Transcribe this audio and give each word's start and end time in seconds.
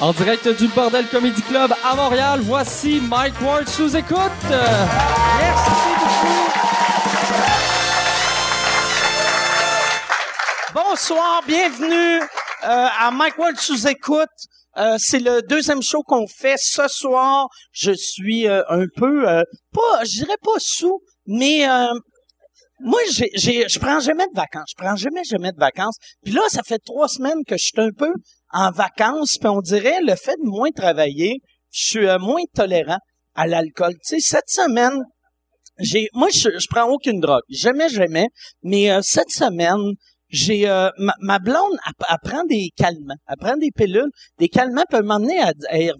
En 0.00 0.12
direct 0.12 0.46
du 0.46 0.68
Bordel 0.68 1.08
Comedy 1.08 1.42
Club 1.42 1.74
à 1.84 1.96
Montréal, 1.96 2.38
voici 2.42 3.00
Mike 3.00 3.34
Ward 3.42 3.68
sous 3.68 3.96
écoute. 3.96 4.30
Merci 4.48 5.70
beaucoup. 5.98 6.50
Bonsoir, 10.72 11.42
bienvenue 11.48 12.20
euh, 12.20 12.26
à 12.62 13.10
Mike 13.10 13.38
Ward 13.38 13.56
sous 13.56 13.88
écoute. 13.88 14.28
Euh, 14.76 14.94
c'est 15.00 15.18
le 15.18 15.42
deuxième 15.42 15.82
show 15.82 16.04
qu'on 16.04 16.28
fait 16.28 16.58
ce 16.58 16.86
soir. 16.86 17.48
Je 17.72 17.90
suis 17.90 18.46
euh, 18.46 18.62
un 18.68 18.84
peu, 18.94 19.28
euh, 19.28 19.42
pas, 19.72 20.04
je 20.04 20.20
dirais 20.20 20.38
pas 20.40 20.60
sous, 20.60 21.00
mais 21.26 21.68
euh, 21.68 21.88
moi, 22.78 23.00
j'ai, 23.34 23.68
je 23.68 23.78
prends 23.80 23.98
jamais 23.98 24.26
de 24.26 24.36
vacances. 24.36 24.70
Je 24.70 24.80
prends 24.80 24.94
jamais, 24.94 25.24
jamais 25.24 25.50
de 25.50 25.58
vacances. 25.58 25.96
Puis 26.22 26.32
là, 26.34 26.42
ça 26.50 26.62
fait 26.64 26.78
trois 26.78 27.08
semaines 27.08 27.42
que 27.44 27.56
je 27.56 27.64
suis 27.64 27.80
un 27.80 27.90
peu 27.90 28.12
en 28.52 28.70
vacances. 28.70 29.36
Puis 29.38 29.48
on 29.48 29.60
dirait 29.60 30.00
le 30.02 30.14
fait 30.14 30.36
de 30.36 30.48
moins 30.48 30.70
travailler, 30.70 31.40
je 31.70 31.86
suis 31.86 32.06
euh, 32.06 32.18
moins 32.18 32.44
tolérant 32.54 32.98
à 33.34 33.46
l'alcool. 33.46 33.94
Tu 34.06 34.20
sais, 34.20 34.20
cette 34.20 34.48
semaine, 34.48 35.02
j'ai, 35.78 36.08
moi, 36.12 36.28
je, 36.32 36.58
je 36.58 36.66
prends 36.68 36.88
aucune 36.88 37.20
drogue. 37.20 37.42
Jamais, 37.48 37.88
jamais. 37.88 38.28
Mais 38.62 38.90
euh, 38.90 39.00
cette 39.02 39.30
semaine, 39.30 39.94
j'ai 40.28 40.68
euh, 40.68 40.90
ma, 41.20 41.38
blonde, 41.38 41.78
elle, 41.86 42.06
elle 42.10 42.30
prend 42.30 42.44
des 42.44 42.70
calmants, 42.76 43.16
elle 43.28 43.36
prend 43.38 43.56
des 43.56 43.70
pilules, 43.70 44.10
des 44.38 44.48
calmants 44.48 44.84
peuvent 44.90 45.04
m'emmener 45.04 45.40
à, 45.40 45.52
elle 45.70 45.82
est 45.82 45.92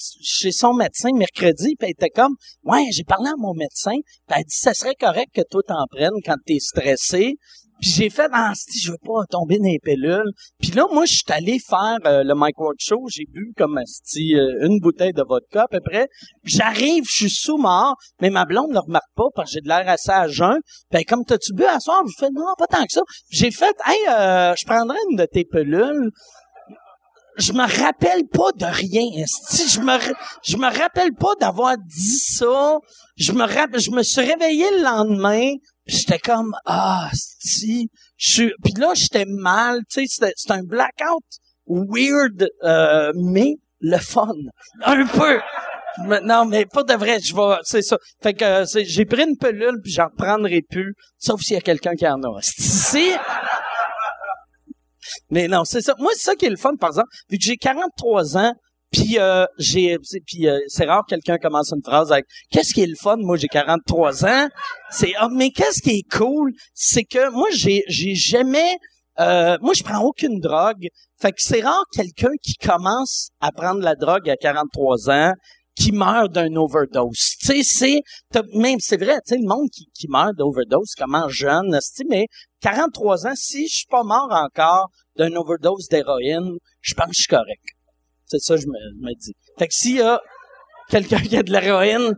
chez 0.00 0.52
son 0.52 0.72
médecin 0.72 1.10
mercredi, 1.14 1.74
puis 1.78 1.88
elle 1.88 1.90
était 1.90 2.08
comme 2.08 2.34
Ouais, 2.64 2.86
j'ai 2.92 3.04
parlé 3.04 3.28
à 3.28 3.34
mon 3.36 3.54
médecin, 3.54 3.92
puis 4.26 4.36
elle 4.38 4.44
dit 4.44 4.56
ça 4.56 4.72
serait 4.72 4.94
correct 4.98 5.28
que 5.34 5.42
toi 5.50 5.60
t'en 5.66 5.84
prennes 5.90 6.20
quand 6.24 6.36
t'es 6.46 6.58
stressé. 6.58 7.34
Puis 7.80 7.90
j'ai 7.90 8.10
fait 8.10 8.28
ah, 8.32 8.52
si 8.54 8.78
je 8.78 8.90
veux 8.92 8.98
pas 9.02 9.24
tomber 9.30 9.58
dans 9.58 9.64
les 9.64 9.78
pilules. 9.82 10.32
Puis 10.58 10.70
là, 10.72 10.86
moi, 10.92 11.04
je 11.06 11.14
suis 11.14 11.24
allé 11.28 11.58
faire 11.58 11.98
euh, 12.04 12.22
le 12.22 12.34
Mike 12.34 12.58
Ward 12.58 12.76
Show. 12.78 13.06
J'ai 13.08 13.24
bu 13.26 13.52
comme 13.56 13.78
asti, 13.78 14.34
euh, 14.36 14.66
une 14.66 14.78
bouteille 14.80 15.12
de 15.12 15.22
vodka 15.26 15.62
à 15.62 15.68
peu 15.68 15.80
près. 15.80 16.08
J'arrive, 16.44 17.04
je 17.06 17.26
suis 17.26 17.30
sous-mort, 17.30 17.96
mais 18.20 18.30
ma 18.30 18.44
blonde 18.44 18.68
ne 18.68 18.74
le 18.74 18.80
remarque 18.80 19.10
pas 19.16 19.28
parce 19.34 19.50
que 19.50 19.54
j'ai 19.54 19.60
de 19.60 19.68
l'air 19.68 19.88
assez 19.88 20.10
à 20.10 20.28
jeun. 20.28 20.58
Puis 20.90 21.04
comme 21.04 21.24
t'as-tu 21.24 21.54
bu 21.54 21.64
à 21.64 21.80
soir? 21.80 22.02
Je 22.06 22.14
fais 22.18 22.30
non, 22.30 22.44
pas 22.58 22.66
tant 22.66 22.84
que 22.84 22.92
ça. 22.92 23.02
J'ai 23.30 23.50
fait 23.50 23.74
Hey, 23.86 23.98
euh, 24.08 24.54
je 24.56 24.66
prendrais 24.66 24.98
une 25.10 25.16
de 25.16 25.24
tes 25.24 25.44
pilules 25.44 26.10
je 27.40 27.52
me 27.52 27.62
rappelle 27.82 28.22
pas 28.32 28.52
de 28.56 28.64
rien. 28.66 29.24
Je 29.68 29.80
me, 29.80 29.98
je 30.44 30.56
me 30.56 30.66
rappelle 30.78 31.12
pas 31.14 31.34
d'avoir 31.40 31.76
dit 31.78 32.18
ça. 32.18 32.78
Je 33.16 33.32
me 33.32 33.42
rappelle, 33.42 33.80
je 33.80 33.90
me 33.90 34.02
suis 34.02 34.20
réveillé 34.20 34.64
le 34.78 34.82
lendemain, 34.82 35.52
j'étais 35.86 36.18
comme 36.18 36.54
ah, 36.64 37.10
si, 37.12 37.88
je 38.16 38.44
puis 38.62 38.72
là 38.78 38.92
j'étais 38.94 39.24
mal, 39.26 39.80
tu 39.90 40.00
sais, 40.00 40.06
c'était 40.08 40.32
c'était 40.36 40.54
un 40.54 40.62
blackout 40.62 41.24
weird, 41.66 42.48
euh, 42.64 43.12
mais 43.16 43.56
le 43.80 43.98
fun, 43.98 44.28
un 44.84 45.06
peu. 45.06 45.40
Non, 46.22 46.44
mais 46.46 46.66
pas 46.66 46.82
de 46.84 46.94
vrai, 46.94 47.18
je 47.20 47.34
vais, 47.34 47.56
c'est 47.64 47.82
ça. 47.82 47.98
Fait 48.22 48.32
que 48.32 48.44
euh, 48.44 48.64
c'est- 48.64 48.84
j'ai 48.84 49.04
pris 49.04 49.24
une 49.24 49.36
pilule 49.36 49.80
puis 49.82 49.92
j'en 49.92 50.04
reprendrai 50.06 50.62
plus, 50.62 50.94
sauf 51.18 51.40
s'il 51.42 51.54
y 51.54 51.58
a 51.58 51.60
quelqu'un 51.60 51.94
qui 51.94 52.06
en 52.06 52.22
a. 52.22 52.38
Si, 52.42 53.10
mais 55.30 55.48
non, 55.48 55.64
c'est 55.64 55.80
ça. 55.80 55.94
Moi, 55.98 56.10
c'est 56.14 56.30
ça 56.30 56.34
qui 56.34 56.46
est 56.46 56.50
le 56.50 56.56
fun, 56.56 56.74
par 56.78 56.90
exemple. 56.90 57.08
Vu 57.30 57.38
que 57.38 57.44
j'ai 57.44 57.56
43 57.56 58.36
ans, 58.36 58.52
puis 58.92 59.18
euh, 59.18 59.46
j'ai 59.58 59.98
puis 60.26 60.48
euh, 60.48 60.58
c'est 60.66 60.84
rare 60.84 61.04
que 61.08 61.14
quelqu'un 61.14 61.38
commence 61.38 61.72
une 61.72 61.82
phrase 61.82 62.10
avec 62.10 62.24
qu'est-ce 62.50 62.74
qui 62.74 62.82
est 62.82 62.86
le 62.86 62.96
fun? 63.00 63.16
Moi 63.18 63.36
j'ai 63.36 63.46
43 63.46 64.24
ans 64.24 64.48
c'est 64.90 65.12
ah 65.16 65.28
mais 65.32 65.50
qu'est-ce 65.50 65.80
qui 65.80 65.98
est 65.98 66.10
cool? 66.10 66.52
C'est 66.74 67.04
que 67.04 67.30
moi 67.30 67.46
j'ai 67.52 67.84
j'ai 67.86 68.14
jamais 68.16 68.76
euh, 69.20 69.56
moi 69.60 69.74
je 69.74 69.84
prends 69.84 70.02
aucune 70.02 70.40
drogue 70.40 70.88
fait 71.20 71.30
que 71.30 71.40
c'est 71.40 71.60
rare 71.60 71.84
quelqu'un 71.92 72.32
qui 72.42 72.54
commence 72.54 73.28
à 73.40 73.52
prendre 73.52 73.80
la 73.80 73.94
drogue 73.94 74.28
à 74.28 74.36
43 74.36 75.10
ans 75.10 75.34
qui 75.76 75.92
meurt 75.92 76.32
d'un 76.32 76.54
overdose. 76.56 77.36
Tu 77.40 77.62
sais, 77.62 77.62
c'est 77.62 78.02
même 78.54 78.78
c'est 78.80 78.96
vrai, 78.96 79.20
tu 79.26 79.34
sais 79.34 79.40
le 79.40 79.46
monde 79.46 79.68
qui, 79.70 79.86
qui 79.94 80.08
meurt 80.08 80.34
d'overdose 80.36 80.94
commence 80.96 81.30
jeune, 81.30 81.78
mais 82.08 82.26
43 82.60 83.26
ans, 83.26 83.34
si 83.34 83.68
je 83.68 83.76
suis 83.76 83.86
pas 83.86 84.02
mort 84.02 84.28
encore 84.30 84.90
d'une 85.16 85.36
overdose 85.36 85.88
d'héroïne, 85.88 86.56
je 86.80 86.94
pense 86.94 87.06
que 87.06 87.14
je 87.14 87.20
suis 87.22 87.28
correct. 87.28 87.64
C'est 88.26 88.40
ça 88.40 88.56
je 88.56 88.66
me, 88.66 89.06
me 89.06 89.14
dis. 89.14 89.34
Fait 89.58 89.66
que 89.66 89.74
s'il 89.74 89.96
y 89.96 90.02
a 90.02 90.20
quelqu'un 90.88 91.20
qui 91.20 91.36
a 91.36 91.42
de 91.42 91.52
l'héroïne, 91.52 92.14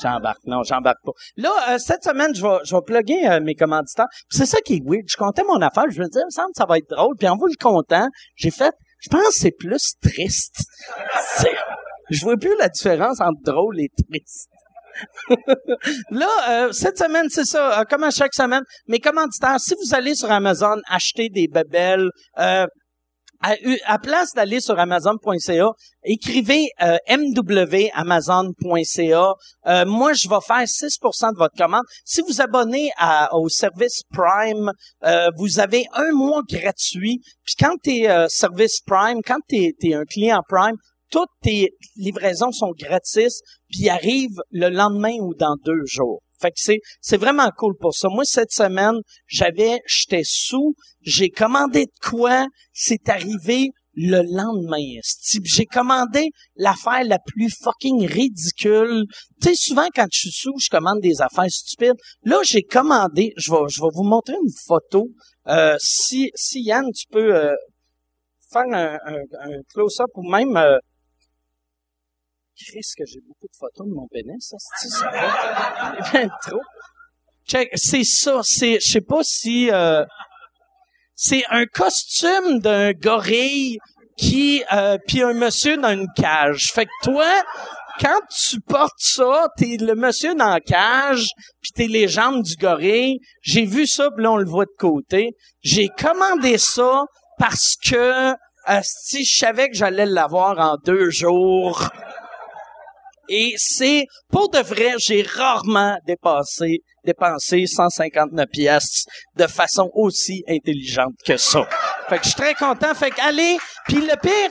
j'embarque. 0.00 0.40
Non, 0.46 0.62
j'embarque 0.62 1.02
pas. 1.04 1.12
Là, 1.36 1.52
euh, 1.70 1.78
cette 1.78 2.04
semaine, 2.04 2.34
je 2.34 2.42
vais, 2.42 2.58
je 2.64 2.74
vais 2.74 2.82
plugger 2.82 3.28
euh, 3.28 3.40
mes 3.40 3.54
commanditaires. 3.54 4.06
C'est 4.30 4.46
ça 4.46 4.58
qui 4.64 4.74
est 4.74 4.82
weird. 4.84 5.04
Je 5.08 5.16
comptais 5.16 5.44
mon 5.44 5.60
affaire. 5.60 5.84
Je 5.90 6.00
me 6.00 6.06
disais, 6.06 6.22
il 6.22 6.26
me 6.26 6.30
semble 6.30 6.52
que 6.52 6.58
ça 6.58 6.66
va 6.66 6.78
être 6.78 6.88
drôle. 6.88 7.16
Puis 7.18 7.28
en 7.28 7.36
vous 7.36 7.46
le 7.46 7.56
comptant, 7.60 8.08
j'ai 8.36 8.50
fait, 8.50 8.74
je 9.00 9.08
pense 9.08 9.26
que 9.26 9.34
c'est 9.34 9.52
plus 9.52 9.94
triste. 10.00 10.64
Je 12.10 12.22
vois 12.24 12.36
plus 12.36 12.54
la 12.58 12.68
différence 12.68 13.20
entre 13.20 13.40
drôle 13.44 13.80
et 13.80 13.88
triste. 14.08 14.48
Là, 16.10 16.28
euh, 16.50 16.70
cette 16.72 16.98
semaine, 16.98 17.28
c'est 17.30 17.44
ça, 17.46 17.80
euh, 17.80 17.84
comme 17.84 18.04
à 18.04 18.10
chaque 18.10 18.34
semaine, 18.34 18.62
mes 18.86 19.00
commanditaires, 19.00 19.58
si 19.58 19.74
vous 19.74 19.94
allez 19.94 20.14
sur 20.14 20.30
Amazon 20.30 20.76
acheter 20.88 21.30
des 21.30 21.48
bebelles, 21.48 22.08
euh, 22.38 22.66
à, 23.44 23.54
à 23.86 23.98
place 23.98 24.34
d'aller 24.34 24.60
sur 24.60 24.78
Amazon.ca, 24.78 25.70
écrivez 26.04 26.68
euh, 26.80 26.96
mwamazon.ca. 27.08 29.32
Euh, 29.66 29.84
moi, 29.84 30.12
je 30.12 30.28
vais 30.28 30.40
faire 30.46 30.64
6% 30.66 31.32
de 31.32 31.38
votre 31.38 31.56
commande. 31.56 31.82
Si 32.04 32.20
vous 32.22 32.40
abonnez 32.40 32.92
à- 32.98 33.34
au 33.34 33.48
service 33.48 34.02
Prime, 34.12 34.70
euh, 35.04 35.28
vous 35.38 35.58
avez 35.58 35.86
un 35.94 36.12
mois 36.12 36.42
gratuit. 36.48 37.20
Puis 37.44 37.54
quand 37.58 37.74
tu 37.82 37.90
es 38.04 38.28
service 38.28 38.78
Prime, 38.86 39.22
quand 39.26 39.40
tu 39.48 39.56
es, 39.56 39.74
un 39.94 40.04
client 40.04 40.40
Prime, 40.48 40.76
toutes 41.12 41.30
tes 41.42 41.70
livraisons 41.96 42.50
sont 42.50 42.72
gratis, 42.76 43.42
puis 43.70 43.88
arrivent 43.88 44.40
le 44.50 44.70
lendemain 44.70 45.14
ou 45.20 45.34
dans 45.34 45.56
deux 45.64 45.84
jours. 45.84 46.22
Fait 46.40 46.50
que 46.50 46.56
c'est 46.56 46.80
c'est 47.00 47.18
vraiment 47.18 47.50
cool 47.56 47.74
pour 47.78 47.94
ça. 47.94 48.08
Moi 48.08 48.24
cette 48.24 48.50
semaine, 48.50 48.96
j'avais 49.26 49.80
j'étais 49.86 50.24
sous, 50.24 50.74
j'ai 51.02 51.30
commandé 51.30 51.84
de 51.84 51.92
quoi, 52.02 52.48
c'est 52.72 53.08
arrivé 53.08 53.70
le 53.94 54.22
lendemain. 54.22 55.00
J'ai 55.44 55.66
commandé 55.66 56.30
l'affaire 56.56 57.04
la 57.04 57.18
plus 57.18 57.50
fucking 57.62 58.06
ridicule. 58.06 59.04
Tu 59.40 59.50
sais 59.50 59.54
souvent 59.54 59.86
quand 59.94 60.06
je 60.10 60.18
suis 60.18 60.32
sous, 60.32 60.54
je 60.58 60.68
commande 60.70 61.00
des 61.00 61.20
affaires 61.20 61.50
stupides. 61.50 61.96
Là, 62.24 62.40
j'ai 62.42 62.62
commandé, 62.62 63.34
je 63.36 63.52
vais 63.52 63.58
je 63.68 63.80
vais 63.80 63.90
vous 63.94 64.04
montrer 64.04 64.34
une 64.34 64.52
photo. 64.66 65.08
Euh, 65.46 65.76
si 65.78 66.30
si 66.34 66.62
Yann, 66.62 66.86
tu 66.92 67.06
peux 67.10 67.36
euh, 67.36 67.54
faire 68.50 68.64
un, 68.72 68.98
un, 69.06 69.22
un 69.40 69.60
close-up 69.72 70.10
ou 70.14 70.28
même 70.28 70.56
euh, 70.56 70.78
Que 72.96 73.04
j'ai 73.06 73.20
beaucoup 73.26 73.46
de 73.46 73.56
photos 73.58 73.86
de 73.86 73.92
mon 73.92 74.06
pénis, 74.08 74.36
ça, 74.40 74.56
c'est 74.80 74.88
ça 74.88 75.10
va? 75.10 75.96
Il 76.14 76.20
y 76.20 76.24
en 76.24 76.28
a 76.28 76.38
trop. 76.46 76.60
Check, 77.46 77.70
c'est 77.74 78.04
ça, 78.04 78.40
c'est, 78.42 78.78
je 78.80 78.92
sais 78.92 79.00
pas 79.00 79.22
si, 79.22 79.70
euh, 79.70 80.04
c'est 81.14 81.44
un 81.50 81.66
costume 81.66 82.60
d'un 82.60 82.92
gorille 82.92 83.78
qui, 84.16 84.62
euh, 84.72 84.98
puis 85.06 85.22
un 85.22 85.34
monsieur 85.34 85.76
dans 85.76 85.92
une 85.92 86.08
cage. 86.16 86.72
Fait 86.72 86.86
que 86.86 86.90
toi, 87.02 87.26
quand 88.00 88.20
tu 88.30 88.60
portes 88.60 88.92
ça, 88.98 89.48
t'es 89.56 89.76
le 89.78 89.94
monsieur 89.94 90.34
dans 90.34 90.50
la 90.50 90.60
cage, 90.60 91.28
puis 91.60 91.72
t'es 91.74 91.86
les 91.86 92.08
jambes 92.08 92.42
du 92.42 92.56
gorille. 92.56 93.18
J'ai 93.42 93.64
vu 93.64 93.86
ça, 93.86 94.10
puis 94.10 94.24
là, 94.24 94.32
on 94.32 94.36
le 94.36 94.48
voit 94.48 94.64
de 94.64 94.76
côté. 94.78 95.30
J'ai 95.62 95.88
commandé 95.88 96.58
ça 96.58 97.04
parce 97.38 97.76
que, 97.84 98.34
si 98.82 99.24
je 99.24 99.36
savais 99.38 99.68
que 99.68 99.76
j'allais 99.76 100.06
l'avoir 100.06 100.58
en 100.58 100.76
deux 100.84 101.10
jours. 101.10 101.88
Et 103.34 103.54
c'est, 103.56 104.04
pour 104.30 104.50
de 104.50 104.58
vrai, 104.58 104.92
j'ai 104.98 105.22
rarement 105.22 105.96
dépassé, 106.06 106.80
dépensé 107.02 107.64
159 107.66 108.46
pièces 108.52 109.06
de 109.36 109.46
façon 109.46 109.90
aussi 109.94 110.44
intelligente 110.46 111.14
que 111.24 111.38
ça. 111.38 111.66
Fait 112.10 112.18
que 112.18 112.24
je 112.24 112.28
suis 112.28 112.38
très 112.38 112.52
content. 112.52 112.94
Fait 112.94 113.10
que 113.10 113.26
allez, 113.26 113.56
puis 113.86 114.02
le 114.02 114.20
pire, 114.20 114.50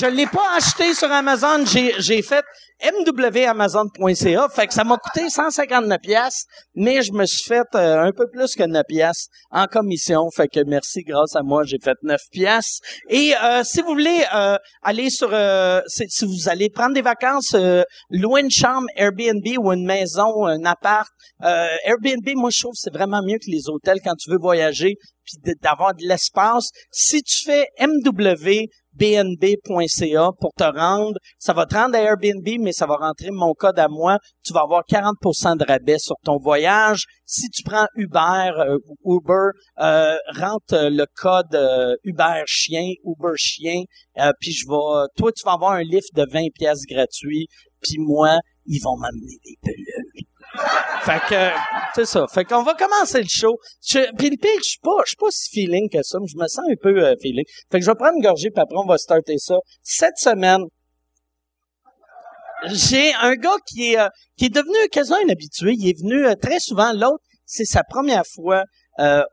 je 0.00 0.06
l'ai 0.06 0.26
pas 0.26 0.56
acheté 0.56 0.92
sur 0.94 1.10
Amazon, 1.10 1.64
j'ai, 1.64 2.22
fait 2.22 2.44
mwamazon.ca, 2.82 4.48
fait 4.54 4.66
que 4.66 4.74
ça 4.74 4.84
m'a 4.84 4.98
coûté 4.98 5.30
159 5.30 5.98
pièces, 6.02 6.44
mais 6.74 7.02
je 7.02 7.12
me 7.12 7.24
suis 7.24 7.44
fait 7.44 7.66
euh, 7.74 8.02
un 8.02 8.12
peu 8.12 8.28
plus 8.28 8.54
que 8.54 8.62
9 8.62 8.82
pièces 8.86 9.28
en 9.50 9.66
commission, 9.66 10.28
fait 10.34 10.48
que 10.48 10.60
merci 10.66 11.02
grâce 11.02 11.34
à 11.34 11.42
moi, 11.42 11.62
j'ai 11.64 11.78
fait 11.82 11.96
9 12.02 12.20
pièces. 12.30 12.80
Et 13.08 13.32
euh, 13.42 13.64
si 13.64 13.80
vous 13.80 13.88
voulez 13.88 14.24
euh, 14.34 14.56
aller 14.82 15.08
sur 15.08 15.30
euh, 15.32 15.80
si, 15.86 16.26
vous 16.26 16.48
allez 16.48 16.68
prendre 16.68 16.94
des 16.94 17.02
vacances, 17.02 17.54
euh, 17.54 17.82
louer 18.10 18.42
une 18.42 18.50
chambre 18.50 18.86
Airbnb 18.96 19.46
ou 19.58 19.72
une 19.72 19.86
maison, 19.86 20.44
un 20.44 20.64
appart, 20.64 21.08
euh, 21.42 21.68
Airbnb, 21.84 22.28
moi 22.34 22.50
je 22.52 22.60
trouve 22.60 22.74
c'est 22.74 22.92
vraiment 22.92 23.22
mieux 23.22 23.38
que 23.38 23.50
les 23.50 23.68
hôtels 23.68 24.00
quand 24.04 24.16
tu 24.16 24.30
veux 24.30 24.38
voyager 24.38 24.96
puis 25.26 25.54
d'avoir 25.60 25.94
de 25.94 26.06
l'espace. 26.06 26.70
Si 26.90 27.22
tu 27.22 27.44
fais 27.44 27.66
MW 27.80 28.68
bnb.ca 28.96 30.30
pour 30.40 30.52
te 30.54 30.64
rendre. 30.64 31.18
Ça 31.38 31.52
va 31.52 31.66
te 31.66 31.74
rendre 31.74 31.96
à 31.96 32.00
Airbnb, 32.00 32.46
mais 32.60 32.72
ça 32.72 32.86
va 32.86 32.96
rentrer 32.96 33.30
mon 33.30 33.54
code 33.54 33.78
à 33.78 33.88
moi. 33.88 34.18
Tu 34.44 34.52
vas 34.52 34.62
avoir 34.62 34.82
40% 34.88 35.58
de 35.58 35.64
rabais 35.64 35.98
sur 35.98 36.16
ton 36.24 36.38
voyage. 36.38 37.04
Si 37.24 37.48
tu 37.50 37.62
prends 37.62 37.86
Uber 37.94 38.50
euh, 38.58 38.78
ou 39.02 39.20
Uber, 39.20 39.50
euh, 39.80 40.16
rentre 40.34 40.74
euh, 40.74 40.90
le 40.90 41.06
code 41.14 41.54
euh, 41.54 41.96
Uber 42.04 42.42
chien, 42.46 42.92
Uber 43.04 43.34
chien, 43.36 43.82
euh, 44.18 44.32
puis 44.40 44.52
je 44.52 44.66
vais, 44.66 45.06
toi 45.16 45.32
tu 45.32 45.44
vas 45.44 45.52
avoir 45.52 45.72
un 45.72 45.82
lift 45.82 46.14
de 46.14 46.24
20 46.30 46.48
pièces 46.54 46.82
gratuit, 46.88 47.48
puis 47.80 47.98
moi 47.98 48.38
ils 48.66 48.80
vont 48.82 48.96
m'amener 48.96 49.38
des 49.44 49.56
pelules. 49.62 50.26
Fait 51.02 51.20
que 51.28 51.50
c'est 51.94 52.04
ça. 52.04 52.26
Fait 52.32 52.44
qu'on 52.44 52.62
va 52.62 52.74
commencer 52.74 53.20
le 53.20 53.28
show. 53.28 53.58
Je, 53.86 53.98
puis 54.16 54.30
le 54.30 54.36
pire, 54.36 54.58
je 54.58 54.70
suis 54.70 54.80
pas, 54.82 54.96
je 55.04 55.10
suis 55.10 55.16
pas 55.16 55.30
si 55.30 55.50
feeling 55.50 55.88
que 55.90 56.02
ça, 56.02 56.18
mais 56.20 56.26
je 56.26 56.36
me 56.36 56.46
sens 56.46 56.64
un 56.70 56.74
peu 56.80 56.98
euh, 56.98 57.14
feeling. 57.22 57.44
Fait 57.70 57.78
que 57.78 57.84
je 57.84 57.90
vais 57.90 57.94
prendre 57.94 58.14
une 58.16 58.22
gorgée, 58.22 58.50
puis 58.50 58.60
après 58.60 58.76
on 58.76 58.86
va 58.86 58.98
starter 58.98 59.36
ça. 59.38 59.56
Cette 59.82 60.18
semaine, 60.18 60.62
j'ai 62.66 63.14
un 63.14 63.34
gars 63.34 63.56
qui 63.66 63.92
est 63.92 63.98
euh, 63.98 64.08
qui 64.36 64.46
est 64.46 64.54
devenu 64.54 64.88
quasiment 64.90 65.18
un 65.24 65.30
habitué. 65.30 65.72
Il 65.78 65.88
est 65.88 65.98
venu 65.98 66.26
euh, 66.26 66.34
très 66.34 66.58
souvent. 66.60 66.92
L'autre, 66.92 67.22
c'est 67.44 67.64
sa 67.64 67.82
première 67.82 68.24
fois 68.34 68.64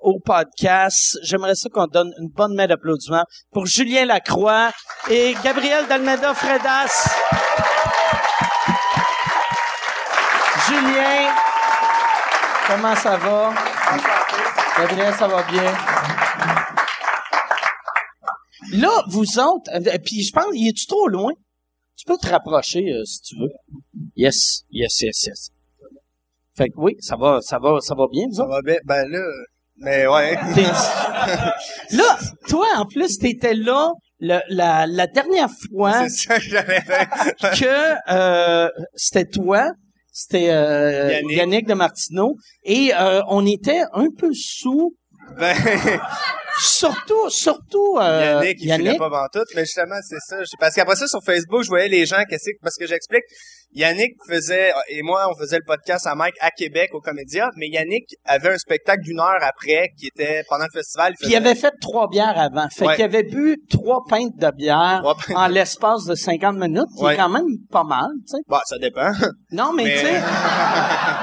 au 0.01 0.19
podcast. 0.19 1.17
J'aimerais 1.23 1.55
ça 1.55 1.69
qu'on 1.69 1.87
donne 1.87 2.11
une 2.19 2.27
bonne 2.27 2.53
main 2.53 2.67
d'applaudissement 2.67 3.23
pour 3.53 3.65
Julien 3.65 4.03
Lacroix 4.03 4.71
et 5.09 5.35
Gabriel 5.41 5.87
Dalmeda 5.87 6.33
Fredas. 6.33 7.07
Julien, 10.85 11.30
comment 12.68 12.95
ça 12.95 13.15
va? 13.18 13.53
Gabriel, 14.77 15.13
ça 15.13 15.27
va 15.27 15.44
bien? 15.44 15.74
Là, 18.74 18.89
vous 19.07 19.39
autres, 19.39 19.69
euh, 19.74 19.97
puis 20.03 20.24
je 20.24 20.31
pense, 20.31 20.45
il 20.53 20.68
est-tu 20.69 20.88
trop 20.88 21.07
loin? 21.07 21.31
Tu 21.95 22.06
peux 22.06 22.18
te 22.18 22.27
rapprocher 22.27 22.80
euh, 22.91 23.03
si 23.06 23.21
tu 23.21 23.35
veux. 23.39 23.50
Yes, 24.15 24.63
yes, 24.71 25.00
yes, 25.01 25.24
yes. 25.25 25.50
Fait 26.57 26.68
que 26.69 26.74
oui, 26.77 26.95
ça 27.00 27.15
va, 27.15 27.39
ça 27.41 27.59
va, 27.59 27.79
ça 27.81 27.95
va 27.95 28.06
bien, 28.12 28.25
vous 28.29 28.36
Ça 28.36 28.44
autres? 28.44 28.51
va 28.53 28.62
bien. 28.62 28.75
Ben 28.86 29.07
là, 29.09 29.19
mais 29.77 30.07
ouais. 30.07 30.38
T'es- 30.56 31.95
là, 31.95 32.18
toi, 32.47 32.65
en 32.77 32.86
plus, 32.86 33.18
t'étais 33.19 33.53
là 33.53 33.91
le- 34.19 34.41
la, 34.50 34.86
la 34.88 35.07
dernière 35.07 35.50
fois 35.69 36.07
C'est 36.07 36.27
ça 36.27 36.36
que 36.39 36.45
j'avais 36.45 36.81
fait. 36.81 37.07
que 37.59 38.12
euh, 38.12 38.69
c'était 38.95 39.25
toi, 39.25 39.69
c'était 40.13 40.51
euh, 40.51 41.12
Yannick. 41.12 41.38
Yannick. 41.38 41.68
de 41.68 41.74
Martineau, 41.74 42.38
et 42.63 42.92
euh, 42.94 43.21
on 43.27 43.45
était 43.45 43.81
un 43.94 44.07
peu 44.15 44.31
sous, 44.33 44.95
Ben, 45.38 45.56
surtout, 46.59 47.29
surtout 47.29 47.97
euh, 48.00 48.41
Yannick, 48.44 48.57
il 48.61 48.73
filait 48.73 48.97
pas 48.97 49.09
pantoute, 49.09 49.47
mais 49.55 49.61
justement, 49.65 49.95
c'est 50.07 50.19
ça. 50.19 50.38
Parce 50.59 50.75
qu'après 50.75 50.95
ça, 50.95 51.07
sur 51.07 51.23
Facebook, 51.23 51.63
je 51.63 51.69
voyais 51.69 51.88
les 51.89 52.05
gens, 52.05 52.21
qu'est-ce 52.29 52.51
que, 52.51 52.57
parce 52.61 52.75
que 52.77 52.88
j'explique, 52.88 53.23
Yannick 53.75 54.11
faisait, 54.29 54.71
et 54.89 55.01
moi, 55.01 55.27
on 55.31 55.35
faisait 55.39 55.57
le 55.57 55.63
podcast 55.65 56.05
à 56.05 56.13
Mike 56.13 56.35
à 56.41 56.51
Québec, 56.51 56.91
au 56.94 57.00
Comédia, 57.01 57.50
mais 57.57 57.67
Yannick 57.69 58.05
avait 58.25 58.50
un 58.53 58.57
spectacle 58.59 59.01
d'une 59.01 59.19
heure 59.19 59.39
après, 59.41 59.89
qui 60.00 60.07
était 60.15 60.44
pendant 60.47 60.65
le 60.65 60.69
festival. 60.71 61.15
Il 61.23 61.35
avait 61.35 61.55
fait 61.55 61.73
trois 61.81 62.07
bières 62.07 62.38
avant. 62.38 62.67
Fait 62.69 62.85
Ouais. 62.85 62.95
qu'il 62.95 63.05
avait 63.05 63.23
bu 63.23 63.57
trois 63.71 64.03
pintes 64.07 64.38
de 64.38 64.51
bière 64.51 65.01
pintes. 65.25 65.35
en 65.35 65.47
l'espace 65.47 66.05
de 66.05 66.13
50 66.13 66.55
minutes, 66.57 66.83
qui 66.95 67.03
Ouais. 67.03 67.15
est 67.15 67.17
quand 67.17 67.29
même 67.29 67.47
pas 67.71 67.83
mal, 67.83 68.09
tu 68.27 68.38
sais. 68.38 68.44
Bah, 68.47 68.61
ça 68.65 68.77
dépend. 68.77 69.11
Non, 69.51 69.73
mais, 69.73 69.85
Mais- 69.85 69.94
tu 69.94 70.05
sais... 70.05 70.21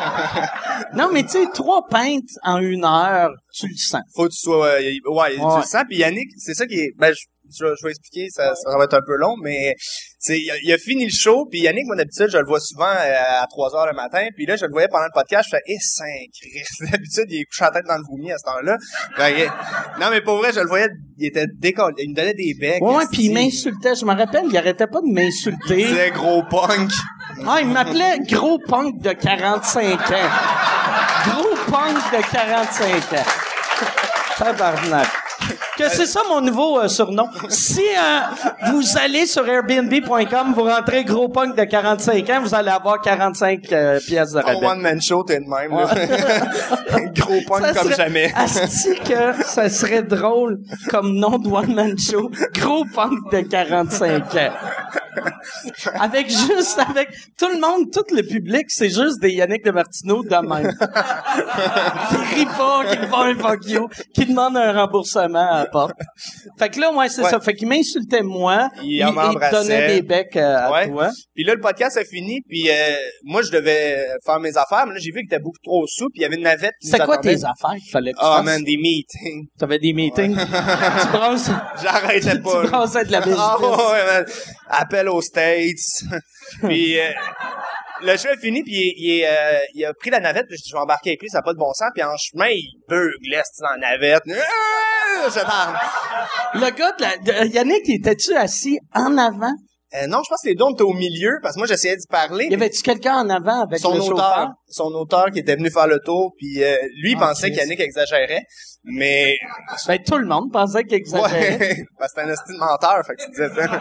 non, 0.94 1.10
mais 1.12 1.22
tu 1.22 1.30
sais, 1.30 1.46
trois 1.52 1.86
pintes 1.88 2.28
en 2.42 2.58
une 2.58 2.84
heure, 2.84 3.30
tu 3.52 3.66
le 3.68 3.74
sens. 3.76 4.02
Faut 4.14 4.24
que 4.24 4.30
tu 4.32 4.38
sois, 4.38 4.66
euh, 4.66 4.80
ouais, 5.06 5.30
tu 5.34 5.36
le 5.38 5.62
sens. 5.66 5.82
Puis 5.88 5.98
Yannick, 5.98 6.30
c'est 6.38 6.54
ça 6.54 6.66
qui 6.66 6.74
est, 6.74 6.92
ben, 6.98 7.12
je, 7.12 7.20
je, 7.52 7.66
je 7.80 7.84
vais 7.84 7.90
expliquer, 7.90 8.28
ça, 8.30 8.54
ça 8.54 8.76
va 8.78 8.84
être 8.84 8.94
un 8.94 9.00
peu 9.04 9.16
long, 9.16 9.34
mais 9.42 9.74
c'est, 10.20 10.38
il, 10.38 10.50
a- 10.50 10.58
il 10.62 10.72
a 10.72 10.78
fini 10.78 11.04
le 11.04 11.10
show, 11.12 11.46
puis 11.50 11.60
Yannick, 11.62 11.84
mon 11.86 11.96
d'habitude, 11.96 12.28
je 12.30 12.38
le 12.38 12.46
vois 12.46 12.60
souvent 12.60 12.84
euh, 12.86 13.40
à 13.42 13.46
3 13.48 13.74
heures 13.74 13.86
le 13.86 13.92
matin, 13.94 14.24
puis 14.36 14.46
là, 14.46 14.54
je 14.56 14.66
le 14.66 14.70
voyais 14.70 14.86
pendant 14.88 15.04
le 15.06 15.10
podcast, 15.12 15.48
je 15.50 15.56
fais, 15.56 15.62
eh, 15.66 15.76
saint 15.80 16.04
Christ. 16.40 16.82
D'habitude, 16.92 17.24
il 17.28 17.40
est 17.40 17.44
couché 17.46 17.64
la 17.64 17.70
tête 17.72 17.86
dans 17.88 17.96
le 17.96 18.04
vomi 18.08 18.30
à 18.30 18.38
cette 18.38 18.46
heure-là. 18.48 18.76
Fait 19.16 19.32
que- 19.34 20.00
non, 20.00 20.10
mais 20.10 20.20
pour 20.20 20.36
vrai, 20.36 20.52
je 20.52 20.60
le 20.60 20.68
voyais, 20.68 20.88
il 21.18 21.26
était 21.26 21.46
décollé, 21.58 21.94
il 22.04 22.10
me 22.10 22.14
donnait 22.14 22.34
des 22.34 22.54
becs. 22.54 22.80
Ouais, 22.82 23.04
puis 23.10 23.24
il 23.24 23.34
m'insultait. 23.34 23.94
Je 23.96 24.04
me 24.04 24.14
rappelle, 24.14 24.44
il 24.48 24.56
arrêtait 24.56 24.86
pas 24.86 25.00
de 25.00 25.12
m'insulter. 25.12 25.86
C'est 25.88 26.10
gros 26.12 26.44
punk. 26.44 26.90
Ah, 27.46 27.60
il 27.60 27.68
m'appelait 27.68 28.18
gros 28.28 28.58
punk 28.58 29.00
de 29.00 29.12
45 29.12 30.00
ans. 30.10 30.30
Gros 31.26 31.56
punk 31.70 31.96
de 32.12 32.22
45 32.30 33.12
ans. 33.18 33.24
Tabarnak. 34.38 35.19
Que 35.76 35.88
c'est 35.88 36.06
ça 36.06 36.20
mon 36.28 36.40
nouveau 36.40 36.78
euh, 36.80 36.88
surnom. 36.88 37.28
Si 37.48 37.80
euh, 37.80 38.70
vous 38.72 38.82
allez 38.98 39.24
sur 39.26 39.48
airbnb.com, 39.48 40.52
vous 40.54 40.64
rentrez 40.64 41.04
gros 41.04 41.28
punk 41.28 41.56
de 41.56 41.64
45 41.64 42.28
ans, 42.30 42.40
vous 42.42 42.54
allez 42.54 42.68
avoir 42.70 43.00
45 43.00 43.72
euh, 43.72 43.98
pièces 44.00 44.32
de 44.32 44.40
Ton 44.42 44.46
rabais. 44.48 44.66
one-man 44.66 45.00
show, 45.00 45.22
t'es 45.22 45.38
de 45.40 45.44
même, 45.48 45.70
là. 45.70 45.88
gros 47.14 47.40
punk 47.48 47.64
Ça 47.66 47.72
comme 47.72 47.92
serait- 47.92 48.04
jamais. 48.04 48.32
Asti 48.36 48.94
que 48.96 49.42
ça 49.44 49.68
serait 49.70 50.02
drôle 50.02 50.58
comme 50.90 51.14
nom 51.14 51.38
de 51.38 51.48
One 51.48 51.74
Man 51.74 51.98
Show. 51.98 52.30
Gros 52.54 52.84
punk 52.94 53.30
de 53.32 53.40
45 53.40 54.34
ans. 54.34 54.50
Avec 56.00 56.28
juste, 56.30 56.78
avec 56.88 57.08
tout 57.38 57.48
le 57.48 57.60
monde, 57.60 57.90
tout 57.92 58.04
le 58.14 58.22
public, 58.22 58.66
c'est 58.68 58.88
juste 58.90 59.20
des 59.20 59.32
Yannick 59.32 59.64
de 59.64 59.70
Martineau 59.70 60.22
de 60.22 60.28
même. 60.46 60.72
qui 62.30 62.34
rit 62.36 62.46
pas, 62.46 62.84
qui 62.90 63.06
font 63.08 63.22
un 63.22 63.34
fuck 63.34 63.66
you, 63.66 63.88
qui 64.14 64.26
demande 64.26 64.56
un 64.56 64.72
remboursement 64.72 65.64
à 65.70 65.78
la 65.78 65.86
porte. 65.86 65.96
Fait 66.58 66.68
que 66.70 66.80
là, 66.80 66.92
ouais, 66.92 67.08
c'est 67.08 67.22
Ouais. 67.22 67.30
ça. 67.30 67.40
Fait 67.40 67.54
qu'il 67.54 67.68
m'insultait 67.68 68.22
moi. 68.22 68.68
Il 68.82 69.00
te 69.00 69.10
m'embrassait. 69.12 69.50
donnait 69.56 69.86
des 69.94 70.02
becs 70.02 70.36
euh, 70.36 70.56
à 70.56 70.70
Ouais. 70.72 70.88
toi. 70.88 71.10
Puis 71.34 71.44
là, 71.44 71.54
le 71.54 71.60
podcast 71.60 71.96
a 71.96 72.04
fini, 72.04 72.40
puis 72.48 72.68
euh, 72.70 72.74
moi, 73.24 73.42
je 73.42 73.50
devais 73.50 74.06
faire 74.24 74.40
mes 74.40 74.56
affaires, 74.56 74.86
mais 74.86 74.94
là, 74.94 75.00
j'ai 75.00 75.10
vu 75.10 75.20
qu'il 75.20 75.26
était 75.26 75.38
beaucoup 75.38 75.58
trop 75.62 75.84
sous, 75.86 76.08
puis 76.10 76.20
il 76.20 76.22
y 76.22 76.24
avait 76.24 76.36
une 76.36 76.42
navette 76.42 76.74
qui 76.80 76.88
C'était 76.88 77.04
quoi 77.04 77.14
attendait. 77.14 77.36
tes 77.36 77.44
affaires 77.44 77.76
qu'il 77.80 77.90
fallait 77.90 78.12
que 78.12 78.18
tu 78.18 78.24
Ah, 78.24 78.36
fasses? 78.36 78.44
man, 78.46 78.64
des 78.64 78.76
meetings. 78.76 79.46
T'avais 79.58 79.78
des 79.78 79.92
meetings? 79.92 80.36
tu 80.36 81.08
brasses, 81.12 81.50
J'arrêtais 81.82 82.36
tu 82.36 82.42
pas. 82.42 82.62
là. 82.62 82.68
brassais 82.68 83.04
de 83.04 83.12
la 83.12 83.20
business. 83.20 83.38
Ah, 83.40 83.56
ouais, 83.60 84.06
man. 84.06 84.26
Appel 84.68 85.08
aux 85.08 85.22
States. 85.22 86.04
puis 86.62 86.98
euh, 86.98 87.10
le 88.02 88.16
show 88.16 88.28
est 88.28 88.40
fini, 88.40 88.62
puis 88.62 88.92
il, 88.96 89.24
euh, 89.24 89.58
il 89.74 89.84
a 89.84 89.92
pris 89.94 90.10
la 90.10 90.20
navette, 90.20 90.46
puis 90.48 90.56
je 90.66 90.72
vais 90.74 90.78
embarquer 90.80 91.10
avec 91.10 91.22
lui, 91.22 91.28
ça 91.28 91.38
n'a 91.38 91.42
pas 91.42 91.52
de 91.52 91.58
bon 91.58 91.72
sens, 91.72 91.88
puis 91.94 92.02
en 92.02 92.16
chemin, 92.16 92.48
il 92.48 92.80
beugle 92.88 93.12
dans 93.60 93.68
la 93.70 93.90
navette? 93.90 94.22
Ah, 94.28 95.28
Je 95.28 95.40
parle. 95.40 95.76
Le 96.54 96.70
gars 96.70 96.92
de 96.92 97.02
la, 97.02 97.16
de- 97.44 97.48
Yannick, 97.52 97.88
était-tu 97.88 98.34
assis 98.36 98.78
en 98.94 99.16
avant? 99.18 99.52
Euh, 99.92 100.06
non, 100.06 100.18
je 100.24 100.28
pense 100.30 100.40
que 100.44 100.48
les 100.50 100.54
deux, 100.54 100.62
on 100.64 100.70
était 100.72 100.84
au 100.84 100.92
milieu, 100.92 101.38
parce 101.42 101.54
que 101.56 101.58
moi, 101.60 101.66
j'essayais 101.66 101.96
d'y 101.96 102.06
parler. 102.08 102.46
Y 102.48 102.54
avait-tu 102.54 102.80
quelqu'un 102.80 103.16
en 103.16 103.28
avant 103.28 103.62
avec 103.62 103.80
son 103.80 103.92
le 103.94 104.00
auteur, 104.00 104.16
chauffeur? 104.16 104.48
son 104.68 104.84
auteur 104.94 105.26
qui 105.32 105.40
était 105.40 105.56
venu 105.56 105.68
faire 105.68 105.88
le 105.88 105.98
tour, 105.98 106.32
puis 106.38 106.62
euh, 106.62 106.76
lui 107.02 107.10
il 107.12 107.16
Ah, 107.20 107.26
pensait 107.26 107.50
qu'Yannick 107.50 107.80
exagérait, 107.80 108.44
mais 108.84 109.36
Ben, 109.88 109.98
tout 110.00 110.16
le 110.18 110.26
monde 110.26 110.52
pensait 110.52 110.84
qu'il 110.84 110.94
exagérait. 110.94 111.58
ouais, 111.58 111.76
parce 111.98 112.12
que 112.14 112.20
c'était 112.20 112.30
un 112.30 112.32
estime 112.32 112.56
menteur, 112.58 113.02
fait 113.04 113.14
que 113.16 113.24
tu 113.24 113.30
disais 113.30 113.48
ça. 113.48 113.80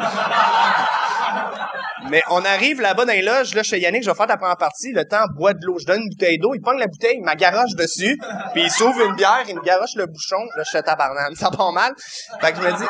Mais 2.09 2.21
on 2.29 2.43
arrive 2.45 2.81
là-bas 2.81 3.05
dans 3.05 3.13
les 3.13 3.21
loges, 3.21 3.53
là 3.55 3.63
chez 3.63 3.79
Yannick, 3.79 4.03
je 4.03 4.09
vais 4.09 4.15
faire 4.15 4.27
ta 4.27 4.37
première 4.37 4.57
partie, 4.57 4.91
le 4.91 5.05
temps 5.05 5.25
boit 5.37 5.53
de 5.53 5.59
l'eau, 5.65 5.77
je 5.79 5.85
donne 5.85 6.01
une 6.01 6.09
bouteille 6.09 6.37
d'eau, 6.37 6.53
il 6.55 6.61
pogne 6.61 6.77
la 6.79 6.87
bouteille, 6.87 7.17
il 7.17 7.23
m'agaroche 7.23 7.75
dessus, 7.75 8.17
puis 8.53 8.63
il 8.63 8.71
s'ouvre 8.71 9.01
une 9.01 9.15
bière, 9.15 9.43
il 9.47 9.55
me 9.55 9.61
garoche 9.61 9.95
le 9.95 10.05
bouchon, 10.05 10.37
là 10.55 10.63
je 10.63 10.69
suis 10.69 10.81
tabarnak, 10.81 11.35
ça 11.35 11.49
part 11.51 11.71
mal. 11.71 11.93
Fait 12.41 12.51
que 12.51 12.57
je 12.57 12.61
me 12.63 12.71
dis 12.77 12.85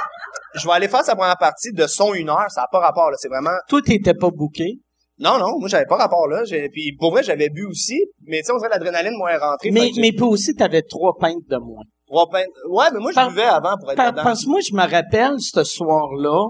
je 0.55 0.65
vais 0.67 0.73
aller 0.73 0.87
faire 0.87 1.03
sa 1.03 1.15
première 1.15 1.37
partie 1.37 1.71
de 1.73 1.87
son 1.87 2.13
une 2.13 2.29
heure, 2.29 2.49
ça 2.49 2.61
n'a 2.61 2.67
pas 2.71 2.79
rapport 2.79 3.09
là, 3.09 3.15
c'est 3.19 3.29
vraiment 3.29 3.55
Toi, 3.67 3.81
t'étais 3.85 4.13
pas 4.13 4.29
booké? 4.31 4.79
non, 5.21 5.37
non, 5.37 5.59
moi 5.59 5.67
j'avais 5.67 5.85
pas 5.85 5.97
rapport 5.97 6.27
là. 6.29 6.45
J'ai- 6.45 6.69
Puis 6.69 6.95
pour 6.97 7.11
vrai, 7.11 7.23
j'avais 7.23 7.49
bu 7.49 7.65
aussi, 7.65 7.99
mais 8.25 8.37
tu 8.39 8.45
sais, 8.45 8.51
on 8.53 8.57
dirait 8.57 8.69
l'adrénaline 8.69 9.13
moi 9.17 9.31
est 9.33 9.37
rentrée. 9.37 9.69
Mais, 9.69 9.89
mais 9.97 10.11
toi 10.13 10.29
aussi, 10.29 10.53
t'avais 10.55 10.81
trois 10.81 11.17
pintes 11.19 11.43
de 11.49 11.57
moins. 11.57 11.83
trois 12.07 12.27
pintes- 12.31 12.47
Ouais, 12.69 12.85
mais 12.93 12.99
moi 12.99 13.11
je 13.13 13.27
buvais 13.27 13.43
avant 13.43 13.75
pour 13.81 13.91
être 13.91 13.97
Par- 13.97 14.11
dedans. 14.13 14.23
parce 14.23 14.45
que 14.45 14.49
moi, 14.49 14.59
je 14.61 14.73
me 14.73 14.81
rappelle, 14.89 15.33
ce 15.39 15.63
soir-là, 15.65 16.47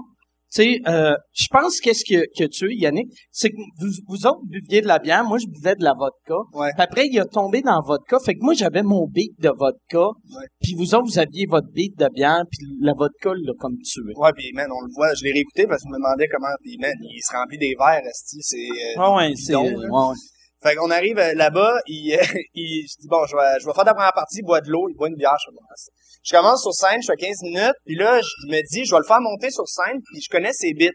sais, 0.50 0.78
euh, 0.88 1.14
je 1.32 1.46
pense 1.50 1.80
qu'est-ce 1.80 2.04
que, 2.04 2.24
que 2.38 2.44
tu 2.48 2.70
es, 2.72 2.76
Yannick, 2.76 3.08
c'est 3.30 3.50
que 3.50 3.56
vous, 3.78 3.88
vous 4.08 4.26
autres 4.26 4.42
buviez 4.44 4.80
de 4.82 4.86
la 4.88 4.98
bière, 4.98 5.24
moi, 5.24 5.38
je 5.38 5.46
buvais 5.46 5.74
de 5.76 5.84
la 5.84 5.94
vodka. 5.94 6.34
Ouais. 6.52 6.70
Puis 6.74 6.82
après, 6.82 7.06
il 7.06 7.18
a 7.20 7.24
tombé 7.24 7.62
dans 7.62 7.74
la 7.76 7.80
vodka. 7.86 8.18
Fait 8.24 8.34
que 8.34 8.40
moi, 8.42 8.54
j'avais 8.54 8.82
mon 8.82 9.06
beat 9.06 9.38
de 9.40 9.50
vodka. 9.56 9.98
Ouais. 10.00 10.46
Puis 10.60 10.74
vous 10.76 10.94
autres, 10.94 11.06
vous 11.06 11.18
aviez 11.18 11.46
votre 11.48 11.68
beat 11.72 11.96
de 11.98 12.08
bière, 12.12 12.42
puis 12.50 12.66
la 12.80 12.92
vodka 12.92 13.30
l'a 13.34 13.52
comme 13.58 13.76
tué. 13.78 14.12
Ouais, 14.16 14.32
puis 14.36 14.50
man, 14.54 14.68
on 14.70 14.84
le 14.84 14.90
voit, 14.94 15.14
je 15.14 15.24
l'ai 15.24 15.32
réécouté 15.32 15.66
parce 15.66 15.82
que 15.82 15.88
je 15.88 15.92
me 15.92 15.98
demandais 15.98 16.26
comment, 16.28 16.54
puis 16.62 16.76
man, 16.78 16.92
il 17.00 17.20
se 17.22 17.32
remplit 17.32 17.58
des 17.58 17.74
verres, 17.78 18.02
esti, 18.08 18.38
c'est... 18.42 18.56
euh, 18.56 18.94
Ah 19.02 19.14
ouais, 19.16 19.32
c'est... 19.36 19.54
ouais, 19.54 19.74
ouais. 19.74 20.14
Fait 20.62 20.74
qu'on 20.74 20.90
arrive 20.90 21.18
euh, 21.18 21.32
là-bas, 21.34 21.78
il, 21.86 22.18
il, 22.54 22.86
je 22.86 23.00
dis 23.00 23.08
bon, 23.08 23.24
je 23.26 23.34
vais, 23.34 23.60
je 23.60 23.66
vais 23.66 23.72
faire 23.72 23.84
la 23.84 23.94
première 23.94 24.12
partie, 24.12 24.40
il 24.40 24.44
boit 24.44 24.60
de 24.60 24.68
l'eau, 24.68 24.88
il 24.90 24.94
boit 24.94 25.08
une 25.08 25.14
bière, 25.16 25.36
je 25.46 25.50
bon, 25.52 25.60
c'est- 25.74 25.90
Je 26.22 26.36
commence 26.36 26.62
sur 26.62 26.72
scène, 26.74 27.00
je 27.02 27.06
fais 27.10 27.16
15 27.16 27.42
minutes, 27.42 27.74
puis 27.86 27.94
là, 27.96 28.20
je 28.20 28.46
me 28.48 28.60
dis, 28.70 28.84
je 28.84 28.90
vais 28.92 28.98
le 28.98 29.06
faire 29.06 29.20
monter 29.20 29.50
sur 29.50 29.66
scène, 29.66 30.00
puis 30.12 30.20
je 30.22 30.28
connais 30.28 30.52
ses 30.52 30.72
bits. 30.74 30.90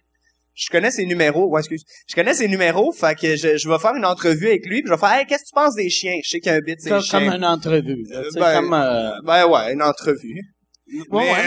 Je 0.58 0.70
connais 0.70 0.89
ses 0.91 1.05
numéros, 1.05 1.50
ouais, 1.50 1.60
excuse. 1.60 1.84
Je 2.08 2.15
connais 2.15 2.34
ses 2.34 2.48
numéros, 2.48 2.94
fait 2.94 3.13
que 3.15 3.36
je, 3.36 3.58
je 3.58 3.67
vais 3.70 3.77
faire 3.77 3.94
une 3.96 4.05
entrevue 4.05 4.48
avec 4.48 4.65
lui, 4.65 4.82
puis 4.82 4.88
je 4.88 4.94
vais 4.94 5.00
faire, 5.00 5.12
hey, 5.20 5.25
qu'est-ce 5.25 5.44
que 5.44 5.48
tu 5.50 5.53
penses 5.53 5.75
des 5.75 5.89
chiens? 5.89 6.15
Je 6.24 6.29
sais 6.29 6.39
qu'il 6.39 6.50
y 6.50 6.55
a 6.55 6.58
un 6.58 6.62
bit, 6.62 6.79
c'est 6.79 6.88
Comme, 6.89 7.00
les 7.00 7.03
chiens. 7.03 7.20
comme 7.25 7.34
une 7.36 7.46
entrevue. 7.46 8.03
là, 8.10 8.20
Euh, 8.20 8.29
ben, 8.36 8.53
comme, 8.62 8.74
euh, 8.74 9.12
Ben 9.25 9.46
ouais, 9.48 9.74
une 9.74 9.82
entrevue. 9.82 10.41
Ouais, 11.10 11.32
ouais. 11.32 11.46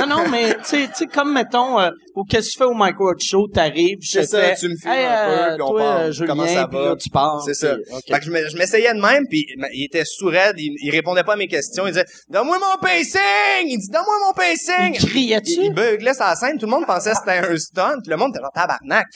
non, 0.00 0.06
non, 0.08 0.28
mais 0.30 0.54
tu 0.68 0.84
sais, 0.92 1.06
comme 1.06 1.32
mettons, 1.32 1.78
euh, 1.78 1.90
ou 2.16 2.24
qu'est-ce 2.24 2.48
que 2.48 2.52
tu 2.54 2.58
fais 2.58 2.64
au 2.64 2.74
Micro 2.74 3.12
Show, 3.16 3.46
t'arrives, 3.54 3.98
je 4.02 4.20
C'est 4.20 4.26
ça, 4.26 4.50
tu 4.56 4.68
me 4.68 4.74
filmes 4.76 4.92
hey, 4.92 5.04
un 5.04 5.26
peu, 5.26 5.32
euh, 5.32 5.54
puis 5.54 5.62
on 5.62 5.68
toi, 5.70 5.80
parle. 5.80 6.00
euh, 6.02 6.12
Julien, 6.12 6.26
Comment 6.26 6.46
ça 6.48 6.66
va? 6.66 6.84
là, 6.88 6.96
tu 6.96 7.08
parles. 7.10 7.40
C'est 7.44 7.54
ça. 7.54 7.76
Fait 8.08 8.18
que 8.18 8.24
je 8.24 8.30
me- 8.32 8.48
je 8.48 8.56
m'essayais 8.56 8.92
de 8.92 9.00
même, 9.00 9.22
puis 9.30 9.46
il- 9.72 9.84
était 9.84 10.04
sourd, 10.04 10.32
il, 10.56 10.74
il 10.82 10.90
répondait 10.90 11.22
pas 11.22 11.34
à 11.34 11.36
mes 11.36 11.46
questions. 11.46 11.86
Il 11.86 11.90
disait 11.92 12.04
«Donne-moi 12.28 12.58
mon 12.58 12.80
pacing!» 12.82 13.20
Il 13.64 13.78
dit 13.78 13.88
«Donne-moi 13.92 14.14
mon 14.26 14.32
pacing!» 14.32 14.94
Il 15.00 15.06
criait-tu? 15.08 15.50
Il, 15.52 15.64
il 15.66 15.72
beuglait 15.72 16.14
sur 16.14 16.24
la 16.24 16.34
scène, 16.34 16.58
tout 16.58 16.66
le 16.66 16.72
monde 16.72 16.84
pensait 16.86 17.12
que 17.12 17.16
c'était 17.18 17.38
un 17.46 17.56
stunt, 17.56 18.00
puis 18.02 18.10
le 18.10 18.16
monde 18.16 18.30
était 18.34 18.40
genre 18.42 18.50
tabarnak. 18.52 19.06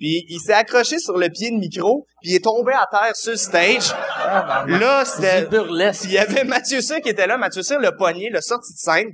Puis 0.00 0.24
il 0.30 0.40
s'est 0.40 0.54
accroché 0.54 0.98
sur 0.98 1.18
le 1.18 1.28
pied 1.28 1.50
de 1.50 1.56
micro, 1.56 2.06
puis 2.22 2.30
il 2.30 2.36
est 2.36 2.44
tombé 2.44 2.72
à 2.72 2.86
terre 2.90 3.14
sur 3.14 3.32
le 3.32 3.36
stage. 3.36 3.92
Là, 4.66 5.04
c'était... 5.04 5.44
Burlesque. 5.44 6.04
Il 6.04 6.12
y 6.12 6.18
avait 6.18 6.44
Mathieu 6.44 6.80
Cyr 6.80 7.02
qui 7.02 7.10
était 7.10 7.26
là. 7.26 7.36
Mathieu 7.36 7.62
Cyr, 7.62 7.78
le 7.78 7.94
poignet, 7.94 8.30
le 8.30 8.40
sorti 8.40 8.72
de 8.72 8.78
scène. 8.78 9.08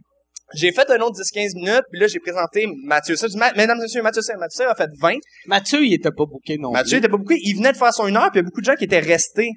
J'ai 0.55 0.71
fait 0.71 0.88
un 0.88 1.00
autre 1.00 1.21
10-15 1.21 1.57
minutes, 1.57 1.83
puis 1.90 2.00
là, 2.00 2.07
j'ai 2.07 2.21
présenté 2.21 2.69
Mathieu 2.85 3.16
Cyr. 3.16 3.28
Mesdames 3.57 3.78
et 3.78 3.83
messieurs, 3.83 4.02
Mathieu 4.02 4.23
Cyr. 4.23 4.38
Mathieu 4.38 4.62
Cyr 4.62 4.71
a 4.71 4.76
fait 4.76 4.88
20. 5.00 5.14
Mathieu, 5.49 5.85
il 5.85 5.93
était 5.93 6.12
pas 6.12 6.25
booké 6.25 6.57
non 6.57 6.71
Mathieu 6.71 6.99
était 6.99 7.09
pas 7.09 7.16
beaucoup. 7.16 7.35
Il 7.37 7.57
venait 7.57 7.73
de 7.73 7.76
faire 7.76 7.93
son 7.93 8.07
une 8.07 8.16
heure, 8.16 8.31
puis 8.31 8.38
il 8.38 8.45
y 8.45 8.47
a 8.47 8.49
beaucoup 8.49 8.61
de 8.61 8.66
gens 8.66 8.76
qui 8.76 8.85
étaient 8.85 9.00
restés. 9.00 9.50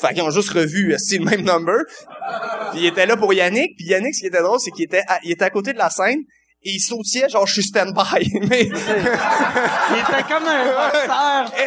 Fait 0.00 0.14
qu'ils 0.14 0.22
ont 0.22 0.30
juste 0.30 0.50
revu 0.50 0.92
euh, 0.92 0.98
c'est 0.98 1.18
le 1.18 1.24
même 1.24 1.42
number. 1.42 1.78
Puis 2.72 2.80
il 2.80 2.86
était 2.86 3.06
là 3.06 3.16
pour 3.16 3.32
Yannick. 3.34 3.76
Puis 3.76 3.86
Yannick, 3.86 4.14
ce 4.14 4.20
qui 4.20 4.26
était 4.26 4.42
drôle, 4.42 4.60
c'est 4.60 4.70
qu'il 4.70 4.84
était 4.84 5.02
à, 5.08 5.18
il 5.24 5.32
était 5.32 5.44
à 5.44 5.50
côté 5.50 5.72
de 5.72 5.78
la 5.78 5.90
scène 5.90 6.22
et 6.66 6.72
il 6.74 6.80
sautillait 6.80 7.28
genre 7.28 7.46
je 7.46 7.52
suis 7.54 7.62
stand-by. 7.62 8.40
Mais. 8.48 8.64
Il 8.64 8.72
était 8.74 10.22
comme 10.28 10.46
un 10.46 10.64
boxeur. 10.66 11.52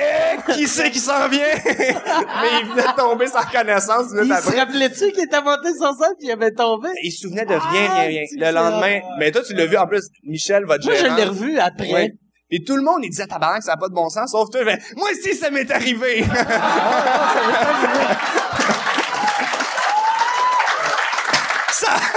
Eh, 0.49 0.53
qui 0.53 0.67
c'est 0.67 0.91
qui 0.91 0.99
s'en 0.99 1.27
vient? 1.29 1.39
Mais 1.65 2.49
il 2.61 2.67
venait 2.69 2.81
de 2.83 2.95
tomber 2.95 3.27
sans 3.27 3.43
connaissance 3.43 4.07
Il 4.13 4.27
se 4.27 4.55
rappelait-tu 4.57 5.11
qu'il 5.11 5.23
était 5.23 5.41
monté 5.41 5.73
sur 5.77 5.93
scène 5.93 6.13
puis 6.17 6.27
il 6.27 6.31
avait 6.31 6.51
tombé? 6.51 6.89
Il 7.03 7.11
se 7.11 7.21
souvenait 7.21 7.45
de 7.45 7.53
rien, 7.53 7.87
Ah, 7.89 7.99
rien, 8.01 8.07
rien. 8.07 8.23
c'est 8.29 8.37
Le 8.39 8.51
lendemain, 8.51 8.99
mais 9.17 9.31
toi, 9.31 9.41
tu 9.41 9.53
l'as 9.53 9.65
vu, 9.65 9.77
en 9.77 9.87
plus, 9.87 10.03
Michel, 10.23 10.65
votre 10.65 10.85
Moi, 10.85 10.95
je 10.95 11.05
l'ai 11.15 11.23
revu 11.23 11.59
après. 11.59 11.91
Ouais. 11.91 12.13
Et 12.51 12.63
tout 12.63 12.75
le 12.75 12.81
monde, 12.81 13.01
il 13.03 13.09
disait, 13.09 13.27
tabarnak, 13.27 13.63
ça 13.63 13.71
n'a 13.73 13.77
pas 13.77 13.87
de 13.89 13.93
bon 13.93 14.09
sens, 14.09 14.31
sauf 14.31 14.49
toi, 14.49 14.65
fait, 14.65 14.79
moi 14.97 15.07
aussi, 15.11 15.35
ça 15.35 15.49
m'est 15.51 15.69
arrivé. 15.71 16.25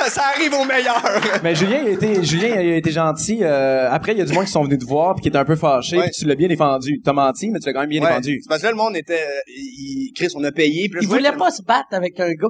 ça, 0.09 0.23
arrive 0.35 0.53
au 0.55 0.65
meilleur. 0.65 1.03
Mais 1.43 1.55
Julien, 1.55 1.79
il 1.83 1.89
a 1.89 1.91
été, 1.91 2.23
Julien, 2.25 2.61
il 2.61 2.73
a 2.73 2.77
été 2.77 2.91
gentil. 2.91 3.39
euh, 3.43 3.91
après, 3.91 4.13
il 4.13 4.19
y 4.19 4.23
a 4.23 4.25
du 4.25 4.33
monde 4.33 4.45
qui 4.47 4.51
sont 4.53 4.65
venus 4.65 4.79
te 4.79 4.85
voir 4.85 5.15
puis 5.15 5.23
qui 5.23 5.29
étaient 5.29 5.39
un 5.39 5.45
peu 5.45 5.57
fâchés. 5.57 5.97
Ouais. 5.99 6.05
Puis 6.05 6.13
tu 6.21 6.25
l'as 6.27 6.35
bien 6.35 6.49
défendu. 6.49 7.01
T'as 7.05 7.13
menti, 7.13 7.51
mais 7.51 7.59
tu 7.59 7.67
l'as 7.67 7.73
quand 7.73 7.81
même 7.81 7.89
bien 7.89 8.01
Ouais, 8.03 8.09
défendu. 8.09 8.39
c'est 8.43 8.49
parce 8.49 8.61
que 8.61 8.67
là, 8.67 8.73
le 8.73 8.77
monde 8.79 8.97
était, 8.97 9.15
euh, 9.23 9.41
il, 9.49 10.13
Chris, 10.15 10.29
on 10.35 10.45
a 10.45 10.53
payé. 10.53 10.89
Puis 10.89 10.97
là, 10.97 10.99
Il 11.03 11.09
voulait 11.09 11.33
pas 11.33 11.51
se 11.51 11.63
battre 11.63 11.89
avec 11.93 12.19
un 12.21 12.31
gars. 12.31 12.49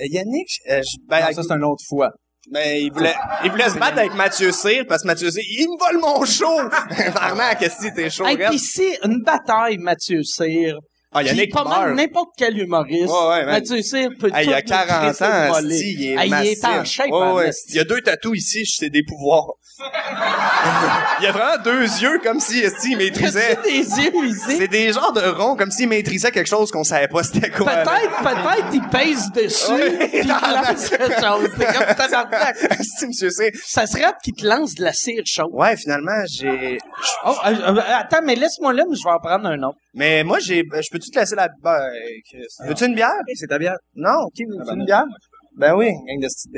Euh, 0.00 0.06
Yannick, 0.10 0.48
euh, 0.70 0.80
je- 0.82 0.98
ben, 1.08 1.18
Non, 1.18 1.22
avec- 1.24 1.34
ça, 1.36 1.42
c'est 1.42 1.52
une 1.54 1.64
autre 1.64 1.82
fois. 1.88 2.10
ben, 2.50 2.76
il 2.80 2.92
voulait, 2.92 3.14
il 3.44 3.50
voulait 3.50 3.68
se 3.68 3.78
battre 3.78 3.98
avec 3.98 4.14
Mathieu 4.14 4.50
Cyr, 4.52 4.84
parce 4.88 5.02
que 5.02 5.06
Mathieu 5.08 5.30
Cyr, 5.30 5.42
il 5.46 5.66
me 5.68 5.78
vole 5.78 6.00
mon 6.00 6.24
show! 6.24 6.46
Vraiment, 7.12 7.54
qu'est-ce 7.58 7.86
que 7.88 7.94
t'es 7.94 8.08
chaud, 8.10 8.24
Et 8.26 8.30
regarde. 8.34 8.50
puis 8.54 8.58
si 8.58 8.84
une 9.04 9.22
bataille, 9.24 9.78
Mathieu 9.78 10.22
Cyr, 10.22 10.76
Ah, 11.12 11.20
puis 11.20 11.28
Yannick 11.28 11.52
pas 11.52 11.64
mal 11.64 11.94
n'importe 11.94 12.30
quel 12.36 12.56
humoriste, 12.56 13.10
Ouais, 13.10 13.28
ouais. 13.30 13.44
Mathieu 13.46 13.82
Cyr 13.82 14.10
peut 14.16 14.30
Hey, 14.32 14.46
il 14.46 14.50
y 14.50 14.54
a 14.54 14.60
nous 14.60 14.68
40 14.68 15.06
crisser 15.06 15.24
ans, 15.24 15.52
asti, 15.54 15.94
il 15.98 16.04
est 16.04 16.14
Hey, 16.14 16.28
il 16.28 16.46
est 16.46 16.64
en 16.64 16.68
massif. 16.76 16.92
shape, 16.92 17.10
Ouais, 17.10 17.32
ouais. 17.32 17.50
Il 17.70 17.74
y 17.74 17.80
a 17.80 17.84
deux 17.84 18.00
tatous 18.00 18.38
ici, 18.38 18.64
c'est 18.64 18.90
des 18.90 19.02
pouvoirs. 19.02 19.54
il 21.20 21.24
y 21.24 21.26
a 21.26 21.32
vraiment 21.32 21.62
deux 21.64 21.82
yeux 21.82 22.20
comme 22.22 22.38
si 22.38 22.60
esti, 22.60 22.92
il 22.92 22.98
maîtrisait. 22.98 23.58
Des 23.64 23.78
yeux 23.78 24.26
ici? 24.26 24.56
C'est 24.58 24.68
des 24.68 24.92
genres 24.92 25.12
de 25.12 25.20
ronds 25.22 25.56
comme 25.56 25.70
s'il 25.70 25.88
maîtrisait 25.88 26.30
quelque 26.30 26.48
chose 26.48 26.70
qu'on 26.70 26.84
savait 26.84 27.08
pas 27.08 27.22
c'était 27.22 27.50
quoi. 27.50 27.72
Peut-être, 27.72 28.22
peut-être, 28.22 28.66
il 28.74 28.82
pèse 28.88 29.32
dessus, 29.32 29.98
puis 29.98 30.20
il 30.22 30.28
lance 30.28 30.88
quelque 30.90 31.24
chose. 31.24 31.48
C'est 31.58 31.64
comme 31.66 31.96
tabarnak. 31.96 32.56
Esti, 32.78 33.06
monsieur. 33.06 33.30
Ça 33.64 33.86
serait 33.86 34.12
qu'il 34.22 34.34
te 34.34 34.46
lance 34.46 34.74
de 34.74 34.84
la 34.84 34.92
cire 34.92 35.22
chaude. 35.24 35.50
Ouais, 35.52 35.76
finalement, 35.76 36.22
j'ai. 36.30 36.78
Oh, 37.26 37.32
euh, 37.46 37.50
euh, 37.50 37.80
attends, 37.88 38.20
mais 38.24 38.34
laisse-moi 38.34 38.72
là, 38.74 38.84
mais 38.88 38.96
je 38.96 39.02
vais 39.02 39.10
en 39.10 39.18
prendre 39.18 39.46
un 39.46 39.62
autre. 39.62 39.78
Mais 39.94 40.24
moi, 40.24 40.38
j'ai. 40.38 40.62
Je 40.62 40.90
peux-tu 40.90 41.10
te 41.10 41.18
laisser 41.18 41.34
la. 41.34 41.48
Ben, 41.62 41.80
Chris. 42.28 42.46
Veux-tu 42.66 42.86
une 42.86 42.94
bière? 42.94 43.10
C'est 43.34 43.48
ta 43.48 43.58
bière. 43.58 43.76
Non, 43.94 44.26
ok, 44.26 44.34
veux-tu 44.38 44.72
une 44.72 44.84
bière? 44.84 45.04
Ben 45.56 45.74
oui, 45.74 45.90
gang 46.06 46.20
de 46.20 46.26
petite 46.26 46.52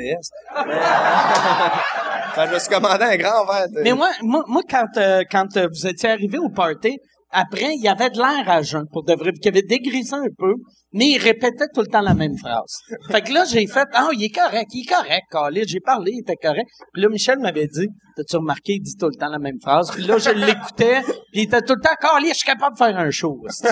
fait 2.33 2.41
que 2.41 2.47
je 2.49 2.53
me 2.53 2.59
suis 2.59 2.69
commandé 2.69 3.03
un 3.03 3.17
grand 3.17 3.45
verre 3.45 3.67
de. 3.69 3.81
Mais 3.81 3.93
moi, 3.93 4.09
moi, 4.21 4.43
moi 4.47 4.61
quand, 4.69 4.97
euh, 4.97 5.23
quand 5.29 5.57
euh, 5.57 5.67
vous 5.67 5.87
étiez 5.87 6.09
arrivé 6.09 6.37
au 6.37 6.49
party, 6.49 6.99
après, 7.33 7.73
il 7.75 7.83
y 7.83 7.87
avait 7.87 8.09
de 8.09 8.17
l'air 8.17 8.47
à 8.49 8.61
jeun, 8.61 8.85
pour 8.91 9.03
de 9.03 9.13
vrai, 9.13 9.31
qu'il 9.33 9.49
avait 9.49 9.61
dégrisé 9.63 10.15
un 10.15 10.27
peu, 10.37 10.53
mais 10.93 11.07
il 11.07 11.17
répétait 11.17 11.65
tout 11.73 11.81
le 11.81 11.87
temps 11.87 12.01
la 12.01 12.13
même 12.13 12.37
phrase. 12.37 12.77
Fait 13.09 13.21
que 13.21 13.33
là, 13.33 13.43
j'ai 13.45 13.65
fait, 13.67 13.87
ah, 13.93 14.09
il 14.13 14.23
est 14.23 14.29
correct, 14.29 14.67
il 14.73 14.83
est 14.85 14.93
correct, 14.93 15.23
Carlis. 15.31 15.63
J'ai 15.67 15.79
parlé, 15.79 16.11
il 16.13 16.19
était 16.19 16.35
correct. 16.35 16.67
Puis 16.93 17.01
là, 17.01 17.09
Michel 17.09 17.39
m'avait 17.39 17.65
dit, 17.67 17.87
t'as-tu 18.15 18.35
remarqué, 18.37 18.73
il 18.73 18.81
dit 18.81 18.95
tout 18.95 19.07
le 19.07 19.15
temps 19.15 19.29
la 19.29 19.39
même 19.39 19.59
phrase. 19.59 19.89
Puis 19.91 20.03
là, 20.03 20.19
je 20.19 20.29
l'écoutais, 20.29 21.01
puis 21.31 21.41
il 21.41 21.43
était 21.43 21.61
tout 21.63 21.73
le 21.73 21.81
temps, 21.81 21.95
Carlis, 21.99 22.29
je 22.29 22.33
suis 22.35 22.45
capable 22.45 22.73
de 22.73 22.77
faire 22.77 22.95
un 22.97 23.09
show, 23.09 23.35
hostie. 23.43 23.67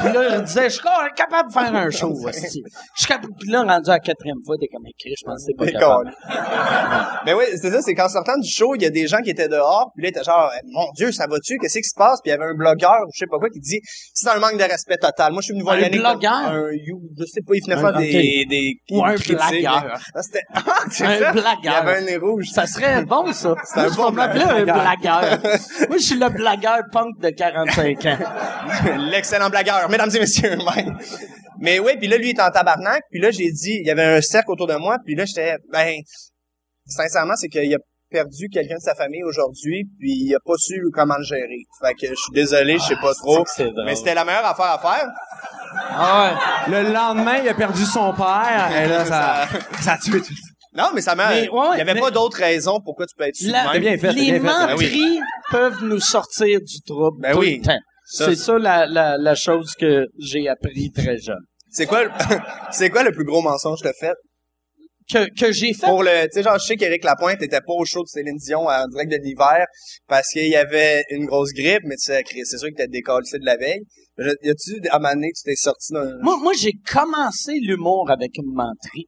Puis 0.00 0.12
là, 0.12 0.36
je 0.38 0.42
disais, 0.42 0.64
je 0.64 0.74
suis 0.74 0.82
ca- 0.82 1.10
capable 1.14 1.48
de 1.50 1.52
faire 1.52 1.74
un 1.74 1.90
show, 1.90 2.12
hostie. 2.26 2.62
Je 2.96 3.00
suis 3.02 3.06
capable. 3.08 3.34
Puis 3.38 3.50
là, 3.50 3.62
rendu 3.62 3.90
à 3.90 3.94
la 3.94 3.98
quatrième 4.00 4.38
fois, 4.46 4.56
t'es 4.58 4.68
comme 4.68 4.86
écrit, 4.86 5.12
je 5.18 5.24
pense 5.26 5.44
que 5.44 5.52
t'es 5.52 5.72
pas 5.72 5.78
capable. 5.78 6.14
Mais 7.26 7.34
oui, 7.34 7.44
c'est 7.60 7.70
ça, 7.70 7.82
c'est 7.82 7.94
qu'en 7.94 8.08
sortant 8.08 8.38
du 8.38 8.48
show, 8.48 8.74
il 8.74 8.82
y 8.82 8.86
a 8.86 8.90
des 8.90 9.06
gens 9.06 9.20
qui 9.22 9.30
étaient 9.30 9.48
dehors, 9.48 9.90
puis 9.94 10.02
là, 10.04 10.08
ils 10.08 10.10
étaient 10.16 10.24
genre, 10.24 10.50
Eh, 10.56 10.60
mon 10.72 10.90
Dieu, 10.92 11.12
ça 11.12 11.26
va-tu? 11.26 11.58
Qu'est-ce 11.58 11.78
qui 11.78 11.84
se 11.88 11.94
passe? 11.94 12.20
Puis 12.22 12.30
il 12.30 12.34
y 12.34 12.34
avait 12.34 12.50
un 12.50 12.54
blogueur, 12.78 13.00
ou 13.06 13.10
je 13.12 13.18
sais 13.18 13.26
pas 13.30 13.38
quoi, 13.38 13.48
qui 13.50 13.60
dit, 13.60 13.80
c'est 14.14 14.28
un 14.28 14.38
manque 14.38 14.56
de 14.58 14.62
respect 14.64 14.96
total. 14.96 15.32
Moi, 15.32 15.40
je 15.42 15.46
suis 15.46 15.52
venu 15.54 15.62
voir 15.64 15.76
Un 15.76 15.80
Yannick. 15.80 16.00
blogueur? 16.00 16.32
Un, 16.32 16.70
you- 16.72 17.02
je 17.18 17.24
sais 17.24 17.40
pas, 17.46 17.54
il 17.54 17.62
venait 17.64 17.74
Un- 17.74 17.80
faire 17.80 17.98
des, 17.98 18.46
des, 18.48 18.74
Ou 18.90 19.04
un 19.04 19.14
blagueur. 19.14 20.00
Ah, 20.14 20.22
c'était, 20.22 20.42
ah, 20.54 20.62
c'est 20.90 21.04
Un 21.04 21.18
ça? 21.18 21.32
blagueur. 21.32 21.58
Il 21.62 21.64
y 21.64 21.68
avait 21.68 21.96
un 21.98 22.00
nez 22.02 22.16
rouge. 22.16 22.46
Ça 22.52 22.66
serait 22.66 23.04
bon, 23.04 23.32
ça. 23.32 23.50
un 23.74 23.80
Moi, 23.82 23.88
je 23.90 23.96
bon 23.96 24.10
vais 24.10 24.16
m'appeler 24.16 24.44
un 24.44 24.64
blagueur. 24.64 25.38
Moi, 25.88 25.96
je 25.98 26.02
suis 26.02 26.18
le 26.18 26.28
blagueur 26.30 26.78
punk 26.92 27.18
de 27.20 27.30
45 27.30 28.06
ans. 28.06 28.18
L'excellent 29.10 29.50
blagueur, 29.50 29.88
mesdames 29.88 30.10
et 30.14 30.20
messieurs. 30.20 30.56
Mais 31.60 31.78
oui, 31.80 31.92
puis 31.98 32.06
là, 32.06 32.16
lui, 32.18 32.30
il 32.30 32.36
est 32.36 32.40
en 32.40 32.50
tabarnak. 32.50 33.02
Puis 33.10 33.20
là, 33.20 33.30
j'ai 33.32 33.50
dit, 33.50 33.78
il 33.80 33.86
y 33.86 33.90
avait 33.90 34.04
un 34.04 34.20
cercle 34.20 34.50
autour 34.52 34.68
de 34.68 34.76
moi. 34.76 34.98
Puis 35.04 35.14
là, 35.16 35.24
j'étais, 35.24 35.56
ben, 35.72 35.96
sincèrement, 36.86 37.34
c'est 37.36 37.48
qu'il 37.48 37.74
a 37.74 37.78
perdu 38.10 38.48
quelqu'un 38.50 38.76
de 38.76 38.80
sa 38.82 38.94
famille 38.94 39.22
aujourd'hui, 39.24 39.84
puis 39.98 40.12
il 40.12 40.34
a 40.34 40.38
pas 40.44 40.54
su 40.58 40.80
comment 40.92 41.16
le 41.18 41.24
gérer. 41.24 41.64
Fait 41.82 41.94
que 41.94 42.06
je 42.08 42.14
suis 42.20 42.32
désolé, 42.32 42.78
je 42.78 42.84
sais 42.84 42.96
pas 42.96 43.12
trop. 43.14 43.44
Mais 43.84 43.94
c'était 43.94 44.14
la 44.14 44.24
meilleure 44.24 44.46
affaire 44.46 44.66
à 44.66 44.78
faire. 44.78 45.08
Ah 45.90 46.32
ouais. 46.66 46.72
Le 46.82 46.92
lendemain, 46.92 47.36
il 47.42 47.48
a 47.48 47.54
perdu 47.54 47.84
son 47.84 48.12
père. 48.14 48.70
Et 48.82 48.88
là, 48.88 49.04
ça, 49.04 49.46
ça 49.80 49.92
a 49.92 49.98
tué 49.98 50.20
tout. 50.20 50.34
Non, 50.74 50.90
mais 50.94 51.00
ça 51.00 51.14
m'a. 51.14 51.30
Mais, 51.30 51.48
ouais, 51.48 51.66
il 51.74 51.78
y 51.78 51.80
avait 51.80 51.94
mais- 51.94 52.00
pas 52.00 52.10
d'autres 52.10 52.38
raisons 52.38 52.80
pourquoi 52.84 53.06
tu 53.06 53.14
peux 53.16 53.24
être 53.24 53.40
La- 53.42 53.78
bien 53.78 53.98
fait, 53.98 54.12
les 54.12 54.38
bien 54.38 54.76
fait. 54.76 54.76
Ben 54.76 55.20
peuvent 55.50 55.82
nous 55.82 56.00
sortir 56.00 56.60
du 56.60 56.80
trouble 56.82 57.20
Ben 57.20 57.32
tout 57.32 57.38
oui. 57.40 57.58
le 57.58 57.64
temps. 57.66 57.78
Ça, 58.04 58.26
C'est 58.26 58.36
ça 58.36 58.58
la, 58.58 58.86
la, 58.86 59.16
la 59.18 59.34
chose 59.34 59.74
que 59.78 60.06
j'ai 60.18 60.48
appris 60.48 60.90
très 60.92 61.18
jeune. 61.18 61.40
C'est 61.70 61.86
quoi, 61.86 62.04
le... 62.04 62.10
c'est 62.70 62.88
quoi 62.90 63.02
le 63.02 63.12
plus 63.12 63.24
gros 63.24 63.42
mensonge 63.42 63.80
que 63.82 63.88
t'as 63.88 63.92
fait? 63.94 64.14
Que, 65.10 65.26
que 65.40 65.52
j'ai 65.52 65.72
fait. 65.72 65.86
Pour 65.86 66.02
le, 66.02 66.24
tu 66.24 66.28
sais, 66.32 66.42
genre, 66.42 66.58
je 66.58 66.66
sais 66.66 66.76
qu'Éric 66.76 67.02
Lapointe 67.02 67.40
était 67.42 67.60
pas 67.60 67.72
au 67.72 67.84
show 67.86 68.02
de 68.02 68.08
Céline 68.08 68.36
Dion 68.36 68.66
en 68.68 68.86
direct 68.88 69.10
de 69.10 69.16
l'hiver 69.22 69.64
parce 70.06 70.28
qu'il 70.28 70.48
y 70.48 70.56
avait 70.56 71.02
une 71.10 71.24
grosse 71.24 71.52
grippe, 71.54 71.80
mais 71.84 71.96
tu 71.96 72.12
sais, 72.12 72.22
c'est 72.44 72.58
sûr 72.58 72.68
qu'il 72.68 72.74
était 72.74 72.88
décalé 72.88 73.22
de 73.32 73.44
la 73.46 73.56
veille. 73.56 73.80
Je- 74.18 74.28
Y 74.42 74.50
a-tu, 74.50 74.88
à 74.90 74.96
un 74.96 74.98
moment 74.98 75.14
donné, 75.14 75.30
tu 75.34 75.42
t'es 75.44 75.56
sorti 75.56 75.94
d'un... 75.94 76.10
Moi, 76.22 76.36
moi 76.42 76.52
j'ai 76.60 76.72
commencé 76.92 77.52
l'humour 77.62 78.10
avec 78.10 78.32
une 78.36 78.52
menterie. 78.52 79.06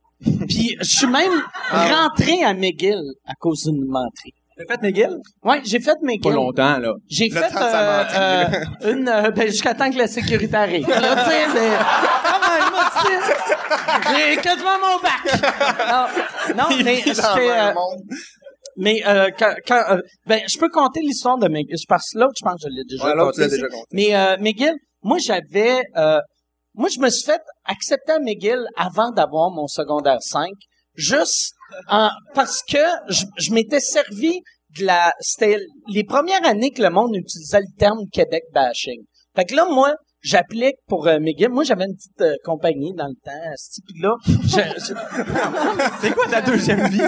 Puis 0.49 0.77
je 0.81 0.85
suis 0.89 1.07
même 1.07 1.43
rentré 1.71 2.45
à 2.45 2.55
McGill 2.55 3.03
à 3.27 3.35
cause 3.39 3.65
d'une 3.65 3.85
menterie. 3.87 4.33
T'as 4.57 4.75
fait 4.77 4.83
McGill? 4.83 5.17
Ouais, 5.43 5.61
j'ai 5.65 5.81
fait 5.81 5.93
Pas 5.93 5.99
McGill. 6.03 6.33
longtemps, 6.33 6.79
là. 6.79 6.93
J'ai 7.09 7.29
Le 7.29 7.35
fait 7.41 7.57
euh, 7.57 8.05
euh, 8.15 8.93
une 8.93 9.09
euh, 9.09 9.31
ben 9.31 9.47
jusqu'à 9.49 9.73
temps 9.75 9.91
que 9.91 9.97
la 9.99 10.07
sécurité 10.07 10.55
arrive. 10.55 10.87
Là, 10.89 11.25
tu 11.25 11.31
sais, 11.31 11.47
mais 11.55 11.71
j'ai 13.71 14.37
quasiment 14.37 14.79
mon 14.79 14.99
bac. 15.01 15.21
Non, 15.89 16.55
non 16.57 16.77
Il 16.79 16.85
mais 16.85 17.03
euh, 17.07 17.73
mais 18.77 19.03
euh, 19.07 19.31
quand, 19.39 19.55
quand 19.67 19.83
euh, 19.91 20.01
ben 20.27 20.41
je 20.49 20.59
peux 20.59 20.69
compter 20.69 21.01
l'histoire 21.01 21.39
de 21.39 21.49
McGill. 21.49 21.77
Parce 21.89 22.11
que 22.13 22.19
l'autre, 22.19 22.35
je 22.39 22.45
pense 22.45 22.63
que 22.63 22.69
je 22.71 22.75
l'ai 22.75 22.85
déjà 22.85 23.05
Ouais, 23.05 23.49
déjà 23.49 23.69
compté. 23.69 23.87
Mais 23.93 24.15
euh, 24.17 24.37
McGill, 24.39 24.75
moi 25.03 25.19
j'avais, 25.19 25.83
euh, 25.97 26.21
moi 26.75 26.89
je 26.95 27.01
me 27.01 27.11
suis 27.11 27.25
fait 27.25 27.43
accepter 27.65 28.13
à 28.13 28.19
McGill 28.21 28.65
avant 28.77 29.11
d'avoir 29.11 29.51
mon 29.51 29.67
secondaire 29.67 30.19
5, 30.21 30.49
juste 30.95 31.53
en, 31.89 32.11
parce 32.35 32.63
que 32.63 32.79
je, 33.09 33.25
je 33.37 33.53
m'étais 33.53 33.81
servi 33.81 34.41
de 34.79 34.87
la, 34.87 35.13
c'était 35.21 35.59
les 35.89 36.05
premières 36.05 36.45
années 36.47 36.71
que 36.71 36.83
le 36.83 36.91
monde 36.91 37.15
utilisait 37.15 37.61
le 37.61 37.79
terme 37.79 37.99
Québec 38.13 38.45
bashing. 38.55 39.03
Fait 39.35 39.45
que 39.45 39.55
là, 39.55 39.67
moi, 39.69 39.95
j'applique 40.23 40.77
pour 40.87 41.07
euh, 41.09 41.19
McGill. 41.21 41.49
Moi, 41.51 41.65
j'avais 41.65 41.85
une 41.85 41.95
petite 41.95 42.21
euh, 42.21 42.35
compagnie 42.45 42.93
dans 42.95 43.07
le 43.09 43.15
temps, 43.25 43.53
esti, 43.55 43.81
puis 43.87 44.01
là, 44.01 44.15
je- 44.27 44.95
C'est 46.01 46.11
quoi 46.15 46.27
ta 46.29 46.41
deuxième 46.43 46.87
vie? 46.89 47.01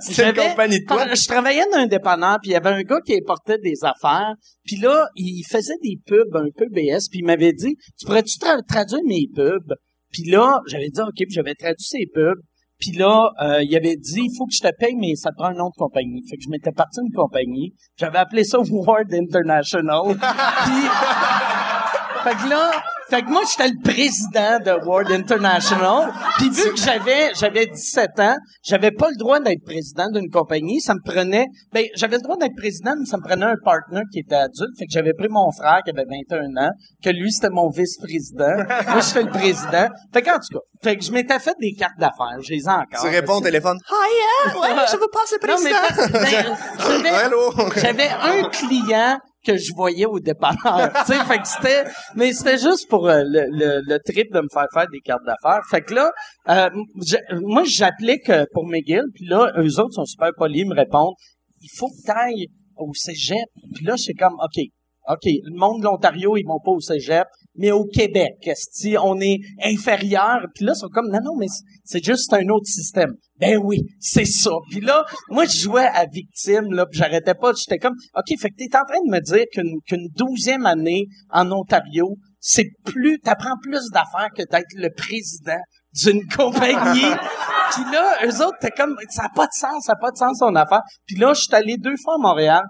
C'est 0.00 0.28
une 0.30 0.34
compagnie 0.34 0.80
de 0.80 0.84
toi. 0.86 1.06
Je 1.14 1.26
travaillais 1.26 1.64
dans 1.72 1.78
un 1.78 1.86
dépanneur, 1.86 2.38
puis 2.42 2.50
il 2.50 2.54
y 2.54 2.56
avait 2.56 2.70
un 2.70 2.82
gars 2.82 3.00
qui 3.04 3.14
importait 3.14 3.58
des 3.58 3.76
affaires, 3.82 4.34
puis 4.64 4.76
là, 4.76 5.06
il 5.16 5.42
faisait 5.48 5.78
des 5.82 5.98
pubs 6.06 6.34
un 6.36 6.48
peu 6.56 6.66
BS, 6.70 7.08
puis 7.10 7.20
il 7.20 7.24
m'avait 7.24 7.52
dit, 7.52 7.76
tu 7.98 8.06
pourrais-tu 8.06 8.38
tra- 8.38 8.64
traduire 8.66 9.02
mes 9.06 9.26
pubs? 9.34 9.72
Puis 10.12 10.24
là, 10.30 10.60
j'avais 10.66 10.88
dit, 10.88 11.00
OK, 11.00 11.14
puis 11.16 11.26
j'avais 11.30 11.54
traduit 11.54 11.84
ces 11.86 12.06
pubs. 12.12 12.40
Puis 12.78 12.92
là, 12.92 13.30
euh, 13.42 13.62
il 13.62 13.74
avait 13.74 13.96
dit, 13.96 14.20
il 14.24 14.36
faut 14.36 14.44
que 14.44 14.52
je 14.54 14.60
te 14.60 14.68
paye, 14.78 14.94
mais 14.96 15.14
ça 15.14 15.30
prend 15.34 15.46
un 15.46 15.54
nom 15.54 15.68
de 15.70 15.74
compagnie. 15.78 16.22
Fait 16.28 16.36
que 16.36 16.42
je 16.44 16.50
m'étais 16.50 16.72
parti 16.72 17.00
d'une 17.00 17.10
compagnie. 17.14 17.72
J'avais 17.98 18.18
appelé 18.18 18.44
ça 18.44 18.58
Ward 18.70 19.12
International. 19.14 20.14
Puis, 20.14 20.82
fait 22.26 22.34
que 22.34 22.48
là, 22.50 22.72
fait 23.08 23.22
que 23.22 23.30
moi, 23.30 23.42
j'étais 23.48 23.68
le 23.68 23.80
président 23.84 24.58
de 24.58 24.84
World 24.84 25.12
International. 25.12 26.12
Puis 26.38 26.50
vu 26.50 26.72
que 26.72 26.76
j'avais, 26.76 27.32
j'avais 27.34 27.66
17 27.66 28.18
ans, 28.18 28.36
j'avais 28.64 28.90
pas 28.90 29.10
le 29.10 29.16
droit 29.16 29.38
d'être 29.38 29.64
président 29.64 30.10
d'une 30.10 30.28
compagnie. 30.28 30.80
Ça 30.80 30.94
me 30.94 31.00
prenait, 31.04 31.46
ben, 31.72 31.84
j'avais 31.94 32.16
le 32.16 32.22
droit 32.22 32.36
d'être 32.36 32.56
président, 32.56 32.94
mais 32.98 33.06
ça 33.06 33.16
me 33.16 33.22
prenait 33.22 33.44
un 33.44 33.54
partner 33.64 34.00
qui 34.12 34.20
était 34.20 34.34
adulte. 34.34 34.76
Fait 34.76 34.86
que 34.86 34.92
j'avais 34.92 35.12
pris 35.12 35.28
mon 35.30 35.52
frère 35.52 35.82
qui 35.84 35.92
avait 35.92 36.04
21 36.04 36.66
ans, 36.66 36.70
que 37.04 37.10
lui, 37.10 37.30
c'était 37.30 37.50
mon 37.50 37.70
vice-président. 37.70 38.56
moi, 38.88 39.00
j'étais 39.00 39.22
le 39.22 39.30
président. 39.30 39.88
Fait 40.12 40.22
qu'en 40.22 40.38
tout 40.40 40.58
cas, 40.58 40.64
fait 40.82 40.96
que 40.96 41.04
je 41.04 41.12
m'étais 41.12 41.38
fait 41.38 41.54
des 41.60 41.74
cartes 41.74 41.98
d'affaires. 41.98 42.40
Je 42.42 42.52
les 42.52 42.64
ai 42.64 42.68
encore. 42.68 43.02
Tu 43.02 43.08
réponds 43.08 43.34
au 43.34 43.40
téléphone. 43.40 43.78
Hi, 43.88 44.58
ouais, 44.60 44.68
je 44.90 44.96
veux 44.96 45.06
passer 45.12 45.36
Non, 45.46 45.56
mais 45.62 45.70
président. 46.10 46.56
ben, 47.02 47.70
j'avais 47.76 48.08
un 48.08 48.48
client 48.48 49.18
que 49.46 49.56
je 49.56 49.72
voyais 49.74 50.06
au 50.06 50.18
dépanneur. 50.18 50.92
tu 51.06 51.12
sais, 51.12 51.24
fait 51.24 51.38
que 51.38 51.46
c'était, 51.48 51.84
mais 52.16 52.32
c'était 52.32 52.58
juste 52.58 52.88
pour 52.88 53.08
euh, 53.08 53.22
le, 53.24 53.46
le, 53.50 53.80
le 53.86 53.98
trip 54.04 54.32
de 54.32 54.40
me 54.40 54.48
faire 54.52 54.66
faire 54.74 54.86
des 54.92 55.00
cartes 55.00 55.24
d'affaires. 55.24 55.60
Fait 55.70 55.82
que 55.82 55.94
là, 55.94 56.10
euh, 56.48 56.68
moi, 57.42 57.62
j'applique 57.64 58.28
euh, 58.30 58.44
pour 58.52 58.66
McGill, 58.66 59.04
puis 59.14 59.26
là, 59.26 59.52
eux 59.58 59.78
autres 59.80 59.94
sont 59.94 60.04
super 60.04 60.30
polis, 60.36 60.62
ils 60.62 60.68
me 60.68 60.74
répondent, 60.74 61.14
il 61.62 61.70
faut 61.76 61.88
que 61.88 62.02
t'ailles 62.04 62.46
au 62.76 62.92
cégep. 62.94 63.38
Puis 63.74 63.84
là, 63.84 63.94
je 63.96 64.02
suis 64.02 64.14
comme, 64.14 64.34
OK, 64.34 64.62
OK, 65.08 65.22
le 65.24 65.56
monde 65.58 65.80
de 65.80 65.84
l'Ontario, 65.84 66.36
ils 66.36 66.44
vont 66.44 66.58
pas 66.64 66.72
au 66.72 66.80
cégep, 66.80 67.26
mais 67.54 67.70
au 67.70 67.84
Québec, 67.84 68.34
si 68.56 68.96
on 69.00 69.20
est 69.20 69.38
inférieur, 69.62 70.46
puis 70.54 70.64
là, 70.64 70.72
ils 70.74 70.80
sont 70.80 70.88
comme, 70.88 71.08
non, 71.10 71.20
non, 71.24 71.36
mais 71.38 71.46
c'est- 71.48 71.62
c'est 71.84 72.04
juste 72.04 72.32
un 72.32 72.48
autre 72.48 72.66
système. 72.66 73.14
Ben 73.38 73.58
oui, 73.62 73.82
c'est 74.00 74.24
ça. 74.24 74.50
Puis 74.70 74.80
là, 74.80 75.04
moi, 75.28 75.44
je 75.44 75.58
jouais 75.58 75.86
à 75.86 76.06
victime, 76.06 76.72
là, 76.72 76.86
puis 76.86 76.98
j'arrêtais 76.98 77.34
pas. 77.34 77.52
J'étais 77.52 77.78
comme, 77.78 77.94
OK, 78.14 78.38
fait 78.40 78.50
que 78.50 78.54
t'es 78.56 78.76
en 78.76 78.84
train 78.84 79.00
de 79.04 79.10
me 79.10 79.20
dire 79.20 79.44
qu'une 79.52 79.78
qu'une 79.86 80.08
douzième 80.16 80.64
année 80.64 81.04
en 81.30 81.50
Ontario, 81.52 82.16
c'est 82.40 82.70
plus, 82.84 83.18
t'apprends 83.20 83.56
plus 83.62 83.90
d'affaires 83.90 84.30
que 84.34 84.42
d'être 84.50 84.72
le 84.74 84.88
président 84.96 85.60
d'une 85.92 86.26
compagnie. 86.36 87.12
puis 87.72 87.84
là, 87.92 88.24
eux 88.24 88.42
autres, 88.42 88.58
t'es 88.60 88.70
comme, 88.70 88.96
ça 89.10 89.24
n'a 89.24 89.28
pas 89.34 89.46
de 89.46 89.52
sens, 89.52 89.84
ça 89.84 89.92
n'a 89.92 89.98
pas 90.00 90.10
de 90.10 90.16
sens 90.16 90.38
son 90.38 90.54
affaire. 90.54 90.82
Puis 91.06 91.16
là, 91.16 91.34
je 91.34 91.42
suis 91.42 91.54
allé 91.54 91.76
deux 91.76 91.96
fois 92.02 92.14
à 92.14 92.18
Montréal, 92.18 92.62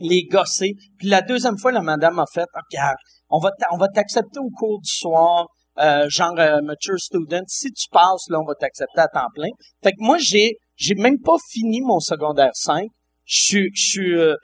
les 0.00 0.24
gosser. 0.24 0.74
Puis 0.98 1.08
la 1.08 1.22
deuxième 1.22 1.56
fois, 1.58 1.72
la 1.72 1.80
madame 1.80 2.18
a 2.18 2.24
fait, 2.32 2.46
regarde, 2.70 2.96
on 3.30 3.38
va 3.38 3.50
on 3.70 3.78
va 3.78 3.88
t'accepter 3.88 4.38
au 4.38 4.50
cours 4.50 4.80
du 4.80 4.90
soir, 4.90 5.46
euh, 5.78 6.08
genre 6.08 6.38
euh, 6.38 6.60
mature 6.62 6.98
student. 6.98 7.42
Si 7.48 7.70
tu 7.72 7.88
passes, 7.90 8.28
là, 8.28 8.38
on 8.40 8.44
va 8.44 8.54
t'accepter 8.54 9.00
à 9.00 9.08
temps 9.08 9.28
plein. 9.34 9.48
Fait 9.82 9.92
que 9.92 10.00
moi, 10.00 10.18
j'ai 10.18 10.56
j'ai 10.76 10.94
même 10.94 11.20
pas 11.20 11.36
fini 11.50 11.80
mon 11.80 12.00
secondaire 12.00 12.50
5. 12.54 12.86
Je 13.24 13.68
suis 13.74 14.14
euh, 14.14 14.36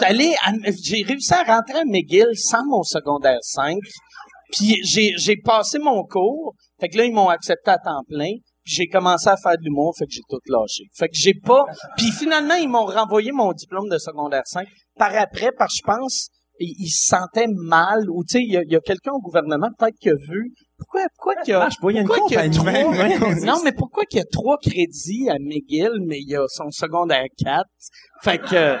allé 0.00 0.34
j'ai 0.82 1.02
réussi 1.02 1.34
à 1.34 1.42
rentrer 1.42 1.80
à 1.80 1.84
McGill 1.84 2.28
sans 2.34 2.64
mon 2.66 2.82
secondaire 2.82 3.38
5. 3.42 3.76
Puis 4.52 4.80
j'ai 4.84 5.36
passé 5.44 5.78
mon 5.78 6.04
cours. 6.04 6.54
Fait 6.80 6.88
que 6.88 6.98
là 6.98 7.04
ils 7.04 7.12
m'ont 7.12 7.28
accepté 7.28 7.70
à 7.70 7.78
temps 7.78 8.02
plein. 8.08 8.30
Puis 8.64 8.74
j'ai 8.74 8.86
commencé 8.86 9.28
à 9.28 9.36
faire 9.36 9.56
de 9.56 9.62
l'humour, 9.62 9.94
fait 9.96 10.06
que 10.06 10.12
j'ai 10.12 10.22
tout 10.28 10.40
lâché. 10.46 10.84
Fait 10.94 11.08
que 11.08 11.14
j'ai 11.14 11.34
pas 11.34 11.64
puis 11.96 12.10
finalement 12.12 12.54
ils 12.54 12.68
m'ont 12.68 12.86
renvoyé 12.86 13.32
mon 13.32 13.52
diplôme 13.52 13.88
de 13.88 13.98
secondaire 13.98 14.46
5 14.46 14.68
par 14.96 15.14
après 15.16 15.50
que 15.50 15.64
je 15.70 15.82
pense 15.84 16.28
ils 16.60 16.74
ils 16.78 16.88
se 16.90 17.06
sentaient 17.08 17.46
mal 17.48 18.08
ou 18.10 18.22
tu 18.24 18.38
sais 18.38 18.42
il 18.42 18.52
y 18.52 18.56
a, 18.56 18.62
il 18.62 18.72
y 18.72 18.76
a 18.76 18.80
quelqu'un 18.80 19.12
au 19.12 19.20
gouvernement 19.20 19.68
peut-être 19.78 19.96
qui 20.00 20.08
a 20.10 20.14
vu 20.14 20.52
pourquoi 20.78 21.02
pourquoi 21.16 21.34
qu'il 21.42 21.52
y 21.52 21.54
a 21.54 21.58
marche 21.60 21.80
pas, 21.80 21.90
il 21.90 21.96
y 21.96 21.98
a 22.00 22.02
pourquoi 22.04 22.26
qu'il 22.28 22.36
y 22.36 22.40
a 22.40 22.50
trois- 22.50 23.34
non 23.46 23.60
mais 23.64 23.72
pourquoi 23.72 24.04
qu'il 24.04 24.18
y 24.18 24.22
a 24.22 24.26
trois 24.30 24.58
crédits 24.58 25.28
à 25.30 25.34
McGill 25.40 25.90
mais 26.06 26.18
il 26.20 26.28
y 26.30 26.36
a 26.36 26.44
son 26.48 26.70
secondaire 26.70 27.24
4 27.38 27.64
fait 28.22 28.38
que 28.38 28.76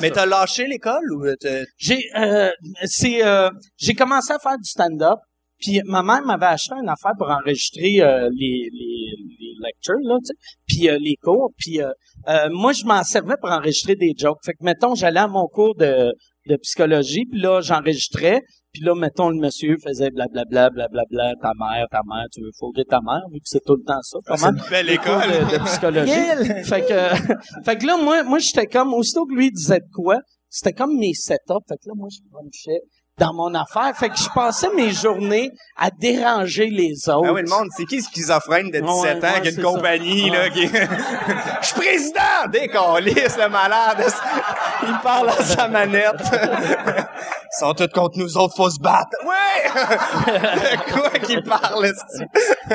Mais 0.00 0.10
t'as 0.10 0.26
lâché 0.26 0.66
l'école 0.66 1.12
ou 1.12 1.24
t'as- 1.40 1.64
J'ai 1.76 1.98
euh, 2.16 2.50
c'est 2.84 3.24
euh, 3.24 3.50
j'ai 3.76 3.94
commencé 3.94 4.32
à 4.32 4.38
faire 4.38 4.56
du 4.58 4.64
stand-up. 4.68 5.18
Puis 5.60 5.80
ma 5.84 6.02
mère 6.02 6.22
m'avait 6.22 6.46
acheté 6.46 6.74
une 6.74 6.88
affaire 6.88 7.12
pour 7.16 7.30
enregistrer 7.30 8.00
euh, 8.00 8.28
les, 8.32 8.68
les, 8.72 9.14
les 9.38 9.54
lectures, 9.64 9.94
là, 10.02 10.16
tu 10.18 10.26
sais, 10.26 10.34
puis 10.66 10.88
euh, 10.88 10.98
les 11.00 11.14
cours. 11.22 11.52
Puis 11.56 11.80
euh, 11.80 11.88
euh, 12.28 12.48
moi, 12.50 12.72
je 12.72 12.84
m'en 12.84 13.04
servais 13.04 13.36
pour 13.40 13.48
enregistrer 13.48 13.94
des 13.94 14.12
jokes. 14.18 14.40
Fait 14.44 14.54
que, 14.54 14.64
mettons, 14.64 14.96
j'allais 14.96 15.20
à 15.20 15.28
mon 15.28 15.46
cours 15.46 15.76
de, 15.76 16.12
de 16.46 16.56
psychologie, 16.56 17.26
puis 17.30 17.40
là, 17.40 17.60
j'enregistrais. 17.60 18.42
Puis 18.72 18.82
là, 18.82 18.94
mettons, 18.94 19.28
le 19.28 19.38
monsieur 19.38 19.76
faisait 19.84 20.10
blablabla, 20.10 20.70
blablabla, 20.70 21.34
ta 21.42 21.52
mère, 21.58 21.86
ta 21.90 22.00
mère, 22.08 22.24
tu 22.32 22.40
veux 22.40 22.50
fourrer 22.58 22.84
ta 22.84 23.00
mère, 23.04 23.20
vu 23.30 23.38
que 23.38 23.44
c'est 23.44 23.62
tout 23.64 23.76
le 23.76 23.84
temps 23.84 24.00
ça. 24.00 24.18
pas 24.24 24.36
C'est 24.36 24.46
une 24.46 24.62
belle 24.70 24.88
école. 24.88 25.28
de, 25.28 25.58
de 25.58 25.64
psychologie. 25.64 26.64
fait 26.64 26.80
que, 26.80 27.64
fait 27.64 27.76
que 27.76 27.86
là, 27.86 27.98
moi, 27.98 28.22
moi, 28.22 28.38
j'étais 28.38 28.66
comme, 28.66 28.94
aussitôt 28.94 29.26
que 29.26 29.34
lui 29.34 29.50
disait 29.50 29.80
de 29.80 29.92
quoi, 29.92 30.16
c'était 30.48 30.72
comme 30.72 30.96
mes 30.98 31.12
setups. 31.12 31.64
Fait 31.68 31.76
que 31.76 31.88
là, 31.88 31.94
moi, 31.94 32.08
je 32.10 32.20
punchais 32.30 32.80
dans 33.18 33.32
mon 33.34 33.54
affaire. 33.54 33.94
Fait 33.96 34.08
que 34.08 34.16
je 34.16 34.28
passais 34.34 34.68
mes 34.74 34.90
journées 34.90 35.50
à 35.76 35.90
déranger 35.90 36.66
les 36.70 37.08
autres. 37.08 37.26
Ah 37.28 37.32
oui, 37.32 37.42
le 37.42 37.48
monde, 37.50 37.68
c'est 37.76 37.84
qui 37.84 38.00
schizophrène 38.02 38.70
de 38.70 38.80
17 38.80 38.82
Ouais, 38.82 38.90
ans 38.90 39.34
ouais, 39.34 39.40
qui 39.42 39.48
a 39.48 39.50
une 39.50 39.56
ça. 39.56 39.62
compagnie, 39.62 40.30
là, 40.30 40.42
Ouais. 40.44 40.50
qui... 40.50 40.66
Je 41.62 41.66
suis 41.66 41.74
président! 41.74 42.48
Décalisse, 42.50 43.36
le 43.38 43.48
malade! 43.48 44.04
Il 44.86 44.98
parle 45.02 45.28
à 45.28 45.42
sa 45.42 45.68
manette? 45.68 46.22
Ils 46.32 47.58
sont 47.60 47.74
tous 47.74 47.88
contre 47.88 48.18
nous 48.18 48.36
autres, 48.38 48.54
faut 48.56 48.70
se 48.70 48.80
battre. 48.80 49.10
Ouais! 49.24 49.70
Quoi 50.92 51.10
qu'il 51.20 51.42
parle? 51.42 51.92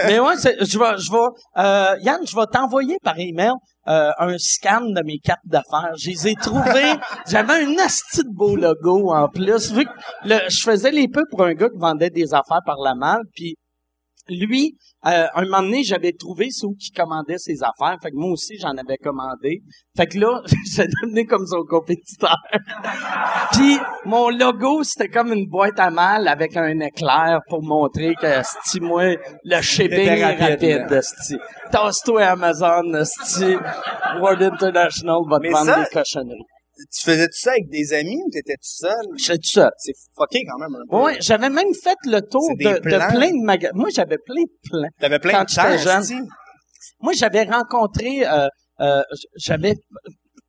Mais 0.08 0.19
ouais, 0.19 0.34
je 0.38 0.78
vais, 0.80 0.97
je 0.97 1.12
vais, 1.12 1.17
euh, 1.58 1.95
Yann, 2.02 2.19
je 2.26 2.36
vais 2.36 2.45
t'envoyer 2.52 2.97
par 3.04 3.15
email 3.17 3.52
euh, 3.88 4.12
un 4.17 4.38
scan 4.38 4.82
de 4.82 5.02
mes 5.04 5.19
cartes 5.19 5.45
d'affaires. 5.45 5.93
Je 5.97 6.10
les 6.10 6.28
ai 6.30 6.36
trouvées. 6.36 6.93
J'avais 7.30 7.63
un 7.63 7.78
asti 7.78 8.23
de 8.23 8.34
beau 8.34 8.56
logo 8.56 9.12
en 9.12 9.28
plus. 9.30 9.71
Vu 9.71 9.86
que 9.86 9.91
le, 10.26 10.50
je 10.50 10.62
faisais 10.62 10.91
les 10.91 11.08
peu 11.08 11.23
pour 11.30 11.43
un 11.43 11.54
gars 11.54 11.69
qui 11.69 11.78
vendait 11.80 12.10
des 12.10 12.34
affaires 12.34 12.62
par 12.65 12.78
la 12.84 12.95
malle, 12.95 13.21
puis 13.34 13.56
lui, 14.29 14.77
euh, 15.05 15.25
un 15.35 15.43
moment 15.43 15.61
donné, 15.61 15.83
j'avais 15.83 16.11
trouvé 16.11 16.49
où 16.63 16.75
qui 16.75 16.91
commandait 16.91 17.37
ses 17.37 17.57
affaires. 17.61 17.97
Fait 18.01 18.09
que 18.09 18.15
moi 18.15 18.31
aussi, 18.31 18.57
j'en 18.59 18.75
avais 18.75 18.97
commandé. 18.97 19.61
Fait 19.95 20.07
que 20.07 20.19
là, 20.19 20.41
j'ai 20.75 20.85
devenu 20.85 21.25
comme 21.25 21.45
son 21.45 21.63
compétiteur. 21.63 22.35
Puis 23.53 23.77
mon 24.05 24.29
logo, 24.29 24.83
c'était 24.83 25.09
comme 25.09 25.31
une 25.31 25.47
boîte 25.47 25.79
à 25.79 25.89
mal 25.89 26.27
avec 26.27 26.57
un 26.57 26.79
éclair 26.79 27.39
pour 27.47 27.63
montrer 27.63 28.15
que 28.15 28.41
sti 28.43 28.79
moi 28.81 29.15
le 29.43 29.61
shipping 29.61 29.99
est 29.99 30.25
rapide, 30.25 30.81
rapide, 30.81 31.01
sti. 31.01 31.37
Tasse-toi 31.71 32.23
Amazon, 32.23 33.03
sti. 33.03 33.55
World 34.19 34.41
International 34.41 35.21
va 35.29 35.39
te 35.39 35.47
vendre 35.51 35.83
des 35.83 35.89
cochonneries. 35.93 36.57
Tu 36.91 37.03
faisais-tu 37.03 37.39
ça 37.39 37.51
avec 37.51 37.69
des 37.69 37.93
amis 37.93 38.17
ou 38.25 38.29
t'étais 38.31 38.55
tout 38.55 38.61
seul? 38.61 39.05
J'étais 39.17 39.37
tout 39.37 39.49
seul. 39.49 39.71
C'est 39.77 39.93
fucké 40.15 40.43
quand 40.45 40.59
même 40.59 40.75
un 40.75 40.85
peu. 40.89 41.03
Ouais, 41.05 41.17
j'avais 41.19 41.49
même 41.49 41.73
fait 41.83 41.97
le 42.05 42.21
tour 42.21 42.49
de, 42.57 42.79
plein 42.79 43.31
de 43.31 43.43
magasins. 43.43 43.73
Moi, 43.75 43.89
j'avais 43.93 44.17
plein 44.17 44.43
de 44.43 44.69
plans. 44.69 44.89
T'avais 44.99 45.19
plein 45.19 45.31
Quand 45.31 45.45
de 45.45 45.83
temps, 45.83 46.01
jeune. 46.01 46.27
Moi, 47.01 47.13
j'avais 47.13 47.43
rencontré, 47.43 48.25
euh, 48.27 48.47
euh, 48.81 49.01
j'avais 49.35 49.75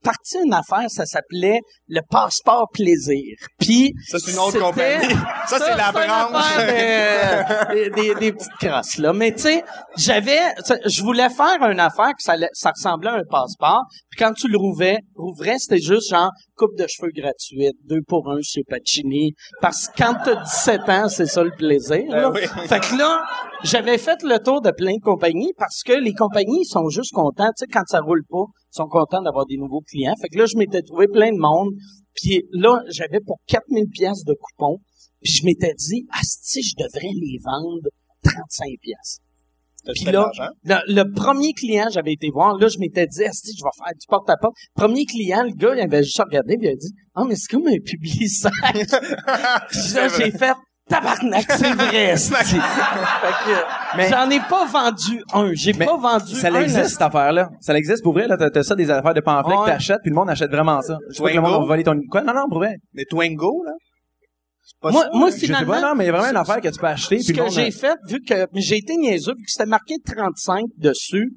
parti 0.02 0.36
une 0.44 0.52
affaire, 0.54 0.88
ça 0.88 1.04
s'appelait 1.06 1.60
le 1.88 2.00
passeport 2.10 2.68
plaisir. 2.72 3.34
Puis 3.58 3.92
Ça, 4.08 4.18
c'est 4.18 4.32
une 4.32 4.38
autre 4.38 4.58
compagnie. 4.58 5.14
Ça, 5.48 5.58
c'est 5.58 5.76
la 5.76 5.92
branche. 5.92 6.56
de- 6.58 7.74
des, 7.74 7.90
des, 7.90 8.14
des 8.14 8.32
petites 8.32 8.52
crosses, 8.60 8.98
là. 8.98 9.12
Mais 9.12 9.32
tu 9.32 9.42
sais, 9.42 9.64
j'avais, 9.96 10.40
je 10.86 11.02
voulais 11.02 11.30
faire 11.30 11.62
une 11.70 11.80
affaire 11.80 12.08
que 12.10 12.22
ça, 12.22 12.34
ça 12.52 12.70
ressemblait 12.70 13.10
à 13.10 13.14
un 13.14 13.24
passeport. 13.28 13.82
Puis 14.10 14.18
quand 14.18 14.32
tu 14.34 14.48
le 14.48 14.58
rouvrais, 14.58 14.98
rouvrais, 15.16 15.58
c'était 15.58 15.80
juste 15.80 16.10
genre 16.10 16.30
coupe 16.56 16.76
de 16.76 16.86
cheveux 16.88 17.12
gratuite, 17.14 17.76
deux 17.84 18.02
pour 18.06 18.28
un 18.30 18.38
chez 18.42 18.62
Pacini. 18.68 19.32
Parce 19.60 19.88
que 19.88 20.02
quand 20.02 20.14
t'as 20.24 20.42
17 20.42 20.88
ans, 20.88 21.08
c'est 21.08 21.26
ça 21.26 21.42
le 21.42 21.52
plaisir. 21.52 22.02
là. 22.08 22.30
Ben 22.30 22.32
oui. 22.34 22.66
Fait 22.68 22.80
que 22.80 22.96
là, 22.98 23.22
j'avais 23.62 23.96
fait 23.98 24.22
le 24.22 24.38
tour 24.38 24.60
de 24.60 24.70
plein 24.70 24.94
de 24.96 25.02
compagnies 25.02 25.52
parce 25.56 25.82
que 25.84 25.92
les 25.92 26.12
compagnies 26.14 26.64
sont 26.64 26.88
juste 26.88 27.12
contents. 27.12 27.48
Tu 27.56 27.64
sais, 27.64 27.66
quand 27.72 27.84
ça 27.86 28.00
roule 28.00 28.22
pas, 28.28 28.44
sont 28.70 28.88
contents 28.88 29.22
d'avoir 29.22 29.46
des 29.46 29.56
nouveaux 29.56 29.80
clients. 29.80 30.14
Fait 30.20 30.28
que 30.28 30.38
là, 30.38 30.46
je 30.46 30.56
m'étais 30.56 30.82
trouvé 30.82 31.06
plein 31.08 31.32
de 31.32 31.38
monde. 31.38 31.74
Puis 32.14 32.44
là, 32.52 32.82
j'avais 32.88 33.20
pour 33.20 33.38
4000 33.46 33.88
pièces 33.88 34.24
de 34.24 34.34
coupons. 34.34 34.78
Puis 35.22 35.32
je 35.32 35.46
m'étais 35.46 35.74
dit, 35.74 36.06
si 36.22 36.62
je 36.62 36.74
devrais 36.76 37.12
les 37.14 37.38
vendre 37.44 37.88
35 38.22 38.66
pièces. 38.80 39.20
Puis 39.94 40.04
là, 40.06 40.30
le, 40.64 40.94
le 40.94 41.14
premier 41.14 41.52
client, 41.52 41.86
j'avais 41.90 42.12
été 42.12 42.30
voir, 42.30 42.58
là, 42.58 42.68
je 42.68 42.78
m'étais 42.78 43.06
dit, 43.06 43.24
Asti, 43.24 43.52
je 43.56 43.64
vais 43.64 43.70
faire 43.84 43.94
du 43.94 44.06
porte-à-porte. 44.06 44.54
Premier 44.74 45.04
client, 45.04 45.44
le 45.44 45.52
gars, 45.52 45.74
il 45.74 45.80
avait 45.80 46.02
juste 46.02 46.20
regardé, 46.20 46.56
puis 46.58 46.68
il 46.68 46.72
a 46.72 46.76
dit, 46.76 46.92
ah, 47.14 47.24
mais 47.26 47.36
c'est 47.36 47.48
comme 47.48 47.66
un 47.66 47.78
public-sac. 47.78 48.52
puis 48.72 49.92
là, 49.94 50.08
j'ai 50.08 50.30
fait, 50.30 50.52
tabarnak, 50.88 51.44
c'est 51.52 51.72
vrai, 51.74 52.14
j'en 54.10 54.30
ai 54.30 54.40
pas 54.40 54.64
vendu 54.66 55.22
un. 55.32 55.52
J'ai 55.54 55.72
Mais 55.74 55.84
pas 55.86 55.96
vendu 55.96 56.34
Ça 56.34 56.48
un. 56.48 56.60
existe, 56.60 56.78
Asti. 56.78 56.92
cette 56.92 57.02
affaire-là. 57.02 57.50
Ça 57.60 57.74
existe 57.76 58.02
pour 58.02 58.12
vrai, 58.12 58.26
là. 58.28 58.36
T'as, 58.36 58.50
t'as 58.50 58.62
ça, 58.62 58.74
des 58.74 58.90
affaires 58.90 59.14
de 59.14 59.20
pamphlets 59.20 59.54
Ouais. 59.56 59.64
que 59.66 59.70
t'achètes, 59.70 59.98
puis 60.02 60.10
le 60.10 60.16
monde 60.16 60.30
achète 60.30 60.50
vraiment 60.50 60.80
ça. 60.82 60.98
Je 61.10 61.22
pas 61.22 61.30
que 61.30 61.34
le 61.34 61.40
monde 61.40 61.60
va 61.60 61.66
voler 61.66 61.84
ton... 61.84 62.00
Quoi? 62.10 62.22
Non, 62.22 62.34
non, 62.34 62.48
pour 62.48 62.58
vrai. 62.58 62.76
Mais 62.94 63.04
Twingo, 63.08 63.62
là? 63.64 63.72
C'est 64.64 64.80
pas 64.80 64.90
Moi, 64.90 65.02
ça, 65.04 65.10
moi? 65.14 65.30
Je 65.30 65.34
sais 65.36 65.46
finalement. 65.46 65.72
pas, 65.74 65.80
non, 65.80 65.94
mais 65.94 66.04
il 66.04 66.06
y 66.08 66.10
a 66.10 66.12
vraiment 66.12 66.30
une 66.30 66.36
affaire 66.36 66.60
que 66.60 66.68
tu 66.68 66.78
peux 66.78 66.86
acheter, 66.86 67.20
Ce 67.20 67.32
puis 67.32 67.40
que 67.40 67.48
j'ai 67.50 67.70
fait, 67.70 67.96
vu 68.08 68.20
que 68.22 68.34
j'ai 68.54 68.76
été 68.76 68.96
niaiseux, 68.96 69.32
vu 69.36 69.44
que 69.44 69.50
c'était 69.50 69.66
marqué 69.66 69.94
35 70.04 70.64
dessus, 70.76 71.30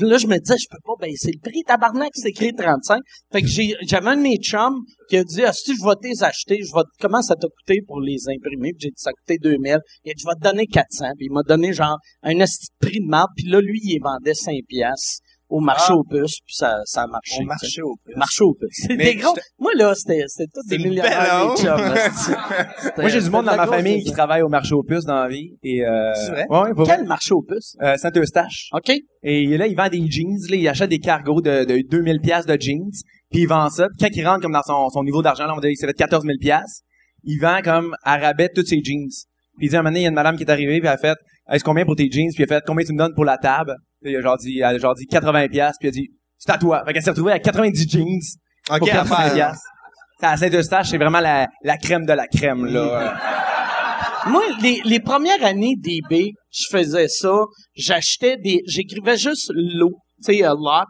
Là, 0.00 0.18
je 0.18 0.26
me 0.26 0.38
disais, 0.38 0.56
je 0.58 0.68
peux 0.68 0.82
pas 0.84 1.06
baisser 1.06 1.30
le 1.32 1.40
prix. 1.40 1.62
Tabarnak, 1.62 2.10
c'est 2.14 2.30
écrit 2.30 2.52
35. 2.52 3.00
Fait 3.32 3.42
que 3.42 3.46
j'ai, 3.46 3.74
j'avais 3.82 4.08
un 4.08 4.16
de 4.16 4.22
mes 4.22 4.36
chums 4.38 4.80
qui 5.08 5.16
a 5.16 5.24
dit, 5.24 5.44
ah, 5.44 5.52
si 5.52 5.76
je 5.76 5.84
vais 5.84 5.94
les 6.02 6.24
acheter, 6.24 6.58
je 6.60 6.74
vais, 6.74 6.82
comment 7.00 7.22
ça 7.22 7.36
t'a 7.36 7.46
coûté 7.46 7.80
pour 7.86 8.00
les 8.00 8.28
imprimer? 8.28 8.72
Puis 8.72 8.80
j'ai 8.80 8.88
dit, 8.88 8.96
ça 8.96 9.10
a 9.10 9.12
coûté 9.12 9.38
2000. 9.38 9.78
Il 10.04 10.10
a 10.10 10.14
dit, 10.14 10.22
je 10.22 10.26
vais 10.26 10.34
te 10.34 10.42
donner 10.42 10.66
400. 10.66 11.04
Puis 11.16 11.26
il 11.26 11.32
m'a 11.32 11.42
donné 11.42 11.72
genre 11.72 11.98
un 12.22 12.34
prix 12.80 13.00
de 13.00 13.08
marde. 13.08 13.30
Puis 13.36 13.46
là, 13.46 13.60
lui, 13.60 13.80
il 13.82 14.00
vendait 14.02 14.34
5 14.34 14.54
piastres 14.68 15.22
au 15.48 15.60
marché 15.60 15.88
Ah. 15.90 15.96
aux 15.96 16.04
puces. 16.04 16.38
Puis 16.44 16.54
ça, 16.56 16.76
ça 16.84 17.02
a 17.02 17.06
marché. 17.06 17.34
On 17.34 17.38
tu 17.38 17.42
sais. 17.42 17.46
marchait 17.46 17.82
au 17.82 17.94
plus. 18.04 18.14
Marché 18.16 18.42
aux 18.44 18.54
puces. 18.54 18.68
C'était 18.82 18.96
Mais 18.96 19.14
gros. 19.14 19.34
Moi, 19.58 19.72
là, 19.76 19.94
c'était, 19.94 20.24
c'était 20.26 20.50
tous 20.52 20.66
des 20.68 20.76
C'est 20.76 20.82
millionnaires, 20.88 21.46
honte. 21.50 21.58
chums. 21.58 21.94
c'est- 22.16 23.00
Moi, 23.00 23.08
j'ai 23.10 23.20
du 23.20 23.30
monde 23.30 23.46
dans 23.46 23.56
ma 23.56 23.66
famille 23.66 24.02
qui 24.02 24.12
travaille 24.12 24.42
au 24.42 24.48
marché 24.48 24.74
aux 24.74 24.82
puces 24.82 25.04
dans 25.04 25.20
la 25.22 25.28
vie. 25.28 25.56
Et, 25.62 25.84
euh, 25.86 26.12
C'est 26.14 26.30
vrai? 26.30 26.46
Ouais, 26.50 26.70
Quel 26.84 27.04
marché 27.04 27.32
aux 27.32 27.42
puces? 27.42 27.76
Euh, 27.82 27.96
Saint-Eustache. 27.96 28.68
OK? 28.72 28.92
Et 29.22 29.56
là, 29.56 29.66
il 29.66 29.76
vend 29.76 29.88
des 29.88 30.04
jeans, 30.10 30.36
là, 30.50 30.56
il 30.56 30.68
achète 30.68 30.90
des 30.90 30.98
cargos 30.98 31.40
de, 31.40 31.64
de 31.64 31.82
2000 31.88 32.20
pièces 32.20 32.46
de 32.46 32.56
jeans, 32.60 32.90
puis 33.30 33.40
il 33.42 33.46
vend 33.46 33.68
ça. 33.70 33.88
Puis 33.88 33.98
quand 34.08 34.16
il 34.16 34.26
rentre 34.26 34.42
comme 34.42 34.52
dans 34.52 34.62
son, 34.62 34.88
son 34.90 35.02
niveau 35.04 35.22
d'argent, 35.22 35.44
là, 35.46 35.52
on 35.52 35.56
va 35.56 35.60
dire 35.62 35.70
qu'il 35.70 35.78
s'est 35.78 35.86
fait 35.86 35.92
14 35.94 36.24
000 36.24 36.34
pièces, 36.40 36.82
il 37.24 37.38
vend 37.40 37.60
comme 37.64 37.94
à 38.04 38.18
rabais 38.18 38.48
tous 38.54 38.64
ses 38.66 38.80
jeans. 38.84 39.08
Puis 39.58 39.66
il 39.66 39.70
dit 39.70 39.76
à 39.76 39.80
un 39.80 39.82
moment 39.82 39.90
donné, 39.90 40.00
il 40.00 40.02
y 40.02 40.06
a 40.06 40.10
une 40.10 40.14
madame 40.14 40.36
qui 40.36 40.42
est 40.44 40.50
arrivée, 40.50 40.78
puis 40.80 40.86
elle 40.88 40.94
a 40.94 40.98
fait, 40.98 41.16
est-ce 41.50 41.64
combien 41.64 41.84
pour 41.84 41.96
tes 41.96 42.10
jeans? 42.10 42.28
Puis 42.34 42.42
il 42.42 42.44
a 42.44 42.46
fait, 42.46 42.62
combien 42.66 42.84
tu 42.84 42.92
me 42.92 42.98
donnes 42.98 43.14
pour 43.14 43.24
la 43.24 43.38
table? 43.38 43.74
Il 44.06 44.16
a 44.16 44.20
genre 44.20 44.36
dit, 44.36 44.58
elle 44.58 44.64
a 44.64 44.78
genre 44.78 44.94
dit 44.94 45.06
80 45.06 45.48
pièces, 45.48 45.76
puis 45.78 45.88
il 45.88 45.90
a 45.90 45.92
dit, 45.92 46.08
c'est 46.38 46.52
à 46.52 46.58
toi. 46.58 46.82
Fait 46.86 46.92
qu'elle 46.92 47.02
s'est 47.02 47.10
retrouvée 47.10 47.32
à 47.32 47.38
90 47.38 47.88
jeans 47.88 48.06
Ok, 48.70 48.78
pour 48.78 48.88
à 48.88 48.92
80 48.92 49.16
faire. 49.16 49.34
pièces. 49.34 49.62
À 50.22 50.36
Saint-Eustache, 50.36 50.88
c'est 50.88 50.98
vraiment 50.98 51.20
la, 51.20 51.46
la 51.62 51.76
crème 51.76 52.06
de 52.06 52.12
la 52.12 52.26
crème, 52.26 52.64
là. 52.66 53.16
Moi, 54.28 54.42
les, 54.60 54.80
les 54.84 54.98
premières 54.98 55.42
années 55.44 55.74
d'eBay, 55.76 56.32
je 56.50 56.64
faisais 56.70 57.06
ça. 57.08 57.42
J'achetais 57.76 58.36
des, 58.38 58.62
j'écrivais 58.66 59.16
juste 59.16 59.52
lot, 59.54 59.94
tu 60.24 60.32
sais, 60.34 60.42
a 60.42 60.54
lot, 60.54 60.86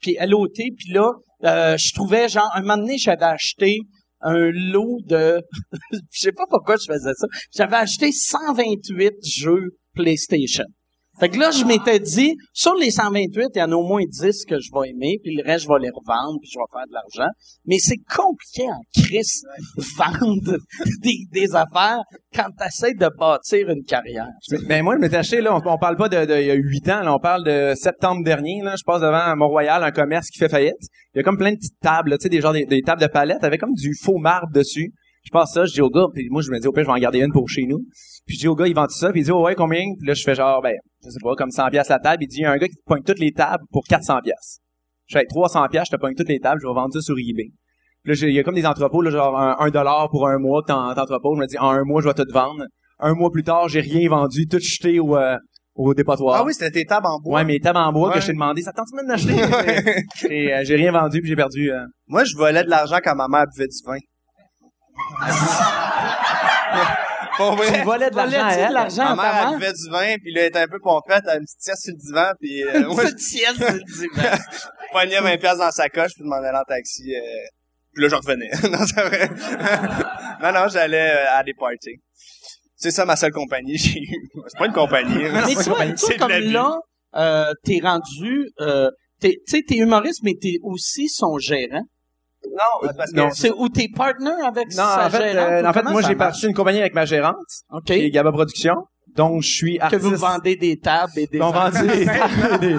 puis 0.00 0.16
LOT, 0.20 0.48
puis 0.54 0.92
là, 0.92 1.10
euh, 1.44 1.76
je 1.76 1.92
trouvais 1.94 2.28
genre, 2.28 2.50
un 2.54 2.60
moment 2.62 2.78
donné, 2.78 2.98
j'avais 2.98 3.24
acheté 3.24 3.78
un 4.20 4.50
lot 4.52 4.98
de, 5.06 5.40
je 5.92 5.98
sais 6.12 6.32
pas 6.32 6.44
pourquoi 6.48 6.76
je 6.76 6.92
faisais 6.92 7.12
ça. 7.14 7.26
J'avais 7.54 7.76
acheté 7.76 8.10
128 8.12 9.12
jeux 9.24 9.76
PlayStation. 9.94 10.64
Fait 11.20 11.28
que 11.28 11.38
là, 11.38 11.50
je 11.50 11.64
m'étais 11.64 11.98
dit, 12.00 12.36
sur 12.52 12.74
les 12.74 12.90
128, 12.90 13.48
il 13.54 13.58
y 13.58 13.62
en 13.62 13.72
a 13.72 13.74
au 13.74 13.86
moins 13.86 14.02
10 14.06 14.44
que 14.44 14.58
je 14.60 14.70
vais 14.72 14.90
aimer, 14.90 15.18
puis 15.22 15.34
le 15.36 15.42
reste, 15.44 15.64
je 15.64 15.68
vais 15.68 15.78
les 15.80 15.90
revendre, 15.90 16.38
puis 16.40 16.50
je 16.52 16.58
vais 16.58 16.64
faire 16.72 16.86
de 16.86 16.92
l'argent. 16.92 17.30
Mais 17.66 17.78
c'est 17.78 17.98
compliqué 18.14 18.64
en 18.70 18.80
crise 19.02 19.42
vendre 19.96 20.58
des, 21.02 21.18
des 21.32 21.54
affaires 21.54 21.98
quand 22.34 22.46
tu 22.58 22.66
essaies 22.66 22.94
de 22.94 23.08
bâtir 23.18 23.68
une 23.68 23.82
carrière. 23.84 24.28
Ben 24.68 24.82
moi, 24.82 24.94
je 24.96 25.00
m'étais 25.00 25.16
acheté, 25.16 25.40
là, 25.40 25.54
on, 25.56 25.60
on 25.68 25.78
parle 25.78 25.96
pas 25.96 26.08
de, 26.08 26.24
de- 26.24 26.40
il 26.40 26.46
y 26.46 26.50
a 26.50 26.54
huit 26.54 26.88
ans, 26.88 27.02
là, 27.02 27.14
on 27.14 27.18
parle 27.18 27.44
de 27.44 27.74
septembre 27.74 28.22
dernier, 28.24 28.60
là, 28.62 28.74
je 28.78 28.84
passe 28.84 29.00
devant 29.00 29.34
Mont-Royal, 29.36 29.82
un 29.82 29.90
commerce 29.90 30.28
qui 30.30 30.38
fait 30.38 30.48
faillite. 30.48 30.74
Il 31.14 31.18
y 31.18 31.20
a 31.20 31.22
comme 31.24 31.38
plein 31.38 31.50
de 31.52 31.56
petites 31.56 31.80
tables, 31.80 32.12
tu 32.18 32.22
sais, 32.24 32.28
des 32.28 32.40
genres 32.40 32.52
des, 32.52 32.64
des 32.64 32.82
tables 32.82 33.02
de 33.02 33.06
palettes 33.08 33.42
avec 33.42 33.60
comme 33.60 33.74
du 33.74 33.94
faux 34.00 34.18
marbre 34.18 34.52
dessus. 34.52 34.92
Je 35.28 35.30
passe 35.30 35.52
ça, 35.52 35.66
je 35.66 35.72
dis 35.74 35.82
au 35.82 35.90
gars, 35.90 36.06
puis 36.14 36.26
moi 36.30 36.40
je 36.40 36.50
me 36.50 36.58
dis 36.58 36.66
au 36.66 36.72
pire 36.72 36.84
je 36.84 36.88
vais 36.88 36.94
en 36.94 36.98
garder 36.98 37.18
une 37.18 37.32
pour 37.32 37.46
chez 37.50 37.66
nous. 37.66 37.80
Puis 38.26 38.36
je 38.36 38.40
dis 38.40 38.48
au 38.48 38.54
gars, 38.54 38.66
il 38.66 38.74
vend 38.74 38.86
tout 38.86 38.94
ça, 38.98 39.10
puis 39.12 39.20
il 39.20 39.24
dit 39.24 39.30
oh, 39.30 39.42
ouais 39.44 39.54
combien? 39.54 39.82
Puis 39.98 40.06
là 40.08 40.14
je 40.14 40.22
fais 40.22 40.34
genre 40.34 40.62
ben 40.62 40.74
je 41.04 41.10
sais 41.10 41.18
pas 41.22 41.34
comme 41.34 41.50
100 41.50 41.68
pièces 41.68 41.90
la 41.90 41.98
table, 41.98 42.22
il 42.22 42.28
dit 42.28 42.38
il 42.38 42.42
y 42.42 42.44
a 42.46 42.50
un 42.52 42.56
gars 42.56 42.66
qui 42.66 42.76
te 42.76 42.82
pogne 42.86 43.02
toutes 43.02 43.18
les 43.18 43.32
tables 43.32 43.64
pour 43.70 43.84
400 43.84 44.20
pièces. 44.24 44.60
Je 45.06 45.18
fais 45.18 45.26
300 45.26 45.66
pièces, 45.70 45.88
je 45.90 45.96
te 45.96 46.00
pogne 46.00 46.14
toutes 46.14 46.28
les 46.30 46.38
tables, 46.40 46.60
je 46.62 46.66
vais 46.66 46.72
vendre 46.72 46.94
ça 46.94 47.00
sur 47.02 47.14
eBay. 47.18 47.50
Puis 48.04 48.14
là 48.14 48.26
il 48.28 48.34
y 48.34 48.38
a 48.38 48.42
comme 48.42 48.54
des 48.54 48.64
entrepôts 48.64 49.02
là 49.02 49.10
genre 49.10 49.38
un, 49.38 49.56
un 49.58 49.68
dollar 49.70 50.08
pour 50.10 50.26
un 50.28 50.38
mois 50.38 50.62
t'en- 50.66 50.94
t'entrepôt, 50.94 51.34
je 51.34 51.40
me 51.40 51.46
dis 51.46 51.58
en 51.58 51.68
un 51.70 51.84
mois 51.84 52.00
je 52.00 52.08
vais 52.08 52.14
tout 52.14 52.24
te 52.24 52.32
vendre. 52.32 52.64
Un 53.00 53.14
mois 53.14 53.30
plus 53.30 53.44
tard, 53.44 53.68
j'ai 53.68 53.80
rien 53.80 54.08
vendu, 54.08 54.46
tout 54.48 54.58
jeté 54.58 54.98
au 54.98 55.14
euh, 55.16 55.36
au 55.76 55.94
dépotoir. 55.94 56.40
Ah 56.40 56.44
oui, 56.44 56.52
c'était 56.54 56.72
tes 56.72 56.84
tables 56.84 57.06
en 57.06 57.20
bois. 57.20 57.36
Ouais, 57.38 57.44
mes 57.44 57.60
tables 57.60 57.78
en 57.78 57.92
bois 57.92 58.08
Ouais. 58.08 58.14
que 58.16 58.20
je 58.20 58.26
t'ai 58.26 58.32
demandé, 58.32 58.62
ça 58.62 58.72
tente 58.72 58.88
même 58.96 59.06
d'acheter. 59.06 59.34
Et 60.30 60.52
euh, 60.54 60.62
j'ai 60.64 60.74
rien 60.74 60.90
vendu 60.90 61.20
puis 61.20 61.28
j'ai 61.28 61.36
perdu. 61.36 61.70
euh, 61.70 61.84
Moi, 62.08 62.24
je 62.24 62.34
volais 62.36 62.64
de 62.64 62.68
l'argent 62.70 62.98
quand 63.04 63.14
ma 63.14 63.28
mère 63.28 63.44
buvait 63.54 63.68
du 63.68 63.76
vin. 63.86 63.98
Pour 67.36 67.54
vrai. 67.54 67.72
Tu 67.80 67.84
volais 67.84 68.10
de 68.10 68.16
l'argent 68.16 68.38
à 68.38 68.42
Volais-tu 68.42 68.58
de 68.60 68.66
elle? 68.66 68.72
l'argent 68.72 69.14
Ma 69.16 69.22
mère, 69.22 69.48
elle 69.52 69.58
buvait 69.58 69.72
du 69.72 69.90
vin, 69.90 70.16
puis 70.20 70.32
là, 70.32 70.40
elle 70.42 70.46
était 70.48 70.58
un 70.58 70.66
peu 70.66 70.80
pompette, 70.80 71.22
elle 71.30 71.38
une 71.38 71.44
petite 71.44 71.60
sieste 71.62 71.82
sur 71.84 71.92
le 71.94 71.98
divan, 71.98 72.32
puis 72.40 72.64
euh, 72.64 72.88
moi, 72.92 73.02
je 73.04 73.08
Cette 73.08 73.20
sieste, 73.20 73.54
c'est 73.58 73.72
le 73.74 73.82
divan. 73.84 74.36
pognais 74.92 75.20
20 75.20 75.36
pièces 75.38 75.58
dans 75.58 75.70
sa 75.70 75.88
coche, 75.88 76.12
puis 76.14 76.24
je 76.24 76.28
m'en 76.28 76.36
allais 76.36 76.58
en 76.58 76.64
taxi. 76.64 77.14
Euh, 77.14 77.20
puis 77.94 78.02
là, 78.02 78.08
je 78.08 78.14
revenais. 78.16 78.50
non, 78.70 78.84
c'est 78.86 79.02
vrai. 79.02 79.28
non, 80.42 80.52
non, 80.52 80.68
j'allais 80.68 81.10
euh, 81.10 81.24
à 81.38 81.44
des 81.44 81.54
parties. 81.54 82.00
C'est 82.74 82.90
ça 82.90 83.04
ma 83.04 83.16
seule 83.16 83.32
compagnie. 83.32 83.76
J'ai 83.78 84.00
eu. 84.00 84.30
C'est 84.48 84.58
pas 84.58 84.66
une 84.66 84.72
compagnie. 84.72 85.14
Mais 85.32 85.42
tu 85.54 85.54
vois, 85.70 85.84
toi, 85.84 85.84
C'est 85.96 86.14
de 86.14 86.18
comme 86.18 86.32
là, 86.32 86.76
euh, 87.16 87.52
t'es 87.64 87.80
rendu, 87.82 88.50
euh, 88.60 88.90
t'es- 89.20 89.38
tu 89.46 89.56
sais, 89.56 89.62
t'es 89.66 89.76
humoriste, 89.76 90.22
mais 90.24 90.34
t'es 90.40 90.58
aussi 90.62 91.08
son 91.08 91.38
gérant. 91.38 91.82
Non, 92.46 92.88
c'est 92.88 92.96
parce 92.96 93.12
que. 93.12 93.20
C'est 93.34 93.50
où 93.52 93.68
t'es 93.68 93.88
partner 93.94 94.30
avec 94.46 94.66
Non, 94.68 94.82
sa 94.84 95.06
en 95.06 95.10
fait, 95.10 95.32
gérante, 95.32 95.48
euh, 95.50 95.68
en 95.68 95.72
fait, 95.72 95.82
moi 95.84 96.02
j'ai 96.02 96.14
parti 96.14 96.46
une 96.46 96.54
compagnie 96.54 96.80
avec 96.80 96.94
ma 96.94 97.04
gérante, 97.04 97.36
OK. 97.72 97.84
qui 97.84 97.92
est 97.94 98.10
Gaba 98.10 98.30
Productions. 98.32 98.76
Donc 99.16 99.42
je 99.42 99.48
suis 99.48 99.78
Que 99.78 99.84
artiste. 99.84 100.02
vous 100.02 100.14
vendez 100.16 100.54
des 100.54 100.78
tables 100.78 101.10
et 101.16 101.26
des... 101.26 101.40
On 101.40 101.50
vend 101.50 101.70
des, 101.70 101.78
des- 102.60 102.76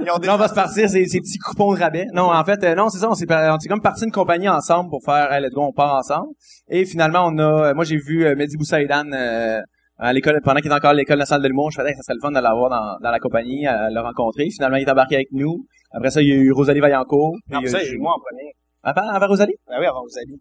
ils 0.00 0.10
ont 0.10 0.18
des 0.18 0.26
Là, 0.26 0.34
on 0.34 0.38
va 0.38 0.48
se 0.48 0.54
partir 0.54 0.88
ces, 0.88 1.06
ces 1.06 1.18
petits 1.20 1.38
coupons 1.38 1.74
de 1.74 1.78
rabais. 1.80 2.06
Non, 2.14 2.32
en 2.32 2.44
fait, 2.44 2.62
euh, 2.64 2.74
non, 2.74 2.88
c'est 2.88 2.98
ça. 2.98 3.10
On 3.10 3.14
s'est, 3.14 3.26
par- 3.26 3.54
on 3.54 3.58
s'est 3.58 3.68
comme 3.68 3.82
parti 3.82 4.04
une 4.04 4.12
compagnie 4.12 4.48
ensemble 4.48 4.88
pour 4.88 5.02
faire, 5.04 5.30
hey, 5.32 5.42
let's 5.42 5.50
go, 5.52 5.62
on 5.62 5.72
part 5.72 5.94
ensemble. 5.96 6.28
Et 6.68 6.86
finalement, 6.86 7.24
on 7.26 7.36
a, 7.38 7.42
euh, 7.70 7.74
moi 7.74 7.84
j'ai 7.84 7.98
vu 7.98 8.24
euh, 8.24 8.34
Mehdi 8.36 8.56
Boussaïdan 8.56 9.12
euh, 9.12 9.60
à 9.98 10.12
l'école 10.14 10.40
pendant 10.42 10.60
qu'il 10.60 10.66
était 10.66 10.74
encore 10.76 10.90
à 10.90 10.94
l'école 10.94 11.18
nationale 11.18 11.42
de 11.42 11.48
l'humour. 11.48 11.70
Je 11.72 11.76
faisais, 11.80 11.90
hey, 11.90 11.96
ça 11.96 12.02
serait 12.04 12.14
le 12.14 12.20
fun 12.22 12.30
de 12.30 12.38
l'avoir 12.40 12.70
dans, 12.70 12.98
dans 13.02 13.10
la 13.10 13.18
compagnie, 13.18 13.66
à 13.66 13.90
le 13.90 14.00
rencontrer. 14.00 14.48
Finalement, 14.50 14.76
il 14.76 14.84
est 14.86 14.90
embarqué 14.90 15.16
avec 15.16 15.28
nous. 15.32 15.66
Après 15.90 16.10
ça, 16.10 16.22
il 16.22 16.28
y 16.28 16.32
a 16.32 16.36
eu 16.36 16.52
Rosalie 16.52 16.80
Vaillancourt. 16.80 17.34
Puis, 17.46 17.54
Non, 17.54 17.60
il 17.60 17.64
y 17.64 17.68
a 17.68 17.70
ça, 17.70 17.84
eu- 17.84 17.98
moi 17.98 18.12
en 18.14 18.20
premier. 18.20 18.52
Avant, 18.82 19.08
avant 19.08 19.28
Rosalie? 19.28 19.54
Ben 19.68 19.76
oui, 19.80 19.86
avant 19.86 20.00
Rosalie. 20.00 20.40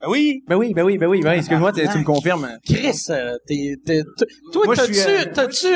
Ben 0.00 0.08
oui! 0.08 0.42
Ben 0.48 0.56
oui, 0.56 0.74
ben 0.74 0.82
oui, 0.84 0.98
ben 0.98 1.06
oui. 1.06 1.20
Ben, 1.22 1.32
excuse-moi, 1.34 1.72
tu 1.72 1.86
tu 1.88 1.98
me 1.98 2.04
confirmes. 2.04 2.58
Chris, 2.66 2.98
euh, 3.10 3.36
t'es, 3.46 3.76
t'es- 3.84 4.02
toi, 4.52 4.64
t'as-tu, 4.74 4.98
euh, 4.98 5.24
t'as-tu, 5.32 5.66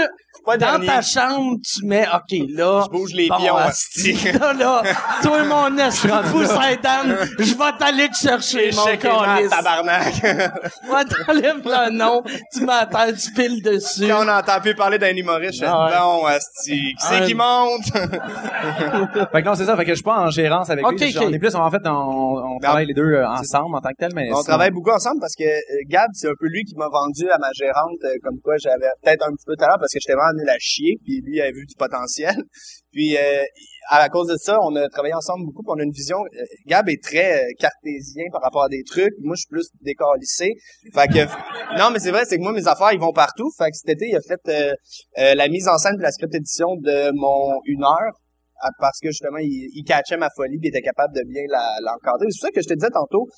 Pas 0.47 0.57
dans 0.57 0.67
dernier. 0.79 0.87
ta 0.87 1.03
chambre, 1.03 1.57
tu 1.63 1.85
mets, 1.85 2.07
OK, 2.07 2.39
là, 2.51 2.83
Je 2.85 2.91
bouge 2.91 3.13
les 3.15 3.29
bon, 3.29 3.37
pions, 3.37 3.57
asti, 3.57 4.13
asti. 4.13 4.33
là, 4.39 4.53
là, 4.53 4.83
toi, 5.23 5.45
mon 5.45 5.77
esti 5.79 6.07
de 6.07 6.31
Poussin-Dan, 6.31 7.17
je 7.39 7.55
vais 7.55 7.73
t'aller 7.79 8.09
te 8.09 8.17
chercher, 8.17 8.71
mon 8.75 8.85
calice. 8.97 9.51
tabarnak. 9.51 10.15
Ouais, 10.91 11.05
t'enlèves 11.05 11.63
le 11.65 11.91
nom, 11.91 12.23
tu 12.53 12.65
m'attends, 12.65 13.13
tu 13.13 13.33
piles 13.33 13.61
dessus. 13.63 14.07
Quand 14.09 14.25
on 14.25 14.29
entend 14.29 14.61
plus 14.61 14.75
parler 14.75 14.99
d'un 14.99 15.15
humoriste, 15.17 15.55
je 15.55 15.61
fais, 15.61 15.67
Ah 15.69 15.91
bon, 16.05 16.25
asti, 16.27 16.95
qui 16.95 17.07
c'est 17.07 17.25
qui 17.27 17.35
monte? 17.35 17.83
Fait 19.33 19.43
que 19.43 19.47
non, 19.47 19.55
c'est 19.55 19.65
ça. 19.65 19.77
Fait 19.77 19.85
que 19.85 19.91
je 19.91 19.95
suis 19.97 20.05
pas 20.05 20.19
en 20.21 20.31
gérance 20.31 20.71
avec 20.71 20.87
Ok, 20.87 21.01
lui. 21.01 21.17
ok. 21.17 21.25
On 21.27 21.33
est 21.33 21.39
plus, 21.39 21.55
en 21.55 21.71
fait, 21.71 21.83
on, 21.87 21.91
on 21.91 22.59
travaille 22.61 22.87
les 22.87 22.95
deux 22.95 23.03
euh, 23.03 23.27
ensemble 23.29 23.75
en 23.77 23.81
tant 23.81 23.91
que 23.91 23.97
tel, 23.99 24.11
mais 24.15 24.31
On 24.33 24.43
travaille 24.43 24.71
beaucoup 24.71 24.91
ensemble 24.91 25.21
parce 25.21 25.35
que 25.35 25.45
euh, 25.45 25.61
Gab, 25.89 26.09
c'est 26.15 26.29
un 26.29 26.37
peu 26.39 26.47
lui 26.47 26.65
qui 26.65 26.75
m'a 26.77 26.89
vendu 26.89 27.29
à 27.31 27.39
ma 27.39 27.51
gérante 27.53 27.99
euh, 28.05 28.15
comme 28.23 28.39
quoi 28.43 28.55
j'avais 28.59 28.89
peut-être 29.03 29.27
un 29.27 29.33
petit 29.33 29.45
peu 29.47 29.55
de 29.55 29.61
talent 29.61 29.77
parce 29.79 29.93
que 29.93 29.99
j'étais 30.01 30.15
vraiment 30.17 30.36
nul 30.37 30.49
à 30.49 30.59
chier, 30.59 30.99
puis 31.05 31.21
lui 31.25 31.41
avait 31.41 31.53
vu 31.53 31.67
du 31.67 31.75
potentiel. 31.77 32.37
Puis 32.93 33.15
euh, 33.17 33.43
à 33.91 34.09
cause 34.09 34.29
de 34.29 34.37
ça, 34.39 34.59
on 34.63 34.75
a 34.75 34.89
travaillé 34.89 35.13
ensemble 35.13 35.45
beaucoup, 35.45 35.63
puis 35.63 35.73
on 35.77 35.79
a 35.79 35.83
une 35.83 35.93
vision. 35.93 36.19
euh, 36.19 36.45
Gab 36.67 36.89
est 36.89 37.03
très 37.03 37.43
euh, 37.43 37.47
cartésien 37.59 38.25
par 38.33 38.41
rapport 38.41 38.63
à 38.63 38.69
des 38.69 38.83
trucs. 38.85 39.13
Moi, 39.21 39.35
je 39.37 39.41
suis 39.41 39.49
plus 39.51 39.69
décalissé. 39.83 40.55
Fait 40.95 41.07
que 41.09 41.27
non, 41.79 41.91
mais 41.93 41.99
c'est 41.99 42.11
vrai, 42.11 42.25
c'est 42.25 42.39
que 42.39 42.43
moi 42.43 42.53
mes 42.53 42.67
affaires 42.67 42.93
ils 42.93 43.01
vont 43.01 43.13
partout. 43.13 43.51
Fait 43.59 43.71
que 43.71 43.77
cet 43.77 43.91
été, 43.91 44.09
il 44.09 44.17
a 44.17 44.21
fait 44.23 45.35
la 45.35 45.49
mise 45.49 45.69
en 45.69 45.77
scène 45.77 45.97
de 45.97 46.03
la 46.03 46.11
script 46.11 46.35
édition 46.35 46.77
de 46.77 47.11
mon 47.15 47.61
une 47.67 47.85
heure 47.85 48.15
parce 48.81 48.99
que 49.01 49.09
justement 49.11 49.39
il, 49.39 49.71
il 49.75 49.85
catchait 49.85 50.17
ma 50.17 50.31
folie, 50.35 50.59
puis 50.59 50.69
il 50.69 50.71
était 50.71 50.81
capable 50.81 51.15
de 51.15 51.23
bien 51.29 51.43
l'encadrer. 51.83 52.27
C'est 52.31 52.47
ça 52.47 52.51
que 52.51 52.63
je 52.63 52.69
te 52.69 52.75
disais 52.75 52.91
tantôt, 52.91 53.29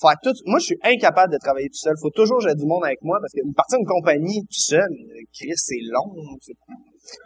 faire 0.00 0.16
tout. 0.22 0.32
Moi, 0.46 0.58
je 0.58 0.64
suis 0.66 0.78
incapable 0.82 1.32
de 1.32 1.38
travailler 1.38 1.68
tout 1.68 1.78
seul. 1.78 1.94
Faut 2.00 2.10
toujours 2.10 2.40
j'ai 2.40 2.54
du 2.54 2.66
monde 2.66 2.84
avec 2.84 2.98
moi 3.02 3.18
parce 3.20 3.32
que 3.32 3.40
partir 3.54 3.78
d'une 3.78 3.86
compagnie 3.86 4.42
tout 4.42 4.60
seul, 4.60 4.80
euh, 4.90 5.20
Chris, 5.32 5.52
c'est 5.56 5.80
long. 5.90 6.12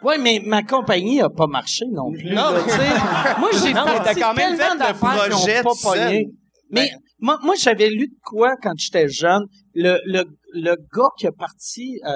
Ouais, 0.03 0.17
mais 0.17 0.39
ma 0.45 0.63
compagnie 0.63 1.21
a 1.21 1.29
pas 1.29 1.47
marché 1.47 1.85
non 1.91 2.11
plus. 2.11 2.29
Non, 2.33 2.51
là, 2.51 2.59
tu 2.63 2.69
sais. 2.69 3.39
moi, 3.39 3.49
j'ai 3.51 3.73
Non, 3.73 3.85
mais 3.85 3.97
parti 3.97 4.19
quand 4.19 4.33
même 4.33 4.57
tellement 4.57 4.75
d'affaires 4.75 5.25
qui 5.29 5.33
ont 5.33 5.63
pas 5.63 5.71
pogné. 5.81 6.27
Mais 6.69 6.89
moi, 7.19 7.37
moi 7.43 7.55
j'avais 7.55 7.89
lu 7.89 8.07
de 8.07 8.15
quoi 8.23 8.55
quand 8.61 8.73
j'étais 8.77 9.07
jeune. 9.09 9.43
Le, 9.75 9.99
le, 10.05 10.23
le 10.53 10.75
gars 10.95 11.09
qui 11.17 11.27
a 11.27 11.31
parti 11.31 11.99
euh, 12.05 12.11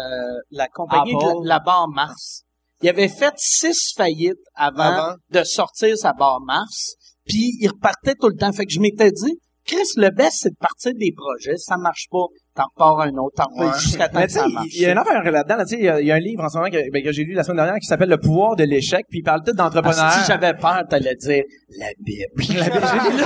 la 0.51 0.67
compagnie 0.67 1.13
de 1.13 1.17
Apple. 1.17 1.39
la, 1.43 1.55
la 1.55 1.59
barre 1.59 1.87
Mars, 1.89 2.43
il 2.81 2.89
avait 2.89 3.07
fait 3.07 3.33
six 3.37 3.93
faillites 3.95 4.33
avant, 4.55 4.83
Avant. 4.83 5.15
de 5.31 5.43
sortir 5.43 5.97
sa 5.97 6.13
barre 6.13 6.39
Mars, 6.41 6.95
puis 7.25 7.53
il 7.59 7.67
repartait 7.67 8.15
tout 8.15 8.27
le 8.27 8.35
temps. 8.35 8.51
Fait 8.53 8.65
que 8.65 8.71
je 8.71 8.79
m'étais 8.79 9.11
dit, 9.11 9.39
Chris, 9.67 9.87
le 9.97 10.09
best, 10.09 10.37
c'est 10.41 10.49
de 10.49 10.55
partir 10.59 10.91
des 10.97 11.13
projets. 11.15 11.57
Ça 11.57 11.75
marche 11.77 12.05
pas, 12.09 12.23
t'en 12.55 12.63
repars 12.73 13.01
un 13.01 13.09
autre, 13.17 13.35
t'en 13.35 13.45
repars 13.53 13.73
Ouais. 13.75 13.79
jusqu'à 13.81 14.07
temps 14.07 14.21
que 14.23 14.31
ça 14.31 14.47
marche. 14.47 14.67
il 14.73 14.81
y 14.81 14.85
a 14.85 14.91
une 14.93 14.97
affaire 14.97 15.21
là-dedans, 15.29 15.57
là, 15.57 15.65
il 15.71 15.79
y 15.83 15.89
a- 15.89 15.99
il 16.01 16.07
y, 16.07 16.11
a 16.11 16.15
un 16.15 16.19
livre 16.19 16.43
en 16.43 16.49
ce 16.49 16.57
moment 16.57 16.69
que, 16.69 16.91
ben, 16.91 17.03
que 17.03 17.11
j'ai 17.11 17.23
lu 17.23 17.33
la 17.33 17.43
semaine 17.43 17.57
dernière 17.57 17.75
qui 17.75 17.85
s'appelle 17.85 18.09
Le 18.09 18.17
pouvoir 18.17 18.55
de 18.55 18.63
l'échec, 18.63 19.05
puis 19.09 19.19
il 19.19 19.23
parle 19.23 19.41
tout 19.45 19.51
d'entrepreneurs. 19.53 19.99
Ah, 19.99 20.19
si 20.21 20.25
j'avais 20.27 20.53
peur, 20.53 20.83
t'allais 20.89 21.15
dire 21.15 21.43
la 21.77 21.87
Bible. 21.99 22.23
La 22.57 22.69
Bible, 22.69 23.23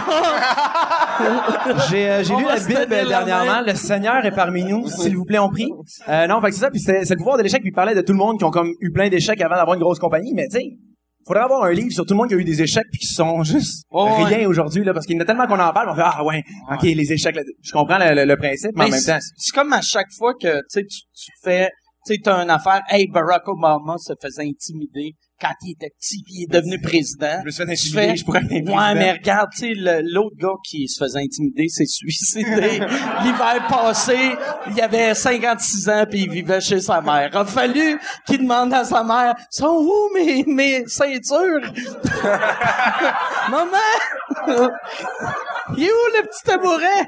j'ai 1.90 2.10
euh, 2.10 2.24
lu 2.24 2.46
la 2.46 2.56
Bible 2.60 3.08
dernièrement. 3.08 3.62
Le 3.66 3.76
Seigneur 3.76 4.26
est 4.26 4.32
parmi 4.36 4.64
nous, 4.64 4.88
s'il 4.88 5.16
vous 5.16 5.26
plaît, 5.26 5.40
on 5.40 5.50
prie. 5.50 5.72
Euh, 6.10 6.28
non, 6.28 6.42
fait 6.42 6.48
que 6.48 6.54
c'est 6.56 6.62
ça. 6.62 6.72
Puis 6.72 6.80
c'est 6.80 7.06
c'est 7.06 7.14
le 7.14 7.20
pouvoir 7.20 7.38
de 7.38 7.44
l'échec. 7.44 7.62
Puis 7.62 7.70
il 7.70 7.76
parlait 7.76 7.96
de 7.96 8.02
tout 8.02 8.14
le 8.14 8.18
monde 8.18 8.38
qui 8.40 8.44
ont 8.44 8.52
comme 8.52 8.72
eu 8.80 8.92
plein 8.92 9.10
d'échecs 9.10 9.40
avant 9.42 9.56
d'avoir 9.56 9.76
une 9.76 9.82
grosse 9.84 10.00
compagnie. 10.00 10.34
Mais 10.34 10.48
tu 10.48 10.58
sais, 10.58 10.66
Faudrait 11.28 11.44
avoir 11.44 11.64
un 11.64 11.72
livre 11.72 11.92
sur 11.92 12.06
tout 12.06 12.14
le 12.14 12.18
monde 12.18 12.28
qui 12.30 12.34
a 12.36 12.38
eu 12.38 12.44
des 12.44 12.62
échecs 12.62 12.86
puis 12.92 13.00
qui 13.00 13.08
sont 13.08 13.44
juste 13.54 13.86
Ouais, 13.92 14.24
rien 14.24 14.48
aujourd'hui 14.48 14.84
là 14.84 14.94
parce 14.94 15.06
qu'il 15.06 15.16
y 15.16 15.20
en 15.20 15.22
a 15.22 15.26
tellement 15.26 15.48
qu'on 15.48 15.60
en 15.60 15.72
parle, 15.74 15.90
on 15.90 15.96
fait 15.96 16.02
ah 16.04 16.24
ouais, 16.24 16.44
ok 16.72 16.84
les 16.84 17.12
échecs. 17.14 17.36
là, 17.36 17.44
je 17.62 17.72
comprends 17.72 17.98
le, 18.00 18.16
le- 18.16 18.26
le 18.26 18.38
principe, 18.38 18.72
mais, 18.76 18.86
en 18.86 18.90
même 18.90 19.04
temps, 19.04 19.20
c'est 19.38 19.54
comme 19.54 19.72
à 19.74 19.82
chaque 19.82 20.12
fois 20.18 20.34
que 20.34 20.58
tu 20.60 20.64
sais, 20.70 20.86
tu 20.86 21.00
tu 21.14 21.32
fais, 21.44 21.70
tu 22.06 22.14
sais, 22.16 22.20
t'as 22.24 22.44
une 22.44 22.50
affaire. 22.50 22.82
Hey, 22.90 23.08
Barack 23.08 23.48
Obama 23.48 23.96
se 23.98 24.14
faisait 24.22 24.44
intimider 24.44 25.14
quand 25.42 25.54
il 25.64 25.72
était 25.72 25.90
petit, 25.90 26.22
puis 26.24 26.34
il 26.36 26.44
est 26.44 26.54
devenu 26.54 26.80
président. 26.80 27.40
je 27.42 27.46
me 27.46 27.52
suis 27.52 27.64
fait 27.64 27.72
intimider, 27.72 28.08
fais, 28.08 28.16
je 28.16 28.26
pourrais 28.26 28.40
être 28.40 28.70
Ouais, 28.70 28.94
mais 28.96 29.12
regarde, 29.14 29.50
tu 29.52 29.60
sais, 29.60 29.74
l'autre 29.76 30.36
gars 30.38 30.60
qui 30.64 30.88
se 30.88 31.04
faisait 31.04 31.20
intimider 31.20 31.68
s'est 31.68 31.86
suicidé. 31.86 32.80
L'hiver 33.24 33.68
passé, 33.68 34.36
il 34.70 34.82
avait 34.82 35.16
56 35.16 35.90
ans 35.90 36.06
puis 36.10 36.22
il 36.22 36.30
vivait 36.30 36.62
chez 36.62 36.80
sa 36.80 37.02
mère. 37.02 37.36
A 37.36 37.46
fallu 37.46 38.00
qu'il 38.26 38.40
demande 38.40 38.74
à 38.74 38.84
sa 38.84 39.04
mère, 39.04 39.34
sont 39.50 39.68
où 39.68 40.14
mes, 40.14 40.44
mes 40.46 40.86
ceintures? 40.88 41.62
Maman! 43.50 43.78
il 45.78 45.84
est 45.84 45.92
où 45.92 46.08
le 46.16 46.22
petit 46.28 46.44
tabouret? 46.44 47.08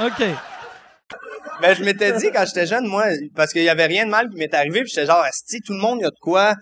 OK. 0.00 0.24
Ben, 1.60 1.74
je 1.76 1.84
m'étais 1.84 2.12
dit 2.12 2.30
quand 2.34 2.44
j'étais 2.46 2.66
jeune, 2.66 2.86
moi, 2.86 3.04
parce 3.36 3.52
qu'il 3.52 3.62
y 3.62 3.68
avait 3.68 3.86
rien 3.86 4.04
de 4.06 4.10
mal 4.10 4.28
qui 4.30 4.36
m'était 4.36 4.56
arrivé, 4.56 4.80
puis 4.82 4.88
j'étais 4.92 5.06
genre, 5.06 5.24
si 5.32 5.60
tout 5.60 5.72
le 5.74 5.78
monde 5.80 6.00
y 6.00 6.04
a 6.04 6.10
de 6.10 6.18
quoi. 6.20 6.54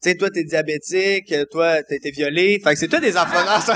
Tu 0.00 0.10
sais, 0.10 0.16
toi, 0.16 0.28
t'es 0.30 0.44
diabétique, 0.44 1.34
toi, 1.50 1.82
t'as 1.82 1.96
été 1.96 2.12
violé. 2.12 2.60
Fait 2.62 2.72
que 2.72 2.78
c'est 2.78 2.86
toi 2.86 3.00
des 3.00 3.16
enfants. 3.16 3.44
Non, 3.44 3.60
ça... 3.60 3.74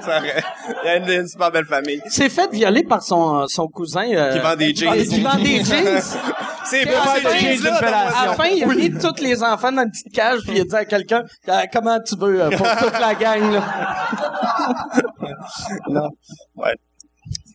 ça 0.00 0.18
aurait- 0.18 0.42
Il 0.82 0.86
y 0.86 0.88
a 0.88 0.96
une, 0.96 1.08
une 1.08 1.28
super 1.28 1.52
belle 1.52 1.64
famille. 1.64 2.02
s'est 2.08 2.28
fait 2.28 2.50
violer 2.50 2.82
par 2.82 3.00
son, 3.00 3.46
son 3.46 3.68
cousin. 3.68 4.08
euh, 4.12 4.32
Qui 4.32 4.38
vend 4.40 4.56
des 4.56 4.74
jeans. 4.74 4.94
Qui 5.06 5.20
vend 5.22 5.36
des 5.36 5.62
jeans. 5.64 6.00
C'est 6.64 6.84
la 6.84 6.90
ces 7.14 7.20
fin, 7.20 7.38
jeans-là, 7.38 7.78
d'une. 7.78 7.88
À 7.88 8.26
la 8.26 8.34
fin, 8.34 8.46
il 8.46 8.64
a 8.64 8.66
mis 8.66 8.90
tous 8.90 9.22
les 9.22 9.42
enfants 9.44 9.70
dans 9.72 9.82
une 9.84 9.90
petite 9.92 10.12
cage 10.12 10.40
puis 10.44 10.56
il 10.56 10.60
a 10.62 10.64
dit 10.64 10.74
à 10.74 10.84
quelqu'un 10.84 11.22
euh, 11.48 11.62
comment 11.72 11.98
tu 12.00 12.16
veux 12.18 12.42
euh, 12.42 12.50
pour 12.50 12.66
toute 12.76 12.98
la 13.00 13.14
gang 13.14 13.52
là. 13.52 13.62
Non. 15.88 16.08
Ouais. 16.56 16.74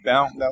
Non, 0.05 0.27
non. 0.37 0.49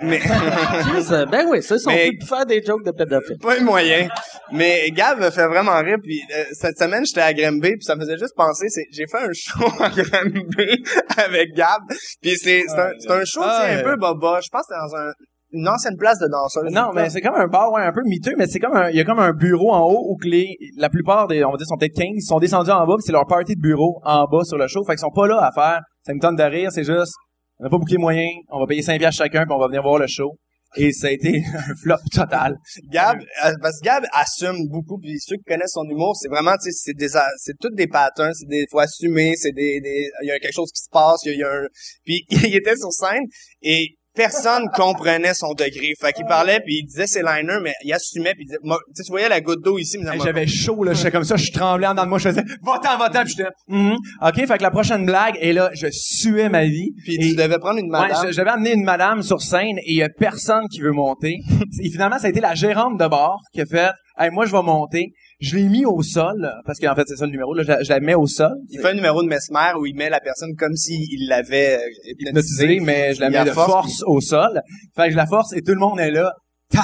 Mais, 0.00 0.20
euh, 1.10 1.26
ben 1.26 1.46
oui, 1.48 1.60
c'est 1.60 1.78
ça. 1.78 1.90
On 1.90 1.92
Mais- 1.92 2.10
peut 2.10 2.18
plus 2.20 2.28
faire 2.28 2.46
des 2.46 2.62
jokes 2.62 2.84
de 2.84 2.92
pédophiles. 2.92 3.38
pas 3.38 3.58
moyen. 3.60 4.06
Mais 4.52 4.90
Gab 4.92 5.18
me 5.18 5.30
fait 5.30 5.46
vraiment 5.48 5.76
rire. 5.78 5.96
Puis 6.02 6.20
euh, 6.36 6.44
cette 6.52 6.78
semaine, 6.78 7.04
j'étais 7.04 7.22
à 7.22 7.32
Granby, 7.34 7.70
puis 7.72 7.82
ça 7.82 7.96
me 7.96 8.02
faisait 8.02 8.16
juste 8.18 8.34
penser, 8.36 8.66
c'est 8.68 8.84
j'ai 8.92 9.06
fait 9.10 9.18
un 9.18 9.32
show 9.32 9.64
à 9.80 9.88
Granby 9.88 10.84
avec 11.16 11.54
Gab. 11.54 11.82
Puis 12.22 12.36
c'est 12.36 12.62
c'est 12.68 12.78
un, 12.78 12.90
c'est 12.98 13.10
un 13.10 13.24
show 13.24 13.40
Ah, 13.42 13.66
un 13.70 13.82
peu 13.82 13.96
boba. 13.96 14.38
Je 14.40 14.48
pense 14.50 14.62
que 14.68 14.74
c'était 14.74 14.80
dans 14.80 14.96
un, 15.08 15.12
une 15.52 15.68
ancienne 15.68 15.96
place 15.96 16.18
de 16.20 16.28
danseuse. 16.28 16.72
Non, 16.72 16.92
mais 16.94 17.08
c'est 17.10 17.20
comme 17.20 17.34
un 17.34 17.48
bar, 17.48 17.72
ouais, 17.72 17.82
un 17.82 17.92
peu 17.92 18.02
miteux, 18.04 18.34
mais 18.36 18.46
c'est 18.46 18.60
comme 18.60 18.76
un, 18.76 18.90
il 18.90 18.96
y 18.96 19.00
a 19.00 19.04
comme 19.04 19.18
un 19.18 19.32
bureau 19.32 19.72
en 19.72 19.80
haut 19.80 20.04
où 20.10 20.16
que 20.22 20.28
les, 20.28 20.56
la 20.76 20.90
plupart 20.90 21.26
des, 21.26 21.44
on 21.44 21.50
va 21.50 21.56
dire, 21.56 21.66
sont 21.66 21.76
peut-être 21.76 21.96
15, 21.96 22.06
ils 22.14 22.20
sont 22.22 22.38
descendus 22.38 22.70
en 22.70 22.86
bas, 22.86 22.94
c'est 23.00 23.12
leur 23.12 23.26
party 23.26 23.56
de 23.56 23.60
bureau 23.60 24.00
en 24.04 24.26
bas 24.26 24.44
sur 24.44 24.58
le 24.58 24.68
show, 24.68 24.84
fait 24.84 24.92
qu'ils 24.92 24.98
sont 25.00 25.10
pas 25.14 25.26
là 25.26 25.38
à 25.40 25.50
faire, 25.52 25.80
ça 26.04 26.12
me 26.14 26.20
tente 26.20 26.36
de 26.36 26.42
rire, 26.42 26.70
c'est 26.72 26.84
juste, 26.84 27.14
on 27.58 27.64
n'a 27.64 27.70
pas 27.70 27.78
bouclé 27.78 27.96
moyen, 27.98 28.28
on 28.50 28.60
va 28.60 28.66
payer 28.66 28.82
5 28.82 28.98
piastres 28.98 29.22
chacun, 29.22 29.44
puis 29.44 29.54
on 29.54 29.58
va 29.58 29.68
venir 29.68 29.82
voir 29.82 29.98
le 29.98 30.06
show. 30.06 30.38
Et 30.76 30.92
ça 30.92 31.06
a 31.06 31.10
été 31.10 31.42
un 31.54 31.74
flop 31.82 31.96
total. 32.12 32.56
Gab, 32.90 33.18
euh, 33.18 33.52
parce 33.62 33.80
que 33.80 33.84
Gab 33.84 34.04
assume 34.12 34.68
beaucoup, 34.68 34.98
puis 34.98 35.18
ceux 35.20 35.36
qui 35.36 35.44
connaissent 35.44 35.72
son 35.72 35.84
humour, 35.88 36.16
c'est 36.16 36.28
vraiment, 36.28 36.52
tu 36.62 36.70
sais, 36.70 36.72
c'est 36.72 36.94
des, 36.94 37.08
c'est 37.38 37.58
toutes 37.58 37.74
des 37.74 37.86
patterns, 37.86 38.34
c'est 38.34 38.48
des, 38.48 38.66
faut 38.70 38.78
assumer, 38.78 39.34
c'est 39.36 39.52
des, 39.52 39.80
il 40.22 40.26
y 40.26 40.30
a 40.30 40.38
quelque 40.38 40.54
chose 40.54 40.70
qui 40.72 40.82
se 40.82 40.90
passe, 40.90 41.20
il 41.24 41.32
y 41.32 41.38
y 41.38 41.42
a 41.42 41.50
un, 41.50 41.66
puis 42.04 42.24
il 42.30 42.56
était 42.56 42.76
sur 42.76 42.92
scène, 42.92 43.22
et 43.62 43.96
personne 44.16 44.68
comprenait 44.74 45.34
son 45.34 45.52
degré. 45.54 45.92
Fait 46.00 46.12
qu'il 46.12 46.24
parlait, 46.26 46.60
puis 46.60 46.78
il 46.80 46.86
disait 46.86 47.06
ses 47.06 47.20
liners, 47.20 47.60
mais 47.62 47.74
il 47.84 47.92
assumait, 47.92 48.34
puis 48.34 48.44
il 48.44 48.46
disait, 48.46 48.58
moi, 48.64 48.78
tu 48.88 48.94
sais, 48.96 49.02
tu 49.04 49.10
voyais 49.10 49.28
la 49.28 49.40
goutte 49.40 49.62
d'eau 49.62 49.78
ici, 49.78 49.98
mais 49.98 50.10
Hey, 50.14 50.20
J'avais 50.24 50.46
chaud, 50.46 50.82
là, 50.82 50.92
j'étais 50.94 51.10
comme 51.10 51.24
ça, 51.24 51.36
je 51.36 51.52
tremblais 51.52 51.86
en 51.86 51.90
dedans 51.92 52.04
de 52.04 52.08
moi, 52.08 52.18
je 52.18 52.28
faisais, 52.30 52.42
va-t'en, 52.64 52.96
va-t'en, 52.98 53.22
puis 53.24 53.34
j'étais, 53.36 53.50
Mhm. 53.68 53.96
OK, 54.22 54.34
fait 54.46 54.58
que 54.58 54.62
la 54.62 54.70
prochaine 54.70 55.04
blague, 55.06 55.36
et 55.40 55.52
là, 55.52 55.70
je 55.74 55.86
suais 55.90 56.48
ma 56.48 56.64
vie. 56.64 56.92
puis 57.04 57.18
tu 57.18 57.36
devais 57.36 57.58
prendre 57.58 57.78
une 57.78 57.86
Ouais, 57.92 58.08
madame. 58.08 58.26
je- 58.26 58.32
j'avais 58.32 58.50
amené 58.50 58.72
une 58.72 58.84
madame 58.84 59.22
sur 59.22 59.40
scène 59.42 59.76
et 59.78 59.90
il 59.92 59.96
y 59.96 60.02
a 60.02 60.08
personne 60.08 60.66
qui 60.68 60.80
veut 60.80 60.92
monter. 60.92 61.36
et 61.82 61.90
finalement, 61.90 62.18
ça 62.18 62.26
a 62.26 62.30
été 62.30 62.40
la 62.40 62.54
gérante 62.54 62.98
de 62.98 63.06
bar 63.06 63.38
qui 63.52 63.60
a 63.60 63.66
fait 63.66 63.90
hey, 64.18 64.30
moi 64.30 64.46
je 64.46 64.52
vais 64.52 64.62
monter. 64.62 65.12
Je 65.38 65.56
l'ai 65.56 65.68
mis 65.68 65.84
au 65.84 66.02
sol 66.02 66.50
parce 66.64 66.78
qu'en 66.78 66.94
fait 66.94 67.02
c'est 67.06 67.16
ça 67.16 67.26
le 67.26 67.30
numéro 67.32 67.52
là, 67.54 67.62
je, 67.62 67.68
la- 67.68 67.82
je 67.82 67.88
la 67.90 68.00
mets 68.00 68.14
au 68.14 68.26
sol. 68.26 68.52
il 68.70 68.80
fait 68.80 68.88
un 68.88 68.94
numéro 68.94 69.22
de 69.22 69.28
mesmer 69.28 69.72
où 69.78 69.84
il 69.84 69.94
met 69.94 70.08
la 70.08 70.20
personne 70.20 70.54
comme 70.56 70.74
s'il 70.74 71.28
l'avait 71.28 71.76
euh, 71.76 71.80
hypnotisé, 72.20 72.64
hypnotisé. 72.64 72.80
mais 72.80 73.14
je 73.14 73.20
la 73.20 73.26
Il 73.28 73.32
mets 73.32 73.44
de 73.44 73.50
force, 73.50 73.70
force, 73.70 74.02
au 74.06 74.20
sol. 74.20 74.60
Fait 74.96 75.04
que 75.06 75.10
je 75.12 75.16
la 75.16 75.26
force 75.26 75.52
et 75.52 75.60
tout 75.60 75.72
le 75.74 75.78
monde 75.80 76.00
est 76.00 76.10
là. 76.10 76.32
Au 76.74 76.80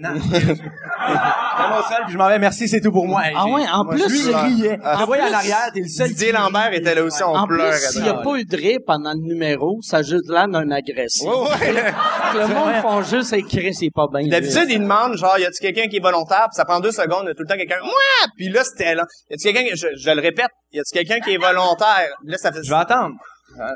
sol 1.88 2.02
puis 2.04 2.12
je 2.12 2.18
m'en 2.18 2.28
vais. 2.28 2.38
Merci, 2.38 2.68
c'est 2.68 2.80
tout 2.80 2.92
pour 2.92 3.06
moi. 3.06 3.22
Hey, 3.26 3.34
Ah 3.36 3.46
ouais, 3.46 3.62
en 3.68 3.84
moi, 3.84 3.94
plus, 3.94 4.08
Lui, 4.08 4.18
il 4.20 4.24
je- 4.24 4.36
riait. 4.36 4.78
Je 4.82 4.98
le 5.00 5.04
voyais 5.06 5.22
à 5.22 5.28
l'arrière, 5.30 5.70
t'es 5.72 5.80
le 5.80 5.88
seul. 5.88 6.08
Didier 6.08 6.32
Lambert 6.32 6.72
était 6.72 6.94
là 6.94 7.02
aussi, 7.04 7.22
on 7.22 7.34
En 7.34 7.46
pleurait. 7.46 7.70
plus, 7.70 7.88
s'il 7.92 8.02
n'y 8.02 8.08
a 8.08 8.14
pas 8.14 8.36
eu 8.36 8.44
de 8.44 8.56
rire 8.56 8.78
pendant 8.86 9.12
le 9.12 9.20
numéro, 9.20 9.78
ça 9.82 9.98
a 9.98 10.02
juste 10.02 10.28
l'air 10.28 10.48
d'un 10.48 10.70
agressif. 10.70 11.26
Ouais, 11.28 11.72
ouais. 11.72 11.92
Le 12.34 12.46
monde 12.54 12.74
font 12.82 13.02
juste 13.02 13.32
écrire, 13.32 13.72
c'est 13.74 13.90
pas 13.94 14.06
bien. 14.12 14.28
D'habitude, 14.28 14.66
ils 14.68 14.80
demandent, 14.80 15.16
genre, 15.16 15.38
y 15.38 15.44
a-tu 15.44 15.60
quelqu'un 15.60 15.88
qui 15.88 15.96
est 15.96 16.02
volontaire? 16.02 16.46
Puis 16.48 16.54
ça 16.56 16.64
prend 16.64 16.80
deux 16.80 16.92
secondes, 16.92 17.26
y 17.26 17.30
a 17.30 17.34
tout 17.34 17.42
le 17.42 17.48
temps 17.48 17.56
quelqu'un, 17.56 17.80
moi! 17.82 17.92
Puis 18.36 18.48
là, 18.50 18.62
c'était 18.64 18.94
là. 18.94 19.04
Y 19.30 19.34
a-tu 19.34 19.52
quelqu'un, 19.52 19.68
qui- 19.70 19.76
je, 19.76 19.88
je 19.96 20.10
le 20.10 20.20
répète, 20.20 20.50
y 20.72 20.78
a-tu 20.80 20.92
quelqu'un 20.96 21.20
qui 21.20 21.34
est 21.34 21.38
volontaire? 21.38 22.08
Là, 22.24 22.38
ça 22.38 22.52
fait 22.52 22.62
Je 22.62 22.70
vais 22.70 22.76
attendre. 22.76 23.14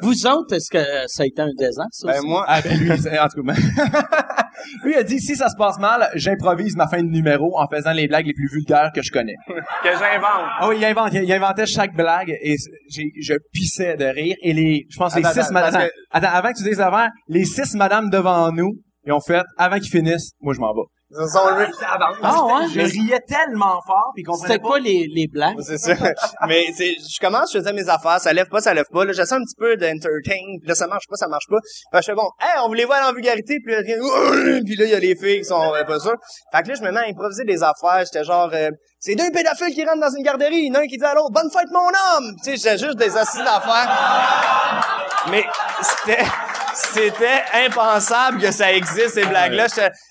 Vous 0.03 0.27
autres, 0.27 0.55
est-ce 0.57 0.71
que 0.71 0.83
ça 1.07 1.23
a 1.23 1.27
été 1.27 1.43
un 1.43 1.51
désastre? 1.57 1.89
ça 1.93 2.09
Ben, 2.09 2.19
aussi? 2.19 2.27
moi, 2.29 2.45
Ah 2.49 2.61
ben 2.63 2.79
lui, 2.81 2.99
c'est- 2.99 3.19
en 3.19 3.29
tout 3.29 3.43
cas, 3.43 3.53
ben- 3.55 4.05
lui 4.85 4.95
a 4.97 5.03
dit 5.03 5.19
si 5.21 5.37
ça 5.37 5.49
se 5.49 5.57
passe 5.57 5.79
mal, 5.79 6.09
j'improvise 6.15 6.77
ma 6.77 6.89
fin 6.89 7.03
de 7.03 7.09
numéro 7.09 7.59
en 7.59 7.67
faisant 7.69 7.93
les 7.93 8.07
blagues 8.09 8.27
les 8.27 8.33
plus 8.35 8.49
vulgaires 8.51 8.91
que 8.95 9.03
je 9.03 9.11
connais. 9.11 9.35
que 9.49 9.91
j'invente. 9.91 10.49
Ah 10.61 10.69
oui, 10.69 10.77
il, 10.79 10.85
invente, 10.85 11.13
il 11.15 11.33
inventait 11.33 11.67
chaque 11.67 11.95
blague 11.95 12.31
et 12.43 12.57
j'ai, 12.89 13.11
je 13.21 13.35
pissais 13.53 13.97
de 13.97 14.05
rire 14.05 14.37
et 14.43 14.53
les, 14.53 14.87
je 14.91 14.97
pense 14.99 15.17
les 15.17 15.25
Attends, 15.25 15.43
six 15.43 15.53
madames, 15.53 15.89
attends, 16.11 16.29
avant 16.33 16.53
que 16.53 16.59
tu 16.59 16.65
dises 16.65 16.81
avant, 16.81 17.09
les 17.29 17.45
six 17.45 17.75
madames 17.75 18.11
devant 18.11 18.53
nous, 18.53 18.71
ils 19.05 19.13
ont 19.13 19.21
fait, 19.21 19.43
avant 19.59 19.79
qu'ils 19.79 19.91
finissent, 19.91 20.33
moi 20.41 20.55
je 20.55 20.61
m'en 20.61 20.73
vais. 20.75 20.83
Sont 21.13 21.49
eux. 21.59 21.67
Ah 22.23 22.45
ouais? 22.45 22.69
Je 22.73 22.81
riais 22.81 23.21
tellement 23.21 23.81
fort 23.87 24.13
puis 24.15 24.23
ils 24.23 24.25
comprenaient 24.25 24.55
C'était 24.55 24.63
pas. 24.63 24.69
quoi 24.69 24.81
les, 24.81 25.07
les 25.15 25.27
blagues? 25.29 25.61
C'est 25.61 25.77
ça. 25.79 25.95
Mais 26.49 26.67
c'est, 26.75 26.95
je 26.95 27.21
commence, 27.21 27.53
je 27.53 27.59
faisais 27.59 27.73
mes 27.73 27.89
affaires, 27.89 28.19
ça 28.19 28.33
lève 28.33 28.49
pas, 28.49 28.61
ça 28.61 28.73
lève 28.73 28.87
pas. 28.91 29.05
Là, 29.05 29.13
j'essaie 29.13 29.35
un 29.35 29.43
petit 29.43 29.55
peu 29.59 29.77
d'entertain. 29.77 30.41
Puis 30.61 30.67
là, 30.69 30.75
ça 30.75 30.87
marche 30.87 31.07
pas, 31.09 31.17
ça 31.17 31.29
marche 31.29 31.47
pas. 31.51 31.59
Fait 31.93 31.99
que 31.99 32.03
je 32.03 32.07
fais 32.11 32.15
bon, 32.15 32.31
hey, 32.41 32.61
on 32.65 32.69
voulait 32.69 32.87
voir 32.87 33.07
en 33.09 33.13
vulgarité. 33.13 33.59
Puis 33.63 33.75
là, 33.75 33.83
puis 33.83 34.77
là, 34.77 34.85
il 34.87 34.91
y 34.91 34.95
a 34.95 34.99
les 35.01 35.15
filles 35.17 35.41
qui 35.41 35.45
sont 35.45 35.75
euh, 35.75 35.85
pas 35.85 36.01
sûres. 36.01 36.17
Fait 36.55 36.63
que 36.63 36.69
là, 36.69 36.75
je 36.75 36.83
me 36.83 36.91
mets 36.91 37.01
à 37.01 37.09
improviser 37.09 37.45
des 37.45 37.63
affaires. 37.63 38.05
J'étais 38.05 38.25
genre, 38.25 38.51
euh, 38.55 38.71
c'est 38.99 39.15
deux 39.15 39.31
pédophiles 39.31 39.75
qui 39.75 39.85
rentrent 39.85 40.01
dans 40.01 40.15
une 40.17 40.23
garderie. 40.25 40.57
Il 40.57 40.67
y 40.69 40.71
en 40.71 40.77
a 40.77 40.83
un 40.83 40.87
qui 40.87 40.97
dit 40.97 41.05
à 41.05 41.15
l'autre, 41.15 41.31
bonne 41.33 41.51
fête 41.51 41.69
mon 41.73 41.89
homme. 41.89 42.35
Tu 42.43 42.51
sais, 42.51 42.57
j'étais 42.57 42.79
juste 42.87 42.97
des 42.97 43.17
assises 43.17 43.45
d'affaires. 43.45 43.91
Mais 45.31 45.45
c'était, 45.83 46.23
c'était 46.75 47.43
impensable 47.67 48.41
que 48.41 48.51
ça 48.51 48.73
existe, 48.73 49.11
ces 49.15 49.25
blagues-là. 49.27 49.67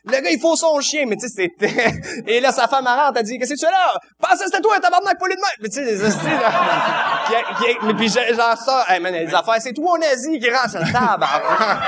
Le 0.06 0.12
gars, 0.21 0.30
il 0.30 0.39
faut 0.39 0.56
son 0.56 0.80
chien, 0.82 1.06
mais 1.08 1.15
tu 1.15 1.28
sais, 1.28 1.50
c'était... 1.60 2.02
Et 2.28 2.39
là, 2.39 2.52
sa 2.52 2.67
femme 2.67 2.84
marrante 2.84 3.17
a 3.17 3.24
dit, 3.24 3.38
qu'est-ce 3.38 3.54
que 3.54 3.60
tu 3.60 3.65
fais 3.65 3.71
là? 3.71 3.93
Que 4.32 4.38
c'était 4.45 4.62
toi, 4.62 4.80
tabarnak, 4.80 5.19
pas 5.19 5.28
lui 5.28 5.36
de 5.36 5.39
main! 5.41 5.47
Mais 5.62 5.69
tu 5.69 5.76
sais, 5.76 5.86
des 5.86 6.04
hosties, 6.04 6.26
là. 6.26 7.21
Qui- 7.28 7.65
qui- 7.65 7.86
mais 7.86 7.93
puis 7.93 8.10
genre 8.10 8.58
ça, 8.58 8.86
hey, 8.89 9.00
man, 9.00 9.13
les 9.13 9.34
affaires, 9.34 9.58
c'est 9.60 9.74
toi, 9.74 9.97
nazi, 10.00 10.39
qui 10.39 10.50
rentre 10.50 10.69
sur 10.71 10.80
le 10.80 10.91
tabarnak. 10.91 11.84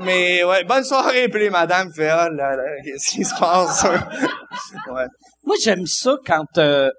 mais 0.00 0.42
ouais, 0.44 0.64
bonne 0.64 0.84
soirée, 0.84 1.28
puis 1.28 1.40
les 1.42 1.50
madame 1.50 1.92
fait, 1.94 2.10
oh 2.12 2.28
là 2.34 2.56
là, 2.56 2.62
qu'est-ce 2.84 3.10
qui 3.16 3.24
se 3.24 3.34
passe? 3.38 3.84
ouais. 3.84 5.06
Moi, 5.44 5.56
j'aime 5.62 5.86
ça 5.86 6.14
quand 6.26 6.44
euh, 6.58 6.90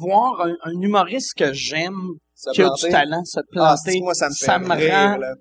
voir 0.00 0.40
un, 0.42 0.54
un 0.64 0.80
humoriste 0.80 1.34
que 1.36 1.52
j'aime 1.52 1.96
qui 2.52 2.62
a 2.62 2.68
du 2.70 2.88
talent 2.90 3.24
se 3.24 3.40
Ah, 3.40 3.42
planter. 3.50 3.92
c'est 3.92 4.00
moi, 4.00 4.14
ça 4.14 4.28
me 4.28 4.34
fait 4.34 4.46
ça 4.46 4.58
me 4.58 4.74
rire, 4.74 4.92
rend 4.92 5.16
là. 5.16 5.32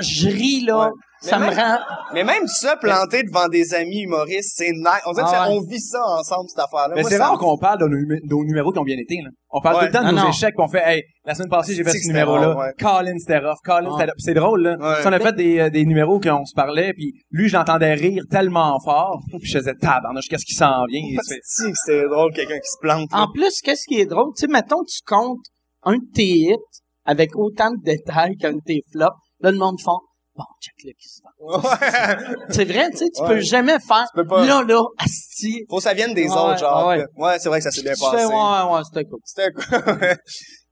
Je 0.00 0.28
ris, 0.28 0.60
là. 0.66 0.86
Ouais. 0.86 0.90
Ça 1.20 1.38
me 1.38 1.46
rend... 1.46 1.78
Mais 2.14 2.24
même 2.24 2.48
ça, 2.48 2.74
planté 2.76 3.22
devant 3.22 3.46
des 3.46 3.74
amis 3.74 4.00
humoristes, 4.00 4.54
c'est 4.56 4.72
nice. 4.72 5.02
On 5.06 5.12
dirait 5.12 5.24
Ah 5.32 5.48
ouais. 5.48 5.56
on 5.56 5.60
vit 5.70 5.78
ça 5.78 6.00
ensemble, 6.18 6.48
cette 6.48 6.58
affaire-là. 6.58 6.94
Mais 6.96 7.04
c'est 7.04 7.16
rare 7.16 7.34
me- 7.34 7.38
qu'on 7.38 7.56
parle 7.56 7.78
de 7.78 7.84
nos, 7.86 7.96
numé- 7.96 8.18
nos 8.28 8.42
numéros 8.44 8.72
qui 8.72 8.80
ont 8.80 8.84
bien 8.84 8.96
été, 8.98 9.18
là. 9.22 9.30
On 9.50 9.60
parle 9.60 9.76
Ouais. 9.76 9.80
tout 9.82 9.86
le 9.86 9.92
temps 9.92 10.02
de 10.02 10.08
Ah 10.08 10.12
nos 10.12 10.22
non. 10.22 10.30
échecs 10.30 10.52
qu'on 10.56 10.66
fait, 10.66 10.82
hey, 10.84 11.02
la 11.24 11.36
semaine 11.36 11.48
passée, 11.48 11.74
j'ai 11.76 11.84
fait 11.84 11.92
ce 11.92 12.08
numéro-là. 12.08 12.56
ouais. 12.56 12.72
Colin, 12.76 13.16
c'était 13.20 13.38
rough. 13.38 13.54
Colin, 13.64 13.90
c'était 13.92 14.10
rough. 14.10 14.18
C'est 14.18 14.34
drôle, 14.34 14.62
là. 14.62 15.00
Si 15.00 15.06
on 15.06 15.12
a 15.12 15.20
fait 15.20 15.32
des, 15.36 15.58
euh, 15.60 15.70
des 15.70 15.84
numéros 15.84 16.18
qu'on 16.18 16.44
se 16.44 16.54
parlait, 16.54 16.92
puis 16.92 17.12
lui, 17.30 17.48
je 17.48 17.56
l'entendais 17.56 17.94
rire 17.94 18.24
tellement 18.28 18.76
fort, 18.84 19.20
puis 19.30 19.48
je 19.48 19.58
faisais 19.58 19.74
tabarnouche, 19.76 20.26
qu'est-ce 20.28 20.44
qui 20.44 20.54
s'en 20.54 20.84
vient? 20.86 21.02
Si, 21.44 21.62
c'est 21.86 22.02
drôle, 22.08 22.32
quelqu'un 22.32 22.58
qui 22.58 22.68
se 22.68 22.78
plante. 22.80 23.08
là? 23.12 23.22
En 23.22 23.30
plus, 23.32 23.60
qu'est-ce 23.62 23.86
qui 23.86 24.00
est 24.00 24.06
drôle? 24.06 24.32
Tu 24.36 24.40
sais, 24.46 24.52
mettons, 24.52 24.82
tu 24.82 24.98
comptes 25.06 25.38
un 25.84 25.98
de 25.98 26.04
tes 26.12 26.24
hits 26.24 26.56
avec 27.04 27.36
autant 27.36 27.70
de 27.70 27.80
détails 27.84 28.34
qu'un 28.38 28.54
de 28.54 28.60
tes 28.66 28.80
flops. 28.92 29.14
Là, 29.42 29.50
le 29.50 29.58
monde 29.58 29.78
font, 29.80 29.98
bon, 30.36 30.44
check 30.60 30.74
là 30.84 30.92
qui 30.98 31.08
se. 31.08 31.20
Ouais. 31.40 32.44
C'est 32.50 32.64
vrai, 32.64 32.90
tu 32.90 32.98
sais, 32.98 33.10
tu 33.14 33.22
Ouais. 33.22 33.28
peux 33.28 33.40
jamais 33.40 33.78
faire, 33.86 34.06
peux 34.14 34.26
pas. 34.26 34.44
là, 34.46 34.62
là, 34.62 34.80
asti. 34.98 35.64
Faut 35.68 35.76
que 35.78 35.82
ça 35.82 35.94
vienne 35.94 36.14
des 36.14 36.28
Ouais, 36.28 36.36
autres, 36.36 36.58
genre. 36.58 36.86
ouais. 37.16 37.38
c'est 37.38 37.48
vrai 37.48 37.58
que 37.58 37.64
ça 37.64 37.70
s'est 37.70 37.82
bien 37.82 37.92
Tu 37.94 38.00
fais, 38.04 38.10
passé. 38.10 38.24
ouais, 38.26 38.32
ouais, 38.74 38.80
c'était 38.84 39.04
cool. 39.08 39.18
C'était 39.24 39.50
quoi? 39.50 39.64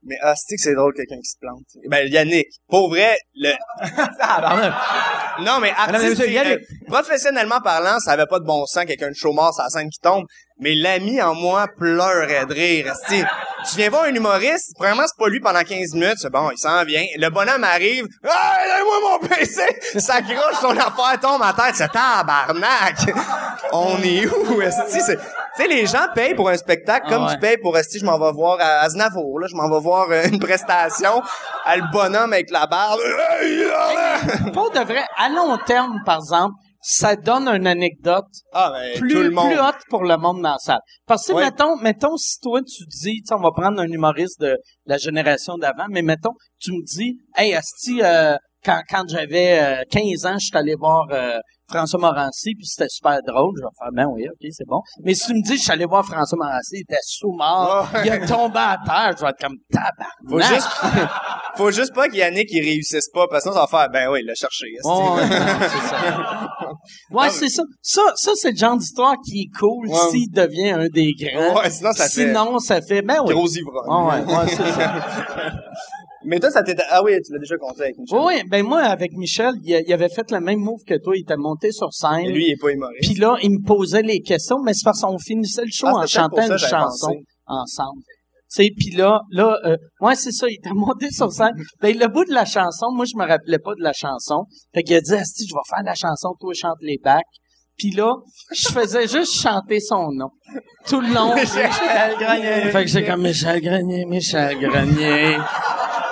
Mais 0.03 0.15
ah, 0.23 0.33
c'est 0.35 0.55
que 0.55 0.61
c'est 0.63 0.73
drôle 0.73 0.95
quelqu'un 0.95 1.17
qui 1.17 1.29
se 1.29 1.37
plante? 1.39 1.61
Ben 1.87 2.07
Yannick, 2.11 2.47
pour 2.67 2.89
vrai, 2.89 3.15
le 3.35 3.51
Tabarnouche. 4.19 4.73
non 5.41 5.43
mais 5.45 5.45
non, 5.45 5.59
mais 5.59 5.71
artistique, 5.77 6.09
monsieur, 6.17 6.27
Yannick- 6.33 6.57
euh, 6.57 6.87
professionnellement 6.87 7.59
parlant, 7.61 7.99
ça 7.99 8.13
avait 8.13 8.25
pas 8.25 8.39
de 8.39 8.45
bon 8.45 8.65
sens 8.65 8.85
quelqu'un 8.85 9.09
de 9.11 9.33
mort 9.33 9.53
sur 9.53 9.61
la 9.61 9.69
scène 9.69 9.89
qui 9.91 9.99
tombe, 9.99 10.23
mais 10.61 10.75
l'ami 10.75 11.21
en 11.21 11.33
moi 11.35 11.67
pleurait 11.77 12.45
de 12.45 12.53
rire. 12.53 12.93
Tu 13.09 13.75
viens 13.75 13.89
voir 13.91 14.05
un 14.05 14.15
humoriste, 14.15 14.73
premièrement 14.75 15.03
c'est 15.05 15.17
pas 15.23 15.29
lui 15.29 15.39
pendant 15.39 15.61
15 15.61 15.93
minutes, 15.93 16.15
c'est 16.17 16.31
bon, 16.31 16.49
il 16.51 16.57
s'en 16.57 16.83
vient. 16.83 17.03
Le 17.17 17.29
bonhomme 17.29 17.63
arrive, 17.63 18.07
ah, 18.27 18.57
donne-moi 18.65 19.19
mon 19.19 19.27
PC, 19.27 19.61
ça 19.99 20.21
croche 20.21 20.55
son 20.61 20.71
affaire 20.71 21.19
tombe 21.21 21.41
à 21.43 21.53
terre, 21.53 21.71
c'est 21.75 21.91
tabarnak. 21.91 22.95
On 23.71 23.97
est 24.01 24.25
où 24.27 24.61
esti? 24.61 24.97
Tu 24.97 25.63
sais, 25.63 25.67
les 25.67 25.85
gens 25.85 26.07
payent 26.15 26.33
pour 26.33 26.49
un 26.49 26.57
spectacle 26.57 27.07
comme 27.09 27.23
Ah 27.23 27.27
ouais. 27.27 27.33
tu 27.33 27.39
payes 27.39 27.57
pour 27.57 27.77
esti, 27.77 27.99
je 27.99 28.05
m'en 28.05 28.17
vais 28.17 28.31
voir 28.31 28.57
à 28.59 28.79
Aznavour, 28.83 29.39
là, 29.39 29.47
je 29.47 29.55
m'en 29.55 29.69
vais 29.69 29.79
voir 29.79 30.07
une 30.11 30.39
prestation, 30.39 31.21
à 31.65 31.77
le 31.77 31.83
bonhomme 31.91 32.33
avec 32.33 32.49
la 32.49 32.65
barbe. 32.67 32.99
Pour 34.53 34.71
de 34.71 34.79
vrai, 34.79 35.03
à 35.17 35.29
long 35.29 35.57
terme, 35.65 35.99
par 36.05 36.17
exemple, 36.19 36.55
ça 36.81 37.15
donne 37.15 37.47
une 37.47 37.67
anecdote 37.67 38.25
Ah, 38.53 38.71
ben, 38.73 38.99
plus, 38.99 39.13
tout 39.13 39.21
le 39.21 39.29
monde. 39.29 39.49
plus 39.51 39.59
haute 39.59 39.75
pour 39.89 40.03
le 40.03 40.17
monde 40.17 40.41
dans 40.41 40.51
la 40.53 40.57
salle. 40.57 40.79
Parce 41.07 41.27
que, 41.27 41.33
Ouais. 41.33 41.43
mettons, 41.45 41.75
mettons, 41.77 42.17
si 42.17 42.39
toi, 42.39 42.59
tu 42.61 42.83
dis, 42.87 43.21
on 43.31 43.39
va 43.41 43.51
prendre 43.51 43.79
un 43.79 43.87
humoriste 43.87 44.39
de 44.41 44.57
la 44.85 44.97
génération 44.97 45.57
d'avant, 45.57 45.85
mais 45.89 46.01
mettons, 46.01 46.33
tu 46.59 46.71
me 46.71 46.83
dis, 46.85 47.17
hey, 47.37 47.53
Asti, 47.53 48.01
euh, 48.01 48.35
quand, 48.65 48.81
quand 48.89 49.03
j'avais 49.07 49.59
euh, 49.81 49.83
15 49.91 50.25
ans, 50.25 50.37
je 50.39 50.45
suis 50.47 50.57
allé 50.57 50.75
voir 50.75 51.07
euh, 51.11 51.37
François 51.69 51.99
Morancy, 51.99 52.53
puis 52.55 52.65
c'était 52.65 52.89
super 52.89 53.19
drôle. 53.25 53.53
Je 53.57 53.63
vais 53.63 53.69
faire, 53.79 53.89
ben 53.93 54.05
oui, 54.13 54.25
OK, 54.29 54.47
c'est 54.51 54.67
bon. 54.67 54.81
Mais 55.03 55.13
si 55.13 55.27
tu 55.27 55.33
me 55.33 55.41
dis, 55.41 55.57
je 55.57 55.61
suis 55.63 55.71
allé 55.71 55.85
voir 55.85 56.05
François 56.05 56.37
Morancy, 56.37 56.75
il 56.77 56.81
était 56.81 56.99
sous-mort, 57.01 57.87
Ouais. 57.93 58.01
il 58.05 58.11
a 58.11 58.27
tombé 58.27 58.59
à 58.59 58.77
terre, 58.85 59.15
je 59.17 59.23
vais 59.23 59.29
être 59.29 59.39
comme 59.39 59.55
tabarnak. 59.71 60.11
Faut 60.29 60.41
juste, 60.41 60.67
faut 61.57 61.71
juste 61.71 61.93
pas 61.95 62.07
qu'Yannick, 62.09 62.49
il 62.51 62.61
réussisse 62.61 63.09
pas, 63.13 63.25
parce 63.27 63.45
que 63.45 63.51
sinon, 63.51 63.65
ça 63.65 63.71
va 63.71 63.79
faire, 63.79 63.89
ben 63.89 64.11
oui, 64.11 64.19
il 64.21 64.27
l'a 64.27 64.35
cherché. 64.35 64.65
non, 64.83 65.17
ça. 65.89 66.70
Ouais, 67.11 67.29
c'est 67.29 67.49
ça. 67.49 67.63
Ça, 67.81 68.01
ça 68.15 68.31
c'est 68.35 68.51
le 68.51 68.57
genre 68.57 68.77
d'histoire 68.77 69.15
qui 69.25 69.41
est 69.41 69.59
cool 69.59 69.87
Ouais. 69.87 69.95
s'il 70.11 70.31
devient 70.31 70.71
un 70.71 70.87
des 70.89 71.13
grands. 71.13 71.61
Ouais, 71.61 71.69
sinon, 71.69 71.91
ça 71.93 72.03
fait 72.05 72.09
Sinon, 72.27 72.59
ça 72.59 72.81
fait, 72.81 73.01
ben 73.01 73.17
oui. 73.25 73.33
gros 73.33 73.47
ivrogne. 73.47 73.87
Ah 73.89 74.05
ouais, 74.05 74.35
ouais, 74.35 74.47
c'est 74.47 74.71
ça. 74.71 75.03
Mais 76.23 76.39
toi, 76.39 76.51
ça 76.51 76.61
t'était, 76.61 76.83
ah 76.91 77.01
oui, 77.03 77.13
tu 77.25 77.33
l'as 77.33 77.39
déjà 77.39 77.57
compté 77.57 77.81
avec 77.81 77.97
Michel. 77.97 78.19
Oui, 78.23 78.43
ben 78.47 78.63
moi, 78.63 78.81
avec 78.81 79.11
Michel, 79.13 79.53
il, 79.63 79.83
il 79.87 79.91
avait 79.93 80.07
fait 80.09 80.29
le 80.29 80.39
même 80.39 80.59
move 80.59 80.83
que 80.85 80.93
toi. 81.01 81.15
Il 81.17 81.21
était 81.21 81.35
monté 81.35 81.71
sur 81.71 81.91
scène. 81.93 82.19
Et 82.25 82.31
lui, 82.31 82.45
il 82.47 82.51
est 82.51 82.61
pas 82.61 82.69
humoriste. 82.69 83.01
Puis 83.01 83.15
là, 83.19 83.37
il 83.41 83.49
me 83.53 83.65
posait 83.65 84.03
les 84.03 84.21
questions, 84.21 84.59
mais 84.63 84.73
c'est 84.75 84.83
parce 84.83 85.01
qu'on 85.01 85.17
finissait 85.17 85.63
le 85.63 85.71
show 85.71 85.87
Ah, 85.87 86.03
en 86.03 86.05
chantant 86.05 86.45
ça, 86.45 86.53
une 86.53 86.57
chanson 86.59 87.07
pensé. 87.07 87.25
ensemble. 87.47 88.01
Tu 88.53 88.63
sais, 88.63 88.69
puis 88.77 88.91
là, 88.91 89.21
là, 89.31 89.57
euh, 89.65 89.77
ouais, 90.01 90.15
c'est 90.15 90.31
ça, 90.31 90.45
il 90.49 90.55
était 90.55 90.73
monté 90.73 91.09
sur 91.09 91.31
scène. 91.31 91.53
Ben, 91.79 91.97
le 91.97 92.07
bout 92.07 92.25
de 92.25 92.33
la 92.33 92.43
chanson, 92.43 92.87
moi, 92.93 93.05
je 93.05 93.17
me 93.17 93.25
rappelais 93.25 93.59
pas 93.59 93.73
de 93.75 93.81
la 93.81 93.93
chanson. 93.93 94.45
Fait 94.73 94.83
qu'il 94.83 94.95
a 94.97 95.01
dit, 95.01 95.13
Asti, 95.13 95.47
je 95.47 95.53
vais 95.53 95.61
faire 95.69 95.85
la 95.85 95.95
chanson, 95.95 96.35
toi, 96.37 96.51
chante 96.53 96.77
les 96.81 96.99
bacs. 97.01 97.23
Puis 97.77 97.91
là, 97.91 98.13
je 98.53 98.67
faisais 98.67 99.07
juste 99.07 99.41
chanter 99.41 99.79
son 99.79 100.11
nom. 100.11 100.29
Tout 100.85 100.99
le 100.99 101.13
long. 101.13 101.33
Michel 101.35 101.71
Grenier. 102.19 102.71
Fait 102.71 102.83
que 102.83 102.89
j'ai 102.89 103.05
comme 103.05 103.21
Michel 103.21 103.61
Grenier, 103.61 104.05
Michel 104.05 104.59
Grenier. 104.59 105.37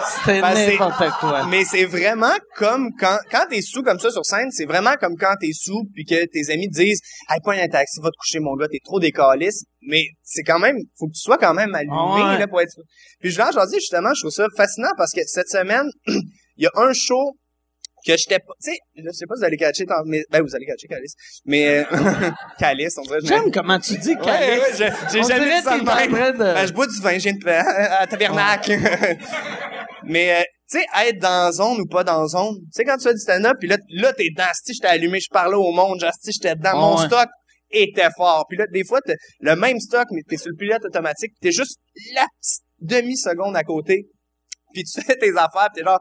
C'était 0.07 0.41
Ben, 0.41 0.55
c'est- 0.55 0.71
n'importe 0.77 1.09
quoi. 1.19 1.45
Mais 1.47 1.63
c'est 1.65 1.85
vraiment 1.85 2.33
comme 2.55 2.89
quand, 2.99 3.17
quand 3.31 3.45
t'es 3.49 3.62
sous 3.62 3.83
comme 3.83 3.99
ça 3.99 4.12
sur 4.12 4.25
scène, 4.25 4.49
c'est 4.51 4.65
vraiment 4.65 4.95
comme 4.99 5.15
quand 5.17 5.33
t'es 5.39 5.51
sous 5.53 5.83
puis 5.93 6.05
que 6.05 6.25
tes 6.25 6.51
amis 6.51 6.69
te 6.69 6.75
disent, 6.79 7.01
hey, 7.29 7.39
pas 7.43 7.53
un 7.53 7.67
taxi, 7.67 7.99
va 8.01 8.09
te 8.09 8.15
coucher, 8.19 8.39
mon 8.39 8.55
gars, 8.55 8.67
t'es 8.71 8.79
trop 8.83 8.99
décaliste. 8.99 9.65
Mais 9.81 10.03
c'est 10.23 10.43
quand 10.43 10.59
même, 10.59 10.77
faut 10.97 11.07
que 11.07 11.13
tu 11.13 11.21
sois 11.21 11.38
quand 11.38 11.53
même 11.53 11.73
allumé, 11.73 11.93
Ah 11.95 12.33
ouais. 12.33 12.39
là, 12.39 12.47
pour 12.47 12.62
être, 12.62 12.71
puis 13.19 13.31
je 13.31 13.38
leur 13.38 13.49
dis, 13.67 13.75
justement, 13.75 14.13
je 14.13 14.21
trouve 14.21 14.31
ça 14.31 14.45
fascinant 14.55 14.91
parce 14.97 15.12
que 15.13 15.21
cette 15.25 15.49
semaine, 15.49 15.88
il 16.07 16.63
y 16.63 16.65
a 16.67 16.71
un 16.75 16.91
show 16.93 17.38
que 18.05 18.17
j'étais 18.17 18.39
pas, 18.39 18.53
tu 18.63 18.71
sais, 18.71 18.77
je 18.95 19.12
sais 19.12 19.25
pas 19.25 19.35
si 19.35 19.39
vous 19.41 19.45
allez 19.45 19.57
catcher, 19.57 19.85
tant, 19.85 19.95
mais, 20.05 20.23
ben, 20.31 20.41
vous 20.41 20.55
allez 20.55 20.65
catcher 20.65 20.88
Calice. 20.88 21.13
Mais, 21.45 21.79
euh, 21.79 21.83
Calice, 22.59 22.95
on 22.97 23.01
dirait, 23.03 23.19
J'aime 23.23 23.51
comment 23.51 23.79
tu 23.79 23.97
dis 23.97 24.09
Ouais, 24.15 24.21
Calice. 24.23 24.79
ouais, 24.79 24.91
j'ai- 25.12 25.19
j'ai 25.21 25.23
jamais 25.27 25.57
dit 25.57 25.63
ça 25.63 25.77
de 25.79 25.83
même. 25.85 26.38
Ben, 26.38 26.65
je 26.67 26.73
bois 26.73 26.88
du 26.88 26.99
vin, 27.01 27.17
j'ai 27.17 27.29
une 27.31 27.39
paix 27.39 27.62
à 27.65 28.07
tabernacle. 28.07 28.71
Mais, 30.03 30.39
euh, 30.39 30.43
tu 30.71 30.79
sais, 30.79 30.85
être 31.07 31.19
dans 31.19 31.51
zone 31.51 31.81
ou 31.81 31.85
pas 31.85 32.03
dans 32.03 32.27
zone, 32.27 32.55
tu 32.57 32.67
sais, 32.71 32.85
quand 32.85 32.97
tu 32.97 33.03
fais 33.03 33.13
du 33.13 33.19
stand-up, 33.19 33.57
puis 33.59 33.67
là, 33.67 33.77
là 33.89 34.13
t'es 34.13 34.29
dedans, 34.29 34.49
si 34.53 34.73
j'étais 34.73 34.88
allumé, 34.88 35.19
je 35.19 35.27
parlais 35.31 35.55
au 35.55 35.71
monde, 35.71 35.99
si 36.21 36.31
j'étais 36.31 36.55
dedans, 36.55 36.71
Ah 36.73 36.77
mon 36.77 36.97
ouais. 36.99 37.05
stock 37.07 37.27
était 37.71 38.09
fort. 38.15 38.45
Puis 38.47 38.57
là, 38.57 38.65
des 38.71 38.83
fois, 38.83 38.99
le 39.41 39.55
même 39.55 39.79
stock, 39.79 40.05
mais 40.12 40.21
t'es 40.27 40.38
sur 40.38 40.49
le 40.49 40.55
pilote 40.55 40.83
automatique, 40.85 41.33
t'es 41.41 41.51
juste 41.51 41.79
la 42.15 42.25
petite 42.39 42.63
demi-seconde 42.79 43.55
à 43.55 43.63
côté, 43.63 44.07
puis 44.73 44.83
tu 44.83 45.01
fais 45.01 45.15
tes 45.17 45.29
affaires, 45.31 45.67
pis 45.73 45.81
t'es 45.81 45.83
genre, 45.83 45.99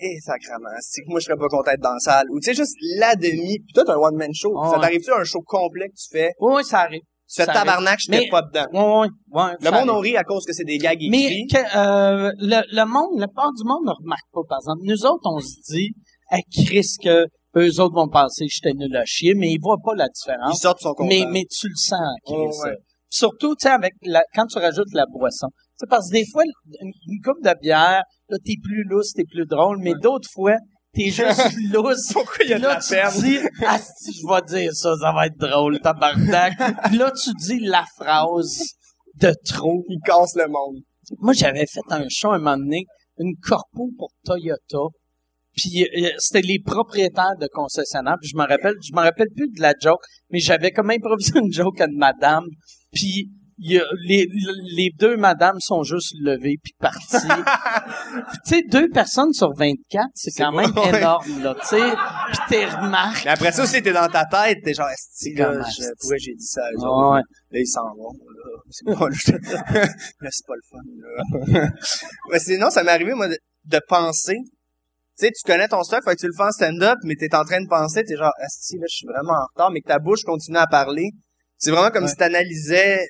eh, 0.00 0.20
sacrement, 0.20 0.68
c'est 0.80 1.02
que 1.02 1.08
moi, 1.10 1.20
je 1.20 1.26
serais 1.26 1.36
pas 1.36 1.48
content 1.48 1.70
d'être 1.70 1.80
dans 1.82 1.92
la 1.92 1.98
salle. 2.00 2.26
Ou 2.30 2.40
tu 2.40 2.46
sais, 2.46 2.54
juste 2.54 2.76
la 2.98 3.14
demi, 3.16 3.58
puis 3.60 3.72
toi, 3.74 3.84
t'as 3.86 3.94
un 3.94 3.98
one-man 3.98 4.32
show. 4.34 4.52
Ça 4.64 4.72
ouais. 4.76 4.80
t'arrive-tu 4.80 5.10
à 5.12 5.18
un 5.18 5.24
show 5.24 5.40
complet 5.46 5.88
que 5.88 5.94
tu 5.96 6.08
fais? 6.10 6.30
Oui, 6.40 6.52
oui, 6.56 6.64
ça 6.64 6.80
arrive. 6.80 7.00
Tu 7.02 7.36
fais 7.36 7.44
Ça 7.44 7.52
tabarnak, 7.52 7.98
j'étais 8.00 8.18
Mais- 8.22 8.28
pas 8.28 8.42
dedans. 8.42 8.66
Oui, 8.72 8.80
oui, 8.80 9.40
ouais, 9.40 9.52
Le 9.60 9.70
monde 9.70 9.74
arrive. 9.74 9.90
on 9.92 9.98
rit 10.00 10.16
à 10.16 10.24
cause 10.24 10.44
que 10.44 10.52
c'est 10.52 10.64
des 10.64 10.78
gags 10.78 10.98
Mais 11.10 11.24
écrits. 11.26 11.46
que, 11.46 11.58
euh, 11.76 12.32
le, 12.38 12.60
le 12.74 12.84
monde, 12.86 13.20
la 13.20 13.28
part 13.28 13.52
du 13.52 13.62
monde 13.64 13.84
ne 13.86 13.92
remarque 13.92 14.26
pas, 14.32 14.40
par 14.48 14.58
exemple. 14.58 14.80
Nous 14.84 15.06
autres, 15.06 15.22
on 15.26 15.38
se 15.38 15.60
dit, 15.72 15.90
à 16.30 16.38
Chris, 16.52 16.86
que 17.02 17.26
eux 17.56 17.80
autres 17.80 17.94
vont 17.94 18.08
penser 18.08 18.46
que 18.46 18.50
j'étais 18.52 18.74
nul 18.74 18.94
à 18.96 19.04
chier, 19.04 19.34
mais 19.34 19.48
ils 19.50 19.60
voient 19.60 19.78
pas 19.84 19.94
la 19.94 20.06
Ils 20.06 20.12
différence. 20.12 20.60
sortent 20.60 20.80
son 20.80 20.94
Mais, 21.00 21.20
content. 21.20 21.30
mais 21.32 21.44
tu 21.50 21.68
le 21.68 21.76
sens, 21.76 21.98
Chris. 22.24 22.34
Oh, 22.36 22.50
ouais. 22.64 22.76
Surtout, 23.08 23.54
tu 23.56 23.62
sais, 23.66 23.70
avec 23.74 23.92
la, 24.02 24.22
quand 24.34 24.46
tu 24.46 24.58
rajoutes 24.58 24.92
la 24.92 25.04
boisson. 25.06 25.48
Tu 25.50 25.62
sais, 25.78 25.86
parce 25.88 26.08
que 26.08 26.14
des 26.14 26.26
fois, 26.30 26.42
une, 26.44 26.92
une 27.08 27.20
coupe 27.24 27.42
de 27.44 27.52
bière, 27.60 28.02
là, 28.30 28.38
t'es 28.44 28.56
plus 28.62 28.84
lousse, 28.84 29.12
t'es 29.12 29.24
plus 29.24 29.46
drôle, 29.46 29.78
mais 29.80 29.94
d'autres 30.00 30.28
fois, 30.32 30.56
t'es 30.94 31.10
juste 31.10 31.52
lousse. 31.72 32.12
Pourquoi 32.12 32.44
il 32.44 32.50
y 32.50 32.52
a 32.54 32.58
de 32.58 32.62
là, 32.62 32.74
la 32.74 33.10
tu 33.10 33.20
dis, 33.20 33.38
ah, 33.66 33.78
si 33.78 34.12
je 34.12 34.26
vais 34.26 34.58
dire 34.58 34.72
ça, 34.74 34.94
ça 35.00 35.12
va 35.12 35.26
être 35.26 35.38
drôle, 35.38 35.80
tabarnak. 35.80 36.54
Puis 36.84 36.98
là, 36.98 37.10
tu 37.12 37.30
dis 37.34 37.60
la 37.60 37.84
phrase 37.96 38.62
de 39.16 39.34
trop. 39.44 39.84
Ils 39.88 40.00
cassent 40.04 40.36
le 40.36 40.48
monde. 40.48 40.82
Moi, 41.18 41.32
j'avais 41.32 41.66
fait 41.66 41.80
un 41.90 42.06
show 42.08 42.30
un 42.30 42.38
moment 42.38 42.56
donné, 42.56 42.84
une 43.18 43.34
corpo 43.42 43.90
pour 43.98 44.10
Toyota. 44.24 44.78
Puis 45.56 45.84
euh, 45.84 46.10
c'était 46.18 46.46
les 46.46 46.60
propriétaires 46.60 47.36
de 47.40 47.48
concessionnaires. 47.52 48.16
Puis 48.20 48.30
je 48.30 48.36
me 48.36 48.46
rappelle, 48.46 48.74
je 48.86 48.92
me 48.92 49.00
rappelle 49.00 49.28
plus 49.34 49.48
de 49.48 49.60
la 49.60 49.74
joke, 49.80 50.00
mais 50.30 50.38
j'avais 50.38 50.70
comme 50.70 50.90
improvisé 50.90 51.32
une 51.38 51.52
joke 51.52 51.80
à 51.80 51.86
une 51.86 51.98
madame. 51.98 52.44
Puis 52.92 53.26
il 53.26 53.39
y 53.60 53.78
a- 53.78 53.84
les, 54.06 54.26
les 54.76 54.90
deux 54.98 55.16
madames 55.16 55.58
sont 55.60 55.82
juste 55.82 56.14
levées 56.20 56.56
puis 56.62 56.72
parties. 56.78 57.16
Tu 58.44 58.56
sais, 58.56 58.62
deux 58.68 58.88
personnes 58.88 59.32
sur 59.32 59.52
24, 59.54 60.06
c'est 60.14 60.30
quand 60.36 60.50
même 60.52 60.70
ouais. 60.76 60.98
énorme, 60.98 61.42
là, 61.42 61.54
tu 61.60 61.66
sais. 61.66 61.90
Puis 62.28 62.38
t'es 62.48 62.66
remarques. 62.66 63.24
Mais 63.24 63.30
après 63.30 63.52
ça 63.52 63.62
aussi, 63.62 63.82
t'es 63.82 63.92
dans 63.92 64.08
ta 64.08 64.24
tête, 64.24 64.58
t'es 64.64 64.74
genre, 64.74 64.88
esti, 64.88 65.34
là, 65.34 65.52
je, 65.62 65.84
pourquoi 66.00 66.16
j'ai 66.18 66.34
dit 66.34 66.44
ça? 66.46 66.62
À 66.64 66.70
eux 66.70 66.74
Ah 66.82 66.86
autres? 66.88 67.14
ouais. 67.14 67.20
Là, 67.50 67.58
ils 67.60 67.66
s'en 67.66 67.84
vont, 67.96 68.12
là. 68.12 68.60
C'est 68.70 68.84
pas, 68.84 69.08
là, 69.08 69.84
là, 70.20 70.28
c'est 70.30 70.46
pas 70.46 70.54
le 70.54 70.62
fun, 70.70 71.52
là. 71.60 71.68
Mais 72.30 72.38
sinon, 72.40 72.70
ça 72.70 72.82
m'est 72.82 72.90
arrivé, 72.92 73.14
moi, 73.14 73.28
de, 73.28 73.38
de 73.66 73.80
penser. 73.88 74.38
Tu 75.18 75.26
sais, 75.26 75.32
tu 75.32 75.44
connais 75.46 75.68
ton 75.68 75.82
stock, 75.82 76.02
fait 76.04 76.14
que 76.16 76.20
tu 76.20 76.26
le 76.26 76.32
fais 76.36 76.44
en 76.44 76.50
stand-up, 76.52 76.98
mais 77.04 77.14
t'es 77.14 77.34
en 77.34 77.44
train 77.44 77.60
de 77.60 77.68
penser, 77.68 78.02
t'es 78.04 78.16
genre, 78.16 78.32
esti, 78.44 78.76
là, 78.78 78.86
je 78.90 78.96
suis 78.96 79.06
vraiment 79.06 79.34
en 79.34 79.46
retard, 79.52 79.70
mais 79.70 79.80
que 79.82 79.88
ta 79.88 79.98
bouche 79.98 80.22
continue 80.24 80.58
à 80.58 80.66
parler. 80.66 81.10
C'est 81.58 81.70
vraiment 81.70 81.90
comme 81.90 82.04
Ouais. 82.04 82.10
si 82.10 82.16
t'analysais, 82.16 83.06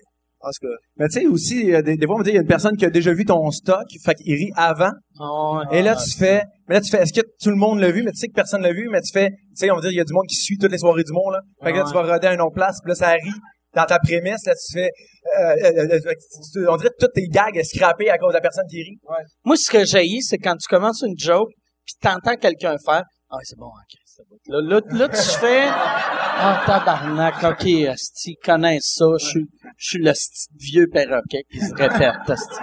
tout 0.48 0.66
cas. 0.68 0.74
Mais 0.96 1.06
tu 1.08 1.20
sais, 1.20 1.26
aussi, 1.26 1.74
euh, 1.74 1.82
des, 1.82 1.96
des 1.96 2.06
fois, 2.06 2.16
on 2.16 2.18
me 2.20 2.24
dit, 2.24 2.30
il 2.30 2.34
y 2.34 2.38
a 2.38 2.40
une 2.40 2.46
personne 2.46 2.76
qui 2.76 2.86
a 2.86 2.90
déjà 2.90 3.12
vu 3.12 3.24
ton 3.26 3.50
stock, 3.50 3.84
fait 4.04 4.14
qu'il 4.14 4.34
rit 4.34 4.50
avant. 4.56 4.90
Ah 5.18 5.68
ouais. 5.70 5.78
Et 5.78 5.82
là, 5.82 5.94
tu 5.96 6.16
fais, 6.16 6.44
mais 6.68 6.76
là, 6.76 6.80
tu 6.80 6.90
fais, 6.90 7.02
est-ce 7.02 7.12
que 7.12 7.26
tout 7.42 7.50
le 7.50 7.56
monde 7.56 7.78
l'a 7.80 7.90
vu, 7.90 8.02
mais 8.02 8.12
tu 8.12 8.18
sais 8.18 8.28
que 8.28 8.32
personne 8.34 8.62
l'a 8.62 8.72
vu, 8.72 8.88
mais 8.90 9.00
tu 9.02 9.12
fais, 9.12 9.28
tu 9.30 9.36
sais, 9.54 9.70
on 9.70 9.74
va 9.74 9.80
dire, 9.82 9.90
il 9.90 9.96
y 9.96 10.00
a 10.00 10.04
du 10.04 10.12
monde 10.14 10.26
qui 10.28 10.36
suit 10.36 10.56
toutes 10.56 10.72
les 10.72 10.78
soirées 10.78 11.04
du 11.04 11.12
monde, 11.12 11.32
là. 11.34 11.40
Fait 11.62 11.72
que 11.72 11.76
là, 11.76 11.84
Ouais. 11.84 11.88
tu 11.90 11.94
vas 11.94 12.02
roder 12.14 12.26
à 12.28 12.34
une 12.34 12.40
autre 12.40 12.54
place, 12.54 12.78
puis 12.82 12.88
là, 12.90 12.94
ça 12.94 13.10
rit 13.10 13.40
dans 13.74 13.84
ta 13.84 13.98
prémisse, 13.98 14.44
là, 14.46 14.54
tu 14.54 14.72
fais, 14.78 14.90
euh, 15.38 15.42
euh, 15.42 15.88
euh, 15.94 15.98
que 15.98 16.52
tu- 16.52 16.68
on 16.68 16.76
dirait 16.76 16.88
que 16.90 17.04
toutes 17.06 17.12
tes 17.14 17.28
gags 17.28 17.62
scrappés 17.62 18.10
à 18.10 18.18
cause 18.18 18.30
de 18.30 18.34
la 18.34 18.40
personne 18.40 18.64
qui 18.68 18.82
rit. 18.82 18.98
Moi, 19.44 19.56
ce 19.56 19.70
que 19.70 19.84
j'ai, 19.84 20.20
c'est 20.22 20.38
quand 20.38 20.56
tu 20.56 20.66
commences 20.68 21.02
une 21.06 21.16
joke, 21.18 21.50
puis 21.84 21.94
t'entends 22.00 22.36
quelqu'un 22.36 22.76
faire, 22.84 23.04
Ah, 23.32 23.36
c'est 23.44 23.56
bon, 23.56 23.66
ok, 23.66 23.98
c'est 24.22 24.50
bon. 24.50 24.60
Là, 24.68 24.80
là, 24.80 24.98
là, 24.98 25.08
tu 25.08 25.38
fais, 25.40 25.62
ah, 25.68 26.62
tabarnak, 26.66 27.42
ok, 27.42 27.66
esti, 27.66 28.36
connais 28.44 28.78
ça, 28.80 29.04
je 29.18 29.24
suis, 29.26 29.46
je 29.76 29.88
suis 29.88 29.98
le 29.98 30.12
vieux 30.58 30.86
perroquet 30.92 31.42
qui 31.50 31.60
se 31.60 31.74
répète, 31.74 32.14
esti. 32.28 32.56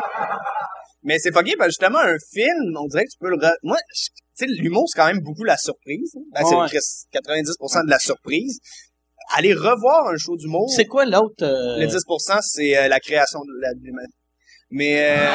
Mais 1.03 1.19
c'est 1.19 1.31
fucké 1.31 1.55
parce 1.55 1.67
que 1.69 1.71
justement, 1.81 1.99
un 1.99 2.17
film, 2.33 2.75
on 2.79 2.87
dirait 2.87 3.05
que 3.05 3.11
tu 3.11 3.17
peux 3.19 3.29
le... 3.29 3.37
re- 3.37 3.55
Moi, 3.63 3.77
tu 3.93 4.11
sais, 4.33 4.45
l'humour, 4.47 4.83
c'est 4.87 4.99
quand 4.99 5.07
même 5.07 5.21
beaucoup 5.21 5.43
la 5.45 5.55
surprise. 5.57 6.11
hein. 6.17 6.21
Ben, 6.33 6.43
Ouais. 6.43 6.67
c'est 6.69 7.17
90% 7.17 7.85
de 7.85 7.89
la 7.89 7.99
surprise. 7.99 8.59
Aller 9.35 9.53
revoir 9.53 10.07
un 10.07 10.17
show 10.17 10.35
d'humour, 10.37 10.69
C'est 10.75 10.85
quoi 10.85 11.05
l'autre, 11.05 11.43
euh, 11.43 11.77
le 11.79 11.85
10%, 11.87 12.39
c'est 12.41 12.77
euh, 12.77 12.87
la 12.87 12.99
création 12.99 13.39
de 13.39 13.61
la... 13.61 13.69
Mais... 14.69 15.17
Euh, 15.17 15.27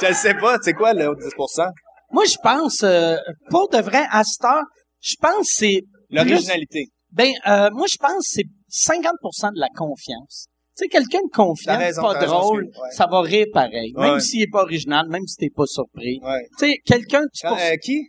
je 0.08 0.12
sais 0.14 0.34
pas, 0.34 0.58
c'est 0.62 0.72
quoi 0.74 0.92
le 0.92 1.04
10%? 1.06 1.68
Moi, 2.12 2.24
je 2.24 2.36
pense, 2.42 2.82
euh, 2.82 3.16
pour 3.50 3.68
de 3.70 3.78
vrai, 3.78 4.04
à 4.10 4.22
cette 4.24 4.44
heure, 4.44 4.64
je 5.00 5.14
pense 5.20 5.46
c'est, 5.50 5.82
L'originalité. 6.10 6.86
ben, 7.10 7.32
euh, 7.46 7.70
moi, 7.72 7.86
je 7.90 7.96
pense 7.96 8.26
que 8.36 8.42
c'est 8.68 8.90
50% 8.90 9.54
de 9.54 9.60
la 9.60 9.68
confiance. 9.74 10.46
Tu 10.76 10.84
sais, 10.84 10.88
quelqu'un 10.88 11.20
de 11.20 11.30
confiant, 11.30 11.76
raison, 11.76 12.02
pas 12.02 12.24
drôle, 12.24 12.64
ouais. 12.64 12.90
ça 12.92 13.06
va 13.06 13.20
rire 13.20 13.46
pareil. 13.52 13.92
Ouais, 13.94 14.10
Même 14.10 14.20
s'il 14.20 14.42
est 14.42 14.50
pas 14.50 14.62
original, 14.62 15.06
même 15.08 15.26
si 15.26 15.36
t'es 15.36 15.50
pas 15.54 15.66
surpris. 15.66 16.18
Ouais. 16.22 16.46
Tu 16.58 16.66
sais, 16.66 16.74
quelqu'un, 16.86 17.24
Quand- 17.42 17.48
pour, 17.48 17.58
euh, 17.58 17.76
qui? 17.82 18.08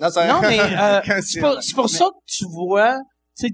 Non, 0.00 0.40
mais, 0.40 0.58
euh, 1.08 1.20
c'est 1.22 1.40
pour, 1.40 1.88
ça 1.88 2.06
que 2.06 2.24
tu 2.26 2.44
vois, 2.48 2.98
tu 3.38 3.46
sais, 3.46 3.52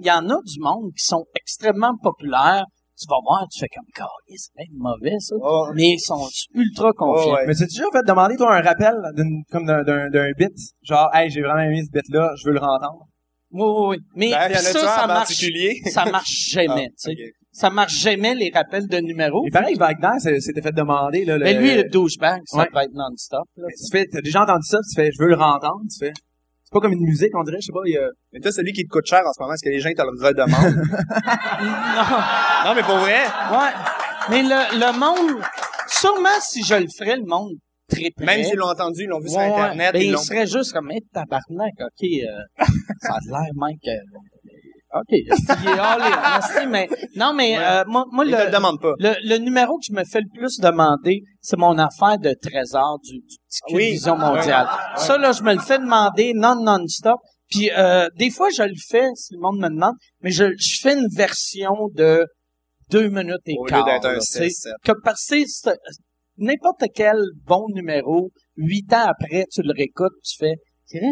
il 0.00 0.06
y 0.06 0.10
en 0.10 0.28
a 0.30 0.36
du 0.44 0.60
monde 0.60 0.92
qui 0.96 1.04
sont 1.04 1.24
extrêmement 1.34 1.96
populaires. 2.00 2.64
Tu 3.00 3.06
vas 3.08 3.16
voir, 3.24 3.46
tu 3.50 3.58
fais 3.60 3.68
comme, 3.74 3.84
c'est 4.36 4.50
même 4.58 4.76
mauvais, 4.76 5.16
ça. 5.20 5.34
Oh. 5.40 5.68
Mais 5.74 5.92
ils 5.94 6.00
sont 6.00 6.28
ultra 6.54 6.92
confiants. 6.92 7.30
Oh, 7.30 7.34
ouais. 7.34 7.46
Mais 7.46 7.54
tu 7.54 7.64
déjà 7.64 7.84
fait 7.92 8.02
demander, 8.06 8.36
toi, 8.36 8.54
un 8.56 8.60
rappel 8.60 8.94
d'une, 9.16 9.42
comme 9.50 9.64
d'un, 9.64 9.82
d'un, 9.84 10.10
d'un 10.10 10.30
bit? 10.36 10.52
Genre, 10.82 11.08
hey, 11.14 11.30
j'ai 11.30 11.40
vraiment 11.40 11.62
aimé 11.62 11.82
ce 11.82 11.90
bit-là, 11.90 12.32
je 12.36 12.46
veux 12.46 12.52
le 12.52 12.60
rentendre. 12.60 13.06
Oui, 13.52 13.62
oui, 13.64 13.86
oui. 13.88 13.96
Mais 14.16 14.30
Ben, 14.32 14.54
ça, 14.54 14.78
ça 14.80 15.06
marche, 15.06 15.32
ça 15.90 16.04
marche 16.10 16.50
jamais, 16.50 16.88
Ah, 16.90 16.94
tu 17.10 17.16
sais. 17.16 17.32
Ça 17.52 17.68
marche 17.70 17.98
jamais, 18.00 18.34
les 18.36 18.50
rappels 18.54 18.86
de 18.86 18.98
numéros. 18.98 19.44
Et 19.46 19.50
pareil, 19.50 19.74
Wagner, 19.76 20.38
c'était 20.40 20.62
fait 20.62 20.70
demander, 20.72 21.24
là. 21.24 21.36
le- 21.38 21.44
Mais 21.44 21.54
lui, 21.54 21.74
le 21.74 21.88
douchebag, 21.88 22.42
ça 22.44 22.58
Ouais. 22.58 22.68
va 22.72 22.84
être 22.84 22.92
non-stop, 22.94 23.48
là. 23.56 23.66
tu 23.76 23.90
fais, 23.90 24.06
t'as 24.06 24.20
déjà 24.20 24.42
entendu 24.42 24.66
ça, 24.66 24.78
tu 24.88 24.94
fais, 24.94 25.10
je 25.10 25.18
veux 25.20 25.28
le 25.30 25.34
rentendre, 25.36 25.80
tu 25.90 25.98
fais. 26.06 26.12
C'est 26.72 26.78
pas 26.78 26.82
comme 26.82 26.92
une 26.92 27.04
musique, 27.04 27.30
on 27.34 27.42
dirait, 27.42 27.56
je 27.60 27.66
sais 27.66 27.72
pas, 27.72 27.80
il 27.84 27.94
y 27.94 27.98
a... 27.98 28.06
Mais 28.32 28.38
toi, 28.38 28.52
celui 28.52 28.72
qui 28.72 28.84
te 28.84 28.88
coûte 28.88 29.04
cher 29.04 29.22
en 29.26 29.32
ce 29.32 29.42
moment, 29.42 29.54
est-ce 29.54 29.64
que 29.64 29.70
les 29.70 29.80
gens 29.80 29.90
te 29.90 30.02
le 30.02 30.24
redemandent? 30.24 30.84
Non. 31.60 32.68
non, 32.70 32.74
mais 32.76 32.82
pour 32.82 32.98
vrai, 32.98 33.22
Ouais. 33.50 33.72
Mais 34.30 34.42
le, 34.44 34.78
le 34.78 34.92
monde, 34.96 35.42
sûrement 35.88 36.38
si 36.40 36.62
je 36.62 36.74
le 36.76 36.86
ferais, 36.96 37.16
le 37.16 37.24
monde 37.26 37.50
triperait. 37.88 38.24
même 38.24 38.44
s'ils 38.44 38.56
l'ont 38.56 38.68
entendu, 38.70 39.02
ils 39.02 39.08
l'ont 39.08 39.18
vu 39.18 39.28
sur 39.28 39.38
Ouais, 39.40 39.48
ouais. 39.50 39.60
Internet, 39.62 39.92
Ben, 39.94 40.00
ils 40.02 40.06
il 40.06 40.12
l'ont... 40.12 40.18
serait 40.22 40.46
juste 40.46 40.72
comme, 40.72 40.92
hey, 40.92 41.00
tabarnak, 41.12 41.72
ok, 41.80 42.04
euh, 42.04 42.64
ça 43.00 43.14
a 43.14 43.18
l'air, 43.26 43.50
mec, 43.56 43.78
euh, 43.88 43.92
ok, 44.92 45.04
il 45.10 45.28
est 45.28 45.78
all 45.78 46.02
in, 46.02 46.38
esti, 46.38 46.66
mais, 46.66 46.88
non, 47.16 47.32
mais, 47.34 47.56
Ouais. 47.58 47.64
euh, 47.64 47.84
moi, 47.86 48.04
moi, 48.10 48.24
le 48.24 48.30
le, 48.30 48.50
demandent 48.50 48.80
pas. 48.80 48.92
le, 48.98 49.14
le 49.28 49.38
numéro 49.38 49.76
que 49.78 49.84
je 49.88 49.92
me 49.94 50.04
fais 50.04 50.20
le 50.20 50.28
plus 50.32 50.58
demander, 50.58 51.22
c'est 51.40 51.56
mon 51.58 51.76
affaire 51.78 52.18
de 52.18 52.34
trésor 52.40 52.98
du, 53.04 53.18
du 53.18 53.36
petit 53.46 53.60
cul 53.68 53.74
Oui. 53.76 53.90
Vision 53.92 54.16
mondiale. 54.16 54.66
Ça, 54.96 55.16
là, 55.18 55.32
je 55.32 55.42
me 55.42 55.54
le 55.54 55.60
fais 55.60 55.78
demander 55.78 56.32
non 56.34 56.56
non-stop. 56.62 57.18
Puis, 57.48 57.70
euh, 57.72 58.08
des 58.16 58.30
fois, 58.30 58.48
je 58.50 58.62
le 58.62 58.74
fais, 58.88 59.08
si 59.16 59.34
le 59.34 59.40
monde 59.40 59.58
me 59.58 59.68
demande, 59.68 59.94
mais 60.22 60.30
je, 60.30 60.44
je 60.56 60.78
fais 60.80 60.94
une 60.94 61.08
version 61.16 61.88
de 61.94 62.24
deux 62.90 63.08
minutes 63.08 63.42
et 63.46 63.54
Au 63.58 63.64
lieu 63.64 63.68
quart. 63.70 63.86
un 63.88 64.00
là. 64.12 64.18
6-7. 64.18 64.72
que 64.84 64.92
parce 65.04 65.24
que 65.26 65.70
n'importe 66.36 66.84
quel 66.94 67.16
bon 67.44 67.66
numéro, 67.74 68.30
huit 68.56 68.92
ans 68.92 69.06
après, 69.08 69.44
tu 69.52 69.62
le 69.62 69.72
réécoutes, 69.76 70.12
tu 70.24 70.36
fais, 70.38 70.54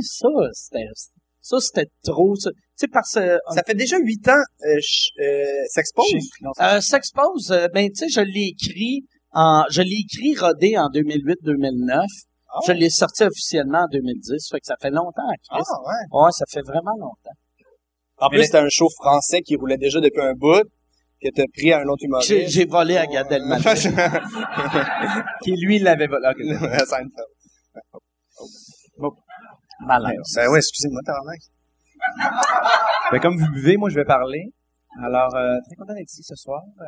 ça, 0.02 0.28
c'était, 0.52 0.86
ça, 1.40 1.56
c'était 1.60 1.90
trop, 2.04 2.34
ça. 2.36 2.50
Tu 2.78 2.84
sais, 2.84 2.88
parce 2.92 3.14
que, 3.14 3.38
Ça 3.54 3.62
fait 3.66 3.74
déjà 3.74 3.98
huit 3.98 4.26
ans, 4.28 4.32
euh, 4.64 4.78
euh, 5.20 5.44
s'expose. 5.68 6.06
euh, 6.60 6.80
S'expose, 6.80 7.50
euh, 7.50 7.66
ben, 7.74 7.88
tu 7.90 7.96
sais, 7.96 8.08
je 8.08 8.20
l'ai 8.20 8.54
écrit 8.56 9.04
en, 9.32 9.64
je 9.68 9.82
l'ai 9.82 10.04
écrit 10.04 10.36
rodé 10.36 10.78
en 10.78 10.88
2008-2009. 10.90 12.04
Ah. 12.50 12.58
Je 12.66 12.72
l'ai 12.72 12.88
sorti 12.88 13.24
officiellement 13.24 13.80
en 13.80 13.88
2010, 13.92 14.48
fait 14.50 14.60
que 14.60 14.66
ça 14.66 14.76
fait 14.80 14.90
longtemps, 14.90 15.22
Ah, 15.50 15.56
Chris. 15.56 15.64
ouais. 15.86 16.22
Ouais, 16.22 16.30
ça 16.30 16.44
fait 16.48 16.62
vraiment 16.62 16.94
longtemps. 16.98 17.36
En 18.18 18.28
plus, 18.30 18.44
c'était 18.44 18.58
un 18.58 18.68
show 18.70 18.88
français 18.90 19.42
qui 19.42 19.56
roulait 19.56 19.76
déjà 19.76 20.00
depuis 20.00 20.22
un 20.22 20.34
bout, 20.34 20.62
que 21.20 21.28
t'as 21.34 21.44
pris 21.52 21.72
à 21.72 21.80
un 21.80 21.84
autre 21.86 22.04
humoriste. 22.04 22.48
J'ai, 22.48 22.64
volé 22.64 22.96
à 22.96 23.06
Gad 23.06 23.30
Elmaleh. 23.30 23.62
Qui, 25.42 25.50
lui, 25.56 25.76
il 25.76 25.82
l'avait 25.82 26.06
volé. 26.06 26.28
Ok. 26.28 26.38
Seinfeld. 26.86 27.26
Malade. 29.86 30.14
Ben 30.36 30.48
ouais, 30.50 30.58
excusez-moi, 30.58 31.00
tabarnak. 31.04 31.40
Ben, 33.12 33.20
comme 33.20 33.36
vous 33.38 33.50
buvez, 33.52 33.76
moi, 33.76 33.88
je 33.90 33.94
vais 33.96 34.04
parler. 34.04 34.44
Alors, 35.02 35.34
euh, 35.34 35.54
très 35.66 35.76
content 35.76 35.94
d'être 35.94 36.10
ici 36.10 36.22
ce 36.22 36.34
soir. 36.34 36.60
Euh, 36.80 36.84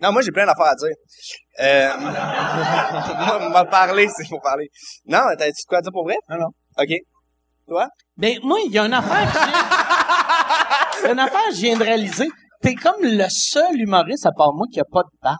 Non, 0.00 0.12
moi, 0.12 0.22
j'ai 0.22 0.32
plein 0.32 0.46
d'affaires 0.46 0.66
à 0.66 0.74
dire. 0.74 0.94
Euh, 1.60 1.90
moi, 3.26 3.48
m'a 3.50 3.64
parlé, 3.64 4.08
c'est 4.08 4.28
pour 4.28 4.40
parler. 4.40 4.68
Non, 5.06 5.20
t'as-tu 5.38 5.62
de 5.62 5.68
quoi 5.68 5.78
à 5.78 5.80
dire 5.80 5.92
pour 5.92 6.04
vrai? 6.04 6.16
Non, 6.28 6.36
non. 6.38 6.48
OK. 6.78 6.92
Toi? 7.68 7.88
Ben, 8.16 8.38
moi, 8.42 8.58
il 8.66 8.72
y 8.72 8.78
a 8.78 8.84
une 8.86 8.92
affaire 8.94 9.32
que 9.32 9.38
j'ai... 9.38 11.02
il 11.02 11.06
y 11.06 11.08
a 11.08 11.12
une 11.12 11.18
affaire 11.20 11.48
que 11.48 11.54
je 11.54 11.60
viens 11.60 11.76
de 11.78 11.84
réaliser. 11.84 12.28
T'es 12.60 12.74
comme 12.74 13.02
le 13.02 13.26
seul 13.28 13.76
humoriste, 13.80 14.26
à 14.26 14.32
part 14.36 14.52
moi, 14.54 14.66
qui 14.72 14.80
a 14.80 14.84
pas 14.84 15.02
de 15.02 15.08
barbe. 15.22 15.38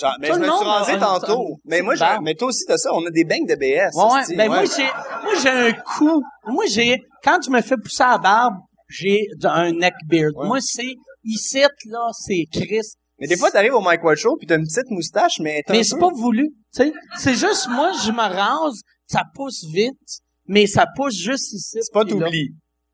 Genre, 0.00 0.14
mais 0.20 0.28
Tout 0.28 0.34
je 0.34 0.40
le 0.40 0.46
me 0.46 0.52
suis 0.52 0.64
rasé 0.64 0.92
un- 0.92 0.98
tantôt. 0.98 1.42
un- 1.42 1.56
mais 1.64 1.82
moi, 1.82 1.94
j'ai- 1.96 2.04
mais 2.22 2.34
toi 2.34 2.48
aussi, 2.48 2.64
t'as 2.68 2.76
ça. 2.76 2.90
On 2.94 3.04
a 3.04 3.10
des 3.10 3.24
bangs 3.24 3.44
de 3.48 3.54
BS. 3.56 3.90
Ouais, 3.96 4.36
Ben, 4.36 4.46
moi, 4.48 4.62
j'ai, 4.64 4.84
moi, 4.84 5.32
j'ai 5.42 5.48
un 5.50 5.72
coup. 5.72 6.22
Moi, 6.46 6.64
j'ai, 6.68 6.96
quand 7.28 7.40
je 7.44 7.50
me 7.50 7.60
fais 7.60 7.76
pousser 7.76 8.04
la 8.04 8.18
barbe, 8.18 8.54
j'ai 8.88 9.26
un 9.44 9.72
neck 9.72 9.94
beard. 10.06 10.32
Ouais. 10.36 10.46
Moi, 10.46 10.58
c'est, 10.60 10.94
ici, 11.24 11.60
là, 11.60 12.08
c'est 12.12 12.44
Chris. 12.50 12.80
Mais 13.20 13.26
des 13.26 13.36
fois, 13.36 13.50
t'arrives 13.50 13.74
au 13.74 13.80
Mike 13.80 14.02
Ward 14.04 14.16
Show, 14.16 14.36
pis 14.36 14.46
t'as 14.46 14.56
une 14.56 14.64
petite 14.64 14.90
moustache, 14.90 15.40
mais 15.40 15.62
t'as 15.66 15.74
Mais 15.74 15.82
c'est 15.82 15.96
peu- 15.96 16.00
pas 16.02 16.12
voulu. 16.12 16.50
Tu 16.74 16.84
sais, 16.84 16.92
c'est 17.16 17.34
juste, 17.34 17.68
moi, 17.68 17.92
je 18.04 18.12
me 18.12 18.18
rase, 18.20 18.80
ça 19.06 19.22
pousse 19.34 19.64
vite, 19.72 19.98
mais 20.46 20.66
ça 20.66 20.86
pousse 20.96 21.16
juste 21.16 21.52
ici. 21.52 21.78
C'est 21.82 21.92
pas 21.92 22.04
là. 22.04 22.10
t'oublies. 22.10 22.50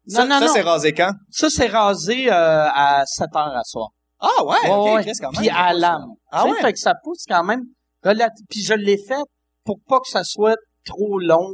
Non, 0.07 0.17
Ça, 0.17 0.25
non, 0.27 0.39
ça 0.41 0.49
c'est 0.49 0.61
rasé 0.63 0.93
quand? 0.93 1.13
Ça, 1.31 1.49
c'est 1.51 1.67
rasé, 1.67 2.29
euh, 2.31 2.33
à 2.33 3.05
7 3.07 3.29
heures 3.37 3.57
à 3.57 3.63
soir. 3.65 3.89
Ah 4.21 4.45
ouais, 4.45 4.57
Ouais, 4.65 4.71
ok, 4.71 4.95
ouais. 4.97 5.03
Chris, 5.03 5.13
quand 5.21 5.33
même. 5.33 5.41
Puis 5.41 5.51
à 5.51 5.73
lame. 5.75 6.07
Ah 6.31 6.47
ouais? 6.47 6.61
Fait 6.61 6.73
que 6.73 6.79
ça 6.79 6.95
pousse 7.03 7.25
quand 7.29 7.45
même. 7.45 7.63
Puis 8.51 8.63
je 8.63 8.75
l'ai 8.75 8.99
fait 8.99 9.23
pour 9.65 9.79
pas 9.87 10.01
que 10.01 10.09
ça 10.09 10.25
soit 10.25 10.57
trop 10.85 11.19
long. 11.19 11.53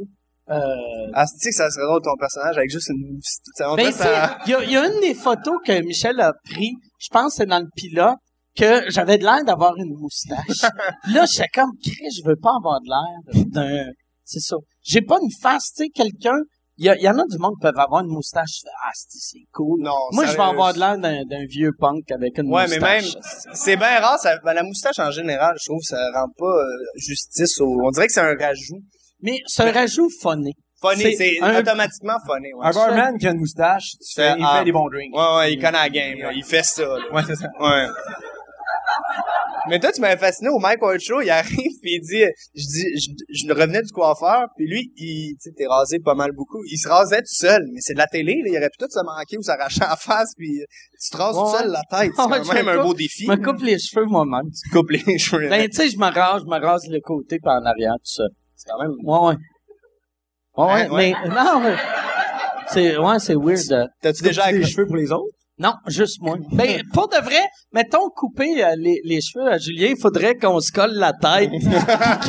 Euh, 0.51 1.11
Ah, 1.13 1.25
c'est 1.25 1.49
que 1.49 1.55
ça 1.55 1.69
serait 1.69 1.85
drôle 1.85 2.01
ton 2.01 2.15
personnage 2.19 2.57
avec 2.57 2.69
juste 2.69 2.89
une 2.89 3.15
moustache. 3.15 3.53
Ça 3.55 3.75
ben, 3.75 3.85
tu 3.85 3.91
sais, 3.91 4.03
ça. 4.03 4.37
il 4.45 4.51
y 4.51 4.53
a, 4.55 4.63
il 4.63 4.71
y 4.71 4.77
a 4.77 4.85
une 4.85 5.01
des 5.01 5.13
photos 5.13 5.57
que 5.65 5.81
Michel 5.81 6.19
a 6.19 6.33
pris, 6.45 6.73
je 6.99 7.07
pense 7.11 7.33
que 7.33 7.37
c'est 7.37 7.45
dans 7.45 7.59
le 7.59 7.69
pilote, 7.75 8.17
que 8.55 8.89
j'avais 8.89 9.17
de 9.17 9.23
l'air 9.23 9.43
d'avoir 9.45 9.75
une 9.77 9.95
moustache. 9.97 10.61
là, 11.13 11.25
j'étais 11.25 11.47
comme, 11.53 11.71
je 11.83 12.27
veux 12.27 12.35
pas 12.35 12.51
avoir 12.57 12.79
de 12.81 12.89
l'air 12.89 13.45
d'un... 13.47 13.91
C'est 14.23 14.39
ça. 14.39 14.55
J'ai 14.81 15.01
pas 15.01 15.17
une 15.21 15.31
face, 15.41 15.73
tu 15.75 15.83
sais, 15.83 15.89
quelqu'un... 15.89 16.37
Il 16.77 16.85
y, 16.85 17.07
en 17.07 17.19
a 17.19 17.23
du 17.29 17.37
monde 17.37 17.53
qui 17.59 17.67
peuvent 17.67 17.77
avoir 17.77 18.01
une 18.01 18.09
moustache. 18.11 18.61
tu 18.61 18.67
Ah, 18.83 18.89
c'est 18.95 19.37
cool. 19.51 19.83
Non, 19.83 19.93
Moi, 20.13 20.25
je 20.25 20.31
vais 20.35 20.41
avoir 20.41 20.73
de 20.73 20.79
l'air 20.79 20.97
d'un 20.97 21.45
vieux 21.45 21.73
punk 21.77 22.09
avec 22.11 22.39
une 22.39 22.51
Ouais, 22.51 22.65
mais 22.67 22.79
moustache. 22.79 23.13
même, 23.13 23.53
c'est 23.53 23.75
bien 23.75 23.99
rare, 23.99 24.17
ça, 24.17 24.35
ben, 24.43 24.53
la 24.53 24.63
moustache 24.63 24.97
en 24.97 25.11
général, 25.11 25.55
je 25.61 25.69
trouve, 25.69 25.81
ça 25.83 25.97
rend 26.15 26.27
pas 26.35 26.45
euh, 26.45 26.65
justice 26.95 27.59
au, 27.59 27.77
on 27.85 27.91
dirait 27.91 28.07
que 28.07 28.13
c'est 28.13 28.21
un 28.21 28.35
rajout. 28.35 28.81
Mais 29.21 29.39
c'est 29.47 29.63
un 29.63 29.71
rajout 29.71 30.09
phoné. 30.21 30.51
Funny, 30.81 31.15
C'est 31.15 31.37
automatiquement 31.59 32.17
funny, 32.25 32.53
ouais. 32.55 32.65
un 32.65 32.71
barman 32.71 33.17
qui 33.19 33.27
a 33.27 33.31
une 33.31 33.37
moustache, 33.37 33.91
tu 34.03 34.15
fais, 34.19 34.33
il 34.35 34.43
Ah. 34.43 34.57
fait 34.59 34.65
des 34.65 34.71
bons 34.71 34.89
drinks. 34.89 35.13
Ouais, 35.15 35.37
ouais, 35.37 35.53
il 35.53 35.57
connaît 35.57 35.73
la 35.73 35.89
game, 35.89 36.17
là. 36.17 36.31
Il 36.33 36.43
fait 36.43 36.63
ça, 36.63 36.81
là. 36.83 36.97
Ouais, 37.13 37.21
c'est 37.27 37.35
ça. 37.35 37.47
Ouais. 37.59 37.85
Mais 39.69 39.79
toi, 39.79 39.91
tu 39.91 40.01
m'avais 40.01 40.17
fasciné 40.19 40.49
au 40.49 40.57
Mike 40.57 40.81
Ward 40.81 40.99
Show, 40.99 41.21
il 41.21 41.29
arrive 41.29 41.53
puis 41.83 41.93
il 41.93 42.01
dit, 42.01 42.23
je 42.55 42.63
dis, 42.65 42.85
je, 42.97 43.45
je 43.45 43.53
revenais 43.53 43.83
du 43.83 43.91
coiffeur, 43.91 44.47
puis 44.57 44.65
lui, 44.67 44.91
il, 44.97 45.33
tu 45.35 45.37
sais, 45.39 45.51
t'es 45.55 45.67
rasé 45.67 45.99
pas 45.99 46.15
mal 46.15 46.31
beaucoup. 46.31 46.57
Il 46.65 46.77
se 46.79 46.87
rasait 46.89 47.19
tout 47.19 47.27
seul, 47.27 47.61
mais 47.71 47.79
c'est 47.79 47.93
de 47.93 47.99
la 47.99 48.07
télé, 48.07 48.41
là, 48.43 48.49
il 48.49 48.57
aurait 48.57 48.69
pu 48.71 48.77
tout 48.79 48.89
se 48.89 49.03
manquer 49.05 49.37
ou 49.37 49.43
s'arracher 49.43 49.83
en 49.83 49.95
face, 49.95 50.33
puis 50.35 50.61
tu 50.99 51.09
te 51.11 51.17
rases 51.17 51.35
tout 51.35 51.57
seul 51.59 51.69
la 51.69 51.81
tête. 51.91 52.11
C'est 52.15 52.21
Ouais, 52.23 52.39
quand 52.43 52.53
même 52.55 52.65
me 52.65 52.71
un 52.71 52.75
coupe- 52.77 52.83
beau 52.87 52.93
défi. 52.95 53.25
Je 53.25 53.31
me 53.31 53.37
coupe 53.37 53.61
les 53.61 53.77
cheveux 53.77 54.05
moi-même. 54.07 54.49
Tu 54.51 54.69
coupes 54.71 54.89
les 54.89 55.17
cheveux. 55.19 55.47
Ben, 55.47 55.69
tu 55.69 55.77
sais, 55.77 55.89
je 55.91 55.97
me 55.97 56.11
rase, 56.11 56.41
je 56.41 56.47
me 56.49 56.59
rase 56.65 56.87
le 56.89 56.99
côté 56.99 57.37
par 57.39 57.61
en 57.61 57.65
arrière, 57.65 57.93
tout 57.97 58.11
ça. 58.11 58.23
C'est 58.63 58.71
quand 58.71 58.79
même, 58.81 58.91
Ouais, 59.03 59.19
ouais. 59.29 59.35
Ouais, 60.57 60.89
ouais, 60.89 61.13
mais, 61.23 61.29
non, 61.29 61.59
mais, 61.61 61.75
c'est, 62.69 62.97
ouais, 62.97 63.19
c'est 63.19 63.35
weird. 63.35 63.89
t'as-tu 64.01 64.23
déjà 64.23 64.51
des 64.51 64.59
accro- 64.63 64.67
cheveux 64.69 64.85
pour 64.87 64.97
les 64.97 65.11
autres? 65.11 65.33
Non, 65.57 65.73
juste 65.87 66.19
moi. 66.21 66.37
Ben, 66.53 66.81
pour 66.93 67.07
de 67.07 67.17
vrai, 67.17 67.41
mettons 67.71 68.09
couper 68.15 68.63
euh, 68.63 68.75
les, 68.77 68.99
les 69.03 69.21
cheveux 69.21 69.47
à 69.47 69.57
Julien, 69.57 69.89
il 69.95 70.01
faudrait 70.01 70.35
qu'on 70.35 70.59
se 70.59 70.71
colle 70.71 70.93
la 70.93 71.13
tête. 71.13 71.49
puis 71.51 71.59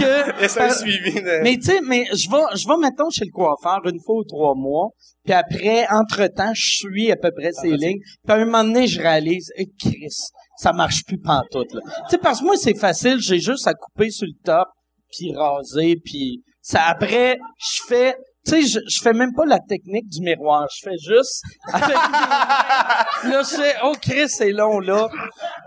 que, 0.03 0.43
Est-ce 0.45 0.61
un 0.61 0.69
suivi 0.71 1.15
de... 1.15 1.43
mais 1.43 1.57
tu 1.57 1.63
sais, 1.63 1.81
mais 1.81 2.05
je 2.13 2.31
vais, 2.31 2.43
je 2.57 2.69
vais 2.69 2.77
mettons 2.79 3.09
chez 3.11 3.25
le 3.25 3.31
coiffeur 3.33 3.81
une 3.87 4.01
fois 4.05 4.17
ou 4.17 4.25
trois 4.25 4.55
mois, 4.55 4.91
puis 5.25 5.33
après, 5.33 5.87
entre-temps, 5.91 6.53
je 6.55 6.77
suis 6.77 7.11
à 7.11 7.17
peu 7.17 7.31
près 7.37 7.53
ces 7.53 7.71
lignes, 7.71 8.01
puis 8.25 8.33
à 8.33 8.35
un 8.35 8.45
moment 8.45 8.65
donné, 8.65 8.87
je 8.87 9.01
réalise, 9.01 9.51
et 9.57 9.67
Chris, 9.81 10.15
ça 10.59 10.73
marche 10.73 11.03
plus 11.07 11.19
pantoute, 11.19 11.73
là. 11.75 11.81
Tu 11.85 12.11
sais, 12.11 12.19
parce 12.19 12.41
que 12.41 12.45
moi, 12.45 12.57
c'est 12.57 12.75
facile, 12.79 13.19
j'ai 13.19 13.41
juste 13.41 13.67
à 13.67 13.73
couper 13.75 14.11
sur 14.11 14.27
le 14.27 14.35
top, 14.45 14.69
puis 15.13 15.35
raser, 15.37 15.97
puis 16.05 16.43
ça, 16.61 16.85
après, 16.87 17.39
je 17.59 17.83
fais 17.87 18.17
tu 18.45 18.51
sais, 18.51 18.63
je, 18.63 18.81
je 18.89 19.01
fais 19.01 19.13
même 19.13 19.33
pas 19.37 19.45
la 19.47 19.61
technique 19.61 20.09
du 20.09 20.21
miroir. 20.21 20.67
Je 20.77 20.91
fais 20.91 20.97
juste 20.99 21.43
avec. 21.73 21.95
Là, 21.97 23.43
je 23.49 23.55
fais, 23.57 23.75
oh 23.85 23.95
Chris, 24.03 24.29
c'est 24.29 24.51
long, 24.51 24.81
là. 24.81 25.09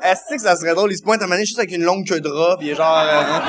Est-ce 0.03 0.35
que 0.35 0.41
ça 0.41 0.57
serait 0.57 0.75
drôle? 0.75 0.91
Il 0.91 0.97
se 0.97 1.03
pointe 1.03 1.21
à 1.21 1.25
donné 1.27 1.45
juste 1.45 1.57
avec 1.57 1.71
une 1.71 1.83
longue 1.83 2.05
queue 2.05 2.19
de 2.19 2.27
rat, 2.27 2.57
pis 2.59 2.75
genre... 2.75 2.97
euh, 2.99 3.39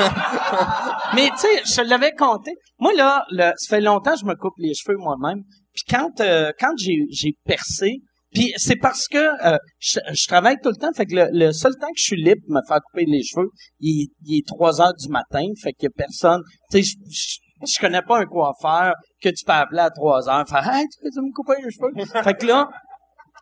Mais 1.17 1.29
tu 1.31 1.39
sais, 1.39 1.83
je 1.83 1.89
l'avais 1.89 2.13
compté. 2.13 2.53
Moi, 2.79 2.93
là, 2.95 3.25
le- 3.31 3.53
ça 3.57 3.77
fait 3.77 3.81
longtemps 3.81 4.13
que 4.13 4.21
je 4.21 4.27
me 4.27 4.37
coupe 4.37 4.55
les 4.59 4.75
cheveux 4.75 4.97
moi-même. 4.97 5.43
Puis 5.75 5.83
quand, 5.91 6.21
euh, 6.21 6.53
quand 6.61 6.73
j'ai, 6.79 7.07
j'ai 7.11 7.33
percé, 7.45 7.97
puis 8.35 8.53
c'est 8.57 8.77
parce 8.77 9.07
que 9.09 9.19
euh, 9.47 9.57
je, 9.79 9.99
je 10.13 10.27
travaille 10.27 10.57
tout 10.63 10.71
le 10.71 10.77
temps, 10.77 10.93
fait 10.95 11.07
que 11.07 11.15
le, 11.15 11.29
le 11.33 11.53
seul 11.53 11.73
temps 11.81 11.87
que 11.89 11.99
je 11.99 12.03
suis 12.05 12.23
libre 12.23 12.41
pour 12.47 12.55
me 12.57 12.61
faire 12.67 12.81
couper 12.83 13.05
les 13.07 13.23
cheveux, 13.23 13.49
il, 13.81 14.03
est- 14.03 14.13
il 14.27 14.39
est 14.39 14.47
3 14.47 14.81
heures 14.81 14.95
du 14.95 15.09
matin, 15.09 15.47
fait 15.63 15.73
que 15.73 15.87
personne... 15.89 16.43
Tu 16.71 16.83
sais, 16.83 16.83
je, 16.83 16.97
je, 17.11 17.73
je 17.75 17.81
connais 17.81 18.03
pas 18.03 18.19
un 18.21 18.27
coiffeur 18.27 18.93
que 19.23 19.29
tu 19.31 19.45
peux 19.45 19.53
appeler 19.53 19.81
à 19.81 19.91
3 19.91 20.29
heures, 20.29 20.47
faire 20.49 20.69
«Hey, 20.75 20.85
tu 20.89 20.99
peux 21.03 21.23
me 21.23 21.33
couper 21.33 21.55
les 21.63 21.71
cheveux?» 21.71 22.23
Fait 22.25 22.35
que 22.35 22.47
là, 22.47 22.69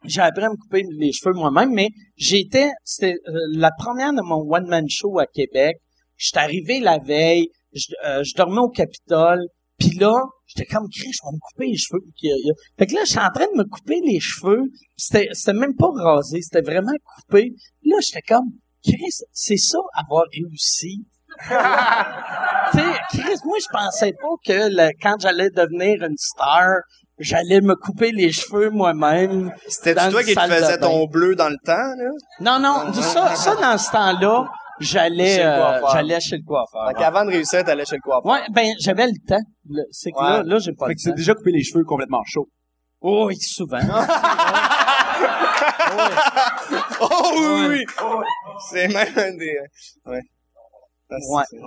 j'ai 0.05 0.21
appris 0.21 0.45
à 0.45 0.51
me 0.51 0.57
couper 0.57 0.85
les 0.99 1.13
cheveux 1.13 1.35
moi-même, 1.35 1.73
mais 1.73 1.89
j'étais, 2.17 2.71
c'était 2.85 3.17
euh, 3.27 3.33
la 3.55 3.71
première 3.77 4.13
de 4.13 4.21
mon 4.23 4.43
one-man 4.49 4.85
show 4.89 5.19
à 5.19 5.27
Québec. 5.27 5.77
J'étais 6.17 6.39
arrivé 6.39 6.79
la 6.81 6.99
veille, 6.99 7.49
je, 7.73 7.87
euh, 8.07 8.23
je 8.23 8.35
dormais 8.37 8.61
au 8.61 8.69
Capitole, 8.69 9.41
puis 9.79 9.91
là, 9.99 10.13
j'étais 10.47 10.67
comme, 10.73 10.87
Chris, 10.89 11.11
je 11.13 11.19
vais 11.25 11.33
me 11.33 11.41
couper 11.41 11.67
les 11.67 11.77
cheveux. 11.77 12.01
Euh, 12.25 12.53
Fait 12.79 12.87
que 12.87 12.95
là, 12.95 13.01
j'étais 13.05 13.21
en 13.21 13.31
train 13.31 13.47
de 13.53 13.59
me 13.59 13.65
couper 13.65 14.01
les 14.05 14.21
cheveux, 14.21 14.63
c'était, 14.97 15.29
c'était 15.33 15.53
même 15.59 15.75
pas 15.75 15.89
rasé, 15.95 16.41
c'était 16.43 16.63
vraiment 16.63 16.93
coupé. 17.05 17.51
Là, 17.85 17.97
j'étais 18.07 18.23
comme, 18.23 18.51
Chris, 18.85 19.25
c'est 19.33 19.57
ça, 19.57 19.79
avoir 19.95 20.25
réussi. 20.33 21.05
tu 22.73 22.79
sais, 22.79 22.85
Chris, 23.11 23.39
moi, 23.45 23.57
je 23.61 23.69
pensais 23.73 24.13
pas 24.13 24.29
que 24.47 24.69
le- 24.71 24.91
quand 25.03 25.17
j'allais 25.21 25.51
devenir 25.51 26.03
une 26.05 26.17
star, 26.17 26.69
j'allais 27.19 27.61
me 27.61 27.75
couper 27.75 28.13
les 28.13 28.31
cheveux 28.31 28.71
moi-même. 28.71 29.53
C'était 29.69 29.95
toi 30.11 30.23
qui 30.23 30.35
te 30.35 30.41
faisais 30.41 30.79
ton 30.79 31.07
bleu 31.07 31.35
dans 31.35 31.49
le 31.49 31.57
temps, 31.65 31.73
là? 31.73 32.11
Non, 32.41 32.59
non, 32.61 32.93
ça, 32.93 33.35
ça 33.35 33.55
dans 33.57 33.77
ce 33.79 33.91
temps-là, 33.91 34.47
j'allais, 34.81 35.37
Chez 35.37 35.43
le 35.43 35.49
euh, 35.49 35.59
coiffeur. 35.81 35.91
j'allais 35.93 36.21
chez 36.21 36.37
le 36.37 36.43
coiffeur. 36.45 36.89
Fait 36.89 36.95
qu'avant 36.95 37.25
de 37.25 37.31
réussir, 37.31 37.65
t'allais 37.65 37.85
chez 37.85 37.97
le 37.97 38.01
coiffeur. 38.03 38.27
Ouais, 38.31 38.41
ben 38.53 38.67
j'avais 38.81 39.07
le 39.07 39.13
temps. 39.27 39.43
C'est 39.91 40.11
que 40.13 40.21
là, 40.23 40.39
Ouais. 40.41 40.45
là 40.49 40.59
j'ai 40.59 40.73
pas 40.73 40.87
Fait 40.87 40.93
le 40.93 40.97
que 41.05 41.09
temps. 41.11 41.15
déjà 41.17 41.35
coupé 41.35 41.51
les 41.53 41.63
cheveux 41.63 41.85
complètement 41.85 42.23
chauds. 42.25 42.49
Oh, 43.01 43.27
oui, 43.29 43.37
souvent. 43.37 43.79
Oh 47.01 47.33
oui, 47.37 47.67
oui, 47.69 47.85
oui! 48.01 48.25
C'est 48.71 48.89
même 48.89 49.09
un 49.17 49.37
des... 49.37 49.57
Ouais. 50.07 50.21
Ah, 51.11 51.17
c'est- 51.21 51.35
Ouais. 51.35 51.43
c'est- 51.51 51.59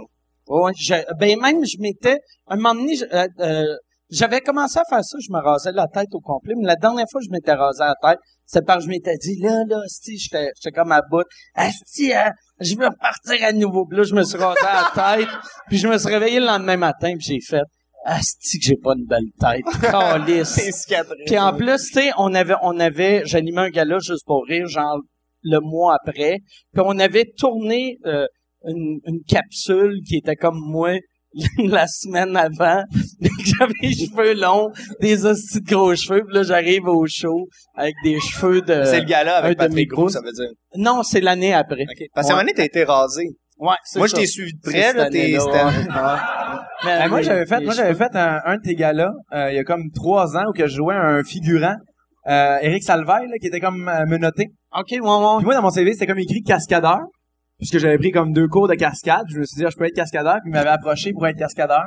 Ouais, 0.50 0.72
je- 0.78 1.14
ben 1.20 1.40
même 1.40 1.66
je 1.66 1.78
m'étais 1.80 2.18
un 2.48 2.56
moment 2.56 2.74
donné, 2.76 2.96
je- 2.96 3.06
euh, 3.06 3.28
euh, 3.40 3.76
j'avais 4.10 4.42
commencé 4.42 4.80
à 4.80 4.84
faire 4.90 5.04
ça, 5.04 5.18
je 5.20 5.32
me 5.32 5.40
rasais 5.40 5.72
la 5.72 5.88
tête 5.88 6.08
au 6.14 6.20
complet, 6.20 6.54
mais 6.58 6.66
la 6.66 6.76
dernière 6.76 7.06
fois 7.12 7.20
que 7.20 7.26
je 7.26 7.32
m'étais 7.32 7.54
rasé 7.54 7.84
la 7.84 7.96
tête, 8.02 8.20
c'est 8.46 8.66
parce 8.66 8.80
que 8.80 8.86
je 8.86 8.90
m'étais 8.90 9.18
dit 9.18 9.40
là 9.42 9.64
là, 9.68 9.82
si 9.88 10.18
j'étais 10.18 10.50
j'étais 10.56 10.72
comme 10.72 10.92
à 10.92 11.02
bout, 11.10 11.26
asti, 11.56 12.14
hein, 12.14 12.32
je 12.60 12.76
veux 12.76 12.88
repartir 12.88 13.46
à 13.46 13.52
nouveau. 13.52 13.86
Puis 13.86 13.98
là 13.98 14.04
je 14.04 14.16
me 14.16 14.24
suis 14.24 14.38
rasé 14.38 14.62
la 14.64 14.92
tête, 15.18 15.30
puis 15.68 15.78
je 15.78 15.88
me 15.88 15.98
suis 15.98 16.10
réveillé 16.10 16.40
le 16.40 16.46
lendemain 16.46 16.78
matin, 16.78 17.14
puis 17.18 17.28
j'ai 17.28 17.42
fait 17.42 17.64
asti 18.06 18.60
que 18.60 18.66
j'ai 18.66 18.78
pas 18.78 18.94
une 18.98 19.06
belle 19.06 19.32
tête. 19.40 19.66
Cicatrices. 20.72 21.24
Puis 21.26 21.38
en 21.38 21.54
plus, 21.54 21.78
tu 21.78 22.00
sais, 22.00 22.12
on 22.18 22.34
avait, 22.34 22.56
on 22.62 22.80
avait, 22.80 23.24
j'animais 23.26 23.62
un 23.62 23.70
gala 23.70 24.00
juste 24.00 24.26
pour 24.26 24.46
rire, 24.48 24.66
genre 24.68 25.02
le 25.44 25.60
mois 25.60 25.96
après. 26.02 26.38
Puis 26.74 26.84
on 26.86 26.98
avait 27.00 27.26
tourné 27.38 27.98
euh, 28.06 28.26
une, 28.66 29.00
une 29.06 29.22
capsule 29.28 30.00
qui 30.08 30.18
était 30.18 30.38
comme 30.38 30.58
moi 30.58 30.98
la 31.58 31.88
semaine 31.88 32.36
avant. 32.36 32.84
J'avais 33.22 33.74
les 33.82 33.94
cheveux 33.94 34.34
longs, 34.34 34.70
des 35.02 35.26
hosties 35.26 35.62
de 35.62 35.70
gros 35.70 35.96
cheveux. 35.96 36.24
Puis 36.26 36.36
là, 36.36 36.44
j'arrive 36.44 36.86
au 36.88 37.06
show 37.08 37.48
avec 37.76 37.96
des 38.04 38.20
cheveux 38.20 38.62
de... 38.62 38.84
C'est 38.86 39.00
le 39.02 39.06
gars-là 39.06 39.38
un 39.38 39.44
avec 39.44 39.58
de 39.58 39.64
mes 39.64 39.70
Patrick 39.70 39.90
Gros, 39.90 40.02
gros. 40.04 40.10
ça 40.10 40.22
veut 40.22 40.32
dire. 40.32 40.50
Non, 40.76 41.04
c'est 41.04 41.22
l'année 41.22 41.54
après. 41.54 41.86
Parce 42.14 42.28
qu'à 42.28 42.34
un 42.34 42.36
moment 42.38 42.44
donné, 42.44 42.54
t'as 42.56 42.66
été 42.66 42.84
rasé. 42.84 43.28
Ouais, 43.60 43.76
c'est 43.84 43.98
Moi, 44.00 44.08
je 44.08 44.14
t'ai 44.16 44.28
suivi 44.28 44.54
de 44.54 44.60
près, 44.62 44.94
là. 44.94 45.10
T'es. 45.10 45.36
Mais 46.86 47.00
Ben, 47.00 47.10
moi, 47.10 47.22
j'avais 47.22 47.46
fait, 47.46 47.60
moi, 47.62 47.74
j'avais 47.74 47.96
fait 47.96 48.16
un, 48.16 48.40
un 48.46 48.58
de 48.58 48.62
tes 48.62 48.76
gars-là, 48.76 49.12
euh, 49.34 49.52
il 49.52 49.56
y 49.56 49.60
a 49.60 49.64
comme 49.64 49.90
trois 49.96 50.38
ans, 50.38 50.44
où 50.50 50.54
que 50.54 50.68
je 50.68 50.76
jouais 50.76 50.94
un 50.96 51.24
figurant, 51.24 51.76
euh, 52.28 52.58
Eric 52.62 52.84
Salvaille, 52.84 53.28
là, 53.28 53.38
qui 53.42 53.48
était 53.48 53.60
comme 53.60 53.88
euh, 53.88 54.06
menotté. 54.06 54.50
OK, 54.78 54.92
ouais, 54.92 55.00
ouais. 55.00 55.36
Puis 55.38 55.46
moi, 55.46 55.56
dans 55.56 55.62
mon 55.64 55.72
CV, 55.72 55.94
c'était 55.94 56.06
comme 56.06 56.20
écrit 56.20 56.44
cascadeur, 56.44 57.00
puisque 57.58 57.78
j'avais 57.80 57.98
pris 57.98 58.12
comme 58.12 58.32
deux 58.34 58.48
cours 58.48 58.68
de 58.68 58.76
cascade. 58.76 59.26
Je 59.30 59.40
me 59.40 59.46
suis 59.46 59.58
dit, 59.58 59.66
ah, 59.66 59.70
je 59.72 59.78
peux 59.78 59.86
être 59.86 59.96
cascadeur, 59.96 60.36
puis 60.42 60.50
il 60.52 60.54
m'avait 60.54 60.70
approché 60.70 61.12
pour 61.14 61.26
être 61.28 61.38
cascadeur. 61.38 61.84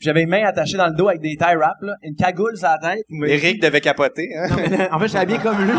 J'avais 0.00 0.20
les 0.20 0.26
mains 0.26 0.44
attachées 0.44 0.76
dans 0.76 0.88
le 0.88 0.94
dos 0.94 1.08
avec 1.08 1.20
des 1.20 1.36
tie 1.36 1.54
wraps, 1.56 1.80
là, 1.82 1.94
une 2.02 2.14
cagoule 2.16 2.56
sur 2.56 2.68
la 2.68 2.78
tête. 2.78 3.04
puis 3.08 3.18
dit- 3.20 3.32
Eric 3.32 3.62
devait 3.62 3.80
capoter, 3.80 4.28
hein? 4.36 4.48
Non, 4.50 4.56
mais, 4.56 4.90
en 4.92 4.98
fait, 4.98 5.06
j'étais 5.06 5.18
habillé 5.20 5.38
comme 5.38 5.58
lui. 5.64 5.72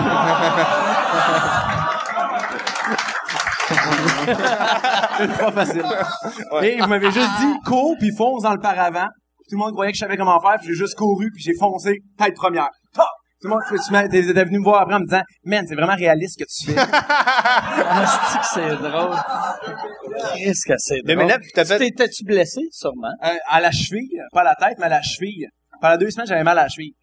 C'est 5.17 5.37
pas 5.37 5.51
facile. 5.51 5.83
Et 6.63 6.75
il 6.77 6.87
m'avait 6.87 7.11
juste 7.11 7.29
dit, 7.39 7.53
cours 7.65 7.95
puis 7.99 8.11
fonce 8.17 8.43
dans 8.43 8.53
le 8.53 8.59
paravent. 8.59 9.07
Tout 9.49 9.55
le 9.55 9.57
monde 9.59 9.73
croyait 9.73 9.91
que 9.91 9.97
je 9.97 10.01
savais 10.03 10.17
comment 10.17 10.39
faire, 10.41 10.55
puis 10.57 10.69
j'ai 10.69 10.73
juste 10.75 10.95
couru, 10.95 11.29
puis 11.31 11.43
j'ai 11.43 11.53
foncé, 11.59 11.99
tête 12.17 12.33
première. 12.35 12.69
Tout 13.45 13.51
le 13.51 14.01
monde, 14.01 14.09
tu 14.11 14.33
t'es 14.33 14.43
venu 14.43 14.59
me 14.59 14.63
voir 14.63 14.81
après 14.81 14.95
en 14.95 14.99
me 14.99 15.05
disant, 15.05 15.21
man, 15.43 15.65
c'est 15.67 15.75
vraiment 15.75 15.95
réaliste 15.95 16.39
ce 16.39 16.43
que 16.43 16.49
tu 16.49 16.71
fais. 16.71 16.79
Asti 17.89 18.37
que 18.39 18.45
c'est 18.53 18.75
drôle. 18.77 19.15
Qu'est-ce 20.37 20.65
que 20.65 20.73
c'est 20.77 21.01
Mais 21.05 21.15
drôle? 21.15 21.27
là, 21.27 21.37
t'as 21.53 21.65
fait- 21.65 21.77
T'étais-tu 21.77 22.23
blessé, 22.25 22.61
sûrement? 22.71 23.13
Euh, 23.23 23.35
à 23.47 23.61
la 23.61 23.71
cheville, 23.71 24.19
pas 24.31 24.41
à 24.41 24.45
la 24.45 24.55
tête, 24.55 24.77
mais 24.79 24.85
à 24.85 24.89
la 24.89 25.01
cheville. 25.01 25.47
Pendant 25.81 25.97
deux 25.97 26.09
semaines, 26.09 26.27
j'avais 26.27 26.43
mal 26.43 26.57
à 26.57 26.63
la 26.63 26.69
cheville. 26.69 26.93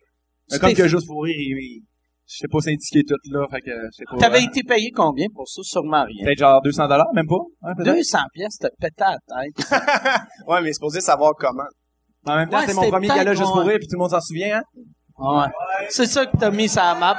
Mais 0.51 0.59
comme 0.59 0.75
que 0.75 0.89
juste 0.89 1.07
pour 1.07 1.23
rire, 1.25 1.35
il- 1.37 1.83
je 2.27 2.37
sais 2.39 2.49
pas 2.51 2.61
syndiquer 2.61 3.03
tout, 3.05 3.17
là, 3.31 3.47
fait 3.51 3.61
que, 3.61 3.71
je 3.71 3.91
sais 3.97 4.05
pas. 4.11 4.17
T'avais 4.17 4.39
euh, 4.41 4.47
été 4.47 4.63
payé 4.63 4.91
combien 4.91 5.27
pour 5.35 5.47
ça? 5.49 5.61
Sûrement 5.63 6.05
rien. 6.05 6.25
Peut-être 6.25 6.39
genre 6.39 6.63
200 6.63 6.89
dollars, 6.89 7.13
même 7.15 7.27
pas? 7.27 7.37
Ouais, 7.63 7.75
peut-être. 7.77 7.95
200 7.97 8.19
pièces, 8.33 8.57
t'as 8.59 8.69
pété 8.81 9.03
à 9.05 9.13
la 9.13 9.43
tête. 9.43 9.71
Ouais, 10.49 10.61
mais 10.61 10.69
c'est 10.69 10.75
supposé 10.75 11.01
savoir 11.01 11.33
comment. 11.39 11.63
En 12.27 12.37
même 12.37 12.49
temps, 12.49 12.57
Ouais, 12.59 12.63
c'était 12.67 12.75
mon 12.75 12.89
premier 12.91 13.09
gala 13.09 13.35
juste 13.35 13.53
pour 13.53 13.61
rire, 13.63 13.77
puis 13.79 13.87
tout 13.87 13.95
le 13.97 13.99
monde 13.99 14.11
s'en 14.11 14.21
souvient, 14.21 14.59
hein? 14.59 14.63
Ouais. 15.19 15.47
C'est 15.91 16.07
ça 16.07 16.27
que 16.27 16.37
t'as 16.37 16.51
mis 16.51 16.69
sur 16.69 16.83
la 16.83 16.95
map. 16.95 17.17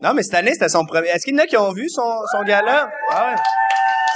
Non, 0.00 0.12
mais 0.14 0.22
cette 0.22 0.34
année, 0.34 0.52
c'était 0.52 0.68
son 0.68 0.84
premier. 0.84 1.08
Est-ce 1.08 1.24
qu'il 1.24 1.34
y 1.34 1.40
en 1.40 1.42
a 1.42 1.46
qui 1.46 1.56
ont 1.56 1.72
vu 1.72 1.88
son, 1.88 2.02
son 2.32 2.42
gala? 2.42 2.90
Ah 3.10 3.30
ouais. 3.30 3.36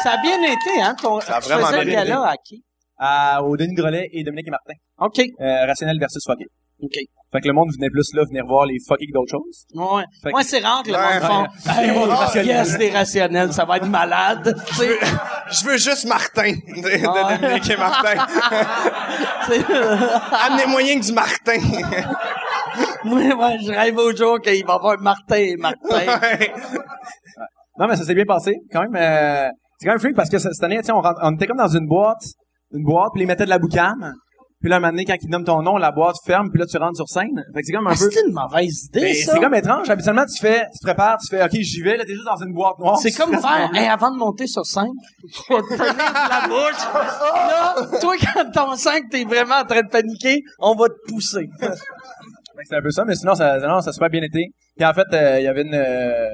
Ça 0.03 0.13
a 0.13 0.17
bien 0.19 0.41
été, 0.43 0.81
hein? 0.83 0.95
Ton, 1.01 1.21
Ça 1.21 1.37
a 1.37 1.41
tu 1.41 1.49
vraiment 1.49 1.67
faisais 1.67 1.79
le 1.81 1.85
bien 1.91 2.01
été. 2.03 2.11
gala 2.11 2.29
à 2.31 2.35
qui? 2.45 2.63
À, 2.99 3.43
au 3.43 3.57
Denis 3.57 3.75
Drolet 3.75 4.09
et 4.13 4.23
Dominique 4.25 4.49
et 4.49 4.51
Martin. 4.51 4.75
OK. 4.99 5.21
Euh, 5.41 5.67
rationnel 5.67 5.99
versus 5.99 6.23
fucké. 6.27 6.45
OK. 6.81 6.95
Fait 7.33 7.41
que 7.41 7.49
le 7.49 7.53
monde 7.55 7.69
venait 7.77 7.91
plus 7.91 8.09
là, 8.15 8.23
venir 8.29 8.45
voir 8.47 8.65
les 8.67 8.77
fucky 8.89 9.07
que 9.07 9.13
d'autres 9.13 9.31
choses. 9.33 9.65
Ouais. 9.75 10.05
Fait 10.23 10.29
que- 10.29 10.33
Moi, 10.33 10.43
c'est 10.45 10.61
rare 10.61 10.83
que 10.83 10.91
le 10.91 10.95
Ouais, 10.97 11.21
monde 11.21 11.47
ouais. 11.47 11.47
font, 11.63 11.71
hey, 11.83 11.91
oh, 11.97 12.05
rationnel. 12.05 12.47
yes, 12.57 12.79
des 12.79 12.91
rationnels, 12.91 13.53
ça 13.53 13.65
va 13.65 13.77
être 13.79 13.87
malade. 13.89 14.55
Tu 14.69 14.75
sais, 14.75 14.99
Je 15.51 15.65
veux 15.65 15.77
juste 15.77 16.07
Martin. 16.07 16.53
De, 16.53 16.81
de 16.81 17.07
Ah. 17.07 17.37
Dominique 17.37 17.71
et 17.71 17.77
Martin. 17.77 18.27
c'est- 19.49 19.65
Amenez 20.47 20.67
moyen 20.67 21.01
que 21.01 21.05
du 21.07 21.13
Martin. 21.13 21.59
Moi, 23.05 23.35
moi, 23.35 23.51
je 23.65 23.71
rêve 23.71 23.97
au 23.99 24.15
jour 24.17 24.41
qu'il 24.41 24.65
va 24.67 24.73
y 24.75 24.77
avoir 24.77 24.99
Martin 25.01 25.37
et 25.37 25.57
Martin. 25.57 25.79
Ouais. 25.91 26.53
Non, 27.79 27.87
mais 27.87 27.95
ça 27.97 28.05
s'est 28.05 28.15
bien 28.15 28.25
passé, 28.25 28.57
quand 28.73 28.83
même. 28.83 28.97
euh, 28.97 29.49
c'est 29.79 29.87
quand 29.87 29.93
même 29.93 30.01
freak 30.01 30.17
parce 30.17 30.29
que 30.31 30.39
ce- 30.39 30.51
cette 30.53 30.65
année, 30.65 30.81
on, 30.93 31.01
rentre- 31.01 31.21
on 31.23 31.35
était 31.37 31.47
comme 31.47 31.59
dans 31.59 31.69
une 31.69 31.87
boîte, 31.87 32.23
une 32.73 32.83
boîte, 32.83 33.11
puis 33.15 33.23
ils 33.23 33.27
mettaient 33.27 33.45
de 33.45 33.51
la 33.51 33.61
boucane. 33.61 34.15
Puis 34.61 34.69
là, 34.69 34.77
un 34.77 34.81
moment 34.81 34.91
donné, 34.91 35.05
quand 35.05 35.15
ils 35.23 35.31
nomment 35.31 35.45
ton 35.45 35.63
nom, 35.63 35.77
la 35.77 35.93
boîte 35.93 36.17
ferme, 36.27 36.51
puis 36.51 36.59
là, 36.59 36.67
tu 36.67 36.77
rentres 36.79 36.97
sur 36.97 37.09
scène. 37.09 37.29
Fait 37.55 37.61
que 37.61 37.67
c'est 37.67 37.73
comme 37.73 37.87
un 37.87 37.91
Ah, 37.93 37.97
peu... 37.97 38.11
c'est 38.11 38.27
une 38.27 38.33
mauvaise 38.35 38.87
idée, 38.87 39.01
Mais 39.03 39.15
ça. 39.15 39.33
c'est 39.35 39.39
comme 39.41 39.55
étrange. 39.55 39.89
Habituellement, 39.89 40.25
tu 40.27 40.41
fais, 40.41 40.65
tu 40.73 40.79
te 40.81 40.85
prépares, 40.87 41.19
tu 41.19 41.29
fais, 41.37 41.45
OK, 41.45 41.53
j'y 41.53 41.81
vais, 41.83 41.97
là, 41.97 42.05
t'es 42.05 42.15
juste 42.15 42.25
dans 42.27 42.43
une 42.45 42.53
boîte 42.53 42.77
noire. 42.81 42.99
C'est 42.99 43.13
comme 43.13 43.31
faire, 43.41 43.71
hey, 43.73 43.87
avant 43.87 44.11
de 44.11 44.17
monter 44.19 44.49
sur 44.49 44.67
scène, 44.67 44.91
tu 45.33 45.53
vas 45.55 45.63
te 45.63 45.69
tenir 45.69 45.95
de 45.95 46.29
la 46.29 46.49
bouche. 46.49 46.93
Là, 46.93 47.99
toi, 48.01 48.15
quand 48.35 48.51
t'en 48.51 48.75
sens 48.75 48.95
que 48.99 49.09
t'es 49.13 49.23
vraiment 49.25 49.61
en 49.61 49.65
train 49.65 49.83
de 49.83 49.89
paniquer, 49.89 50.43
on 50.59 50.75
va 50.75 50.89
te 50.89 51.09
pousser. 51.09 51.47
C'est 52.65 52.77
un 52.77 52.83
peu 52.83 52.91
ça, 52.91 53.05
mais 53.05 53.15
sinon, 53.15 53.35
ça, 53.35 53.59
non, 53.61 53.81
ça 53.81 53.91
a 53.91 53.93
super 53.93 54.11
bien 54.11 54.23
été. 54.23 54.47
Puis 54.77 54.85
en 54.87 54.93
fait, 54.93 55.07
euh, 55.13 55.41
il 55.41 55.45
y 55.45 55.49
avait 55.49 55.63
une, 55.63 55.75
euh, 55.75 56.29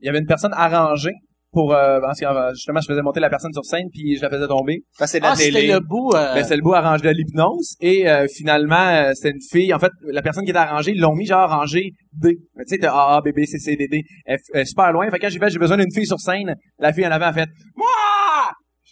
il 0.00 0.06
y 0.06 0.08
avait 0.08 0.18
une 0.18 0.26
personne 0.26 0.52
arrangée 0.54 1.14
pour, 1.52 1.72
euh, 1.72 2.00
parce 2.00 2.20
que, 2.20 2.26
euh, 2.26 2.50
justement, 2.52 2.80
je 2.80 2.86
faisais 2.86 3.00
monter 3.00 3.20
la 3.20 3.30
personne 3.30 3.52
sur 3.52 3.64
scène, 3.64 3.86
puis 3.90 4.16
je 4.16 4.22
la 4.22 4.28
faisais 4.28 4.46
tomber. 4.46 4.80
Ça, 4.92 5.06
c'est 5.06 5.18
de 5.20 5.24
la 5.24 5.30
Ah, 5.32 5.36
télé. 5.36 5.68
le 5.68 5.80
bout, 5.80 6.10
euh, 6.14 6.34
Ben, 6.34 6.44
c'est 6.44 6.56
le 6.56 6.60
bout 6.62 6.74
arrangé 6.74 7.02
de 7.04 7.08
l'hypnose. 7.10 7.76
Et 7.80 8.06
euh, 8.10 8.26
finalement, 8.28 8.76
euh, 8.88 9.12
c'était 9.14 9.30
une 9.30 9.40
fille. 9.50 9.72
En 9.72 9.78
fait, 9.78 9.90
la 10.12 10.20
personne 10.20 10.44
qui 10.44 10.50
était 10.50 10.58
arrangée, 10.58 10.92
ils 10.92 11.00
l'ont 11.00 11.14
mis 11.14 11.24
genre 11.24 11.48
rangée 11.48 11.92
D. 12.12 12.36
Mais 12.56 12.64
Tu 12.64 12.74
sais, 12.74 12.78
t'as 12.78 12.92
A, 12.92 13.16
A, 13.16 13.20
B, 13.22 13.28
B, 13.34 13.44
C, 13.46 13.58
C, 13.58 13.76
D, 13.76 13.88
D. 13.90 14.02
Elle, 14.26 14.38
elle 14.52 14.60
est 14.60 14.64
super 14.66 14.92
loin. 14.92 15.08
Fait 15.10 15.18
que 15.18 15.22
quand 15.22 15.30
j'ai 15.30 15.38
fait, 15.38 15.48
j'ai 15.48 15.58
besoin 15.58 15.78
d'une 15.78 15.92
fille 15.94 16.06
sur 16.06 16.18
scène, 16.20 16.54
la 16.78 16.92
fille 16.92 17.06
en 17.06 17.10
avant 17.12 17.26
a 17.26 17.32
fait 17.32 17.48
Moi! 17.74 17.86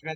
Ben, 0.04 0.14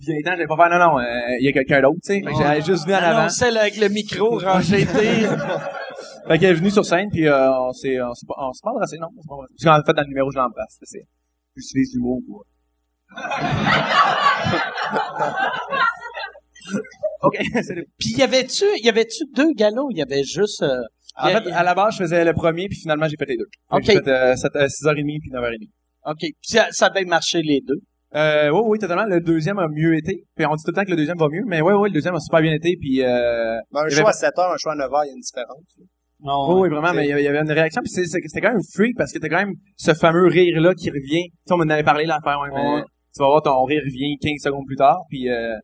viens 0.00 0.14
temps, 0.24 0.30
j'allais 0.32 0.46
pas 0.46 0.56
faire, 0.56 0.70
non, 0.70 0.78
non, 0.92 0.98
euh, 0.98 1.04
il 1.40 1.44
y 1.44 1.48
a 1.48 1.52
quelqu'un 1.52 1.80
d'autre, 1.80 1.98
tu 2.04 2.14
sais. 2.14 2.20
Fait 2.22 2.32
que 2.32 2.54
j'ai 2.60 2.72
juste 2.72 2.84
venu 2.84 2.94
en 2.94 2.98
avant. 2.98 3.22
non, 3.22 3.28
celle 3.28 3.56
avec 3.56 3.76
le 3.76 3.88
micro 3.88 4.38
rangé. 4.38 4.84
Fait 6.28 6.38
qu'elle 6.38 6.50
est 6.50 6.54
venue 6.54 6.70
sur 6.70 6.84
scène, 6.84 7.08
puis 7.10 7.26
euh, 7.28 7.50
on 7.52 7.72
s'est, 7.72 8.00
on 8.00 8.12
s'est 8.14 8.26
pas, 8.26 8.34
on 8.38 8.52
s'est 8.52 8.60
pas 8.62 8.70
embrassé, 8.70 8.96
non? 8.98 9.08
on 9.16 9.22
s'est 9.22 9.28
pas 9.28 9.34
embrassé. 9.34 9.54
Parce 9.62 9.80
qu'en 9.80 9.86
fait, 9.86 9.92
dans 9.94 10.02
le 10.02 10.08
numéro, 10.08 10.30
je 10.32 10.38
l'embrasse. 10.38 10.78
C'est, 10.82 11.04
j'utilise 11.56 11.94
l'humour 11.94 12.20
pour... 12.26 12.44
OK. 17.22 17.36
c'est 17.62 17.74
le- 17.74 17.84
Puis 17.98 18.10
y 18.16 18.22
avait-tu, 18.22 18.64
y 18.82 18.88
avait-tu 18.88 19.24
deux 19.34 19.52
galas 19.52 19.82
ou 19.82 19.90
y 19.92 20.02
avait 20.02 20.24
juste... 20.24 20.62
euh, 20.62 20.80
En 21.16 21.28
y 21.28 21.32
a- 21.32 21.42
fait, 21.42 21.50
à 21.52 21.62
la 21.62 21.74
base, 21.74 21.94
je 21.94 21.98
faisais 22.04 22.24
le 22.24 22.32
premier, 22.32 22.68
puis 22.68 22.78
finalement, 22.78 23.06
j'ai 23.08 23.16
fait 23.16 23.26
les 23.26 23.36
deux. 23.36 23.48
Fait 23.70 23.76
que 23.76 23.76
OK. 23.76 23.84
J'ai 23.86 23.92
fait 23.94 24.08
euh, 24.08 24.36
sept- 24.36 24.56
euh, 24.56 24.66
6h30 24.66 25.20
puis 25.20 25.30
9h30. 25.30 25.68
OK. 26.06 26.18
Puis 26.20 26.34
ça, 26.42 26.68
ça 26.70 26.86
avait 26.86 27.04
marché 27.04 27.42
les 27.42 27.60
deux? 27.60 27.80
Euh, 28.14 28.50
oui, 28.50 28.60
oui, 28.66 28.78
totalement. 28.78 29.04
Le 29.06 29.20
deuxième 29.20 29.58
a 29.58 29.68
mieux 29.68 29.96
été. 29.96 30.24
Puis 30.36 30.44
on 30.46 30.54
dit 30.54 30.62
tout 30.64 30.70
le 30.70 30.74
temps 30.76 30.84
que 30.84 30.90
le 30.90 30.96
deuxième 30.96 31.16
va 31.18 31.28
mieux, 31.30 31.44
mais 31.46 31.60
ouais, 31.62 31.72
ouais, 31.72 31.88
le 31.88 31.94
deuxième 31.94 32.14
a 32.14 32.20
super 32.20 32.40
bien 32.42 32.52
été. 32.52 32.76
Puis 32.78 33.02
euh, 33.02 33.56
Ben, 33.72 33.80
un 33.84 33.88
show 33.88 34.00
avait- 34.00 34.08
à 34.08 34.12
7 34.12 34.38
heures, 34.38 34.52
un 34.52 34.56
show 34.58 34.70
à 34.70 34.74
9 34.74 34.92
heures, 34.92 35.04
il 35.04 35.08
y 35.08 35.10
a 35.10 35.14
une 35.14 35.20
différence. 35.20 35.78
Non. 36.24 36.54
oui, 36.54 36.60
oui, 36.62 36.68
vraiment, 36.68 36.92
mais 36.94 37.04
il 37.06 37.08
y 37.08 37.28
avait- 37.28 37.40
une 37.40 37.50
réaction. 37.50 37.80
Puis 37.82 37.90
c'était 38.06 38.40
quand 38.40 38.52
même 38.52 38.62
freak 38.74 38.96
parce 38.96 39.12
que 39.12 39.18
t'as 39.18 39.28
quand 39.28 39.38
même 39.44 39.54
ce 39.76 39.92
fameux 39.94 40.28
rire-là 40.28 40.74
qui 40.74 40.90
revient. 40.90 41.24
Tu 41.30 41.36
sais, 41.46 41.54
on 41.54 41.56
m'en 41.56 41.68
avait 41.68 41.82
parlé 41.82 42.04
l'affaire, 42.04 42.38
ouais, 42.40 42.48
mais 42.54 42.74
Ouais. 42.76 42.82
tu 43.14 43.18
vas 43.20 43.26
voir 43.26 43.42
ton 43.42 43.64
rire 43.64 43.80
revient 43.84 44.16
15 44.20 44.42
secondes 44.42 44.66
plus 44.66 44.76
tard. 44.76 45.00
Puis 45.08 45.28
euh, 45.30 45.54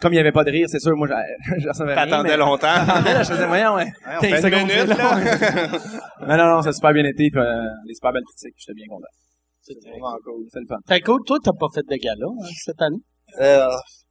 comme 0.00 0.12
il 0.14 0.16
y 0.16 0.18
avait 0.20 0.32
pas 0.32 0.42
de 0.44 0.50
rire, 0.50 0.66
c'est 0.70 0.80
sûr, 0.80 0.96
moi, 0.96 1.06
je 1.58 1.68
recevais 1.68 1.94
rien. 1.94 2.06
T'attendais 2.06 2.36
longtemps. 2.38 2.66
J'attendais, 2.86 3.18
je 3.24 3.30
faisais 3.32 3.46
moyen, 3.46 3.76
ouais. 3.76 3.84
Ouais, 3.84 3.90
on 4.16 4.20
15 4.20 4.30
fait 4.30 4.36
une 4.36 4.42
secondes, 4.42 4.68
minute, 4.68 4.98
là. 4.98 5.78
Mais 6.26 6.36
non, 6.38 6.56
non, 6.56 6.62
ça 6.62 6.70
a 6.70 6.72
super 6.72 6.92
bien 6.94 7.04
été. 7.04 7.28
Puis, 7.30 7.40
euh, 7.40 7.62
des 7.86 7.94
super 7.94 8.12
belles 8.12 8.24
critiques. 8.24 8.54
J'étais 8.56 8.74
bien 8.74 8.86
content. 8.88 9.06
Vraiment 9.84 10.16
cool. 10.24 10.46
C'est 10.52 10.60
le 10.60 10.66
fun. 10.66 10.76
T'as 10.86 11.00
cool. 11.00 11.20
Toi, 11.26 11.38
t'as 11.42 11.52
pas 11.58 11.66
fait 11.74 11.82
de 11.82 11.96
gala 11.96 12.26
hein, 12.26 12.48
cette 12.64 12.80
année? 12.82 13.02
Euh, 13.40 13.68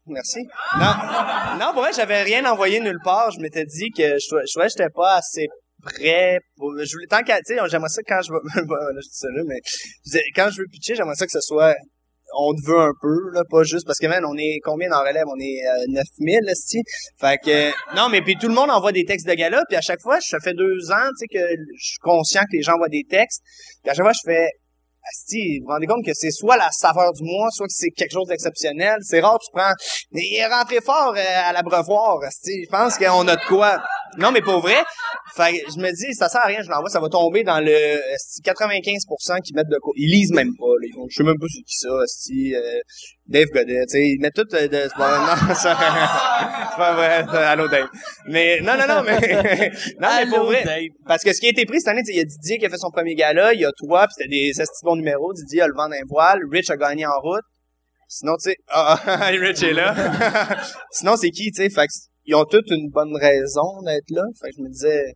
merci. 0.07 0.39
Non, 0.79 1.59
non, 1.59 1.73
pour 1.73 1.81
vrai, 1.81 1.91
j'avais 1.93 2.23
rien 2.23 2.45
envoyé 2.49 2.79
nulle 2.79 2.99
part. 3.03 3.31
Je 3.31 3.39
m'étais 3.41 3.65
dit 3.65 3.89
que 3.91 4.03
je 4.03 4.27
trouvais, 4.27 4.43
je 4.47 4.53
trouvais 4.53 4.67
que 4.67 4.73
j'étais 4.77 4.89
pas 4.93 5.15
assez 5.15 5.47
prêt 5.81 6.39
pour, 6.57 6.73
je 6.77 6.91
voulais, 6.93 7.07
tant 7.07 7.21
qu'à, 7.23 7.37
tu 7.37 7.55
sais, 7.55 7.59
j'aimerais 7.69 7.89
ça 7.89 8.01
quand 8.05 8.21
je 8.21 8.31
vais, 8.31 8.61
bon, 8.67 8.75
là, 8.75 8.99
je 9.01 9.07
dis 9.07 9.17
ça 9.17 9.27
là, 9.33 9.43
mais, 9.47 9.59
quand 10.35 10.49
je 10.51 10.61
veux 10.61 10.67
pitcher, 10.71 10.95
j'aimerais 10.95 11.15
ça 11.15 11.25
que 11.25 11.31
ce 11.31 11.41
soit, 11.41 11.75
on 12.37 12.53
te 12.53 12.61
veut 12.67 12.79
un 12.79 12.93
peu, 13.01 13.31
là, 13.33 13.43
pas 13.49 13.63
juste, 13.63 13.85
parce 13.85 13.97
que, 13.97 14.07
man, 14.07 14.23
on 14.25 14.37
est 14.37 14.59
combien 14.63 14.89
dans 14.89 14.99
relève? 14.99 15.25
On 15.27 15.39
est, 15.39 15.65
euh, 15.65 15.85
9000, 15.89 16.39
là, 16.43 16.53
c'ti? 16.53 16.81
Fait 17.19 17.37
que, 17.37 17.95
non, 17.95 18.09
mais 18.09 18.21
puis 18.21 18.35
tout 18.35 18.47
le 18.47 18.53
monde 18.53 18.69
envoie 18.69 18.91
des 18.91 19.05
textes 19.05 19.27
de 19.27 19.33
gala, 19.33 19.63
puis 19.67 19.77
à 19.77 19.81
chaque 19.81 20.01
fois, 20.01 20.19
ça 20.21 20.37
fait 20.43 20.53
deux 20.53 20.91
ans, 20.91 21.09
tu 21.17 21.25
sais, 21.25 21.27
que 21.27 21.45
je 21.75 21.85
suis 21.91 21.99
conscient 22.01 22.41
que 22.41 22.57
les 22.57 22.61
gens 22.61 22.73
envoient 22.73 22.89
des 22.89 23.05
textes, 23.09 23.41
puis 23.81 23.89
à 23.89 23.93
chaque 23.93 24.05
fois, 24.05 24.13
je 24.13 24.31
fais, 24.31 24.47
Asti, 25.07 25.59
vous 25.59 25.65
vous 25.65 25.71
rendez 25.71 25.87
compte 25.87 26.05
que 26.05 26.13
c'est 26.13 26.31
soit 26.31 26.57
la 26.57 26.69
saveur 26.71 27.13
du 27.13 27.23
mois, 27.23 27.49
soit 27.51 27.67
que 27.67 27.73
c'est 27.73 27.89
quelque 27.89 28.11
chose 28.11 28.27
d'exceptionnel. 28.27 28.97
C'est 29.01 29.21
rare, 29.21 29.39
tu 29.39 29.49
prends, 29.53 29.73
il 30.11 30.35
est 30.37 30.47
rentré 30.47 30.81
fort 30.81 31.13
euh, 31.15 31.49
à 31.49 31.53
l'abreuvoir, 31.53 32.19
Asti. 32.23 32.65
Je 32.65 32.69
pense 32.69 32.97
qu'on 32.97 33.27
a 33.27 33.35
de 33.35 33.45
quoi. 33.47 33.81
Non, 34.17 34.31
mais 34.31 34.41
pour 34.41 34.59
vrai. 34.61 34.83
Fait 35.35 35.53
que 35.53 35.71
je 35.71 35.79
me 35.79 35.91
dis, 35.91 36.13
ça 36.15 36.27
sert 36.27 36.41
à 36.41 36.47
rien, 36.47 36.61
je 36.63 36.69
l'envoie, 36.69 36.89
ça 36.89 36.99
va 36.99 37.07
tomber 37.07 37.43
dans 37.43 37.59
le 37.59 38.13
asti, 38.13 38.41
95% 38.41 39.41
qui 39.41 39.53
mettent 39.53 39.69
de 39.69 39.77
quoi. 39.77 39.93
Ils 39.95 40.09
lisent 40.09 40.31
même 40.33 40.55
pas, 40.57 40.65
là. 40.65 40.87
Ils 40.87 40.93
font, 40.93 41.05
je 41.09 41.15
sais 41.15 41.23
même 41.23 41.37
pas 41.37 41.45
c'est 41.47 41.61
qui 41.61 41.75
ça, 41.77 41.89
Asti, 42.03 42.55
euh, 42.55 42.79
Dave 43.27 43.47
Godet, 43.53 43.85
tu 43.85 43.91
sais, 43.91 44.07
ils 44.09 44.19
mettent 44.19 44.33
tout 44.33 44.47
euh, 44.55 44.67
de, 44.67 44.75
c'est 44.89 44.95
pas- 44.97 45.19
non, 45.19 45.53
ça, 45.55 45.77
c'est 46.71 46.77
pas 46.77 46.93
vrai, 46.95 47.37
allô 47.45 47.67
Dave. 47.67 47.87
Mais, 48.27 48.59
non, 48.61 48.73
non, 48.77 48.87
non, 48.87 49.03
mais, 49.03 49.19
non, 50.01 50.07
mais 50.17 50.27
pour 50.27 50.45
vrai. 50.45 50.63
Dave. 50.63 50.83
Parce 51.05 51.23
que 51.23 51.31
ce 51.31 51.39
qui 51.39 51.45
a 51.45 51.49
été 51.49 51.65
pris 51.65 51.79
cette 51.79 51.89
année, 51.89 52.01
il 52.07 52.15
y 52.15 52.19
a 52.21 52.23
Didier 52.25 52.57
qui 52.57 52.65
a 52.65 52.69
fait 52.69 52.77
son 52.77 52.89
premier 52.89 53.13
gala, 53.13 53.53
il 53.53 53.61
y 53.61 53.65
a 53.65 53.71
toi, 53.77 54.07
puis 54.07 54.15
c'était 54.17 54.29
des 54.29 54.49
esti 54.59 54.83
bons 54.83 54.95
numéros. 54.95 55.31
Didier 55.33 55.61
a 55.61 55.67
le 55.67 55.75
vent 55.75 55.87
d'un 55.89 56.01
voile, 56.09 56.39
Rich 56.51 56.71
a 56.71 56.77
gagné 56.77 57.05
en 57.05 57.19
route. 57.21 57.43
Sinon, 58.07 58.33
tu 58.43 58.49
sais, 58.49 58.55
ah, 58.69 58.99
ah, 59.05 59.25
Rich 59.27 59.61
est 59.61 59.73
là. 59.73 59.93
Sinon, 60.91 61.15
c'est 61.15 61.29
qui, 61.29 61.51
tu 61.51 61.61
sais, 61.61 61.69
fait 61.69 61.85
que 61.85 61.93
ils 62.25 62.35
ont 62.35 62.45
toutes 62.45 62.69
une 62.71 62.89
bonne 62.89 63.15
raison 63.15 63.81
d'être 63.83 64.09
là. 64.11 64.23
Fait 64.41 64.49
que 64.49 64.55
je 64.57 64.63
me 64.63 64.69
disais, 64.69 65.13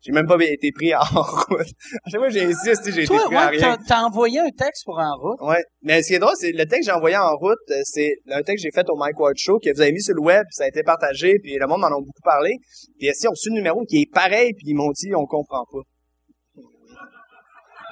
j'ai 0.00 0.12
même 0.12 0.26
pas 0.26 0.36
été 0.40 0.70
pris 0.72 0.94
en 0.94 1.00
route. 1.00 1.66
À 2.04 2.10
chaque 2.10 2.20
fois 2.20 2.28
que 2.28 2.34
j'ai 2.34 2.42
été 2.42 3.06
pris 3.06 3.18
rien. 3.28 3.50
t'as, 3.58 3.76
t'as 3.76 4.02
envoyé 4.02 4.38
un 4.40 4.50
texte 4.50 4.84
pour 4.84 4.98
en 4.98 5.16
route. 5.18 5.40
Ouais. 5.40 5.64
Mais 5.82 6.02
ce 6.02 6.08
qui 6.08 6.14
est 6.14 6.18
drôle, 6.18 6.34
c'est 6.38 6.52
le 6.52 6.64
texte 6.66 6.80
que 6.80 6.84
j'ai 6.86 6.96
envoyé 6.96 7.16
en 7.16 7.34
route, 7.36 7.58
euh, 7.70 7.80
c'est 7.82 8.12
un 8.30 8.42
texte 8.42 8.64
que 8.64 8.70
j'ai 8.70 8.70
fait 8.70 8.88
au 8.88 8.96
Mike 8.96 9.18
Ward 9.18 9.36
Show, 9.36 9.58
que 9.58 9.74
vous 9.74 9.80
avez 9.80 9.92
mis 9.92 10.02
sur 10.02 10.14
le 10.14 10.22
web, 10.22 10.42
puis 10.42 10.54
ça 10.54 10.64
a 10.64 10.68
été 10.68 10.82
partagé, 10.82 11.38
puis 11.42 11.56
le 11.58 11.66
monde 11.66 11.80
m'en 11.80 11.88
a 11.88 11.98
beaucoup 11.98 12.22
parlé. 12.22 12.52
Puis 12.98 13.08
si 13.14 13.26
on 13.26 13.30
reçu 13.30 13.48
le 13.48 13.56
numéro 13.56 13.84
qui 13.84 14.02
est 14.02 14.12
pareil, 14.12 14.52
puis 14.54 14.66
ils 14.68 14.74
m'ont 14.74 14.92
dit, 14.92 15.14
on 15.14 15.26
comprend 15.26 15.64
pas. 15.70 15.80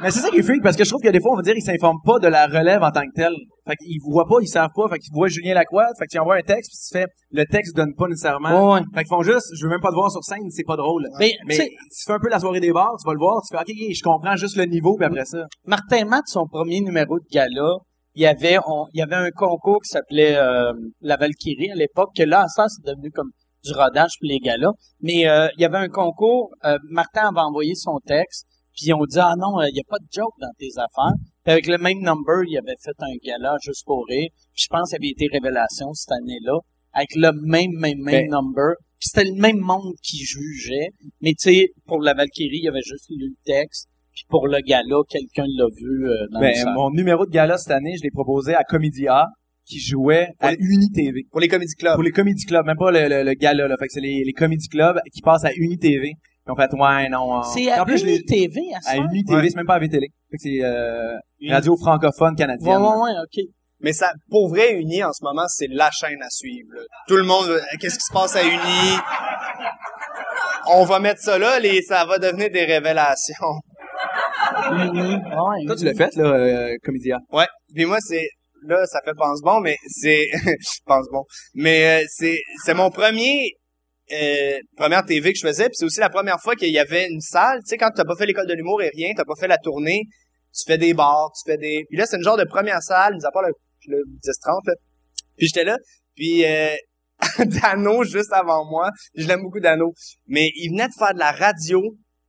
Mais 0.02 0.10
c'est 0.10 0.20
ça 0.20 0.30
qui 0.30 0.38
est 0.38 0.42
freak, 0.42 0.62
parce 0.62 0.76
que 0.76 0.84
je 0.84 0.90
trouve 0.90 1.02
que 1.02 1.08
des 1.08 1.20
fois, 1.20 1.32
on 1.32 1.36
va 1.36 1.42
dire, 1.42 1.54
ils 1.56 1.62
s'informent 1.62 2.02
pas 2.04 2.18
de 2.18 2.26
la 2.26 2.46
relève 2.46 2.82
en 2.82 2.90
tant 2.90 3.02
que 3.02 3.14
telle. 3.14 3.34
Fait 3.66 3.76
qu'ils 3.76 4.00
voient 4.04 4.26
pas, 4.26 4.36
ils 4.40 4.48
savent 4.48 4.72
pas, 4.74 4.88
fait 4.88 4.98
qu'ils 4.98 5.12
voient 5.12 5.28
Julien 5.28 5.54
Lacroix, 5.54 5.86
fait 5.98 6.06
que 6.06 6.10
tu 6.10 6.18
envoies 6.18 6.36
un 6.36 6.42
texte, 6.42 6.70
puis 6.72 6.78
tu 6.78 6.98
fais, 6.98 7.06
le 7.30 7.44
texte 7.46 7.76
donne 7.76 7.94
pas 7.94 8.08
nécessairement. 8.08 8.50
Ouais, 8.50 8.74
ouais. 8.74 8.86
Fait 8.94 9.04
qu'ils 9.04 9.14
font 9.14 9.22
juste, 9.22 9.46
je 9.56 9.64
veux 9.64 9.70
même 9.70 9.80
pas 9.80 9.90
te 9.90 9.94
voir 9.94 10.10
sur 10.10 10.22
scène, 10.24 10.50
c'est 10.50 10.64
pas 10.64 10.76
drôle. 10.76 11.06
Mais, 11.18 11.32
Mais 11.46 11.56
tu 11.56 12.04
fais 12.06 12.12
un 12.12 12.18
peu 12.18 12.28
la 12.28 12.40
soirée 12.40 12.60
des 12.60 12.72
bars, 12.72 12.94
tu 13.00 13.06
vas 13.06 13.12
le 13.12 13.18
voir, 13.18 13.40
tu 13.42 13.56
fais, 13.56 13.62
ok, 13.62 13.70
ok, 13.70 13.94
je 13.94 14.02
comprends 14.02 14.36
juste 14.36 14.56
le 14.56 14.64
niveau, 14.64 14.96
puis 14.96 15.06
après 15.06 15.24
ça. 15.24 15.46
Martin 15.64 16.04
Matt, 16.04 16.24
son 16.26 16.46
premier 16.46 16.80
numéro 16.80 17.18
de 17.18 17.24
gala, 17.32 17.76
il 18.14 18.22
y 18.22 18.26
avait, 18.26 18.58
on, 18.66 18.86
il 18.92 18.98
y 18.98 19.02
avait 19.02 19.16
un 19.16 19.30
concours 19.30 19.80
qui 19.82 19.90
s'appelait 19.90 20.36
euh, 20.36 20.72
la 21.00 21.16
Valkyrie 21.16 21.70
à 21.72 21.74
l'époque, 21.74 22.10
que 22.16 22.22
là, 22.22 22.46
ça, 22.48 22.66
c'est 22.68 22.84
devenu 22.84 23.10
comme 23.10 23.30
du 23.64 23.72
rodage 23.72 24.12
pour 24.20 24.28
les 24.28 24.38
galas. 24.38 24.72
Mais 25.00 25.26
euh, 25.28 25.48
il 25.56 25.62
y 25.62 25.64
avait 25.64 25.78
un 25.78 25.88
concours, 25.88 26.50
euh, 26.64 26.78
Martin 26.90 27.28
avait 27.28 27.40
envoyé 27.40 27.74
son 27.74 27.98
texte, 28.06 28.46
puis 28.74 28.92
on 28.92 29.04
dit 29.04 29.18
ah 29.18 29.34
non, 29.38 29.60
euh, 29.60 29.68
il 29.70 29.76
y 29.76 29.80
a 29.80 29.88
pas 29.88 29.98
de 29.98 30.06
joke 30.12 30.34
dans 30.40 30.52
tes 30.58 30.70
affaires. 30.76 31.14
Puis 31.44 31.52
avec 31.52 31.66
le 31.66 31.78
même 31.78 32.00
number, 32.00 32.42
il 32.48 32.56
avait 32.58 32.76
fait 32.82 32.96
un 32.98 33.14
gala 33.24 33.56
juste 33.62 33.84
pour 33.86 34.04
rire. 34.08 34.28
Puis 34.54 34.64
je 34.64 34.68
pense 34.68 34.90
qu'il 34.90 34.96
avait 34.96 35.08
été 35.10 35.26
révélation 35.32 35.92
cette 35.92 36.12
année-là, 36.12 36.58
avec 36.92 37.10
le 37.16 37.30
même, 37.46 37.72
même, 37.78 37.98
même 37.98 38.28
Ben- 38.28 38.30
number. 38.30 38.74
Puis 38.98 39.10
c'était 39.12 39.28
le 39.28 39.38
même 39.40 39.58
monde 39.58 39.92
qui 40.02 40.18
jugeait. 40.24 40.88
Mais 41.20 41.32
tu 41.32 41.50
sais, 41.52 41.68
pour 41.86 42.00
la 42.00 42.14
Valkyrie, 42.14 42.58
il 42.58 42.64
y 42.64 42.68
avait 42.68 42.80
juste 42.82 43.06
lu 43.10 43.28
le 43.28 43.34
texte. 43.44 43.88
Puis 44.12 44.24
pour 44.28 44.46
le 44.46 44.58
gala, 44.60 44.96
quelqu'un 45.08 45.44
l'a 45.56 45.66
vu 45.76 46.08
euh, 46.08 46.26
dans 46.32 46.40
le 46.40 46.46
Ben, 46.46 46.54
salon. 46.54 46.72
mon 46.74 46.90
numéro 46.90 47.26
de 47.26 47.30
gala 47.30 47.58
cette 47.58 47.72
année, 47.72 47.94
je 47.98 48.02
l'ai 48.04 48.10
proposé 48.12 48.54
à 48.54 48.62
Comédia, 48.64 49.26
qui 49.66 49.80
jouait 49.80 50.28
à. 50.40 50.52
UniTV. 50.54 51.24
Pour 51.30 51.40
les 51.40 51.48
comédie 51.48 51.74
clubs. 51.74 51.94
Pour 51.94 52.02
les 52.02 52.12
comédie 52.12 52.44
clubs, 52.46 52.64
même 52.64 52.76
pas 52.78 52.90
le, 52.92 53.08
le, 53.08 53.22
le 53.24 53.34
gala, 53.34 53.66
là. 53.66 53.76
Fait 53.78 53.86
que 53.86 53.92
c'est 53.94 54.00
les, 54.00 54.22
les 54.24 54.32
comédie 54.32 54.68
clubs 54.68 54.96
qui 55.12 55.20
passent 55.20 55.44
à 55.44 55.52
UniTV. 55.54 56.12
Puis 56.44 56.52
on 56.52 56.56
fait, 56.56 56.70
ouais, 56.74 57.08
non. 57.08 57.42
C'est 57.42 57.70
à 57.72 57.82
en 57.82 57.84
plus, 57.86 57.98
je 57.98 58.04
l'ai- 58.06 58.22
TV 58.24 58.60
à 58.76 58.80
ça? 58.80 58.90
à 58.92 58.96
UniTV, 58.96 59.36
Ouais. 59.36 59.48
c'est 59.48 59.56
même 59.56 59.66
pas 59.66 59.76
à 59.76 59.78
VTL. 59.78 60.02
C'est, 60.36 60.62
euh, 60.62 61.14
Uni- 61.40 61.52
radio 61.52 61.76
francophone 61.76 62.30
Ouais, 62.32 62.36
canadienne. 62.36 62.76
ouais, 62.82 62.88
ouais, 63.02 63.12
OK. 63.22 63.44
Mais 63.80 63.92
ça, 63.92 64.12
pour 64.30 64.48
vrai, 64.48 64.72
Uni, 64.74 65.02
en 65.04 65.12
ce 65.12 65.22
moment, 65.24 65.44
c'est 65.48 65.68
la 65.70 65.90
chaîne 65.90 66.22
à 66.22 66.28
suivre. 66.30 66.68
là. 66.74 66.80
Tout 67.08 67.16
le 67.16 67.22
monde, 67.24 67.46
euh, 67.48 67.60
qu'est-ce 67.80 67.98
qui 67.98 68.04
se 68.04 68.12
passe 68.12 68.36
à 68.36 68.42
Uni? 68.42 68.98
On 70.70 70.84
va 70.84 70.98
mettre 71.00 71.20
ça 71.20 71.38
là, 71.38 71.58
les, 71.60 71.82
ça 71.82 72.04
va 72.06 72.18
devenir 72.18 72.50
des 72.50 72.64
révélations. 72.64 73.60
Uni. 74.72 75.14
Ouais, 75.16 75.66
Toi, 75.66 75.76
tu 75.76 75.84
l'as 75.84 75.94
fait, 75.94 76.14
là, 76.16 76.24
euh, 76.24 76.76
Comédia? 76.82 77.18
Ouais. 77.32 77.46
Puis 77.74 77.84
moi, 77.84 77.98
c'est, 78.00 78.26
là, 78.66 78.84
ça 78.86 79.00
fait 79.04 79.14
pense 79.16 79.40
bon, 79.42 79.60
mais 79.60 79.76
c'est, 79.86 80.26
pense 80.86 81.06
bon. 81.12 81.24
Mais 81.54 82.02
euh, 82.02 82.06
c'est, 82.08 82.38
c'est 82.64 82.74
mon 82.74 82.90
premier, 82.90 83.50
euh, 84.12 84.58
première 84.76 85.04
TV 85.04 85.32
que 85.32 85.38
je 85.38 85.46
faisais, 85.46 85.64
puis 85.64 85.74
c'est 85.74 85.84
aussi 85.84 86.00
la 86.00 86.10
première 86.10 86.40
fois 86.40 86.54
qu'il 86.56 86.72
y 86.72 86.78
avait 86.78 87.08
une 87.08 87.20
salle. 87.20 87.60
Tu 87.60 87.70
sais, 87.70 87.78
quand 87.78 87.90
t'as 87.94 88.04
pas 88.04 88.16
fait 88.16 88.26
l'école 88.26 88.46
de 88.46 88.54
l'humour 88.54 88.82
et 88.82 88.90
rien, 88.94 89.12
t'as 89.16 89.24
pas 89.24 89.34
fait 89.38 89.48
la 89.48 89.58
tournée, 89.58 90.02
tu 90.52 90.64
fais 90.66 90.78
des 90.78 90.94
bars, 90.94 91.32
tu 91.34 91.50
fais 91.50 91.56
des. 91.56 91.84
Puis 91.88 91.96
là, 91.96 92.06
c'est 92.06 92.16
une 92.16 92.22
genre 92.22 92.36
de 92.36 92.44
première 92.44 92.82
salle, 92.82 93.14
mis 93.14 93.24
à 93.24 93.30
part 93.30 93.42
le, 93.42 93.52
le 93.88 93.98
10-30, 94.22 94.66
là. 94.66 94.74
Puis 95.36 95.48
j'étais 95.48 95.64
là, 95.64 95.78
puis 96.14 96.44
euh, 96.44 96.74
Dano 97.38 98.04
juste 98.04 98.32
avant 98.32 98.64
moi. 98.64 98.90
Je 99.14 99.26
l'aime 99.26 99.42
beaucoup 99.42 99.60
Dano, 99.60 99.92
mais 100.26 100.50
il 100.56 100.70
venait 100.70 100.88
de 100.88 100.94
faire 100.96 101.14
de 101.14 101.18
la 101.18 101.32
radio. 101.32 101.80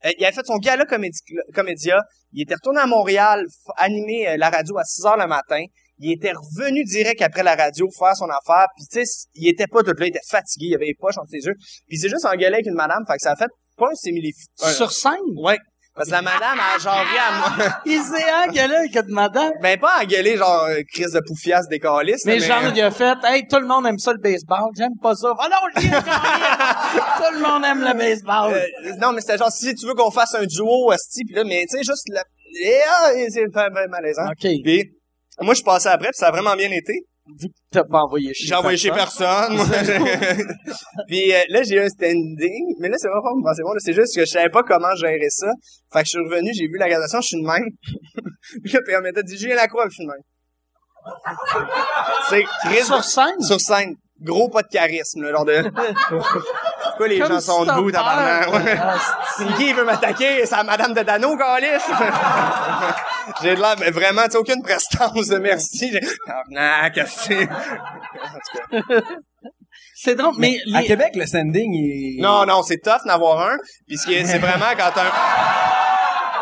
Euh, 0.06 0.12
il 0.18 0.26
avait 0.26 0.36
fait 0.36 0.46
son 0.46 0.58
gala 0.58 0.86
comédia. 0.86 2.02
Il 2.34 2.42
était 2.42 2.56
retourné 2.56 2.80
à 2.80 2.88
Montréal 2.88 3.46
animer 3.78 4.28
euh, 4.28 4.38
la 4.38 4.50
radio 4.50 4.78
à 4.78 4.84
6 4.84 5.06
heures 5.06 5.18
le 5.18 5.28
matin. 5.28 5.64
Il 6.00 6.12
était 6.12 6.34
revenu 6.34 6.84
direct 6.84 7.22
après 7.22 7.44
la 7.44 7.56
radio 7.56 7.88
faire 7.98 8.16
son 8.16 8.26
affaire. 8.30 8.68
Puis 8.76 8.86
tu 8.92 9.06
sais, 9.06 9.28
il 9.36 9.48
était 9.48 9.68
pas 9.68 9.82
tout 9.82 9.92
là, 9.98 10.06
il 10.06 10.10
était 10.10 10.20
fatigué, 10.30 10.68
il 10.70 10.76
avait 10.76 10.86
les 10.88 10.96
poches 11.00 11.18
entre 11.18 11.30
ses 11.30 11.46
yeux. 11.46 11.56
Puis 11.88 11.98
c'est 11.98 12.10
juste 12.10 12.26
engueulé 12.26 12.54
avec 12.56 12.66
une 12.66 12.74
madame, 12.74 13.04
fait 13.08 13.14
que 13.16 13.22
ça 13.22 13.32
a 13.32 13.36
fait 13.36 13.50
pas 13.78 13.88
un 13.92 13.96
simili. 13.96 14.32
un- 14.62 14.72
Sur 14.72 14.92
scène? 14.92 15.12
Ouais. 15.38 15.58
Parce 15.96 16.10
que 16.10 16.12
la 16.14 16.22
madame 16.22 16.60
a 16.60 16.78
genre 16.78 16.94
ri 17.00 17.18
à 17.18 17.38
moi. 17.58 17.80
Il 17.86 18.02
s'est 18.02 18.30
engueulé 18.46 18.76
avec 18.76 18.96
une 18.98 19.14
madame. 19.14 19.54
Ben 19.62 19.80
pas 19.80 20.02
engueulé 20.04 20.36
genre 20.36 20.66
euh, 20.66 20.82
crise 20.92 21.14
de 21.14 21.22
poufiasse 21.26 21.70
des 21.70 21.80
calices, 21.80 22.26
Mais 22.26 22.40
genre, 22.42 22.64
il 22.76 22.82
a 22.82 22.92
fait, 22.92 23.16
hey, 23.24 23.48
tout 23.48 23.60
le 23.60 23.66
monde 23.66 23.86
aime 23.88 23.98
ça 23.98 24.12
le 24.12 24.18
baseball, 24.20 24.72
j'aime 24.78 24.98
pas 25.02 25.16
ça. 25.16 25.30
Oh 25.32 25.44
non, 25.50 25.58
le 25.74 25.82
lien, 25.90 26.02
Tout 27.18 27.34
le 27.34 27.40
monde 27.42 27.64
aime 27.64 27.80
le 27.80 27.98
baseball. 27.98 28.54
Euh, 28.54 28.94
non, 29.00 29.14
mais 29.14 29.22
c'était 29.22 29.38
genre, 29.38 29.52
si 29.52 29.74
tu 29.74 29.86
veux 29.88 29.94
qu'on 29.94 30.12
fasse 30.12 30.36
un 30.36 30.46
duo, 30.46 30.92
esti, 30.92 31.24
pis 31.24 31.34
là, 31.34 31.46
mais 31.46 31.66
tu 31.70 31.78
sais, 31.78 31.84
juste, 31.84 32.10
la... 32.10 32.24
et, 32.62 32.78
ah, 32.90 33.14
et 33.14 33.30
c'est 33.30 33.46
malaisant. 33.90 34.26
OK. 34.30 34.48
Moi, 35.42 35.54
je 35.54 35.58
suis 35.58 35.66
passé 35.66 35.88
après, 35.88 36.08
puis 36.08 36.18
ça 36.18 36.28
a 36.28 36.32
vraiment 36.32 36.56
bien 36.56 36.72
été. 36.72 36.94
Vu 37.28 37.48
que 37.48 37.54
t'as 37.72 37.84
pas 37.84 38.02
envoyé 38.02 38.34
chez 38.36 38.46
J'ai 38.46 38.54
envoyé 38.54 38.78
chez 38.78 38.92
personne. 38.92 39.58
puis 41.08 41.34
euh, 41.34 41.42
là, 41.50 41.64
j'ai 41.64 41.76
eu 41.76 41.80
un 41.80 41.90
standing, 41.90 42.76
mais 42.80 42.88
là, 42.88 42.96
c'est 43.00 43.08
pas 43.08 43.20
c'est 43.56 43.64
bon, 43.64 43.74
là, 43.74 43.80
c'est 43.80 43.94
juste 43.94 44.16
que 44.16 44.22
je 44.22 44.30
savais 44.30 44.50
pas 44.50 44.62
comment 44.62 44.94
gérer 44.96 45.30
ça. 45.30 45.48
Fait 45.92 46.02
que 46.02 46.06
je 46.06 46.10
suis 46.12 46.20
revenu, 46.20 46.52
j'ai 46.54 46.68
vu 46.68 46.78
la 46.78 46.88
gradation, 46.88 47.20
je 47.22 47.28
suis 47.28 47.42
de 47.42 47.48
même. 47.48 47.66
puis 48.64 48.74
là, 48.74 48.80
puis 48.86 48.96
on 48.96 49.02
m'a 49.02 49.12
dit, 49.24 49.38
Julien 49.38 49.56
Lacroix, 49.56 49.88
je 49.90 49.96
suis 49.96 50.06
de 50.06 50.12
même. 50.12 50.22
c'est 52.30 52.84
Sur 52.84 53.04
scène? 53.04 53.42
sur 53.42 53.60
scène. 53.60 53.96
Gros 54.22 54.48
pas 54.50 54.62
de 54.62 54.68
charisme, 54.68 55.24
là, 55.24 55.32
genre 55.32 55.46
de... 55.46 55.64
Pourquoi 56.98 57.08
les 57.10 57.18
gens 57.18 57.40
sont 57.42 57.66
debout, 57.66 57.92
tabarnak? 57.92 58.48
Qui 59.58 59.74
veut 59.74 59.84
m'attaquer? 59.84 60.46
C'est 60.46 60.56
la 60.56 60.64
madame 60.64 60.94
de 60.94 61.02
Dano, 61.02 61.36
Calis? 61.38 61.68
J'ai 63.42 63.56
de 63.56 63.60
l'air, 63.62 63.76
mais 63.80 63.92
vraiment, 63.92 64.24
tu 64.26 64.32
sais, 64.32 64.38
aucune 64.38 64.62
prestance 64.62 65.28
de 65.28 65.38
merci. 65.38 65.92
Tabarnak, 66.26 66.94
qu'est-ce 66.94 67.28
que 67.30 67.48
c'est? 68.72 68.84
C'est 69.98 70.16
drôle, 70.16 70.36
mais 70.38 70.58
À 70.74 70.82
les- 70.82 70.88
Québec, 70.88 71.12
le 71.16 71.26
standing, 71.26 71.74
il... 71.74 72.22
Non, 72.22 72.46
non, 72.46 72.64
c'est 72.64 72.78
tough 72.78 73.00
d'en 73.06 73.14
avoir 73.14 73.50
un. 73.50 73.58
Puis 73.88 73.98
est- 74.14 74.26
c'est 74.26 74.38
vraiment 74.40 74.72
quand 74.78 74.92
un... 75.02 75.12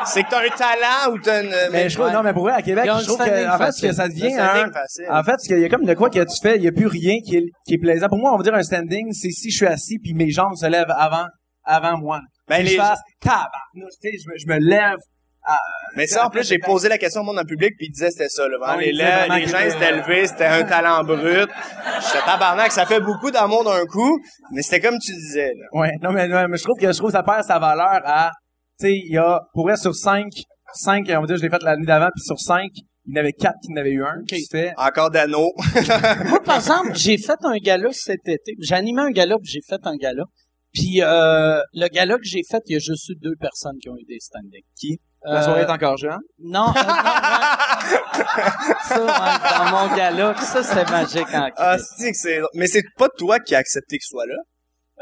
C'est 0.06 0.24
que 0.24 0.30
t'as 0.30 0.40
un 0.46 0.50
talent 0.50 1.14
ou 1.14 1.20
t'as 1.20 1.44
une... 1.44 1.54
Mais 1.72 1.90
je 1.90 1.98
trouve, 1.98 2.12
non, 2.12 2.24
mais 2.24 2.34
pour 2.34 2.44
vrai, 2.44 2.54
à 2.54 2.62
Québec, 2.62 2.86
je 3.00 3.06
trouve 3.06 3.18
que, 3.18 3.50
en 3.54 3.58
fait, 3.58 3.72
ce 3.72 3.82
que 3.88 3.94
ça 3.94 4.08
devient 4.08 4.32
C'est 4.32 4.40
un 4.40 5.20
en 5.20 5.24
fait, 5.24 5.40
ce 5.40 5.48
qu'il 5.48 5.60
y 5.60 5.66
a 5.66 5.70
comme 5.70 5.86
de 5.86 5.94
quoi 5.94 6.10
que 6.10 6.20
tu 6.20 6.42
fais, 6.42 6.56
il 6.58 6.64
y 6.64 6.68
a 6.68 6.72
plus 6.72 6.88
rien 6.88 7.16
qui 7.26 7.38
est, 7.38 7.44
qui 7.66 7.76
est 7.76 7.78
plaisant. 7.80 8.08
Pour 8.08 8.18
moi, 8.20 8.34
on 8.34 8.38
va 8.38 8.44
dire 8.44 8.54
un 8.56 8.64
standing, 8.64 9.12
c'est 9.14 9.30
si 9.32 9.50
je 9.52 9.56
suis 9.58 9.68
assis 9.68 10.00
puis 10.00 10.14
mes 10.14 10.30
jambes 10.32 10.56
se 10.56 10.66
lèvent 10.66 10.94
avant, 10.98 11.26
avant 11.64 11.98
moi. 11.98 12.20
Ben, 12.48 12.58
Si 12.58 12.64
les- 12.64 12.70
je 12.72 12.76
fasse, 12.78 13.00
tabarnouche, 13.22 13.94
tu 14.02 14.10
sais, 14.12 14.18
je 14.24 14.30
me, 14.30 14.38
je 14.38 14.48
me 14.48 14.68
lève. 14.70 14.98
Mais 15.98 16.08
ça, 16.08 16.26
en 16.26 16.30
plus, 16.30 16.48
j'ai 16.48 16.58
posé 16.58 16.88
la 16.88 16.98
question 16.98 17.20
au 17.22 17.24
monde 17.26 17.38
le 17.38 17.44
public, 17.46 17.74
puis 17.78 17.88
ils 17.88 17.92
disaient 17.92 18.12
c'était 18.12 18.30
ça. 18.30 18.44
Là. 18.48 18.58
Vraiment, 18.58 18.74
Ah 18.74 18.78
oui, 18.78 18.86
les, 18.86 18.94
lèvres, 18.94 19.36
les 19.36 19.42
gens 19.46 19.58
c'était- 19.58 19.70
s'étaient 19.72 19.92
levés, 19.92 20.28
c'était 20.28 20.46
un 20.46 20.64
talent 20.64 21.04
brut. 21.04 21.50
J'étais 22.02 22.26
tabarnak, 22.26 22.72
ça 22.72 22.86
fait 22.86 23.02
beaucoup 23.02 23.30
d'amour 23.30 23.66
d'un 23.66 23.86
coup, 23.86 24.20
mais 24.52 24.62
c'était 24.62 24.80
comme 24.88 24.98
tu 25.00 25.12
disais. 25.14 25.52
Là. 25.54 25.80
Ouais, 25.80 25.92
non, 26.02 26.12
mais, 26.14 26.28
non, 26.30 26.48
mais 26.48 26.58
je 26.58 26.64
trouve 26.64 26.78
que, 26.80 26.90
je 26.92 26.98
trouve 26.98 27.10
que 27.12 27.18
ça 27.18 27.24
perd 27.24 27.44
sa 27.44 27.60
valeur 27.60 28.02
à, 28.06 28.32
tu 28.80 28.88
sais, 28.88 28.94
il 28.94 29.14
y 29.14 29.18
a, 29.18 29.42
pour 29.54 29.64
vrai, 29.66 29.78
sur 29.78 29.96
cinq, 29.96 30.32
cinq, 30.74 31.06
on 31.10 31.22
va 31.22 31.28
dire, 31.28 31.38
je 31.38 31.42
l'ai 31.42 31.50
fait 31.50 31.64
l'année 31.64 31.86
d'avant, 31.86 32.10
puis 32.16 32.24
sur 32.24 32.40
cinq, 32.40 32.70
il 33.06 33.16
y 33.16 33.18
en 33.18 33.20
avait 33.20 33.34
quatre 33.34 33.58
qui 33.64 33.72
n'avaient 33.74 33.92
eu 33.92 34.04
un. 34.04 34.16
Fait, 34.50 34.74
Encore 34.78 35.12
d'anneaux. 35.12 35.52
Moi, 36.26 36.42
par 36.44 36.56
exemple, 36.58 36.92
j'ai 36.96 37.18
fait 37.18 37.38
un 37.44 37.58
gala 37.58 37.90
cet 37.92 38.28
été. 38.28 38.56
J'ai 38.60 38.76
animé 38.76 39.02
un 39.02 39.12
gala, 39.12 39.36
puis 39.38 39.52
j'ai 39.52 39.62
fait 39.62 39.86
un 39.86 39.96
gala. 39.96 40.24
Puis 40.74 41.02
euh, 41.02 41.60
le 41.74 41.88
gala 41.90 42.16
que 42.16 42.24
j'ai 42.24 42.42
fait, 42.50 42.62
il 42.68 42.74
y 42.74 42.76
a 42.78 42.80
juste 42.80 43.10
eu 43.10 43.16
deux 43.22 43.36
personnes 43.40 43.78
qui 43.82 43.90
ont 43.90 43.98
eu 43.98 44.06
des 44.08 44.20
standings. 44.20 44.64
Qui? 44.80 45.00
la 45.26 45.40
Euh, 45.40 45.44
soirée 45.44 45.62
est 45.62 45.70
encore 45.70 45.96
jeune? 45.98 46.18
Non, 46.40 46.68
euh, 46.70 46.72
non, 46.72 46.72
ouais. 46.72 46.74
ça, 48.84 48.98
dans 48.98 49.72
mon 49.72 49.96
gala, 49.96 50.36
ça 50.38 50.64
c'était 50.64 50.90
magique 50.92 51.34
en 51.34 51.50
ah, 51.56 51.78
c'est 51.78 52.12
que 52.12 52.18
c'est... 52.18 52.42
Mais 52.56 52.68
c'est 52.68 52.84
pas 52.98 53.08
toi 53.18 53.40
qui 53.40 53.56
as 53.56 53.60
accepté 53.60 53.98
que 53.98 54.04
ce 54.04 54.10
soit 54.10 54.26
là? 54.26 54.36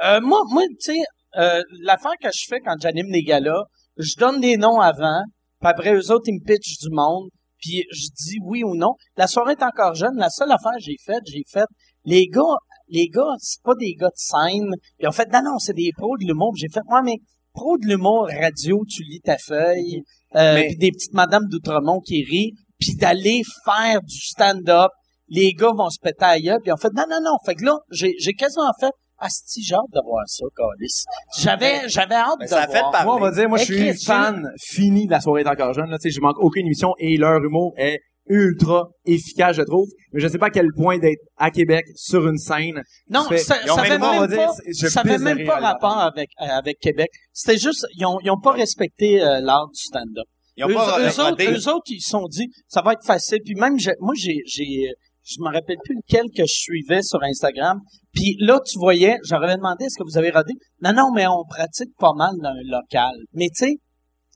Euh, 0.04 0.22
moi, 0.22 0.42
moi, 0.52 0.62
tu 0.80 0.94
sais, 0.94 1.00
euh, 1.38 1.62
l'affaire 1.82 2.14
que 2.22 2.30
je 2.34 2.46
fais 2.48 2.60
quand 2.60 2.76
j'anime 2.82 3.10
des 3.12 3.24
galas, 3.24 3.64
je 3.98 4.16
donne 4.18 4.42
des 4.42 4.58
noms 4.58 4.80
avant, 4.80 5.22
puis 5.60 5.70
après 5.70 5.94
eux 5.94 6.12
autres, 6.12 6.26
ils 6.28 6.36
me 6.36 6.46
pitchent 6.46 6.80
du 6.80 6.90
monde, 6.92 7.30
puis 7.60 7.84
je 7.92 8.08
dis 8.26 8.38
oui 8.44 8.64
ou 8.64 8.76
non. 8.76 8.94
La 9.18 9.28
soirée 9.28 9.54
est 9.54 9.64
encore 9.64 9.94
jeune. 9.94 10.16
La 10.18 10.30
seule 10.30 10.52
affaire 10.52 10.74
que 10.78 10.84
j'ai 10.84 10.98
faite, 11.06 11.22
j'ai 11.26 11.44
fait, 11.48 11.68
les 12.06 12.28
gars, 12.28 12.42
les 12.88 13.08
gars, 13.08 13.34
c'est 13.40 13.62
pas 13.62 13.76
des 13.76 13.94
gars 13.94 14.08
de 14.08 14.14
scène. 14.16 14.74
Ils 15.00 15.08
ont 15.08 15.12
fait, 15.12 15.32
non, 15.32 15.42
non, 15.44 15.58
c'est 15.60 15.74
des 15.76 15.92
pros 15.96 16.18
de 16.18 16.26
l'humour. 16.26 16.54
J'ai 16.56 16.70
fait, 16.70 16.82
ouais, 16.90 17.02
mais 17.04 17.18
pro 17.54 17.78
de 17.78 17.86
l'humour 17.86 18.28
radio, 18.28 18.84
tu 18.90 19.04
lis 19.04 19.22
ta 19.22 19.38
feuille, 19.38 20.02
euh, 20.36 20.56
Mais- 20.56 20.68
puis 20.68 20.78
des 20.78 20.92
petites 20.92 21.14
madames 21.14 21.48
d'Outremont 21.50 22.00
qui 22.00 22.24
rient, 22.24 22.54
puis 22.80 22.96
d'aller 22.96 23.42
faire 23.66 24.02
du 24.02 24.18
stand-up. 24.20 24.90
Les 25.28 25.54
gars 25.54 25.72
vont 25.78 25.90
se 25.90 26.00
péter 26.02 26.42
gueule, 26.42 26.60
puis 26.64 26.72
on 26.74 26.78
fait, 26.78 26.92
non, 26.96 27.04
non, 27.10 27.20
non. 27.24 27.38
Fait 27.46 27.56
que 27.56 27.64
là, 27.64 27.78
j'ai, 27.92 28.16
j'ai 28.20 28.34
quasiment 28.34 28.72
fait, 28.80 28.92
Asti, 29.22 29.64
j'ai 29.64 29.76
hâte 29.76 29.82
de 29.94 30.02
voir 30.04 30.24
ça, 30.28 30.46
Calis. 30.58 31.04
J'avais, 31.40 31.88
j'avais 31.88 32.16
hâte 32.16 32.40
Ben, 32.40 32.46
de 32.46 32.50
ça 32.50 32.68
fait 32.68 32.80
voir. 32.80 32.92
parler. 32.92 33.06
Moi, 33.06 33.16
on 33.16 33.20
va 33.20 33.32
dire, 33.32 33.48
moi, 33.50 33.58
je 33.60 33.64
suis 33.66 33.76
Chris, 33.78 34.04
fan 34.06 34.50
fini 34.60 35.06
de 35.06 35.12
la 35.12 35.22
soirée 35.22 35.42
est 35.42 35.48
encore 35.48 35.74
jeune, 35.74 35.90
là. 35.90 35.98
Tu 35.98 36.10
sais, 36.10 36.16
je 36.16 36.20
manque 36.22 36.40
aucune 36.40 36.66
émission 36.66 36.94
et 36.98 37.18
leur 37.18 37.42
humour 37.44 37.74
est 37.78 38.00
ultra 38.28 38.88
efficace, 39.06 39.56
je 39.58 39.62
trouve. 39.64 39.88
Mais 40.14 40.22
je 40.22 40.28
sais 40.28 40.38
pas 40.38 40.48
à 40.48 40.50
quel 40.52 40.68
point 40.76 40.98
d'être 41.00 41.22
à 41.38 41.52
Québec 41.52 41.84
sur 41.96 42.28
une 42.28 42.38
scène. 42.38 42.82
Non, 43.10 43.24
fait- 43.28 43.38
ça, 43.40 43.56
ça 43.66 43.82
même 43.82 44.02
avait 44.04 44.20
même 44.20 44.28
dire, 44.28 44.38
pas, 44.38 44.54
je 44.68 44.88
ça 44.88 45.02
avait 45.02 45.18
même 45.18 45.46
pas 45.46 45.60
rapport 45.60 45.98
avec, 45.98 46.30
euh, 46.42 46.46
avec 46.46 46.78
Québec. 46.80 47.10
C'était 47.34 47.58
juste, 47.58 47.86
ils 47.98 48.06
ont, 48.06 48.20
ils 48.24 48.30
ont 48.32 48.40
pas 48.40 48.52
respecté 48.52 49.22
euh, 49.22 49.40
l'art 49.42 49.68
du 49.74 49.82
stand-up. 49.82 50.26
Ils 50.56 50.66
ont 50.66 50.70
eux, 50.70 50.74
pas 50.74 51.00
eux 51.00 51.20
autres, 51.20 51.44
eux 51.44 51.70
autres, 51.74 51.86
ils 51.88 52.02
se 52.02 52.10
sont 52.10 52.28
dit, 52.28 52.48
ça 52.68 52.82
va 52.82 52.94
être 52.94 53.06
facile. 53.06 53.40
Puis 53.44 53.56
même, 53.56 53.78
j'ai- 53.80 53.96
moi, 54.00 54.14
j'ai, 54.18 54.38
j'ai, 54.46 54.92
je 55.36 55.42
me 55.42 55.54
rappelle 55.54 55.78
plus 55.84 55.96
lequel 55.96 56.26
que 56.36 56.44
je 56.44 56.54
suivais 56.54 57.02
sur 57.02 57.22
Instagram. 57.24 57.80
Puis 58.14 58.36
là, 58.40 58.60
tu 58.66 58.78
voyais, 58.78 59.18
j'aurais 59.24 59.56
demandé, 59.56 59.86
est-ce 59.86 59.98
que 59.98 60.04
vous 60.04 60.18
avez 60.18 60.32
rodé? 60.32 60.54
Non, 60.82 60.94
non, 60.94 61.12
mais 61.14 61.28
on 61.28 61.44
pratique 61.48 61.92
pas 61.98 62.14
mal 62.16 62.32
dans 62.42 62.50
un 62.50 62.64
local. 62.66 63.14
Mais 63.34 63.48
tu 63.48 63.66
sais, 63.66 63.76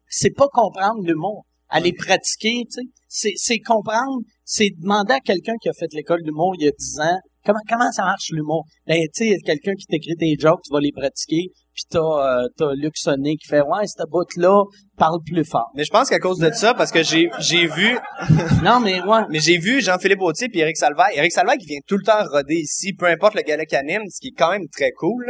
c'est 0.08 0.36
pas 0.36 0.48
comprendre 0.48 1.02
l'humour. 1.04 1.46
Aller 1.70 1.94
pratiquer, 1.94 2.64
tu 2.72 2.82
sais. 3.08 3.34
C'est, 3.36 3.60
comprendre, 3.60 4.20
c'est 4.44 4.70
demander 4.78 5.14
à 5.14 5.20
quelqu'un 5.20 5.56
qui 5.62 5.70
a 5.70 5.74
fait 5.74 5.92
l'école 5.94 6.22
d'humour 6.22 6.54
il 6.60 6.66
y 6.66 6.68
a 6.68 6.72
10 6.72 7.00
ans, 7.00 7.20
comment, 7.46 7.60
comment 7.70 7.92
ça 7.92 8.04
marche 8.04 8.30
l'humour? 8.32 8.66
Ben, 8.88 8.98
tu 8.98 9.10
sais, 9.14 9.26
il 9.26 9.32
y 9.32 9.36
a 9.36 9.38
quelqu'un 9.46 9.74
qui 9.78 9.86
t'écrit 9.86 10.16
des 10.16 10.36
jokes, 10.40 10.62
tu 10.66 10.74
vas 10.74 10.80
les 10.80 10.92
pratiquer, 10.92 11.52
puis 11.74 11.84
t'as, 11.90 12.00
euh, 12.00 12.48
t'as 12.58 12.74
Luc 12.74 12.98
Sonné 12.98 13.36
qui 13.36 13.48
fait, 13.48 13.62
ouais, 13.62 13.86
cette 13.86 14.10
bout-là, 14.10 14.64
parle 14.98 15.20
plus 15.26 15.44
fort. 15.44 15.70
Mais 15.76 15.84
je 15.84 15.92
pense 15.92 16.10
qu'à 16.10 16.20
cause 16.20 16.40
de 16.40 16.50
ça, 16.52 16.74
parce 16.74 16.92
que 16.92 17.04
j'ai 17.04 17.30
j'ai 17.40 17.68
vu 17.68 17.98
Non, 18.64 18.80
mais 18.80 19.02
ouais. 19.02 19.22
mais 19.30 19.40
j'ai 19.40 19.58
vu 19.58 19.82
Jean-Philippe 19.82 20.22
Autier 20.22 20.48
puis 20.48 20.60
Eric 20.60 20.78
Salvaire. 20.78 21.10
Eric 21.14 21.32
Salvaire 21.32 21.58
qui 21.58 21.66
vient 21.66 21.80
tout 21.86 21.98
le 21.98 22.04
temps 22.04 22.24
roder 22.32 22.56
ici, 22.56 22.94
peu 22.94 23.08
importe 23.08 23.36
le 23.36 23.42
gala 23.42 23.66
qu'il 23.66 23.78
anime, 23.78 24.04
ce 24.10 24.20
qui 24.22 24.30
est 24.30 24.38
quand 24.38 24.52
même 24.52 24.68
très 24.70 24.92
cool. 24.92 25.26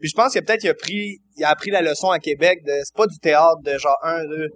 Puis 0.00 0.08
je 0.08 0.14
pense 0.14 0.32
que 0.32 0.40
peut-être 0.40 0.64
il 0.64 0.70
a 0.70 0.74
pris 0.74 1.18
il 1.36 1.44
a 1.44 1.50
appris 1.50 1.70
la 1.70 1.82
leçon 1.82 2.08
à 2.10 2.18
Québec 2.18 2.60
de 2.66 2.72
c'est 2.82 2.96
pas 2.96 3.06
du 3.06 3.18
théâtre 3.18 3.60
de 3.62 3.78
genre 3.78 3.96
un 4.02 4.24
deux 4.24 4.48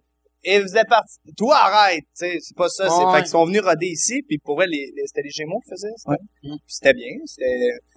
et 0.45 0.61
vous 0.61 0.77
êtes 0.77 0.89
parti 0.89 1.17
toi 1.37 1.57
arrête, 1.57 2.05
tu 2.17 2.27
sais, 2.27 2.37
c'est 2.41 2.57
pas 2.57 2.69
ça, 2.69 2.89
c'est 2.89 3.13
fait 3.17 3.23
qu'ils 3.23 3.31
sont 3.31 3.45
venus 3.47 3.63
roder 3.63 3.87
ici 3.87 4.23
puis 4.29 4.39
pour 4.39 4.57
vrai 4.57 4.67
les, 4.67 4.93
les- 4.97 5.07
c'était 5.07 5.23
les 5.23 5.31
Gémeaux 5.31 5.61
qui 5.65 5.71
faisaient 5.71 5.89
c'était, 5.97 6.11
Ouais. 6.51 6.57
c'était 6.67 6.95
bien, 6.95 7.11
c'était 7.25 7.45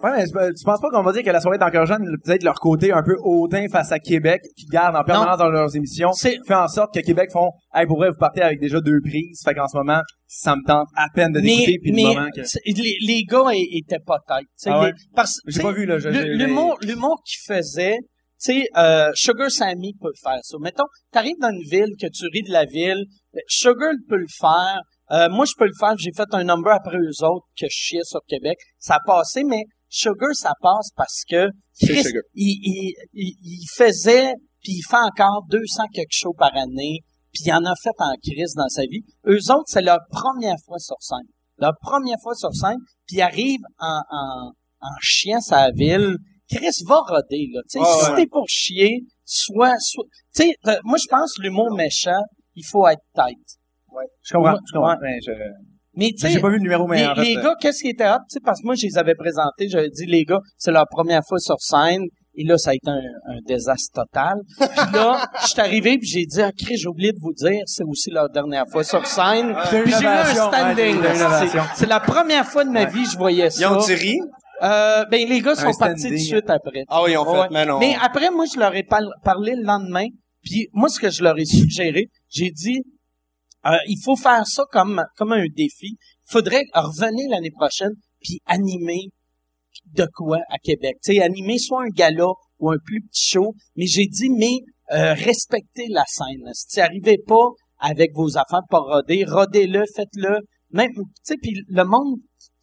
Ouais, 0.02 0.10
mais 0.16 0.24
tu 0.52 0.64
penses 0.64 0.80
pas 0.80 0.90
qu'on 0.90 1.02
va 1.02 1.12
dire 1.12 1.22
que 1.22 1.30
la 1.30 1.40
soirée 1.40 1.58
est 1.58 1.64
encore 1.64 1.86
jeune, 1.86 2.04
peut-être 2.24 2.42
leur 2.42 2.58
côté 2.60 2.92
un 2.92 3.02
peu 3.02 3.16
hautain 3.22 3.66
face 3.70 3.92
à 3.92 3.98
Québec, 3.98 4.40
qui 4.56 4.66
gardent 4.66 4.96
en 4.96 5.04
permanence 5.04 5.38
dans 5.38 5.48
leurs 5.50 5.74
émissions, 5.76 6.12
C'est- 6.12 6.38
fait 6.46 6.54
en 6.54 6.68
sorte 6.68 6.94
que 6.94 7.00
Québec 7.00 7.30
font, 7.32 7.50
hey, 7.74 7.86
pour 7.86 7.98
vrai, 7.98 8.10
vous 8.10 8.16
partez 8.18 8.42
avec 8.42 8.60
déjà 8.60 8.80
deux 8.80 9.00
prises, 9.00 9.40
fait 9.44 9.54
qu'en 9.54 9.68
ce 9.68 9.76
moment, 9.76 10.00
ça 10.26 10.54
me 10.56 10.62
tente 10.66 10.88
à 10.96 11.06
peine 11.14 11.32
de 11.32 11.40
Mais, 11.40 11.46
d'écouter, 11.48 11.78
puis 11.82 11.90
le 11.92 12.02
moment 12.02 12.28
que... 12.34 12.40
les, 12.82 12.96
les 13.06 13.22
gars 13.24 13.44
étaient 13.52 13.98
pas 14.04 14.18
têtes. 14.26 14.46
Ah 14.66 14.80
ouais? 14.82 14.92
parce- 15.14 15.40
J'ai 15.46 15.60
pas 15.62 15.72
vu, 15.72 15.86
là, 15.86 15.98
L'humour, 15.98 16.76
l'humour 16.82 17.22
qu'ils 17.24 17.54
faisaient, 17.54 17.98
tu 18.40 18.52
sais, 18.52 18.66
euh, 18.76 19.10
Sugar 19.14 19.50
Sammy 19.50 19.94
peut 20.00 20.08
le 20.08 20.20
faire 20.22 20.38
ça. 20.42 20.56
Mettons, 20.60 20.84
t'arrives 21.10 21.38
dans 21.40 21.50
une 21.50 21.68
ville, 21.68 21.94
que 22.00 22.06
tu 22.06 22.26
ris 22.32 22.42
de 22.42 22.52
la 22.52 22.64
ville, 22.64 23.04
ben, 23.32 23.42
Sugar 23.48 23.92
peut 24.08 24.16
le 24.16 24.26
faire. 24.40 24.80
Euh, 25.10 25.28
moi, 25.28 25.44
je 25.44 25.54
peux 25.58 25.66
le 25.66 25.72
faire. 25.78 25.94
J'ai 25.98 26.12
fait 26.16 26.28
un 26.32 26.44
number 26.44 26.72
après 26.72 26.96
eux 26.98 27.24
autres 27.24 27.46
que 27.58 27.66
je 27.66 27.76
chiais 27.76 28.04
sur 28.04 28.20
Québec. 28.28 28.58
Ça 28.78 28.96
a 28.96 29.00
passé, 29.04 29.42
mais 29.42 29.62
Sugar, 29.88 30.34
ça 30.34 30.52
passe 30.60 30.90
parce 30.96 31.22
que 31.28 31.48
C'est 31.72 31.86
Chris, 31.88 32.04
Sugar. 32.04 32.22
il, 32.34 32.58
il, 32.62 32.94
il, 33.14 33.34
il 33.42 33.66
faisait, 33.74 34.34
puis 34.62 34.72
il 34.74 34.82
fait 34.88 34.96
encore 34.96 35.44
200 35.48 35.84
quelque 35.92 36.12
chose 36.12 36.34
par 36.38 36.54
année, 36.54 37.00
puis 37.32 37.42
il 37.46 37.52
en 37.52 37.64
a 37.64 37.74
fait 37.82 37.94
en 37.98 38.12
crise 38.22 38.54
dans 38.54 38.68
sa 38.68 38.82
vie. 38.82 39.02
Eux 39.26 39.50
autres, 39.50 39.66
c'est 39.66 39.82
leur 39.82 39.98
première 40.10 40.56
fois 40.64 40.78
sur 40.78 40.96
scène. 41.00 41.26
Leur 41.58 41.72
première 41.80 42.18
fois 42.22 42.34
sur 42.34 42.54
scène, 42.54 42.78
puis 43.06 43.16
ils 43.16 43.22
arrivent 43.22 43.66
en, 43.78 44.00
en, 44.10 44.52
en 44.80 44.94
chiant 45.00 45.40
sa 45.40 45.70
ville. 45.70 46.16
Chris 46.50 46.84
va 46.86 46.96
roder, 47.00 47.48
là. 47.52 47.60
Tu 47.70 47.78
sais, 47.78 47.80
Ouais, 47.80 47.86
si 48.04 48.10
ouais. 48.10 48.16
t'es 48.16 48.26
pour 48.26 48.44
chier, 48.48 49.00
soit, 49.24 49.74
soit, 49.80 50.04
tu 50.34 50.42
sais, 50.44 50.54
euh, 50.66 50.76
moi, 50.84 50.98
je 50.98 51.06
pense 51.08 51.34
que 51.36 51.42
l'humour 51.42 51.74
méchant, 51.74 52.22
il 52.54 52.64
faut 52.64 52.86
être 52.88 53.02
tête. 53.14 53.34
Je 54.22 54.34
comprends, 54.34 54.52
Ouais. 54.52 54.58
je 54.66 54.72
comprends. 54.72 54.90
Ouais. 54.90 54.96
mais 55.02 55.18
je- 55.26 55.32
Mais 55.94 56.08
tu 56.10 56.14
mais 56.22 56.28
sais, 56.28 56.34
j'ai 56.34 56.40
pas 56.40 56.48
vu 56.48 56.56
le 56.56 56.62
numéro, 56.62 56.86
mais 56.86 56.98
les, 57.00 57.06
en 57.06 57.14
fait, 57.16 57.22
les 57.24 57.36
euh, 57.36 57.42
gars, 57.42 57.54
qu'est-ce 57.60 57.82
qui 57.82 57.88
était 57.88 58.08
hot, 58.08 58.18
tu 58.30 58.34
sais, 58.34 58.40
parce 58.44 58.60
que 58.60 58.66
moi, 58.66 58.74
je 58.76 58.86
les 58.86 58.98
avais 58.98 59.14
présentés, 59.16 59.68
j'avais 59.68 59.90
dit, 59.90 60.06
les 60.06 60.24
gars, 60.24 60.38
c'est 60.56 60.70
leur 60.70 60.84
première 60.88 61.22
fois 61.26 61.38
sur 61.40 61.56
scène, 61.60 62.02
et 62.34 62.44
là, 62.44 62.56
ça 62.56 62.70
a 62.70 62.74
été 62.74 62.88
un, 62.88 63.00
un 63.26 63.38
désastre 63.44 63.90
total. 64.04 64.34
Puis 64.58 64.68
là, 64.94 65.26
je 65.42 65.46
suis 65.48 65.60
arrivé, 65.60 65.98
puis 65.98 66.06
j'ai 66.08 66.24
dit, 66.24 66.40
ah, 66.40 66.52
Chris, 66.56 66.76
j'ai 66.76 66.86
oublié 66.86 67.10
de 67.10 67.18
vous 67.20 67.32
dire, 67.32 67.62
c'est 67.66 67.82
aussi 67.82 68.10
leur 68.10 68.28
dernière 68.30 68.64
fois 68.70 68.84
sur 68.84 69.04
scène. 69.06 69.56
Puis 69.70 69.92
j'ai 69.98 70.04
eu 70.04 70.06
un 70.06 70.24
standing. 70.24 71.00
ouais, 71.00 71.48
c'est 71.74 71.88
la 71.88 71.98
première 71.98 72.46
fois 72.46 72.64
de 72.64 72.70
ma 72.70 72.84
vie 72.84 73.02
que 73.02 73.10
je 73.10 73.18
voyais 73.18 73.48
ils 73.58 73.66
ont 73.66 73.80
ça. 73.80 73.92
ri. 73.94 74.20
Euh, 74.62 75.04
ben, 75.06 75.28
les 75.28 75.40
gars 75.40 75.54
sont 75.54 75.68
Un 75.68 75.72
partis 75.78 76.04
tout 76.08 76.10
de 76.10 76.16
suite 76.18 76.50
après. 76.50 76.84
Ah 76.88 77.02
oui, 77.04 77.12
ils 77.12 77.16
ont 77.18 77.24
fait 77.24 77.40
Ouais. 77.40 77.48
mais 77.50 77.64
non. 77.66 77.78
Mais 77.78 77.94
après, 78.00 78.30
moi, 78.30 78.44
je 78.52 78.58
leur 78.58 78.74
ai 78.74 78.82
par- 78.82 79.02
parlé 79.24 79.54
le 79.54 79.62
lendemain. 79.62 80.06
Puis 80.42 80.68
moi, 80.72 80.88
ce 80.88 80.98
que 80.98 81.10
je 81.10 81.22
leur 81.22 81.38
ai 81.38 81.44
suggéré, 81.44 82.06
j'ai 82.28 82.50
dit, 82.50 82.80
euh, 83.66 83.70
il 83.86 84.00
faut 84.04 84.16
faire 84.16 84.46
ça 84.46 84.64
comme 84.70 85.04
comme 85.16 85.32
un 85.32 85.44
défi. 85.54 85.96
Il 85.98 86.30
faudrait 86.30 86.64
revenir 86.74 87.28
l'année 87.30 87.50
prochaine 87.50 87.92
puis 88.20 88.40
animer 88.46 89.08
de 89.94 90.06
quoi 90.14 90.38
à 90.50 90.58
Québec. 90.58 90.96
Tu 91.04 91.14
sais, 91.14 91.22
animer 91.22 91.58
soit 91.58 91.82
un 91.82 91.88
gala 91.88 92.26
ou 92.58 92.70
un 92.70 92.76
plus 92.84 93.00
petit 93.02 93.28
show. 93.30 93.54
Mais 93.76 93.86
j'ai 93.86 94.06
dit, 94.06 94.30
mais 94.30 94.58
euh, 94.92 95.12
respectez 95.14 95.86
la 95.90 96.04
scène. 96.06 96.48
Si 96.52 96.66
tu 96.68 96.80
arrivez 96.80 97.18
pas 97.26 97.48
avec 97.78 98.10
vos 98.14 98.36
affaires 98.36 98.62
pour 98.68 98.80
roder, 98.90 99.24
rodez-le, 99.24 99.84
faites-le. 99.94 100.40
Même, 100.70 100.90
tu 100.94 101.02
sais, 101.22 101.36
puis 101.40 101.54
le 101.68 101.84
monde 101.84 102.16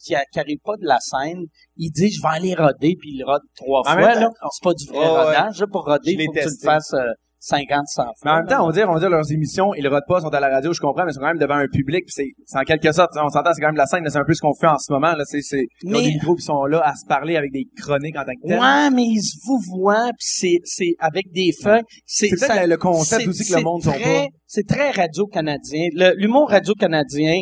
qui, 0.06 0.16
a- 0.16 0.24
qui 0.32 0.40
arrive 0.40 0.60
pas 0.64 0.76
de 0.78 0.86
la 0.86 0.98
scène, 1.00 1.46
il 1.78 1.90
dit, 1.92 2.10
je 2.12 2.22
vais 2.22 2.28
aller 2.36 2.54
roder, 2.54 2.96
puis 3.00 3.12
il 3.16 3.24
rode 3.24 3.42
trois 3.56 3.82
En 3.82 3.92
fois, 3.94 4.16
là. 4.16 4.30
C'est 4.52 4.64
pas 4.64 4.74
du 4.74 4.86
vrai 4.88 5.00
Ouais, 5.00 5.04
ouais. 5.06 5.24
rodage, 5.26 5.60
là, 5.60 5.68
pour 5.72 5.84
roder, 5.86 6.16
faut 6.26 6.32
que 6.32 6.40
tu 6.40 6.46
le 6.46 6.64
fasses 6.64 6.94
euh, 6.94 7.12
50, 7.40 7.86
100 7.86 8.02
fois. 8.04 8.12
Mais 8.26 8.32
en 8.32 8.36
même 8.38 8.48
temps, 8.48 8.68
on 8.68 8.72
dire, 8.72 8.90
on 8.90 8.98
dire 8.98 9.08
leurs 9.10 9.32
émissions, 9.32 9.72
ils 9.76 9.88
rodent 9.88 10.02
pas, 10.08 10.20
sont 10.20 10.30
à 10.30 10.40
la 10.40 10.50
radio, 10.50 10.74
je 10.74 10.80
comprends, 10.80 11.06
mais 11.06 11.12
ils 11.12 11.14
sont 11.14 11.20
quand 11.22 11.28
même 11.28 11.38
devant 11.38 11.54
un 11.56 11.68
public, 11.68 12.04
c'est, 12.08 12.30
en 12.56 12.64
quelque 12.64 12.92
sorte, 12.92 13.12
on 13.22 13.30
s'entend, 13.30 13.52
c'est 13.54 13.62
quand 13.62 13.68
même 13.68 13.76
la 13.76 13.86
scène, 13.86 14.04
là, 14.04 14.10
c'est 14.10 14.18
un 14.18 14.24
peu 14.26 14.34
ce 14.34 14.42
qu'on 14.42 14.56
fait 14.56 14.66
en 14.66 14.80
ce 14.80 14.92
moment, 14.92 15.14
là, 15.14 15.24
c'est, 15.26 15.42
c'est, 15.42 15.66
Mais- 15.84 16.02
des 16.02 16.14
qui 16.20 16.42
sont 16.42 16.66
là 16.66 16.82
à 16.84 16.96
se 16.96 17.06
parler 17.08 17.36
avec 17.38 17.52
des 17.52 17.66
chroniques 17.80 18.16
en 18.18 18.24
tant 18.24 18.32
que 18.42 18.48
tel. 18.48 18.60
Ouais, 18.60 18.90
mais 18.90 19.04
ils 19.04 19.22
se 19.22 19.38
vous 19.46 19.60
voient, 19.78 20.10
puis 20.18 20.26
c'est, 20.28 20.58
c'est 20.64 20.96
avec 20.98 21.32
des 21.34 21.52
feuilles. 21.62 21.84
C'est, 22.08 22.30
peut-être 22.30 22.46
ça- 22.48 22.66
le- 22.66 22.78
concept 22.78 23.28
aussi 23.28 23.48
que 23.52 23.58
le 23.58 23.64
monde 23.64 23.84
sont 23.84 23.92
très- 23.92 24.28
C'est 24.48 24.68
très 24.68 24.90
radio-canadien. 24.92 25.90
Le- 25.94 26.16
L'humour 26.18 26.50
radio-canadien, 26.50 27.42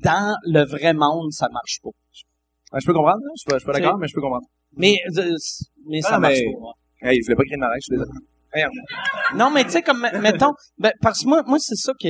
dans 0.00 0.36
le 0.44 0.64
vrai 0.64 0.92
monde, 0.94 1.32
ça 1.32 1.48
marche 1.52 1.78
pas. 1.82 1.90
Je 2.80 2.86
peux 2.86 2.94
comprendre, 2.94 3.18
hein? 3.24 3.32
je 3.36 3.56
suis 3.58 3.66
pas, 3.66 3.72
d'accord, 3.72 3.98
mais 3.98 4.08
je 4.08 4.14
peux 4.14 4.20
comprendre. 4.20 4.46
Mais, 4.76 4.96
euh, 5.18 5.36
mais 5.86 6.00
ça 6.00 6.12
Ah, 6.14 6.18
marche 6.18 6.38
mais- 6.38 6.54
pas. 7.00 7.08
Hey, 7.10 7.20
je 7.20 7.26
voulais 7.26 7.36
pas 7.36 7.42
créer 7.44 7.56
de 7.56 7.60
malaise, 7.60 7.82
je 7.82 7.94
suis 7.94 7.98
désolé. 7.98 9.36
Non, 9.36 9.50
mais 9.50 9.64
tu 9.64 9.70
sais, 9.70 9.82
comme, 9.82 10.06
mettons, 10.20 10.52
ben, 10.78 10.92
parce 11.00 11.22
que 11.22 11.28
moi, 11.28 11.42
moi, 11.46 11.58
c'est 11.58 11.74
ça 11.76 11.92
que, 12.00 12.08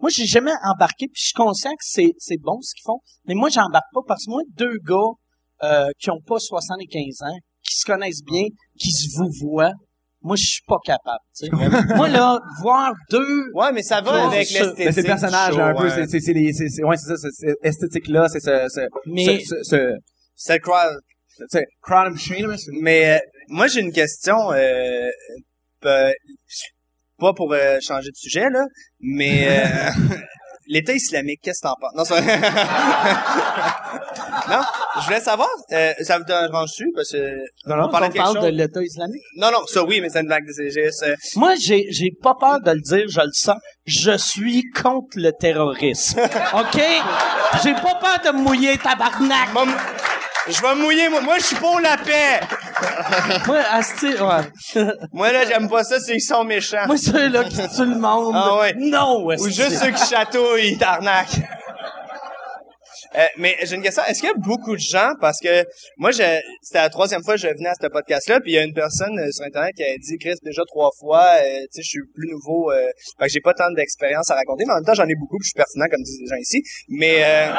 moi, 0.00 0.10
j'ai 0.10 0.26
jamais 0.26 0.52
embarqué, 0.64 1.06
puis 1.06 1.20
je 1.20 1.26
suis 1.28 1.34
conscient 1.34 1.70
que 1.70 1.76
c'est, 1.84 2.12
c'est 2.18 2.38
bon 2.40 2.60
ce 2.60 2.74
qu'ils 2.74 2.84
font, 2.84 3.00
mais 3.26 3.34
moi, 3.34 3.48
j'embarque 3.48 3.86
pas 3.92 4.00
parce 4.06 4.26
que 4.26 4.30
moi, 4.30 4.42
deux 4.56 4.78
gars, 4.84 5.12
euh, 5.62 5.88
qui 5.98 6.10
ont 6.10 6.20
pas 6.20 6.38
75 6.38 7.22
ans, 7.22 7.36
qui 7.62 7.76
se 7.76 7.86
connaissent 7.86 8.22
bien, 8.24 8.44
qui 8.78 8.90
se 8.90 9.08
vous 9.16 9.30
voient, 9.40 9.72
moi, 10.26 10.36
je 10.36 10.44
suis 10.46 10.62
pas 10.66 10.76
capable, 10.84 11.20
tu 11.36 11.46
sais. 11.46 11.50
moi, 11.96 12.08
là, 12.08 12.38
voir 12.60 12.92
deux, 13.10 13.50
Ouais, 13.54 13.72
mais 13.72 13.82
ça 13.82 14.00
va 14.00 14.12
Ouais, 14.28 14.36
avec 14.36 14.50
l'esthétique. 14.50 14.74
Mais 14.86 14.92
c'est 14.92 15.00
le 15.02 15.06
personnage, 15.06 15.56
là, 15.56 15.66
un 15.68 15.74
peu, 15.74 15.84
ouais. 15.84 15.90
c'est, 15.90 16.06
c'est, 16.08 16.20
c'est 16.20 16.32
les, 16.32 16.52
c'est, 16.52 16.68
c'est- 16.68 16.82
ouais, 16.84 16.96
c'est 16.96 17.06
ça, 17.08 17.16
c'est, 17.16 17.30
c'est 17.32 17.54
esthétique-là, 17.62 18.28
c'est 18.28 18.40
ce, 18.40 18.66
ce, 18.68 18.80
mais, 19.06 19.40
ce, 19.40 19.56
ce, 19.56 19.62
ce, 19.62 19.92
C'est 20.34 20.54
le 20.54 20.58
crowd. 20.60 20.98
tu 21.38 21.44
sais, 21.48 21.64
crowd 21.80 22.12
machine, 22.12 22.46
là, 22.46 22.56
c'est- 22.58 22.70
Mais 22.80 23.16
euh, 23.16 23.18
moi, 23.48 23.66
j'ai 23.68 23.80
une 23.80 23.92
question. 23.92 24.52
Euh, 24.52 25.08
euh, 25.84 26.12
pas 27.18 27.32
pour 27.32 27.52
euh, 27.52 27.78
changer 27.80 28.10
de 28.10 28.16
sujet, 28.16 28.50
là, 28.50 28.64
mais 29.00 29.46
euh, 29.48 29.90
l'État 30.68 30.92
islamique, 30.92 31.40
qu'est-ce 31.42 31.62
que 31.62 31.68
t'en 31.68 31.74
penses? 31.80 31.94
Non, 31.96 32.04
ça... 32.04 32.20
non, 34.48 34.60
je 35.00 35.04
voulais 35.04 35.20
savoir, 35.20 35.48
euh, 35.72 35.92
ça 36.00 36.18
vous 36.18 36.24
dérange-tu? 36.24 36.90
Parce 36.94 37.10
que 37.12 37.34
Non, 37.66 37.76
non, 37.76 37.84
on 37.84 38.08
de 38.08 38.16
parle 38.16 38.42
de 38.42 38.48
l'État 38.48 38.82
islamique. 38.82 39.22
Non, 39.36 39.50
non, 39.50 39.66
ça 39.66 39.82
oui, 39.84 40.00
mais 40.00 40.08
c'est 40.08 40.20
une 40.20 40.26
blague 40.26 40.46
de 40.46 40.52
CGS. 40.52 41.02
euh, 41.04 41.14
Moi, 41.36 41.54
j'ai, 41.60 41.86
j'ai 41.90 42.10
pas 42.22 42.34
peur 42.38 42.60
de 42.60 42.70
le 42.70 42.80
dire, 42.80 43.04
je 43.08 43.20
le 43.20 43.30
sens. 43.32 43.56
Je 43.84 44.16
suis 44.16 44.64
contre 44.72 45.16
le 45.16 45.32
terrorisme. 45.32 46.20
OK? 46.54 46.80
J'ai 47.62 47.74
pas 47.74 47.94
peur 48.00 48.20
de 48.24 48.30
me 48.36 48.42
mouiller, 48.42 48.78
tabarnak. 48.78 49.52
moi, 49.52 49.66
je 50.48 50.62
vais 50.62 50.74
mouiller, 50.74 51.08
moi. 51.08 51.20
Moi, 51.20 51.38
je 51.38 51.44
suis 51.44 51.56
pour 51.56 51.80
la 51.80 51.96
paix. 51.96 52.40
Moi, 53.46 53.58
asti, 53.72 54.14
ouais. 54.14 54.84
Moi, 55.12 55.32
là, 55.32 55.44
j'aime 55.46 55.68
pas 55.68 55.84
ça, 55.84 55.98
c'est 55.98 56.12
qu'ils 56.12 56.20
sont 56.22 56.44
méchants. 56.44 56.86
Moi, 56.86 56.96
ceux-là 56.96 57.44
qui 57.44 57.56
tuent 57.56 57.84
le 57.86 57.98
monde. 57.98 58.34
Ah 58.36 58.58
ouais. 58.60 58.74
Non, 58.76 59.24
Ou 59.26 59.48
juste 59.48 59.78
ceux 59.82 59.90
qui 59.90 60.06
chatouillent, 60.06 60.78
t'arnaques. 60.78 61.40
Euh, 63.14 63.26
mais 63.38 63.56
j'ai 63.62 63.76
une 63.76 63.82
question. 63.82 64.02
Est-ce 64.08 64.20
qu'il 64.20 64.28
y 64.28 64.32
a 64.32 64.36
beaucoup 64.36 64.74
de 64.74 64.80
gens, 64.80 65.12
parce 65.20 65.38
que 65.40 65.64
moi, 65.96 66.12
c'était 66.12 66.42
la 66.74 66.88
troisième 66.90 67.22
fois 67.22 67.34
que 67.34 67.40
je 67.40 67.48
venais 67.48 67.68
à 67.68 67.74
ce 67.80 67.86
podcast-là, 67.86 68.40
puis 68.40 68.52
il 68.52 68.54
y 68.54 68.58
a 68.58 68.62
une 68.62 68.74
personne 68.74 69.18
euh, 69.18 69.30
sur 69.30 69.44
Internet 69.44 69.74
qui 69.76 69.82
a 69.84 69.96
dit, 69.96 70.18
Chris, 70.18 70.34
déjà 70.42 70.62
trois 70.66 70.90
fois, 70.98 71.24
euh, 71.40 71.60
tu 71.72 71.76
sais, 71.76 71.82
je 71.82 71.88
suis 71.88 72.00
plus 72.14 72.28
nouveau, 72.28 72.70
euh, 72.70 72.88
fait 73.18 73.26
que 73.26 73.32
j'ai 73.32 73.40
pas 73.40 73.54
tant 73.54 73.70
d'expérience 73.70 74.30
à 74.30 74.34
raconter, 74.34 74.64
mais 74.66 74.72
en 74.72 74.76
même 74.76 74.84
temps, 74.84 74.94
j'en 74.94 75.08
ai 75.08 75.14
beaucoup, 75.14 75.38
puis 75.38 75.46
je 75.46 75.50
suis 75.50 75.56
pertinent, 75.56 75.86
comme 75.90 76.02
disent 76.02 76.20
les 76.20 76.28
gens 76.28 76.40
ici. 76.40 76.62
Mais 76.88 77.22
euh, 77.24 77.52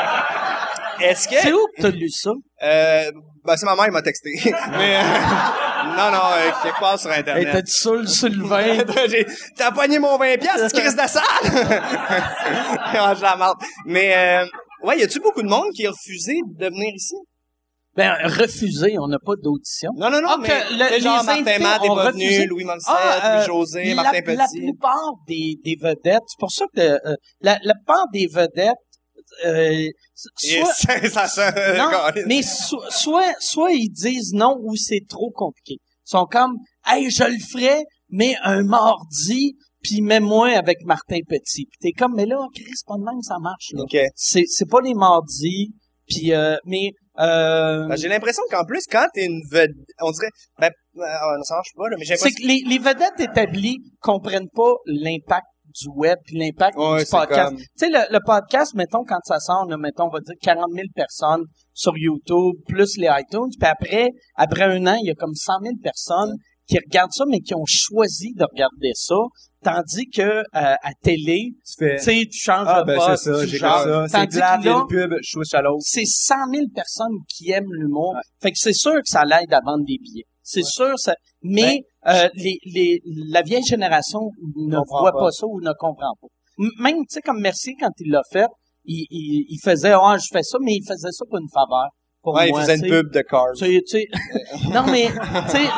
est-ce 1.02 1.28
que... 1.28 1.36
C'est 1.36 1.54
où 1.54 1.66
que 1.76 1.82
t'as 1.82 1.90
lu 1.90 2.10
ça? 2.10 2.32
Euh, 2.64 3.12
ben, 3.46 3.56
c'est 3.56 3.66
ma 3.66 3.76
mère 3.76 3.86
qui 3.86 3.92
m'a 3.92 4.02
texté. 4.02 4.32
mais... 4.44 4.98
euh, 4.98 5.02
non, 5.96 6.12
non, 6.12 6.20
euh, 6.34 6.52
quelque 6.64 6.80
part 6.80 7.00
sur 7.00 7.12
Hey, 7.12 7.20
Internet. 7.20 7.50
t'as 7.52 7.62
du 7.62 7.72
saoul 7.72 8.08
sur 8.08 8.30
le 8.30 8.44
vin. 8.44 8.84
T'as 9.56 9.72
pogné 9.72 10.00
mon 10.00 10.18
20 10.18 10.38
piastres, 10.38 10.78
Chris 10.78 10.94
de 10.94 11.08
salle! 11.08 11.24
Ah, 13.00 13.14
je 13.16 13.22
la 13.22 13.36
marde. 13.36 13.58
Mais, 13.86 14.14
euh, 14.16 14.46
ouais, 14.84 15.00
y 15.00 15.04
a-tu 15.04 15.20
beaucoup 15.20 15.42
de 15.42 15.48
monde 15.48 15.72
qui 15.76 15.86
a 15.86 15.92
refusé 15.92 16.40
de 16.46 16.66
venir 16.68 16.94
ici? 16.96 17.16
Ben, 17.96 18.14
refusé, 18.26 18.96
on 19.00 19.08
n'a 19.08 19.18
pas 19.18 19.34
d'audition. 19.42 19.90
Non, 19.98 20.12
non, 20.12 20.22
non, 20.22 20.28
Ah, 20.30 20.38
mais, 20.40 20.50
le- 20.70 21.00
genre, 21.00 21.20
les 21.20 21.26
Martin 21.26 21.32
invités 21.34 21.60
Matt 21.60 21.84
est 21.84 21.88
pas 21.88 22.12
venu, 22.12 22.46
Louis 22.46 22.64
Morissette, 22.64 22.94
Ah, 22.96 23.34
euh, 23.34 23.38
Louis-José, 23.48 23.84
la, 23.86 23.96
Martin 24.04 24.22
la 24.36 24.46
Petit. 24.46 24.60
plupart 24.62 25.14
des, 25.28 25.56
des 25.64 25.76
vedettes, 25.82 26.22
c'est 26.28 26.40
pour 26.40 26.52
ça 26.52 26.66
que 26.76 26.80
euh, 26.82 27.16
la, 27.42 27.58
la 27.64 27.74
plupart 27.74 28.06
des 28.14 28.28
vedettes, 28.28 28.76
euh, 29.46 29.72
Et 29.72 29.94
soit, 30.36 30.74
ça, 31.10 31.28
ça, 31.28 31.52
non, 31.78 32.22
mais 32.28 32.44
so- 32.44 32.84
soit, 32.92 33.34
soit 33.40 33.72
ils 33.72 33.90
disent 33.90 34.32
non 34.34 34.58
ou 34.62 34.76
c'est 34.76 35.02
trop 35.10 35.32
compliqué. 35.32 35.78
Ils 35.80 36.10
sont 36.12 36.26
comme, 36.26 36.54
hey, 36.86 37.10
je 37.10 37.24
le 37.24 37.38
ferai, 37.52 37.84
mais 38.10 38.36
un 38.44 38.62
mardi, 38.64 39.56
puis 39.88 40.02
mets-moi 40.02 40.50
avec 40.50 40.84
Martin 40.86 41.20
Petit. 41.28 41.66
Puis 41.66 41.78
t'es 41.80 41.92
comme, 41.98 42.14
mais 42.16 42.26
là, 42.26 42.38
Chris, 42.54 42.66
pas 42.86 42.96
de 42.96 43.04
même, 43.04 43.22
ça 43.22 43.36
marche, 43.42 43.70
là. 43.74 43.84
OK. 43.84 43.98
C'est, 44.16 44.44
c'est 44.48 44.70
pas 44.70 44.82
les 44.82 44.94
mardis, 44.94 45.72
puis 46.08 46.34
euh, 46.34 46.58
mais, 46.66 46.92
euh, 47.20 47.88
Ben, 47.88 47.96
J'ai 47.98 48.10
l'impression 48.10 48.44
qu'en 48.52 48.66
plus, 48.66 48.84
quand 48.92 49.08
t'es 49.14 49.26
une 49.26 49.42
vedette, 49.50 49.72
on 50.02 50.12
dirait, 50.12 50.30
ben, 50.60 50.70
euh, 50.98 51.42
ça 51.44 51.56
marche 51.56 51.72
pas, 51.76 51.88
là, 51.90 51.96
mais 51.98 52.06
j'ai 52.06 52.18
c'est 52.18 52.32
que 52.32 52.46
les, 52.46 52.62
les 52.68 52.80
vedettes 52.80 53.20
établies 53.20 53.78
comprennent 54.02 54.50
pas 54.54 54.74
l'impact 54.86 55.48
du 55.82 55.90
web 55.96 56.18
puis 56.26 56.38
l'impact 56.38 56.78
Ouais, 56.78 57.04
du 57.04 57.10
podcast. 57.10 57.50
comme- 57.50 57.58
Tu 57.58 57.66
sais, 57.76 57.90
le, 57.90 58.00
le 58.14 58.20
podcast, 58.26 58.74
mettons, 58.74 59.04
quand 59.04 59.20
ça 59.24 59.40
sort, 59.40 59.66
là, 59.70 59.78
mettons, 59.78 60.06
on 60.06 60.10
va 60.10 60.20
dire 60.22 60.36
40 60.42 60.66
000 60.74 60.88
personnes 60.96 61.44
sur 61.74 61.94
YouTube, 61.98 62.56
plus 62.68 62.98
les 62.98 63.08
iTunes, 63.08 63.50
puis 63.60 63.70
après, 63.70 64.10
après 64.36 64.64
un 64.64 64.86
an, 64.88 64.96
il 65.02 65.08
y 65.08 65.12
a 65.12 65.16
comme 65.16 65.34
100 65.36 65.54
000 65.64 65.76
personnes 65.84 66.36
qui 66.68 66.78
regardent 66.78 67.14
ça, 67.14 67.24
mais 67.28 67.40
qui 67.40 67.56
ont 67.56 67.66
choisi 67.66 68.34
de 68.34 68.44
regarder 68.44 68.92
ça, 68.94 69.16
tandis 69.64 70.10
que 70.10 70.22
euh, 70.22 70.44
à 70.54 70.92
télé, 71.02 71.54
tu 71.66 71.98
fais, 72.00 72.26
tu 72.26 72.40
changes 72.40 72.68
ah, 72.68 72.82
de 72.82 72.88
ben, 72.88 73.00
c'est 73.00 73.18
ça, 73.18 73.42
tu 73.42 73.48
j'ai 73.48 73.60
ça, 73.60 74.06
c'est 74.08 74.34
là, 74.36 74.60
une 74.64 74.88
pub, 74.88 75.14
je 75.22 75.30
switch 75.30 75.54
à 75.54 75.62
l'autre. 75.62 75.82
c'est 75.82 76.06
100 76.06 76.36
000 76.54 76.66
personnes 76.74 77.18
qui 77.28 77.52
aiment 77.52 77.74
l'humour. 77.74 78.14
Ouais. 78.16 78.22
Fait 78.42 78.52
que 78.52 78.58
c'est 78.58 78.74
sûr 78.74 78.96
que 78.96 79.08
ça 79.08 79.24
l'aide 79.26 79.54
à 79.54 79.62
vendre 79.66 79.86
des 79.86 79.98
billets. 80.02 80.26
C'est 80.44 80.64
sûr, 80.64 80.94
ça. 80.98 81.14
Mais 81.42 81.82
euh, 82.08 82.30
les, 82.36 82.58
les, 82.66 83.02
la 83.06 83.42
vieille 83.42 83.66
génération 83.66 84.32
ne 84.56 84.78
voit 84.88 85.12
pas. 85.12 85.20
pas. 85.20 85.32
ça 85.32 85.46
ou 85.46 85.60
ne 85.60 85.74
comprend 85.78 86.16
pas. 86.22 86.28
Même, 86.80 87.00
tu 87.00 87.06
sais, 87.10 87.22
comme 87.22 87.42
Mercier, 87.42 87.76
quand 87.80 87.92
il 88.00 88.12
l'a 88.12 88.22
fait, 88.32 88.48
il, 88.86 89.06
il, 89.10 89.46
il 89.50 89.60
faisait, 89.62 89.92
ah, 89.92 90.18
je 90.18 90.28
fais 90.32 90.44
ça, 90.44 90.58
mais 90.62 90.76
il 90.76 90.84
faisait 90.88 91.12
ça 91.12 91.26
pour 91.30 91.38
une 91.40 91.50
faveur. 91.54 91.90
Pour 92.28 92.36
Ouais, 92.36 92.50
il 92.50 92.56
faisait 92.60 92.76
une 92.76 92.90
pub 92.90 93.10
de 93.14 93.22
Cars. 93.22 93.54
Tu 93.56 93.82
sais, 93.86 94.06
non, 94.74 94.84
mais, 94.92 95.08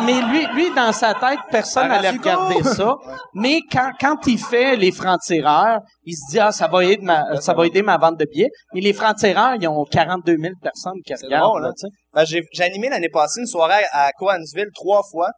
mais 0.04 0.20
lui, 0.32 0.48
lui, 0.56 0.74
dans 0.74 0.92
sa 0.92 1.14
tête, 1.14 1.38
personne 1.52 1.90
n'allait 1.90 2.10
regarder 2.10 2.64
ça. 2.64 2.96
Mais 3.36 3.60
quand, 3.72 3.92
quand 4.02 4.26
il 4.26 4.40
fait 4.40 4.76
les 4.76 4.92
francs-tireurs, 4.92 5.82
il 6.06 6.16
se 6.16 6.32
dit, 6.32 6.40
ah, 6.40 6.52
ça 6.52 6.68
va 6.68 6.84
aider 6.84 7.04
ma, 7.04 7.40
ça 7.40 7.54
va 7.54 7.68
aider 7.68 7.84
ma 7.84 8.00
vente 8.00 8.18
de 8.18 8.26
billets. 8.26 8.50
Mais 8.74 8.82
les 8.82 8.94
francs-tireurs, 8.94 9.58
ils 9.62 9.68
ont 9.68 9.86
42 9.86 10.38
000 10.38 10.54
personnes 10.60 11.00
qui 11.06 11.14
C'est 11.16 11.28
regardent, 11.28 11.50
drôle, 11.50 11.62
là, 11.62 11.70
hein? 11.70 11.88
Ben, 12.16 12.26
j'ai, 12.26 12.42
j'ai 12.52 12.64
animé 12.64 12.90
l'année 12.90 13.10
passée 13.10 13.42
une 13.42 13.46
soirée 13.46 13.84
à 13.92 14.10
Coansville 14.18 14.70
trois 14.74 15.04
fois. 15.12 15.30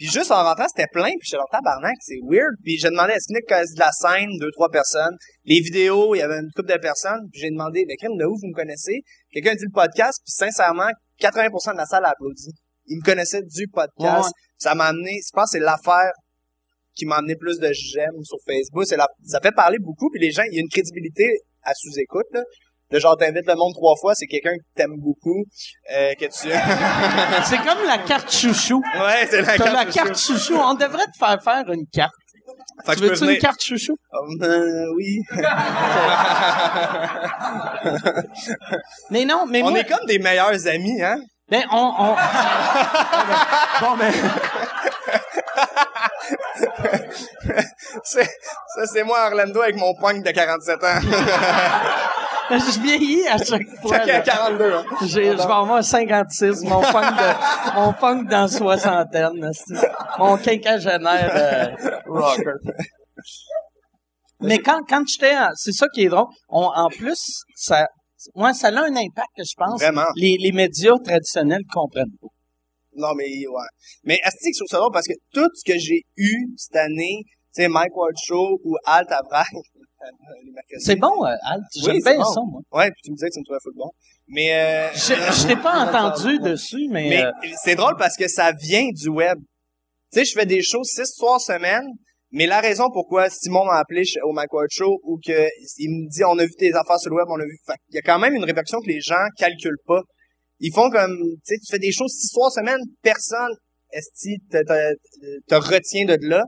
Puis 0.00 0.08
juste 0.08 0.30
en 0.30 0.42
rentrant, 0.42 0.64
c'était 0.66 0.88
plein. 0.90 1.10
Puis 1.10 1.28
j'étais 1.28 1.36
leur 1.36 1.50
tabarnak, 1.52 1.94
c'est 2.00 2.20
weird. 2.24 2.56
Puis 2.64 2.78
j'ai 2.78 2.88
demandé, 2.88 3.12
est-ce 3.12 3.26
qu'il 3.28 3.36
y 3.36 3.52
a 3.52 3.62
de 3.62 3.78
la 3.78 3.92
scène, 3.92 4.30
deux, 4.40 4.50
trois 4.52 4.70
personnes? 4.70 5.14
Les 5.44 5.60
vidéos, 5.60 6.14
il 6.14 6.20
y 6.20 6.22
avait 6.22 6.38
une 6.38 6.50
couple 6.56 6.72
de 6.72 6.78
personnes. 6.78 7.28
Puis 7.30 7.42
j'ai 7.42 7.50
demandé, 7.50 7.84
mais 7.86 7.96
crime, 7.96 8.16
de 8.16 8.24
où 8.24 8.34
vous 8.34 8.48
me 8.48 8.54
connaissez? 8.54 9.02
Quelqu'un 9.30 9.54
dit 9.54 9.66
le 9.66 9.74
podcast. 9.74 10.22
Puis 10.24 10.32
sincèrement, 10.32 10.88
80% 11.20 11.72
de 11.72 11.76
la 11.76 11.84
salle 11.84 12.06
a 12.06 12.12
applaudi. 12.12 12.50
Ils 12.86 12.96
me 12.96 13.04
connaissaient 13.04 13.42
du 13.42 13.68
podcast. 13.68 14.24
Ouais. 14.24 14.32
Ça 14.56 14.74
m'a 14.74 14.86
amené, 14.86 15.20
je 15.22 15.32
pense 15.34 15.52
que 15.52 15.58
c'est 15.58 15.62
l'affaire 15.62 16.12
qui 16.94 17.04
m'a 17.04 17.16
amené 17.16 17.36
plus 17.36 17.58
de 17.58 17.70
j'aime 17.70 18.24
sur 18.24 18.38
Facebook. 18.46 18.86
La, 18.96 19.06
ça 19.26 19.38
fait 19.42 19.52
parler 19.52 19.78
beaucoup. 19.78 20.08
Puis 20.08 20.22
les 20.22 20.30
gens, 20.30 20.44
il 20.50 20.54
y 20.54 20.56
a 20.56 20.62
une 20.62 20.70
crédibilité 20.70 21.28
à 21.62 21.74
sous-écoute, 21.74 22.26
là. 22.32 22.42
Le 22.90 22.98
genre, 22.98 23.16
t'invites 23.16 23.46
le 23.46 23.54
monde 23.54 23.72
trois 23.74 23.94
fois, 24.00 24.14
c'est 24.14 24.26
quelqu'un 24.26 24.54
que 24.56 24.62
t'aimes 24.74 24.96
beaucoup, 24.98 25.44
euh, 25.94 26.12
que 26.14 26.24
tu... 26.24 26.48
C'est 27.44 27.58
comme 27.58 27.84
la 27.86 27.98
carte 27.98 28.32
chouchou. 28.32 28.82
Ouais, 28.98 29.26
c'est 29.30 29.42
la 29.42 29.56
carte. 29.56 29.72
la 29.72 29.84
de 29.84 29.92
carte 29.92 30.18
chou. 30.18 30.32
chouchou. 30.32 30.56
On 30.56 30.74
devrait 30.74 31.06
te 31.06 31.16
faire 31.18 31.40
faire 31.42 31.70
une 31.70 31.86
carte. 31.92 32.12
Fait 32.84 32.94
que 32.94 32.98
Tu 32.98 33.04
je 33.04 33.08
peux 33.08 33.14
veux-tu 33.14 33.32
une 33.34 33.38
carte 33.38 33.62
chouchou? 33.62 33.96
Euh, 34.42 34.86
oui. 34.96 35.20
Mais 39.10 39.24
non, 39.24 39.46
mais 39.46 39.62
On 39.62 39.70
moi, 39.70 39.78
est 39.78 39.84
comme 39.88 40.04
des 40.06 40.18
meilleurs 40.18 40.66
amis, 40.66 41.00
hein? 41.02 41.20
ben, 41.48 41.62
on, 41.70 41.92
on, 41.96 42.16
Bon, 43.80 43.96
mais, 43.96 44.10
C'est, 48.04 48.24
ça, 48.24 48.86
c'est 48.92 49.02
moi, 49.04 49.26
Orlando, 49.26 49.60
avec 49.60 49.76
mon 49.76 49.94
punk 49.94 50.24
de 50.24 50.30
47 50.30 50.84
ans. 50.84 51.00
je 52.58 52.80
vieillis 52.80 53.26
à 53.28 53.38
chaque 53.38 53.68
fois. 53.80 54.04
Là. 54.04 54.20
42, 54.20 54.72
hein? 54.72 54.84
J'ai, 55.02 55.08
je 55.08 55.36
vais 55.36 55.42
avoir 55.42 55.84
56, 55.84 56.62
mon 56.64 56.80
punk 56.80 57.16
de, 57.16 57.74
mon 57.76 57.92
punk 57.92 58.28
dans 58.28 58.48
soixantaine, 58.48 59.50
mon 60.18 60.36
quinquagénaire 60.36 61.30
euh, 61.34 62.00
rocker. 62.06 62.50
Mais 64.40 64.58
quand, 64.58 64.80
quand 64.88 65.04
j'étais, 65.06 65.36
c'est 65.54 65.72
ça 65.72 65.86
qui 65.94 66.04
est 66.04 66.08
drôle. 66.08 66.26
On, 66.48 66.64
en 66.64 66.88
plus, 66.88 67.42
ça, 67.54 67.86
moi, 68.34 68.52
ça 68.52 68.68
a 68.68 68.70
un 68.72 68.96
impact 68.96 69.28
que 69.36 69.42
je 69.44 69.54
pense. 69.56 69.80
Vraiment. 69.80 70.06
Les, 70.16 70.36
les 70.38 70.52
médias 70.52 70.98
traditionnels 71.04 71.62
comprennent 71.72 72.16
pas. 72.20 72.28
Non, 72.96 73.14
mais, 73.16 73.24
ouais. 73.24 73.68
Mais, 74.04 74.18
est-ce 74.24 74.36
que 74.36 74.52
je 74.52 74.58
trouve 74.58 74.68
ça 74.68 74.78
drôle 74.78 74.92
parce 74.92 75.06
que 75.06 75.14
tout 75.32 75.48
ce 75.54 75.64
que 75.64 75.78
j'ai 75.78 76.02
eu 76.16 76.48
cette 76.56 76.76
année, 76.76 77.22
tu 77.54 77.62
sais, 77.62 77.68
Mike 77.68 77.96
Ward 77.96 78.14
Show 78.24 78.58
ou 78.64 78.76
Alt 78.84 79.10
à 79.12 79.20
Vrac, 79.22 79.46
les 80.44 80.50
mercredis. 80.52 80.84
C'est 80.84 80.96
bon, 80.96 81.24
euh, 81.24 81.34
Alt. 81.42 81.62
J'aime 81.84 81.94
Oui, 81.96 82.02
bien 82.02 82.16
bon. 82.16 82.24
ça, 82.24 82.40
moi. 82.50 82.60
Ouais, 82.72 82.90
puis 82.90 83.02
tu 83.04 83.10
me 83.10 83.16
disais 83.16 83.28
que 83.28 83.34
tu 83.34 83.40
me 83.40 83.44
trouvais 83.44 83.60
full 83.62 83.74
bon. 83.76 83.90
Mais, 84.28 84.54
euh, 84.54 84.88
Je, 84.94 85.14
je 85.14 85.46
t'ai 85.48 85.56
pas 85.56 85.84
entendu 85.88 86.38
dessus, 86.38 86.88
mais, 86.90 87.08
Mais 87.08 87.24
euh, 87.24 87.30
c'est 87.62 87.74
drôle 87.74 87.96
parce 87.98 88.16
que 88.16 88.28
ça 88.28 88.52
vient 88.52 88.88
du 88.92 89.08
web. 89.08 89.38
Tu 90.12 90.18
sais, 90.20 90.24
je 90.24 90.32
fais 90.32 90.46
des 90.46 90.62
shows 90.62 90.84
six 90.84 91.06
soirs 91.14 91.40
semaine, 91.40 91.86
mais 92.32 92.46
la 92.46 92.60
raison 92.60 92.84
pourquoi 92.92 93.28
Simon 93.30 93.64
m'a 93.64 93.78
appelé 93.78 94.02
au 94.24 94.32
Mike 94.32 94.52
Ward 94.52 94.68
Show 94.70 95.00
ou 95.04 95.18
que 95.24 95.48
il 95.78 95.88
me 95.90 96.08
dit 96.10 96.24
on 96.24 96.38
a 96.38 96.44
vu 96.44 96.52
tes 96.58 96.72
affaires 96.74 96.98
sur 96.98 97.10
le 97.10 97.16
web, 97.16 97.26
on 97.28 97.38
a 97.40 97.44
vu. 97.44 97.58
Il 97.90 97.94
y 97.96 97.98
a 97.98 98.02
quand 98.02 98.18
même 98.18 98.34
une 98.34 98.44
réflexion 98.44 98.78
que 98.80 98.88
les 98.88 99.00
gens 99.00 99.26
calculent 99.36 99.82
pas. 99.86 100.02
ils 100.60 100.72
font 100.72 100.90
comme, 100.90 101.16
tu 101.46 101.54
sais, 101.54 101.58
tu 101.58 101.70
fais 101.70 101.78
des 101.78 101.92
choses 101.92 102.12
six 102.12 102.28
soirs 102.28 102.50
semaine, 102.52 102.80
personne, 103.02 103.52
esti, 103.92 104.38
te, 104.50 104.58
te, 104.58 104.94
te 105.48 105.54
retient 105.54 106.04
de 106.06 106.16
là. 106.22 106.44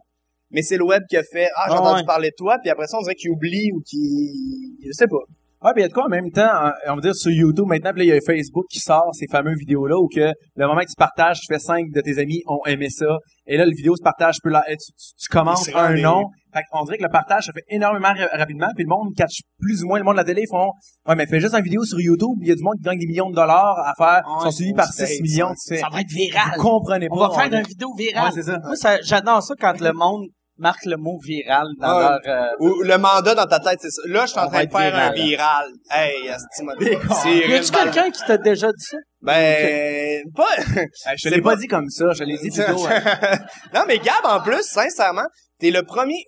Mais 0.53 0.62
c'est 0.62 0.76
le 0.76 0.84
web 0.84 1.03
qui 1.09 1.16
a 1.16 1.22
fait, 1.22 1.48
ah, 1.57 1.64
j'ai 1.68 1.74
Ah, 1.76 1.80
entendu 1.80 2.00
ouais. 2.00 2.07
parler 2.07 2.28
de 2.30 2.34
toi, 2.36 2.59
puis 2.62 2.70
après 2.70 2.86
ça, 2.86 2.98
on 2.98 3.03
dirait 3.03 3.14
qu'il 3.14 3.30
oublie 3.30 3.70
ou 3.74 3.80
qu'il, 3.80 4.76
je 4.84 4.92
sais 4.92 5.07
pas. 5.09 5.16
Ouais, 5.64 5.70
puis 5.74 5.82
il 5.82 5.82
y 5.82 5.84
a 5.84 5.88
de 5.88 5.92
quoi 5.94 6.07
en 6.07 6.09
même 6.09 6.28
temps, 6.32 6.50
on 6.88 6.96
va 6.96 7.00
dire 7.00 7.14
sur 7.14 7.30
YouTube 7.30 7.66
maintenant, 7.68 7.90
puis 7.92 8.00
là, 8.00 8.05
il 8.05 8.16
y 8.16 8.18
a 8.18 8.20
Facebook 8.26 8.64
qui 8.68 8.80
sort 8.80 9.11
ces 9.12 9.26
fameuses 9.30 9.59
vidéos-là 9.61 9.96
où 9.96 10.09
que 10.12 10.32
le 10.57 10.66
moment 10.66 10.80
que 10.80 10.86
tu 10.88 10.96
partages, 10.98 11.38
tu 11.38 11.46
fais 11.55 11.61
cinq 11.61 11.84
de 11.94 12.00
tes 12.00 12.18
amis 12.18 12.42
ont 12.48 12.59
aimé 12.66 12.88
ça, 12.90 13.07
et 13.46 13.57
là, 13.57 13.64
le 13.64 13.70
vidéo 13.70 13.94
se 13.94 14.03
partage, 14.03 14.38
tu 14.42 14.50
tu, 14.50 14.76
tu, 14.76 14.92
tu 15.20 15.28
commentes 15.28 15.59
C'est 15.59 15.72
un 15.76 15.94
nom. 15.94 16.24
Fait 16.53 16.62
qu'on 16.70 16.82
dirait 16.84 16.98
que 16.98 17.05
le 17.05 17.09
partage 17.11 17.44
se 17.46 17.53
fait 17.53 17.62
énormément 17.70 18.09
ra- 18.09 18.36
rapidement, 18.36 18.66
puis 18.74 18.82
le 18.84 18.88
monde 18.88 19.14
catch 19.16 19.42
plus 19.61 19.84
ou 19.84 19.86
moins 19.86 19.98
le 20.00 20.05
monde 20.05 20.14
de 20.14 20.18
la 20.18 20.24
télé, 20.24 20.42
ils 20.42 20.50
font 20.50 20.72
Ouais, 21.07 21.14
mais 21.14 21.26
fais 21.26 21.38
juste 21.38 21.55
une 21.55 21.62
vidéo 21.62 21.84
sur 21.84 22.00
YouTube, 22.00 22.36
il 22.42 22.48
y 22.48 22.50
a 22.50 22.57
du 22.57 22.62
monde 22.64 22.74
qui 22.78 22.82
gagne 22.82 22.98
des 22.98 23.07
millions 23.07 23.30
de 23.30 23.34
dollars 23.36 23.78
à 23.86 23.92
faire, 23.96 24.22
Ouais, 24.26 24.42
sont 24.42 24.50
suivis 24.50 24.74
par 24.74 24.86
c'est 24.86 25.07
6 25.07 25.14
ça. 25.16 25.22
millions, 25.22 25.55
tu 25.55 25.74
fais. 25.76 25.80
Ça 25.80 25.88
va 25.92 26.00
être 26.00 26.11
viral. 26.11 26.50
Vous 26.57 26.61
comprenez 26.62 27.09
pas. 27.09 27.14
On 27.14 27.28
va 27.28 27.30
faire 27.40 27.48
on- 27.53 27.57
une 27.59 27.66
vidéo 27.68 27.88
virale. 27.96 28.24
Ouais, 28.24 28.30
c'est 28.34 28.42
ça. 28.42 28.59
Moi, 28.64 28.74
ça, 28.74 29.00
j'adore 29.00 29.42
ça 29.44 29.55
quand 29.61 29.80
le 29.80 29.92
monde 29.92 30.26
marque 30.62 30.84
le 30.86 30.96
mot 30.96 31.18
viral 31.22 31.66
dans 31.78 31.98
Ouais. 31.98 32.02
leur... 32.02 32.20
euh, 32.26 32.46
Ou 32.60 32.82
le 32.82 32.96
mandat 32.96 33.34
dans 33.34 33.46
ta 33.46 33.58
tête, 33.60 33.78
c'est 33.82 33.90
ça. 33.90 34.02
Là, 34.06 34.24
je 34.26 34.30
suis 34.30 34.40
en 34.40 34.48
train 34.48 34.64
de 34.64 34.70
faire 34.70 34.80
être 34.80 34.94
un 34.96 35.12
viral. 35.12 35.14
viral. 35.14 35.66
Hey, 35.90 36.26
esti, 36.28 36.62
m'a 36.64 36.72
Y 36.78 37.54
a-tu 37.54 37.70
quelqu'un 37.72 38.10
qui 38.10 38.22
t'a 38.24 38.38
déjà 38.38 38.68
dit 38.72 38.84
ça? 38.84 38.96
Ben, 39.20 40.22
pas, 40.34 40.56
je 41.16 41.28
l'ai 41.28 41.40
pas 41.42 41.50
pas- 41.50 41.56
dit 41.56 41.66
comme 41.66 41.88
ça, 41.90 42.12
je 42.12 42.24
l'ai 42.24 42.38
dit 42.38 42.50
plutôt. 42.50 42.86
hein. 42.86 43.00
non, 43.74 43.82
mais 43.86 43.98
Gab, 43.98 44.24
en 44.24 44.40
plus, 44.40 44.62
sincèrement, 44.62 45.26
t'es 45.60 45.70
le 45.70 45.82
premier, 45.82 46.22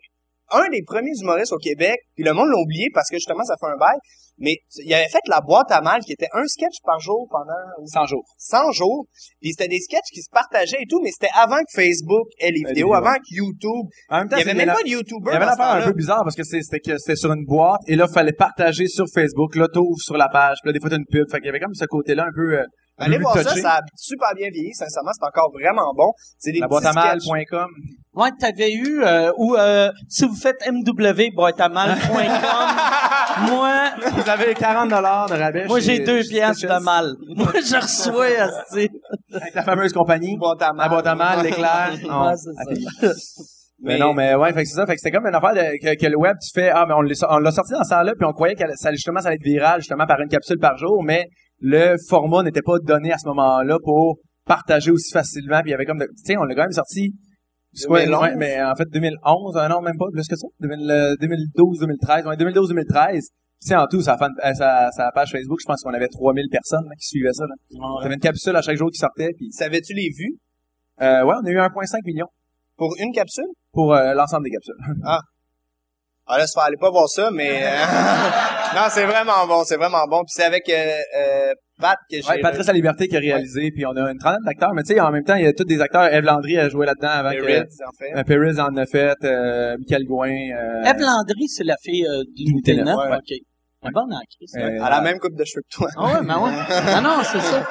un 0.51 0.69
des 0.71 0.83
premiers 0.87 1.13
humoristes 1.21 1.53
au 1.53 1.59
Québec, 1.59 1.99
puis 2.15 2.25
le 2.25 2.33
monde 2.33 2.49
l'a 2.49 2.59
oublié 2.61 2.89
parce 2.93 3.09
que 3.11 3.17
justement, 3.17 3.43
ça 3.45 3.55
fait 3.61 3.67
un 3.73 3.77
bail, 3.77 3.99
mais 4.39 4.57
il 4.79 4.93
avait 4.93 5.09
fait 5.09 5.21
la 5.29 5.41
boîte 5.41 5.71
à 5.71 5.81
mal 5.81 6.01
qui 6.01 6.13
était 6.13 6.29
un 6.33 6.47
sketch 6.47 6.77
par 6.85 6.99
jour 6.99 7.29
pendant 7.31 7.53
100 7.87 8.07
jours. 8.07 8.25
100 8.39 8.73
jours, 8.73 9.07
puis 9.41 9.51
c'était 9.51 9.69
des 9.69 9.81
sketchs 9.81 10.11
qui 10.13 10.23
se 10.23 10.31
partageaient 10.31 10.83
et 10.83 10.87
tout, 10.89 11.01
mais 11.03 11.11
c'était 11.11 11.33
avant 11.35 11.59
que 11.59 11.73
Facebook 11.73 12.27
ait 12.39 12.51
les 12.51 12.59
vidéos, 12.59 12.69
vidéos. 12.69 12.95
avant 12.95 13.15
que 13.15 13.35
YouTube, 13.35 13.87
En 14.09 14.19
même 14.19 14.29
temps, 14.29 14.37
il 14.37 14.47
y 14.47 14.51
avait 14.51 14.55
même 14.55 14.75
pas 14.75 14.83
de 14.83 14.89
Il 14.89 14.93
YouTuber 14.93 15.33
y 15.33 15.35
avait 15.35 15.47
l'affaire 15.47 15.67
un 15.67 15.85
peu 15.85 15.93
bizarre 15.93 16.23
parce 16.25 16.37
que 16.37 16.45
c'était 16.45 16.81
que 16.81 16.99
c'était 16.99 17.17
sur 17.17 17.33
une 17.33 17.45
boîte 17.45 17.81
et 17.87 17.97
là 17.97 18.09
fallait 18.09 18.33
partager 18.33 18.87
sur 18.89 19.07
Facebook, 19.13 19.55
là 19.57 19.69
t'ouvres 19.69 20.01
sur 20.01 20.17
la 20.17 20.29
page, 20.29 20.59
puis 20.63 20.69
là 20.69 20.73
des 20.73 20.81
fois 20.81 20.91
t'as 20.91 20.97
une 20.97 21.07
pub, 21.07 21.31
fait 21.31 21.39
qu'il 21.39 21.47
y 21.47 21.49
avait 21.49 21.61
comme 21.61 21.75
ce 21.75 21.85
côté-là 21.85 22.25
un 22.25 22.33
peu 22.35 22.59
euh, 22.59 22.65
Allez 22.97 23.19
voir 23.19 23.37
ça, 23.37 23.57
ça 23.57 23.73
a 23.73 23.81
super 23.97 24.29
bien 24.37 24.51
vieilli, 24.51 24.73
sincèrement, 24.73 25.11
c'est 25.13 25.27
encore 25.27 25.51
vraiment 25.53 25.93
bon. 25.97 26.13
C'est 26.39 26.53
des 26.53 26.61
la 26.61 26.69
petits 26.69 26.83
boîte 26.83 26.97
à 26.97 27.17
sketchs. 27.17 27.27
mal.com. 27.29 27.69
Ouais, 28.15 28.31
t'avais 28.39 28.73
eu, 28.73 29.03
euh, 29.03 29.33
ou 29.37 29.57
euh, 29.57 29.91
si 30.09 30.25
vous 30.25 30.37
faites 30.37 30.65
mwboîteamal.com, 30.65 31.99
moi, 33.51 33.91
Vous 34.13 34.29
avez 34.31 34.55
40 34.55 34.91
dollars 34.91 35.29
de 35.29 35.35
rabais. 35.35 35.67
moi 35.67 35.81
j'ai 35.81 36.01
deux 36.01 36.23
Stitches. 36.23 36.63
de 36.63 36.83
mal. 36.83 37.15
Moi, 37.37 37.53
je 37.55 37.77
reçois, 37.77 38.27
asti. 38.41 38.89
Avec 39.33 39.55
la 39.55 39.63
fameuse 39.63 39.93
compagnie. 39.93 40.37
Boîte 40.37 40.63
à 40.63 40.73
mal. 40.73 40.85
La 40.85 40.89
boîte 40.89 41.07
à 41.07 41.15
mal, 41.15 41.43
l'éclair. 41.45 41.91
Non. 42.09 42.27
Ouais, 42.29 42.35
c'est 42.37 43.07
ça. 43.07 43.13
Mais 43.83 43.99
non, 43.99 44.15
mais 44.15 44.35
ouais, 44.35 44.53
fait 44.53 44.63
que 44.63 44.69
c'est 44.69 44.77
ça. 44.77 44.87
Fait 44.87 44.95
que 44.95 45.01
c'était 45.01 45.15
comme 45.17 45.27
une 45.27 45.35
affaire 45.35 45.53
de- 45.55 45.79
que, 45.83 46.01
que 46.01 46.07
le 46.07 46.17
web, 46.17 46.37
tu 46.41 46.51
fais, 46.59 46.71
ah, 46.71 46.87
mais 46.89 46.95
on 46.95 47.03
l'a 47.03 47.51
sorti 47.51 47.73
dans 47.73 47.85
ce 47.85 47.91
temps-là, 47.91 48.13
puis 48.17 48.25
on 48.27 48.33
croyait 48.33 48.55
que 48.55 48.65
ça, 48.77 48.91
justement, 48.93 49.21
ça 49.21 49.29
allait 49.29 49.37
être 49.37 49.43
viral, 49.43 49.81
justement, 49.81 50.07
par 50.07 50.21
une 50.21 50.29
capsule 50.29 50.59
par 50.59 50.79
jour, 50.79 51.03
mais 51.05 51.27
le 51.61 51.97
format 52.09 52.43
n'était 52.45 52.63
pas 52.63 52.79
donné 52.83 53.13
à 53.13 53.19
ce 53.19 53.27
moment-là 53.29 53.77
pour 53.85 54.19
partager 54.47 54.91
aussi 54.91 55.11
facilement, 55.13 55.61
puis 55.61 55.71
il 55.71 55.73
y 55.73 55.75
avait 55.75 55.85
comme, 55.87 55.99
de- 55.99 56.05
tu 56.07 56.23
sais, 56.33 56.37
on 56.39 56.45
l'a 56.45 56.55
quand 56.55 56.63
même 56.63 56.73
sorti, 56.73 57.13
2011? 57.83 58.23
ouais, 58.23 58.35
mais 58.37 58.63
en 58.63 58.75
fait, 58.75 58.89
2011, 58.91 59.57
euh, 59.57 59.69
non, 59.69 59.81
même 59.81 59.97
pas, 59.99 60.07
plus 60.13 60.27
que 60.27 60.37
ça, 60.37 60.47
2000, 60.61 60.91
euh, 60.91 61.17
2012, 61.21 61.81
2013, 61.81 62.27
ouais, 62.27 62.37
2012, 62.37 62.69
2013. 62.69 63.29
Tu 63.67 63.75
en 63.75 63.87
tout, 63.87 64.03
sa, 64.03 64.19
fan, 64.19 64.31
euh, 64.45 64.53
sa, 64.53 64.91
sa 64.91 65.11
page 65.13 65.33
Facebook, 65.33 65.59
je 65.61 65.67
pense 65.67 65.83
qu'on 65.83 65.95
avait 65.95 66.09
3000 66.09 66.49
personnes 66.51 66.85
là, 66.85 66.95
qui 67.01 67.07
suivaient 67.07 67.33
ça. 67.33 67.45
Là. 67.45 67.55
T'avais 68.03 68.15
une 68.15 68.21
capsule 68.21 68.55
à 68.55 68.63
chaque 68.63 68.77
jour 68.77 68.91
qui 68.91 68.99
sortait, 68.99 69.31
puis 69.37 69.51
Savais-tu 69.53 69.95
les 69.95 70.11
vues? 70.17 70.37
Euh, 71.01 71.25
ouais, 71.25 71.35
on 71.43 71.47
a 71.47 71.51
eu 71.51 71.59
1,5 71.59 72.05
million 72.05 72.27
pour 72.77 72.95
une 72.99 73.13
capsule? 73.13 73.49
pour 73.75 73.93
euh, 73.93 74.15
l'ensemble 74.15 74.45
des 74.45 74.51
capsules. 74.51 74.75
Ah 76.27 76.39
là, 76.39 76.47
allez 76.65 76.79
pas 76.79 76.91
voir 76.91 77.09
ça, 77.09 77.31
mais 77.31 77.65
euh, 77.65 77.85
non, 78.75 78.87
c'est 78.91 79.05
vraiment 79.05 79.47
bon, 79.47 79.65
c'est 79.65 79.77
vraiment 79.77 80.07
bon. 80.09 80.19
Puis 80.19 80.33
c'est 80.35 80.45
avec 80.45 80.69
euh, 80.69 80.99
euh, 81.19 81.55
Pat 81.81 81.99
que 82.11 82.17
j'ai. 82.17 82.29
Ouais, 82.29 82.41
Patrice 82.41 82.67
La 82.67 82.73
Liberté 82.73 83.09
qui 83.09 83.17
a 83.17 83.21
réalisé, 83.21 83.71
puis 83.71 83.85
on 83.87 83.97
a 83.97 84.11
une 84.11 84.19
trentaine 84.19 84.45
d'acteurs, 84.45 84.73
mais 84.75 84.83
tu 84.83 84.95
sais, 84.95 85.01
en 85.01 85.11
même 85.11 85.25
temps, 85.25 85.35
il 85.35 85.45
y 85.45 85.47
a 85.47 85.53
tous 85.53 85.65
des 85.65 85.81
acteurs. 85.81 86.13
Eve 86.13 86.25
Landry 86.25 86.59
a 86.59 86.69
joué 86.69 86.87
là-dedans 86.87 87.09
avant 87.09 87.31
le 87.31 87.41
que... 87.41 87.47
Ritz, 87.47 87.79
en 87.87 87.93
fait. 87.99 88.17
Euh, 88.17 88.23
Perez 88.25 88.61
en 88.61 88.77
a 88.77 88.87
fait, 88.87 89.17
euh, 89.25 89.77
Michael 89.79 90.05
Gouin... 90.05 90.31
Euh, 90.31 90.91
Eve 90.91 91.01
Landry, 91.01 91.49
c'est 91.49 91.65
la 91.65 91.77
fille 91.83 92.07
euh, 92.07 92.23
d'Unité 92.35 92.73
Unité 92.73 92.77
9. 92.77 92.85
neuf, 92.85 93.11
ouais. 93.11 93.17
OK. 93.17 93.54
Elle 93.85 93.91
est 93.91 93.93
bonne 93.93 94.13
en 94.15 94.21
crise. 94.37 94.55
euh, 94.57 94.69
Elle 94.77 94.83
a 94.83 94.89
la 94.91 95.01
même 95.03 95.19
coupe 95.19 95.35
de 95.37 95.45
cheveux 95.45 95.61
que 95.63 95.77
toi. 95.77 95.89
Ah 95.97 96.05
ouais, 96.07 96.21
mais 96.23 96.35
ouais. 96.35 96.51
Ah 96.97 97.01
non, 97.03 97.19
c'est 97.23 97.41
ça. 97.41 97.63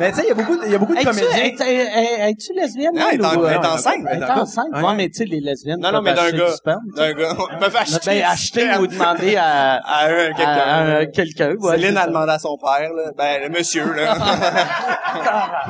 Mais 0.00 0.10
tu 0.10 0.16
sais, 0.16 0.22
il 0.24 0.28
y 0.28 0.32
a 0.32 0.34
beaucoup 0.34 0.56
de, 0.56 0.64
il 0.66 0.72
y 0.72 0.74
a 0.74 0.78
beaucoup 0.78 0.94
de 0.94 1.04
comédiens. 1.04 1.28
es- 1.36 1.54
es- 1.60 1.74
es- 1.74 2.30
es-tu 2.30 2.52
lesbienne? 2.54 2.94
Non, 2.94 3.06
elle 3.12 3.20
est 3.20 3.24
euh, 3.24 3.46
elle 3.48 3.54
est 3.54 3.66
enceinte. 3.66 3.94
Elle 4.10 4.22
est 4.22 4.30
enceinte? 4.30 4.66
Ouais. 4.72 4.82
Ouais, 4.82 4.94
mais 4.96 5.08
tu 5.08 5.14
sais, 5.18 5.24
les 5.26 5.40
lesbiennes. 5.40 5.80
Non, 5.80 5.92
non, 5.92 6.00
mais 6.02 6.14
d'un 6.14 6.30
gars. 6.30 6.54
D'un 6.96 7.12
gars. 7.12 7.34
Ils 7.52 7.58
peuvent 7.58 7.76
acheter. 7.76 8.10
Ben, 8.10 8.24
acheter 8.24 8.76
ou 8.80 8.86
demander 8.86 9.36
à, 9.36 9.74
à 9.84 10.06
un, 10.06 10.30
à, 10.30 11.06
quelqu'un. 11.06 11.06
quelqu'un. 11.12 11.54
ouais, 11.56 11.76
Céline 11.78 11.96
a 11.98 12.06
demandé 12.06 12.32
à 12.32 12.38
son 12.38 12.56
père, 12.56 12.90
là. 12.94 13.10
Ben, 13.16 13.42
le 13.42 13.48
monsieur, 13.50 13.92
là. 13.94 14.14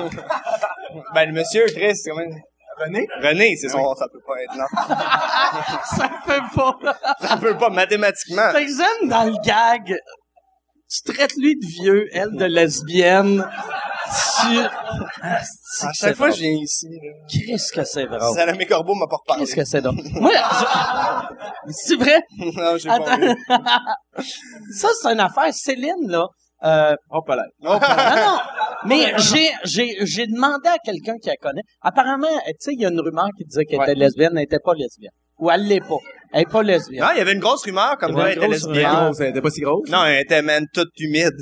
ben, 1.14 1.26
le 1.28 1.32
monsieur, 1.32 1.64
Chris, 1.66 1.96
c'est 1.96 2.11
quand 2.11 2.16
même... 2.16 2.30
René? 2.85 3.07
René, 3.22 3.57
c'est 3.57 3.68
son... 3.68 3.95
Ça 3.95 4.07
peut 4.12 4.20
pas 4.26 4.43
être, 4.43 4.57
non. 4.57 4.66
Ça 5.97 6.11
fait 6.26 6.43
pas. 6.55 6.79
Ça 7.26 7.37
peut 7.37 7.57
pas, 7.57 7.70
mathématiquement. 7.70 8.51
Fait 8.53 8.66
que 8.66 8.70
j'aime 8.72 9.09
dans 9.09 9.24
le 9.24 9.35
gag. 9.45 9.97
Tu 10.91 11.12
traites 11.12 11.35
lui 11.37 11.55
de 11.57 11.66
vieux, 11.66 12.07
elle 12.12 12.33
de 12.35 12.45
lesbienne. 12.47 13.47
Tu... 14.41 14.59
Ah, 15.22 15.39
c'est 15.43 15.87
À 15.87 15.91
que 15.91 15.97
chaque 15.99 16.16
fois 16.16 16.31
je 16.31 16.41
viens 16.41 16.53
ici, 16.62 16.87
là. 16.89 17.12
Qu'est-ce 17.29 17.70
que 17.72 17.85
c'est 17.85 18.07
drôle? 18.07 18.35
Salamé 18.35 18.64
Corbeau 18.64 18.95
m'a 18.95 19.07
pas 19.07 19.16
reparlé. 19.16 19.45
Qu'est-ce 19.45 19.55
que 19.57 19.64
c'est 19.66 19.83
drôle? 19.83 19.97
Moi, 20.12 20.33
je- 20.33 21.72
c'est 21.72 21.97
vrai? 21.97 22.22
non, 22.39 22.79
j'ai 22.79 22.89
pas 22.89 23.01
envie. 23.01 23.35
Ça, 24.72 24.89
c'est 25.03 25.09
une 25.12 25.20
affaire. 25.20 25.53
Céline, 25.53 26.07
là, 26.09 26.26
euh, 26.64 26.94
Oh, 27.11 27.22
pas 27.22 27.36
là. 27.36 27.44
Oh, 27.62 27.66
non, 27.66 27.78
non. 27.78 28.38
Mais 28.86 29.12
j'ai, 29.18 29.50
j'ai, 29.64 29.96
j'ai 30.06 30.26
demandé 30.26 30.68
à 30.68 30.78
quelqu'un 30.78 31.14
qui 31.20 31.28
la 31.28 31.36
connaît. 31.36 31.62
Apparemment, 31.82 32.28
tu 32.46 32.52
sais, 32.61 32.72
il 32.74 32.80
y 32.80 32.86
a 32.86 32.90
une 32.90 33.00
rumeur 33.00 33.26
qui 33.36 33.44
disait 33.44 33.64
qu'elle 33.64 33.80
Ouais. 33.80 33.90
était 33.90 33.98
lesbienne, 33.98 34.30
elle 34.32 34.38
n'était 34.38 34.59
pas 34.64 34.72
lesbienne. 34.74 35.11
Ou 35.38 35.50
elle 35.50 35.66
l'est 35.66 35.80
pas. 35.80 35.96
Elle 36.32 36.42
est 36.42 36.50
pas 36.50 36.62
lesbienne. 36.62 37.02
Non, 37.04 37.11
il 37.14 37.18
y 37.18 37.20
avait 37.20 37.32
une 37.32 37.40
grosse 37.40 37.64
rumeur 37.64 37.96
comme 37.98 38.12
quoi 38.12 38.30
elle 38.30 38.38
une 38.38 38.44
était 38.44 38.46
grosse 38.46 38.66
lesbienne. 38.66 38.86
rumeur. 38.86 39.04
Grosse, 39.06 39.20
elle 39.20 39.30
était 39.30 39.40
pas 39.40 39.50
si 39.50 39.61
grosse. 39.61 39.88
Non, 39.88 40.04
elle 40.04 40.20
était 40.20 40.42
même 40.42 40.66
toute 40.72 40.90
humide. 40.98 41.32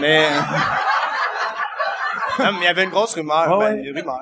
Mais... 0.00 0.28
non, 2.38 2.52
mais 2.52 2.58
il 2.60 2.64
y 2.64 2.68
avait 2.68 2.84
une 2.84 2.90
grosse 2.90 3.14
rumeur. 3.14 3.44
Ah 3.46 3.48
ben, 3.48 3.58
ouais. 3.58 3.82
une 3.84 3.98
rumeur. 3.98 4.18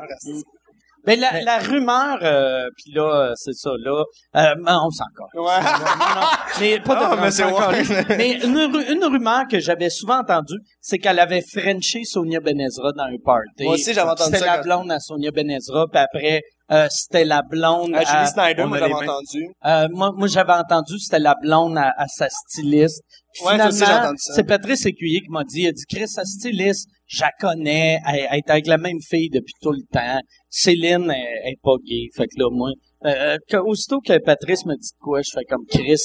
Asti. 1.06 1.06
Mais 1.06 1.16
la, 1.16 1.42
la 1.42 1.58
rumeur, 1.58 2.18
euh, 2.22 2.68
puis 2.76 2.92
là, 2.92 3.32
c'est 3.36 3.54
ça, 3.54 3.70
là, 3.78 4.02
euh, 4.36 4.54
ben, 4.64 4.80
on 4.84 4.90
s'en 4.90 5.04
encore. 5.04 5.28
Ouais. 5.34 5.62
Non, 5.62 6.20
non, 6.20 6.26
mais 6.60 6.80
pas 6.80 6.94
de 6.94 7.00
Ah, 7.04 7.16
mais 7.20 7.30
c'est 7.30 7.44
encore. 7.44 7.72
Mais 8.16 8.32
une, 8.42 8.56
ru- 8.56 8.92
une 8.92 9.04
rumeur 9.04 9.44
que 9.50 9.58
j'avais 9.60 9.90
souvent 9.90 10.18
entendue, 10.20 10.58
c'est 10.80 10.98
qu'elle 10.98 11.18
avait 11.18 11.42
frenché 11.42 12.04
Sonia 12.04 12.40
Benezra 12.40 12.92
dans 12.92 13.04
un 13.04 13.16
party. 13.24 13.64
Moi 13.64 13.74
aussi, 13.74 13.92
j'avais 13.94 14.10
entendu 14.10 14.30
C'était 14.32 14.38
ça 14.38 14.46
la 14.46 14.56
quand- 14.58 14.64
blonde 14.64 14.92
à 14.92 14.98
Sonia 15.00 15.30
Benezra, 15.30 15.86
puis 15.90 16.00
après, 16.00 16.42
euh, 16.72 16.86
c'était 16.90 17.24
la 17.24 17.42
blonde 17.42 17.94
À 17.94 18.04
Julie 18.04 18.26
Snyder, 18.32 18.62
on 18.62 18.68
moi, 18.68 18.76
a 18.76 18.80
j'avais 18.80 18.94
entendu. 18.94 19.46
Euh, 19.66 19.88
moi, 19.90 20.12
moi 20.14 20.28
j'avais 20.28 20.52
entendu 20.52 20.98
c'était 20.98 21.18
la 21.18 21.34
blonde 21.42 21.76
à, 21.78 21.92
à 21.96 22.06
sa 22.06 22.28
styliste. 22.28 23.02
Puis 23.32 23.44
Ouais, 23.46 23.56
toi 23.56 23.66
aussi, 23.68 23.78
j'ai 23.78 23.84
finalement, 23.84 24.04
entendu 24.06 24.18
ça. 24.18 24.32
c'est 24.34 24.44
Patrice 24.44 24.86
Écuyer 24.86 25.20
qui 25.20 25.30
m'a 25.30 25.44
dit, 25.44 25.62
il 25.62 25.68
a 25.68 25.72
dit, 25.72 25.84
Chris, 25.88 26.08
sa 26.08 26.24
styliste, 26.24 26.88
je 27.12 27.22
la 27.22 27.30
connais, 27.40 27.98
elle, 28.06 28.26
elle 28.30 28.38
est 28.38 28.50
avec 28.50 28.66
la 28.68 28.78
même 28.78 29.00
fille 29.00 29.30
depuis 29.30 29.54
tout 29.60 29.72
le 29.72 29.82
temps. 29.92 30.20
Céline, 30.48 31.10
elle, 31.10 31.26
elle 31.44 31.52
est 31.52 31.60
pas 31.62 31.74
gay. 31.84 32.06
Fait 32.14 32.26
que 32.26 32.38
là, 32.38 32.48
moi, 32.52 32.70
euh, 33.04 33.36
que- 33.48 33.56
aussitôt 33.56 33.98
que 34.00 34.16
Patrice 34.18 34.64
me 34.64 34.74
dit 34.76 34.90
de 34.92 34.98
quoi, 35.00 35.20
je 35.22 35.30
fais 35.34 35.44
comme 35.44 35.64
Chris, 35.68 35.96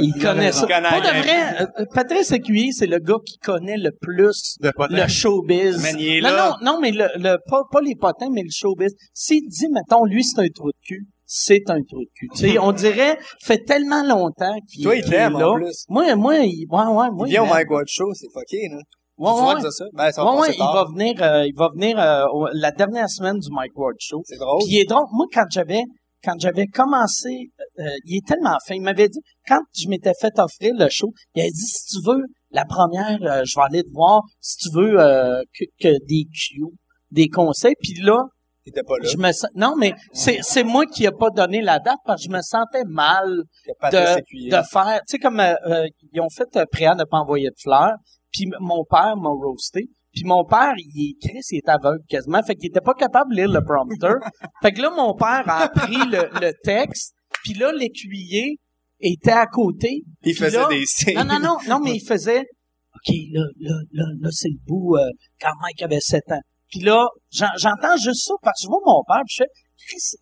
il 0.00 0.12
connaît 0.22 0.52
ça. 0.52 0.60
Pour 0.60 0.68
de 1.02 1.22
vrai, 1.22 1.60
euh, 1.80 1.84
Patrice 1.92 2.32
Écuyer, 2.32 2.72
c'est 2.72 2.86
le 2.86 2.98
gars 3.00 3.18
qui 3.26 3.36
connaît 3.38 3.76
le 3.76 3.90
plus 4.00 4.56
De 4.60 4.70
le 4.90 5.08
showbiz. 5.08 5.86
Il 5.98 6.06
est 6.08 6.20
non, 6.22 6.28
là. 6.30 6.56
non, 6.62 6.72
non, 6.72 6.80
mais 6.80 6.90
le, 6.92 7.06
le 7.16 7.36
pas, 7.50 7.62
pas 7.70 7.82
les 7.82 7.94
potins, 7.94 8.30
mais 8.32 8.42
le 8.42 8.50
showbiz. 8.50 8.94
S'il 9.12 9.46
dit, 9.48 9.68
mettons, 9.70 10.04
lui, 10.06 10.24
c'est 10.24 10.40
un 10.40 10.48
trou 10.54 10.68
de 10.68 10.78
cul, 10.86 11.06
c'est 11.26 11.68
un 11.68 11.82
trou 11.82 12.00
de 12.00 12.10
cul. 12.14 12.28
Tu 12.34 12.52
sais, 12.52 12.58
on 12.58 12.72
dirait, 12.84 13.18
fait 13.42 13.58
tellement 13.64 14.04
longtemps 14.04 14.56
qu'il 14.72 14.84
Toi, 14.84 14.96
il 14.96 15.04
t'aime, 15.04 15.36
en 15.36 15.54
plus. 15.56 15.84
Moi, 15.90 16.14
moi, 16.14 16.36
il, 16.38 16.66
ouais, 16.70 16.78
ouais, 16.84 17.10
moi, 17.10 17.26
Il 17.26 17.30
vient 17.30 17.42
au. 17.42 17.46
Mike 17.46 17.70
Ward 17.70 17.86
Show, 17.88 18.14
c'est 18.14 18.28
fucké, 18.32 18.68
là. 18.70 18.78
Ouais, 19.18 19.32
tu 19.32 19.40
vois 19.40 19.54
ouais. 19.54 19.60
dire 19.60 19.72
ça? 19.72 19.84
Ben, 19.94 20.12
ça 20.12 20.24
Ouais, 20.24 20.52
il 20.52 20.58
va 20.58 20.84
venir, 20.84 21.22
euh, 21.22 21.46
il 21.46 21.54
va 21.56 21.68
venir 21.74 21.98
euh, 21.98 22.26
au- 22.32 22.48
la 22.52 22.70
dernière 22.70 23.08
semaine 23.08 23.38
du 23.38 23.48
Mike 23.50 23.76
Ward 23.76 23.96
Show. 23.98 24.22
C'est 24.24 24.36
drôle. 24.36 24.58
Puis 24.64 24.74
il 24.76 24.80
est 24.80 24.84
drôle. 24.84 25.06
Moi, 25.12 25.26
quand 25.32 25.46
j'avais, 25.50 25.82
quand 26.22 26.34
j'avais 26.38 26.66
commencé, 26.66 27.48
euh, 27.78 27.82
il 28.04 28.18
est 28.18 28.26
tellement 28.26 28.56
fin. 28.66 28.74
Il 28.74 28.82
m'avait 28.82 29.08
dit, 29.08 29.20
quand 29.48 29.60
je 29.74 29.88
m'étais 29.88 30.12
fait 30.20 30.38
offrir 30.38 30.72
le 30.78 30.88
show, 30.90 31.12
il 31.34 31.42
a 31.42 31.46
dit, 31.46 31.66
si 31.66 31.96
tu 31.96 32.06
veux, 32.06 32.22
la 32.50 32.64
première, 32.64 33.18
euh, 33.22 33.42
je 33.44 33.58
vais 33.58 33.64
aller 33.64 33.82
te 33.82 33.92
voir, 33.92 34.22
si 34.40 34.56
tu 34.58 34.76
veux, 34.76 35.00
euh, 35.00 35.42
que, 35.58 35.64
que 35.80 35.94
des 36.06 36.24
cues, 36.32 36.76
des 37.10 37.28
conseils. 37.28 37.74
Puis 37.80 37.94
là, 38.02 38.18
pas 38.86 38.94
là. 39.00 39.08
je 39.08 39.16
me 39.16 39.30
non, 39.58 39.76
mais 39.76 39.94
c'est, 40.12 40.38
c'est 40.42 40.64
moi 40.64 40.84
qui 40.86 41.06
a 41.06 41.12
pas 41.12 41.30
donné 41.30 41.62
la 41.62 41.78
date 41.78 41.98
parce 42.04 42.22
que 42.22 42.28
je 42.30 42.36
me 42.36 42.42
sentais 42.42 42.82
mal 42.86 43.42
de, 43.92 44.50
de 44.50 44.62
faire, 44.70 45.00
tu 45.00 45.12
sais, 45.12 45.18
comme 45.18 45.38
euh, 45.40 45.54
euh, 45.66 45.86
ils 46.12 46.20
ont 46.20 46.28
fait 46.28 46.48
euh, 46.56 46.64
Préa 46.70 46.94
ne 46.94 47.04
pas 47.04 47.18
envoyer 47.18 47.48
de 47.48 47.54
fleurs, 47.62 47.92
puis 48.36 48.50
mon 48.60 48.84
père 48.84 49.16
m'a 49.16 49.30
roasté, 49.30 49.88
puis 50.12 50.24
mon 50.24 50.44
père, 50.44 50.74
il 50.76 51.10
est 51.10 51.26
Chris, 51.26 51.40
il 51.50 51.56
est 51.58 51.68
aveugle 51.68 52.02
quasiment, 52.08 52.42
fait 52.42 52.54
qu'il 52.56 52.68
était 52.68 52.80
pas 52.80 52.94
capable 52.94 53.30
de 53.32 53.36
lire 53.36 53.48
le 53.50 53.62
prompteur. 53.64 54.16
fait 54.62 54.72
que 54.72 54.80
là, 54.82 54.90
mon 54.90 55.14
père 55.14 55.42
a 55.46 55.64
appris 55.64 55.96
le, 56.10 56.28
le 56.40 56.52
texte, 56.64 57.14
puis 57.44 57.54
là, 57.54 57.72
l'écuyer 57.72 58.56
était 59.00 59.30
à 59.32 59.46
côté. 59.46 60.02
Il 60.24 60.34
faisait 60.34 60.58
là- 60.58 60.68
des 60.68 60.84
signes. 60.86 61.14
Non, 61.16 61.24
non, 61.24 61.38
non, 61.40 61.56
non, 61.68 61.80
mais 61.80 61.94
il 61.96 62.06
faisait, 62.06 62.40
OK, 62.40 63.14
là, 63.32 63.42
là, 63.60 63.74
là, 63.92 64.04
là, 64.20 64.28
c'est 64.32 64.48
le 64.48 64.58
bout 64.66 64.96
euh, 64.96 65.08
quand 65.40 65.52
Mike 65.62 65.82
avait 65.82 66.00
7 66.00 66.22
ans. 66.32 66.40
Puis 66.68 66.80
là, 66.80 67.06
j'en- 67.30 67.46
j'entends 67.58 67.96
juste 67.96 68.26
ça, 68.26 68.34
parce 68.42 68.60
que 68.60 68.64
je 68.64 68.68
vois 68.68 68.80
mon 68.86 69.02
père, 69.06 69.22
puis 69.26 69.36
je 69.36 69.42
fais, 69.42 69.50
Chris, 69.86 70.16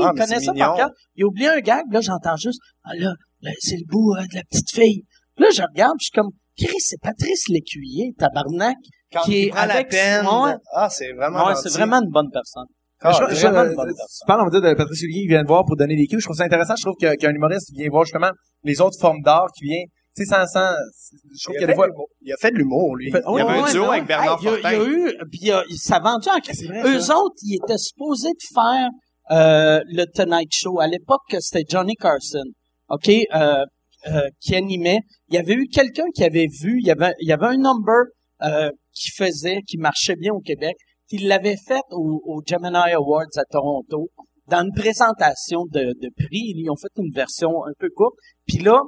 OK, 0.00 0.04
Ah, 0.06 0.12
il 0.14 0.20
connaît 0.20 0.40
ça 0.40 0.52
mignon. 0.52 0.66
par 0.66 0.76
cœur. 0.76 0.90
Il 1.16 1.24
a 1.24 1.26
oublié 1.26 1.48
un 1.48 1.60
gag, 1.60 1.84
là, 1.90 2.00
j'entends 2.00 2.36
juste, 2.36 2.60
ah 2.84 2.94
là, 2.96 3.12
là, 3.40 3.50
c'est 3.60 3.76
le 3.76 3.86
bout 3.88 4.14
euh, 4.14 4.22
de 4.30 4.34
la 4.34 4.42
petite 4.44 4.70
fille. 4.70 5.04
Puis 5.36 5.44
là, 5.44 5.50
je 5.52 5.62
regarde, 5.62 5.94
puis 5.98 6.04
je 6.06 6.10
suis 6.12 6.20
comme, 6.20 6.30
Chris, 6.56 6.76
c'est 6.78 7.00
Patrice 7.00 7.48
Lécuyer, 7.48 8.12
tabarnak. 8.18 8.76
Quand 9.12 9.22
qui 9.22 9.32
il 9.42 9.44
est 9.46 9.50
prend 9.50 9.66
la 9.66 9.74
avec- 9.74 9.90
peine. 9.90 10.24
ouais. 10.26 10.54
Ah, 10.72 10.88
c'est 10.90 11.12
vraiment 11.12 11.46
Ouais, 11.46 11.54
c'est 11.62 11.70
vraiment 11.72 12.00
une 12.02 12.10
bonne 12.10 12.30
personne. 12.32 12.66
Ah, 13.00 13.12
je, 13.12 13.34
je- 13.34 13.40
vraiment 13.46 13.64
une 13.70 13.76
bonne 13.76 13.88
tu 13.90 13.94
personne. 13.96 14.26
parles, 14.26 14.40
on 14.40 14.44
va 14.44 14.50
dire, 14.50 14.62
de 14.62 14.74
Patrice 14.74 15.02
Huguet 15.02 15.20
qui 15.20 15.26
vient 15.28 15.42
de 15.42 15.46
voir 15.48 15.64
pour 15.66 15.76
donner 15.76 15.94
des 15.96 16.06
cues. 16.06 16.18
Je 16.20 16.24
trouve 16.26 16.36
ça 16.36 16.44
intéressant. 16.44 16.74
Je 16.76 16.82
trouve 16.82 16.96
que- 17.00 17.14
qu'un 17.16 17.30
humoriste 17.34 17.70
vient 17.74 17.88
voir 17.90 18.04
justement 18.04 18.30
les 18.62 18.80
autres 18.80 18.98
formes 18.98 19.20
d'art 19.22 19.48
qui 19.56 19.64
vient, 19.66 19.82
tu 20.16 20.24
sais, 20.24 20.24
sans, 20.24 20.46
sans, 20.46 20.72
je 20.72 21.44
trouve 21.44 21.54
qu'il 21.56 21.56
Il 21.56 21.60
y 21.60 21.60
a, 21.60 21.64
a 21.64 21.66
des 21.66 21.66
fait 21.66 21.74
fois, 21.74 21.86
de 21.86 21.90
l'humour. 21.92 22.08
il 22.22 22.32
a 22.32 22.36
fait 22.40 22.50
de 22.50 22.56
l'humour, 22.56 22.96
lui. 22.96 23.06
Il 23.08 23.12
fait- 23.12 23.22
Il 23.28 23.38
y 23.38 23.40
avait 23.40 23.60
Ouais, 23.60 23.68
un 23.68 23.72
duo 23.72 23.82
ouais. 23.82 23.88
avec 23.90 24.06
Bernard 24.06 24.38
Hey, 24.38 24.38
il 24.40 24.44
y 24.44 24.48
a- 24.48 24.52
Fortin. 24.52 24.72
Il 24.72 24.78
y 24.78 24.80
a 24.80 24.88
eu, 24.88 25.16
puis 25.30 25.40
il, 25.42 25.50
a- 25.52 25.58
a 25.58 26.00
vendu 26.00 26.28
en 26.28 26.32
vrai, 26.40 26.82
Eux 26.96 27.00
ça. 27.00 27.18
autres, 27.18 27.34
ils 27.42 27.56
étaient 27.62 27.78
supposés 27.78 28.30
de 28.30 28.54
faire 28.54 28.88
euh, 29.30 29.80
le 29.86 30.04
Tonight 30.06 30.50
Show. 30.52 30.80
À 30.80 30.86
l'époque, 30.86 31.22
c'était 31.40 31.64
Johnny 31.68 31.94
Carson, 31.94 32.44
ok, 32.88 33.08
euh, 33.34 33.64
euh, 34.06 34.28
qui 34.40 34.54
animait. 34.54 35.00
Il 35.28 35.34
y 35.34 35.38
avait 35.38 35.54
eu 35.54 35.66
quelqu'un 35.66 36.06
qui 36.14 36.24
avait 36.24 36.46
vu. 36.62 36.78
Il 36.80 36.86
y 36.86 36.90
avait, 36.90 37.14
il 37.20 37.28
y 37.28 37.32
avait 37.32 37.46
un 37.46 37.56
number 37.56 38.04
euh, 38.42 38.70
qui 38.92 39.10
faisait, 39.10 39.60
qui 39.66 39.78
marchait 39.78 40.16
bien 40.16 40.32
au 40.32 40.40
Québec. 40.40 40.76
qui 41.08 41.18
l'avait 41.18 41.56
fait 41.56 41.82
au, 41.90 42.22
au 42.24 42.42
Gemini 42.46 42.92
Awards 42.92 43.36
à 43.36 43.44
Toronto 43.50 44.10
dans 44.48 44.62
une 44.62 44.72
présentation 44.74 45.64
de, 45.66 45.94
de 46.00 46.10
prix. 46.16 46.52
Ils 46.56 46.70
ont 46.70 46.76
fait 46.76 46.92
une 47.02 47.12
version 47.12 47.64
un 47.64 47.72
peu 47.78 47.88
courte. 47.94 48.16
Puis 48.46 48.58
là, 48.58 48.80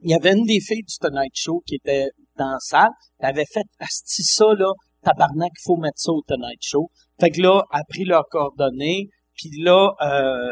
il 0.00 0.10
y 0.10 0.14
avait 0.14 0.32
une 0.32 0.44
des 0.44 0.60
filles 0.60 0.84
du 0.84 0.96
Tonight 1.00 1.32
Show 1.34 1.62
qui 1.66 1.76
était 1.76 2.08
dans 2.36 2.50
la 2.50 2.58
salle. 2.60 2.90
Elle 3.18 3.30
avait 3.30 3.46
fait 3.50 3.64
Asti 3.78 4.22
ça, 4.22 4.46
là, 4.54 4.72
tabarnak, 5.02 5.52
il 5.56 5.62
faut 5.64 5.76
mettre 5.76 5.98
ça 5.98 6.12
au 6.12 6.22
Tonight 6.26 6.60
Show. 6.60 6.90
Fait 7.20 7.30
que 7.30 7.40
là, 7.40 7.62
elle 7.72 7.80
a 7.80 7.84
pris 7.88 8.04
leurs 8.04 8.26
coordonnées, 8.28 9.08
puis 9.34 9.50
là, 9.62 9.90
euh, 10.02 10.50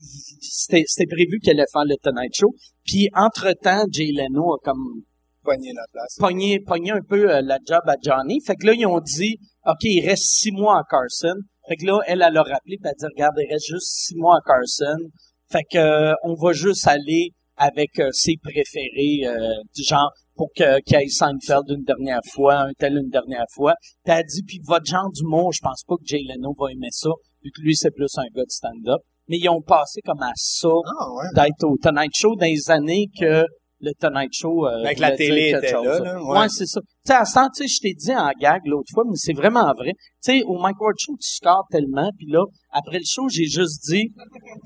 c'était 0.00 0.84
c'était 0.86 1.06
prévu 1.06 1.38
qu'elle 1.40 1.58
allait 1.58 1.66
faire 1.72 1.84
le 1.84 1.96
Tonight 2.02 2.34
Show. 2.34 2.54
Puis 2.84 3.08
entre-temps, 3.14 3.84
Jay 3.90 4.10
Leno 4.12 4.54
a 4.54 4.58
comme 4.62 5.02
Pogner 5.42 5.72
la 5.74 5.84
place. 5.90 6.16
pogné, 6.18 6.60
pogné 6.60 6.90
un 6.90 7.00
peu 7.00 7.32
euh, 7.32 7.40
la 7.40 7.58
job 7.66 7.80
à 7.86 7.94
Johnny. 8.02 8.38
Fait 8.44 8.54
que 8.54 8.66
là, 8.66 8.74
ils 8.74 8.86
ont 8.86 9.00
dit, 9.00 9.38
OK, 9.64 9.82
il 9.84 10.06
reste 10.06 10.24
six 10.24 10.50
mois 10.50 10.78
à 10.78 10.82
Carson. 10.90 11.36
Fait 11.68 11.76
que 11.76 11.86
là, 11.86 12.00
elle, 12.06 12.22
elle 12.26 12.36
a 12.36 12.42
rappelé, 12.42 12.76
puis 12.76 12.84
elle 12.84 12.90
a 12.90 12.94
dit, 12.94 13.06
regarde, 13.06 13.34
il 13.38 13.50
reste 13.50 13.66
juste 13.66 13.86
six 13.86 14.14
mois 14.16 14.36
à 14.36 14.40
Carson. 14.46 15.08
Fait 15.50 15.64
que 15.70 15.78
euh, 15.78 16.14
on 16.24 16.34
va 16.34 16.52
juste 16.52 16.86
aller 16.86 17.30
avec 17.56 17.98
euh, 17.98 18.10
ses 18.12 18.36
préférés, 18.42 19.26
euh, 19.26 19.54
du 19.74 19.82
genre 19.82 20.12
pour 20.34 20.50
que 20.54 20.80
qu'il 20.82 20.98
y 20.98 21.02
ait 21.02 21.08
Seinfeld 21.08 21.64
une 21.68 21.84
dernière 21.84 22.20
fois, 22.30 22.60
un 22.60 22.72
tel 22.78 22.96
une 22.96 23.08
dernière 23.08 23.46
fois. 23.52 23.74
A 24.06 24.22
dit, 24.22 24.42
puis 24.46 24.60
votre 24.64 24.86
genre 24.86 25.10
d'humour, 25.12 25.52
je 25.52 25.60
pense 25.60 25.82
pas 25.84 25.96
que 25.96 26.04
Jay 26.06 26.22
Leno 26.28 26.54
va 26.58 26.70
aimer 26.70 26.90
ça, 26.92 27.10
vu 27.42 27.50
que 27.50 27.60
lui, 27.62 27.74
c'est 27.74 27.90
plus 27.90 28.16
un 28.18 28.28
gars 28.34 28.44
de 28.44 28.50
stand-up. 28.50 29.00
Mais 29.28 29.36
ils 29.38 29.48
ont 29.48 29.60
passé 29.62 30.00
comme 30.04 30.22
à 30.22 30.32
ça 30.34 30.68
Ah, 30.68 31.12
ouais. 31.12 31.24
d'être 31.34 31.64
au 31.64 31.76
Tonight 31.76 32.12
Show 32.14 32.34
dans 32.36 32.46
les 32.46 32.70
années 32.70 33.06
que 33.20 33.44
le 33.80 33.92
Tonight 34.00 34.30
Show 34.32 34.66
euh, 34.66 34.82
Avec 34.84 34.98
la 34.98 35.10
voulait 35.12 35.16
dire 35.18 35.28
télé 35.28 35.48
était 35.50 35.70
chose, 35.70 35.86
là, 35.86 35.98
ça. 35.98 36.04
là, 36.04 36.22
Ouais, 36.24 36.38
ouais. 36.40 36.48
c'est 36.48 36.66
ça. 36.66 36.80
Tu 36.80 36.86
sais, 37.04 37.12
à 37.14 37.24
ce 37.24 37.34
temps, 37.34 37.48
tu 37.54 37.62
sais, 37.62 37.68
je 37.68 37.80
t'ai 37.80 37.94
dit 37.94 38.12
en 38.14 38.30
gag 38.40 38.60
l'autre 38.64 38.88
fois, 38.92 39.04
mais 39.06 39.14
c'est 39.14 39.32
vraiment 39.34 39.72
vrai. 39.74 39.92
Tu 40.24 40.32
sais, 40.38 40.42
au 40.44 40.58
Mike 40.58 40.80
Ward 40.80 40.96
Show, 40.98 41.12
tu 41.20 41.28
scores 41.30 41.66
tellement, 41.70 42.10
puis 42.18 42.26
là, 42.28 42.42
après 42.72 42.98
le 42.98 43.04
show, 43.06 43.28
j'ai 43.28 43.44
juste 43.44 43.84
dit, 43.88 44.08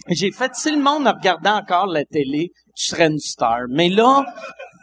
j'ai 0.08 0.30
fait, 0.30 0.50
si 0.54 0.70
le 0.70 0.80
monde 0.80 1.06
regardait 1.06 1.50
encore 1.50 1.86
la 1.86 2.04
télé, 2.06 2.48
tu 2.74 2.86
serais 2.86 3.08
une 3.08 3.18
star. 3.18 3.58
Mais 3.68 3.90
là, 3.90 4.24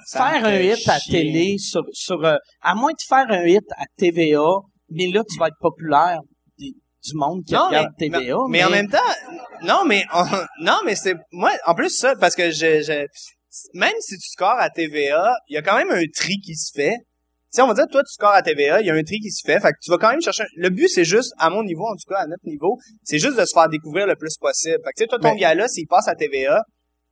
Ça 0.05 0.25
faire 0.29 0.45
un 0.45 0.59
hit 0.59 0.87
à 0.87 0.99
télé 0.99 1.57
sur, 1.57 1.81
sur 1.91 2.23
euh, 2.23 2.35
à 2.61 2.75
moins 2.75 2.91
de 2.91 2.97
faire 3.07 3.25
un 3.29 3.45
hit 3.47 3.65
à 3.77 3.85
TVA, 3.97 4.45
mais 4.91 5.07
là, 5.07 5.23
tu 5.27 5.39
vas 5.39 5.47
être 5.47 5.57
populaire 5.59 6.19
du 7.03 7.11
monde 7.15 7.43
qui 7.45 7.55
regarde 7.55 7.89
TVA. 7.97 8.35
mais, 8.49 8.63
en 8.63 8.69
même 8.69 8.89
temps, 8.89 8.97
non, 9.63 9.83
mais 9.85 10.03
on- 10.13 10.25
non, 10.63 10.77
mais 10.85 10.95
c'est 10.95 11.15
moi 11.31 11.51
en 11.65 11.73
plus 11.75 11.89
ça 11.89 12.15
parce 12.15 12.35
que 12.35 12.51
je, 12.51 12.81
je 12.81 13.05
même 13.73 13.93
si 13.99 14.15
tu 14.17 14.29
scores 14.29 14.59
à 14.59 14.69
TVA, 14.69 15.35
il 15.47 15.55
y 15.55 15.57
a 15.57 15.61
quand 15.61 15.75
même 15.77 15.89
un 15.91 16.03
tri 16.15 16.39
qui 16.43 16.55
se 16.55 16.71
fait. 16.73 16.95
Sais, 17.51 17.63
on 17.63 17.67
va 17.67 17.73
dire 17.73 17.87
toi 17.91 18.03
tu 18.03 18.13
scores 18.13 18.29
à 18.33 18.43
TVA, 18.43 18.79
il 18.81 18.85
y 18.87 18.89
a 18.91 18.93
un 18.93 19.01
tri 19.03 19.19
qui 19.19 19.31
se 19.31 19.41
fait, 19.43 19.59
fait 19.59 19.71
que 19.71 19.77
tu 19.81 19.89
vas 19.89 19.97
quand 19.97 20.11
même 20.11 20.21
chercher. 20.21 20.43
un- 20.43 20.47
Le 20.55 20.69
but 20.69 20.87
c'est 20.87 21.03
juste 21.05 21.33
à 21.39 21.49
mon 21.49 21.63
niveau 21.63 21.83
en 21.87 21.93
tout 21.95 22.07
cas 22.07 22.19
à 22.19 22.27
notre 22.27 22.45
niveau, 22.45 22.77
c'est 23.03 23.17
juste 23.17 23.37
de 23.39 23.45
se 23.45 23.53
faire 23.53 23.67
découvrir 23.69 24.05
le 24.05 24.15
plus 24.15 24.37
possible. 24.37 24.77
Fait 24.83 24.91
que 24.91 24.97
tu 24.97 25.03
sais 25.03 25.07
toi 25.07 25.17
ton 25.19 25.33
Mais- 25.33 25.39
gars 25.39 25.55
là 25.55 25.67
s'il 25.67 25.87
passe 25.87 26.07
à 26.07 26.15
TVA, 26.15 26.61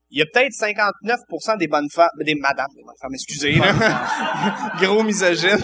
il 0.09 0.19
y 0.19 0.21
a 0.21 0.25
peut-être 0.25 0.53
59% 0.53 1.57
des 1.57 1.67
bonnes 1.67 1.89
femmes, 1.89 2.09
des 2.23 2.35
madames, 2.35 2.67
des 2.75 2.83
bonnes 2.83 2.95
femmes, 3.01 3.13
excusez, 3.13 3.53
là. 3.53 3.73
gros 4.81 5.03
misogyne, 5.03 5.59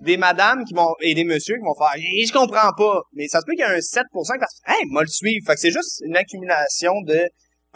des 0.00 0.16
madames 0.16 0.64
qui 0.64 0.74
vont, 0.74 0.94
et 1.00 1.14
des 1.14 1.24
messieurs 1.24 1.56
qui 1.56 1.64
vont 1.64 1.74
faire, 1.74 1.94
je 1.96 2.32
comprends 2.32 2.72
pas. 2.76 3.02
Mais 3.12 3.26
ça 3.26 3.40
se 3.40 3.46
peut 3.46 3.52
qu'il 3.52 3.60
y 3.60 3.64
a 3.64 3.70
un 3.70 3.78
7% 3.78 4.04
qui 4.04 4.20
va 4.22 4.38
faire, 4.38 4.74
hey, 4.74 4.84
moi 4.86 5.02
le 5.02 5.08
suivre. 5.08 5.44
Fait 5.46 5.54
que 5.54 5.60
c'est 5.60 5.72
juste 5.72 6.02
une 6.06 6.16
accumulation 6.16 6.92
de, 7.02 7.20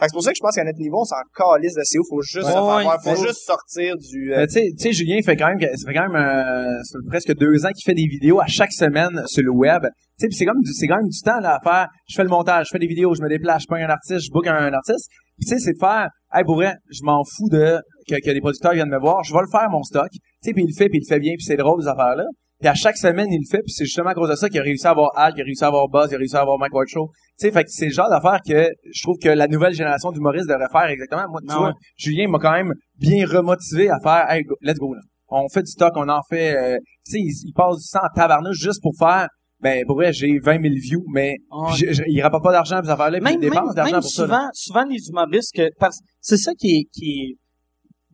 fait 0.03 0.07
que 0.07 0.11
c'est 0.11 0.15
pour 0.15 0.23
ça 0.23 0.31
que 0.31 0.37
je 0.37 0.41
pense 0.41 0.55
qu'à 0.55 0.63
notre 0.63 0.79
niveau, 0.79 1.01
on 1.01 1.05
s'en 1.05 1.15
calisse 1.35 1.75
de 1.75 1.81
c'est 1.83 1.97
où, 1.97 2.03
faut 2.09 2.21
juste 2.21 2.45
Ouais, 2.45 2.51
se 2.51 2.53
faire 2.53 2.75
ouais, 2.75 2.83
voir, 2.83 3.01
faut 3.01 3.15
juste 3.15 3.45
sortir 3.45 3.95
du, 3.97 4.33
euh, 4.33 4.45
tu 4.45 4.61
sais, 4.77 4.91
Julien 4.91 5.21
fait 5.23 5.35
quand 5.35 5.47
même, 5.47 5.59
ça 5.59 5.87
fait 5.87 5.93
quand 5.93 6.09
même 6.09 6.15
euh, 6.15 6.83
ça 6.83 6.99
fait 6.99 7.07
presque 7.07 7.35
deux 7.37 7.65
ans 7.65 7.69
qu'il 7.69 7.85
fait 7.85 7.95
des 7.95 8.07
vidéos 8.07 8.39
à 8.39 8.47
chaque 8.47 8.73
semaine 8.73 9.23
sur 9.27 9.43
le 9.43 9.51
web. 9.51 9.83
Tu 10.19 10.27
sais, 10.27 10.27
c'est 10.31 10.45
comme, 10.45 10.61
c'est 10.63 10.87
quand 10.87 10.97
même 10.97 11.07
du 11.07 11.21
temps 11.21 11.39
là 11.39 11.57
à 11.57 11.59
faire. 11.63 11.87
Je 12.07 12.15
fais 12.15 12.23
le 12.23 12.29
montage, 12.29 12.67
je 12.67 12.71
fais 12.71 12.79
des 12.79 12.87
vidéos, 12.87 13.13
je 13.15 13.21
me 13.21 13.29
déplace, 13.29 13.63
je 13.63 13.67
prends 13.67 13.77
un 13.77 13.89
artiste, 13.89 14.25
je 14.25 14.31
book 14.31 14.47
un, 14.47 14.73
artiste. 14.73 15.09
Puis 15.37 15.47
tu 15.47 15.55
sais, 15.55 15.59
c'est 15.59 15.73
de 15.73 15.79
faire, 15.79 16.09
hey 16.33 16.43
pour 16.43 16.55
vrai, 16.55 16.75
je 16.91 17.03
m'en 17.03 17.23
fous 17.23 17.49
de 17.49 17.79
que, 18.07 18.15
que 18.15 18.31
des 18.31 18.41
producteurs 18.41 18.73
viennent 18.73 18.89
me 18.89 18.99
voir, 18.99 19.23
je 19.23 19.33
vais 19.33 19.41
le 19.41 19.51
faire 19.51 19.69
mon 19.69 19.83
stock. 19.83 20.09
Tu 20.11 20.19
sais, 20.41 20.53
puis 20.53 20.63
il 20.63 20.67
le 20.67 20.75
fait, 20.75 20.89
puis 20.89 20.99
il 20.99 21.05
le 21.07 21.07
fait 21.07 21.19
bien, 21.19 21.33
puis 21.37 21.45
c'est 21.45 21.57
drôle 21.57 21.81
ces 21.81 21.87
affaires 21.87 22.15
là. 22.15 22.25
Puis 22.63 22.69
à 22.69 22.75
chaque 22.75 22.95
semaine 22.95 23.27
il 23.29 23.39
le 23.41 23.45
fait, 23.51 23.61
puis 23.61 23.73
c'est 23.73 23.83
justement 23.83 24.11
à 24.11 24.13
cause 24.13 24.29
de 24.29 24.35
ça 24.35 24.47
qu'il 24.47 24.57
a 24.61 24.63
réussi 24.63 24.87
à 24.87 24.91
avoir 24.91 25.11
Al, 25.17 25.33
qu'il 25.33 25.41
a 25.41 25.45
réussi 25.45 25.65
à 25.65 25.67
avoir 25.67 25.89
Buzz, 25.89 26.05
qu'il 26.07 26.15
a 26.15 26.19
réussi 26.19 26.37
à 26.37 26.39
avoir 26.39 26.57
Mike 26.57 26.73
Ward 26.73 26.87
Show. 26.87 27.09
Tu 27.37 27.45
sais, 27.47 27.51
fait 27.51 27.65
que 27.65 27.69
c'est 27.69 27.87
le 27.87 27.91
genre 27.91 28.09
d'affaire 28.09 28.39
que 28.47 28.69
je 28.89 29.03
trouve 29.03 29.17
que 29.21 29.27
la 29.27 29.47
nouvelle 29.49 29.73
génération 29.73 30.11
d'humoristes 30.11 30.47
devrait 30.47 30.69
faire 30.71 30.85
exactement. 30.85 31.25
Moi, 31.29 31.41
tu 31.45 31.53
vois, 31.53 31.67
ouais. 31.67 31.73
Julien 31.97 32.29
m'a 32.29 32.39
quand 32.39 32.53
même 32.53 32.71
bien 32.97 33.27
remotivé 33.27 33.89
à 33.89 33.97
faire 34.01 34.25
hey, 34.31 34.43
go- 34.43 34.55
let's 34.61 34.77
go 34.77 34.93
là. 34.93 35.01
On 35.27 35.49
fait 35.49 35.63
du 35.63 35.71
stock, 35.71 35.91
on 35.97 36.07
en 36.07 36.21
fait 36.29 36.55
euh, 36.55 36.77
tu 37.05 37.11
sais, 37.11 37.17
il, 37.19 37.33
il 37.47 37.53
passe 37.53 37.75
du 37.79 37.83
sang 37.83 37.99
en 38.01 38.15
tabarnouche 38.15 38.57
juste 38.57 38.81
pour 38.81 38.93
faire 38.97 39.27
ben 39.59 39.83
pour 39.85 39.95
vrai, 39.97 40.13
j'ai 40.13 40.39
20 40.39 40.61
000 40.61 40.73
views 40.81 41.05
mais 41.13 41.35
Ouais. 41.51 41.73
je- 41.75 41.91
je- 41.91 42.03
il 42.07 42.21
rapporte 42.21 42.43
pas 42.43 42.51
d'argent 42.53 42.77
pour 42.77 42.85
ces 42.85 42.91
affaires-là, 42.91 43.17
puis 43.19 43.23
même, 43.25 43.33
il 43.35 43.39
dépense 43.41 43.65
même, 43.67 43.75
d'argent 43.75 43.91
même 43.93 44.01
pour 44.01 44.09
ça. 44.09 44.21
là. 44.25 44.27
souvent, 44.27 44.49
souvent 44.53 44.85
les 44.85 45.09
humoristes 45.09 45.53
que 45.55 45.69
parce 45.79 45.99
c'est 46.21 46.37
ça 46.37 46.53
qui 46.53 46.67
est, 46.77 46.83
qui 46.93 47.09
est 47.19 47.37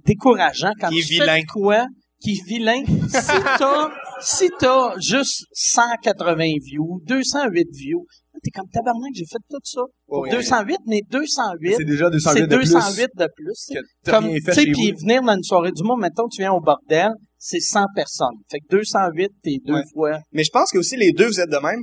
décourageant 0.05 0.71
quand 0.79 0.89
Qui 0.89 0.99
est 0.99 1.01
tu 1.01 1.15
fais 1.17 1.23
vilain. 1.23 1.41
quoi 1.51 1.85
qui 2.21 2.31
est 2.31 2.45
vilain 2.47 2.83
si 3.07 3.27
t'as 3.57 3.89
si 4.21 4.49
t'as 4.59 4.97
juste 4.99 5.45
180 5.53 6.35
views 6.63 7.01
208 7.05 7.67
views 7.73 8.05
t'es 8.43 8.51
comme 8.51 8.69
tabarnak 8.71 9.11
j'ai 9.13 9.25
fait 9.25 9.37
tout 9.49 9.59
ça 9.63 9.81
pour 10.07 10.19
Ouais. 10.21 10.29
208 10.31 10.77
mais 10.87 11.01
208 11.09 11.75
C'est 11.77 11.83
déjà 11.85 12.09
208 12.09 12.39
c'est 12.39 12.47
de 12.47 12.55
plus 12.57 12.71
208 12.71 13.09
de 13.17 13.27
plus 13.35 13.65
que 13.73 14.09
comme 14.11 14.25
rien 14.25 14.39
tu 14.45 14.53
sais 14.53 14.63
puis 14.71 14.91
venir 14.93 15.21
dans 15.21 15.35
une 15.35 15.43
soirée 15.43 15.71
du 15.71 15.83
monde 15.83 15.99
mettons 16.01 16.27
tu 16.29 16.41
viens 16.41 16.53
au 16.53 16.61
bordel 16.61 17.09
c'est 17.37 17.59
100 17.59 17.85
personnes 17.95 18.35
fait 18.49 18.59
que 18.59 18.67
208 18.77 19.29
t'es 19.43 19.57
deux 19.65 19.73
Ouais. 19.73 19.83
fois 19.93 20.19
Mais 20.31 20.43
je 20.43 20.51
pense 20.51 20.71
que 20.71 20.77
aussi 20.77 20.95
les 20.97 21.11
deux, 21.11 21.27
vous 21.27 21.39
êtes 21.39 21.49
de 21.49 21.57
même. 21.57 21.81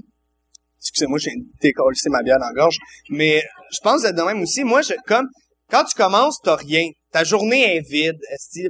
Excusez-moi, 0.80 1.18
j'ai 1.18 1.32
décollé 1.60 1.96
ma 2.10 2.22
bière 2.22 2.36
dans 2.38 2.46
la 2.46 2.52
gorge. 2.52 2.76
Mais 3.10 3.42
je 3.72 3.78
pense 3.82 3.96
que 3.96 4.00
vous 4.02 4.06
êtes 4.06 4.16
de 4.16 4.22
même 4.22 4.40
aussi. 4.42 4.62
Moi, 4.62 4.82
je, 4.82 4.92
comme, 5.06 5.26
quand 5.70 5.84
tu 5.84 5.94
commences, 5.96 6.40
t'as 6.42 6.56
rien. 6.56 6.88
Ta 7.12 7.24
journée 7.24 7.76
est 7.76 7.80
vide. 7.88 8.18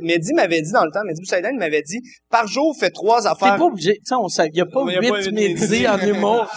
Mehdi 0.02 0.32
m'avait 0.32 0.62
dit 0.62 0.70
dans 0.70 0.84
le 0.84 0.90
temps, 0.92 1.02
Mehdi 1.04 1.20
Boussaïdan 1.20 1.54
m'avait 1.58 1.82
dit, 1.82 2.00
par 2.30 2.46
jour, 2.46 2.76
fais 2.78 2.90
trois 2.90 3.22
t'es 3.22 3.28
affaires. 3.28 3.56
pas 3.56 3.64
obligé 3.64 3.94
tu 3.94 4.00
sais 4.04 4.14
on 4.14 4.28
sait 4.28 4.50
y 4.52 4.60
a 4.60 4.66
pas 4.66 4.84
Il 4.86 4.92
y 4.92 4.96
a 4.96 5.00
pas 5.10 5.20
8 5.20 5.24
huit 5.26 5.32
médis. 5.32 5.88
en 5.88 5.98
humour 6.06 6.48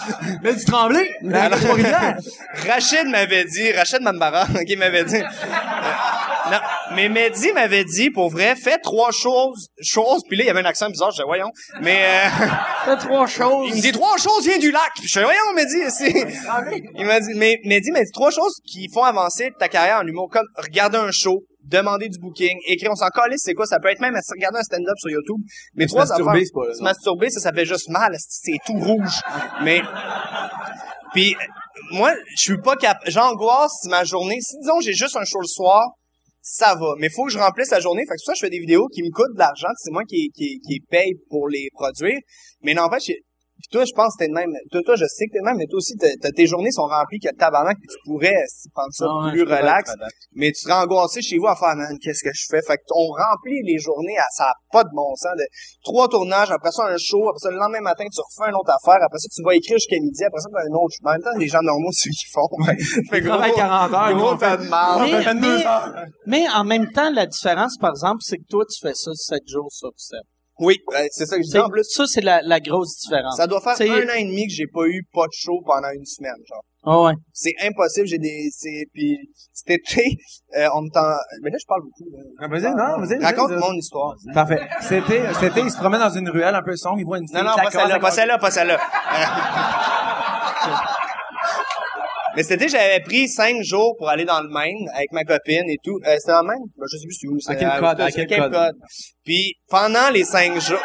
à 1.32 1.50
Trois-Rivières. 1.50 2.18
Rachid 2.68 3.06
m'avait 3.08 3.44
dit, 3.44 3.72
Rachid 3.72 4.02
Mambara, 4.02 4.46
qui 4.66 4.76
m'avait 4.76 5.04
dit. 5.04 5.22
Non, 6.50 6.58
mais 6.94 7.08
Mehdi 7.08 7.52
m'avait 7.52 7.84
dit, 7.84 8.10
pour 8.10 8.30
vrai, 8.30 8.56
fais 8.56 8.78
trois 8.78 9.10
choses, 9.12 9.68
choses. 9.82 10.22
Puis 10.28 10.36
là, 10.36 10.44
il 10.44 10.46
y 10.46 10.50
avait 10.50 10.60
un 10.60 10.64
accent 10.64 10.88
bizarre, 10.90 11.10
je 11.10 11.16
disais, 11.16 11.24
voyons. 11.26 11.50
Mais, 11.80 12.02
euh, 12.04 12.28
fais 12.84 12.96
trois 12.96 13.26
choses 13.26 13.68
Il 13.70 13.76
me 13.76 13.80
dit 13.80 13.92
trois 13.92 14.16
choses 14.18 14.44
viennent 14.46 14.60
du 14.60 14.70
lac. 14.70 14.90
Puis 14.96 15.08
je 15.08 15.18
fais, 15.20 15.24
voyons, 15.24 15.52
Mehdi, 15.54 15.90
c'est... 15.90 16.10
Il 16.98 17.06
m'a 17.06 17.20
dit, 17.20 17.34
mais 17.36 17.58
Mehdi 17.64 17.90
m'a 17.92 18.02
dit 18.02 18.10
trois 18.12 18.30
choses 18.30 18.56
qui 18.66 18.88
font 18.92 19.04
avancer 19.04 19.50
ta 19.58 19.68
carrière 19.68 19.98
en 20.02 20.06
humour, 20.06 20.28
comme 20.30 20.46
regarder 20.56 20.98
un 20.98 21.10
show, 21.12 21.42
demander 21.64 22.08
du 22.08 22.18
booking, 22.18 22.56
écrire, 22.66 22.90
on 22.90 22.96
s'en 22.96 23.08
calisse, 23.08 23.42
c'est 23.44 23.54
quoi, 23.54 23.66
ça 23.66 23.78
peut 23.78 23.88
être 23.88 24.00
même 24.00 24.14
regarder 24.30 24.58
un 24.58 24.62
stand-up 24.62 24.96
sur 24.98 25.10
YouTube. 25.10 25.40
Mais 25.74 25.84
Se 25.84 25.88
trois 25.88 26.02
masturber, 26.06 26.30
affaires. 26.30 26.42
c'est 26.44 26.52
pas- 26.68 26.74
Se 26.74 26.82
masturber, 26.82 27.30
ça, 27.30 27.40
ça 27.40 27.52
fait 27.52 27.66
juste 27.66 27.88
mal, 27.90 28.14
c'est 28.28 28.56
tout 28.66 28.74
rouge. 28.78 29.20
Mais, 29.62 29.82
puis, 31.12 31.36
moi, 31.92 32.12
je 32.36 32.42
suis 32.42 32.58
pas 32.58 32.76
capable, 32.76 33.10
j'angoisse 33.10 33.72
si 33.82 33.88
ma 33.88 34.04
journée, 34.04 34.38
si 34.40 34.56
disons 34.60 34.80
j'ai 34.80 34.92
juste 34.94 35.16
un 35.16 35.24
show 35.24 35.40
le 35.40 35.46
soir, 35.46 35.84
ça 36.50 36.74
va. 36.74 36.94
Mais 36.98 37.08
faut 37.08 37.26
que 37.26 37.30
je 37.30 37.38
remplisse 37.38 37.70
la 37.70 37.78
journée. 37.78 38.02
Fait 38.08 38.16
que 38.16 38.22
ça, 38.24 38.32
je 38.34 38.40
fais 38.40 38.50
des 38.50 38.58
vidéos 38.58 38.88
qui 38.88 39.02
me 39.02 39.10
coûtent 39.10 39.34
de 39.34 39.38
l'argent. 39.38 39.68
C'est 39.76 39.92
moi 39.92 40.02
qui, 40.04 40.30
qui, 40.34 40.80
paye 40.90 41.14
pour 41.28 41.48
les 41.48 41.68
produire. 41.72 42.18
Mais 42.62 42.74
n'empêche, 42.74 43.12
puis 43.60 43.68
toi, 43.70 43.84
je 43.84 43.92
pense 43.94 44.14
que 44.16 44.24
t'es 44.24 44.28
de 44.28 44.34
même. 44.34 44.50
Toi, 44.72 44.80
toi, 44.84 44.96
je 44.96 45.04
sais 45.06 45.26
que 45.26 45.32
t'es 45.32 45.38
de 45.40 45.44
même, 45.44 45.56
mais 45.56 45.66
toi 45.66 45.78
aussi, 45.78 45.94
t'as- 45.96 46.16
t'as- 46.20 46.32
tes 46.32 46.46
journées 46.46 46.70
sont 46.72 46.86
remplies 46.88 47.20
que 47.20 47.28
tabarnak, 47.36 47.76
puis 47.78 47.88
tu 47.88 47.96
pourrais 48.04 48.34
prendre 48.74 48.92
ça 48.92 49.06
Ah 49.08 49.30
plus 49.30 49.42
relax. 49.42 49.92
Mais 50.34 50.48
tu 50.52 50.60
serais 50.62 50.74
angoissé 50.80 51.20
chez 51.22 51.38
vous 51.38 51.46
à 51.46 51.56
faire, 51.56 51.76
man, 51.76 51.96
qu'est-ce 52.00 52.24
que 52.24 52.30
je 52.32 52.46
fais? 52.50 52.62
Fait 52.66 52.78
qu'on 52.88 53.08
remplit 53.12 53.60
les 53.64 53.78
journées 53.78 54.18
à 54.18 54.24
ça 54.32 54.44
a 54.50 54.54
pas 54.72 54.84
de 54.84 54.90
bon 54.94 55.14
sens. 55.14 55.32
De 55.36 55.44
trois 55.84 56.08
tournages, 56.08 56.50
après 56.50 56.70
ça 56.72 56.84
un 56.86 56.96
show, 56.98 57.28
après 57.28 57.38
ça 57.40 57.50
le 57.50 57.56
lendemain 57.58 57.80
matin, 57.80 58.04
tu 58.12 58.20
refais 58.20 58.50
une 58.50 58.56
autre 58.56 58.72
affaire, 58.72 58.98
après 59.04 59.18
ça 59.18 59.28
tu 59.32 59.42
vas 59.44 59.54
écrire 59.54 59.76
jusqu'à 59.76 59.96
midi, 60.00 60.24
après 60.24 60.40
ça 60.40 60.48
t'as 60.52 60.62
un 60.64 60.74
autre. 60.74 60.94
En 61.04 61.12
même 61.12 61.22
temps, 61.22 61.36
les 61.38 61.48
gens 61.48 61.62
normaux, 61.62 61.90
c'est 61.92 62.10
ce 62.10 62.20
qu'ils 62.20 62.32
font. 62.32 62.48
fait 63.10 63.20
gros, 63.20 63.28
travaille 63.30 63.52
40 63.54 63.92
heures, 63.92 64.14
gros, 64.16 64.34
t'as 64.36 64.56
de 64.56 64.68
mal. 64.68 65.02
Mais- 65.02 65.10
fait 65.22 65.24
22 65.34 65.56
mais- 65.58 65.66
heures. 65.66 65.94
Mais 66.26 66.44
en 66.54 66.64
même 66.64 66.90
temps, 66.92 67.10
la 67.10 67.26
différence, 67.26 67.76
par 67.78 67.90
exemple, 67.90 68.20
c'est 68.22 68.38
que 68.38 68.46
toi, 68.48 68.64
tu 68.64 68.78
fais 68.80 68.94
ça 68.94 69.10
7 69.14 69.42
jours 69.46 69.68
sur 69.70 69.90
7. 69.96 70.20
Oui, 70.60 70.76
euh, 70.94 71.06
c'est 71.10 71.26
ça 71.26 71.36
que 71.36 71.42
je 71.42 71.48
dis. 71.50 71.58
En 71.58 71.68
plus, 71.68 71.84
Ça, 71.84 72.04
c'est 72.06 72.20
la, 72.20 72.40
la 72.42 72.60
grosse 72.60 72.96
différence. 73.00 73.36
ça 73.36 73.46
doit 73.46 73.60
faire 73.60 73.76
C'est- 73.76 73.88
un 73.90 74.04
an 74.08 74.14
et 74.16 74.24
demi 74.24 74.46
que 74.46 74.52
j'ai 74.52 74.66
pas 74.66 74.84
eu 74.86 75.02
pas 75.12 75.24
de 75.26 75.32
show 75.32 75.60
pendant 75.66 75.88
une 75.94 76.04
semaine, 76.04 76.36
genre. 76.48 76.62
Ah 76.82 77.02
ouais. 77.02 77.12
C'est 77.34 77.52
impossible, 77.62 78.06
j'ai 78.06 78.18
des, 78.18 78.48
c'est, 78.52 78.86
puis 78.94 79.16
cet 79.52 79.70
été, 79.80 80.16
euh, 80.56 80.66
on 80.74 80.82
me 80.82 80.88
tend, 80.90 81.14
mais 81.42 81.50
là, 81.50 81.56
je 81.60 81.66
parle 81.66 81.82
beaucoup, 81.82 82.08
là. 82.10 82.22
Ah, 82.38 82.48
Vas-y, 82.48 82.70
non, 82.74 83.04
vas-y. 83.06 83.22
Raconte 83.22 83.50
vas-y. 83.50 83.60
mon 83.60 83.72
histoire. 83.74 84.14
Parfait. 84.32 84.60
C'était, 84.82 85.22
c'était, 85.38 85.60
il 85.60 85.70
se 85.70 85.76
promène 85.76 86.00
dans 86.00 86.08
une 86.10 86.30
ruelle 86.30 86.54
un 86.54 86.62
peu 86.62 86.74
sombre, 86.76 86.98
il 86.98 87.04
voit 87.04 87.18
une 87.18 87.26
fille. 87.28 87.36
Non, 87.36 87.44
non, 87.44 87.56
pas 87.56 87.70
celle-là, 87.70 87.98
pas 87.98 88.10
celle-là, 88.10 88.38
pas 88.38 88.50
celle-là. 88.56 88.78
Mais 92.36 92.42
été, 92.42 92.68
j'avais 92.68 93.00
pris 93.00 93.28
cinq 93.28 93.62
jours 93.62 93.94
pour 93.98 94.08
aller 94.08 94.24
dans 94.24 94.40
le 94.40 94.48
Maine 94.48 94.88
avec 94.94 95.10
ma 95.12 95.24
copine 95.24 95.68
et 95.68 95.76
tout. 95.82 95.98
Euh, 96.06 96.16
c'était 96.18 96.32
dans 96.32 96.42
le 96.42 96.48
Maine? 96.48 96.64
Ben, 96.76 96.86
je 96.90 96.96
sais 96.96 97.06
plus 97.06 97.14
c'est 97.14 97.28
où. 97.28 97.36
À 97.36 97.40
c'était 97.40 97.64
Cape 97.64 97.80
Cod, 97.80 98.00
à 98.00 98.10
c'était 98.10 98.26
Cape 98.26 98.52
Cod. 98.52 98.74
Puis 99.24 99.54
pendant 99.68 100.10
les 100.10 100.24
cinq 100.24 100.60
jours... 100.60 100.78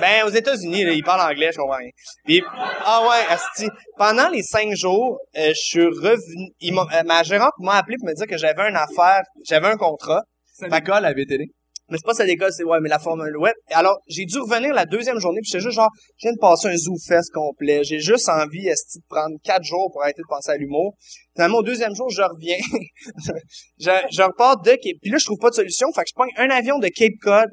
Ben, 0.00 0.24
aux 0.24 0.30
États-Unis, 0.30 0.84
là, 0.84 0.92
ils 0.92 1.04
parlent 1.04 1.30
anglais, 1.32 1.50
je 1.52 1.58
comprends 1.58 1.76
rien. 1.76 1.90
Puis, 2.24 2.42
ah 2.84 3.06
ouais, 3.08 3.32
asti. 3.32 3.68
Pendant 3.96 4.28
les 4.28 4.42
cinq 4.42 4.74
jours, 4.74 5.18
euh, 5.36 5.50
je 5.50 5.54
suis 5.54 5.84
revenu... 5.84 6.50
euh, 6.60 7.02
ma 7.04 7.22
gérante 7.22 7.52
m'a 7.60 7.74
appelé 7.76 7.96
pour 8.00 8.08
me 8.08 8.14
dire 8.14 8.26
que 8.26 8.36
j'avais 8.36 8.68
une 8.68 8.76
affaire, 8.76 9.22
j'avais 9.46 9.68
un 9.68 9.76
contrat. 9.76 10.22
C'est 10.52 10.66
une 10.66 10.74
école 10.74 11.04
à 11.04 11.14
BTD. 11.14 11.44
Mais 11.90 11.98
c'est 11.98 12.06
pas 12.06 12.14
ça 12.14 12.24
l'école, 12.24 12.50
c'est 12.50 12.64
ouais, 12.64 12.78
mais 12.80 12.88
la 12.88 12.98
formule 12.98 13.36
web. 13.36 13.54
Alors, 13.70 13.98
j'ai 14.08 14.24
dû 14.24 14.38
revenir 14.38 14.72
la 14.72 14.86
deuxième 14.86 15.18
journée, 15.18 15.40
puis 15.42 15.50
j'étais 15.50 15.62
juste 15.62 15.76
genre, 15.76 15.90
je 16.16 16.28
viens 16.28 16.32
de 16.32 16.40
passer 16.40 16.68
un 16.68 16.76
zoo 16.76 16.96
fest 17.06 17.30
complet. 17.32 17.84
J'ai 17.84 17.98
juste 17.98 18.28
envie, 18.28 18.66
esti, 18.68 19.00
de 19.00 19.04
prendre 19.08 19.36
quatre 19.44 19.64
jours 19.64 19.90
pour 19.92 20.02
arrêter 20.02 20.22
de 20.22 20.28
penser 20.28 20.52
à 20.52 20.56
l'humour. 20.56 20.94
Finalement, 21.34 21.58
au 21.58 21.62
deuxième 21.62 21.94
jour, 21.94 22.08
je 22.08 22.22
reviens. 22.22 22.56
je, 23.78 23.90
je 24.10 24.22
repars 24.22 24.60
de 24.62 24.70
Cape, 24.70 24.96
puis 25.02 25.10
là, 25.10 25.18
je 25.18 25.26
trouve 25.26 25.38
pas 25.38 25.50
de 25.50 25.56
solution. 25.56 25.88
Fait 25.94 26.02
que 26.02 26.08
je 26.08 26.14
prends 26.14 26.26
un 26.38 26.50
avion 26.50 26.78
de 26.78 26.88
Cape 26.88 27.18
Cod 27.20 27.50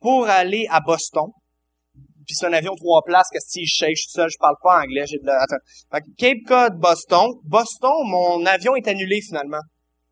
pour 0.00 0.28
aller 0.28 0.66
à 0.70 0.80
Boston. 0.80 1.30
Puis 2.26 2.36
c'est 2.36 2.46
un 2.46 2.52
avion 2.52 2.74
trois 2.74 3.02
places, 3.04 3.28
que 3.32 3.40
si 3.40 3.66
je 3.66 3.74
shake, 3.74 3.96
je 3.96 4.02
suis 4.02 4.10
seul, 4.10 4.30
je 4.30 4.38
parle 4.38 4.56
pas 4.62 4.80
anglais, 4.82 5.04
j'ai 5.06 5.18
de 5.18 5.26
la... 5.26 5.42
Attends. 5.42 5.56
Fait 5.92 6.00
que 6.00 6.06
Cape 6.16 6.38
Cod, 6.46 6.78
Boston. 6.78 7.26
Boston, 7.44 7.92
mon 8.06 8.46
avion 8.46 8.76
est 8.76 8.86
annulé 8.88 9.20
finalement. 9.20 9.60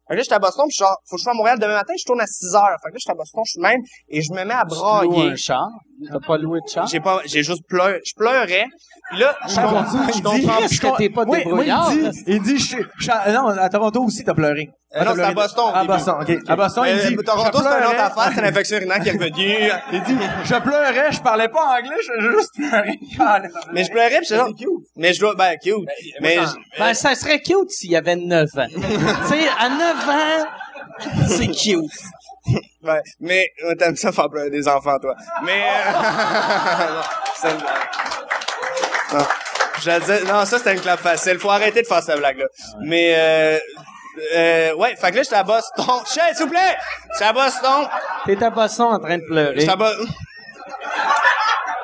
Fait 0.08 0.14
que 0.14 0.18
là, 0.18 0.22
j'étais 0.22 0.34
à 0.34 0.38
Boston, 0.38 0.66
puis 0.68 0.76
genre, 0.76 0.96
faut 1.08 1.16
que 1.16 1.20
je 1.20 1.22
sois 1.24 1.32
à 1.32 1.36
Montréal 1.36 1.58
demain 1.58 1.74
matin, 1.74 1.94
je 1.98 2.04
tourne 2.04 2.20
à 2.20 2.26
6 2.26 2.54
heures. 2.54 2.76
Fait 2.82 2.88
que 2.88 2.94
là, 2.94 2.98
j'étais 2.98 3.12
à 3.12 3.14
Boston, 3.14 3.42
je 3.46 3.50
suis 3.52 3.60
même, 3.60 3.80
et 4.08 4.20
je 4.22 4.32
me 4.32 4.44
mets 4.44 4.54
à 4.54 4.64
Tu 4.68 4.74
loues 4.74 4.80
brailler. 4.80 5.30
un 5.30 5.36
char? 5.36 5.68
T'as 6.10 6.18
pas 6.26 6.38
loué 6.38 6.60
de 6.64 6.68
char? 6.68 6.86
J'ai 6.86 7.00
pas, 7.00 7.20
j'ai 7.24 7.42
juste 7.42 7.66
pleuré, 7.68 8.00
je 8.04 8.12
pleurais. 8.14 8.66
Puis 9.10 9.20
là, 9.20 9.36
je, 9.48 9.54
Ah, 9.58 9.62
comprends- 9.62 9.84
je 10.06 10.08
il 10.08 10.14
dit- 10.14 10.22
comprends. 10.22 10.58
Qu'est-ce 10.60 10.80
que 10.80 10.96
t'es 10.96 11.10
pas 11.10 11.24
Oui, 11.26 11.40
oui, 11.46 11.66
il 11.68 12.10
dit, 12.10 12.22
il 12.26 12.42
dit, 12.42 12.58
je, 12.58 12.76
je- 12.98 13.32
non, 13.32 13.48
à 13.48 13.68
Toronto 13.68 14.02
aussi, 14.04 14.24
t'as 14.24 14.32
pleuré. 14.34 14.70
Euh, 14.94 15.04
non, 15.04 15.12
c'est 15.14 15.22
à 15.22 15.32
Boston, 15.32 15.64
À. 15.74 15.84
Boston, 15.84 16.14
ok. 16.20 16.38
À 16.48 16.56
Boston, 16.56 16.82
Mais, 16.84 16.92
il 16.92 17.08
dit, 17.08 17.14
euh, 17.18 17.22
Toronto, 17.22 17.58
je 17.58 17.62
c'est 17.62 17.78
une 17.78 17.84
autre 17.86 18.00
affaire, 18.00 18.32
c'est 18.34 18.40
l'infection 18.42 18.76
urinaire 18.76 19.00
qui 19.00 19.08
est 19.08 19.12
revenue. 19.12 19.70
Il 19.92 20.02
dit, 20.02 20.16
je 20.44 20.54
pleurais, 20.60 21.12
je 21.12 21.20
parlais 21.20 21.48
pas 21.48 21.78
anglais, 21.78 21.96
je, 22.06 22.22
je 22.22 22.30
juste 22.32 22.50
pleurais. 22.56 22.98
Mais 23.72 23.84
je 23.84 23.90
pleurais, 23.90 24.18
puis 24.18 24.26
j'étais 24.28 24.36
genre, 24.36 24.48
mais 24.96 25.12
je 25.14 25.20
dois, 25.20 25.34
ben, 25.34 25.56
cute. 25.62 25.74
Mais, 26.20 26.36
je- 26.36 26.78
Ben, 26.78 26.92
ça 26.94 27.14
serait 27.14 27.40
cute 27.40 27.70
s'il 27.70 27.90
y 27.90 27.96
avait 27.96 28.16
9 28.16 28.48
ans. 28.56 28.66
tu 28.74 28.80
sais, 28.80 29.48
à 29.58 29.68
9 29.70 30.08
ans, 30.08 31.26
c'est 31.26 31.48
cute. 31.48 31.90
Ouais, 32.82 33.00
mais 33.20 33.48
euh, 33.64 33.74
t'aimes 33.76 33.96
ça 33.96 34.10
faire 34.12 34.28
pleurer 34.28 34.50
des 34.50 34.66
enfants, 34.66 34.98
toi. 34.98 35.14
Mais 35.44 35.62
euh, 35.62 35.92
non, 35.92 37.00
c'est 37.36 37.50
une 37.50 37.58
blague. 37.58 39.14
Non. 39.14 39.26
Je 39.84 40.24
non, 40.26 40.44
ça 40.44 40.58
c'était 40.58 40.74
une 40.74 40.80
clap 40.80 41.00
facile. 41.00 41.38
Faut 41.38 41.50
arrêter 41.50 41.82
de 41.82 41.86
faire 41.86 42.02
cette 42.02 42.18
blague-là. 42.18 42.46
Mais 42.80 43.14
euh, 43.16 43.58
euh, 44.34 44.74
ouais, 44.74 44.94
fait 44.96 45.10
que 45.10 45.16
là 45.16 45.22
j'étais 45.22 45.36
à 45.36 45.42
Boston. 45.42 45.84
Chef, 46.12 46.36
s'il 46.36 46.44
vous 46.44 46.50
plaît! 46.50 46.76
J'étais 47.12 47.24
à 47.24 47.32
Boston. 47.32 47.88
T'es 48.26 48.42
à 48.42 48.50
Boston 48.50 48.86
en 48.86 48.98
train 48.98 49.18
de 49.18 49.24
pleurer. 49.24 49.54
J'étais 49.58 49.72
à 49.72 49.76
Boston. 49.76 50.06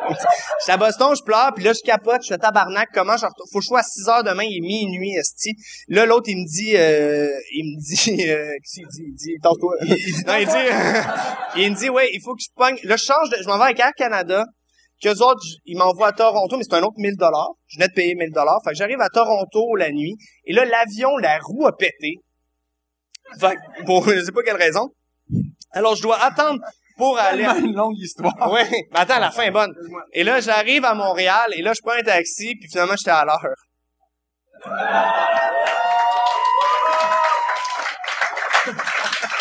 J'étais 0.61 0.73
à 0.73 0.77
Boston, 0.77 1.15
je 1.17 1.23
pleure, 1.23 1.53
puis 1.55 1.65
là, 1.65 1.73
je 1.73 1.81
capote, 1.85 2.23
je 2.23 2.29
fais 2.29 2.39
tabarnak, 2.39 2.89
comment 2.93 3.17
je 3.17 3.27
retourne? 3.27 3.49
Faut 3.53 3.59
que 3.59 3.65
je 3.65 3.69
sois 3.69 3.81
à 3.81 3.83
6 3.83 4.09
heures 4.09 4.25
demain, 4.25 4.45
il 4.45 4.59
est 4.59 4.61
minuit, 4.61 5.15
esti. 5.17 5.55
Là, 5.89 6.07
l'autre, 6.07 6.29
il 6.29 6.37
me 6.37 6.47
dit, 6.47 6.77
euh, 6.77 7.29
il 7.53 7.65
me 7.65 7.81
dit, 7.81 8.29
euh, 8.31 8.53
qu'est-ce 8.63 8.75
qu'il 8.75 8.89
dit? 8.89 9.05
Il 9.07 9.15
dit, 9.15 9.37
non, 10.27 10.35
il 10.39 10.47
dit, 10.47 10.53
il 11.63 11.73
me 11.73 11.77
dit, 11.77 11.89
ouais, 11.91 12.11
il 12.13 12.21
faut 12.23 12.35
que 12.35 12.43
je 12.43 12.49
pogne, 12.55 12.79
là, 12.85 12.97
je 12.97 13.05
change 13.05 13.31
de, 13.31 13.37
je 13.43 13.49
m'en 13.49 13.59
vais 13.59 13.65
avec 13.65 13.81
Air 13.81 13.93
Canada, 13.97 14.45
qu'eux 15.03 15.23
autres, 15.23 15.43
ils 15.65 15.77
m'envoient 15.77 16.09
à 16.09 16.13
Toronto, 16.13 16.57
mais 16.57 16.65
c'est 16.65 16.75
un 16.75 16.83
autre 16.83 16.99
1000 16.99 17.17
dollars. 17.17 17.53
Je 17.67 17.79
venais 17.79 17.89
de 17.89 17.93
payer 17.93 18.15
1000 18.15 18.31
dollars. 18.33 18.61
Fait 18.65 18.71
que 18.71 18.77
j'arrive 18.77 19.01
à 19.01 19.09
Toronto 19.09 19.77
la 19.77 19.91
nuit, 19.91 20.17
et 20.45 20.53
là, 20.53 20.65
l'avion, 20.65 21.17
la 21.19 21.39
roue 21.39 21.67
a 21.67 21.77
pété. 21.77 22.17
Fait 23.39 23.57
que, 23.57 23.85
pour 23.85 24.09
je 24.09 24.25
sais 24.25 24.33
pas 24.33 24.43
quelle 24.43 24.57
raison. 24.57 24.89
Alors, 25.73 25.95
je 25.95 26.03
dois 26.03 26.21
attendre 26.23 26.61
pour 26.99 27.17
aller 27.19 27.45
à- 27.45 27.57
une 27.57 27.75
longue 27.75 27.97
histoire. 27.97 28.35
Ouais, 28.53 28.67
mais 28.71 28.87
attends, 29.01 29.19
la 29.21 29.31
fin 29.31 29.43
est 29.45 29.51
bonne. 29.51 29.73
Et 30.13 30.25
là, 30.25 30.41
j'arrive 30.41 30.85
à 30.85 30.95
Montréal, 30.95 31.47
et 31.55 31.63
là, 31.63 31.73
je 31.75 31.81
prends 31.83 31.97
un 31.99 32.03
taxi, 32.03 32.55
puis 32.61 32.69
finalement, 32.69 32.95
j'étais 32.99 33.11
à 33.13 33.25
l'heure. 33.25 33.55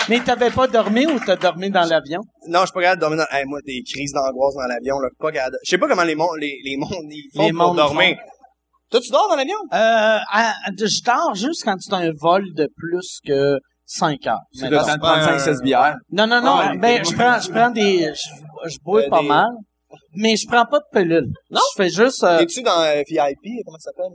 Mais 0.09 0.21
t'avais 0.21 0.51
pas 0.51 0.67
dormi 0.67 1.05
ou 1.05 1.19
t'as 1.19 1.35
dormi 1.35 1.69
dans 1.69 1.84
l'avion? 1.84 2.21
Non, 2.47 2.61
je 2.61 2.65
suis 2.67 2.73
pas 2.73 2.81
capable 2.81 3.01
de 3.01 3.01
dormir 3.01 3.25
dans... 3.29 3.38
Hey, 3.38 3.43
moi, 3.45 3.59
des 3.65 3.81
crises 3.85 4.13
d'angoisse 4.13 4.55
dans 4.55 4.67
l'avion, 4.67 4.99
là, 4.99 5.09
pas 5.19 5.31
capable. 5.31 5.53
de- 5.53 5.59
Je 5.65 5.69
sais 5.71 5.77
pas 5.77 5.88
comment 5.89 6.03
les 6.03 6.15
mondes, 6.15 6.38
les, 6.39 6.57
les 6.63 6.77
mondes, 6.77 6.89
ils 7.09 7.29
font 7.35 7.43
Les 7.43 7.49
pour 7.51 7.57
mondes 7.67 7.77
dormir. 7.77 8.15
Toi, 8.89 9.01
tu 9.01 9.11
dors 9.11 9.27
dans 9.27 9.35
l'avion? 9.35 9.57
Euh, 9.73 10.17
à- 10.31 10.53
je 10.77 11.03
dors 11.03 11.35
juste 11.35 11.63
quand 11.65 11.75
c'est 11.79 11.93
un 11.93 12.11
vol 12.21 12.45
de 12.55 12.69
plus 12.77 13.19
que 13.27 13.57
5 13.88 14.27
heures. 14.27 14.39
C'est 14.51 14.69
Mais 14.69 14.77
non. 14.77 14.84
temps 14.84 14.93
de 14.95 14.99
prendre 14.99 15.23
5-6 15.39 15.64
bières. 15.64 15.95
Non, 16.11 16.27
non, 16.27 16.41
non. 16.41 16.57
Ouais. 16.59 16.77
ben, 16.77 17.03
je 17.03 17.15
prends, 17.15 17.39
je 17.39 17.49
prends 17.49 17.69
des, 17.72 18.11
je, 18.14 18.69
je 18.69 18.77
bois 18.84 19.01
Euh, 19.03 19.09
pas 19.09 19.22
des- 19.22 19.27
mal. 19.27 19.47
Mais 20.19 20.35
je 20.35 20.45
prends 20.47 20.65
pas 20.65 20.80
de 20.80 20.85
pilule. 20.91 21.27
Non? 21.49 21.61
Je 21.77 21.84
fais 21.84 21.89
juste, 21.89 22.22
euh, 22.23 22.39
Es-tu 22.39 22.61
dans 22.61 22.81
euh, 22.81 23.01
VIP? 23.07 23.64
Comment 23.65 23.77
ça 23.80 23.91
s'appelle? 23.91 24.11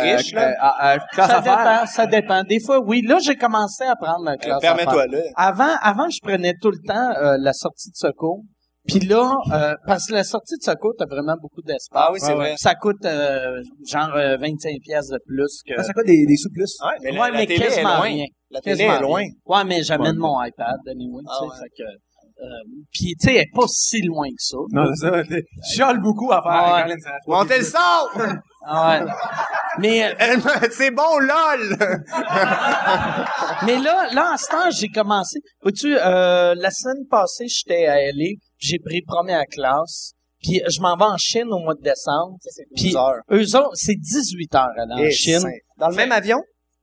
Euh, 0.00 0.16
riche, 0.16 0.32
là? 0.32 0.94
Euh, 0.94 0.98
ça 1.14 1.40
dépend, 1.40 1.86
ça 1.86 2.06
dépend. 2.06 2.42
Des 2.44 2.60
fois, 2.60 2.80
oui. 2.80 3.02
Là, 3.06 3.18
j'ai 3.20 3.36
commencé 3.36 3.84
à 3.84 3.94
prendre 3.96 4.24
la 4.24 4.32
Euh, 4.32 4.36
classe 4.36 4.60
Permets-toi, 4.62 5.06
là. 5.08 5.18
Avant, 5.36 5.74
avant, 5.82 6.08
je 6.08 6.18
prenais 6.22 6.54
tout 6.60 6.70
le 6.70 6.78
temps 6.86 7.10
euh, 7.20 7.36
la 7.40 7.52
sortie 7.52 7.90
de 7.90 7.96
secours. 7.96 8.42
Puis 8.88 8.98
là, 9.00 9.36
euh, 9.52 9.74
parce 9.86 10.06
que 10.08 10.14
la 10.14 10.24
sortie 10.24 10.56
de 10.58 10.62
secours, 10.64 10.92
t'as 10.98 11.06
vraiment 11.06 11.36
beaucoup 11.40 11.62
d'espace. 11.62 11.88
Ah 11.94 12.10
oui, 12.12 12.18
c'est 12.20 12.34
vrai. 12.34 12.50
ouais. 12.50 12.56
Ça 12.58 12.74
coûte 12.74 13.04
euh, 13.04 13.62
genre 13.88 14.12
euh, 14.16 14.36
25 14.38 14.72
pièces 14.82 15.08
de 15.08 15.18
plus 15.26 15.60
que. 15.66 15.74
Ah, 15.78 15.82
ça 15.84 15.92
coûte 15.92 16.06
des, 16.06 16.24
des 16.26 16.36
sous 16.36 16.50
plus. 16.52 16.76
Ouais, 16.84 16.96
mais, 17.02 17.12
la, 17.12 17.20
ouais, 17.20 17.30
la 17.30 17.38
mais 17.38 17.46
télé 17.46 17.60
est 17.60 17.68
quasiment 17.68 17.88
loin. 17.96 18.00
rien. 18.02 18.24
La 18.50 18.60
télé 18.60 18.76
Quasiment 18.76 18.96
est 18.96 19.02
loin. 19.02 19.18
rien. 19.20 19.28
Ouais, 19.46 19.64
mais 19.64 19.82
j'amène 19.84 20.12
Ouais. 20.12 20.18
mon 20.18 20.42
iPad 20.44 20.76
anyway, 20.90 21.22
Ah 21.28 21.32
tu 21.40 21.44
sais, 21.44 21.50
ouais. 21.50 21.56
fait 21.62 21.82
que. 21.84 21.88
Euh, 22.42 22.46
puis 22.92 23.14
tu 23.20 23.28
sais, 23.28 23.34
elle 23.36 23.42
est 23.42 23.50
pas 23.54 23.66
si 23.68 24.02
loin 24.02 24.26
que 24.26 24.34
ça. 24.42 24.56
Non, 24.72 24.84
c'est 24.96 25.06
ça. 25.10 25.22
chiale 25.72 26.00
beaucoup 26.00 26.32
à 26.32 26.42
faire. 26.42 26.86
Ouais. 26.88 26.96
ça 27.00 27.10
Montez 27.28 27.58
le 27.58 27.64
son! 27.64 27.78
Ah 28.66 29.04
ouais. 29.06 29.12
mais 29.78 30.04
euh, 30.06 30.14
Elle 30.18 30.38
m'a- 30.42 30.68
c'est 30.70 30.90
bon, 30.90 31.18
lol! 31.20 31.76
mais 33.66 33.78
là, 33.78 34.08
là 34.12 34.32
en 34.32 34.36
ce 34.36 34.48
temps, 34.48 34.70
j'ai 34.70 34.88
commencé. 34.88 35.38
Vois-tu, 35.62 35.94
euh, 35.96 36.54
la 36.56 36.70
semaine 36.70 37.06
passée, 37.08 37.46
j'étais 37.48 37.86
à 37.86 37.96
LA, 38.10 38.30
j'ai 38.62 38.78
pris 38.78 39.02
première 39.02 39.44
classe. 39.50 40.12
Puis 40.42 40.60
je 40.68 40.80
m'en 40.80 40.96
vais 40.96 41.04
en 41.04 41.16
Chine 41.18 41.46
au 41.50 41.58
mois 41.60 41.74
de 41.74 41.82
décembre. 41.82 42.36
Puis 42.74 42.86
12 42.92 42.96
heures. 42.96 43.22
eux 43.30 43.56
autres, 43.56 43.74
c'est 43.74 43.94
18 43.94 44.54
heures 44.54 44.68
aller 44.76 45.06
en 45.06 45.10
Chine. 45.10 45.42
Dans 45.78 45.88
le 45.88 45.94
même 45.96 46.12
avion? 46.12 46.38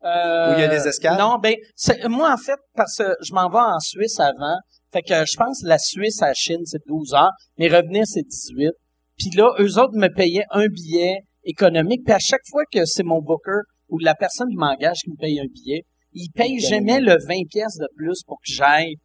Euh, 0.06 0.52
Où 0.54 0.58
il 0.58 0.62
y 0.62 0.64
a 0.64 0.70
des 0.70 0.88
escales? 0.88 1.18
Non, 1.18 1.38
ben 1.40 1.56
c'est- 1.76 2.08
moi 2.08 2.34
en 2.34 2.38
fait 2.38 2.58
parce 2.74 2.96
que 2.98 3.16
je 3.22 3.34
m'en 3.34 3.50
vais 3.50 3.58
en 3.60 3.80
Suisse 3.80 4.18
avant. 4.20 4.56
Fait 4.94 5.02
que 5.02 5.26
je 5.26 5.36
pense 5.36 5.62
que 5.62 5.68
la 5.68 5.78
Suisse 5.78 6.22
à 6.22 6.28
la 6.28 6.34
Chine 6.34 6.62
c'est 6.66 6.86
12 6.88 7.14
heures, 7.14 7.32
mais 7.58 7.68
revenir 7.68 8.06
c'est 8.08 8.24
18. 8.24 8.72
Puis 9.18 9.30
là 9.36 9.54
eux 9.60 9.78
autres 9.78 9.96
me 9.98 10.08
payaient 10.08 10.46
un 10.52 10.68
billet 10.68 11.18
économique, 11.44 12.04
puis 12.06 12.14
à 12.14 12.20
chaque 12.20 12.46
fois 12.50 12.64
que 12.72 12.86
c'est 12.86 13.04
mon 13.04 13.22
booker 13.22 13.60
ou 13.90 14.00
la 14.00 14.16
personne 14.16 14.48
qui 14.50 14.56
m'engage 14.56 15.00
qui 15.04 15.10
me 15.12 15.18
paye 15.18 15.38
un 15.42 15.48
billet, 15.52 15.82
il 16.14 16.30
paye 16.34 16.60
jamais 16.60 17.02
le 17.02 17.18
20 17.28 17.48
pièces 17.50 17.76
de 17.78 17.88
plus 17.98 18.24
pour 18.26 18.38
que 18.38 18.52
j'aille 18.54 18.96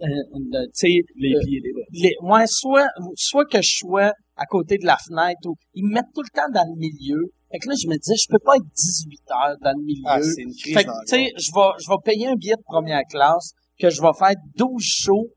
euh, 0.00 0.06
euh, 0.06 0.62
tu 0.66 0.70
sais 0.74 0.88
Les 1.16 1.34
euh, 1.34 1.40
pieds 1.40 1.60
libres. 1.64 1.75
Les, 2.02 2.14
ouais, 2.22 2.46
soit, 2.46 2.88
soit 3.16 3.44
que 3.46 3.60
je 3.62 3.76
sois 3.78 4.12
à 4.36 4.46
côté 4.46 4.78
de 4.78 4.86
la 4.86 4.96
fenêtre 4.98 5.40
ou 5.46 5.56
ils 5.74 5.84
me 5.84 5.94
mettent 5.94 6.12
tout 6.14 6.22
le 6.22 6.30
temps 6.34 6.48
dans 6.52 6.64
le 6.68 6.78
milieu. 6.78 7.30
Fait 7.50 7.58
que 7.58 7.68
là, 7.68 7.74
je 7.80 7.88
me 7.88 7.96
disais, 7.96 8.14
je 8.16 8.26
peux 8.28 8.38
pas 8.44 8.56
être 8.56 8.66
18 8.74 9.20
heures 9.30 9.56
dans 9.62 9.72
le 9.78 9.84
milieu. 9.84 10.02
Ah, 10.06 10.20
c'est 10.20 10.42
une 10.42 10.52
crise 10.54 10.74
fait 10.74 10.84
que, 10.84 10.90
tu 10.90 11.06
sais, 11.08 11.32
je 11.36 11.50
vais, 11.54 11.70
je 11.82 11.88
vais 11.88 11.96
payer 12.04 12.26
un 12.28 12.34
billet 12.34 12.56
de 12.56 12.62
première 12.64 13.02
classe, 13.08 13.52
que 13.80 13.88
je 13.90 14.00
vais 14.02 14.12
faire 14.18 14.34
12 14.56 14.82
shows 14.82 15.28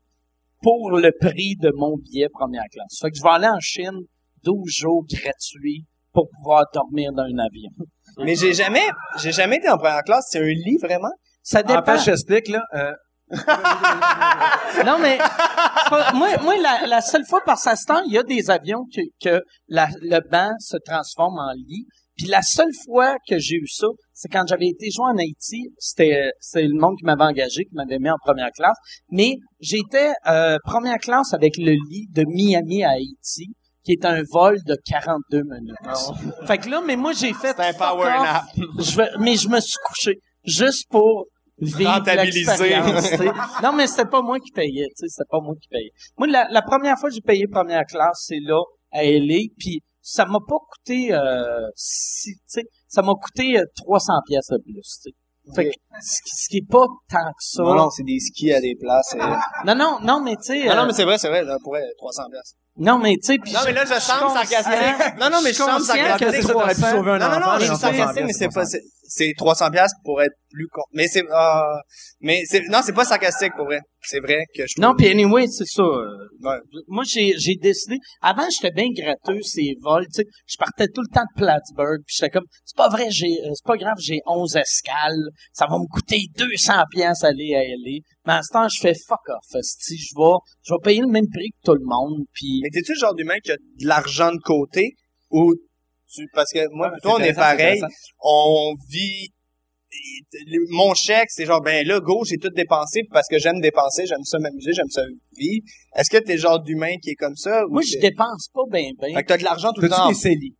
pour 0.62 0.90
le 0.90 1.10
prix 1.20 1.56
de 1.60 1.70
mon 1.76 1.96
billet 1.96 2.28
première 2.30 2.64
classe. 2.70 2.98
Fait 3.00 3.10
que 3.10 3.16
je 3.16 3.22
vais 3.22 3.30
aller 3.30 3.48
en 3.48 3.60
Chine 3.60 4.00
12 4.44 4.54
jours 4.66 5.04
gratuits 5.08 5.86
pour 6.12 6.28
pouvoir 6.36 6.64
dormir 6.74 7.12
dans 7.12 7.22
un 7.22 7.38
avion. 7.38 7.70
Mais 8.18 8.34
j'ai 8.34 8.52
jamais, 8.52 8.86
j'ai 9.22 9.32
jamais 9.32 9.56
été 9.56 9.68
en 9.70 9.78
première 9.78 10.02
classe. 10.02 10.26
C'est 10.30 10.40
un 10.40 10.44
lit, 10.48 10.78
vraiment? 10.82 11.12
Ça 11.42 11.60
En 11.60 11.66
dépend. 11.66 11.84
fait, 11.84 11.98
je 12.00 12.04
t'explique, 12.06 12.48
là. 12.48 12.62
euh, 12.74 12.92
Non, 14.84 14.98
mais 14.98 15.18
moi, 16.14 16.36
moi 16.42 16.54
la, 16.58 16.86
la 16.86 17.00
seule 17.00 17.24
fois 17.26 17.40
par 17.44 17.58
ce 17.58 17.70
temps, 17.86 18.02
il 18.06 18.12
y 18.12 18.18
a 18.18 18.22
des 18.22 18.50
avions 18.50 18.84
que, 18.94 19.00
que 19.22 19.42
la- 19.68 19.88
le 20.00 20.20
banc 20.30 20.50
se 20.58 20.76
transforme 20.84 21.38
en 21.38 21.52
lit. 21.52 21.86
Puis 22.16 22.26
la 22.28 22.42
seule 22.42 22.72
fois 22.84 23.16
que 23.28 23.38
j'ai 23.38 23.56
eu 23.56 23.66
ça, 23.66 23.86
c'est 24.12 24.28
quand 24.28 24.44
j'avais 24.46 24.68
été 24.68 24.90
joué 24.90 25.06
en 25.06 25.16
Haïti. 25.16 25.70
C'était 25.78 26.30
c'est 26.38 26.62
le 26.62 26.78
monde 26.78 26.94
qui 26.98 27.04
m'avait 27.04 27.24
engagé, 27.24 27.64
qui 27.64 27.74
m'avait 27.74 27.98
mis 27.98 28.10
en 28.10 28.16
première 28.22 28.50
classe. 28.54 28.76
Mais 29.10 29.36
j'étais 29.58 30.12
euh, 30.26 30.58
première 30.64 30.98
classe 30.98 31.32
avec 31.32 31.54
le 31.56 31.72
lit 31.72 32.06
de 32.12 32.24
Miami 32.26 32.84
à 32.84 32.90
Haïti, 32.90 33.54
qui 33.84 33.92
est 33.92 34.04
un 34.04 34.22
vol 34.30 34.58
de 34.66 34.76
42 34.86 35.42
minutes. 35.44 35.76
Fait 36.46 36.58
que 36.58 36.68
là, 36.68 36.82
mais 36.86 36.96
moi 36.96 37.12
j'ai 37.12 37.32
fait 37.32 37.54
C'est 37.56 37.68
un 37.68 37.72
power 37.72 38.04
nap. 38.04 38.42
Je 38.78 39.18
mais 39.20 39.36
je 39.36 39.48
me 39.48 39.60
suis 39.60 39.78
couché 39.86 40.18
juste 40.44 40.86
pour 40.90 41.26
Rentabiliser. 41.84 42.74
Non, 43.62 43.72
mais 43.72 43.86
c'était 43.86 44.06
pas 44.08 44.22
moi 44.22 44.38
qui 44.40 44.50
payais, 44.52 44.86
tu 44.88 44.94
sais, 44.96 45.06
c'était 45.08 45.28
pas 45.30 45.40
moi 45.40 45.54
qui 45.60 45.68
payais. 45.68 45.90
Moi, 46.18 46.26
la, 46.28 46.46
la 46.50 46.62
première 46.62 46.98
fois 46.98 47.08
que 47.08 47.14
j'ai 47.14 47.20
payé 47.20 47.46
première 47.46 47.84
classe, 47.86 48.24
c'est 48.26 48.40
là, 48.42 48.60
à 48.92 49.04
LA, 49.04 49.48
puis 49.58 49.80
ça 50.02 50.24
m'a 50.24 50.38
pas 50.46 50.56
coûté, 50.58 51.12
euh, 51.12 51.68
si, 51.76 52.32
tu 52.34 52.40
sais, 52.46 52.62
ça 52.88 53.02
m'a 53.02 53.12
coûté 53.14 53.58
euh, 53.58 53.64
300 53.76 54.12
pièces 54.26 54.48
de 54.50 54.58
plus, 54.62 54.74
tu 54.74 55.10
sais. 55.10 55.10
Fait 55.54 55.64
que, 55.64 55.70
ce, 56.00 56.20
qui- 56.22 56.36
ce 56.36 56.48
qui 56.48 56.56
est 56.58 56.68
pas 56.70 56.84
tant 57.08 57.24
que 57.26 57.40
ça. 57.40 57.62
Non, 57.62 57.74
non, 57.74 57.90
c'est 57.90 58.04
des 58.04 58.20
skis 58.20 58.52
à 58.52 58.60
des 58.60 58.76
places. 58.78 59.14
euh. 59.16 59.34
non, 59.66 59.74
non, 59.74 59.98
non, 60.02 60.22
mais 60.22 60.36
tu 60.36 60.42
sais, 60.44 60.64
Non, 60.68 60.76
non, 60.76 60.82
euh, 60.82 60.86
mais 60.86 60.92
c'est 60.92 61.04
vrai, 61.04 61.18
c'est 61.18 61.28
vrai, 61.28 61.42
là, 61.44 61.56
pour 61.62 61.72
vrai, 61.72 61.82
300 61.98 62.22
pièces. 62.30 62.54
non, 62.76 62.98
mais 62.98 63.14
tu 63.16 63.26
sais, 63.32 63.38
puis 63.38 63.52
Non, 63.52 63.60
mais 63.64 63.72
là, 63.72 63.84
je 63.84 63.90
conscient- 63.94 64.28
sarcastique. 64.28 65.18
Non, 65.18 65.28
non, 65.30 65.38
mais 65.42 65.52
je 65.52 65.58
conscient 65.58 65.78
sarcastique. 65.80 66.26
que 66.28 66.32
c'est 66.34 66.42
ça, 66.42 66.52
t'aurais 66.52 66.74
pu 66.74 66.80
300. 66.82 66.96
sauver 66.96 67.10
un 67.12 67.18
Non, 67.18 67.28
non, 67.30 67.36
enfant. 67.36 67.52
non, 67.52 67.58
je 67.58 67.60
suis 67.64 67.70
non, 67.72 67.78
300 67.78 67.96
sarcastique, 67.96 68.24
mais 68.26 68.32
c'est 68.32 68.48
pas, 68.48 68.64
c'est, 69.10 69.26
c'est 69.26 69.32
300 69.36 69.70
pièces 69.70 69.92
pour 70.04 70.22
être 70.22 70.32
plus 70.50 70.66
con. 70.68 70.82
Mais 70.92 71.06
c'est, 71.08 71.22
ah, 71.32 71.80
mais 72.20 72.42
c'est, 72.46 72.62
non, 72.68 72.80
c'est 72.84 72.92
pas 72.94 73.04
sarcastique, 73.04 73.52
pour 73.56 73.66
vrai. 73.66 73.80
C'est 74.02 74.20
vrai 74.20 74.42
que 74.56 74.62
je 74.66 74.80
Non, 74.80 74.88
trouve- 74.88 74.96
puis 74.98 75.08
anyway, 75.08 75.46
c'est 75.46 75.66
ça. 75.66 75.82
euh, 75.82 76.06
Ouais. 76.42 76.56
Moi, 76.88 77.04
j'ai, 77.06 77.34
j'ai 77.38 77.54
décidé. 77.56 77.98
Avant, 78.22 78.48
j'étais 78.50 78.70
bien 78.72 78.86
gratteux 78.96 79.40
ces 79.42 79.74
vols. 79.82 80.06
Tu 80.06 80.22
sais, 80.22 80.24
je 80.46 80.56
partais 80.56 80.88
tout 80.88 81.02
le 81.02 81.14
temps 81.14 81.24
de 81.36 81.40
Plattsburgh. 81.42 82.00
Puis 82.06 82.16
j'étais 82.18 82.30
comme, 82.30 82.46
c'est 82.64 82.76
pas 82.76 82.88
vrai, 82.88 83.08
j'ai, 83.10 83.26
euh, 83.44 83.50
c'est 83.54 83.66
pas 83.66 83.76
grave, 83.76 83.96
j'ai 84.00 84.20
11 84.26 84.56
escales. 84.56 85.28
Ça 85.52 85.66
va 85.66 85.76
me 85.78 85.86
coûter 85.86 86.22
200 86.38 86.72
pièces 86.90 87.22
aller 87.24 87.54
à 87.54 87.62
LA. 87.62 87.98
Mais 88.26 88.32
à 88.32 88.42
ce 88.42 88.52
temps, 88.52 88.68
je 88.68 88.80
fais 88.80 88.94
fuck 89.06 89.20
off. 89.28 89.60
Si 89.62 89.98
je 89.98 90.14
vais, 90.16 90.36
je 90.62 90.72
vais 90.72 90.78
payer 90.82 91.00
le 91.02 91.08
même 91.08 91.28
prix 91.32 91.50
que 91.50 91.66
tout 91.70 91.74
le 91.74 91.84
monde. 91.84 92.24
Puis 92.32 92.60
Mais 92.62 92.70
t'es-tu 92.70 92.92
le 92.94 92.98
genre 92.98 93.14
d'humain 93.14 93.38
qui 93.44 93.52
a 93.52 93.56
de 93.56 93.86
l'argent 93.86 94.32
de 94.32 94.38
côté 94.42 94.94
ou 95.30 95.52
tu, 96.12 96.28
parce 96.34 96.50
que 96.52 96.68
moi, 96.72 96.88
Ouais, 96.90 96.98
toi, 97.02 97.14
on 97.18 97.22
est 97.22 97.32
pareil. 97.34 97.80
On 98.20 98.74
vit, 98.88 99.28
mon 100.70 100.94
chèque, 100.94 101.30
c'est 101.30 101.46
genre, 101.46 101.60
ben 101.60 101.86
là, 101.86 102.00
go, 102.00 102.22
j'ai 102.24 102.36
tout 102.38 102.50
dépensé 102.50 103.02
parce 103.10 103.26
que 103.28 103.38
j'aime 103.38 103.60
dépenser, 103.60 104.06
j'aime 104.06 104.22
ça 104.24 104.38
m'amuser, 104.38 104.72
j'aime 104.72 104.88
ça 104.90 105.02
vivre. 105.36 105.64
Est-ce 105.96 106.10
que 106.10 106.18
t'es 106.18 106.34
le 106.34 106.38
genre 106.40 106.60
d'humain 106.60 106.96
qui 107.02 107.10
est 107.10 107.14
comme 107.16 107.36
ça? 107.36 107.64
moi, 107.68 107.82
je 107.82 107.98
dépense 107.98 108.48
pas 108.54 108.62
bien, 108.70 108.90
bien. 109.00 109.14
Fait 109.16 109.22
que 109.22 109.28
t'as 109.28 109.38
de 109.38 109.44
l'argent 109.44 109.72
tout 109.72 109.80
le 109.80 109.88
T'as-tu 109.88 110.00
temps. 110.14 110.28
des? 110.30 110.54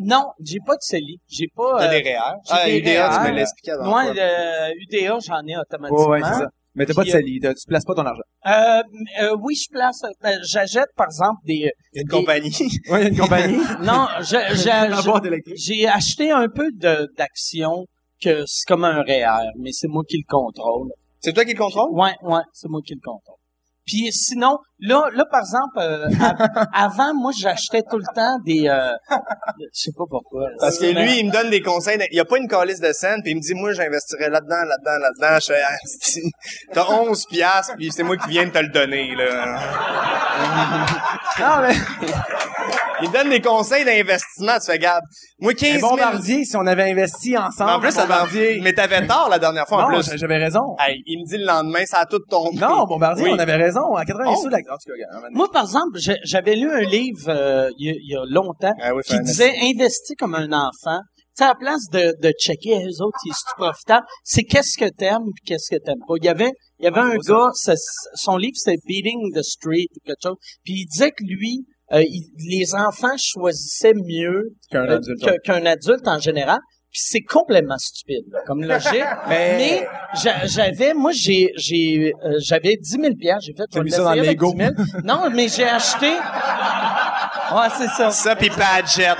Non, 0.00 0.26
j'ai 0.44 0.58
pas 0.64 0.74
de 0.76 0.80
CELI. 0.80 1.18
J'ai 1.26 1.48
pas. 1.54 1.78
T'as 1.78 1.86
euh, 1.86 1.90
des 1.90 2.02
REER. 2.08 2.20
j'ai 2.46 2.52
Ah, 2.52 2.66
des 2.66 2.78
UDA, 2.78 3.18
tu 3.24 3.30
me 3.32 3.36
l'expliquais 3.36 3.72
avant. 3.72 3.84
moi, 3.90 4.04
le 4.14 4.72
UDA, 4.82 5.18
j'en 5.18 5.44
ai 5.46 5.56
automatiquement. 5.56 6.06
Ouais, 6.06 6.20
ouais, 6.22 6.28
c'est 6.28 6.38
ça. 6.38 6.48
Mais 6.74 6.86
t'as 6.86 6.94
pas 6.94 7.02
de 7.04 7.08
euh, 7.08 7.12
CELI. 7.12 7.40
t'as- 7.40 7.54
Tu 7.54 7.66
places 7.66 7.84
pas 7.84 7.94
ton 7.94 8.04
argent. 8.06 8.20
Euh, 8.46 8.82
euh, 9.22 9.36
oui, 9.42 9.54
je 9.56 9.68
place. 9.70 10.00
euh, 10.04 10.30
J'achète, 10.44 10.88
par 10.96 11.06
exemple, 11.06 11.38
des. 11.44 11.54
Il 11.54 11.62
y 11.62 11.98
a 11.98 12.02
une 12.02 12.08
des- 12.08 12.16
compagnie. 12.16 12.50
Ouais, 12.90 13.00
il 13.00 13.02
y 13.02 13.06
a 13.06 13.08
une 13.08 13.16
compagnie. 13.18 13.58
Non, 13.82 14.06
j'ai- 14.20 15.86
acheté 15.88 16.30
un 16.30 16.48
peu 16.48 16.70
de 16.72 17.08
d'actions 17.16 17.86
que 18.22 18.44
c'est 18.46 18.66
comme 18.66 18.84
un 18.84 19.02
REER, 19.02 19.48
mais 19.58 19.70
c'est 19.72 19.88
moi 19.88 20.02
qui 20.08 20.16
le 20.18 20.24
contrôle. 20.28 20.90
C'est 21.20 21.32
toi 21.32 21.44
qui 21.44 21.52
le 21.52 21.58
contrôle? 21.58 21.90
Ouais, 21.92 22.14
ouais, 22.22 22.42
c'est 22.52 22.68
moi 22.68 22.80
qui 22.84 22.94
le 22.94 23.00
contrôle. 23.02 23.37
Puis 23.88 24.12
sinon, 24.12 24.58
là, 24.80 25.08
là 25.14 25.24
par 25.30 25.40
exemple, 25.40 25.78
euh, 25.78 26.06
av- 26.20 26.66
avant, 26.74 27.14
moi, 27.14 27.32
j'achetais 27.36 27.82
tout 27.90 27.96
le 27.96 28.04
temps 28.14 28.38
des. 28.44 28.68
Euh, 28.68 28.90
je 29.58 29.64
sais 29.72 29.92
pas 29.96 30.04
pourquoi. 30.08 30.46
Parce 30.60 30.78
que 30.78 30.92
Mais- 30.92 31.02
lui, 31.04 31.18
il 31.20 31.26
me 31.28 31.32
donne 31.32 31.48
des 31.48 31.62
conseils. 31.62 31.98
Il 32.12 32.16
y 32.16 32.20
a 32.20 32.26
pas 32.26 32.36
une 32.36 32.48
calice 32.48 32.80
de 32.80 32.92
scène, 32.92 33.22
puis 33.22 33.32
il 33.32 33.36
me 33.36 33.40
dit, 33.40 33.54
moi, 33.54 33.72
j'investirais 33.72 34.28
là-dedans, 34.28 34.64
là-dedans, 34.68 34.98
là-dedans. 35.00 35.38
Je 35.40 35.46
fais, 35.54 35.62
Ah, 35.66 36.74
t'as 36.74 36.86
11 37.00 37.24
piastres, 37.30 37.74
puis 37.78 37.90
c'est 37.90 38.02
moi 38.02 38.16
qui 38.18 38.28
viens 38.28 38.44
de 38.44 38.50
te 38.50 38.58
le 38.58 38.68
donner, 38.68 39.14
là. 39.16 39.58
Non, 41.40 41.62
mais, 41.62 41.74
Il 43.02 43.10
donne 43.10 43.30
des 43.30 43.40
conseils 43.40 43.84
d'investissement, 43.84 44.58
tu 44.58 44.66
fais, 44.72 44.78
garde. 44.78 45.02
Moi, 45.40 45.54
15 45.54 45.72
mais 45.74 45.78
000. 45.80 45.90
Bombardier, 45.90 46.44
si 46.44 46.56
on 46.56 46.66
avait 46.66 46.90
investi 46.90 47.36
ensemble. 47.36 47.70
Mais 47.70 47.76
en 47.76 47.80
plus, 47.80 47.92
ça 47.92 48.02
Bombardier. 48.02 48.60
Mais 48.62 48.72
t'avais 48.72 49.06
tort 49.06 49.28
la 49.30 49.38
dernière 49.38 49.66
fois, 49.66 49.84
en 49.84 49.90
Non, 49.90 50.00
plus. 50.00 50.16
j'avais 50.16 50.38
raison. 50.38 50.76
Hey, 50.78 51.02
il 51.06 51.20
me 51.20 51.26
dit 51.26 51.38
le 51.38 51.46
lendemain, 51.46 51.84
ça 51.86 51.98
a 51.98 52.06
tout 52.06 52.18
tombé. 52.20 52.58
Non, 52.58 52.84
Bombardier, 52.86 53.24
Oui. 53.24 53.30
on 53.34 53.38
avait 53.38 53.56
raison. 53.56 53.94
À 53.94 54.04
80 54.04 54.32
Oh. 54.36 54.42
sous, 54.42 54.48
la... 54.48 54.58
Un. 54.58 55.20
Moi, 55.32 55.48
par 55.52 55.62
exemple, 55.64 55.98
j'avais 56.24 56.56
lu 56.56 56.70
un 56.70 56.80
livre 56.80 57.28
euh, 57.28 57.68
il 57.78 57.86
y, 57.86 57.90
a- 57.90 57.94
il 58.00 58.10
y 58.12 58.16
a 58.16 58.24
longtemps 58.28 58.72
Ah 58.82 58.94
oui, 58.94 59.02
qui 59.04 59.14
un 59.14 59.20
disait 59.20 59.52
investis 59.74 60.16
comme 60.18 60.34
un 60.34 60.52
enfant. 60.52 61.00
Tu 61.36 61.44
sais, 61.44 61.44
à 61.44 61.48
la 61.48 61.54
place 61.54 61.82
de, 61.92 62.14
de 62.20 62.32
checker 62.40 62.78
les 62.78 63.00
autres, 63.00 63.18
ils 63.24 63.32
sont 63.32 63.54
profitables, 63.56 64.04
c'est 64.24 64.42
qu'est-ce 64.42 64.76
que 64.76 64.88
t'aimes 64.90 65.22
puis 65.36 65.44
qu'est-ce 65.46 65.70
que 65.70 65.80
t'aimes 65.80 66.00
pas. 66.06 66.14
Il 66.20 66.24
y 66.24 66.28
avait, 66.28 66.50
il 66.80 66.84
y 66.84 66.88
avait 66.88 66.98
un 67.00 67.12
c'est 67.22 67.30
gars, 67.32 67.48
ça- 67.54 67.74
son 68.14 68.36
livre 68.36 68.56
c'était 68.56 68.78
Beating 68.86 69.32
the 69.34 69.42
Street 69.42 69.86
ou 69.94 70.00
quelque 70.04 70.18
chose, 70.20 70.36
puis 70.64 70.74
il 70.80 70.86
disait 70.86 71.12
que 71.12 71.22
lui, 71.22 71.64
euh, 71.92 72.02
il- 72.02 72.30
les 72.48 72.74
enfants 72.74 73.16
choisissaient 73.18 73.94
mieux 73.94 74.54
Qu'un 74.70 74.86
euh, 75.66 75.70
adulte 75.72 76.06
en 76.06 76.18
général. 76.18 76.58
Puis 76.98 77.06
c'est 77.10 77.20
complètement 77.20 77.78
stupide 77.78 78.24
là, 78.32 78.40
comme 78.44 78.64
logique. 78.64 79.04
mais 79.28 79.86
j'a- 80.20 80.46
j'avais, 80.46 80.94
moi 80.94 81.12
j'ai, 81.14 81.52
j'ai, 81.56 82.12
euh, 82.24 82.38
j'avais 82.40 82.76
10 82.76 82.90
000 83.00 83.14
piastres. 83.14 83.42
J'ai 83.46 83.54
fait. 83.54 83.66
T'as 83.70 83.82
mis 83.84 83.90
ça 83.92 84.02
dans 84.02 84.14
Lego. 84.14 84.52
10 84.52 84.58
000. 84.58 84.72
Non, 85.04 85.30
mais 85.30 85.46
j'ai 85.48 85.62
acheté. 85.68 86.10
Ouais, 87.54 87.68
c'est 87.78 87.86
ça. 87.88 88.10
Ça, 88.10 88.34
pis 88.34 88.50
Padgett. 88.50 89.16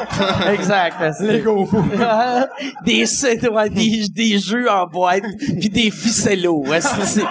Exact. 0.52 0.96
Lego. 1.20 1.68
des, 2.84 3.04
ouais, 3.48 3.70
des, 3.70 4.08
des 4.08 4.38
jeux 4.40 4.68
en 4.68 4.86
boîte, 4.86 5.22
puis 5.60 5.68
des 5.68 5.90
ficellos. 5.92 6.64
ouais, 6.66 6.80
c'est- 6.80 7.22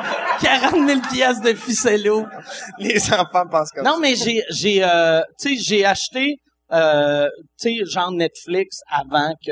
40 0.41 0.87
000 0.87 0.99
pièces 1.11 1.41
de 1.41 1.53
ficellos. 1.55 2.25
Les 2.79 2.97
enfants 3.11 3.43
pensent 3.51 3.71
comme 3.71 3.83
ça. 3.83 3.91
Non, 3.91 3.97
mais 3.99 4.15
j'ai, 4.15 4.43
j'ai, 4.51 4.81
euh, 4.83 5.21
tu 5.41 5.57
sais, 5.57 5.61
j'ai 5.61 5.85
acheté, 5.85 6.37
euh, 6.71 7.27
tu 7.59 7.75
sais, 7.79 7.85
genre 7.91 8.11
Netflix 8.11 8.79
avant 8.89 9.33
que, 9.45 9.51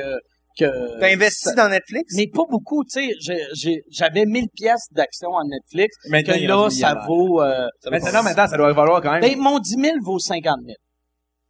que. 0.58 1.00
T'as 1.00 1.14
investi 1.14 1.54
dans 1.56 1.70
Netflix? 1.70 2.14
Mais 2.16 2.28
pas 2.28 2.44
beaucoup, 2.50 2.84
tu 2.84 2.90
sais, 3.02 3.14
j'ai- 3.22 3.48
j'ai- 3.54 3.84
j'avais 3.92 4.26
1000 4.26 4.48
pièces 4.56 4.88
d'actions 4.92 5.32
en 5.32 5.44
Netflix, 5.46 5.96
Maintenant, 6.10 6.34
que 6.34 6.38
il 6.40 6.44
est 6.44 6.48
là, 6.48 6.56
rendu 6.56 6.76
ça 6.76 6.94
vaut, 7.08 7.42
euh, 7.42 7.68
Maintenant, 7.92 8.24
maintenant, 8.24 8.48
ça 8.48 8.58
doit 8.58 8.74
valoir 8.74 9.02
quand 9.02 9.12
même. 9.12 9.22
ben, 9.22 9.38
mon 9.38 9.60
10 9.60 9.76
000 9.80 9.98
vaut 10.04 10.20
50 10.20 10.60
000. 10.66 10.76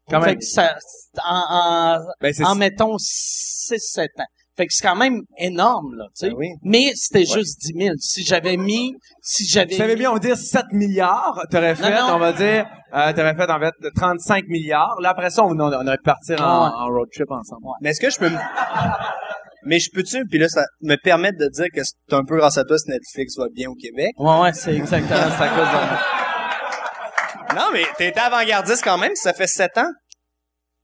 Quand 0.09 0.21
Fait 0.21 0.27
même. 0.31 0.37
que 0.39 0.45
ça, 0.45 0.75
en, 1.23 1.43
en, 1.49 1.99
Ben, 2.21 2.33
c'est 2.33 2.45
en 2.45 2.55
mettons 2.55 2.97
6-7 2.97 4.09
ans. 4.19 4.25
Fait 4.57 4.67
que 4.67 4.73
c'est 4.73 4.87
quand 4.87 4.95
même 4.95 5.21
énorme, 5.37 5.95
là, 5.97 6.05
tu 6.17 6.27
sais. 6.27 6.29
Ben 6.29 6.35
oui. 6.37 6.47
Mais 6.63 6.91
c'était 6.95 7.25
juste 7.25 7.59
10 7.61 7.73
000. 7.77 7.95
Si 7.99 8.23
j'avais 8.23 8.55
mis, 8.55 8.95
si 9.21 9.45
j'avais 9.45 9.71
Tu 9.71 9.75
savais 9.75 9.93
mis- 9.95 9.99
bien, 9.99 10.11
on 10.11 10.13
va 10.13 10.19
dire 10.19 10.37
7 10.37 10.65
milliards, 10.71 11.41
t'aurais 11.51 11.75
fait, 11.75 11.89
non. 11.89 12.13
on 12.13 12.19
va 12.19 12.31
dire, 12.31 12.65
euh, 12.93 13.11
t'aurais 13.11 13.35
fait 13.35 13.49
en 13.51 13.59
fait 13.59 13.73
35 13.95 14.45
milliards. 14.47 14.95
Là, 15.01 15.09
après 15.09 15.29
ça, 15.29 15.43
on, 15.43 15.49
on, 15.49 15.59
on 15.59 15.87
aurait 15.87 15.97
pu 15.97 16.03
partir 16.03 16.41
en, 16.41 16.63
Ouais. 16.67 16.71
en 16.73 16.85
road 16.87 17.09
trip 17.13 17.29
ensemble. 17.31 17.63
Mais 17.81 17.89
est-ce 17.89 17.99
que 17.99 18.09
je 18.09 18.17
peux 18.17 18.29
me... 18.29 18.37
Mais 19.67 19.79
je 19.79 19.89
peux-tu, 19.91 20.25
puis 20.27 20.37
là, 20.37 20.47
ça 20.47 20.63
me 20.81 20.95
permettre 20.95 21.37
de 21.39 21.47
dire 21.49 21.65
que 21.73 21.81
c'est 21.83 22.13
un 22.15 22.23
peu 22.23 22.37
grâce 22.37 22.57
à 22.57 22.63
toi 22.63 22.77
si 22.77 22.87
Netflix 22.89 23.35
va 23.37 23.47
bien 23.53 23.67
au 23.69 23.75
Québec? 23.75 24.13
Ouais, 24.19 24.39
ouais, 24.41 24.53
c'est 24.53 24.75
exactement 24.75 25.17
ça. 25.37 25.43
à 25.43 25.49
cause 25.49 25.67
de- 27.49 27.55
Non, 27.55 27.65
mais 27.73 27.83
t'es 27.97 28.09
été 28.09 28.19
avant-gardiste 28.19 28.83
quand 28.83 28.97
même, 28.99 29.15
ça 29.15 29.33
fait 29.33 29.47
7 29.47 29.77
ans. 29.79 29.89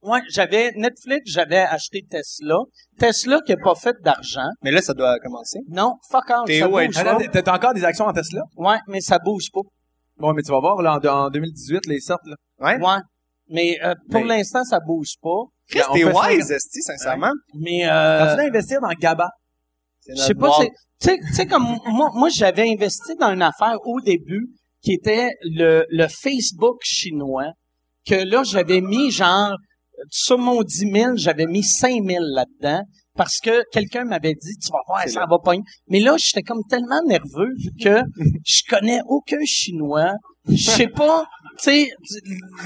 Ouais, 0.03 0.19
j'avais 0.29 0.71
Netflix, 0.77 1.21
j'avais 1.31 1.59
acheté 1.59 2.01
Tesla. 2.09 2.57
Tesla 2.97 3.39
qui 3.45 3.53
a 3.53 3.57
pas 3.57 3.75
fait 3.75 3.95
d'argent. 4.03 4.49
Mais 4.63 4.71
là, 4.71 4.81
ça 4.81 4.93
doit 4.93 5.19
commencer. 5.19 5.59
Non, 5.69 5.93
fuck 6.09 6.25
T'es 6.47 6.59
ça 6.59 6.67
où, 6.67 6.71
bouge 6.71 6.93
pas. 7.03 7.41
T'as- 7.41 7.53
encore 7.55 7.73
des 7.73 7.83
actions 7.85 8.05
en 8.05 8.13
Tesla? 8.13 8.41
Ouais, 8.55 8.77
mais 8.87 8.99
ça 9.01 9.19
bouge 9.19 9.49
pas. 9.53 9.61
Bon, 10.17 10.33
mais 10.33 10.41
tu 10.41 10.51
vas 10.51 10.59
voir, 10.59 10.81
là, 10.81 10.97
en, 11.03 11.07
en 11.07 11.29
2018, 11.29 11.85
les 11.87 11.99
sortent, 11.99 12.25
là. 12.25 12.35
Ouais. 12.59 12.79
Ouais. 12.83 12.99
Mais 13.49 13.77
euh, 13.83 13.93
pour 14.09 14.21
Mais- 14.21 14.37
l'instant, 14.37 14.63
ça 14.63 14.79
bouge 14.79 15.15
pas. 15.21 15.43
Chris, 15.69 15.81
On 15.89 15.93
t'es 15.93 16.11
ça- 16.11 16.29
wise, 16.31 16.51
esti, 16.51 16.81
sincèrement. 16.81 17.31
Mais 17.55 17.87
euh, 17.89 18.19
Quand 18.25 18.35
tu 18.35 18.41
investir 18.47 18.81
dans 18.81 18.89
Gaba, 18.99 19.29
C'est 19.99 20.15
Je 20.17 20.21
sais 20.21 20.33
pas, 20.33 20.47
boîte. 20.47 20.61
c'est, 20.61 20.69
tu 20.99 21.15
sais- 21.15 21.27
tu 21.27 21.33
sais, 21.33 21.45
comme 21.45 21.77
moi, 21.85 22.09
moi 22.15 22.29
j'avais 22.29 22.67
investi 22.71 23.15
dans 23.19 23.31
une 23.31 23.41
affaire 23.43 23.77
au 23.85 24.01
début 24.01 24.47
qui 24.81 24.93
était 24.93 25.29
le, 25.43 25.85
le 25.89 26.07
Facebook 26.07 26.77
chinois, 26.83 27.51
que 28.07 28.15
là, 28.15 28.41
j'avais 28.43 28.81
mis 28.81 29.11
genre, 29.11 29.55
sur 30.09 30.37
mon 30.37 30.61
10 30.63 30.91
000, 30.93 31.11
j'avais 31.15 31.45
mis 31.45 31.63
5 31.63 32.03
000 32.05 32.23
là-dedans, 32.33 32.83
parce 33.15 33.39
que 33.39 33.63
quelqu'un 33.71 34.05
m'avait 34.05 34.33
dit, 34.33 34.55
tu 34.63 34.71
vas 34.71 34.79
voir, 34.87 35.07
ça 35.07 35.25
va 35.29 35.37
pas. 35.43 35.53
Mais 35.87 35.99
là, 35.99 36.15
j'étais 36.17 36.41
comme 36.43 36.63
tellement 36.69 37.01
nerveux 37.05 37.53
que 37.83 38.01
je 38.45 38.61
connais 38.69 39.01
aucun 39.07 39.43
chinois. 39.45 40.13
Je 40.47 40.71
sais 40.71 40.87
pas, 40.87 41.23
tu 41.59 41.65
sais, 41.65 41.89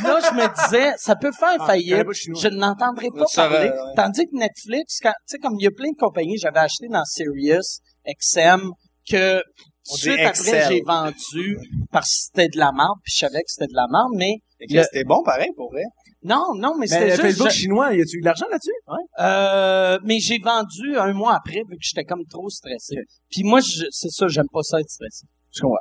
là, 0.03 0.19
je 0.21 0.33
me 0.35 0.63
disais, 0.65 0.93
ça 0.97 1.15
peut 1.17 1.33
faire 1.33 1.57
Ah, 1.59 1.65
faillite. 1.65 2.05
je 2.13 2.47
n'entendrai 2.47 3.09
pas 3.09 3.25
Ça 3.27 3.49
va, 3.49 3.55
parler. 3.55 3.69
ouais. 3.69 3.93
Tandis 3.97 4.25
que 4.27 4.37
Netflix, 4.37 4.99
tu 5.01 5.09
sais, 5.25 5.37
comme 5.39 5.55
il 5.59 5.63
y 5.63 5.67
a 5.67 5.71
plein 5.71 5.91
de 5.91 5.97
compagnies, 5.97 6.37
j'avais 6.37 6.59
acheté 6.59 6.87
dans 6.87 7.03
Sirius, 7.03 7.79
XM, 8.07 8.71
que 9.09 9.39
tout 9.39 9.93
de 9.95 9.99
suite 9.99 10.19
après, 10.21 10.67
j'ai 10.69 10.81
vendu 10.85 11.57
parce 11.91 12.07
que 12.07 12.15
c'était 12.27 12.47
de 12.47 12.57
la 12.57 12.71
merde, 12.71 12.95
puis 13.03 13.11
je 13.13 13.17
savais 13.25 13.39
que 13.41 13.49
c'était 13.49 13.67
de 13.67 13.75
la 13.75 13.87
merde, 13.91 14.11
mais 14.15 14.35
C'était 14.83 15.03
bon, 15.03 15.21
pareil, 15.23 15.49
pour 15.57 15.69
vrai. 15.71 15.83
Non, 16.25 16.53
non, 16.55 16.73
mais 16.73 16.79
Mais 16.81 16.87
c'était 16.87 17.09
juste... 17.11 17.21
Facebook 17.21 17.49
je- 17.51 17.55
chinois, 17.55 17.93
y 17.93 18.01
a-tu 18.01 18.17
eu 18.17 18.21
de 18.21 18.25
l'argent 18.25 18.45
là-dessus? 18.51 18.71
euh, 19.19 19.97
mais 20.03 20.19
j'ai 20.19 20.39
vendu 20.39 20.97
un 20.97 21.13
mois 21.13 21.35
après 21.35 21.61
vu 21.69 21.75
que 21.77 21.81
j'étais 21.83 22.03
comme 22.03 22.25
trop 22.29 22.49
stressé. 22.49 22.95
Puis 23.29 23.43
moi, 23.43 23.59
je- 23.61 23.85
c'est 23.91 24.09
ça, 24.09 24.27
j'aime 24.27 24.47
pas 24.51 24.61
ça 24.63 24.79
être 24.79 24.89
stressé. 24.89 25.25
Je 25.53 25.61
comprends. 25.61 25.77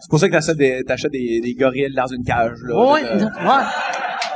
C'est 0.00 0.08
pour 0.10 0.18
ça 0.20 0.28
que 0.28 0.32
t'achètes 0.32 0.56
des, 0.56 0.82
t'achètes 0.84 1.12
des, 1.12 1.40
des 1.42 1.54
gorilles 1.54 1.92
dans 1.94 2.06
une 2.06 2.22
cage, 2.24 2.58
là. 2.66 2.92
Ouais, 2.92 3.02
de- 3.02 3.20
non, 3.20 3.26
ouais. 3.26 3.64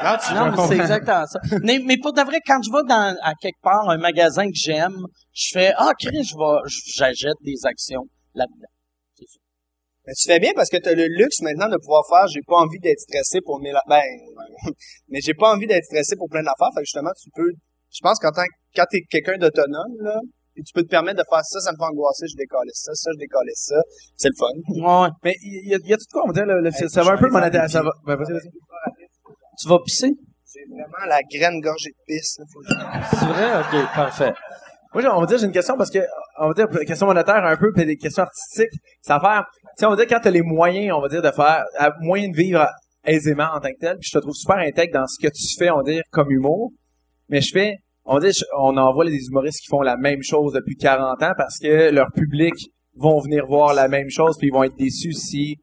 Non, 0.04 0.16
tu 0.26 0.34
Non, 0.34 0.50
mais 0.50 0.66
c'est 0.68 0.80
exactement 0.82 1.26
ça. 1.26 1.38
mais, 1.62 1.78
mais 1.84 1.96
pour 1.96 2.12
de 2.12 2.22
vrai, 2.22 2.38
quand 2.44 2.60
je 2.62 2.70
vais 2.72 2.82
dans 2.88 3.14
à 3.22 3.34
quelque 3.40 3.60
part 3.62 3.88
un 3.88 3.98
magasin 3.98 4.46
que 4.46 4.54
j'aime, 4.54 4.96
je 5.32 5.50
fais 5.52 5.72
ah 5.76 5.92
Chris, 5.98 6.24
je 6.24 6.34
vais 6.36 6.70
j'achète 6.96 7.36
des 7.44 7.54
actions 7.64 8.02
là-dedans. 8.34 8.71
Mais 10.06 10.14
tu 10.14 10.26
fais 10.26 10.40
bien 10.40 10.52
parce 10.54 10.68
que 10.68 10.76
tu 10.78 10.88
as 10.88 10.94
le 10.94 11.06
luxe 11.06 11.40
maintenant 11.42 11.68
de 11.68 11.76
pouvoir 11.76 12.02
faire 12.08 12.26
j'ai 12.28 12.42
pas 12.46 12.56
envie 12.56 12.78
d'être 12.80 13.00
stressé 13.00 13.40
pour 13.40 13.60
mille 13.60 13.78
ben 13.88 14.02
mais 15.08 15.20
j'ai 15.20 15.34
pas 15.34 15.52
envie 15.54 15.66
d'être 15.66 15.84
stressé 15.84 16.16
pour 16.16 16.28
plein 16.28 16.42
d'affaires 16.42 16.70
fait 16.74 16.80
que 16.80 16.86
justement 16.86 17.10
tu 17.20 17.30
peux 17.34 17.50
je 17.90 18.00
pense 18.02 18.18
qu'en 18.18 18.30
tant 18.32 18.42
que 18.44 18.54
quand 18.74 18.84
t'es 18.90 19.02
quelqu'un 19.08 19.38
d'autonome 19.38 19.94
là 20.00 20.18
puis 20.54 20.64
tu 20.64 20.72
peux 20.74 20.82
te 20.82 20.88
permettre 20.88 21.18
de 21.22 21.24
faire 21.30 21.44
ça 21.44 21.60
ça 21.60 21.72
me 21.72 21.76
fait 21.76 21.84
angoisser 21.84 22.26
je 22.26 22.36
décolle 22.36 22.66
ça 22.72 22.92
ça 22.94 23.10
je 23.14 23.18
décolle 23.18 23.46
ça 23.54 23.76
c'est 24.16 24.28
le 24.28 24.34
fun 24.36 25.02
Ouais. 25.04 25.08
Mais 25.22 25.34
y, 25.42 25.68
y 25.70 25.74
a, 25.74 25.78
y 25.82 25.92
a 25.92 25.96
tout 25.96 26.04
de 26.04 26.12
quoi, 26.12 26.22
on 26.24 26.26
va 26.28 26.32
dire, 26.32 26.46
le, 26.46 26.60
le- 26.60 26.70
Hey, 26.74 26.88
ça 26.90 27.02
va 27.02 27.12
un 27.12 27.16
peu 27.18 27.30
monétaire, 27.30 27.60
faire 27.62 27.70
ça 27.70 27.82
va. 27.82 27.90
Ben, 28.06 28.16
vas-y, 28.16 28.32
vas-y. 28.32 28.50
Tu 29.60 29.68
vas 29.68 29.78
pisser? 29.84 30.10
j'ai 30.52 30.64
vraiment 30.68 31.06
la 31.08 31.20
graine 31.22 31.60
gorgée 31.60 31.90
de 31.90 31.96
pisse 32.06 32.38
là, 32.38 32.44
faut 32.52 32.60
que 32.60 32.66
je- 32.68 33.16
C'est 33.18 33.26
vrai? 33.26 33.60
OK, 33.60 33.94
parfait. 33.94 34.32
Moi, 34.92 35.02
j'ai- 35.02 35.08
on 35.08 35.20
va 35.20 35.26
dire, 35.26 35.38
j'ai 35.38 35.46
une 35.46 35.52
question 35.52 35.76
parce 35.78 35.90
que, 35.90 36.00
on 36.38 36.48
va 36.48 36.54
dire, 36.54 36.68
question 36.86 37.06
monétaire 37.06 37.44
un 37.44 37.56
peu, 37.56 37.72
puis 37.74 37.84
des 37.86 37.96
questions 37.96 38.22
artistiques, 38.22 38.80
ça 39.00 39.18
va 39.18 39.20
faire, 39.20 39.44
tu 39.52 39.58
sais, 39.78 39.86
on 39.86 39.90
va 39.90 39.96
dire, 39.96 40.06
quand 40.08 40.20
t'as 40.22 40.30
les 40.30 40.42
moyens, 40.42 40.94
on 40.96 41.00
va 41.00 41.08
dire, 41.08 41.22
de 41.22 41.30
faire, 41.30 41.64
à- 41.78 41.92
moyen 42.00 42.28
de 42.28 42.36
vivre 42.36 42.66
aisément 43.04 43.48
en 43.54 43.60
tant 43.60 43.68
que 43.70 43.78
tel, 43.80 43.96
puis 43.98 44.08
je 44.10 44.18
te 44.18 44.22
trouve 44.22 44.34
super 44.34 44.56
intègre 44.58 44.94
dans 45.00 45.06
ce 45.06 45.18
que 45.20 45.30
tu 45.32 45.56
fais, 45.58 45.70
on 45.70 45.78
va 45.78 45.82
dire, 45.82 46.02
comme 46.10 46.30
humour, 46.30 46.70
mais 47.28 47.40
je 47.40 47.50
fais, 47.52 47.74
on 48.04 48.14
va 48.14 48.20
dire, 48.20 48.32
je- 48.32 48.44
on 48.58 48.76
envoie 48.76 49.04
des 49.04 49.26
humoristes 49.26 49.60
qui 49.60 49.68
font 49.68 49.82
la 49.82 49.96
même 49.96 50.22
chose 50.22 50.52
depuis 50.52 50.76
40 50.76 51.22
ans 51.22 51.32
parce 51.36 51.58
que 51.58 51.90
leur 51.90 52.10
public 52.12 52.54
vont 52.96 53.20
venir 53.20 53.46
voir 53.46 53.74
la 53.74 53.88
même 53.88 54.10
chose, 54.10 54.36
puis 54.38 54.48
ils 54.48 54.52
vont 54.52 54.64
être 54.64 54.76
déçus 54.76 55.12
si 55.14 55.56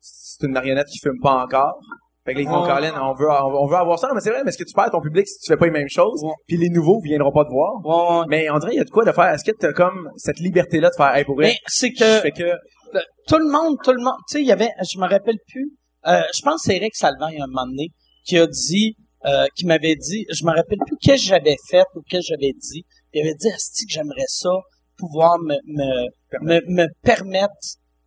c'est 0.00 0.46
une 0.46 0.52
marionnette 0.52 0.86
qui 0.86 0.98
fume 0.98 1.18
pas 1.22 1.42
encore. 1.42 1.78
Fait 2.24 2.34
que 2.34 2.40
ils 2.40 2.46
font 2.46 2.62
Ouais. 2.62 2.68
Colin, 2.68 2.94
on 3.02 3.14
veut, 3.14 3.28
on 3.30 3.66
veut 3.66 3.76
avoir 3.76 3.98
ça. 3.98 4.08
Non, 4.08 4.14
mais 4.14 4.20
c'est 4.20 4.30
vrai, 4.30 4.42
mais 4.44 4.48
est-ce 4.48 4.58
que 4.58 4.64
tu 4.64 4.72
perds 4.74 4.90
ton 4.90 5.00
public 5.00 5.26
si 5.28 5.38
tu 5.40 5.52
fais 5.52 5.56
pas 5.58 5.66
les 5.66 5.72
mêmes 5.72 5.88
choses? 5.90 6.22
Ouais. 6.22 6.32
Puis 6.46 6.56
les 6.56 6.70
nouveaux 6.70 7.00
viendront 7.02 7.32
pas 7.32 7.44
te 7.44 7.50
voir? 7.50 7.72
Ouais, 7.84 8.18
ouais. 8.20 8.24
Mais 8.28 8.42
dirait, 8.60 8.72
il 8.72 8.76
y 8.76 8.80
a 8.80 8.84
de 8.84 8.90
quoi 8.90 9.04
de 9.04 9.12
faire? 9.12 9.28
Est-ce 9.28 9.44
que 9.44 9.52
t'as 9.58 9.72
comme 9.72 10.08
cette 10.16 10.38
liberté-là 10.40 10.88
de 10.90 10.94
faire, 10.96 11.14
hey, 11.14 11.24
pour 11.24 11.34
vrai, 11.36 11.48
Mais 11.48 11.56
c'est 11.66 11.92
que 11.92 12.20
fais 12.20 12.30
que, 12.30 12.42
le- 12.42 13.02
tout 13.28 13.38
le 13.38 13.50
monde, 13.50 13.76
tout 13.84 13.92
le 13.92 14.02
monde, 14.02 14.14
tu 14.28 14.34
sais, 14.38 14.40
il 14.40 14.46
y 14.46 14.52
avait, 14.52 14.70
je 14.90 14.98
me 14.98 15.06
rappelle 15.06 15.36
plus, 15.48 15.72
euh, 16.06 16.22
je 16.34 16.40
pense 16.42 16.62
que 16.62 16.70
c'est 16.70 16.76
Eric 16.76 16.94
Salvant, 16.96 17.28
il 17.28 17.36
y 17.38 17.40
a 17.40 17.44
un 17.44 17.46
moment 17.46 17.66
donné, 17.66 17.88
qui 18.24 18.38
a 18.38 18.46
dit, 18.46 18.96
euh, 19.26 19.46
qui 19.56 19.66
m'avait 19.66 19.96
dit, 19.96 20.24
je 20.30 20.44
me 20.44 20.50
rappelle 20.50 20.78
plus 20.86 20.96
qu'est-ce 21.02 21.22
que 21.24 21.28
j'avais 21.28 21.56
fait 21.68 21.84
ou 21.94 22.00
qu'est-ce 22.08 22.28
que 22.32 22.36
j'avais 22.38 22.52
dit. 22.58 22.84
Il 23.12 23.20
avait 23.20 23.34
dit, 23.34 23.48
Asti, 23.50 23.84
que 23.86 23.92
j'aimerais 23.92 24.28
ça, 24.28 24.50
pouvoir 24.96 25.38
me, 25.40 25.56
me, 25.66 26.06
me, 26.40 26.60
me 26.68 26.86
permettre 27.02 27.52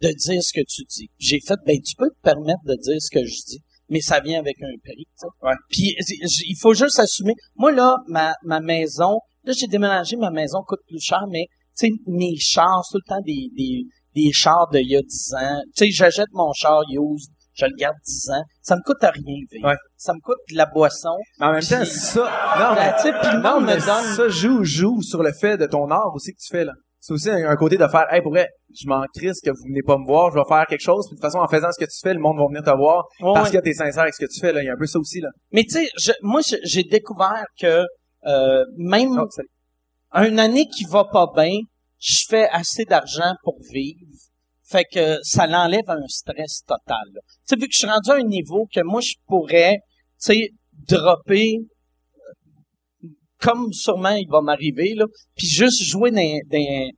de 0.02 0.10
dire 0.10 0.42
ce 0.42 0.54
que 0.54 0.64
tu 0.68 0.84
dis. 0.90 1.10
J'ai 1.20 1.40
fait, 1.46 1.56
ben, 1.66 1.78
tu 1.82 1.96
peux 1.98 2.10
te 2.10 2.22
permettre 2.24 2.62
de 2.66 2.76
dire 2.76 2.98
ce 3.00 3.10
que 3.12 3.24
je 3.26 3.36
dis, 3.48 3.60
mais 3.90 4.02
ça 4.02 4.20
vient 4.20 4.40
avec 4.40 4.62
un 4.62 4.76
prix, 4.84 5.06
tu 5.06 5.12
sais. 5.16 5.28
Ouais. 5.42 5.54
Puis, 5.70 5.96
il 6.00 6.58
faut 6.60 6.74
juste 6.74 7.00
assumer. 7.00 7.34
Moi, 7.56 7.72
là, 7.72 7.98
ma, 8.08 8.34
ma 8.44 8.60
maison, 8.60 9.20
là, 9.44 9.54
j'ai 9.58 9.68
déménagé, 9.68 10.16
ma 10.18 10.32
maison 10.32 10.62
coûte 10.66 10.82
plus 10.88 11.00
cher, 11.02 11.22
mais, 11.30 11.46
tu 11.78 11.88
sais, 11.88 11.92
mes 12.08 12.36
chars, 12.38 12.84
tout 12.92 12.98
le 12.98 13.08
temps 13.08 13.22
des, 13.26 13.50
des, 13.56 13.86
des 14.16 14.32
chars 14.32 14.68
d'il 14.72 14.90
y 14.90 14.96
a 14.96 15.02
10 15.02 15.34
ans. 15.36 15.62
Tu 15.76 15.86
sais, 15.86 15.92
j'achète 15.92 16.30
mon 16.34 16.52
char 16.54 16.82
used, 16.90 17.32
je 17.54 17.66
le 17.66 17.76
garde 17.78 17.96
10 18.06 18.30
ans. 18.32 18.44
Ça 18.62 18.76
me 18.76 18.82
coûte 18.82 19.04
à 19.04 19.12
rien, 19.12 19.36
vivre. 19.52 19.68
Ouais. 19.68 19.76
Ça 19.96 20.14
me 20.14 20.20
coûte 20.20 20.38
de 20.52 20.58
la 20.58 20.66
boisson. 20.66 21.16
mais 21.40 21.46
en 21.46 21.52
même 21.54 21.62
temps, 21.62 21.86
ça, 21.86 22.22
non, 22.60 22.76
Ben, 22.76 23.42
non, 23.42 23.62
mais 23.62 23.76
me 23.76 23.86
donne... 23.86 24.16
ça 24.16 24.30
joue, 24.30 24.64
joue 24.64 25.02
sur 25.02 25.24
le 25.24 25.32
fait 25.34 25.58
de 25.58 25.66
ton 25.66 25.90
art 25.90 26.12
aussi 26.14 26.34
que 26.34 26.40
tu 26.40 26.50
fais, 26.52 26.66
là. 26.66 26.74
C'est 27.08 27.14
aussi 27.14 27.30
un, 27.30 27.48
un 27.50 27.56
côté 27.56 27.78
de 27.78 27.88
faire, 27.88 28.06
hey, 28.12 28.22
pour 28.22 28.32
vrai, 28.34 28.50
je 28.78 28.86
m'en 28.86 29.02
crisse 29.16 29.40
que 29.40 29.50
vous 29.50 29.64
venez 29.70 29.82
pas 29.82 29.98
me 29.98 30.06
voir, 30.06 30.30
je 30.30 30.36
vais 30.38 30.44
faire 30.46 30.66
quelque 30.68 30.82
chose, 30.82 31.08
puis 31.08 31.16
de 31.16 31.22
toute 31.22 31.32
façon, 31.32 31.40
en 31.40 31.48
faisant 31.48 31.70
ce 31.72 31.80
que 31.80 31.90
tu 31.90 31.98
fais, 32.04 32.14
le 32.14 32.20
monde 32.20 32.38
va 32.38 32.48
venir 32.48 32.62
te 32.64 32.76
voir, 32.78 33.06
Ouais, 33.22 33.32
parce 33.34 33.50
ouais. 33.50 33.58
que 33.60 33.64
t'es 33.64 33.74
sincère 33.74 34.02
avec 34.02 34.14
ce 34.14 34.26
que 34.26 34.30
tu 34.30 34.42
fais, 34.42 34.52
là. 34.52 34.62
Il 34.62 34.66
y 34.66 34.70
a 34.70 34.74
un 34.74 34.78
peu 34.78 34.88
ça 34.88 35.00
aussi, 35.00 35.22
là. 35.22 35.30
Mais 35.54 35.64
tu 35.64 35.70
sais, 35.96 36.14
moi, 36.22 36.42
j'ai 36.64 36.84
découvert 36.84 37.46
que 37.60 37.86
euh, 38.26 38.66
même 38.78 39.18
Oh, 39.18 39.26
salut. 39.30 40.30
une 40.30 40.38
année 40.40 40.68
qui 40.68 40.84
va 40.84 41.06
pas 41.06 41.28
bien, 41.34 41.58
je 41.98 42.26
fais 42.28 42.50
assez 42.50 42.84
d'argent 42.84 43.34
pour 43.44 43.56
vivre. 43.72 44.02
Fait 44.70 44.84
que 44.84 45.18
ça 45.24 45.48
l'enlève 45.48 45.88
un 45.90 46.06
stress 46.10 46.62
total. 46.68 47.08
Tu 47.14 47.22
sais, 47.46 47.56
vu 47.56 47.68
que 47.68 47.74
je 47.74 47.78
suis 47.80 47.88
rendu 47.88 48.10
à 48.12 48.16
un 48.16 48.24
niveau 48.24 48.68
que 48.76 48.82
moi, 48.84 49.00
je 49.00 49.14
pourrais, 49.28 49.76
tu 50.22 50.34
sais, 50.34 50.50
dropper 50.90 51.60
comme 53.42 53.72
sûrement 53.72 54.10
il 54.16 54.28
va 54.30 54.42
m'arriver, 54.42 54.94
là, 54.96 55.06
puis 55.36 55.48
juste 55.48 55.84
jouer 55.84 56.12
dans, 56.12 56.40
dans, 56.52 56.90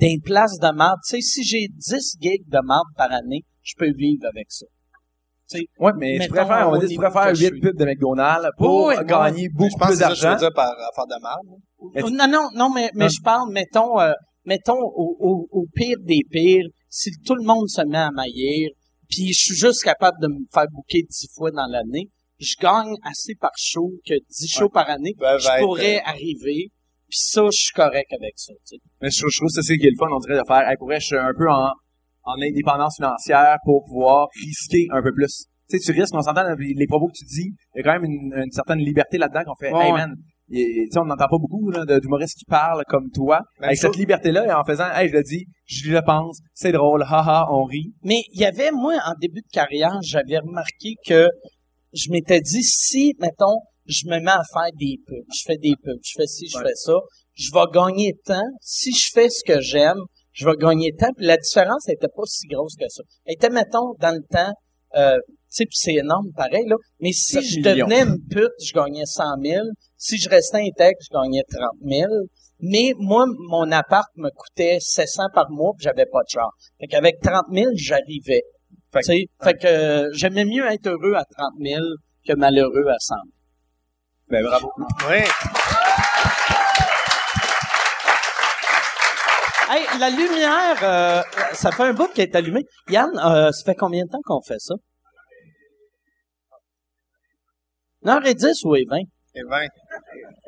dans 0.00 0.06
une 0.08 0.20
place 0.22 0.58
de 0.60 0.74
marde. 0.74 0.98
Tu 1.08 1.16
sais, 1.16 1.20
si 1.20 1.44
j'ai 1.44 1.66
10 1.68 2.16
gigs 2.20 2.48
de 2.48 2.58
marde 2.64 2.86
par 2.96 3.10
année, 3.12 3.42
je 3.62 3.74
peux 3.78 3.90
vivre 3.92 4.26
avec 4.26 4.46
ça. 4.50 4.66
Ouais, 5.80 5.92
mais 5.96 6.18
tu 6.18 6.30
faire, 6.34 6.68
on 6.68 6.72
va 6.72 6.78
dire, 6.78 6.88
tu 6.88 6.94
je 7.34 7.40
8 7.40 7.46
suis. 7.46 7.60
pubs 7.60 7.76
de 7.78 7.84
McDonald's 7.86 8.48
pour 8.58 8.92
gagner 8.92 9.44
je 9.50 9.56
beaucoup 9.56 9.78
pense 9.78 9.88
plus 9.88 9.98
d'argent. 9.98 10.36
dire 10.36 10.52
par 10.54 10.70
affaire 10.72 11.06
de 11.06 11.22
marde 11.22 11.46
tu- 12.06 12.12
Non, 12.14 12.28
non, 12.28 12.48
non, 12.54 12.70
mais, 12.74 12.90
mais 12.94 13.06
Ah. 13.06 13.08
je 13.08 13.22
parle, 13.22 13.50
mettons, 13.52 13.98
euh, 13.98 14.12
mettons 14.44 14.76
au, 14.78 15.16
au, 15.18 15.48
au 15.50 15.64
pire 15.74 15.96
des 16.04 16.20
pires, 16.30 16.66
si 16.90 17.10
tout 17.24 17.34
le 17.34 17.44
monde 17.44 17.66
se 17.68 17.80
met 17.86 17.96
à 17.96 18.10
maillir, 18.10 18.68
puis 19.08 19.32
je 19.32 19.40
suis 19.46 19.54
juste 19.54 19.82
capable 19.84 20.18
de 20.20 20.26
me 20.28 20.40
faire 20.52 20.66
bouquer 20.70 21.00
dix 21.08 21.28
fois 21.34 21.50
dans 21.50 21.66
l'année, 21.66 22.10
je 22.38 22.54
gagne 22.60 22.94
assez 23.04 23.34
par 23.40 23.52
show 23.56 23.90
que 24.06 24.14
dix 24.30 24.48
shows 24.48 24.68
par 24.68 24.88
année, 24.88 25.14
Ben, 25.18 25.38
je 25.38 25.48
être, 25.48 25.58
pourrais 25.60 26.00
arriver, 26.00 26.70
puis 27.08 27.18
ça, 27.18 27.44
je 27.46 27.62
suis 27.62 27.72
correct 27.74 28.12
avec 28.12 28.32
ça. 28.36 28.52
Tu 28.66 28.76
sais. 28.76 28.82
Mais 29.00 29.10
je, 29.10 29.18
trouve- 29.20 29.30
je 29.30 29.38
trouve 29.38 29.48
que 29.48 29.54
c'est 29.62 29.72
ça 29.72 29.76
qui 29.76 29.86
est 29.86 29.90
le 29.90 29.96
fun, 29.98 30.06
on 30.14 30.18
dirait, 30.20 30.38
de 30.38 30.46
faire, 30.46 30.68
hey, 30.68 30.76
pour 30.76 30.86
vrai, 30.88 31.00
je 31.00 31.06
suis 31.06 31.16
un 31.16 31.32
peu 31.36 31.48
en, 31.50 31.70
en 32.24 32.34
indépendance 32.42 32.96
financière 32.96 33.56
pour 33.64 33.84
pouvoir 33.84 34.28
risquer 34.44 34.86
un 34.92 35.02
peu 35.02 35.12
plus. 35.12 35.46
Tu 35.70 35.78
sais, 35.78 35.92
tu 35.92 35.98
risques, 36.00 36.14
on 36.14 36.22
s'entend, 36.22 36.44
les 36.58 36.86
propos 36.86 37.08
que 37.08 37.18
tu 37.18 37.24
dis, 37.26 37.52
il 37.74 37.78
y 37.78 37.80
a 37.80 37.82
quand 37.82 38.00
même 38.00 38.04
une, 38.10 38.32
une 38.44 38.50
certaine 38.52 38.78
liberté 38.78 39.18
là-dedans 39.18 39.42
qu'on 39.44 39.54
fait, 39.56 39.72
Ouais, 39.72 39.86
hey 39.86 39.92
man, 39.92 40.14
tu 40.50 40.56
sais, 40.90 40.98
on 40.98 41.04
n'entend 41.04 41.26
pas 41.28 41.36
beaucoup 41.38 41.70
d'humoristes 42.00 42.38
qui 42.38 42.46
parlent 42.46 42.82
comme 42.88 43.10
toi, 43.10 43.40
Même 43.60 43.68
avec 43.68 43.76
chose. 43.78 43.90
cette 43.90 43.96
liberté-là, 43.98 44.46
et 44.46 44.52
en 44.52 44.64
faisant, 44.64 44.90
hey, 44.94 45.08
je 45.10 45.14
le 45.14 45.22
dis, 45.22 45.44
je 45.66 45.90
le 45.92 46.00
pense, 46.00 46.38
c'est 46.54 46.72
drôle, 46.72 47.02
haha, 47.02 47.46
on 47.50 47.64
rit. 47.64 47.92
Mais 48.02 48.22
il 48.32 48.40
y 48.40 48.46
avait, 48.46 48.70
moi, 48.70 48.94
en 49.04 49.12
début 49.20 49.42
de 49.42 49.50
carrière, 49.52 49.98
j'avais 50.02 50.38
remarqué 50.38 50.94
que 51.06 51.28
je 51.92 52.10
m'étais 52.10 52.40
dit, 52.40 52.62
si, 52.62 53.14
mettons, 53.20 53.58
je 53.86 54.06
me 54.06 54.18
mets 54.20 54.30
à 54.30 54.42
faire 54.52 54.70
des 54.78 54.96
pubs, 55.06 55.24
je 55.34 55.42
fais 55.46 55.56
des 55.56 55.74
pubs, 55.82 55.98
je 56.02 56.12
fais 56.16 56.26
ci, 56.26 56.46
je 56.48 56.58
Ouais. 56.58 56.64
fais 56.64 56.74
ça, 56.74 56.94
je 57.34 57.50
vais 57.52 57.64
gagner 57.72 58.12
temps. 58.24 58.48
Si 58.60 58.92
je 58.92 59.10
fais 59.12 59.28
ce 59.30 59.42
que 59.44 59.60
j'aime, 59.60 59.98
je 60.32 60.44
vais 60.44 60.56
gagner 60.58 60.92
temps. 60.92 61.12
Puis 61.16 61.26
la 61.26 61.36
différence 61.36 61.86
n'était 61.88 62.08
pas 62.08 62.24
si 62.26 62.46
grosse 62.48 62.74
que 62.76 62.88
ça. 62.88 63.02
Elle 63.24 63.34
était, 63.34 63.50
mettons, 63.50 63.94
dans 64.00 64.14
le 64.14 64.22
temps, 64.30 64.52
euh, 64.96 65.16
tu 65.50 65.64
sais, 65.64 65.64
c'est 65.70 65.94
énorme 65.94 66.30
pareil, 66.36 66.64
là. 66.66 66.76
Mais 67.00 67.12
si 67.12 67.32
7 67.32 67.42
je 67.42 67.56
millions. 67.60 67.86
devenais 67.86 68.02
une 68.02 68.18
pute, 68.30 68.52
je 68.62 68.72
gagnais 68.74 69.06
100 69.06 69.22
000. 69.42 69.64
Si 69.96 70.18
je 70.18 70.28
restais 70.28 70.58
intègre, 70.58 70.98
je 71.00 71.08
gagnais 71.16 71.42
30 71.50 71.62
000. 71.82 72.06
Mais 72.60 72.92
moi, 72.98 73.24
mon 73.48 73.70
appart 73.72 74.08
me 74.16 74.28
coûtait 74.30 74.78
700 74.80 75.24
par 75.32 75.48
mois, 75.50 75.72
puis 75.78 75.84
j'avais 75.84 76.06
pas 76.06 76.20
de 76.20 76.28
char. 76.28 76.50
Fait 76.80 76.86
qu'avec 76.88 77.20
30 77.22 77.44
000, 77.52 77.66
j'arrivais. 77.76 78.42
Fait 78.92 79.00
Tu 79.00 79.04
sais, 79.04 79.26
fait 79.42 79.54
que 79.54 79.66
euh, 79.66 80.08
j'aimais 80.12 80.44
mieux 80.44 80.66
être 80.66 80.86
heureux 80.86 81.14
à 81.14 81.24
30 81.24 81.52
000 81.60 81.80
que 82.26 82.32
malheureux 82.34 82.88
à 82.88 82.98
100 82.98 83.14
000. 83.14 83.24
Ben, 84.30 84.44
bravo. 84.44 84.70
ouais 85.08 85.24
Hey, 89.70 89.84
la 89.98 90.08
lumière, 90.08 90.78
euh, 90.82 91.22
ça 91.52 91.70
fait 91.72 91.82
un 91.82 91.92
bout 91.92 92.08
qu'elle 92.14 92.30
est 92.30 92.34
allumée. 92.36 92.64
Yann, 92.88 93.10
euh, 93.18 93.52
ça 93.52 93.64
fait 93.64 93.74
combien 93.74 94.04
de 94.04 94.10
temps 94.10 94.20
qu'on 94.24 94.40
fait 94.40 94.58
ça? 94.58 94.74
9h10 98.02 98.64
ou 98.64 98.70
20? 98.70 99.00
et 99.34 99.42
20 99.42 99.60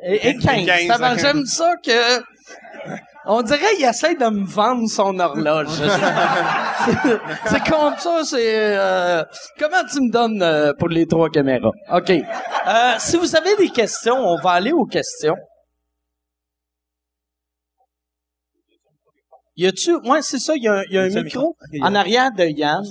Et, 0.03 0.29
et 0.29 0.37
15. 0.37 0.57
Et 0.57 0.65
15, 0.65 0.87
Tabarnak, 0.87 1.17
ok. 1.17 1.21
J'aime 1.23 1.45
ça 1.45 1.75
que... 1.85 2.19
On 3.25 3.43
dirait 3.43 3.75
qu'il 3.75 3.85
essaie 3.85 4.15
de 4.15 4.25
me 4.25 4.45
vendre 4.45 4.89
son 4.89 5.19
horloge. 5.19 5.67
c'est 7.45 7.69
comme 7.69 7.95
ça, 7.97 8.23
c'est... 8.23 8.77
Euh, 8.77 9.23
comment 9.59 9.83
tu 9.91 10.01
me 10.01 10.11
donnes 10.11 10.41
euh, 10.41 10.73
pour 10.77 10.89
les 10.89 11.05
trois 11.05 11.29
caméras? 11.29 11.71
OK. 11.91 12.09
Euh, 12.09 12.93
si 12.97 13.17
vous 13.17 13.35
avez 13.35 13.55
des 13.57 13.69
questions, 13.69 14.15
on 14.15 14.37
va 14.41 14.51
aller 14.51 14.71
aux 14.71 14.85
questions. 14.85 15.35
Y 19.55 19.67
a-tu... 19.67 19.95
Ouais, 19.97 20.23
c'est 20.23 20.39
ça, 20.39 20.55
il 20.55 20.63
y 20.63 20.67
a, 20.67 20.83
y 20.89 20.97
a 20.97 21.03
un 21.03 21.23
micro 21.23 21.55
en 21.81 21.93
arrière 21.93 22.31
de 22.31 22.45
Yann. 22.45 22.83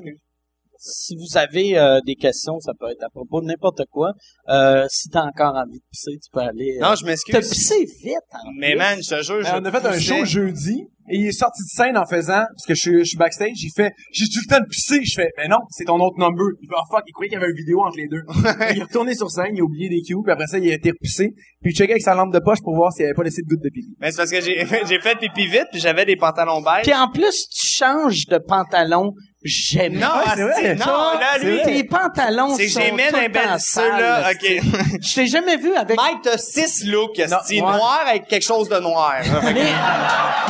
Si 0.82 1.14
vous 1.14 1.36
avez 1.36 1.78
euh, 1.78 2.00
des 2.06 2.14
questions, 2.14 2.58
ça 2.60 2.72
peut 2.78 2.88
être 2.90 3.02
à 3.04 3.10
propos 3.10 3.42
de 3.42 3.46
n'importe 3.46 3.82
quoi. 3.90 4.12
Euh, 4.48 4.86
si 4.88 5.10
t'as 5.10 5.24
encore 5.24 5.54
envie 5.54 5.78
de 5.78 5.84
pisser, 5.92 6.12
tu 6.22 6.30
peux 6.32 6.40
aller. 6.40 6.78
euh, 6.78 6.80
Non, 6.88 6.94
je 6.94 7.02
T'as 7.02 7.06
m'excuse. 7.10 7.50
pissé 7.50 7.84
vite, 8.02 8.16
en 8.32 8.50
Mais 8.58 8.70
plus. 8.70 8.78
man, 8.78 8.98
je 9.02 9.08
te 9.10 9.22
jure, 9.22 9.42
je 9.42 9.50
on 9.52 9.64
a 9.64 9.70
fait 9.70 9.86
un 9.86 9.98
show 9.98 10.24
jeudi 10.24 10.86
et 11.12 11.16
il 11.18 11.26
est 11.26 11.32
sorti 11.32 11.62
de 11.64 11.68
scène 11.68 11.98
en 11.98 12.06
faisant 12.06 12.44
parce 12.54 12.64
que 12.66 12.74
je 12.74 12.80
suis, 12.80 12.98
je 13.00 13.04
suis 13.04 13.16
backstage, 13.18 13.50
il 13.62 13.72
fait 13.74 13.92
j'ai 14.12 14.26
tout 14.26 14.38
le 14.46 14.48
temps 14.48 14.60
de 14.60 14.68
pisser, 14.68 15.00
je 15.04 15.14
fais 15.16 15.28
mais 15.38 15.48
non, 15.48 15.58
c'est 15.70 15.84
ton 15.84 15.98
autre 16.00 16.16
number. 16.18 16.46
Il 16.62 16.66
fait 16.68 16.74
oh 16.78 16.82
fuck, 16.90 17.02
il 17.06 17.12
croyait 17.12 17.28
qu'il 17.28 17.38
y 17.38 17.42
avait 17.42 17.50
une 17.50 17.56
vidéo 17.56 17.80
entre 17.82 17.96
les 17.98 18.06
deux. 18.08 18.22
il 18.72 18.78
est 18.78 18.82
retourné 18.82 19.14
sur 19.14 19.30
scène, 19.30 19.50
il 19.54 19.60
a 19.60 19.64
oublié 19.64 19.88
des 19.88 20.00
cues, 20.02 20.14
puis 20.22 20.32
après 20.32 20.46
ça 20.46 20.58
il 20.58 20.70
a 20.70 20.74
été 20.74 20.90
repissé, 20.92 21.30
puis 21.62 21.72
il 21.72 21.76
checkait 21.76 21.92
avec 21.92 22.02
sa 22.02 22.14
lampe 22.14 22.32
de 22.32 22.38
poche 22.38 22.60
pour 22.62 22.74
voir 22.76 22.92
s'il 22.92 23.04
avait 23.06 23.14
pas 23.14 23.24
laissé 23.24 23.42
de 23.42 23.48
goutte 23.48 23.62
de 23.62 23.70
pipi. 23.70 23.94
Mais 24.00 24.12
c'est 24.12 24.18
parce 24.18 24.30
que 24.30 24.40
j'ai, 24.40 24.64
j'ai 24.88 25.00
fait 25.00 25.18
pipi 25.18 25.46
vite 25.46 25.66
puis 25.72 25.80
j'avais 25.80 26.04
des 26.06 26.16
pantalons 26.16 26.62
beige. 26.62 26.84
Puis 26.84 26.94
en 26.94 27.10
plus, 27.10 27.48
tu 27.50 27.59
changes 27.80 28.26
de 28.26 28.38
pantalon 28.38 29.12
jamais. 29.42 29.96
Non, 29.98 30.06
Ouais, 30.06 30.52
c'est 30.54 30.74
non, 30.74 30.86
là, 30.86 31.38
lui, 31.40 31.62
tes 31.62 31.84
pantalons 31.84 32.54
c'est 32.56 32.68
sont 32.68 32.80
tout 32.80 32.86
un 33.16 33.22
le 33.22 33.28
bel 33.28 33.56
sales, 33.58 34.24
ok. 34.32 34.98
Je 35.00 35.14
t'ai 35.14 35.26
jamais 35.26 35.56
vu 35.56 35.74
avec... 35.74 35.96
Mike, 35.96 36.18
t'as 36.22 36.36
six 36.38 36.84
looks, 36.86 37.16
ouais. 37.18 37.60
noir 37.60 38.04
avec 38.06 38.26
quelque 38.28 38.44
chose 38.44 38.68
de 38.68 38.78
noir. 38.78 39.14
Mais, 39.44 39.72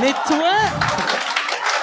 mais 0.01 0.13
toi, 0.27 0.51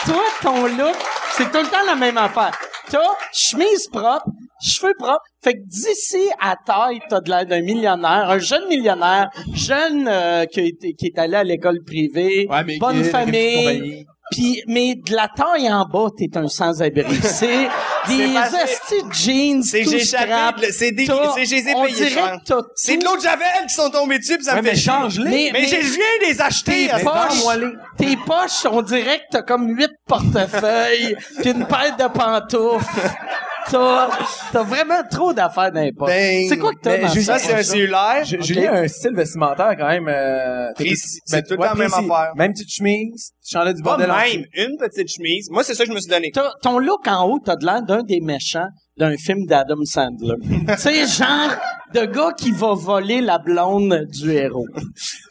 toi, 0.05 0.23
ton 0.41 0.65
look, 0.67 0.95
c'est 1.31 1.51
tout 1.51 1.59
le 1.59 1.67
temps 1.67 1.85
la 1.85 1.95
même 1.95 2.17
affaire. 2.17 2.51
T'as 2.89 2.99
chemise 3.33 3.87
propre, 3.91 4.25
cheveux 4.61 4.93
propres. 4.97 5.21
Fait 5.43 5.53
que 5.53 5.59
d'ici 5.65 6.29
à 6.41 6.55
taille, 6.65 6.99
t'as 7.09 7.19
de 7.19 7.29
l'air 7.29 7.45
d'un 7.45 7.61
millionnaire, 7.61 8.29
un 8.29 8.39
jeune 8.39 8.65
millionnaire, 8.67 9.29
jeune 9.53 10.07
euh, 10.09 10.45
qui, 10.45 10.61
été- 10.61 10.93
qui 10.93 11.07
est 11.07 11.19
allé 11.19 11.35
à 11.35 11.43
l'école 11.43 11.79
privée, 11.85 12.47
bonne 12.79 13.03
famille. 13.03 14.05
Puis, 14.37 14.61
mais 14.67 14.93
de 14.95 15.15
la 15.15 15.27
taille 15.27 15.67
en 15.71 15.83
bas, 15.85 16.09
t'es 16.15 16.29
un 16.37 16.47
sans-abri. 16.47 17.03
C'est 17.23 17.67
des 18.07 18.35
astis 18.37 19.03
de 19.03 19.11
jeans, 19.13 19.63
C'est 19.63 19.83
j'ai 19.83 19.99
c'est 20.01 20.91
des, 20.91 21.05
c'est, 21.07 21.45
je 21.45 21.55
les 21.55 21.67
ai 21.69 21.73
on 21.75 21.83
payés 21.83 21.95
dirait 21.95 22.09
cher. 22.09 22.37
que 22.39 22.47
t'as 22.47 22.61
C'est 22.75 22.97
de 22.97 23.03
l'eau 23.03 23.17
de 23.17 23.21
Javel 23.21 23.47
qui 23.67 23.73
sont 23.73 23.89
tombés 23.89 24.19
dessus 24.19 24.37
pis 24.37 24.43
ça 24.45 24.53
Ouais, 24.53 24.61
me 24.61 24.67
fait 24.67 24.73
mais 24.73 24.79
change-les. 24.79 25.29
Mais- 25.29 25.49
Mais, 25.53 25.67
j'ai- 25.67 25.81
je 25.81 25.93
viens 25.93 26.29
les 26.29 26.39
acheter. 26.41 26.87
Tes 26.87 27.03
poches, 27.03 27.67
tes 27.97 28.15
poches, 28.17 28.65
on 28.71 28.81
dirait 28.83 29.17
que 29.19 29.23
t'as 29.31 29.41
comme 29.41 29.69
huit 29.75 29.91
portefeuilles, 30.07 31.17
puis 31.41 31.51
une 31.51 31.65
paire 31.65 31.95
de 31.97 32.07
pantoufles. 32.07 32.85
T'as, 33.69 34.09
t'as 34.51 34.63
vraiment 34.63 35.03
trop 35.09 35.33
d'affaires 35.33 35.71
poches. 35.97 36.07
Ben, 36.09 36.45
c'est 36.47 36.57
quoi 36.57 36.71
que 36.73 36.79
t'as 36.81 36.97
dans 36.99 37.07
j'ai- 37.09 37.21
Ça, 37.21 37.37
c'est 37.37 37.53
un 37.53 37.63
cellulaire. 37.63 38.23
J'ai 38.23 38.37
Ok. 38.37 38.43
j'ai 38.43 38.61
eu 38.63 38.67
un 38.67 38.87
style 38.87 39.13
vestimentaire 39.15 39.75
quand 39.77 39.87
même 39.87 40.07
euh, 40.07 40.71
Précis. 40.73 41.19
ben, 41.31 41.37
C'est 41.37 41.43
tout 41.43 41.51
le 41.51 41.57
temps 41.57 41.63
la 41.63 41.75
même 41.75 41.93
affaire. 41.93 42.31
Même 42.35 42.53
petite 42.53 42.71
chemise, 42.71 43.31
chandail 43.45 43.73
du 43.73 43.81
Pas 43.81 43.97
bordel. 43.97 44.11
en 44.11 44.15
même 44.17 44.45
une 44.53 44.77
petite 44.79 45.09
chemise. 45.11 45.49
Moi, 45.51 45.63
c'est 45.63 45.73
ça 45.75 45.83
que 45.83 45.89
je 45.89 45.95
me 45.95 45.99
suis 45.99 46.09
donné. 46.09 46.31
T'as- 46.33 46.53
ton 46.61 46.79
look 46.79 47.07
en 47.07 47.25
haut, 47.27 47.39
t'as 47.43 47.55
de 47.55 47.65
l'air 47.65 47.81
d'un 47.83 48.03
des 48.03 48.21
méchants 48.21 48.67
d'un 48.97 49.15
film 49.17 49.45
d'Adam 49.45 49.75
Sandler. 49.83 50.35
tu 50.67 50.77
sais, 50.77 51.05
genre 51.05 51.51
de 51.93 52.05
gars 52.05 52.31
qui 52.37 52.51
va 52.51 52.73
voler 52.73 53.21
la 53.21 53.37
blonde 53.37 54.05
du 54.11 54.31
héros. 54.31 54.65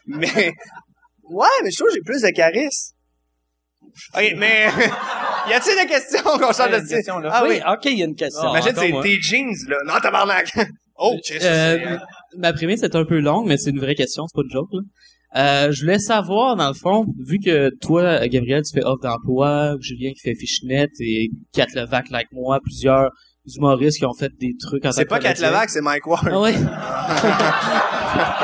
Mais, 0.06 0.52
ouais, 1.30 1.46
mais 1.64 1.70
je 1.70 1.76
trouve 1.76 1.88
que 1.88 1.94
j'ai 1.94 2.00
plus 2.04 2.22
de 2.22 2.28
charisme. 2.30 2.94
OK, 4.14 4.34
mais, 4.36 4.66
y 5.48 5.52
a-t-il 5.52 5.76
des 5.80 5.86
questions 5.88 6.22
qu'on 6.22 6.52
change 6.52 6.70
de 6.70 6.88
question, 6.88 7.18
là. 7.18 7.30
Ah 7.32 7.42
oui, 7.44 7.56
oui. 7.56 7.60
OK, 7.72 7.84
il 7.86 7.98
y 7.98 8.02
a 8.02 8.06
une 8.06 8.14
question. 8.14 8.42
Ah, 8.46 8.50
Imagine, 8.58 8.72
c'est 8.76 9.02
tes 9.02 9.20
jeans, 9.20 9.54
là. 9.68 9.76
Non, 9.86 9.94
tabarnak. 10.00 10.52
Oh, 10.98 11.14
Euh, 11.14 11.18
c'est- 11.40 11.98
ma 12.38 12.54
prémisse 12.54 12.82
est 12.82 12.96
un 12.96 13.04
peu 13.04 13.18
longue, 13.20 13.46
mais 13.46 13.58
c'est 13.58 13.68
une 13.68 13.80
vraie 13.80 13.94
question, 13.94 14.24
c'est 14.26 14.34
pas 14.34 14.40
une 14.42 14.50
joke. 14.50 14.70
Là. 14.72 14.80
Euh, 15.66 15.70
je 15.70 15.82
voulais 15.82 15.98
savoir, 15.98 16.56
dans 16.56 16.68
le 16.68 16.74
fond, 16.74 17.04
vu 17.22 17.38
que 17.38 17.68
toi, 17.82 18.26
Gabriel, 18.28 18.62
tu 18.62 18.72
fais 18.72 18.82
offre 18.82 19.02
d'emploi, 19.02 19.74
Julien 19.78 20.12
qui 20.14 20.20
fait 20.20 20.34
Fishnet 20.34 20.88
et 21.00 21.28
Kat 21.52 21.66
Levac, 21.74 22.08
like 22.08 22.28
moi, 22.32 22.60
plusieurs 22.64 23.10
humoristes 23.54 23.98
qui 23.98 24.06
ont 24.06 24.14
fait 24.14 24.32
des 24.40 24.54
trucs 24.58 24.86
en 24.86 24.92
c'est 24.92 25.04
pas 25.04 25.18
que 25.18 25.24
Kat. 25.24 25.34
Levac, 25.34 25.68
c'est 25.68 25.82
Mike 25.82 26.06
Ward. 26.06 26.28
Ah 26.32 26.40
ouais? 26.40 26.54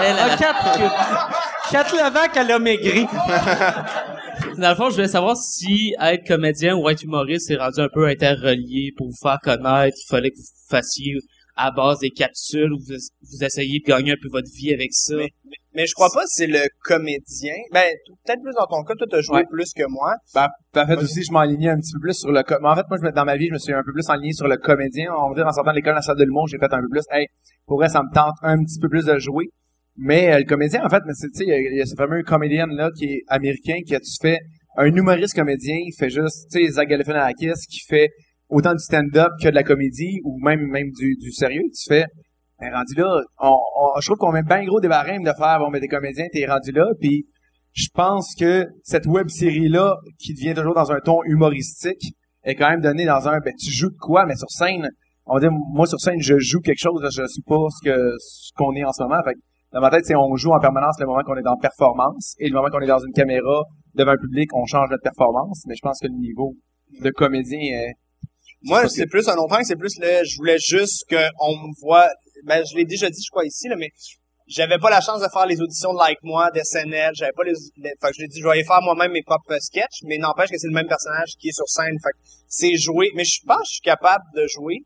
Elle, 0.05 0.17
Ah, 0.19 1.29
elle- 1.75 1.85
Kat, 1.85 1.85
Kat 1.85 2.09
Levac, 2.09 2.37
elle 2.37 2.51
a 2.51 2.59
maigri. 2.59 3.07
Dans 4.59 4.71
le 4.71 4.75
fond, 4.75 4.91
je 4.91 4.97
voulais 4.97 5.09
savoir 5.09 5.37
si 5.37 5.95
être 6.01 6.27
comédien 6.27 6.77
ou 6.77 6.89
être 6.89 7.03
humoriste 7.03 7.47
c'est 7.49 7.57
rendu 7.57 7.81
un 7.81 7.89
peu 7.93 8.07
interrelié 8.07 8.93
pour 8.97 9.07
vous 9.09 9.17
faire 9.21 9.39
connaître. 9.43 9.97
Il 9.97 10.07
fallait 10.09 10.31
que 10.31 10.37
vous 10.37 10.43
fassiez 10.69 11.15
à 11.57 11.71
base 11.71 11.99
des 12.01 12.11
capsules 12.11 12.73
ou 12.73 12.79
vous, 12.79 12.95
vous 12.95 13.45
essayez 13.45 13.81
de 13.81 13.85
gagner 13.87 14.13
un 14.13 14.17
peu 14.21 14.29
votre 14.31 14.49
vie 14.57 14.73
avec 14.73 14.89
ça. 14.93 15.15
Mais, 15.17 15.31
mais 15.75 15.87
je 15.87 15.95
crois 15.95 16.09
pas 16.13 16.21
que 16.23 16.29
c'est 16.29 16.47
le 16.47 16.61
comédien. 16.85 17.55
Ben, 17.73 17.85
peut-être 18.25 18.41
plus 18.43 18.55
dans 18.55 18.67
ton 18.67 18.83
cas, 18.85 18.95
toi, 18.95 19.07
t'as 19.11 19.21
joué 19.21 19.37
Ouais. 19.37 19.45
plus 19.51 19.73
que 19.75 19.83
moi. 19.89 20.15
Ben, 20.35 20.49
en 20.77 20.87
fait, 20.87 20.97
aussi, 20.97 21.23
je 21.23 21.33
m'alignais 21.33 21.69
un 21.71 21.77
petit 21.77 21.93
peu 21.95 22.01
plus 22.01 22.15
sur 22.15 22.33
le... 22.33 22.43
co- 22.43 22.57
mais 22.63 22.69
En 22.69 22.75
fait, 22.77 22.85
moi, 22.89 22.99
je 23.01 23.07
me- 23.07 23.13
dans 23.13 23.25
ma 23.25 23.37
vie, 23.37 23.49
je 23.49 23.53
me 23.55 23.59
suis 23.59 23.73
un 23.73 23.83
peu 23.85 23.93
plus 23.93 24.09
enligné 24.09 24.33
sur 24.33 24.49
le 24.49 24.57
comédien. 24.57 25.13
On 25.15 25.29
va 25.29 25.35
dire, 25.35 25.47
en 25.47 25.53
sortant 25.53 25.71
de 25.73 25.77
l'école 25.77 25.95
nationale 25.95 26.19
de 26.19 26.25
l'humour, 26.25 26.49
j'ai 26.49 26.59
fait 26.59 26.73
un 26.73 26.81
peu 26.81 26.89
plus, 26.91 27.03
hey, 27.11 27.27
pour 27.67 27.77
vrai, 27.79 27.89
ça 27.91 28.03
me 28.03 28.13
tente 28.15 28.35
un 28.43 28.63
petit 28.65 28.79
peu 28.81 28.89
plus 28.89 29.05
de 29.05 29.19
jouer. 29.19 29.47
Mais 29.97 30.33
euh, 30.33 30.39
le 30.39 30.45
comédien, 30.45 30.85
en 30.85 30.89
fait, 30.89 31.03
mais 31.07 31.13
il 31.41 31.75
y 31.75 31.77
y, 31.77 31.81
a 31.83 31.87
ce 31.87 31.95
fameux 31.95 32.23
comédien 32.23 32.67
là 32.67 32.91
qui 32.97 33.05
est 33.07 33.23
américain, 33.29 33.75
qui 33.87 33.95
a 33.95 34.01
tu 34.01 34.17
fais 34.21 34.39
un 34.77 34.87
humoriste 34.87 35.35
comédien, 35.35 35.77
il 35.77 35.93
fait 35.99 36.09
juste, 36.09 36.51
tu 36.51 36.65
sais, 36.65 36.73
Zach 36.73 36.89
Galifianakis, 36.89 37.67
qui 37.69 37.81
fait 37.87 38.09
autant 38.49 38.73
du 38.73 38.83
stand-up 38.83 39.31
que 39.43 39.49
de 39.49 39.55
la 39.55 39.63
comédie, 39.63 40.21
ou 40.25 40.39
même 40.43 40.67
même 40.67 40.91
du, 40.99 41.17
du 41.17 41.31
sérieux. 41.31 41.63
Tu 41.75 41.85
fais, 41.89 42.07
ben, 42.59 42.73
rendu 42.73 42.95
là, 42.97 43.21
on, 43.41 43.51
on- 43.51 44.01
je 44.01 44.07
trouve 44.07 44.19
qu'on 44.19 44.33
met 44.33 44.43
bien 44.43 44.65
gros 44.65 44.81
des 44.81 44.89
de 44.89 44.93
faire, 44.93 45.59
bon, 45.59 45.71
mais 45.71 45.81
des 45.81 45.89
comédiens, 45.89 46.27
t'es 46.33 46.47
rendu 46.47 46.73
là, 46.73 46.87
puis 47.01 47.27
je 47.73 47.89
pense 47.95 48.35
que 48.39 48.67
cette 48.83 49.07
web 49.07 49.29
série 49.29 49.69
là 49.69 49.97
qui 50.19 50.35
devient 50.35 50.55
toujours 50.55 50.75
dans 50.75 50.93
un 50.93 51.01
ton 51.01 51.23
humoristique 51.25 52.15
est 52.45 52.55
quand 52.55 52.69
même 52.69 52.81
donnée 52.81 53.07
dans 53.07 53.29
un 53.29 53.39
ben 53.41 53.55
tu 53.59 53.71
joues 53.71 53.91
de 53.91 53.97
quoi 53.99 54.27
mais 54.27 54.37
sur 54.37 54.51
scène 54.51 54.91
on 55.25 55.35
va 55.35 55.41
dire 55.41 55.53
moi 55.73 55.87
sur 55.87 55.99
scène 55.99 56.21
je 56.21 56.39
joue 56.39 56.61
quelque 56.61 56.81
chose 56.81 57.01
je 57.03 57.27
suis 57.27 57.43
pas 57.43 57.67
ce 57.71 57.89
que 57.89 58.13
ce 58.19 58.51
qu'on 58.57 58.75
est 58.75 58.85
en 58.85 58.93
ce 58.93 59.03
moment 59.03 59.23
fait 59.25 59.37
dans 59.73 59.81
ma 59.81 59.91
tête 59.91 60.05
c'est 60.05 60.15
on 60.15 60.35
joue 60.37 60.53
en 60.53 60.61
permanence 60.61 60.97
le 61.01 61.07
moment 61.07 61.23
qu'on 61.23 61.37
est 61.37 61.43
dans 61.43 61.57
performance 61.57 62.35
et 62.39 62.49
le 62.49 62.55
moment 62.55 62.69
qu'on 62.71 62.81
est 62.81 62.87
dans 62.87 63.05
une 63.05 63.13
caméra 63.13 63.65
devant 63.95 64.13
un 64.13 64.17
public 64.17 64.49
on 64.55 64.65
change 64.67 64.89
notre 64.91 65.03
performance. 65.03 65.63
Mais 65.67 65.75
je 65.75 65.81
pense 65.83 65.99
que 66.01 66.07
le 66.09 66.15
niveau 66.19 66.55
de 67.01 67.11
comédien 67.11 67.59
est 67.61 67.93
Moi, 68.65 68.83
pas 68.83 68.89
c'est 68.89 69.07
plus 69.07 69.29
un 69.29 69.37
autre 69.37 69.57
c'est 69.65 69.77
plus 69.77 69.99
le, 69.99 70.25
je 70.25 70.37
voulais 70.37 70.59
juste 70.59 71.05
qu'on 71.09 71.53
me 71.57 71.73
voit, 71.81 72.09
ben, 72.45 72.63
je 72.71 72.77
l'ai 72.77 72.85
déjà 72.85 73.09
dit, 73.11 73.21
je 73.25 73.31
crois, 73.31 73.45
ici, 73.47 73.69
là, 73.69 73.77
mais 73.77 73.91
j'avais 74.47 74.79
pas 74.79 74.91
la 74.91 75.01
chance 75.01 75.21
de 75.23 75.27
faire 75.33 75.47
les 75.47 75.61
auditions 75.61 75.93
de 75.95 75.99
Like 75.99 76.19
Moi, 76.23 76.51
d'SNL, 76.55 77.13
j'avais 77.15 77.33
pas 77.33 77.45
les, 77.45 77.53
les- 77.77 77.91
fait 78.01 78.09
que 78.09 78.15
je 78.17 78.23
l'ai 78.23 78.29
dit, 78.29 78.39
je 78.41 78.45
vais 78.45 78.51
aller 78.51 78.65
faire 78.65 78.81
moi-même 78.83 79.13
mes 79.13 79.23
propres 79.23 79.57
sketchs, 79.61 80.03
mais 80.05 80.19
n'empêche 80.19 80.51
que 80.51 80.59
c'est 80.59 80.69
le 80.69 80.75
même 80.75 80.87
personnage 80.89 81.31
qui 81.41 81.49
est 81.49 81.53
sur 81.53 81.69
scène, 81.69 81.97
fait 82.03 82.11
que 82.13 82.19
c'est 82.49 82.77
joué, 82.77 83.11
mais 83.15 83.25
je 83.25 83.41
pense 83.47 83.59
que 83.59 83.67
je 83.67 83.73
suis 83.75 83.81
capable 83.83 84.25
de 84.37 84.45
jouer, 84.49 84.79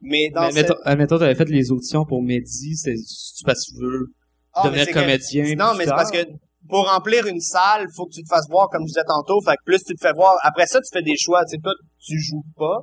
mais 0.00 0.28
dans 0.30 0.42
Mais 0.42 0.52
cette- 0.52 0.68
mettons, 0.70 0.80
admettons, 0.84 1.18
t'avais 1.18 1.34
fait 1.34 1.48
les 1.48 1.70
auditions 1.72 2.04
pour 2.04 2.22
Mehdi, 2.22 2.76
c'est 2.76 2.96
c'est 2.96 3.44
parce 3.46 3.64
que 3.66 3.70
tu 3.74 3.80
veux 3.82 4.06
Ah, 4.54 4.62
mais 4.64 4.70
devenir 4.70 4.86
que- 4.86 5.00
comédien. 5.00 5.54
Non, 5.56 5.74
mais 5.76 5.84
c'est 5.84 5.90
parce 5.90 6.10
que 6.10 6.24
pour 6.68 6.88
remplir 6.90 7.26
une 7.26 7.40
salle, 7.40 7.86
faut 7.94 8.06
que 8.06 8.14
tu 8.14 8.22
te 8.22 8.28
fasses 8.28 8.48
voir, 8.48 8.68
comme 8.70 8.82
je 8.82 8.86
disais 8.88 9.04
tantôt, 9.06 9.40
fait 9.42 9.56
que 9.56 9.62
plus 9.64 9.82
tu 9.84 9.94
te 9.94 10.00
fais 10.00 10.12
voir, 10.14 10.34
après 10.42 10.66
ça, 10.66 10.80
tu 10.80 10.88
fais 10.92 11.02
des 11.02 11.16
choix, 11.16 11.44
tu 11.44 11.50
sais, 11.52 11.58
toi, 11.62 11.72
tu 11.98 12.18
joues 12.20 12.44
pas, 12.56 12.78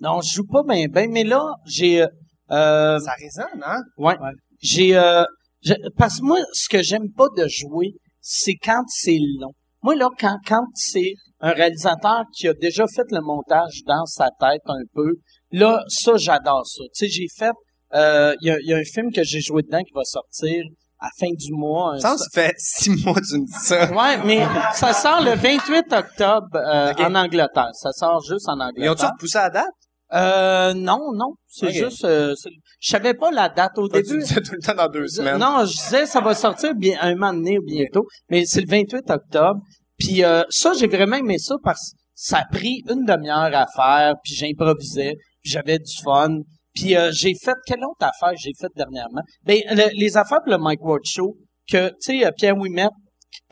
Non, 0.00 0.20
je 0.20 0.34
joue 0.34 0.46
pas 0.46 0.62
bien, 0.62 0.86
ben, 0.88 1.10
mais 1.10 1.24
là, 1.24 1.42
j'ai, 1.64 2.02
euh, 2.02 2.06
euh, 2.50 2.98
ça 3.00 3.12
résonne, 3.18 3.62
hein? 3.64 3.80
Ouais. 3.96 4.14
J'ai 4.60 4.96
euh, 4.96 5.24
je- 5.62 5.74
parce 5.96 6.20
que 6.20 6.24
moi 6.26 6.38
ce 6.52 6.68
que 6.68 6.82
j'aime 6.82 7.10
pas 7.16 7.28
de 7.36 7.46
jouer, 7.48 7.94
c'est 8.20 8.54
quand 8.62 8.84
c'est 8.88 9.18
long. 9.40 9.52
Moi 9.82 9.94
là 9.96 10.08
quand 10.18 10.36
quand 10.46 10.64
c'est 10.74 11.12
un 11.40 11.52
réalisateur 11.52 12.24
qui 12.34 12.46
a 12.48 12.54
déjà 12.54 12.86
fait 12.86 13.04
le 13.10 13.20
montage 13.20 13.82
dans 13.86 14.04
sa 14.06 14.28
tête 14.40 14.62
un 14.66 14.82
peu, 14.94 15.14
là 15.50 15.82
ça 15.88 16.16
j'adore 16.16 16.66
ça. 16.66 16.82
Tu 16.94 17.06
sais 17.06 17.08
j'ai 17.08 17.26
fait 17.36 17.52
euh, 17.94 18.34
il 18.40 18.48
y, 18.48 18.50
a, 18.50 18.58
il 18.60 18.66
y 18.68 18.72
a 18.72 18.76
un 18.78 18.84
film 18.84 19.12
que 19.12 19.22
j'ai 19.22 19.40
joué 19.40 19.62
dedans 19.62 19.82
qui 19.82 19.92
va 19.94 20.04
sortir 20.04 20.62
à 20.98 21.06
la 21.06 21.10
fin 21.18 21.32
du 21.34 21.52
mois. 21.52 21.98
Ça, 22.00 22.16
ça 22.16 22.24
fait 22.32 22.54
six 22.58 22.90
mois 23.04 23.14
que 23.14 23.26
tu 23.26 23.38
me 23.38 23.46
dis 23.46 23.52
ça. 23.52 23.90
Ouais, 23.92 24.18
mais 24.24 24.46
ça 24.74 24.92
sort 24.92 25.20
le 25.22 25.34
28 25.34 25.92
octobre 25.92 26.46
euh, 26.54 26.92
en 26.98 27.14
Angleterre. 27.14 27.70
Ça 27.74 27.92
sort 27.92 28.20
juste 28.22 28.48
en 28.48 28.54
Ils 28.56 28.60
ont-tu 28.60 28.88
Angleterre. 28.88 29.10
repoussé 29.12 29.38
la 29.38 29.50
date? 29.50 29.66
Euh, 30.14 30.72
non, 30.74 31.12
non. 31.14 31.34
C'est 31.48 31.70
juste... 31.72 32.04
euh, 32.04 32.34
je 32.80 32.90
savais 32.90 33.14
pas 33.14 33.30
la 33.30 33.48
date 33.48 33.76
au 33.76 33.88
Toi, 33.88 34.02
début. 34.02 34.22
Tu 34.24 34.34
tout 34.34 34.52
le 34.52 34.64
temps 34.64 34.74
dans 34.74 34.88
deux 34.88 35.08
semaines. 35.08 35.38
Non, 35.38 35.64
je 35.64 35.72
disais 35.72 36.06
ça 36.06 36.20
va 36.20 36.34
sortir 36.34 36.74
bien 36.74 36.96
un 37.00 37.14
moment 37.14 37.32
donné 37.34 37.58
ou 37.58 37.62
bientôt, 37.64 38.06
mais 38.30 38.44
c'est 38.46 38.60
le 38.60 38.68
28 38.68 39.10
octobre. 39.10 39.60
Puis 39.98 40.22
euh, 40.24 40.44
ça, 40.50 40.72
j'ai 40.78 40.86
vraiment 40.86 41.16
aimé 41.16 41.38
ça 41.38 41.56
parce 41.64 41.90
que 41.92 41.96
ça 42.14 42.38
a 42.38 42.44
pris 42.44 42.82
une 42.88 43.04
demi-heure 43.04 43.50
à 43.54 43.66
faire, 43.74 44.14
puis 44.22 44.34
j'improvisais, 44.34 45.14
puis 45.42 45.50
j'avais 45.50 45.78
du 45.78 45.92
fun. 46.04 46.38
Puis 46.76 46.94
euh, 46.96 47.10
j'ai 47.12 47.34
fait 47.34 47.54
quelle 47.66 47.82
autre 47.84 48.02
affaire 48.06 48.36
j'ai 48.38 48.52
faite 48.60 48.72
dernièrement? 48.76 49.22
Ben 49.44 49.60
le- 49.70 49.98
les 49.98 50.16
affaires 50.16 50.40
pour 50.44 50.52
le 50.52 50.58
Mike 50.58 50.84
Ward 50.84 51.02
Show 51.04 51.36
que 51.70 51.88
tu 51.88 51.94
sais 52.00 52.26
euh, 52.26 52.30
Pierre 52.36 52.56
Ouimet 52.56 52.88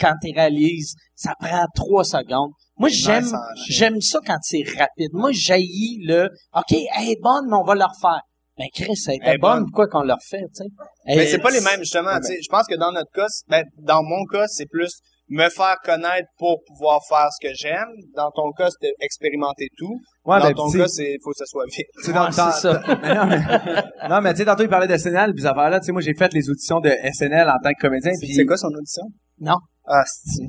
quand 0.01 0.15
il 0.23 0.35
réalise, 0.35 0.95
ça 1.15 1.33
prend 1.41 1.65
trois 1.75 2.05
secondes. 2.05 2.51
Moi 2.77 2.89
j'aime 2.91 3.25
j'aime 3.69 4.01
ça 4.01 4.19
quand 4.27 4.37
c'est 4.43 4.63
rapide. 4.79 5.11
Moi 5.13 5.31
j'haïs 5.33 5.99
le 6.05 6.29
OK, 6.55 6.73
elle 6.73 7.09
est 7.09 7.21
bonne, 7.23 7.47
mais 7.49 7.57
on 7.57 7.65
va 7.65 7.75
le 7.75 7.85
refaire. 7.85 8.21
Ben 8.57 8.67
Chris, 8.73 8.93
elle 9.09 9.15
était 9.15 9.25
Elle 9.31 9.39
bonne, 9.41 9.55
bonne. 9.61 9.65
pourquoi 9.67 9.89
qu'on 9.89 10.03
le 10.05 10.13
refait, 10.13 10.45
tu 10.55 10.63
sais? 10.63 10.69
Mais 11.07 11.27
c'est 11.27 11.41
pas 11.41 11.51
les 11.51 11.61
mêmes, 11.61 11.81
justement. 11.81 12.17
tu 12.19 12.27
sais, 12.35 12.39
Je 12.41 12.49
pense 12.49 12.67
que 12.69 12.77
dans 12.77 12.93
notre 12.93 13.11
cas, 13.11 13.27
ben, 13.49 13.65
dans 13.79 14.01
mon 14.05 14.25
cas, 14.27 14.47
c'est 14.47 14.67
plus 14.67 14.93
me 15.29 15.49
faire 15.49 15.77
connaître 15.85 16.29
pour 16.39 16.63
pouvoir 16.67 17.01
faire 17.09 17.29
ce 17.33 17.47
que 17.49 17.53
j'aime. 17.55 17.89
Dans 18.15 18.31
ton 18.31 18.53
cas, 18.53 18.69
c'était 18.71 18.93
expérimenter 19.01 19.69
tout. 19.77 19.99
Ouais, 20.25 20.39
Dans 20.39 20.45
ben, 20.49 20.55
ton 20.55 20.71
cas, 20.71 20.87
c'est 20.89 21.17
faut 21.23 21.31
que 21.31 21.37
ça 21.39 21.47
soit 21.47 21.65
vite. 21.67 21.87
tu 21.99 22.05
sais, 22.05 22.13
dans- 22.13 22.25
Ouais, 22.25 22.37
dans- 22.37 22.51
c'est 22.51 22.61
ça. 22.61 22.83
Mais 23.03 23.15
non, 23.15 23.27
mais, 23.27 24.09
non, 24.09 24.21
mais 24.21 24.33
tu 24.33 24.39
sais, 24.39 24.45
tantôt, 24.45 24.63
il 24.65 24.69
parlait 24.69 24.87
de 24.87 24.97
SNL, 24.97 25.33
puis 25.33 25.43
ces 25.43 25.47
affaires-là, 25.49 25.81
tu 25.81 25.87
sais, 25.87 25.93
moi, 25.93 26.03
j'ai 26.03 26.15
fait 26.15 26.33
les 26.35 26.49
auditions 26.51 26.81
de 26.81 26.91
SNL 27.13 27.49
en 27.49 27.59
tant 27.63 27.71
que 27.73 27.81
comédien, 27.81 28.13
c'est 28.15 28.45
quoi 28.45 28.57
son 28.57 28.69
audition? 28.69 29.05
Non. 29.41 29.57
Ah, 29.87 30.03
c'est 30.07 30.45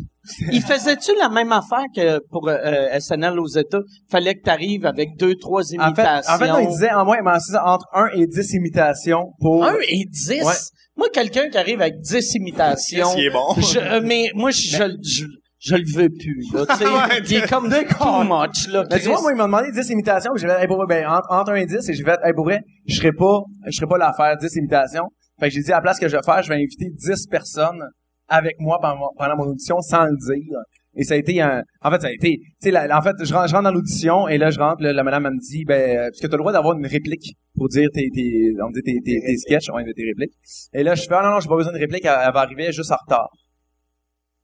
Il 0.51 0.61
faisait-tu 0.61 1.11
la 1.19 1.29
même 1.29 1.51
affaire 1.51 1.83
que 1.95 2.19
pour 2.29 2.47
euh, 2.47 2.99
SNL 2.99 3.37
aux 3.39 3.47
États? 3.47 3.81
Fallait 4.09 4.35
que 4.35 4.41
tu 4.43 4.49
arrives 4.49 4.85
avec 4.85 5.17
deux, 5.17 5.35
trois 5.35 5.61
en 5.61 5.65
fait, 5.65 5.75
imitations. 5.75 6.33
en 6.33 6.37
fait, 6.37 6.47
non, 6.47 6.59
il 6.59 6.67
disait, 6.69 6.91
en 6.91 7.03
moins, 7.05 7.17
entre 7.21 7.85
1 7.93 8.07
et 8.15 8.27
10 8.27 8.53
imitations 8.53 9.33
pour... 9.39 9.65
1 9.65 9.73
et 9.89 10.05
10? 10.09 10.29
Ouais. 10.43 10.53
Moi, 10.97 11.07
quelqu'un 11.13 11.49
qui 11.49 11.57
arrive 11.57 11.81
avec 11.81 11.99
10 11.99 12.35
imitations... 12.35 13.07
S'il 13.09 13.25
est 13.25 13.29
bon. 13.29 13.53
je- 13.57 13.79
euh, 13.79 14.01
mais 14.03 14.31
moi, 14.35 14.51
je, 14.51 14.61
je, 14.61 14.83
je, 15.03 15.25
je 15.59 15.75
le 15.75 15.83
veux 15.93 16.09
plus, 16.09 16.45
là, 16.53 16.65
tu 16.67 16.75
sais. 16.77 16.85
Ouais, 16.85 17.21
il 17.27 17.33
est 17.33 17.49
comme 17.49 17.69
too 17.69 18.23
much, 18.23 18.67
là. 18.69 18.85
Mais 18.89 18.99
tu 18.99 19.09
vois, 19.09 19.21
moi, 19.21 19.31
il 19.33 19.35
m'a 19.37 19.43
demandé 19.43 19.71
10 19.73 19.89
imitations, 19.89 20.31
puis 20.33 20.41
j'ai 20.41 20.47
fait, 20.47 20.61
hey, 20.61 20.67
pour 20.67 20.77
vrai, 20.77 20.85
ben, 20.87 21.07
entre, 21.07 21.27
entre 21.29 21.51
1 21.51 21.55
et 21.55 21.65
10, 21.65 21.89
et 21.89 21.93
j'ai 21.93 22.03
fait, 22.05 22.17
hey, 22.23 22.31
pour 22.33 22.45
vrai, 22.45 22.61
je 22.87 22.95
serais 22.95 23.11
pas, 23.11 23.41
je 23.67 23.75
serais 23.75 23.87
pas 23.87 23.97
là 23.97 24.09
à 24.09 24.13
faire 24.13 24.37
10 24.37 24.55
imitations. 24.55 25.03
Fait 25.41 25.49
que 25.49 25.53
j'ai 25.55 25.61
dit, 25.61 25.71
à 25.73 25.75
la 25.75 25.81
place 25.81 25.99
que 25.99 26.07
je 26.07 26.15
vais 26.15 26.23
faire, 26.23 26.41
je 26.41 26.47
vais 26.47 26.55
inviter 26.55 26.85
10 26.93 27.27
personnes 27.27 27.83
avec 28.27 28.55
moi 28.59 28.79
pendant, 28.81 29.35
mon- 29.37 29.51
audition 29.51 29.79
sans 29.81 30.05
le 30.05 30.17
dire. 30.17 30.57
Et 30.97 31.03
ça 31.03 31.15
a 31.15 31.17
été 31.17 31.41
un, 31.41 31.61
en 31.81 31.91
fait, 31.91 32.01
ça 32.01 32.07
a 32.07 32.11
été, 32.11 32.39
tu 32.61 32.71
sais, 32.71 32.93
en 32.93 33.01
fait, 33.01 33.15
je 33.21 33.33
rentre, 33.33 33.49
je 33.49 33.53
rentre 33.53 33.63
dans 33.63 33.71
l'audition, 33.71 34.29
et 34.29 34.37
là, 34.37 34.49
je 34.49 34.59
rentre, 34.59 34.81
là, 34.81 34.93
la 34.93 35.03
madame, 35.03 35.25
elle 35.25 35.33
me 35.33 35.39
dit, 35.39 35.65
ben, 35.65 35.97
euh, 35.97 36.03
parce 36.09 36.21
que 36.21 36.27
t'as 36.27 36.37
le 36.37 36.41
droit 36.41 36.53
d'avoir 36.53 36.77
une 36.77 36.85
réplique 36.87 37.35
pour 37.57 37.67
dire 37.67 37.89
tes, 37.93 38.09
tes, 38.13 38.53
on 38.63 38.69
dit 38.69 38.81
tes, 38.81 39.01
tes, 39.03 39.19
tes 39.19 39.37
sketchs, 39.37 39.69
ouais, 39.71 39.83
tes 39.93 40.05
répliques. 40.05 40.33
Et 40.73 40.83
là, 40.83 40.95
je 40.95 41.01
fais, 41.01 41.13
ah, 41.15 41.23
non, 41.23 41.31
non, 41.31 41.39
j'ai 41.41 41.49
pas 41.49 41.57
besoin 41.57 41.73
de 41.73 41.79
réplique, 41.79 42.05
elle, 42.05 42.33
va 42.33 42.39
arriver 42.39 42.71
juste 42.71 42.91
en 42.91 42.97
retard. 43.05 43.29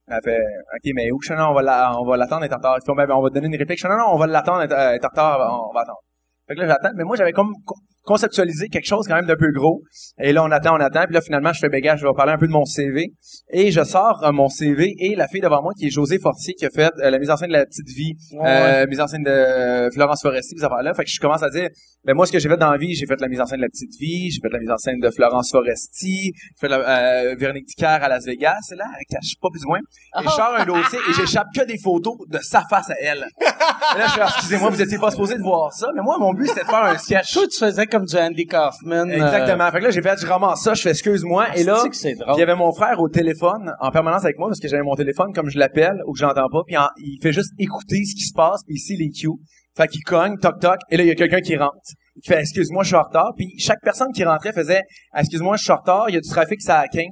Elle 0.07 0.19
fait, 0.25 0.39
OK, 0.39 0.91
mais 0.93 1.09
où? 1.11 1.21
Je 1.21 1.29
fais, 1.29 1.37
non, 1.37 1.51
on 1.51 1.53
va 1.53 1.61
la, 1.61 1.97
on 1.97 2.05
va 2.05 2.17
l'attendre, 2.17 2.43
elle 2.43 2.51
est 2.51 2.53
en 2.53 2.57
retard. 2.57 2.77
Ils 2.81 2.85
font, 2.85 2.95
ben, 2.95 3.07
ben, 3.07 3.15
on 3.15 3.21
va 3.21 3.29
donner 3.29 3.47
une 3.47 3.55
réplique. 3.55 3.77
Je 3.77 3.83
fais, 3.87 3.89
non, 3.89 3.97
non, 3.97 4.13
on 4.13 4.17
va 4.17 4.27
l'attendre, 4.27 4.63
elle 4.63 4.71
est 4.95 5.05
en 5.05 5.07
retard, 5.07 5.69
on 5.69 5.73
va 5.73 5.81
attendre. 5.81 6.01
Fait 6.51 6.55
que 6.55 6.61
là, 6.61 6.67
j'attends. 6.67 6.93
Mais 6.97 7.05
moi, 7.05 7.15
j'avais 7.15 7.31
comme 7.31 7.53
co- 7.65 7.77
conceptualisé 8.03 8.67
quelque 8.67 8.87
chose 8.87 9.07
quand 9.07 9.15
même 9.15 9.25
d'un 9.25 9.37
peu 9.37 9.51
gros. 9.51 9.83
Et 10.19 10.33
là, 10.33 10.43
on 10.43 10.51
attend, 10.51 10.75
on 10.75 10.79
attend. 10.81 11.05
Puis 11.05 11.13
là, 11.13 11.21
finalement, 11.21 11.53
je 11.53 11.59
fais, 11.59 11.69
ben, 11.69 11.79
gars, 11.79 11.95
je 11.95 12.05
vais 12.05 12.13
parler 12.13 12.33
un 12.33 12.37
peu 12.37 12.47
de 12.47 12.51
mon 12.51 12.65
CV. 12.65 13.13
Et 13.53 13.71
je 13.71 13.83
sors 13.85 14.21
euh, 14.23 14.33
mon 14.33 14.49
CV 14.49 14.93
et 14.99 15.15
la 15.15 15.29
fille 15.29 15.39
devant 15.39 15.61
moi, 15.61 15.71
qui 15.77 15.87
est 15.87 15.89
José 15.89 16.19
Fortier, 16.19 16.53
qui 16.55 16.65
a 16.65 16.69
fait 16.69 16.91
euh, 16.99 17.09
la 17.09 17.19
mise 17.19 17.29
en 17.29 17.37
scène 17.37 17.49
de 17.49 17.53
La 17.53 17.65
Petite 17.65 17.87
Vie, 17.87 18.13
euh, 18.43 18.85
mise 18.87 18.99
en 18.99 19.07
scène 19.07 19.23
de 19.23 19.89
Florence 19.93 20.21
Foresti, 20.21 20.57
ces 20.57 20.63
affaires-là. 20.65 20.93
Fait 20.93 21.05
que 21.05 21.09
je 21.09 21.21
commence 21.21 21.43
à 21.43 21.49
dire, 21.49 21.69
ben, 22.03 22.13
moi, 22.13 22.25
ce 22.25 22.33
que 22.33 22.39
j'ai 22.39 22.49
fait 22.49 22.57
dans 22.57 22.71
la 22.71 22.77
vie, 22.77 22.95
j'ai 22.95 23.05
fait 23.05 23.21
la 23.21 23.29
mise 23.29 23.39
en 23.39 23.45
scène 23.45 23.59
de 23.59 23.63
La 23.63 23.69
Petite 23.69 23.95
Vie, 23.97 24.29
j'ai 24.29 24.41
fait 24.41 24.51
la 24.51 24.59
mise 24.59 24.71
en 24.71 24.77
scène 24.77 24.99
de 24.99 25.09
Florence 25.09 25.51
Foresti, 25.51 26.33
j'ai 26.33 26.59
fait 26.59 26.67
la, 26.67 27.35
Véronique 27.35 27.67
Dicker 27.67 27.85
à 27.85 28.09
Las 28.09 28.25
Vegas. 28.25 28.57
Et 28.73 28.75
là, 28.75 28.85
elle 28.97 29.05
cache 29.09 29.35
pas 29.41 29.49
plus 29.49 29.65
moins. 29.65 29.79
Et 29.79 30.23
je 30.23 30.29
sors 30.29 30.53
un 30.57 30.65
dossier 30.65 30.99
et 31.09 31.13
j'échappe 31.13 31.47
que 31.55 31.63
des 31.65 31.77
photos 31.77 32.17
de 32.27 32.39
sa 32.39 32.63
face 32.69 32.89
à 32.89 32.95
elle. 32.99 33.25
Et 33.95 33.99
là, 33.99 34.07
je 34.07 34.13
fais, 34.13 34.21
excusez-moi, 34.21 34.69
vous 34.69 34.81
étiez 34.81 34.97
pas 34.97 35.11
supposé 35.11 35.35
de 35.35 35.41
voir 35.41 35.73
ça, 35.73 35.89
mais 35.95 36.01
moi, 36.01 36.17
mon 36.17 36.33
but, 36.33 36.40
c'était 36.47 36.61
de 36.61 36.65
faire 36.65 36.83
un 36.83 36.97
sketch. 36.97 37.33
Toi, 37.33 37.43
tu 37.47 37.57
faisais 37.57 37.85
comme 37.87 38.05
du 38.05 38.15
Andy 38.17 38.45
Kaufman. 38.45 39.09
euh, 39.09 39.13
Exactement. 39.13 39.71
Fait 39.71 39.79
que 39.79 39.83
là, 39.85 39.89
j'ai 39.91 40.01
fait, 40.01 40.19
je 40.19 40.25
ramasse 40.27 40.61
ça, 40.61 40.73
je 40.73 40.81
fais 40.81 40.89
excuse-moi. 40.91 41.55
Et 41.57 41.63
là, 41.63 41.83
puis 41.89 42.15
drôle. 42.15 42.35
il 42.35 42.39
y 42.39 42.43
avait 42.43 42.55
mon 42.55 42.71
frère 42.73 42.99
au 42.99 43.09
téléphone 43.09 43.73
en 43.79 43.91
permanence 43.91 44.23
avec 44.23 44.37
moi 44.37 44.47
parce 44.49 44.59
que 44.59 44.67
j'avais 44.67 44.83
mon 44.83 44.95
téléphone 44.95 45.33
comme 45.33 45.49
je 45.49 45.57
l'appelle 45.57 46.01
ou 46.07 46.13
que 46.13 46.19
j'entends 46.19 46.49
pas. 46.49 46.61
Puis 46.65 46.77
en- 46.77 46.89
il 46.97 47.19
fait 47.21 47.33
juste 47.33 47.51
écouter 47.59 48.03
ce 48.05 48.15
qui 48.15 48.23
se 48.25 48.33
passe 48.33 48.61
puis 48.65 48.75
ici 48.75 48.95
les 48.97 49.09
cues. 49.09 49.27
Fait 49.77 49.87
qu'il 49.87 50.01
cogne, 50.03 50.37
toc 50.37 50.59
toc. 50.59 50.77
Et 50.89 50.97
là 50.97 51.03
il 51.03 51.07
y 51.07 51.11
a 51.11 51.15
quelqu'un 51.15 51.39
qui 51.41 51.55
rentre. 51.55 51.73
Il 52.15 52.27
fait 52.27 52.39
excuse-moi 52.39 52.83
je 52.83 52.87
suis 52.89 52.95
en 52.97 53.03
retard. 53.03 53.31
Puis 53.37 53.53
chaque 53.57 53.79
personne 53.81 54.11
qui 54.13 54.23
rentrait 54.23 54.51
faisait 54.53 54.81
excuse-moi 55.17 55.55
je 55.57 55.63
suis 55.63 55.71
en 55.71 55.77
retard. 55.77 56.05
Il 56.09 56.15
y 56.15 56.17
a 56.17 56.21
du 56.21 56.29
trafic 56.29 56.61
ça 56.61 56.79
à 56.79 56.87
15. 56.87 57.05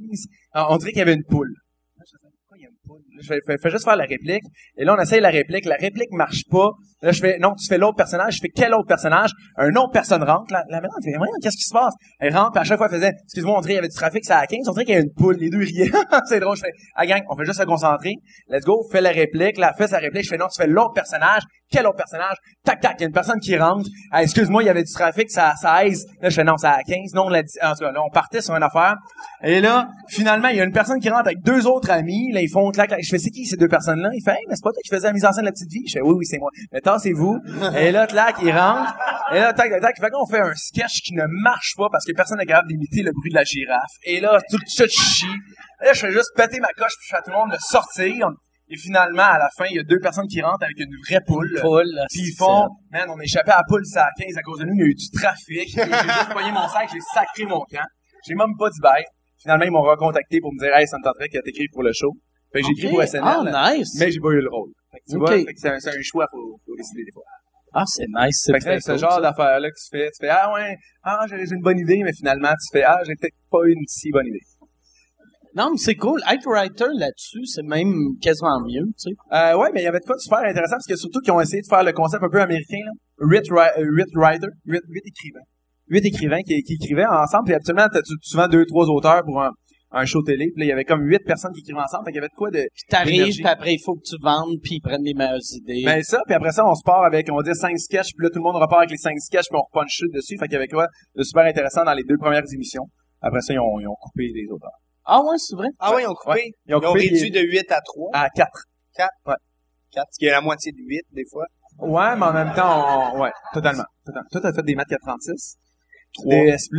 Euh, 0.55 0.61
On 0.69 0.77
dirait 0.77 0.91
qu'il 0.91 0.99
y 0.99 1.03
avait 1.03 1.13
une 1.13 1.23
poule. 1.23 1.53
Là, 1.97 2.03
je? 2.05 3.33
Là, 3.33 3.57
fais 3.61 3.69
juste 3.71 3.83
faire 3.85 3.95
la 3.95 4.05
réplique. 4.05 4.43
Et 4.77 4.83
là 4.85 4.95
on 4.97 5.01
essaye 5.01 5.21
la 5.21 5.29
réplique. 5.29 5.65
La 5.65 5.75
réplique 5.75 6.11
marche 6.11 6.43
pas. 6.49 6.69
Là 7.01 7.11
je 7.11 7.21
fais 7.21 7.37
non 7.39 7.53
tu 7.55 7.67
fais 7.67 7.77
l'autre 7.77 7.95
personnage. 7.95 8.35
Je 8.35 8.39
fais 8.41 8.49
quel 8.49 8.73
autre 8.73 8.87
personnage? 8.87 9.31
Un 9.57 9.69
autre 9.75 9.91
personne 9.91 10.23
rentre. 10.23 10.51
La, 10.51 10.63
la 10.69 10.81
madame 10.81 11.01
fait 11.03 11.17
Voyons, 11.17 11.33
qu'est-ce 11.41 11.57
qui 11.57 11.63
se 11.63 11.73
passe? 11.73 11.93
Elle 12.19 12.35
rentre, 12.35 12.57
à 12.57 12.63
chaque 12.63 12.77
fois, 12.77 12.87
elle 12.89 12.97
faisait, 12.97 13.13
excuse-moi, 13.23 13.57
on 13.57 13.61
dirait 13.61 13.73
qu'il 13.73 13.75
y 13.75 13.79
avait 13.79 13.87
du 13.87 13.95
trafic, 13.95 14.25
ça 14.25 14.37
à 14.39 14.47
15, 14.47 14.67
on 14.67 14.71
dirait 14.71 14.85
qu'il 14.85 14.95
y 14.95 14.97
a 14.97 15.01
une 15.01 15.13
poule, 15.13 15.35
les 15.35 15.49
deux 15.49 15.59
riaient. 15.59 15.91
c'est 16.27 16.39
drôle, 16.39 16.55
je 16.55 16.61
fais, 16.61 16.71
ah, 16.95 17.05
gang, 17.05 17.21
on 17.29 17.35
fait 17.35 17.45
juste 17.45 17.59
se 17.59 17.65
concentrer. 17.65 18.15
Let's 18.47 18.65
go, 18.65 18.85
fais 18.91 19.01
la 19.01 19.11
réplique, 19.11 19.57
là, 19.57 19.73
fais 19.77 19.87
sa 19.87 19.97
réplique, 19.97 20.23
je 20.23 20.29
fais, 20.29 20.37
non, 20.37 20.47
tu 20.47 20.61
fais 20.61 20.67
l'autre 20.67 20.93
personnage, 20.93 21.43
quel 21.71 21.85
autre 21.85 21.97
personnage? 21.97 22.35
Tac, 22.63 22.79
tac, 22.81 22.95
il 22.97 23.01
y 23.01 23.03
a 23.03 23.07
une 23.07 23.13
personne 23.13 23.39
qui 23.39 23.55
rentre, 23.57 23.87
ah, 24.11 24.23
excuse-moi, 24.23 24.63
il 24.63 24.67
y 24.67 24.69
avait 24.69 24.83
du 24.83 24.91
trafic, 24.91 25.29
ça 25.29 25.49
à 25.49 25.83
16. 25.83 26.05
Là, 26.21 26.29
je 26.29 26.35
fais, 26.35 26.43
non, 26.43 26.57
ça 26.57 26.71
à 26.71 26.83
15. 26.83 27.13
Non, 27.13 27.25
on 27.25 27.29
l'a 27.29 27.39
en 27.39 27.73
tout 27.73 27.79
cas, 27.79 27.91
là, 27.91 28.01
on 28.03 28.09
partait 28.09 28.41
sur 28.41 28.55
une 28.55 28.63
affaire. 28.63 28.95
Et 29.43 29.61
là, 29.61 29.87
finalement, 30.07 30.47
il 30.47 30.57
y 30.57 30.61
a 30.61 30.63
une 30.63 30.71
personne 30.71 30.99
qui 30.99 31.09
rentre 31.09 31.27
avec 31.27 31.41
deux 31.43 31.67
autres 31.67 31.91
amis, 31.91 32.31
là, 32.31 32.41
ils 32.41 32.49
font, 32.49 32.69
clac, 32.71 32.87
clac. 32.87 32.99
Je 33.03 33.09
fais, 33.09 33.19
c'est 33.19 33.29
qui 33.29 33.45
ces 33.45 33.57
deux 33.57 33.67
personnes-là? 33.67 34.09
Il 34.13 34.23
fait, 34.23 34.37
mais 34.47 34.55
c'est 34.55 34.63
pas 34.63 34.71
toi 34.71 34.81
qui 34.83 34.89
faisais 34.89 35.07
la 35.07 35.13
mise 35.13 35.25
en 35.25 35.31
scène 35.31 35.43
de 35.43 35.47
la 35.47 35.51
petite 35.51 35.71
vie? 35.71 35.83
Je 35.87 35.93
fais, 35.93 36.01
oui, 36.01 36.13
oui, 36.17 36.25
c'est 36.25 36.39
moi. 36.39 36.49
Tassez-vous. 36.91 37.39
Et 37.77 37.91
là, 37.91 38.07
il 38.41 38.51
rentre. 38.51 38.95
Et 39.31 39.39
là, 39.39 39.53
tac, 39.53 39.69
tac, 39.69 39.81
tac. 39.81 39.99
Fait 39.99 40.09
qu'on 40.09 40.25
fait 40.25 40.39
un 40.39 40.55
sketch 40.55 41.01
qui 41.01 41.13
ne 41.13 41.23
marche 41.43 41.73
pas 41.77 41.87
parce 41.91 42.05
que 42.05 42.13
personne 42.13 42.37
n'est 42.39 42.45
capable 42.45 42.69
d'imiter 42.69 43.03
le 43.03 43.11
bruit 43.11 43.29
de 43.29 43.35
la 43.35 43.43
girafe. 43.43 43.93
Et 44.03 44.19
là, 44.19 44.39
tout 44.49 44.57
le 44.57 44.87
chie. 44.87 45.25
Et 45.81 45.85
là, 45.85 45.93
je 45.93 45.99
fais 45.99 46.11
juste 46.11 46.31
péter 46.35 46.59
ma 46.59 46.69
coche 46.69 46.93
puis 46.97 47.07
je 47.07 47.15
fais 47.15 47.17
à 47.17 47.21
tout 47.21 47.31
le 47.31 47.37
monde 47.37 47.51
de 47.51 47.57
sortir. 47.59 48.29
Et 48.71 48.77
finalement, 48.77 49.23
à 49.23 49.39
la 49.39 49.49
fin, 49.57 49.65
il 49.69 49.77
y 49.77 49.79
a 49.79 49.83
deux 49.83 49.99
personnes 49.99 50.27
qui 50.27 50.41
rentrent 50.41 50.63
avec 50.63 50.79
une 50.79 50.93
vraie 51.07 51.21
poule. 51.25 51.49
Poule, 51.59 51.89
Puis 52.11 52.21
ils 52.21 52.35
font, 52.37 52.67
man, 52.91 53.09
on 53.09 53.17
a 53.17 53.23
échappé 53.23 53.51
à 53.51 53.57
la 53.57 53.63
poule, 53.67 53.83
ça 53.85 54.03
à 54.03 54.09
15 54.15 54.37
à 54.37 54.41
cause 54.43 54.59
de 54.59 54.65
nous, 54.65 54.73
il 54.75 54.79
y 54.79 54.83
a 54.83 54.85
eu 54.85 54.93
du 54.93 55.09
trafic. 55.09 55.69
J'ai 55.69 55.85
juste 55.85 56.33
pogné 56.33 56.51
mon 56.51 56.67
sac, 56.67 56.87
j'ai 56.93 56.99
sacré 57.13 57.45
mon 57.45 57.61
camp. 57.61 57.87
J'ai 58.27 58.35
même 58.35 58.55
pas 58.59 58.69
dit 58.69 58.79
bye. 58.79 59.03
Finalement, 59.41 59.65
ils 59.65 59.71
m'ont 59.71 59.81
recontacté 59.81 60.39
pour 60.39 60.53
me 60.53 60.59
dire, 60.59 60.75
hey, 60.75 60.85
ça 60.85 60.97
me 60.97 61.03
tenterait 61.03 61.29
que 61.29 61.39
t'écrives 61.39 61.69
pour 61.71 61.81
le 61.81 61.93
show. 61.93 62.13
Fait 62.51 62.61
que 62.61 62.67
j'ai 62.67 62.73
écrit 62.73 62.89
pour 62.89 63.01
SNL. 63.01 63.23
Ah, 63.23 63.73
nice. 63.73 63.95
Mais 63.99 64.11
j'ai 64.11 64.19
pas 64.19 64.29
eu 64.29 64.41
le 64.41 64.49
rôle. 64.49 64.71
Fait 64.91 64.99
que 64.99 65.11
tu 65.11 65.17
vois, 65.17 65.37
c'est 65.55 65.89
un, 65.89 66.01
choix, 66.01 66.25
faut, 66.31 66.59
faut 66.65 66.75
décider 66.75 67.03
des 67.05 67.11
fois. 67.11 67.23
Ah, 67.73 67.83
c'est 67.85 68.07
nice. 68.07 68.41
C'est 68.45 68.59
c'est 68.59 68.79
ce 68.79 68.91
cool, 68.91 68.99
genre 68.99 69.13
ça. 69.13 69.21
d'affaires-là 69.21 69.69
que 69.69 69.75
tu 69.75 69.89
fais. 69.91 70.09
Tu 70.09 70.25
fais, 70.25 70.29
ah 70.29 70.51
ouais, 70.53 70.75
ah, 71.03 71.25
j'ai 71.29 71.53
une 71.53 71.61
bonne 71.61 71.77
idée, 71.77 72.01
mais 72.03 72.13
finalement, 72.13 72.49
tu 72.49 72.77
fais, 72.77 72.83
ah, 72.83 72.99
j'ai 73.05 73.13
peut-être 73.15 73.35
pas 73.51 73.59
une 73.67 73.83
si 73.87 74.09
bonne 74.11 74.25
idée. 74.25 74.41
Non, 75.55 75.71
mais 75.71 75.77
c'est 75.77 75.95
cool. 75.95 76.21
Être 76.31 76.47
writer 76.47 76.87
là-dessus, 76.93 77.45
c'est 77.45 77.63
même 77.63 77.93
quasiment 78.21 78.59
mieux, 78.61 78.85
tu 78.97 79.09
sais. 79.09 79.15
Euh, 79.33 79.57
ouais, 79.57 79.69
mais 79.73 79.81
il 79.81 79.83
y 79.83 79.87
avait 79.87 79.99
de 79.99 80.05
quoi 80.05 80.15
de 80.15 80.21
super 80.21 80.39
intéressant, 80.39 80.75
parce 80.75 80.85
que 80.85 80.95
surtout 80.95 81.19
qu'ils 81.21 81.33
ont 81.33 81.41
essayé 81.41 81.61
de 81.61 81.67
faire 81.67 81.83
le 81.83 81.91
concept 81.91 82.23
un 82.23 82.29
peu 82.29 82.41
américain, 82.41 82.79
là. 82.85 82.91
Writ, 83.19 83.49
euh, 83.51 83.91
writ 83.91 84.05
writer, 84.15 84.47
writ, 84.65 84.79
writ 84.89 85.01
écrivain. 85.05 85.41
Huit 85.89 86.05
écrivains 86.05 86.41
qui, 86.43 86.61
qui 86.61 86.73
écrivaient 86.75 87.05
ensemble, 87.05 87.45
puis 87.45 87.55
absolument, 87.55 87.87
t'as 87.91 88.01
souvent 88.21 88.47
deux, 88.47 88.65
trois 88.67 88.85
auteurs 88.85 89.23
pour 89.23 89.41
un, 89.41 89.51
un 89.91 90.05
show 90.05 90.21
télé, 90.21 90.51
puis 90.53 90.59
là, 90.61 90.65
il 90.65 90.69
y 90.69 90.71
avait 90.71 90.85
comme 90.85 91.01
huit 91.03 91.23
personnes 91.25 91.51
qui 91.53 91.61
écrivaient 91.61 91.79
ensemble, 91.79 92.05
fait 92.05 92.11
qu'il 92.11 92.17
y 92.17 92.19
avait 92.19 92.27
de 92.29 92.35
quoi 92.35 92.51
de... 92.51 92.59
Puis 92.73 92.83
t'arrives, 92.89 93.33
puis 93.35 93.45
après, 93.47 93.73
il 93.73 93.79
faut 93.83 93.95
que 93.95 94.03
tu 94.05 94.15
vendes, 94.21 94.57
puis 94.61 94.75
ils 94.75 94.81
prennent 94.81 95.03
les 95.03 95.13
meilleures 95.15 95.39
idées. 95.55 95.81
Ben 95.85 96.03
ça, 96.03 96.21
puis 96.27 96.35
après 96.35 96.51
ça, 96.51 96.63
on 96.65 96.75
se 96.75 96.83
part 96.83 97.03
avec, 97.03 97.27
on 97.31 97.35
va 97.35 97.41
dire, 97.43 97.55
cinq 97.55 97.77
sketchs, 97.79 98.13
puis 98.15 98.25
là, 98.25 98.29
tout 98.29 98.37
le 98.39 98.43
monde 98.43 98.55
repart 98.55 98.79
avec 98.81 98.91
les 98.91 98.97
cinq 98.97 99.17
sketchs, 99.19 99.47
puis 99.49 99.57
on 99.57 99.61
repunch 99.63 99.97
tout 99.99 100.11
dessus, 100.13 100.37
fait 100.37 100.45
qu'il 100.45 100.53
y 100.53 100.57
avait 100.57 100.67
quoi 100.67 100.87
de 101.15 101.23
super 101.23 101.43
intéressant 101.45 101.83
dans 101.85 101.93
les 101.93 102.03
deux 102.03 102.17
premières 102.17 102.43
émissions. 102.53 102.85
Après 103.21 103.41
ça, 103.41 103.53
ils 103.53 103.59
ont, 103.59 103.79
ils 103.79 103.87
ont 103.87 103.95
coupé 103.99 104.29
les 104.33 104.47
auteurs. 104.51 104.77
ah 105.05 105.21
ouais, 105.21 105.37
c'est 105.37 105.55
vrai? 105.55 105.67
Ah 105.79 105.91
oui, 105.95 106.03
ils 106.03 106.07
ont 106.07 106.13
coupé. 106.13 106.33
Ouais. 106.35 106.51
Ils 106.67 106.75
ont 106.75 106.79
Ils 106.81 106.85
ont 106.85 106.91
coupé 106.93 106.99
réduit 107.09 107.29
les- 107.31 107.41
de 107.41 107.47
8 107.47 107.71
à 107.71 107.81
3. 107.81 108.09
à 108.13 108.29
quatre. 108.29 108.63
4. 108.95 109.09
Ce 110.11 110.19
qui 110.19 110.25
est 110.27 110.31
la 110.31 110.41
moitié 110.41 110.71
de 110.71 110.77
8, 110.85 111.01
des 111.13 111.23
fois. 111.31 111.45
Ouais, 111.79 112.15
mais 112.15 112.25
en 112.25 112.33
même 112.33 112.53
temps, 112.53 113.13
on, 113.15 113.21
ouais, 113.21 113.31
totalement. 113.53 113.85
totalement. 114.05 114.27
Toi, 114.31 114.41
t'as 114.41 114.53
fait 114.53 114.63
des 114.63 114.75
maths 114.75 114.87
436. 114.89 115.57
Trois. 116.13 116.35
DS+. 116.45 116.69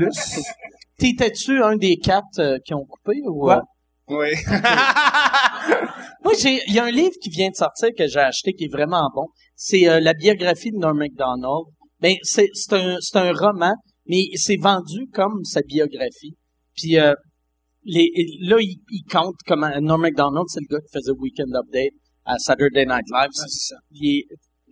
T'étais-tu 1.01 1.63
un 1.63 1.77
des 1.77 1.97
quatre 1.97 2.39
euh, 2.39 2.59
qui 2.65 2.75
ont 2.75 2.85
coupé 2.85 3.21
ou? 3.25 3.41
Quoi? 3.41 3.57
euh? 3.57 4.15
Oui. 4.15 4.29
Moi, 6.25 6.35
j'ai, 6.39 6.61
il 6.67 6.75
y 6.75 6.79
a 6.79 6.85
un 6.85 6.91
livre 6.91 7.15
qui 7.23 7.31
vient 7.31 7.49
de 7.49 7.55
sortir 7.55 7.89
que 7.97 8.07
j'ai 8.07 8.19
acheté 8.19 8.53
qui 8.53 8.65
est 8.65 8.73
vraiment 8.73 9.09
bon. 9.15 9.27
C'est 9.57 9.89
euh, 9.89 10.01
la 10.01 10.13
biographie 10.15 10.71
de 10.71 10.77
Norm 10.77 10.99
Macdonald. 10.99 11.65
Ben, 12.01 12.17
c'est, 12.23 12.51
c'est 12.53 12.75
un, 12.75 12.97
c'est 13.01 13.17
un 13.17 13.33
roman, 13.33 13.73
mais 14.07 14.25
c'est 14.35 14.57
vendu 14.57 15.07
comme 15.13 15.43
sa 15.45 15.63
biographie. 15.63 16.37
Puis 16.77 16.99
euh, 16.99 17.15
les, 17.85 18.11
là, 18.43 18.57
il, 18.61 18.81
il 18.91 19.05
compte 19.11 19.37
comment 19.47 19.71
Norm 19.81 20.03
Macdonald, 20.03 20.47
c'est 20.49 20.61
le 20.61 20.77
gars 20.77 20.81
qui 20.81 20.93
faisait 20.93 21.13
Weekend 21.13 21.55
Update 21.55 21.93
à 22.25 22.37
Saturday 22.39 22.85
Night 22.85 23.07
Live. 23.11 23.31
c'est 23.33 23.49
ça. 23.49 23.77
Il 23.93 24.19
est 24.19 24.27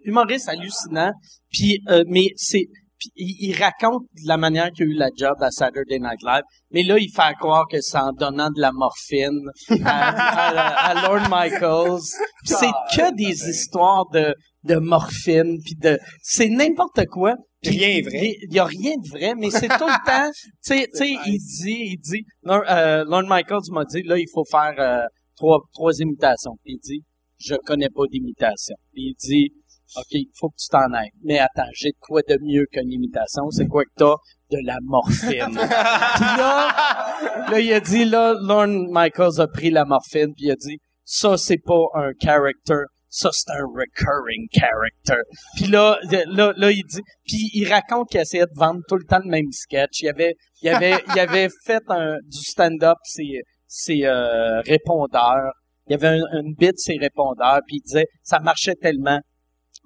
humoriste 0.04 0.48
hallucinant. 0.48 1.12
Puis, 1.50 1.80
euh, 1.88 2.04
mais 2.06 2.28
c'est, 2.36 2.66
puis 2.98 3.10
il, 3.16 3.50
il 3.50 3.56
raconte 3.62 4.02
la 4.24 4.36
manière 4.36 4.70
qu'il 4.72 4.84
a 4.84 4.88
eu 4.88 4.94
la 4.94 5.10
job 5.16 5.36
à 5.40 5.50
Saturday 5.50 5.98
Night 5.98 6.22
Live. 6.24 6.42
Mais 6.72 6.82
là, 6.82 6.98
il 6.98 7.10
fait 7.10 7.34
croire 7.38 7.66
que 7.70 7.80
c'est 7.80 7.98
en 7.98 8.12
donnant 8.12 8.50
de 8.50 8.60
la 8.60 8.72
morphine 8.72 9.40
à, 9.84 10.08
à- 10.10 10.90
à 10.90 11.08
Lord 11.08 11.28
Michaels. 11.30 12.00
C'est 12.44 12.70
que 12.96 13.14
des 13.16 13.48
histoires 13.48 14.06
de, 14.12 14.34
de 14.64 14.76
morphine. 14.76 15.58
Puis 15.64 15.74
de, 15.80 15.98
c'est 16.22 16.48
n'importe 16.48 17.06
quoi. 17.06 17.34
Puis 17.62 17.76
Rien 17.78 17.88
est 17.88 18.02
vrai. 18.02 18.34
Il 18.48 18.54
y 18.54 18.58
a 18.58 18.64
rien 18.64 18.92
de 19.02 19.08
vrai, 19.10 19.34
mais 19.36 19.50
c'est 19.50 19.68
tout 19.68 19.86
le 19.86 20.06
temps. 20.06 20.30
Tu 20.64 20.74
sais, 20.74 20.86
tu 20.92 20.98
sais, 20.98 21.08
il 21.26 21.38
dit, 21.38 21.92
il 21.92 21.98
dit, 21.98 22.24
Lord, 22.42 22.62
euh, 22.68 23.04
Lord 23.06 23.24
Michaels 23.28 23.70
m'a 23.72 23.84
dit, 23.84 24.02
là, 24.02 24.16
il 24.18 24.26
faut 24.32 24.44
faire 24.44 24.74
euh, 24.78 25.04
trois, 25.36 25.58
trois 25.72 25.92
imitations. 25.98 26.52
Puis 26.62 26.74
il 26.74 26.78
dit, 26.78 27.02
je 27.38 27.54
connais 27.64 27.88
pas 27.88 28.02
d'imitation. 28.10 28.74
Il 28.92 29.14
dit, 29.18 29.52
OK, 29.96 30.06
il 30.12 30.30
faut 30.34 30.48
que 30.50 30.56
tu 30.58 30.68
t'en 30.68 30.92
ailles. 30.92 31.10
Mais 31.22 31.38
attends, 31.38 31.68
j'ai 31.72 31.90
de 31.90 31.96
quoi 32.00 32.20
de 32.28 32.38
mieux 32.42 32.66
qu'une 32.72 32.92
imitation? 32.92 33.50
C'est 33.50 33.66
quoi 33.66 33.84
que 33.84 33.90
t'as? 33.96 34.16
De 34.50 34.58
la 34.64 34.78
morphine? 34.82 35.28
puis 35.50 36.24
là, 36.38 37.48
là, 37.50 37.60
il 37.60 37.72
a 37.72 37.80
dit, 37.80 38.04
là, 38.04 38.34
Lorne 38.40 38.86
Michaels 38.90 39.40
a 39.40 39.46
pris 39.46 39.70
la 39.70 39.84
morphine, 39.84 40.32
puis 40.34 40.46
il 40.46 40.50
a 40.52 40.56
dit, 40.56 40.78
ça 41.04 41.36
c'est 41.38 41.58
pas 41.64 41.84
un 41.94 42.12
character, 42.20 42.82
ça 43.08 43.30
c'est 43.32 43.50
un 43.50 43.64
recurring 43.64 44.46
character. 44.52 45.22
Puis 45.56 45.66
là, 45.66 45.98
là, 46.26 46.52
là, 46.56 46.70
il 46.70 46.84
dit, 46.84 47.02
puis 47.26 47.50
il 47.54 47.66
raconte 47.66 48.08
qu'il 48.10 48.20
essayait 48.20 48.44
de 48.44 48.58
vendre 48.58 48.80
tout 48.88 48.96
le 48.96 49.04
temps 49.04 49.20
le 49.24 49.30
même 49.30 49.50
sketch. 49.50 50.02
Il 50.02 50.08
avait, 50.08 50.34
il 50.62 50.68
avait, 50.68 51.02
il 51.14 51.18
avait 51.18 51.48
fait 51.64 51.82
un, 51.88 52.16
du 52.24 52.38
stand-up, 52.38 52.98
c'est, 53.04 53.42
c'est 53.66 54.04
euh, 54.04 54.60
répondeurs. 54.60 55.52
Il 55.88 55.92
y 55.92 55.94
avait 55.94 56.18
un, 56.20 56.40
une 56.40 56.54
bit 56.54 56.78
ses 56.78 56.98
répondeurs, 56.98 57.60
puis 57.66 57.78
il 57.78 57.82
disait, 57.82 58.06
ça 58.22 58.40
marchait 58.40 58.74
tellement, 58.74 59.18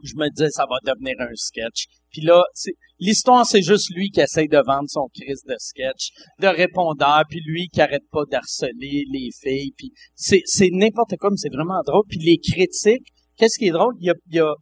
je 0.08 0.16
me 0.16 0.28
disais, 0.30 0.50
ça 0.50 0.64
va 0.68 0.76
devenir 0.84 1.14
un 1.18 1.34
sketch. 1.34 1.86
Puis 2.10 2.22
là, 2.22 2.42
l'histoire, 2.98 3.46
c'est 3.46 3.62
juste 3.62 3.94
lui 3.94 4.10
qui 4.10 4.20
essaye 4.20 4.48
de 4.48 4.62
vendre 4.66 4.88
son 4.88 5.08
crise 5.14 5.42
de 5.48 5.54
sketch, 5.58 6.10
de 6.40 6.48
répondeur, 6.48 7.22
puis 7.28 7.40
lui 7.44 7.68
qui 7.68 7.80
arrête 7.80 8.06
pas 8.10 8.24
d'harceler 8.30 9.04
les 9.10 9.30
filles, 9.40 9.72
puis 9.76 9.92
c'est, 10.14 10.42
n'importe 10.70 11.16
quoi, 11.18 11.30
mais 11.30 11.36
c'est 11.36 11.52
vraiment 11.52 11.80
drôle. 11.86 12.04
Puis 12.08 12.18
les 12.18 12.38
critiques, 12.38 13.08
qu'est-ce 13.36 13.58
qui 13.58 13.68
est 13.68 13.72
drôle? 13.72 13.94
Il 14.00 14.06
y 14.06 14.10
a, 14.10 14.14
il 14.28 14.36
y 14.36 14.40
a 14.40 14.54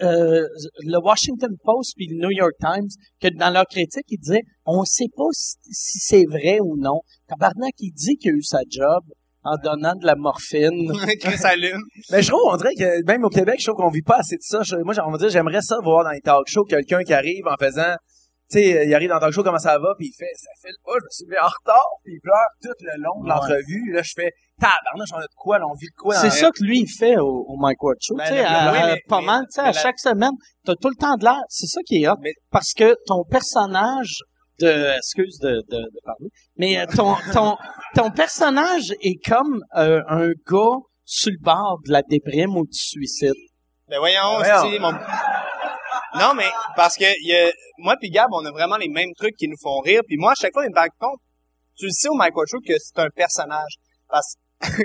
euh, 0.00 0.46
le 0.84 0.98
Washington 1.02 1.50
Post 1.64 1.94
puis 1.96 2.06
le 2.06 2.24
New 2.24 2.30
York 2.30 2.54
Times, 2.60 2.88
que 3.20 3.28
dans 3.36 3.50
leur 3.50 3.66
critique, 3.66 4.04
ils 4.08 4.18
disaient, 4.18 4.42
on 4.64 4.84
sait 4.84 5.10
pas 5.16 5.28
si, 5.32 5.56
si 5.70 5.98
c'est 5.98 6.24
vrai 6.28 6.60
ou 6.60 6.76
non. 6.76 7.00
Tabarnak, 7.28 7.74
il 7.78 7.92
dit 7.92 8.16
qu'il 8.16 8.30
a 8.30 8.34
eu 8.34 8.42
sa 8.42 8.60
job 8.68 9.02
en 9.44 9.56
donnant 9.62 9.94
de 9.94 10.06
la 10.06 10.14
morphine. 10.16 10.92
Chris 11.20 11.44
allume. 11.44 11.82
Mais 12.10 12.22
je 12.22 12.28
trouve, 12.28 12.40
on 12.46 12.56
dirait 12.56 12.74
que 12.74 13.04
même 13.06 13.24
au 13.24 13.28
Québec, 13.28 13.56
je 13.58 13.66
trouve 13.66 13.76
qu'on 13.82 13.90
vit 13.90 14.02
pas 14.02 14.18
assez 14.18 14.36
de 14.36 14.42
ça. 14.42 14.62
Je- 14.62 14.76
moi, 14.76 14.94
j'ai 14.94 15.00
envie 15.00 15.14
de 15.14 15.18
dire, 15.18 15.30
j'aimerais 15.30 15.62
ça 15.62 15.76
voir 15.82 16.04
dans 16.04 16.10
les 16.10 16.20
talk 16.20 16.46
shows 16.48 16.64
quelqu'un 16.64 17.02
qui 17.02 17.12
arrive 17.14 17.46
en 17.46 17.56
faisant, 17.56 17.94
tu 18.50 18.58
sais, 18.58 18.86
il 18.86 18.94
arrive 18.94 19.08
dans 19.08 19.14
le 19.16 19.20
talk 19.20 19.32
show, 19.32 19.42
comment 19.42 19.58
ça 19.58 19.78
va, 19.78 19.94
puis 19.98 20.08
il 20.08 20.14
fait, 20.16 20.30
ça 20.36 20.50
fait 20.60 20.68
le 20.68 20.76
pas, 20.84 20.92
je 20.98 21.04
me 21.04 21.10
suis 21.10 21.24
levé 21.26 21.38
en 21.40 21.46
retard, 21.48 21.88
puis 22.04 22.14
il 22.14 22.20
pleure 22.20 22.46
tout 22.62 22.76
le 22.80 23.02
long 23.02 23.20
de 23.20 23.24
Ouais. 23.24 23.34
l'entrevue. 23.34 23.92
Là, 23.92 24.02
je 24.02 24.12
fais, 24.14 24.30
tabarnak, 24.60 25.08
on 25.14 25.16
a 25.18 25.22
de 25.22 25.26
quoi, 25.36 25.58
là, 25.58 25.64
on 25.66 25.74
vit 25.74 25.86
de 25.88 25.96
quoi. 25.96 26.14
C'est 26.16 26.30
ça 26.30 26.50
que 26.50 26.62
lui, 26.62 26.80
il 26.80 26.88
fait 26.88 27.16
au, 27.18 27.44
au 27.48 27.56
Mike 27.58 27.82
Ward 27.82 27.96
Show. 28.00 28.14
Ben, 28.16 28.24
tu 28.26 28.34
sais, 28.34 28.40
oui, 28.44 28.98
pas 29.08 29.20
mal, 29.22 29.42
tu 29.46 29.54
sais, 29.54 29.60
à 29.62 29.64
la- 29.66 29.72
chaque 29.72 29.98
semaine, 29.98 30.32
t'as 30.64 30.74
tout 30.74 30.88
le 30.90 30.96
temps 31.00 31.16
de 31.16 31.24
l'air. 31.24 31.40
C'est 31.48 31.66
ça 31.66 31.80
qui 31.86 32.02
est 32.02 32.08
hot. 32.08 32.16
Mais- 32.20 32.34
Parce 32.50 32.72
que 32.74 32.94
ton 33.06 33.24
personnage 33.28 34.18
de, 34.60 34.96
excuse 34.96 35.38
de, 35.38 35.62
de, 35.68 35.78
de 35.78 36.00
parler, 36.04 36.28
mais 36.56 36.78
euh, 36.78 36.86
ton, 36.86 37.14
ton, 37.32 37.56
ton 37.94 38.10
personnage 38.10 38.92
est 39.00 39.18
comme 39.26 39.62
euh, 39.76 40.02
un 40.08 40.28
gars 40.28 40.78
sur 41.04 41.32
le 41.32 41.38
bord 41.42 41.80
de 41.84 41.92
la 41.92 42.02
déprime 42.02 42.56
ou 42.56 42.64
du 42.64 42.78
suicide. 42.78 43.34
Ben 43.88 43.98
voyons, 43.98 44.38
Voyons. 44.38 44.70
c'est 44.70 44.78
mon... 44.78 44.92
Non, 46.18 46.34
mais 46.34 46.48
parce 46.76 46.96
que 46.96 47.04
il 47.04 47.28
y 47.28 47.34
a... 47.34 47.50
moi 47.78 47.96
puis 47.98 48.10
Gab, 48.10 48.28
on 48.32 48.44
a 48.44 48.50
vraiment 48.50 48.76
les 48.76 48.88
mêmes 48.88 49.12
trucs 49.16 49.36
qui 49.36 49.48
nous 49.48 49.56
font 49.60 49.80
rire. 49.80 50.02
Puis 50.06 50.16
moi, 50.18 50.32
à 50.32 50.34
chaque 50.34 50.52
fois, 50.52 50.64
il 50.64 50.70
me 50.70 50.98
compte, 50.98 51.20
tu 51.76 51.86
le 51.86 51.90
sais 51.90 52.08
au 52.08 52.14
Mike 52.14 52.34
Show 52.50 52.58
que 52.66 52.74
c'est 52.78 52.98
un 52.98 53.08
personnage. 53.14 53.72
Parce 54.08 54.34
que 54.60 54.82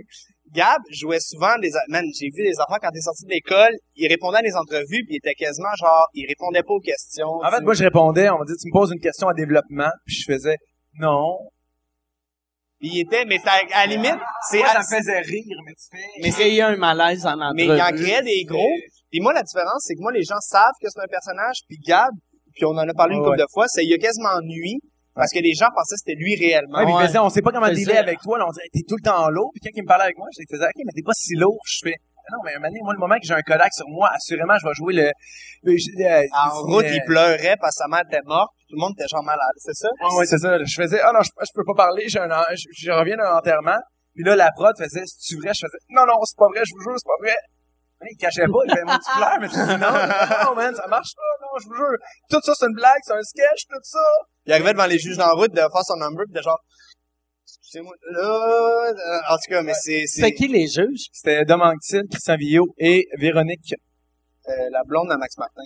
Gab 0.54 0.82
jouait 0.90 1.20
souvent 1.20 1.58
des... 1.60 1.72
Man, 1.90 2.06
j'ai 2.18 2.28
vu 2.28 2.44
des 2.44 2.60
enfants 2.60 2.78
quand 2.82 2.90
il 2.94 2.98
est 2.98 3.02
sorti 3.02 3.26
de 3.26 3.32
l'école, 3.32 3.74
il 3.96 4.08
répondait 4.08 4.40
à 4.40 4.42
des 4.42 4.56
entrevues, 4.56 5.04
puis 5.06 5.16
il 5.16 5.18
était 5.18 5.34
quasiment 5.34 5.74
genre, 5.78 6.08
il 6.14 6.26
répondait 6.28 6.64
pas 6.64 6.74
aux 6.74 6.80
questions. 6.80 7.40
En 7.44 7.52
fait, 7.52 7.62
moi, 7.62 7.74
je 7.74 7.84
répondais, 7.84 8.30
on 8.30 8.40
m'a 8.40 8.46
dit, 8.46 8.54
tu 8.60 8.68
me 8.68 8.72
poses 8.74 8.92
une 8.92 9.00
question 9.00 9.28
à 9.28 9.34
développement, 9.34 9.92
puis 10.06 10.16
je 10.16 10.32
faisais, 10.32 10.58
non. 11.00 11.38
Puis 12.80 12.90
il 12.94 13.00
était... 13.02 13.26
Mais 13.26 13.40
c'est 13.40 13.50
à, 13.50 13.82
à 13.82 13.88
la 13.88 13.94
limite, 13.94 14.20
c'est... 14.50 14.60
Moi, 14.60 14.68
ça 14.68 14.80
me 14.80 14.98
faisait 14.98 15.20
rire, 15.20 15.58
mais 15.66 15.74
tu 15.74 15.98
fais... 15.98 16.22
Mais 16.44 16.50
il 16.50 16.56
y 16.56 16.62
a 16.62 16.68
un 16.68 16.78
malaise 16.78 17.26
en 17.26 17.34
entrevue. 17.40 17.54
Mais 17.56 17.66
il 17.66 17.82
en 17.82 17.92
créait 17.92 18.24
des 18.24 18.44
gros. 18.44 18.70
Puis 19.12 19.20
moi, 19.20 19.34
la 19.34 19.44
différence, 19.44 19.84
c'est 19.86 19.96
que 19.96 20.02
moi, 20.02 20.12
les 20.12 20.24
gens 20.24 20.40
savent 20.40 20.76
que 20.82 20.88
c'est 20.90 21.02
un 21.02 21.08
personnage, 21.08 21.58
puis 21.68 21.78
Gab, 21.86 22.12
puis 22.54 22.66
on 22.66 22.72
en 22.72 22.88
a 22.88 22.94
parlé 22.94 23.16
une 23.16 23.22
Ouais, 23.22 23.28
couple 23.28 23.40
ouais. 23.40 23.44
de 23.46 23.52
fois, 23.52 23.68
c'est 23.68 23.84
il 23.86 23.94
a 23.94 23.98
quasiment 23.98 24.40
nuit, 24.44 24.80
parce 25.18 25.32
que 25.34 25.40
les 25.40 25.54
gens 25.54 25.68
pensaient 25.76 25.96
que 25.96 26.04
c'était 26.06 26.16
lui 26.20 26.36
réellement. 26.36 26.80
Ouais, 26.80 27.04
il 27.04 27.08
faisait, 27.08 27.20
on 27.20 27.30
sait 27.30 27.42
pas 27.42 27.52
comment 27.52 27.68
Faisait- 27.68 27.84
dealer 27.84 27.98
avec 27.98 28.20
toi, 28.22 28.38
là, 28.38 28.46
on 28.48 28.52
dirait, 28.52 28.70
t'es 28.72 28.84
tout 28.88 28.96
le 28.96 29.04
temps 29.04 29.28
lourd, 29.30 29.52
puis 29.54 29.60
quelqu'un 29.62 29.76
qui 29.76 29.82
me 29.84 29.88
parlait 29.88 30.06
avec 30.06 30.18
moi, 30.18 30.28
je 30.32 30.44
faisais, 30.50 30.64
ok, 30.66 30.80
mais 30.86 30.92
t'es 30.96 31.02
pas 31.04 31.14
si 31.14 31.36
lourd, 31.36 31.60
je 31.66 31.80
fais, 31.84 31.96
Ah 32.30 32.36
non, 32.36 32.40
mais 32.44 32.52
un 32.52 32.60
moment 32.60 32.68
donné, 32.68 32.80
moi, 32.84 32.94
le 32.94 33.00
moment 33.00 33.16
que 33.16 33.24
j'ai 33.26 33.34
un 33.34 33.42
Kodak 33.42 33.72
sur 33.74 33.88
moi, 33.88 34.10
assurément, 34.14 34.56
je 34.60 34.68
vais 34.68 34.74
jouer 34.76 34.94
le, 34.96 35.08
le- 35.64 35.78
je- 35.78 35.96
euh, 36.04 36.28
En 36.36 36.68
il- 36.68 36.76
route, 36.76 36.86
il 36.92 37.02
pleurait 37.08 37.56
parce 37.56 37.76
que 37.78 37.84
sa 37.84 37.88
mère 37.88 38.04
était 38.04 38.20
morte, 38.26 38.52
tout 38.68 38.76
le 38.76 38.82
monde 38.82 38.92
était 39.00 39.08
genre 39.08 39.24
malade, 39.24 39.56
c'est 39.64 39.74
ça? 39.74 39.88
Ouais, 40.04 40.14
ouais, 40.20 40.26
c'est 40.26 40.38
ça. 40.38 40.58
Je 40.62 40.76
faisais, 40.76 41.00
ah 41.00 41.12
non, 41.14 41.22
je, 41.24 41.30
je 41.40 41.52
peux 41.56 41.64
pas 41.64 41.88
parler, 41.88 42.04
j'ai 42.10 42.20
un, 42.20 42.30
en- 42.30 42.44
je, 42.52 42.68
je 42.76 42.92
reviens 42.92 43.16
d'un 43.16 43.32
enterrement. 43.34 43.80
Puis 44.14 44.26
là, 44.26 44.36
la 44.36 44.52
prod 44.52 44.76
faisait, 44.78 45.06
c'est-tu 45.06 45.40
vrai? 45.40 45.54
Je 45.56 45.64
faisais, 45.68 45.80
non, 45.92 46.04
non, 46.06 46.20
c'est 46.26 46.36
pas 46.36 46.48
vrai, 46.52 46.64
je 46.68 46.74
vous 46.76 46.82
jure, 46.84 46.96
c'est 47.00 47.08
pas 47.08 47.22
vrai. 47.24 47.36
Il 48.10 48.16
cachait 48.18 48.46
pas, 48.46 48.60
il 48.66 48.72
fait, 48.74 48.84
mon 48.84 48.98
petit 48.98 49.10
pleure, 49.16 49.38
mais 49.42 49.48
tu 49.50 49.56
dis, 49.56 49.82
non, 49.82 49.92
non, 50.46 50.56
man, 50.56 50.76
ça 50.76 50.88
marche 50.88 51.14
pas, 51.16 51.22
non, 51.42 51.60
je 51.60 51.68
vous 51.68 51.76
jure. 51.76 51.98
Tout 52.30 52.40
ça, 52.44 52.54
c'est 52.56 52.66
une 52.68 52.74
blague, 52.76 53.00
c'est 53.04 53.14
un 53.14 53.24
sketch, 53.24 53.66
tout 53.68 53.80
ça. 53.82 54.00
Il 54.46 54.54
arrivait 54.54 54.74
devant 54.74 54.86
les 54.86 55.00
juges 55.00 55.18
d'en 55.18 55.34
route 55.36 55.52
de 55.52 55.58
faire 55.60 55.84
son 55.84 55.98
number, 55.98 56.26
puis 56.26 56.34
de 56.34 56.42
genre, 56.42 56.60
excusez-moi, 57.44 57.94
là, 58.12 58.92
euh, 58.92 59.34
en 59.34 59.36
tout 59.36 59.50
cas, 59.50 59.64
mais 59.64 59.74
c'est, 59.74 60.04
c'est, 60.06 60.22
C'était 60.22 60.34
qui 60.34 60.48
les 60.48 60.68
juges? 60.68 61.08
C'était 61.12 61.44
Dom 61.44 61.62
Anctil, 61.62 62.04
Christian 62.10 62.36
Villot 62.38 62.68
et 62.78 63.08
Véronique. 63.18 63.74
euh, 64.48 64.52
la 64.72 64.84
blonde 64.84 65.12
à 65.12 65.18
Max 65.18 65.36
Martin. 65.38 65.64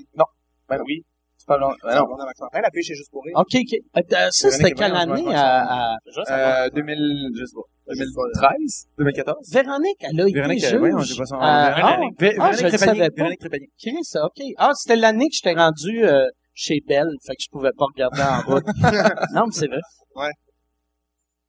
Ben 0.70 0.80
oui. 0.86 1.04
C'est 1.42 1.48
pas 1.48 1.58
long. 1.58 1.72
À 1.84 2.26
Max 2.26 2.40
Martin, 2.40 2.62
la 2.62 2.70
fille 2.72 2.84
chez 2.84 2.94
Juste 2.94 3.10
pour 3.12 3.24
rire. 3.24 3.34
OK, 3.36 3.48
OK. 3.56 3.74
Euh, 3.98 4.28
ça, 4.30 4.52
c'était 4.52 4.74
Véronique 4.74 4.78
quelle 4.78 4.96
année 4.96 5.24
pense, 5.24 5.34
à, 5.34 5.96
à- 5.96 6.66
Euh, 6.66 6.70
2000, 6.70 7.30
je 7.36 7.46
sais 7.46 7.54
pas. 7.56 7.62
Je 7.90 7.96
sais 7.96 8.04
pas, 8.16 8.50
2013? 8.52 8.86
2014? 9.00 9.50
Véronique, 9.52 9.98
elle 10.02 10.22
a 10.22 10.24
été 10.28 10.34
Véronique, 10.40 10.60
juge. 10.60 10.74
euh, 10.74 10.80
ouais, 10.80 10.92
j'ai 11.04 11.16
pas 11.18 11.26
son 11.26 11.36
nom. 11.38 11.42
Euh, 11.44 11.74
Véronique, 11.76 12.20
Vé- 12.20 12.36
ah, 12.40 12.52
Véronique 12.52 12.62
le 12.62 12.70
Trépanier. 12.78 13.10
Véronique 13.18 13.40
Trépanier. 13.40 13.70
Chris, 13.82 14.20
OK. 14.24 14.44
Ah, 14.58 14.72
c'était 14.76 14.96
l'année 14.98 15.28
que 15.30 15.36
j'étais 15.36 15.60
rendu 15.60 16.06
euh, 16.06 16.28
chez 16.54 16.80
Belle, 16.88 17.10
fait 17.26 17.34
que 17.36 17.42
je 17.42 17.50
pouvais 17.52 17.72
pas 17.76 17.86
regarder 17.86 18.22
en 18.22 18.42
route. 18.54 18.66
non, 19.34 19.46
mais 19.48 19.52
c'est 19.52 19.68
vrai. 19.68 19.80
Ouais. 20.16 20.32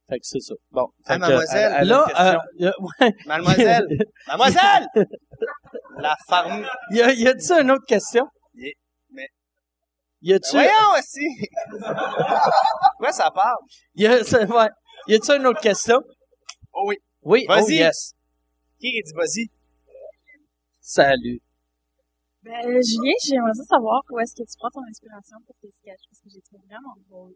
Fait 0.09 0.15
que 0.17 0.23
c'est 0.25 0.39
ça. 0.41 0.53
Bon. 0.71 0.87
Ah, 1.05 1.13
Fait 1.13 1.15
que, 1.15 1.19
mademoiselle. 1.21 1.71
elle 1.71 1.73
a 1.75 1.83
une 1.83 1.89
là, 1.89 2.05
question. 2.07 2.25
euh, 2.25 2.65
euh, 2.67 2.71
ouais. 3.05 3.11
Mademoiselle! 3.27 3.87
Mademoiselle! 4.27 4.87
la 5.99 6.15
farm... 6.27 6.65
y 6.91 7.01
a, 7.01 7.13
y 7.13 7.27
a-tu 7.27 7.53
une 7.53 7.71
autre 7.71 7.85
question? 7.87 8.25
Yeah, 8.55 8.71
Y 10.25 10.33
a-tu, 10.33 10.55
Ben 10.55 10.63
Voyons 10.63 10.93
aussi! 10.99 11.27
Quoi 12.97 13.11
ça 13.11 13.29
parle? 13.29 13.57
y 13.95 14.07
ouais. 14.07 14.69
A-tu 15.15 15.31
une 15.35 15.47
autre 15.47 15.59
question? 15.59 16.01
Oh 16.71 16.85
oui. 16.87 16.95
Oui, 17.23 17.45
oh 17.49 17.53
Vas-y. 17.53 17.75
yes. 17.75 18.13
Qui 18.79 18.91
dit 18.91 19.13
vas-y? 19.13 19.49
Salut. 20.79 21.41
Ben, 22.41 22.61
Julien, 22.61 23.13
j'aimerais 23.25 23.53
ça 23.53 23.63
savoir 23.65 24.01
où 24.11 24.19
est-ce 24.19 24.33
que 24.35 24.43
tu 24.43 24.57
prends 24.57 24.69
ton 24.69 24.81
inspiration 24.89 25.37
pour 25.45 25.55
tes 25.61 25.71
sketchs, 25.71 26.03
parce 26.09 26.21
que 26.21 26.29
j'ai 26.29 26.41
trouvé 26.41 26.63
vraiment 26.69 26.95
beau. 27.09 27.29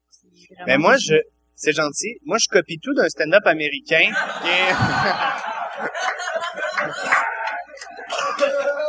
Vraiment 0.50 0.66
Ben 0.66 0.80
moi, 0.80 0.96
je... 0.98 1.16
C'est 1.56 1.74
gentil. 1.74 2.20
Moi, 2.24 2.38
je 2.40 2.48
copie 2.48 2.80
tout 2.80 2.94
d'un 2.94 3.10
stand-up 3.10 3.46
américain 3.48 4.14
est... 4.46 4.74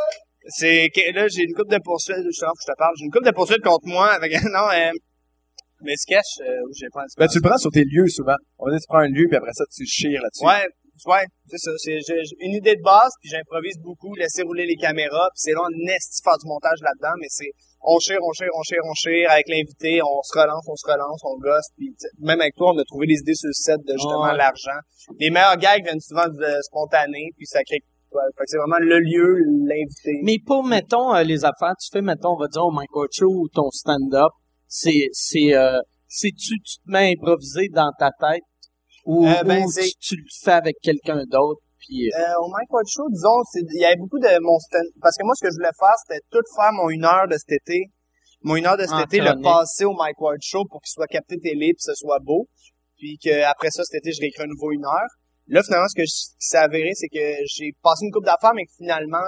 C'est 0.49 0.89
que 0.89 1.13
là, 1.13 1.27
j'ai 1.27 1.43
une 1.43 1.53
coupe 1.53 1.69
de 1.69 1.79
poursuites, 1.83 2.17
que 2.17 2.31
je 2.31 2.39
te 2.39 2.77
parle. 2.77 2.93
J'ai 2.97 3.05
une 3.05 3.11
coupe 3.11 3.25
de 3.25 3.31
poursuites 3.31 3.61
contre 3.61 3.87
moi 3.87 4.07
avec 4.11 4.31
non, 4.43 4.69
euh, 4.73 4.91
mes 5.81 5.95
sketchs 5.95 6.41
euh, 6.41 6.67
où 6.67 6.73
j'ai 6.73 6.89
pas 6.91 7.05
Ben, 7.17 7.27
tu 7.27 7.37
le 7.37 7.47
prends 7.47 7.57
sur 7.57 7.71
tes 7.71 7.83
lieux, 7.83 8.07
souvent. 8.07 8.35
On 8.57 8.65
va 8.65 8.71
dire, 8.71 8.79
tu 8.79 8.87
prends 8.87 8.99
un 8.99 9.09
lieu, 9.09 9.27
puis 9.27 9.37
après 9.37 9.53
ça, 9.53 9.63
tu 9.71 9.85
chires 9.85 10.21
là-dessus. 10.21 10.45
Ouais, 10.45 10.65
ouais, 11.05 11.25
c'est 11.47 11.57
ça. 11.57 11.71
C'est, 11.77 11.99
une 12.39 12.55
idée 12.55 12.75
de 12.75 12.81
base, 12.81 13.11
puis 13.21 13.29
j'improvise 13.29 13.77
beaucoup, 13.79 14.13
laisser 14.15 14.41
rouler 14.43 14.65
les 14.65 14.75
caméras, 14.75 15.29
puis 15.33 15.41
c'est 15.45 15.53
là, 15.53 15.61
on 15.63 15.87
esti 15.87 16.21
faire 16.23 16.37
du 16.37 16.47
montage 16.47 16.79
là-dedans, 16.81 17.15
mais 17.19 17.27
c'est 17.29 17.51
on 17.81 17.97
chire, 17.99 18.19
on 18.21 18.33
chire, 18.33 18.51
on 18.53 18.63
chire, 18.63 18.81
on 18.83 18.93
chire 18.93 19.31
avec 19.31 19.47
l'invité, 19.47 20.01
on 20.03 20.21
se 20.21 20.37
relance, 20.37 20.65
on 20.67 20.75
se 20.75 20.85
relance, 20.85 21.21
on 21.23 21.37
gosse, 21.37 21.69
puis 21.77 21.95
même 22.19 22.41
avec 22.41 22.55
toi, 22.55 22.73
on 22.73 22.77
a 22.77 22.83
trouvé 22.83 23.07
des 23.07 23.19
idées 23.19 23.35
sur 23.35 23.47
le 23.47 23.53
set 23.53 23.79
de 23.85 23.93
justement 23.93 24.33
l'argent. 24.33 24.79
Les 25.17 25.29
meilleurs 25.29 25.57
gags 25.57 25.83
viennent 25.83 26.01
souvent 26.01 26.27
de 26.27 26.61
spontanés, 26.61 27.31
puis 27.37 27.45
ça 27.45 27.63
crée 27.63 27.79
ouais, 28.11 28.23
fait 28.37 28.43
que 28.43 28.49
c'est 28.49 28.57
vraiment 28.57 28.79
le 28.79 28.99
lieu, 28.99 29.37
l'invité. 29.67 30.19
Mais 30.23 30.37
pour, 30.45 30.63
mettons, 30.63 31.13
euh, 31.15 31.23
les 31.23 31.45
affaires, 31.45 31.75
tu 31.79 31.89
fais, 31.91 32.01
mettons, 32.01 32.33
on 32.35 32.39
va 32.39 32.47
dire 32.47 32.65
au 32.65 32.71
Michael 32.71 33.07
Show 33.11 33.27
ou 33.29 33.47
ton 33.49 33.69
stand-up, 33.71 34.31
c'est, 34.67 35.07
c'est, 35.13 35.53
euh, 35.55 35.79
c'est-tu, 36.07 36.59
tu 36.61 36.77
te 36.77 36.91
mets 36.91 37.07
à 37.09 37.11
improviser 37.11 37.69
dans 37.69 37.91
ta 37.97 38.11
tête 38.19 38.43
ou, 39.05 39.25
Euh, 39.25 39.43
ben, 39.43 39.63
ou 39.63 39.71
c'est- 39.71 39.89
tu, 39.99 40.15
tu 40.15 40.15
le 40.17 40.23
fais 40.43 40.51
avec 40.51 40.75
quelqu'un 40.81 41.23
d'autre, 41.25 41.61
puis... 41.79 42.09
euh, 42.13 42.19
Euh, 42.19 42.43
au 42.43 42.49
Mike 42.49 42.71
Ward 42.71 42.85
Show, 42.87 43.07
disons, 43.09 43.41
c'est- 43.51 43.61
il 43.73 43.81
y 43.81 43.85
avait 43.85 43.95
beaucoup 43.97 44.19
de 44.19 44.39
mon 44.41 44.59
stand 44.59 44.85
parce 45.01 45.15
que 45.17 45.23
moi, 45.25 45.33
ce 45.35 45.45
que 45.45 45.51
je 45.51 45.55
voulais 45.57 45.75
faire, 45.79 45.95
c'était 46.05 46.21
tout 46.29 46.43
faire 46.55 46.71
mon 46.73 46.89
une 46.89 47.05
heure 47.05 47.27
de 47.27 47.37
cet 47.37 47.51
été. 47.51 47.85
Mon 48.41 48.55
une 48.55 48.65
heure 48.67 48.77
de 48.77 48.83
cet 48.83 48.91
En 48.93 49.03
été, 49.03 49.19
le 49.19 49.41
passer 49.41 49.85
au 49.85 49.93
Mike 49.93 50.19
Ward 50.21 50.37
Show 50.41 50.63
pour 50.69 50.81
qu'il 50.81 50.91
soit 50.91 51.07
capté 51.07 51.37
télé 51.39 51.73
puis 51.73 51.83
que 51.83 51.91
ce 51.91 51.95
soit 51.95 52.19
beau. 52.19 52.47
Puis 52.97 53.17
que 53.23 53.43
après 53.43 53.69
ça, 53.71 53.83
cet 53.83 53.99
été, 54.03 54.11
je 54.13 54.21
réécris 54.21 54.43
un 54.43 54.47
nouveau 54.47 54.71
une 54.71 54.85
heure. 54.85 55.09
Là, 55.49 55.63
finalement, 55.63 55.87
ce 55.87 55.95
que 55.95 56.05
je, 56.05 56.13
ce 56.13 56.29
qui 56.37 56.47
s'est 56.47 56.57
avéré, 56.57 56.91
c'est 56.93 57.07
que 57.09 57.19
j'ai 57.45 57.71
passé 57.81 58.05
une 58.05 58.11
coupe 58.11 58.25
d'affaires, 58.25 58.53
mais 58.53 58.65
que 58.65 58.71
finalement, 58.77 59.23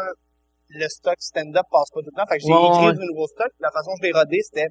le 0.69 0.88
stock 0.88 1.15
stand-up 1.19 1.65
passe 1.72 1.89
pas 1.93 1.99
tout 2.02 2.11
le 2.14 2.15
temps. 2.15 2.26
Fait 2.30 2.38
que 2.38 2.43
j'ai 2.45 2.53
Ouais, 2.53 2.68
écrit 2.69 2.93
du 2.99 3.06
nouveau 3.11 3.27
stock. 3.27 3.49
La 3.60 3.72
façon 3.72 3.91
dont 3.91 3.98
je 4.02 4.03
l'ai 4.07 4.11
rodé, 4.14 4.39
c'était 4.41 4.68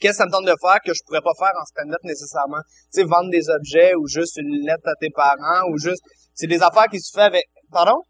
qu'est-ce 0.00 0.12
que 0.12 0.18
ça 0.18 0.26
me 0.26 0.32
tente 0.32 0.44
de 0.44 0.54
faire 0.60 0.80
que 0.84 0.92
je 0.92 1.00
pourrais 1.06 1.22
pas 1.22 1.32
faire 1.38 1.52
en 1.60 1.64
stand-up 1.64 2.00
nécessairement? 2.02 2.60
Tu 2.92 3.00
sais, 3.00 3.04
vendre 3.04 3.30
des 3.30 3.48
objets 3.48 3.94
ou 3.94 4.06
juste 4.08 4.36
une 4.36 4.66
lettre 4.66 4.86
à 4.88 4.94
tes 5.00 5.10
parents 5.10 5.68
ou 5.70 5.78
juste... 5.78 6.02
C'est 6.34 6.48
des 6.48 6.60
affaires 6.62 6.88
qui 6.90 7.00
se 7.00 7.12
fait 7.14 7.22
avec... 7.24 7.44
Pardon? 7.70 8.02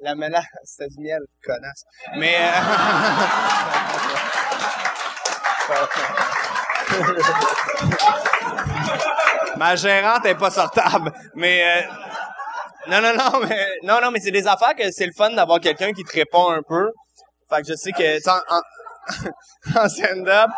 La 0.00 0.14
menace, 0.14 0.44
c'était 0.64 0.88
du 0.88 1.00
miel, 1.02 1.20
connasse. 1.44 1.82
Mais... 2.16 2.36
euh, 2.36 2.50
Ma 9.62 9.76
gérante 9.76 10.24
est 10.26 10.34
pas 10.44 10.50
sortable. 10.50 11.12
Mais... 11.34 11.62
euh, 11.62 11.82
Non, 12.90 13.00
non, 13.00 13.12
non, 13.16 13.40
mais, 13.48 13.64
non, 13.84 14.00
non, 14.02 14.10
mais 14.10 14.18
c'est 14.18 14.32
des 14.32 14.46
affaires 14.48 14.74
que 14.74 14.90
c'est 14.90 15.06
le 15.06 15.12
fun 15.16 15.30
d'avoir 15.38 15.60
quelqu'un 15.60 15.92
qui 15.92 16.02
te 16.02 16.12
répond 16.12 16.50
un 16.50 16.62
peu. 16.66 16.90
Fait 17.48 17.62
que 17.62 17.68
je 17.68 17.74
sais 17.74 17.92
que, 17.92 18.08
en, 18.28 18.60
en, 19.84 19.88
stand-up, 19.88 20.50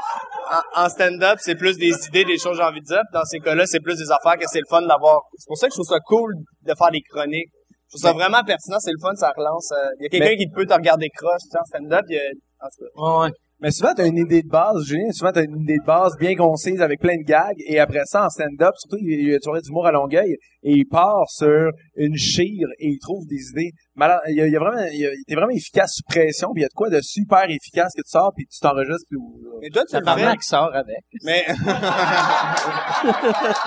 en, 0.74 0.84
en 0.84 0.88
stand-up, 0.88 1.38
c'est 1.42 1.54
plus 1.54 1.76
des 1.76 1.92
idées, 2.08 2.24
des 2.24 2.38
choses 2.38 2.52
que 2.56 2.62
j'ai 2.62 2.68
envie 2.70 2.80
de 2.80 2.86
dire. 2.86 3.02
Puis 3.10 3.18
dans 3.20 3.24
ces 3.26 3.40
cas-là, 3.40 3.66
c'est 3.66 3.80
plus 3.80 3.98
des 3.98 4.10
affaires 4.10 4.38
que 4.38 4.46
c'est 4.46 4.60
le 4.60 4.66
fun 4.70 4.80
d'avoir. 4.82 5.20
C'est 5.36 5.46
pour 5.48 5.58
ça 5.58 5.66
que 5.66 5.72
je 5.74 5.76
trouve 5.76 5.86
ça 5.94 6.00
cool 6.06 6.32
de 6.62 6.72
faire 6.74 6.90
des 6.90 7.02
chroniques. 7.02 7.50
Je 7.88 7.98
trouve 7.98 8.02
ça 8.08 8.12
vraiment 8.14 8.42
pertinent, 8.42 8.78
c'est 8.80 8.90
le 8.92 9.00
fun, 9.02 9.14
ça 9.16 9.30
relance. 9.36 9.70
euh, 9.72 9.90
Il 10.00 10.04
y 10.04 10.06
a 10.06 10.08
quelqu'un 10.08 10.26
Mais- 10.30 10.36
qui 10.38 10.48
peut 10.48 10.64
te 10.66 10.72
regarder 10.74 11.08
croche, 11.10 11.42
tu 11.44 11.50
sais, 11.50 11.58
en 11.58 11.64
stand-up, 11.64 12.04
il 12.08 12.16
y 12.16 12.18
a, 12.18 12.22
en 12.64 12.68
tout 12.72 12.84
cas. 12.84 13.20
Ouais. 13.24 13.30
Mais 13.64 13.70
souvent, 13.70 13.94
t'as 13.96 14.06
une 14.06 14.18
idée 14.18 14.42
de 14.42 14.48
base, 14.48 14.84
Julien. 14.84 15.10
Souvent, 15.10 15.32
t'as 15.32 15.42
une 15.42 15.56
idée 15.62 15.78
de 15.78 15.86
base 15.86 16.12
bien 16.20 16.36
concise 16.36 16.82
avec 16.82 17.00
plein 17.00 17.16
de 17.16 17.22
gags. 17.24 17.56
Et 17.66 17.80
après 17.80 18.02
ça, 18.04 18.26
en 18.26 18.28
stand-up, 18.28 18.74
surtout, 18.76 18.98
il 19.00 19.26
y 19.30 19.34
a 19.34 19.38
toujours 19.38 19.58
d'humour 19.62 19.86
à 19.86 19.90
Longueuil. 19.92 20.36
Et 20.62 20.72
il 20.72 20.84
part 20.84 21.24
sur 21.30 21.70
une 21.96 22.14
chire 22.16 22.68
et 22.78 22.88
il 22.88 22.98
trouve 22.98 23.24
des 23.26 23.40
idées. 23.52 23.70
malades. 23.96 24.20
il 24.28 24.36
y 24.36 24.42
a, 24.42 24.46
il 24.46 24.52
y 24.52 24.56
a 24.56 24.58
vraiment, 24.58 24.84
il 24.92 24.98
y 25.00 25.06
a- 25.06 25.10
t'es 25.26 25.34
vraiment 25.34 25.50
efficace 25.50 25.92
sous 25.94 26.02
pression. 26.06 26.48
Puis 26.52 26.60
il 26.60 26.64
y 26.64 26.66
a 26.66 26.68
de 26.68 26.74
quoi 26.74 26.90
de 26.90 27.00
super 27.00 27.44
efficace 27.48 27.92
que 27.96 28.02
tu 28.02 28.10
sors 28.10 28.32
puis 28.36 28.44
tu 28.46 28.58
t'enregistres. 28.60 29.06
Puis, 29.08 29.18
Mais 29.62 29.70
toi, 29.70 29.84
tu 29.88 29.96
fais. 29.96 30.36
qui 30.36 30.46
sort 30.46 30.70
avec. 30.74 31.02
Mais, 31.24 31.44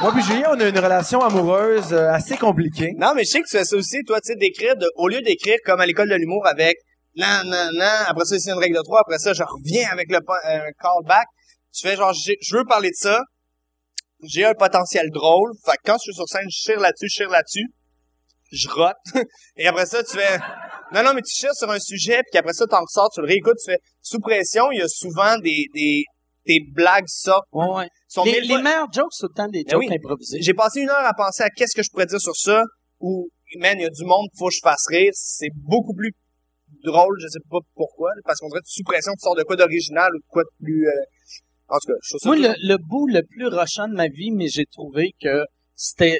Moi 0.01 0.11
puis 0.13 0.23
Julien, 0.23 0.49
on 0.55 0.59
a 0.59 0.67
une 0.69 0.77
relation 0.79 1.21
amoureuse 1.21 1.91
euh, 1.93 2.09
assez 2.11 2.37
compliquée. 2.37 2.93
non, 2.97 3.13
mais 3.15 3.23
je 3.23 3.29
sais 3.31 3.41
que 3.41 3.47
tu 3.49 3.57
fais 3.57 3.65
ça 3.65 3.75
aussi, 3.75 4.03
toi, 4.05 4.19
tu 4.21 4.31
sais, 4.33 4.35
d'écrire, 4.35 4.75
de, 4.75 4.87
au 4.95 5.07
lieu 5.07 5.21
d'écrire 5.21 5.57
comme 5.65 5.79
à 5.81 5.85
l'école 5.85 6.09
de 6.09 6.15
l'humour 6.15 6.45
avec, 6.47 6.77
nan, 7.17 7.49
nan, 7.49 7.73
nan, 7.75 8.05
après 8.07 8.25
ça, 8.25 8.37
c'est 8.37 8.51
une 8.51 8.59
règle 8.59 8.77
de 8.77 8.83
trois, 8.83 9.01
après 9.01 9.17
ça, 9.17 9.33
je 9.33 9.43
reviens 9.43 9.89
avec 9.91 10.09
le, 10.11 10.19
callback. 10.79 11.27
Tu 11.73 11.87
fais 11.87 11.95
genre, 11.95 12.13
je 12.13 12.55
veux 12.55 12.65
parler 12.65 12.89
de 12.89 12.95
ça. 12.95 13.21
J'ai 14.23 14.45
un 14.45 14.53
potentiel 14.53 15.09
drôle. 15.11 15.51
Fait 15.65 15.73
que 15.77 15.81
quand 15.85 15.97
je 15.97 16.11
suis 16.11 16.13
sur 16.13 16.27
scène, 16.27 16.47
je 16.49 16.57
chire 16.57 16.79
là-dessus, 16.79 17.07
je 17.09 17.13
chire 17.13 17.29
là-dessus. 17.29 17.67
Je 18.51 18.69
rote. 18.69 18.95
Et 19.57 19.67
après 19.67 19.85
ça, 19.85 20.03
tu 20.03 20.17
fais, 20.17 20.39
non, 20.93 21.03
non, 21.03 21.13
mais 21.13 21.21
tu 21.21 21.35
chires 21.35 21.53
sur 21.53 21.69
un 21.69 21.79
sujet, 21.79 22.21
puis 22.31 22.39
après 22.39 22.53
ça, 22.53 22.65
t'en 22.65 22.81
ressors, 22.81 23.09
tu 23.13 23.21
le 23.21 23.27
réécoutes, 23.27 23.57
tu 23.63 23.71
fais, 23.71 23.79
sous 24.01 24.19
pression, 24.19 24.71
il 24.71 24.79
y 24.79 24.81
a 24.81 24.87
souvent 24.87 25.37
des, 25.39 25.65
des, 25.73 26.03
des 26.45 26.61
blagues 26.73 27.07
sortent. 27.07 27.47
Ouais, 27.51 27.67
ouais. 27.67 27.89
Sont 28.07 28.23
Les, 28.23 28.41
les 28.41 28.61
meilleurs 28.61 28.91
jokes, 28.91 29.11
c'est 29.11 29.27
tout 29.27 29.33
le 29.35 29.43
temps 29.43 29.49
des 29.49 29.63
Ben 29.65 29.71
jokes 29.71 29.79
oui. 29.81 29.93
improvisés. 29.93 30.39
j'ai 30.41 30.53
passé 30.53 30.79
une 30.79 30.89
heure 30.89 31.05
à 31.05 31.13
penser 31.13 31.43
à 31.43 31.49
qu'est-ce 31.49 31.75
que 31.75 31.83
je 31.83 31.89
pourrais 31.91 32.05
dire 32.05 32.21
sur 32.21 32.35
ça, 32.35 32.63
ou, 32.99 33.29
man, 33.57 33.75
il 33.77 33.83
y 33.83 33.85
a 33.85 33.89
du 33.89 34.05
monde, 34.05 34.27
faut 34.37 34.47
que 34.47 34.53
je 34.53 34.61
fasse 34.63 34.87
rire. 34.87 35.11
C'est 35.13 35.51
beaucoup 35.53 35.93
plus 35.93 36.13
drôle, 36.87 37.15
je 37.21 37.27
sais 37.27 37.43
pas 37.49 37.59
pourquoi, 37.75 38.11
parce 38.25 38.39
qu'on 38.39 38.49
dirait 38.49 38.61
sous 38.65 38.83
pression, 38.83 39.11
tu 39.13 39.23
sors 39.23 39.35
de 39.35 39.43
quoi 39.43 39.55
d'original 39.55 40.09
ou 40.15 40.17
de 40.17 40.27
quoi 40.27 40.43
de 40.43 40.63
plus, 40.63 40.87
euh, 40.87 40.91
en 41.69 41.77
tout 41.77 41.91
cas, 41.91 41.99
je 42.01 42.09
trouve 42.09 42.19
ça 42.21 42.29
Moi, 42.29 42.37
le, 42.37 42.67
le 42.67 42.77
bout 42.77 43.07
le 43.07 43.21
plus 43.23 43.47
rushant 43.47 43.87
de 43.87 43.93
ma 43.93 44.07
vie, 44.07 44.31
mais 44.31 44.47
j'ai 44.47 44.65
trouvé 44.65 45.11
que 45.21 45.43
c'était 45.75 46.19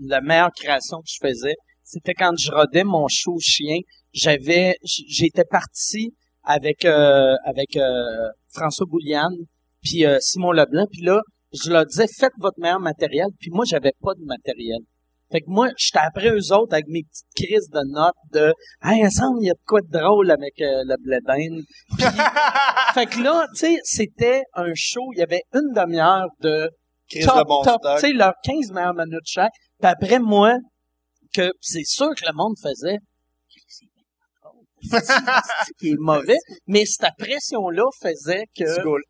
la 0.00 0.20
meilleure 0.20 0.52
création 0.52 0.98
que 0.98 1.08
je 1.08 1.18
faisais, 1.26 1.54
c'était 1.82 2.14
quand 2.14 2.32
je 2.38 2.52
rodais 2.52 2.84
mon 2.84 3.08
show 3.08 3.36
chien. 3.40 3.78
J'avais, 4.12 4.76
j'étais 4.84 5.44
parti 5.44 6.14
avec 6.44 6.84
euh, 6.84 7.34
avec 7.44 7.76
euh, 7.76 8.28
François 8.52 8.86
Bouliane, 8.86 9.36
puis 9.82 10.04
euh, 10.04 10.18
Simon 10.20 10.52
Leblanc, 10.52 10.86
puis 10.90 11.02
là, 11.02 11.20
je 11.52 11.70
leur 11.70 11.86
disais 11.86 12.06
faites 12.06 12.32
votre 12.38 12.58
meilleur 12.60 12.80
matériel, 12.80 13.26
puis 13.38 13.50
moi 13.50 13.64
j'avais 13.66 13.92
pas 14.00 14.14
de 14.14 14.24
matériel. 14.24 14.80
Fait 15.32 15.40
que 15.40 15.46
moi, 15.48 15.68
j'étais 15.76 15.98
après 16.04 16.30
eux 16.30 16.52
autres 16.52 16.72
avec 16.72 16.86
mes 16.88 17.02
petites 17.04 17.34
crises 17.48 17.68
de 17.70 17.80
notes 17.92 18.14
de 18.32 18.52
Hey, 18.82 19.04
ensemble, 19.06 19.38
il 19.42 19.46
y 19.46 19.50
a 19.50 19.54
de 19.54 19.60
quoi 19.66 19.80
de 19.80 19.88
drôle 19.90 20.30
avec 20.30 20.60
euh, 20.60 20.82
le 20.84 20.96
bledin. 20.98 21.62
Puis, 21.96 22.04
fait 22.94 23.06
que 23.06 23.22
là, 23.22 23.46
tu 23.54 23.60
sais, 23.60 23.78
c'était 23.84 24.42
un 24.54 24.72
show, 24.74 25.02
il 25.14 25.20
y 25.20 25.22
avait 25.22 25.42
une 25.54 25.72
demi-heure 25.74 26.26
de 26.40 26.68
crise 27.08 27.26
top, 27.26 27.38
de 27.38 27.44
bon 27.48 27.62
top, 27.62 27.80
tu 27.94 28.00
sais, 28.00 28.12
leurs 28.12 28.34
15 28.42 28.72
meilleures 28.72 28.94
minutes 28.94 29.20
chaque. 29.24 29.52
Puis 29.80 29.88
après, 29.90 30.18
moi, 30.18 30.56
que 31.32 31.52
c'est 31.60 31.84
sûr 31.84 32.10
que 32.16 32.26
le 32.26 32.32
monde 32.34 32.54
faisait 32.60 32.98
qui 35.78 35.90
est 35.90 35.96
mauvais, 35.98 36.38
mais 36.66 36.84
cette 36.86 37.12
pression-là 37.18 37.84
faisait 38.02 38.44
que. 38.56 38.64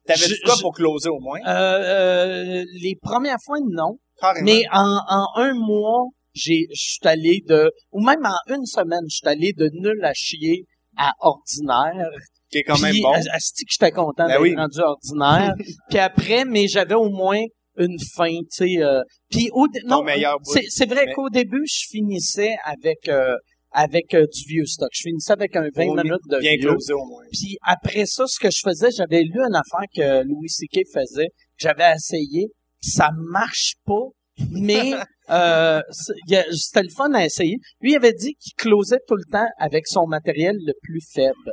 T'avais-tu 0.07 0.35
je- 0.35 0.45
quoi 0.45 0.55
pour 0.61 0.75
closer 0.75 1.09
au 1.09 1.21
moins? 1.21 1.39
euh, 1.47 2.63
euh, 2.63 2.65
les 2.83 2.97
premières 3.01 3.39
fois, 3.45 3.59
non. 3.71 3.99
Carrément. 4.21 4.45
Mais 4.45 4.63
en, 4.73 4.99
en 5.09 5.27
un 5.37 5.55
mois, 5.55 6.07
j'ai, 6.35 6.67
je 6.71 6.81
suis 6.93 7.09
allé 7.09 7.43
de, 7.49 7.71
ou 7.93 8.01
même 8.05 8.25
en 8.25 8.37
une 8.55 8.67
semaine, 8.67 9.03
je 9.09 9.17
suis 9.17 9.29
allé 9.29 9.53
de 9.53 9.69
nul 9.73 10.05
à 10.05 10.13
chier 10.15 10.65
à 10.97 11.13
ordinaire. 11.21 12.09
qui 12.51 12.59
est 12.59 12.63
quand 12.63 12.79
même 12.81 12.93
Puis, 12.93 13.03
bon. 13.03 13.13
à- 13.13 13.35
asti 13.35 13.65
que 13.65 13.71
j'étais 13.73 13.93
content 13.93 14.25
Ben 14.27 14.29
d'être 14.29 14.43
oui. 14.43 14.55
rendu 14.57 14.79
ordinaire. 14.81 15.55
puis 15.89 15.99
après, 15.99 16.45
mais 16.45 16.69
j'avais 16.69 16.95
au 16.95 17.09
moins 17.11 17.41
une 17.77 17.97
fin, 18.15 18.29
tu 18.31 18.47
sais. 18.51 18.83
Euh, 18.83 19.03
puis 19.31 19.49
au 19.53 19.67
non, 19.87 20.05
c'est, 20.45 20.65
c'est 20.69 20.87
vrai 20.87 21.07
Mais- 21.07 21.13
qu'au 21.15 21.31
début, 21.31 21.65
je 21.67 21.87
finissais 21.89 22.55
avec 22.65 23.09
euh, 23.09 23.35
avec 23.73 24.13
euh, 24.15 24.27
du 24.27 24.43
vieux 24.49 24.67
stock. 24.67 24.89
Je 24.93 25.03
finissais 25.03 25.33
avec 25.33 25.55
un 25.55 25.69
20 25.75 25.87
Oh, 25.89 25.95
minutes 25.95 26.27
de 26.29 26.39
Bien 26.41 26.57
vieux. 26.59 26.71
closé 26.71 26.93
au 26.93 27.05
moins. 27.07 27.23
Puis 27.33 27.57
après 27.65 28.05
ça, 28.07 28.25
ce 28.27 28.39
que 28.41 28.51
je 28.51 28.61
faisais, 28.65 28.91
j'avais 28.91 29.23
lu 29.23 29.39
une 29.39 29.55
affaire 29.55 29.87
que 29.95 30.25
Louis 30.25 30.49
C.K. 30.49 30.81
faisait, 30.93 31.29
que 31.29 31.33
j'avais 31.59 31.93
essayé, 31.95 32.49
ça 32.81 33.11
marche 33.31 33.75
pas, 33.87 34.07
mais 34.51 34.95
euh, 35.31 35.81
c'était 35.91 36.83
le 36.83 36.89
fun 36.95 37.13
à 37.15 37.25
essayer. 37.25 37.59
Lui, 37.81 37.93
il 37.93 37.97
avait 37.97 38.13
dit 38.15 38.35
qu'il 38.35 38.55
closait 38.55 39.01
tout 39.07 39.17
le 39.17 39.25
temps 39.31 39.49
avec 39.59 39.87
son 39.87 40.07
matériel 40.07 40.57
le 40.65 40.73
plus 40.83 41.01
faible. 41.13 41.53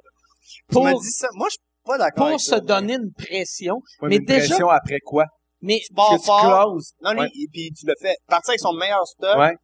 Tu 0.49 0.61
Pour, 0.69 0.83
m'as 0.83 0.93
dit 0.93 1.11
ça. 1.11 1.27
Moi, 1.35 1.47
je 1.49 1.53
suis 1.53 1.59
pas 1.85 1.97
d'accord 1.97 2.15
pour 2.15 2.27
avec 2.27 2.39
se 2.39 2.49
ça. 2.51 2.59
donner 2.59 2.95
une 2.95 3.11
pression. 3.13 3.75
Ouais, 4.01 4.09
Mais 4.09 4.15
une 4.17 4.25
déjà- 4.25 4.47
pression 4.47 4.69
après 4.69 4.99
quoi? 4.99 5.25
Mais 5.61 5.79
Bon, 5.91 6.03
que 6.11 6.19
tu 6.19 6.25
fort. 6.25 6.41
closes. 6.69 6.91
Non, 7.01 7.13
non, 7.13 7.21
Ouais. 7.23 7.29
et 7.33 7.47
puis 7.51 7.71
tu 7.77 7.85
le 7.87 7.93
fais. 8.01 8.15
Partir 8.27 8.51
avec 8.51 8.59
son 8.59 8.73
meilleur 8.73 9.05
stock. 9.07 9.37
Ouais. 9.37 9.55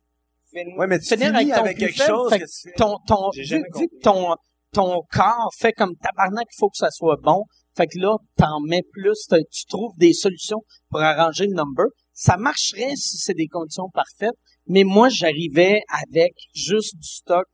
Ouais, 0.78 0.88
mais 0.88 1.00
tu 1.00 1.08
finis 1.08 1.24
avec 1.26 1.48
ton 1.50 1.54
avec 1.56 1.78
plus 1.78 1.86
quelque 1.88 1.98
faible, 1.98 2.10
chose 2.10 2.30
fait 2.30 2.40
que 2.40 2.46
tu 2.46 2.70
fais. 2.70 2.76
ton, 2.78 2.98
ton, 3.08 3.30
vu, 3.32 3.44
vu 3.44 3.64
que 3.88 4.00
ton, 4.04 4.36
ton 4.72 5.02
corps 5.12 5.52
fait 5.58 5.74
comme 5.74 5.96
tabarnak, 5.96 6.46
il 6.52 6.56
faut 6.60 6.70
que 6.70 6.78
ça 6.78 6.92
soit 6.92 7.18
bon. 7.22 7.44
Fait 7.76 7.88
que 7.88 7.98
là, 8.00 8.16
t'en 8.38 8.60
mets 8.62 8.84
plus, 8.92 9.28
tu 9.52 9.66
trouves 9.68 9.96
des 9.98 10.14
solutions 10.14 10.62
pour 10.90 11.02
arranger 11.02 11.46
le 11.48 11.56
number. 11.56 11.86
Ça 12.14 12.38
marcherait 12.38 12.96
si 12.96 13.18
c'est 13.18 13.34
des 13.34 13.48
conditions 13.48 13.90
parfaites, 13.94 14.38
mais 14.68 14.84
moi, 14.84 15.10
j'arrivais 15.10 15.82
avec 16.08 16.34
juste 16.54 16.96
du 16.98 17.08
stock 17.08 17.46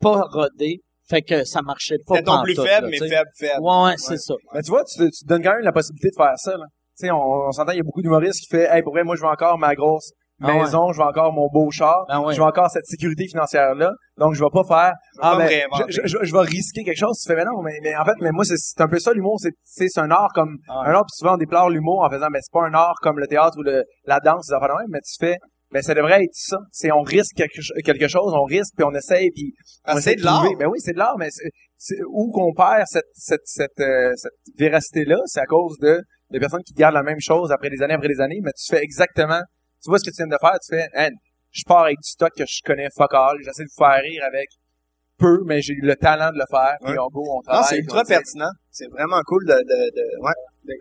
pas 0.00 0.22
rodé, 0.32 0.80
fait 1.08 1.22
que 1.22 1.44
ça 1.44 1.62
marchait 1.62 1.98
pas 2.06 2.16
C'était 2.16 2.24
ton 2.26 2.42
plus 2.42 2.54
faible, 2.54 2.86
là, 2.86 2.88
mais 2.90 2.98
faible, 2.98 3.30
faible. 3.36 3.60
Ouais, 3.60 3.84
ouais, 3.84 3.94
c'est 3.96 4.18
ça. 4.18 4.34
Ben, 4.52 4.62
tu 4.62 4.70
vois, 4.70 4.84
tu, 4.84 4.98
te- 4.98 5.04
tu 5.04 5.24
te 5.24 5.26
donnes 5.28 5.42
quand 5.42 5.52
même 5.54 5.62
la 5.64 5.72
possibilité 5.72 6.10
de 6.10 6.16
faire 6.16 6.34
ça, 6.36 6.52
là. 6.56 6.64
Tu 6.98 7.06
sais, 7.06 7.10
on, 7.10 7.16
on 7.48 7.52
s'entend, 7.52 7.72
il 7.72 7.78
y 7.78 7.80
a 7.80 7.84
beaucoup 7.84 8.02
d'humoristes 8.02 8.40
qui 8.40 8.46
fait, 8.48 8.68
hey, 8.70 8.82
pour 8.82 8.92
vrai, 8.92 9.04
moi, 9.04 9.16
je 9.16 9.22
veux 9.22 9.28
encore 9.28 9.58
ma 9.58 9.74
grosse 9.74 10.12
Ah 10.40 10.46
ouais. 10.54 10.62
maison, 10.62 10.92
je 10.92 10.98
veux 10.98 11.04
encore 11.06 11.32
mon 11.32 11.48
beau 11.52 11.70
char, 11.70 12.04
Ah 12.08 12.20
ouais. 12.20 12.32
je 12.34 12.40
veux 12.40 12.46
encore 12.46 12.70
cette 12.70 12.86
sécurité 12.86 13.26
financière-là, 13.26 13.92
donc 14.18 14.34
je 14.34 14.42
vais 14.42 14.50
pas 14.52 14.62
faire, 14.64 14.92
ah, 15.20 15.32
pas 15.36 15.38
ben, 15.46 15.62
je, 15.88 16.00
je, 16.04 16.18
je- 16.22 16.32
vais 16.32 16.40
risquer 16.40 16.84
quelque 16.84 16.98
chose. 16.98 17.18
Tu 17.20 17.28
fais, 17.28 17.34
mais 17.36 17.44
non, 17.44 17.60
mais, 17.62 17.78
mais 17.82 17.96
en 17.96 18.04
fait, 18.04 18.14
mais 18.20 18.30
moi, 18.30 18.44
c'est, 18.44 18.56
c'est 18.56 18.80
un 18.80 18.88
peu 18.88 18.98
ça, 18.98 19.12
l'humour, 19.12 19.38
c'est, 19.40 19.52
c'est, 19.64 19.98
un 19.98 20.10
art 20.10 20.30
comme, 20.34 20.56
Ah 20.68 20.82
ouais. 20.82 20.88
un 20.88 20.92
art, 20.92 21.02
puis 21.06 21.16
souvent, 21.16 21.34
on 21.34 21.38
déplore 21.38 21.70
l'humour 21.70 22.02
en 22.04 22.10
faisant, 22.10 22.28
ben, 22.32 22.40
c'est 22.42 22.52
pas 22.52 22.64
un 22.66 22.74
art 22.74 22.96
comme 23.02 23.18
le 23.18 23.26
théâtre 23.26 23.56
ou 23.58 23.62
le, 23.62 23.82
la 24.04 24.20
danse, 24.20 24.46
ces 24.46 24.52
affaires 24.54 24.68
de 24.68 24.80
même, 24.82 24.90
mais 24.90 25.00
tu 25.00 25.14
fais, 25.18 25.38
ben, 25.72 25.82
ça 25.82 25.92
devrait 25.94 26.22
être 26.22 26.30
ça. 26.34 26.56
C'est, 26.70 26.92
on 26.92 27.02
risque 27.02 27.34
quelque, 27.36 27.60
quelque 27.82 28.08
chose, 28.08 28.32
on 28.34 28.44
risque, 28.44 28.74
puis 28.76 28.84
on 28.84 28.94
essaye, 28.94 29.30
puis 29.32 29.52
Ah, 29.84 29.94
on 29.96 30.00
c'est 30.00 30.14
de 30.14 30.24
l'art. 30.24 30.44
Ben 30.58 30.66
oui, 30.68 30.78
c'est 30.80 30.92
de 30.92 30.98
l'art, 30.98 31.16
mais 31.18 31.28
c'est, 31.30 31.50
c'est- 31.76 32.00
où 32.10 32.30
qu'on 32.30 32.52
perd 32.54 32.84
cette, 32.86 33.04
cette, 33.12 33.42
cette, 33.44 33.80
euh, 33.80 34.12
cette 34.16 34.32
véracité-là, 34.56 35.18
c'est 35.26 35.40
à 35.40 35.46
cause 35.46 35.76
de, 35.80 36.00
de 36.30 36.38
personnes 36.38 36.62
qui 36.62 36.74
gardent 36.74 36.94
la 36.94 37.02
même 37.02 37.20
chose 37.20 37.50
après 37.52 37.70
des 37.70 37.82
années 37.82 37.94
après 37.94 38.08
des 38.08 38.20
années, 38.20 38.40
mais 38.42 38.52
tu 38.52 38.74
fais 38.74 38.82
exactement, 38.82 39.40
tu 39.82 39.90
vois 39.90 39.98
ce 39.98 40.04
que 40.04 40.10
tu 40.10 40.16
viens 40.16 40.26
de 40.26 40.36
faire, 40.40 40.58
tu 40.60 40.76
fais, 40.76 40.88
Hein, 40.94 41.10
je 41.50 41.62
pars 41.64 41.84
avec 41.84 41.96
du 41.98 42.08
stock 42.08 42.32
que 42.36 42.44
je 42.46 42.60
connais 42.64 42.88
fuck 42.96 43.12
all, 43.14 43.36
j'essaie 43.44 43.64
de 43.64 43.68
vous 43.68 43.84
faire 43.84 44.00
rire 44.02 44.22
avec 44.24 44.48
peu, 45.16 45.42
mais 45.46 45.60
j'ai 45.62 45.74
le 45.74 45.96
talent 45.96 46.30
de 46.30 46.38
le 46.38 46.44
faire, 46.50 46.76
puis 46.82 46.92
Ouais. 46.92 46.98
on 46.98 47.08
go, 47.08 47.22
on 47.28 47.36
Non, 47.36 47.40
travaille. 47.42 47.64
c'est 47.68 47.74
puis 47.76 47.84
ultra 47.84 48.04
pertinent. 48.04 48.50
C'est 48.70 48.88
vraiment 48.88 49.20
cool 49.26 49.44
de, 49.46 49.54
de, 49.54 49.90
de, 49.96 50.22
ouais. 50.22 50.74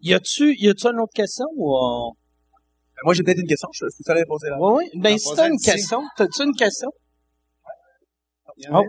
Y 0.00 0.14
a-tu, 0.14 0.54
y 0.58 0.68
a-tu 0.68 0.86
une 0.86 1.00
autre 1.00 1.12
question 1.14 1.46
ou 1.56 1.74
on... 1.76 2.12
Ben, 2.12 3.00
Moi, 3.04 3.14
j'ai 3.14 3.22
peut-être 3.22 3.38
une 3.40 3.46
question, 3.46 3.68
je, 3.72 3.84
peux 3.84 4.04
te 4.04 4.12
la 4.12 4.24
poser 4.26 4.50
là. 4.50 4.56
Oui, 4.60 4.84
oui. 4.94 5.00
Ben, 5.00 5.16
si 5.18 5.34
t'as 5.34 5.48
une 5.48 5.58
question, 5.58 6.02
t'as-tu 6.16 6.42
une 6.42 6.54
question? 6.54 6.90
Oh. 8.70 8.84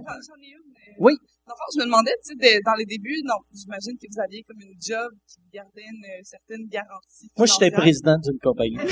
Oui. 0.99 1.13
Fond, 1.45 1.53
je 1.75 1.79
me 1.79 1.85
demandais, 1.85 2.11
tu 2.25 2.31
sais, 2.31 2.35
de- 2.57 2.63
dans 2.63 2.73
les 2.75 2.85
débuts, 2.85 3.21
non, 3.25 3.35
j'imagine 3.53 3.97
que 3.97 4.07
vous 4.09 4.19
aviez 4.23 4.43
comme 4.43 4.59
une 4.61 4.75
job 4.79 5.11
qui 5.27 5.41
gardait 5.53 5.83
une 5.83 6.05
euh, 6.05 6.21
certaine 6.23 6.65
garantie. 6.67 7.29
Moi, 7.37 7.47
j'étais 7.47 7.69
président 7.75 8.17
d'une 8.17 8.39
compagnie. 8.41 8.77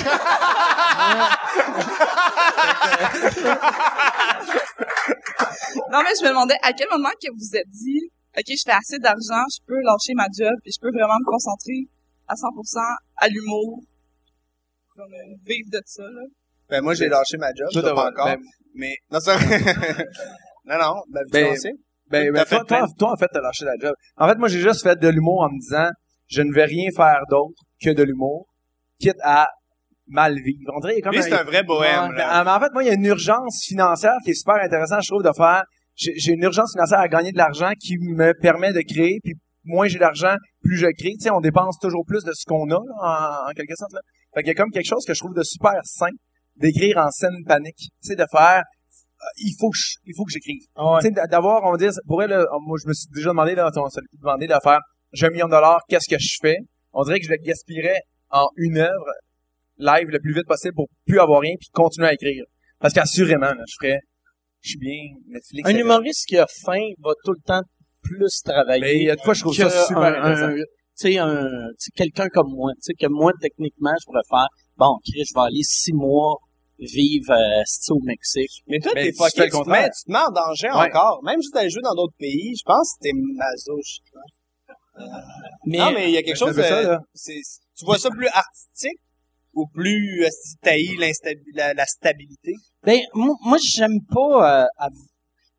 Non, 5.92 6.00
mais 6.04 6.12
je 6.20 6.24
me 6.24 6.30
demandais 6.30 6.56
à 6.62 6.74
quel 6.74 6.88
moment 6.92 7.10
que 7.22 7.30
vous 7.32 7.38
vous 7.40 7.56
êtes 7.56 7.68
dit, 7.70 8.12
OK, 8.38 8.44
je 8.48 8.64
fais 8.66 8.72
assez 8.78 9.00
d'argent, 9.00 9.44
je 9.52 9.60
peux 9.66 9.80
lâcher 9.82 10.14
ma 10.16 10.26
job, 10.32 10.54
et 10.66 10.72
je 10.72 10.80
peux 10.80 10.92
vraiment 10.92 11.18
me 11.20 11.26
concentrer 11.26 11.88
à 12.28 12.34
100% 12.36 12.80
à 13.18 13.28
l'humour, 13.28 13.82
comme 14.96 15.14
euh, 15.14 15.36
vivre 15.46 15.70
de 15.72 15.82
ça, 15.86 16.04
là? 16.04 16.22
Ben, 16.70 16.82
moi, 16.82 16.94
j'ai 16.94 17.10
lâché 17.10 17.38
ma 17.38 17.48
job, 17.54 17.68
t'as- 17.74 17.94
pas 17.94 18.10
encore. 18.10 18.26
ben, 18.26 18.40
Mais, 18.74 18.96
non, 19.12 19.20
ça, 19.20 19.38
non, 20.66 20.78
non, 20.80 21.02
ben, 21.10 21.24
Ben. 21.32 21.58
Ben, 22.12 22.34
T'as 22.34 22.44
ben, 22.44 22.46
toi, 22.46 22.66
toi, 22.66 22.88
toi, 22.98 23.12
en 23.14 23.16
fait, 23.18 23.28
t'as 23.32 23.42
lâché 23.42 23.66
la 23.66 23.74
job. 23.80 23.94
En 24.18 24.28
fait, 24.28 24.38
moi, 24.38 24.48
j'ai 24.48 24.60
juste 24.60 24.84
fait 24.84 25.00
de 25.00 25.08
l'humour 25.08 25.42
en 25.42 25.50
me 25.50 25.60
disant, 25.60 25.90
je 26.28 26.42
ne 26.42 26.54
vais 26.54 26.66
rien 26.66 26.90
faire 26.96 27.22
d'autre 27.30 27.62
que 27.82 27.90
de 27.90 28.04
l'humour, 28.04 28.46
quitte 29.00 29.18
à 29.24 29.48
mal 30.08 30.36
vivre. 30.36 30.72
On 30.76 30.80
dirait, 30.80 30.98
il 30.98 31.02
comme 31.02 31.14
Lui, 31.14 31.24
c'est 31.24 31.34
un 31.34 31.44
vrai 31.44 31.64
bohème, 31.64 32.12
là. 32.14 32.40
Mais, 32.40 32.44
mais 32.46 32.52
en 32.52 32.60
fait, 32.60 32.72
moi, 32.74 32.84
il 32.84 32.88
y 32.88 32.90
a 32.90 32.94
une 32.94 33.06
urgence 33.06 33.66
financière 33.66 34.16
qui 34.24 34.32
est 34.32 34.36
super 34.36 34.56
intéressante, 34.56 35.04
je 35.04 35.10
trouve, 35.10 35.24
de 35.24 35.32
faire. 35.36 35.64
J'ai 35.96 36.14
j'ai 36.18 36.34
une 36.34 36.44
urgence 36.44 36.72
financière 36.74 37.00
à 37.00 37.08
gagner 37.08 37.32
de 37.32 37.38
l'argent 37.38 37.72
qui 37.80 37.98
me 38.00 38.34
permet 38.34 38.72
de 38.74 38.82
créer, 38.82 39.20
puis 39.24 39.34
moins 39.64 39.88
j'ai 39.88 40.00
d'argent, 40.00 40.36
plus 40.64 40.78
je 40.78 40.88
crée. 40.98 41.14
Tu 41.20 41.22
sais, 41.22 41.30
on 41.30 41.42
dépense 41.42 41.78
toujours 41.80 42.06
plus 42.06 42.24
de 42.24 42.32
ce 42.34 42.46
qu'on 42.46 42.70
a, 42.70 42.80
là, 42.80 43.46
en, 43.48 43.50
en 43.50 43.54
quelque 43.54 43.76
sorte. 43.76 43.94
Là. 43.94 44.02
Fait 44.34 44.42
qu'il 44.44 44.50
y 44.50 44.52
a 44.52 44.56
comme 44.56 44.72
quelque 44.72 44.88
chose 44.88 45.06
que 45.06 45.14
je 45.14 45.20
trouve 45.20 45.36
de 45.36 45.44
super 45.44 45.80
sain 45.84 46.12
d'écrire 46.56 46.98
en 46.98 47.10
scène 47.10 47.44
panique. 47.46 47.78
Tu 47.78 47.90
sais, 48.02 48.16
de 48.16 48.26
faire. 48.32 48.64
Euh, 49.22 49.26
Il 49.38 49.54
faut 49.60 49.70
que 49.70 49.78
je- 49.78 49.96
il 50.06 50.14
faut 50.16 50.24
que 50.26 50.32
j'écrive. 50.32 50.62
Sais, 51.02 51.12
d- 51.12 51.22
d'avoir, 51.30 51.64
on 51.64 51.72
va 51.72 51.78
dire, 51.78 51.92
pour 52.08 52.22
elle, 52.24 52.30
là, 52.32 52.46
moi, 52.62 52.78
je 52.82 52.88
me 52.88 52.94
suis 52.94 53.08
déjà 53.14 53.30
demandé, 53.30 53.56
là, 53.56 53.70
on 53.76 53.90
s'est 53.90 54.02
demandé 54.20 54.48
de 54.48 54.54
faire, 54.64 54.80
j'ai 55.14 55.28
un 55.28 55.30
million 55.30 55.46
de 55.48 55.52
dollars, 55.52 55.82
qu'est-ce 55.88 56.10
que 56.14 56.20
je 56.20 56.38
fais? 56.42 56.58
On 56.94 57.04
dirait 57.04 57.20
que 57.20 57.26
je 57.26 57.32
le 57.32 57.38
gaspillerais 57.38 58.00
en 58.32 58.48
une 58.58 58.78
œuvre 58.78 59.06
live 59.78 60.08
le 60.10 60.20
plus 60.20 60.34
vite 60.34 60.46
possible 60.48 60.74
pour 60.76 60.88
plus 61.06 61.20
avoir 61.20 61.42
rien 61.42 61.56
puis 61.60 61.70
continuer 61.74 62.08
à 62.08 62.14
écrire. 62.14 62.44
Parce 62.80 62.94
qu'assurément, 62.94 63.54
là, 63.54 63.64
je 63.68 63.76
ferais, 63.80 64.00
je 64.62 64.70
suis 64.70 64.80
bien 64.80 65.00
Netflix. 65.28 65.68
Un 65.70 65.74
humoriste 65.76 66.26
qui 66.28 66.38
a 66.38 66.46
faim 66.66 66.82
va 67.04 67.12
tout 67.24 67.32
le 67.34 67.42
temps 67.46 67.62
plus 68.02 68.42
travailler. 68.44 68.82
Mais 68.82 68.96
il 68.98 69.04
y 69.04 69.10
a 69.10 69.16
de 69.16 69.22
quoi 69.22 69.34
je 69.34 69.42
trouve 69.42 69.56
que 69.56 69.70
ça 69.70 69.86
super 69.88 70.04
un- 70.04 70.14
intéressant. 70.14 70.46
un- 70.48 70.56
Tu 71.00 71.08
sais, 71.14 71.18
un, 71.18 71.46
tu 71.46 71.76
sais, 71.80 71.92
quelqu'un 71.96 72.28
comme 72.30 72.52
moi, 72.52 72.72
tu 72.76 72.82
sais, 72.82 72.94
que 72.94 73.08
moi, 73.10 73.32
techniquement, 73.42 73.94
je 74.00 74.06
pourrais 74.06 74.22
faire, 74.30 74.48
bon, 74.78 74.98
Chris, 75.04 75.24
je 75.28 75.34
vais 75.34 75.46
aller 75.48 75.64
six 75.64 75.94
mois 75.94 76.36
vivre, 76.82 77.32
euh, 77.32 77.64
au 77.94 78.00
Mexique. 78.04 78.64
Mais 78.68 78.80
toi, 78.80 78.92
t'es 78.94 79.12
tu 79.12 79.18
fucké, 79.18 79.42
le 79.46 79.52
tu 79.52 79.64
te, 79.64 79.70
mets, 79.70 79.90
tu 79.90 80.04
te 80.06 80.12
mets 80.12 80.18
en 80.20 80.32
danger 80.32 80.68
Ouais. 80.70 80.88
encore. 80.90 81.22
Même 81.24 81.40
juste 81.42 81.54
d'aller 81.54 81.70
jouer 81.70 81.84
dans 81.84 81.96
d'autres 81.96 82.18
pays, 82.18 82.56
je 82.58 82.64
pense 82.66 82.96
que 82.98 83.04
t'es 83.04 83.12
masoche. 83.14 84.00
Mais, 85.66 85.78
non, 85.78 85.92
mais 85.94 86.10
il 86.10 86.14
y 86.14 86.18
a 86.18 86.24
quelque 86.24 86.38
chose, 86.38 86.56
ça, 86.56 86.80
euh, 86.80 86.98
tu 87.78 87.86
vois 87.86 87.98
ça 88.00 88.10
plus 88.10 88.28
artistique 88.28 88.98
ou 89.54 89.68
plus 89.68 90.24
euh, 90.26 90.30
si 90.32 90.58
la, 91.54 91.74
la 91.74 91.86
stabilité? 91.86 92.54
ben, 92.84 93.00
moi, 93.14 93.36
moi, 93.44 93.58
j'aime 93.62 94.00
pas, 94.10 94.64
euh, 94.64 94.68
av- 94.78 94.92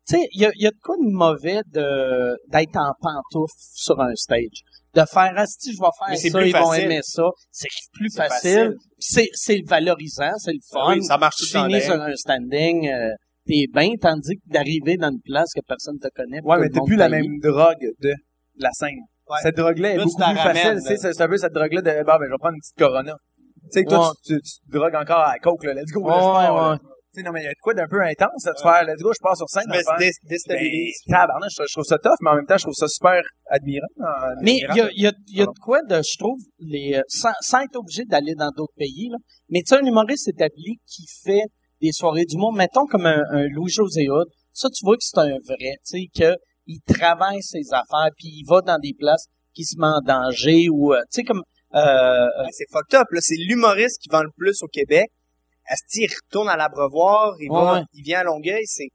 tu 0.05 0.17
sais, 0.17 0.27
il 0.33 0.41
y 0.41 0.45
a, 0.45 0.51
il 0.55 0.61
y 0.61 0.67
a 0.67 0.71
de 0.71 0.79
quoi 0.83 0.97
de 0.97 1.09
mauvais 1.09 1.61
de, 1.67 2.37
d'être 2.49 2.75
en 2.75 2.93
pantoufle 2.99 3.53
sur 3.73 3.99
un 4.01 4.13
stage. 4.15 4.61
De 4.95 5.01
faire, 5.11 5.33
ah, 5.35 5.45
si 5.47 5.73
je 5.73 5.77
vais 5.79 5.87
faire 5.97 6.31
ça, 6.31 6.37
plus 6.39 6.49
ils 6.49 6.55
vont 6.55 6.73
aimer 6.73 6.99
ça. 7.01 7.23
C'est 7.51 7.67
plus 7.93 8.13
facile. 8.15 8.51
facile. 8.51 8.75
C'est, 8.99 9.29
c'est 9.33 9.61
valorisant, 9.65 10.37
c'est 10.37 10.53
le 10.53 10.59
fun. 10.71 10.93
Oui, 10.93 11.03
ça 11.03 11.17
marche 11.17 11.37
tout 11.37 11.45
tu 11.45 11.51
finis 11.57 11.81
sur 11.81 11.99
un 11.99 12.15
standing, 12.15 12.89
euh, 12.89 13.09
t'es 13.47 13.65
bien, 13.73 13.89
tandis 13.99 14.35
que 14.35 14.53
d'arriver 14.53 14.97
dans 14.97 15.09
une 15.09 15.21
place 15.25 15.51
que 15.55 15.61
personne 15.67 15.97
te 15.99 16.07
connaît. 16.15 16.41
Ouais, 16.43 16.59
mais 16.59 16.69
t'as 16.69 16.81
plus 16.85 16.95
la 16.95 17.09
même 17.09 17.39
drogue 17.41 17.87
de 18.01 18.13
la 18.59 18.71
scène. 18.71 18.99
Ouais. 19.29 19.37
Cette 19.41 19.57
drogue-là 19.57 19.93
est 19.93 19.97
Là, 19.97 20.03
beaucoup 20.03 20.23
plus 20.23 20.35
facile. 20.35 20.79
Tu 20.85 20.97
c'est 20.97 21.21
un 21.21 21.27
peu 21.27 21.37
cette 21.37 21.53
drogue-là 21.53 21.81
de, 21.81 22.03
bah, 22.03 22.17
ben, 22.19 22.25
je 22.27 22.31
vais 22.31 22.37
prendre 22.37 22.53
une 22.55 22.61
petite 22.61 22.77
Corona. 22.77 23.15
Tu 23.71 23.79
sais, 23.79 23.83
toi, 23.85 24.09
Ouais. 24.09 24.13
tu, 24.25 24.33
tu, 24.35 24.41
tu 24.41 24.59
te 24.71 24.77
drogues 24.77 24.95
encore 24.95 25.19
à 25.19 25.33
la 25.33 25.39
coke, 25.39 25.63
là. 25.63 25.73
Let's 25.73 25.91
go, 25.91 26.01
Ouais, 26.01 26.13
let's 26.13 26.21
go, 26.21 26.37
ouais, 26.37 26.43
là. 26.43 26.79
Sais, 27.15 27.23
non, 27.23 27.31
mais 27.31 27.41
il 27.41 27.45
y 27.45 27.47
a 27.47 27.51
de 27.51 27.61
quoi 27.61 27.73
d'un 27.73 27.87
peu 27.87 28.01
intense, 28.01 28.43
de 28.43 28.51
faire, 28.61 28.83
let's 28.85 29.01
go, 29.01 29.11
je 29.13 29.21
pars 29.21 29.37
sur 29.37 29.49
scène. 29.49 29.63
Mais 29.69 29.81
Ben, 29.99 30.09
déstabilise. 30.23 30.97
tabarnak, 31.07 31.49
je, 31.49 31.63
je 31.67 31.73
trouve 31.73 31.85
ça 31.85 31.97
tough, 31.97 32.17
mais 32.21 32.29
en 32.31 32.35
même 32.35 32.45
temps, 32.45 32.57
je 32.57 32.63
trouve 32.63 32.73
ça 32.73 32.87
super 32.87 33.21
admirant. 33.49 33.87
Mais 34.41 34.57
il 34.57 34.75
y 34.75 34.81
a, 34.81 34.89
y 34.93 35.07
a, 35.07 35.11
y 35.27 35.41
a 35.41 35.45
de 35.45 35.59
quoi 35.61 35.81
de, 35.83 35.95
je 36.01 36.17
trouve, 36.17 36.39
les, 36.59 36.95
euh, 36.95 37.01
sans, 37.07 37.33
sans 37.41 37.61
être 37.61 37.75
obligé 37.75 38.03
d'aller 38.05 38.35
dans 38.35 38.49
d'autres 38.55 38.73
pays, 38.77 39.09
là. 39.11 39.17
Mais 39.49 39.59
tu 39.59 39.75
sais, 39.75 39.81
un 39.81 39.85
humoriste 39.85 40.27
établi 40.27 40.77
qui 40.85 41.03
fait 41.23 41.43
des 41.81 41.91
soirées 41.91 42.25
du 42.25 42.37
monde, 42.37 42.55
mettons 42.57 42.85
comme 42.85 43.05
un, 43.05 43.21
un 43.31 43.47
Louis-José 43.49 44.09
Hood, 44.09 44.27
ça, 44.53 44.69
tu 44.69 44.85
vois 44.85 44.95
que 44.95 45.03
c'est 45.03 45.19
un 45.19 45.37
vrai, 45.47 45.75
tu 45.85 45.99
sais, 45.99 46.05
que 46.15 46.35
il 46.65 46.79
travaille 46.87 47.41
ses 47.41 47.65
affaires, 47.73 48.09
puis 48.17 48.29
il 48.29 48.45
va 48.47 48.61
dans 48.61 48.79
des 48.79 48.93
places 48.97 49.25
qui 49.53 49.65
se 49.65 49.75
met 49.77 49.87
en 49.87 49.99
danger, 50.01 50.67
ou, 50.71 50.93
euh, 50.93 51.01
tu 51.11 51.19
sais, 51.19 51.23
comme, 51.23 51.41
euh, 51.75 51.79
euh, 51.79 52.43
Ouais, 52.43 52.49
c'est 52.51 52.65
fucked 52.71 52.93
up, 52.99 53.07
là. 53.11 53.19
C'est 53.21 53.35
l'humoriste 53.35 53.99
qui 54.01 54.09
vend 54.09 54.23
le 54.23 54.29
plus 54.37 54.61
au 54.61 54.67
Québec. 54.67 55.09
Asti, 55.67 56.01
il 56.03 56.09
retourne 56.23 56.49
à 56.49 56.57
l'Abreuvoir, 56.57 57.33
il 57.39 57.49
va, 57.49 57.73
Ouais. 57.75 57.81
il 57.93 58.03
vient 58.03 58.19
à 58.19 58.23
Longueuil, 58.23 58.63
c'est, 58.65 58.89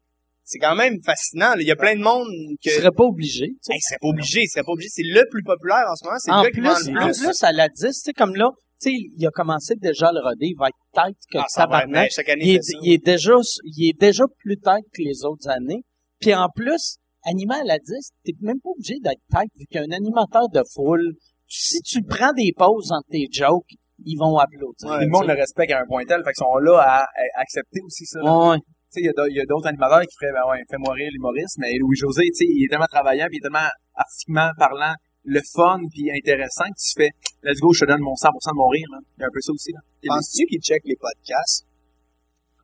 c'est 0.44 0.58
quand 0.58 0.74
même 0.74 0.96
fascinant, 1.04 1.50
là. 1.54 1.60
Il 1.60 1.66
y 1.66 1.70
a 1.70 1.76
plein 1.76 1.94
de 1.96 2.00
monde 2.02 2.26
que, 2.62 2.68
tu 2.70 2.76
serais 2.76 2.90
pas 2.92 3.04
obligé, 3.04 3.46
tu 3.48 3.56
sais. 3.62 3.72
Hey, 3.72 3.78
il 3.78 3.82
serait 3.82 3.98
pas 4.00 4.08
obligé, 4.08 4.40
il 4.42 4.48
serait 4.48 4.62
pas 4.64 4.72
obligé. 4.72 4.88
C'est 4.90 5.02
le 5.02 5.24
plus 5.30 5.42
populaire 5.42 5.84
en 5.90 5.96
ce 5.96 6.04
moment, 6.04 6.18
c'est 6.18 6.30
le 6.30 6.42
gars 6.42 6.50
qui 6.50 6.60
vend 6.60 6.74
plus, 6.74 7.22
en 7.24 7.30
plus. 7.30 7.42
à 7.44 7.52
la 7.52 7.68
10, 7.68 7.80
tu 7.82 7.92
sais, 7.92 8.12
comme 8.12 8.34
là, 8.34 8.50
tu 8.80 8.90
sais, 8.90 8.96
il 9.16 9.26
a 9.26 9.30
commencé 9.30 9.74
déjà 9.76 10.08
à 10.08 10.12
le 10.12 10.20
roder, 10.20 10.46
il 10.46 10.56
va 10.58 10.68
être 10.68 10.76
tête 10.94 11.16
que 11.32 11.38
Ah, 11.38 11.44
ça 11.48 11.66
va, 11.66 11.80
tabarnak. 11.80 12.10
chaque 12.12 12.28
année, 12.28 12.44
il 12.44 12.48
il 12.52 12.56
est, 12.56 12.78
il 12.82 12.92
est 12.92 13.04
déjà 13.04 13.34
il 13.64 13.88
est 13.90 13.98
déjà 14.00 14.24
plus 14.38 14.56
tête 14.58 14.84
que 14.94 15.02
les 15.02 15.24
autres 15.24 15.48
années. 15.48 15.82
Puis 16.20 16.34
en 16.34 16.48
plus, 16.54 16.96
animal 17.24 17.68
à 17.70 17.78
10, 17.78 18.10
t'es 18.24 18.32
même 18.42 18.60
pas 18.60 18.70
obligé 18.70 18.94
d'être 19.00 19.20
tête 19.30 19.50
vu 19.58 19.66
qu'il 19.66 19.80
y 19.80 19.84
a 19.84 19.86
un 19.88 19.96
animateur 19.96 20.48
de 20.48 20.62
foule. 20.74 21.14
Si 21.48 21.80
tu 21.80 22.02
prends 22.02 22.32
des 22.34 22.52
pauses 22.56 22.92
entre 22.92 23.08
tes 23.10 23.26
jokes, 23.32 23.74
ils 24.04 24.16
vont 24.18 24.36
applaudir. 24.38 24.68
Ouais, 24.90 24.98
Tout 24.98 25.04
le 25.04 25.08
monde 25.08 25.26
le 25.26 25.34
respecte 25.34 25.72
à 25.72 25.80
un 25.80 25.86
point 25.86 26.04
tel, 26.04 26.22
fait 26.24 26.32
qu'ils 26.32 26.44
sont 26.44 26.56
là 26.58 26.78
à, 26.80 27.02
à 27.02 27.40
accepter 27.40 27.80
aussi 27.84 28.04
ça. 28.06 28.20
là. 28.20 28.30
Ouais. 28.50 28.56
Tu 28.58 28.64
sais, 28.90 29.00
il 29.00 29.06
y 29.06 29.08
a 29.08 29.44
d'autres- 29.44 29.66
il 29.66 29.68
animateurs 29.68 30.00
qui 30.02 30.16
feraient, 30.18 30.32
ben 30.32 30.48
ouais, 30.50 30.62
fais 30.70 30.78
mourir 30.78 31.10
l'humoriste, 31.12 31.58
mais 31.58 31.68
Louis-José, 31.78 32.22
tu 32.32 32.34
sais, 32.34 32.44
il 32.48 32.64
est 32.64 32.68
tellement 32.70 32.86
travaillant, 32.90 33.26
puis 33.28 33.36
il 33.36 33.38
est 33.38 33.42
tellement 33.42 33.68
artistiquement 33.94 34.50
parlant, 34.56 34.94
le 35.24 35.40
fun, 35.54 35.78
puis 35.92 36.10
intéressant, 36.10 36.64
que 36.64 36.78
tu 36.80 36.92
fais, 36.96 37.10
let's 37.42 37.60
go, 37.60 37.72
je 37.74 37.84
te 37.84 37.90
donne 37.90 38.00
mon 38.00 38.14
100% 38.14 38.52
de 38.52 38.56
mon 38.56 38.68
rire, 38.68 38.86
là. 38.92 38.98
Il 39.18 39.20
y 39.20 39.24
a 39.24 39.26
un 39.26 39.30
peu 39.32 39.40
ça 39.42 39.52
aussi, 39.52 39.72
là. 39.72 39.80
Penses-tu 40.06 40.46
qu'il 40.46 40.60
check 40.62 40.80
les 40.84 40.96
podcasts? 40.96 41.66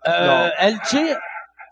Euh, 0.08 0.48
LG, 0.60 1.14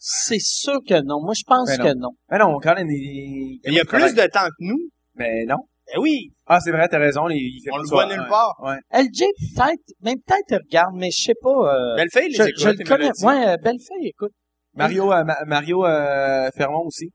c'est 0.01 0.40
sûr 0.40 0.80
que 0.86 1.01
non. 1.02 1.22
Moi, 1.22 1.32
je 1.36 1.44
pense 1.47 1.68
Ben 1.68 1.78
non. 1.78 1.84
que 1.84 1.94
non. 1.98 2.10
Mais 2.30 2.39
non, 2.39 2.59
quand 2.62 2.74
même, 2.74 2.89
il, 2.90 3.60
Il 3.64 3.72
y 3.74 3.80
a 3.80 3.84
plus 3.84 4.14
de 4.14 4.26
temps 4.30 4.47
que 4.48 4.55
nous. 4.60 4.78
Mais 5.14 5.44
non. 5.47 5.59
Eh 5.94 5.98
oui, 5.98 6.30
Ah, 6.46 6.59
c'est 6.60 6.70
vrai, 6.70 6.88
t'as 6.88 6.98
raison, 6.98 7.28
il, 7.28 7.36
il 7.36 7.60
fait 7.64 7.70
on 7.72 7.78
le 7.78 7.88
voit 7.88 8.06
nulle 8.06 8.26
part. 8.28 8.54
Ouais. 8.62 8.76
LG, 8.92 9.24
peut-être, 9.56 9.80
même 10.02 10.16
peut-être 10.26 10.44
il 10.50 10.56
regarde, 10.56 10.94
mais 10.94 11.10
je 11.10 11.22
sais 11.22 11.34
pas. 11.42 11.74
Euh, 11.74 11.96
Bellefeuille, 11.96 12.28
les 12.30 12.34
je, 12.36 12.42
écoute, 12.44 12.59
je 12.62 12.68
le 12.68 12.84
connais. 12.84 13.10
Ouais, 13.22 13.48
euh, 13.48 13.56
Bellefeuille, 13.62 14.09
écoute. 14.09 14.32
Mario, 14.74 15.12
euh, 15.12 15.24
Ma- 15.24 15.44
Mario 15.46 15.84
euh, 15.84 16.48
Fermont 16.56 16.84
aussi. 16.86 17.10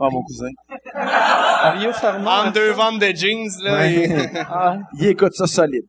Ah, 0.00 0.08
mon 0.10 0.22
cousin. 0.22 0.48
Mario 0.94 1.92
Fermont. 1.92 2.28
Entre 2.28 2.52
deux 2.54 2.70
ventes 2.72 2.98
de 3.00 3.14
jeans, 3.14 3.48
là. 3.62 3.72
Ouais. 3.78 4.30
Ah, 4.48 4.76
il 4.98 5.06
écoute 5.06 5.32
ça 5.34 5.46
solide. 5.46 5.84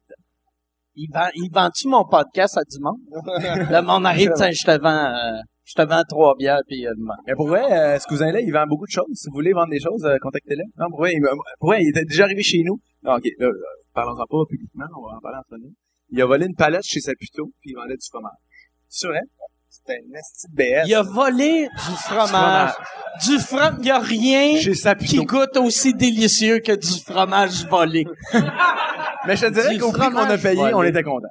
il 0.95 1.07
vend, 1.11 1.27
il 1.34 1.49
vend-tu 1.51 1.88
mon 1.88 2.03
podcast 2.05 2.57
à 2.57 2.61
du 2.63 2.77
monde? 2.80 2.99
Le 3.71 3.81
monde 3.81 4.05
arrive, 4.05 4.31
tiens, 4.35 4.51
je 4.51 4.63
te 4.63 4.80
vends, 4.80 4.89
euh, 4.89 5.41
je 5.65 5.73
te 5.76 5.81
vends 5.81 6.03
trois 6.07 6.35
bières 6.38 6.61
puis 6.68 6.85
euh, 6.85 6.91
demande. 6.98 7.18
Mais 7.27 7.34
pour 7.35 7.48
vrai, 7.48 7.64
euh, 7.72 7.99
ce 7.99 8.07
cousin-là, 8.07 8.41
il 8.41 8.52
vend 8.52 8.65
beaucoup 8.68 8.85
de 8.85 8.91
choses. 8.91 9.06
Si 9.14 9.27
vous 9.30 9.34
voulez 9.35 9.53
vendre 9.53 9.69
des 9.72 9.80
choses, 9.80 10.03
euh, 10.06 10.18
contactez-le. 10.22 10.64
Non, 10.77 10.90
pour 10.90 10.99
vrai, 10.99 11.14
il, 11.14 11.22
pour 11.60 11.69
vrai, 11.69 11.81
il 11.81 11.90
était 11.90 12.06
déjà 12.06 12.26
arrivé 12.26 12.44
chez 12.44 12.61
nous. 12.65 12.80
Non, 13.03 13.14
ok, 13.15 13.23
là, 13.40 13.48
là, 13.48 13.53
parlons-en 13.94 14.26
pas 14.26 14.45
publiquement, 14.49 14.85
on 14.98 15.07
va 15.07 15.18
en 15.18 15.19
parler 15.22 15.38
entre 15.38 15.57
nous. 15.61 15.73
Il 16.10 16.22
a 16.22 16.26
volé 16.26 16.45
une 16.45 16.56
palette 16.56 16.84
chez 16.84 16.99
Saputo, 16.99 17.52
puis 17.61 17.72
il 17.72 17.76
vendait 17.76 17.95
du 17.95 18.07
fromage. 18.10 18.38
C'est 18.88 19.07
vrai? 19.07 19.22
C'était 19.69 19.99
une 20.06 20.15
esti 20.15 20.48
de 20.52 20.56
BS. 20.56 20.88
Il 20.88 20.94
a 20.94 21.02
volé 21.02 21.68
du 21.68 21.95
fromage. 21.98 22.73
Du 23.26 23.40
fromage. 23.40 23.73
Il 23.80 23.88
y 23.88 23.91
a 23.91 23.99
rien 23.99 24.57
Chez 24.60 24.72
qui 24.72 24.77
Saputo. 24.77 25.23
goûte 25.26 25.57
aussi 25.57 25.95
délicieux 25.95 26.60
que 26.60 26.73
du 26.73 27.02
fromage 27.03 27.65
volé. 27.68 28.06
Mais 29.26 29.35
je 29.35 29.48
te 29.48 29.52
dirais 29.52 29.77
qu'au 29.80 29.91
prix 29.91 30.11
qu'on 30.11 30.18
a 30.18 30.38
payé, 30.38 30.56
volé. 30.56 30.73
on 30.76 30.84
était 30.84 31.02
contents. 31.02 31.27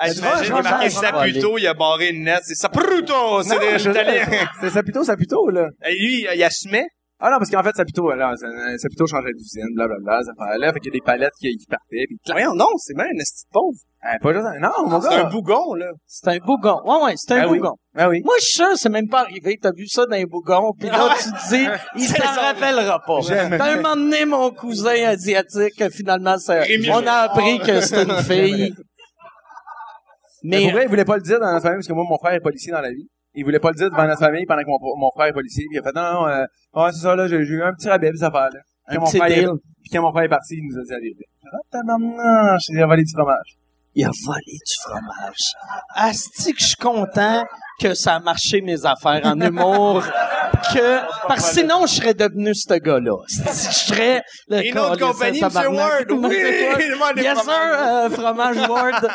Hey, 0.00 0.14
Tu 0.14 0.20
vois, 0.20 0.42
J'imagine, 0.42 0.54
il 0.54 0.58
est 0.58 0.62
marqué 0.70 0.90
Saputo, 0.90 1.58
il 1.58 1.66
a 1.66 1.74
barré 1.74 2.08
une 2.10 2.24
lettre. 2.24 2.42
C'est 2.44 2.54
Saputo! 2.54 3.42
C'est 3.42 3.58
des 3.58 3.82
Italiens. 3.88 4.26
C'est 4.60 4.70
Saputo, 4.70 5.02
Saputo, 5.04 5.50
là. 5.50 5.68
Et 5.86 5.94
lui, 5.98 6.26
il 6.34 6.42
assumait. 6.44 6.86
Ah 7.20 7.30
non, 7.32 7.38
parce 7.38 7.50
qu'en 7.50 7.64
fait, 7.64 7.74
Saputo, 7.74 8.12
là, 8.14 8.32
c'est- 8.36 8.78
Saputo 8.78 9.04
changeait 9.08 9.32
d'usine, 9.36 9.66
blablabla, 9.74 10.20
ça 10.22 10.30
fait 10.38 10.58
là, 10.58 10.72
fait 10.72 10.78
qu'il 10.78 10.92
y 10.92 10.96
a 10.96 10.98
des 11.00 11.04
palettes 11.04 11.32
qui, 11.40 11.48
qui 11.56 11.66
partaient, 11.66 12.04
puis 12.06 12.16
clac. 12.24 12.36
Voyons, 12.38 12.54
non, 12.54 12.68
c'est 12.76 12.94
même 12.96 13.08
un 13.12 13.18
esti 13.20 13.42
pauvre. 13.52 13.76
Ah, 14.00 14.16
pas 14.22 14.32
juste, 14.32 14.44
non, 14.60 14.88
mon 14.88 15.00
C'est 15.00 15.08
gars. 15.08 15.26
un 15.26 15.28
bougon, 15.28 15.74
là. 15.74 15.86
C'est 16.06 16.28
un 16.28 16.38
bougon. 16.38 16.80
Ouais, 16.84 17.04
ouais, 17.06 17.14
c'est 17.16 17.32
un 17.34 17.40
Ah 17.42 17.48
oui. 17.48 17.58
bougon. 17.58 17.74
Ah 17.96 18.08
oui. 18.08 18.22
Moi, 18.24 18.34
je 18.38 18.44
suis 18.44 18.54
sûr, 18.54 18.68
c'est 18.76 18.88
même 18.88 19.08
pas 19.08 19.22
arrivé. 19.22 19.58
T'as 19.60 19.72
vu 19.72 19.88
ça 19.88 20.06
dans 20.06 20.14
un 20.16 20.22
bougon, 20.26 20.72
puis 20.78 20.88
là, 20.90 21.08
tu 21.20 21.24
te 21.32 21.48
dis, 21.48 21.66
il 21.96 22.06
C'est 22.06 22.22
s'en 22.22 22.40
rappellera 22.40 23.02
pas. 23.04 23.18
T'as 23.26 23.72
un 23.72 23.76
moment 23.78 23.96
donné, 23.96 24.24
mon 24.24 24.52
cousin 24.52 24.94
asiatique, 25.08 25.90
finalement, 25.90 26.38
ça, 26.38 26.60
on 26.92 27.04
a 27.04 27.12
appris 27.22 27.58
que 27.58 27.80
c'était 27.80 28.04
une 28.04 28.22
fille. 28.22 28.74
Mais 30.42 30.58
Mais, 30.58 30.62
pour 30.64 30.72
vrai, 30.72 30.82
il 30.84 30.88
voulait 30.88 31.04
pas 31.04 31.16
le 31.16 31.22
dire 31.22 31.40
dans 31.40 31.50
notre 31.50 31.62
famille, 31.62 31.78
parce 31.78 31.88
que 31.88 31.92
moi, 31.92 32.04
mon 32.08 32.18
frère 32.18 32.32
est 32.34 32.40
policier 32.40 32.72
dans 32.72 32.80
la 32.80 32.90
vie. 32.90 33.08
Il 33.34 33.44
voulait 33.44 33.60
pas 33.60 33.70
le 33.70 33.76
dire 33.76 33.90
devant 33.90 34.06
notre 34.06 34.20
famille 34.20 34.46
pendant 34.46 34.62
que 34.62 34.68
mon, 34.68 34.78
mon 34.96 35.10
frère 35.10 35.26
est 35.26 35.32
policier. 35.32 35.64
Puis 35.68 35.76
il 35.76 35.80
a 35.80 35.82
fait, 35.82 35.94
non, 35.94 36.02
non, 36.12 36.26
euh, 36.28 36.44
ouais, 36.74 36.92
c'est 36.92 37.00
ça, 37.00 37.14
là, 37.14 37.28
j'ai 37.28 37.36
eu 37.36 37.62
un 37.62 37.72
petit 37.72 37.88
rabais, 37.88 38.10
cette 38.14 38.22
affaire-là. 38.22 38.50
Puis 38.50 38.60
un 38.86 38.94
quand 38.94 39.00
mon 39.00 39.06
petit 39.10 39.18
frère 39.18 39.30
est- 39.30 39.40
deal. 39.40 39.50
Puis 39.82 39.90
quand 39.92 40.02
mon 40.02 40.10
frère 40.12 40.24
est 40.24 40.28
parti, 40.28 40.54
il 40.56 40.64
nous 40.66 40.78
a 40.78 40.82
dit 40.82 40.90
la 40.90 40.98
vérité. 40.98 41.24
Ah, 41.52 41.56
tabarnak, 41.70 42.60
j'ai 42.72 42.84
volé 42.84 43.02
du 43.04 43.12
fromage. 43.12 43.58
Il 43.94 44.04
a 44.04 44.10
volé 44.26 44.52
du 44.52 44.74
fromage. 44.82 45.54
Asti 45.94 46.52
que 46.52 46.60
je 46.60 46.66
suis 46.66 46.76
content 46.76 47.44
que 47.78 47.94
ça 47.94 48.14
a 48.16 48.20
marché 48.20 48.60
mes 48.60 48.84
affaires 48.84 49.20
en 49.24 49.40
humour. 49.40 50.02
que, 50.74 50.98
parce 51.28 51.50
que 51.50 51.60
sinon, 51.60 51.86
je 51.86 51.94
serais 51.94 52.14
devenu 52.14 52.54
ce 52.54 52.74
gars-là. 52.74 53.16
Je 53.28 53.50
serais 53.74 54.22
le 54.48 54.66
Une 54.66 54.78
autre 54.78 54.98
compagnie, 54.98 55.40
tabarnak. 55.40 55.72
Ward. 55.72 56.06
Oui, 56.28 57.22
Yes, 57.22 57.38
sir, 57.42 57.52
euh, 57.52 58.10
fromage 58.10 58.56
Ward. 58.68 58.94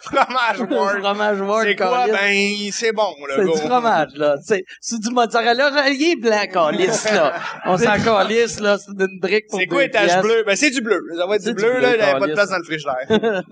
Fromage 0.00 0.60
Ward. 0.70 1.00
fromage 1.00 1.40
Ward, 1.40 1.64
C'est 1.66 1.76
quoi? 1.76 2.06
Ben, 2.08 2.70
c'est 2.72 2.92
bon, 2.92 3.14
là, 3.28 3.34
C'est 3.36 3.44
du 3.44 3.58
fromage, 3.68 4.08
là. 4.16 4.36
C'est, 4.44 4.64
c'est 4.80 5.00
du 5.00 5.10
mozzarella. 5.10 5.88
Il 5.90 6.02
est 6.12 6.16
blanc, 6.16 6.44
calice, 6.52 7.04
là. 7.12 7.34
On 7.66 7.78
s'en 7.78 7.98
calisse, 8.02 8.60
là. 8.60 8.76
C'est 8.78 8.90
une 8.90 9.20
brique 9.20 9.46
pour 9.48 9.60
C'est 9.60 9.66
quoi 9.66 9.84
étage 9.84 10.20
bleu? 10.22 10.42
Ben, 10.46 10.56
c'est 10.56 10.70
du 10.70 10.80
bleu. 10.80 11.00
Ça 11.16 11.26
va 11.26 11.36
être 11.36 11.42
C'est 11.42 11.50
du 11.50 11.54
bleu, 11.54 11.80
là, 11.80 11.94
il 11.94 11.96
n'y 11.98 12.02
avait 12.02 12.18
pas 12.20 12.26
de 12.26 12.32
place 12.32 12.50
dans 12.50 12.58
le 12.58 12.64
frigidaire. 12.64 13.42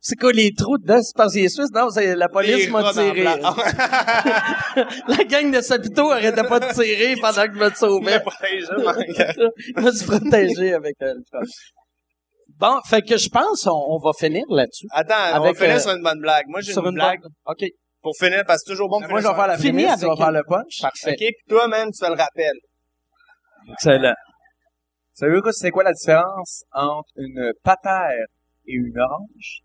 C'est 0.00 0.16
quoi 0.16 0.32
les 0.32 0.52
trous 0.54 0.78
dedans? 0.78 1.00
C'est 1.02 1.16
parce 1.16 1.32
qu'il 1.32 1.44
est 1.44 1.48
suisse? 1.48 1.70
Non, 1.72 1.90
c'est 1.90 2.14
la 2.16 2.28
police 2.28 2.68
m'a 2.70 2.92
tiré. 2.92 3.24
la 5.08 5.24
gang 5.24 5.50
de 5.52 5.60
Sapito 5.60 6.10
arrêtait 6.10 6.44
pas 6.44 6.60
de 6.60 6.72
tirer 6.72 7.14
pendant 7.20 7.46
que 7.46 7.54
je 7.54 7.58
me 7.58 7.70
sauvais. 7.70 8.20
Je 9.76 9.80
me 9.82 9.92
suis 9.92 10.06
protégé 10.06 10.74
avec 10.74 10.96
euh, 11.02 11.14
le 11.14 11.22
front. 11.30 11.46
Bon, 12.56 12.80
fait 12.88 13.02
que 13.02 13.16
je 13.16 13.28
pense 13.28 13.66
on, 13.66 13.72
on 13.72 13.98
va 13.98 14.12
finir 14.16 14.44
là-dessus. 14.48 14.86
Attends, 14.92 15.14
on 15.32 15.42
Avec, 15.42 15.56
va 15.56 15.60
finir 15.64 15.76
euh, 15.76 15.80
sur 15.80 15.90
une 15.92 16.02
bonne 16.02 16.20
blague. 16.20 16.44
Moi, 16.48 16.60
j'ai 16.60 16.72
Sur 16.72 16.82
une, 16.82 16.88
une 16.90 16.94
blague 16.94 17.20
bonne- 17.20 17.32
OK. 17.46 17.64
pour 18.00 18.12
finir, 18.16 18.44
parce 18.46 18.62
que 18.62 18.66
c'est 18.68 18.72
toujours 18.74 18.88
bon 18.88 19.00
de 19.00 19.06
Moi, 19.08 19.20
je 19.20 19.24
finir 19.26 19.32
vais 19.34 19.40
faire 19.40 19.48
la 19.48 19.58
Fini 19.58 19.72
prémisse, 19.84 19.98
tu 19.98 20.06
vas 20.06 20.12
avec 20.12 20.18
faire 20.22 20.32
le 20.32 20.42
punch. 20.48 20.80
Parfait. 20.80 21.10
OK, 21.12 21.16
puis 21.18 21.34
toi, 21.48 21.66
man, 21.68 21.90
tu 21.90 21.98
fais 22.04 22.10
le 22.10 22.16
rappel. 22.16 22.52
Excellent. 23.72 24.14
Savez-vous 25.14 25.42
quoi, 25.42 25.52
c'est 25.52 25.70
quoi 25.70 25.82
la 25.84 25.92
différence 25.92 26.64
entre 26.72 27.08
une 27.16 27.52
patère 27.64 28.10
et 28.66 28.72
une 28.72 28.98
orange? 29.00 29.60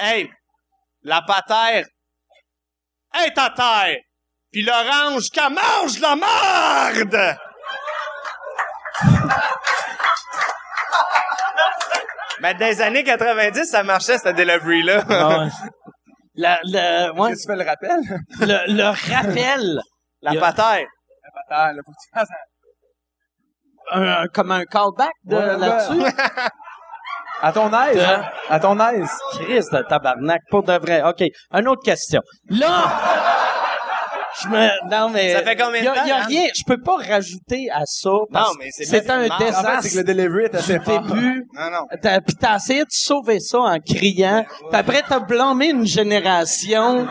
Hey, 0.00 0.30
la 1.02 1.22
patère. 1.22 1.84
Hey, 3.14 3.32
ta 3.34 3.50
terre. 3.50 3.96
Puis 4.52 4.62
l'orange, 4.62 5.28
qu'elle 5.32 5.52
mange 5.52 5.98
la 6.00 6.16
marde! 6.16 7.36
Mais 12.40 12.54
dans 12.54 12.66
les 12.66 12.80
années 12.80 13.04
90, 13.04 13.64
ça 13.66 13.82
marchait, 13.82 14.16
cette 14.18 14.36
delivery-là. 14.36 15.04
Ah 15.08 15.38
ouais. 15.40 15.48
La, 16.36 16.58
le, 16.62 17.10
ouais, 17.18 17.30
Qu'est-ce 17.30 17.46
que 17.46 17.52
tu 17.52 17.58
fais 17.58 17.64
le 17.64 17.68
rappel? 17.68 18.00
le, 18.40 18.72
le 18.72 18.84
rappel, 19.14 19.80
La 20.22 20.32
patère. 20.40 20.86
La 20.86 21.30
patère, 21.34 21.72
là, 21.74 21.82
faut 21.84 21.92
que 21.92 21.96
tu 22.02 22.08
fasses 22.14 22.30
un- 22.30 22.34
un- 23.92 24.26
comme 24.32 24.50
un 24.52 24.64
callback 24.64 25.12
de, 25.24 25.36
Ouais, 25.36 25.44
ouais. 25.44 25.56
là-dessus. 25.58 26.12
À 27.42 27.52
ton 27.52 27.70
aise, 27.72 27.96
De- 27.96 28.00
hein? 28.02 28.22
À 28.50 28.60
ton 28.60 28.78
aise. 28.80 29.08
Christ 29.32 29.72
de 29.72 29.80
tabarnak, 29.88 30.42
pour 30.50 30.62
de 30.62 30.74
vrai. 30.74 31.02
OK, 31.02 31.22
une 31.54 31.68
autre 31.68 31.82
question. 31.82 32.20
Là, 32.50 32.84
je 34.42 34.48
me... 34.48 34.90
Non, 34.90 35.08
mais... 35.08 35.32
Ça 35.32 35.42
fait 35.42 35.56
combien 35.56 35.80
de 35.80 35.84
y 35.86 35.88
a, 35.88 35.94
temps, 35.94 36.04
y 36.04 36.10
a 36.10 36.16
hein? 36.18 36.24
rien, 36.28 36.44
je 36.54 36.62
peux 36.66 36.80
pas 36.82 36.96
rajouter 36.96 37.68
à 37.72 37.80
ça. 37.86 38.10
parce 38.30 38.48
Non, 38.50 38.54
mais 38.58 38.66
c'est 38.70 38.84
C'est 38.84 39.00
bien 39.06 39.20
un 39.20 39.22
fait 39.22 39.28
mal. 39.28 39.36
En 39.36 39.38
fait, 39.38 39.44
c'est 39.52 39.56
désastre 39.62 39.90
que 39.92 39.96
le 39.96 40.04
delivery 40.04 40.44
est 40.44 40.54
assez 40.54 40.80
fort. 40.80 41.00
début. 41.00 41.46
Non, 41.54 41.70
non. 41.70 41.86
T'as, 42.02 42.20
pis 42.20 42.34
t'as 42.36 42.56
essayé 42.56 42.80
de 42.82 42.90
sauver 42.90 43.40
ça 43.40 43.58
en 43.58 43.78
criant. 43.80 44.44
Puis 44.70 44.78
après, 44.78 45.02
t'as 45.08 45.20
blâmé 45.20 45.68
une 45.70 45.86
génération 45.86 47.06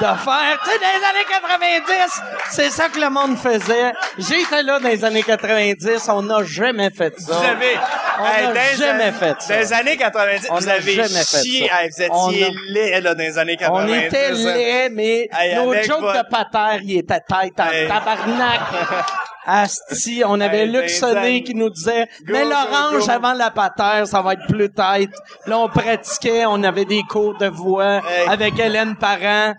de 0.00 0.04
faire... 0.04 0.58
Tu 0.64 0.70
sais, 0.70 0.78
dans 0.78 0.98
les 0.98 1.04
années 1.04 1.26
90, 1.28 2.22
c'est 2.50 2.70
ça 2.70 2.88
que 2.88 3.00
le 3.00 3.08
monde 3.10 3.36
faisait. 3.38 3.92
J'étais 4.18 4.62
là 4.62 4.78
dans 4.78 4.88
les 4.88 5.04
années 5.04 5.22
90, 5.22 6.08
on 6.10 6.22
n'a 6.22 6.42
jamais 6.44 6.90
fait 6.90 7.18
ça. 7.18 7.32
Vous 7.34 7.44
avez... 7.44 7.78
On 8.18 8.24
Hey, 8.24 8.48
n'a 8.48 8.74
jamais 8.76 9.12
fait 9.12 9.34
ça. 9.40 9.54
Dans 9.54 9.60
les 9.60 9.72
années 9.72 9.96
90, 9.96 10.46
On 10.50 10.54
vous 10.56 10.68
avez 10.68 10.92
jamais 10.94 11.08
fait 11.08 11.24
ça. 11.24 11.38
Hey, 11.40 11.90
vous 11.90 12.04
On 12.14 12.30
étiez 12.30 12.46
a- 12.46 12.72
laid, 12.72 13.00
là, 13.02 13.14
dans 13.14 13.22
les 13.22 13.38
années 13.38 13.56
90. 13.56 13.92
On 13.92 13.94
était 14.06 14.26
hein. 14.26 14.54
laids, 14.54 14.88
mais 14.90 15.28
Hey, 15.32 15.54
nos 15.56 15.74
jokes 15.82 16.00
votre- 16.00 16.22
de 16.24 16.28
patère, 16.30 16.78
ils 16.82 16.98
étaient 16.98 17.20
tête 17.20 17.60
en 17.60 17.88
tabarnak. 17.88 18.60
Asti, 19.48 20.22
on 20.26 20.40
avait 20.40 20.62
Hey, 20.62 20.66
Luc 20.72 20.90
Sonné 20.90 21.42
qui 21.44 21.54
nous 21.54 21.70
disait 21.70 22.08
Go, 22.24 22.32
Mais 22.32 22.44
l'orange 22.44 23.08
avant 23.08 23.32
la 23.32 23.50
patère, 23.50 24.06
ça 24.06 24.20
va 24.20 24.32
être 24.32 24.46
plus 24.48 24.70
tête. 24.72 25.10
Là, 25.46 25.58
on 25.58 25.68
pratiquait, 25.68 26.46
on 26.46 26.62
avait 26.64 26.84
des 26.84 27.02
cours 27.08 27.36
de 27.38 27.46
voix 27.46 27.98
Hey. 28.08 28.28
avec 28.28 28.58
Hélène 28.58 28.96
Parent. 28.96 29.54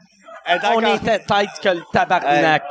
On 0.75 0.95
était 0.95 1.19
tête 1.19 1.49
que 1.61 1.69
le 1.69 1.81
tabarnak. 1.91 2.63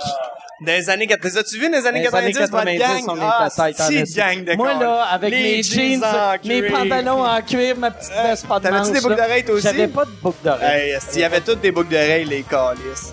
Dans 0.58 0.72
les 0.72 0.88
années 0.88 1.06
90, 1.06 1.34
les 1.34 1.38
as-tu 1.38 1.58
vu 1.58 1.68
dans 1.70 1.78
les 1.78 1.86
années 1.86 2.08
Dans 2.08 2.18
les 2.18 2.32
90, 2.32 2.54
années 2.54 2.78
90, 2.78 3.04
votre 3.04 3.04
gang? 3.04 3.04
on 3.08 3.16
était 3.16 3.26
ah, 3.28 3.48
tête 3.54 3.80
en 3.80 4.16
gang 4.16 4.44
de 4.44 4.56
Moi, 4.56 4.74
là, 4.74 5.02
avec 5.02 5.30
mes 5.30 5.62
jeans, 5.62 6.02
mes 6.44 6.62
pantalons 6.62 7.26
en 7.26 7.42
cuir, 7.42 7.76
ma 7.76 7.90
petite 7.90 8.10
veste 8.10 8.46
pas 8.46 8.58
de 8.58 8.64
t'avais-tu 8.64 8.92
des 8.92 9.00
boucles 9.00 9.16
d'oreilles, 9.16 9.44
toi 9.44 9.54
aussi? 9.54 9.64
J'avais 9.64 9.88
pas 9.88 10.04
de 10.06 10.10
boucles 10.22 10.44
d'oreilles. 10.44 10.98
Il 11.12 11.20
y 11.20 11.24
avait 11.24 11.40
toutes 11.42 11.60
des 11.60 11.72
boucles 11.72 11.90
d'oreilles, 11.90 12.24
les 12.24 12.42
calices? 12.42 13.12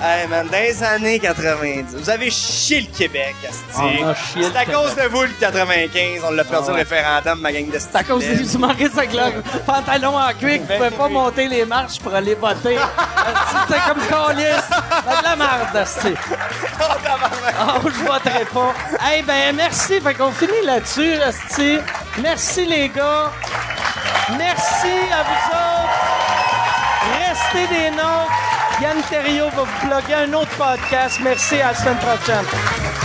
Hey, 0.00 0.28
man, 0.28 0.46
dans 0.46 0.58
les 0.58 0.80
années 0.84 1.18
90, 1.18 1.96
vous 1.96 2.08
avez 2.08 2.30
chié 2.30 2.82
le 2.82 2.96
Québec, 2.96 3.34
C'est 3.42 4.38
le 4.38 4.56
à 4.56 4.64
cause 4.64 4.94
de 4.94 5.02
vous, 5.08 5.22
le 5.22 5.28
95, 5.40 6.22
on 6.24 6.30
l'a 6.30 6.44
perdu 6.44 6.66
Ah 6.68 6.72
ouais. 6.72 6.84
le 6.84 6.88
référendum, 6.88 7.40
ma 7.40 7.50
gang 7.50 7.68
de 7.68 7.78
C'est 7.80 7.96
à 7.96 8.04
cause 8.04 8.20
des 8.24 8.54
humoristes 8.54 8.96
avec 8.96 9.12
leurs 9.12 9.32
pantalons 9.66 10.16
en 10.16 10.32
cuir 10.34 10.60
qui 10.60 10.72
pouvaient 10.72 10.92
pas 10.92 11.08
monter 11.08 11.48
les 11.48 11.64
marches 11.64 11.98
pour 11.98 12.14
aller 12.14 12.36
voter. 12.36 12.76
C'était 13.66 13.80
comme. 13.88 14.00
C'est 14.08 15.18
de 15.18 15.24
la 15.24 15.36
merde, 15.36 15.76
esti. 15.82 16.14
Oh, 16.80 17.88
je 17.88 18.04
voterai 18.04 18.44
pas. 18.44 18.74
Eh 19.16 19.22
ben, 19.22 19.56
merci. 19.56 20.00
Fait 20.00 20.14
qu'on 20.14 20.30
finit 20.30 20.64
là-dessus, 20.64 21.14
esti. 21.14 21.78
Merci, 22.22 22.66
les 22.66 22.88
gars. 22.88 23.32
Merci 24.38 24.94
à 25.12 25.22
vous 25.24 25.48
autres. 25.56 25.98
Restez 27.18 27.66
des 27.74 27.90
nôtres. 27.90 28.30
Yann 28.80 29.02
Terriot 29.10 29.50
va 29.50 29.62
vous 29.64 29.88
plugger 29.88 30.14
un 30.14 30.32
autre 30.34 30.50
podcast. 30.56 31.18
Merci, 31.22 31.60
à 31.60 31.68
la 31.68 31.74
semaine 31.74 31.98
prochaine. 31.98 32.97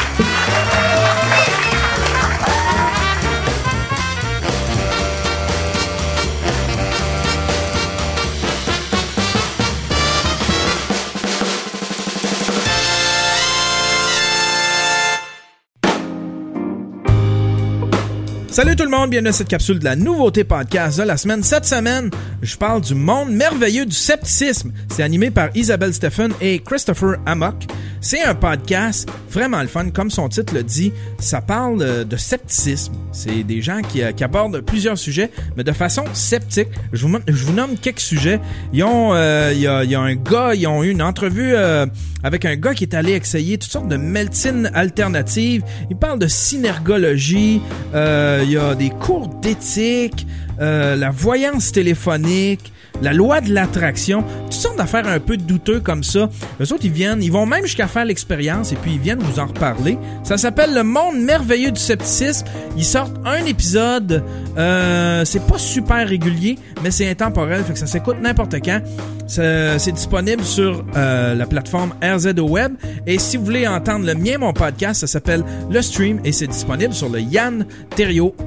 Salut 18.54 18.76
tout 18.76 18.84
le 18.84 18.92
monde, 18.92 19.10
bienvenue 19.10 19.30
à 19.30 19.34
cette 19.34 19.48
capsule 19.48 19.80
de 19.80 19.84
la 19.84 19.96
nouveauté 19.96 20.44
podcast 20.44 21.00
de 21.00 21.04
la 21.04 21.18
semaine. 21.18 21.42
Cette 21.42 21.66
semaine, 21.66 22.12
je 22.44 22.56
parle 22.56 22.82
du 22.82 22.94
monde 22.94 23.32
merveilleux 23.32 23.88
du 23.88 23.96
scepticisme. 23.96 24.72
C'est 24.90 25.02
animé 25.02 25.32
par 25.32 25.50
Isabelle 25.56 25.92
Stephen 25.92 26.32
et 26.40 26.60
Christopher 26.60 27.16
Amok. 27.26 27.66
C'est 28.00 28.22
un 28.22 28.36
podcast 28.36 29.10
vraiment 29.32 29.60
le 29.62 29.68
fun, 29.68 29.90
comme 29.90 30.12
son 30.12 30.30
titre 30.30 30.54
le 30.54 30.62
dit. 30.62 30.94
Ça 31.18 31.42
parle 31.42 31.82
euh, 31.82 32.04
de 32.04 32.16
scepticisme. 32.16 32.94
C'est 33.12 33.42
des 33.42 33.62
gens 33.62 33.82
qui, 33.82 34.04
euh, 34.04 34.12
qui 34.12 34.24
abordent 34.24 34.62
plusieurs 34.62 35.00
sujets, 35.00 35.32
mais 35.58 35.64
de 35.64 35.72
façon 35.72 36.04
sceptique. 36.14 36.68
Je 36.92 37.08
vous, 37.08 37.18
je 37.26 37.46
vous 37.46 37.54
nomme 37.54 37.76
quelques 37.78 38.02
sujets. 38.02 38.40
Ils 38.72 38.84
ont, 38.84 39.16
euh, 39.16 39.52
il 39.56 39.62
y, 39.62 39.68
a, 39.68 39.84
y 39.84 39.96
a 39.96 40.00
un 40.00 40.14
gars, 40.14 40.54
ils 40.54 40.68
ont 40.68 40.84
eu 40.84 40.92
une 40.92 41.02
entrevue 41.02 41.54
euh, 41.56 41.88
avec 42.24 42.46
un 42.46 42.56
gars 42.56 42.74
qui 42.74 42.84
est 42.84 42.94
allé 42.94 43.14
essayer 43.14 43.58
toutes 43.58 43.72
sortes 43.72 43.88
de 43.88 43.98
médecines 43.98 44.70
alternatives. 44.74 45.64
Il 45.90 45.98
parle 45.98 46.20
de 46.20 46.28
synergologie. 46.28 47.62
Euh, 47.96 48.43
il 48.44 48.52
y 48.52 48.58
a 48.58 48.76
des 48.76 48.90
cours 48.90 49.28
d'éthique, 49.28 50.28
euh, 50.60 50.96
la 50.96 51.12
voyance 51.12 51.72
téléphonique, 51.72 52.73
la 53.04 53.14
loi 53.14 53.42
de 53.42 53.54
l'attraction, 53.54 54.24
toutes 54.46 54.54
sortes 54.54 54.78
d'affaires 54.78 55.08
un 55.08 55.20
peu 55.20 55.38
douteux 55.38 55.82
comme 55.82 56.04
ça. 56.04 56.30
Eux 56.62 56.74
autres, 56.74 56.86
ils 56.86 56.92
viennent, 56.92 57.22
ils 57.22 57.32
vont 57.32 57.46
même 57.46 57.66
jusqu'à 57.66 57.88
faire 57.88 58.06
l'expérience 58.06 58.72
et 58.72 58.76
puis 58.78 58.94
ils 58.94 59.00
viennent 59.00 59.20
vous 59.20 59.40
en 59.40 59.48
reparler. 59.48 59.98
Ça 60.24 60.38
s'appelle 60.38 60.74
Le 60.74 60.84
Monde 60.84 61.20
merveilleux 61.20 61.72
du 61.72 61.80
scepticisme. 61.80 62.46
Ils 62.78 62.86
sortent 62.86 63.16
un 63.26 63.46
épisode, 63.46 64.24
euh, 64.58 65.26
c'est 65.26 65.46
pas 65.46 65.58
super 65.58 66.08
régulier, 66.08 66.58
mais 66.82 66.92
c'est 66.92 67.10
intemporel, 67.10 67.64
fait 67.64 67.74
que 67.74 67.80
ça 67.80 67.88
s'écoute 67.88 68.18
n'importe 68.22 68.56
quand. 68.64 68.82
C'est 69.28 69.92
disponible 69.92 70.44
sur 70.44 70.86
euh, 70.96 71.36
la 71.36 71.46
plateforme 71.46 71.94
RZO 72.04 72.48
Web. 72.48 72.76
Et 73.08 73.20
si 73.20 73.38
vous 73.38 73.46
voulez 73.46 73.68
entendre 73.68 74.06
le 74.06 74.16
mien, 74.16 74.38
mon 74.38 74.54
podcast, 74.54 75.02
ça 75.02 75.08
s'appelle 75.08 75.44
Le 75.70 75.82
Stream 75.82 76.20
et 76.24 76.32
c'est 76.32 76.48
disponible 76.48 76.94
sur 76.94 77.10
le 77.10 77.20
yanterio.com. 77.20 78.44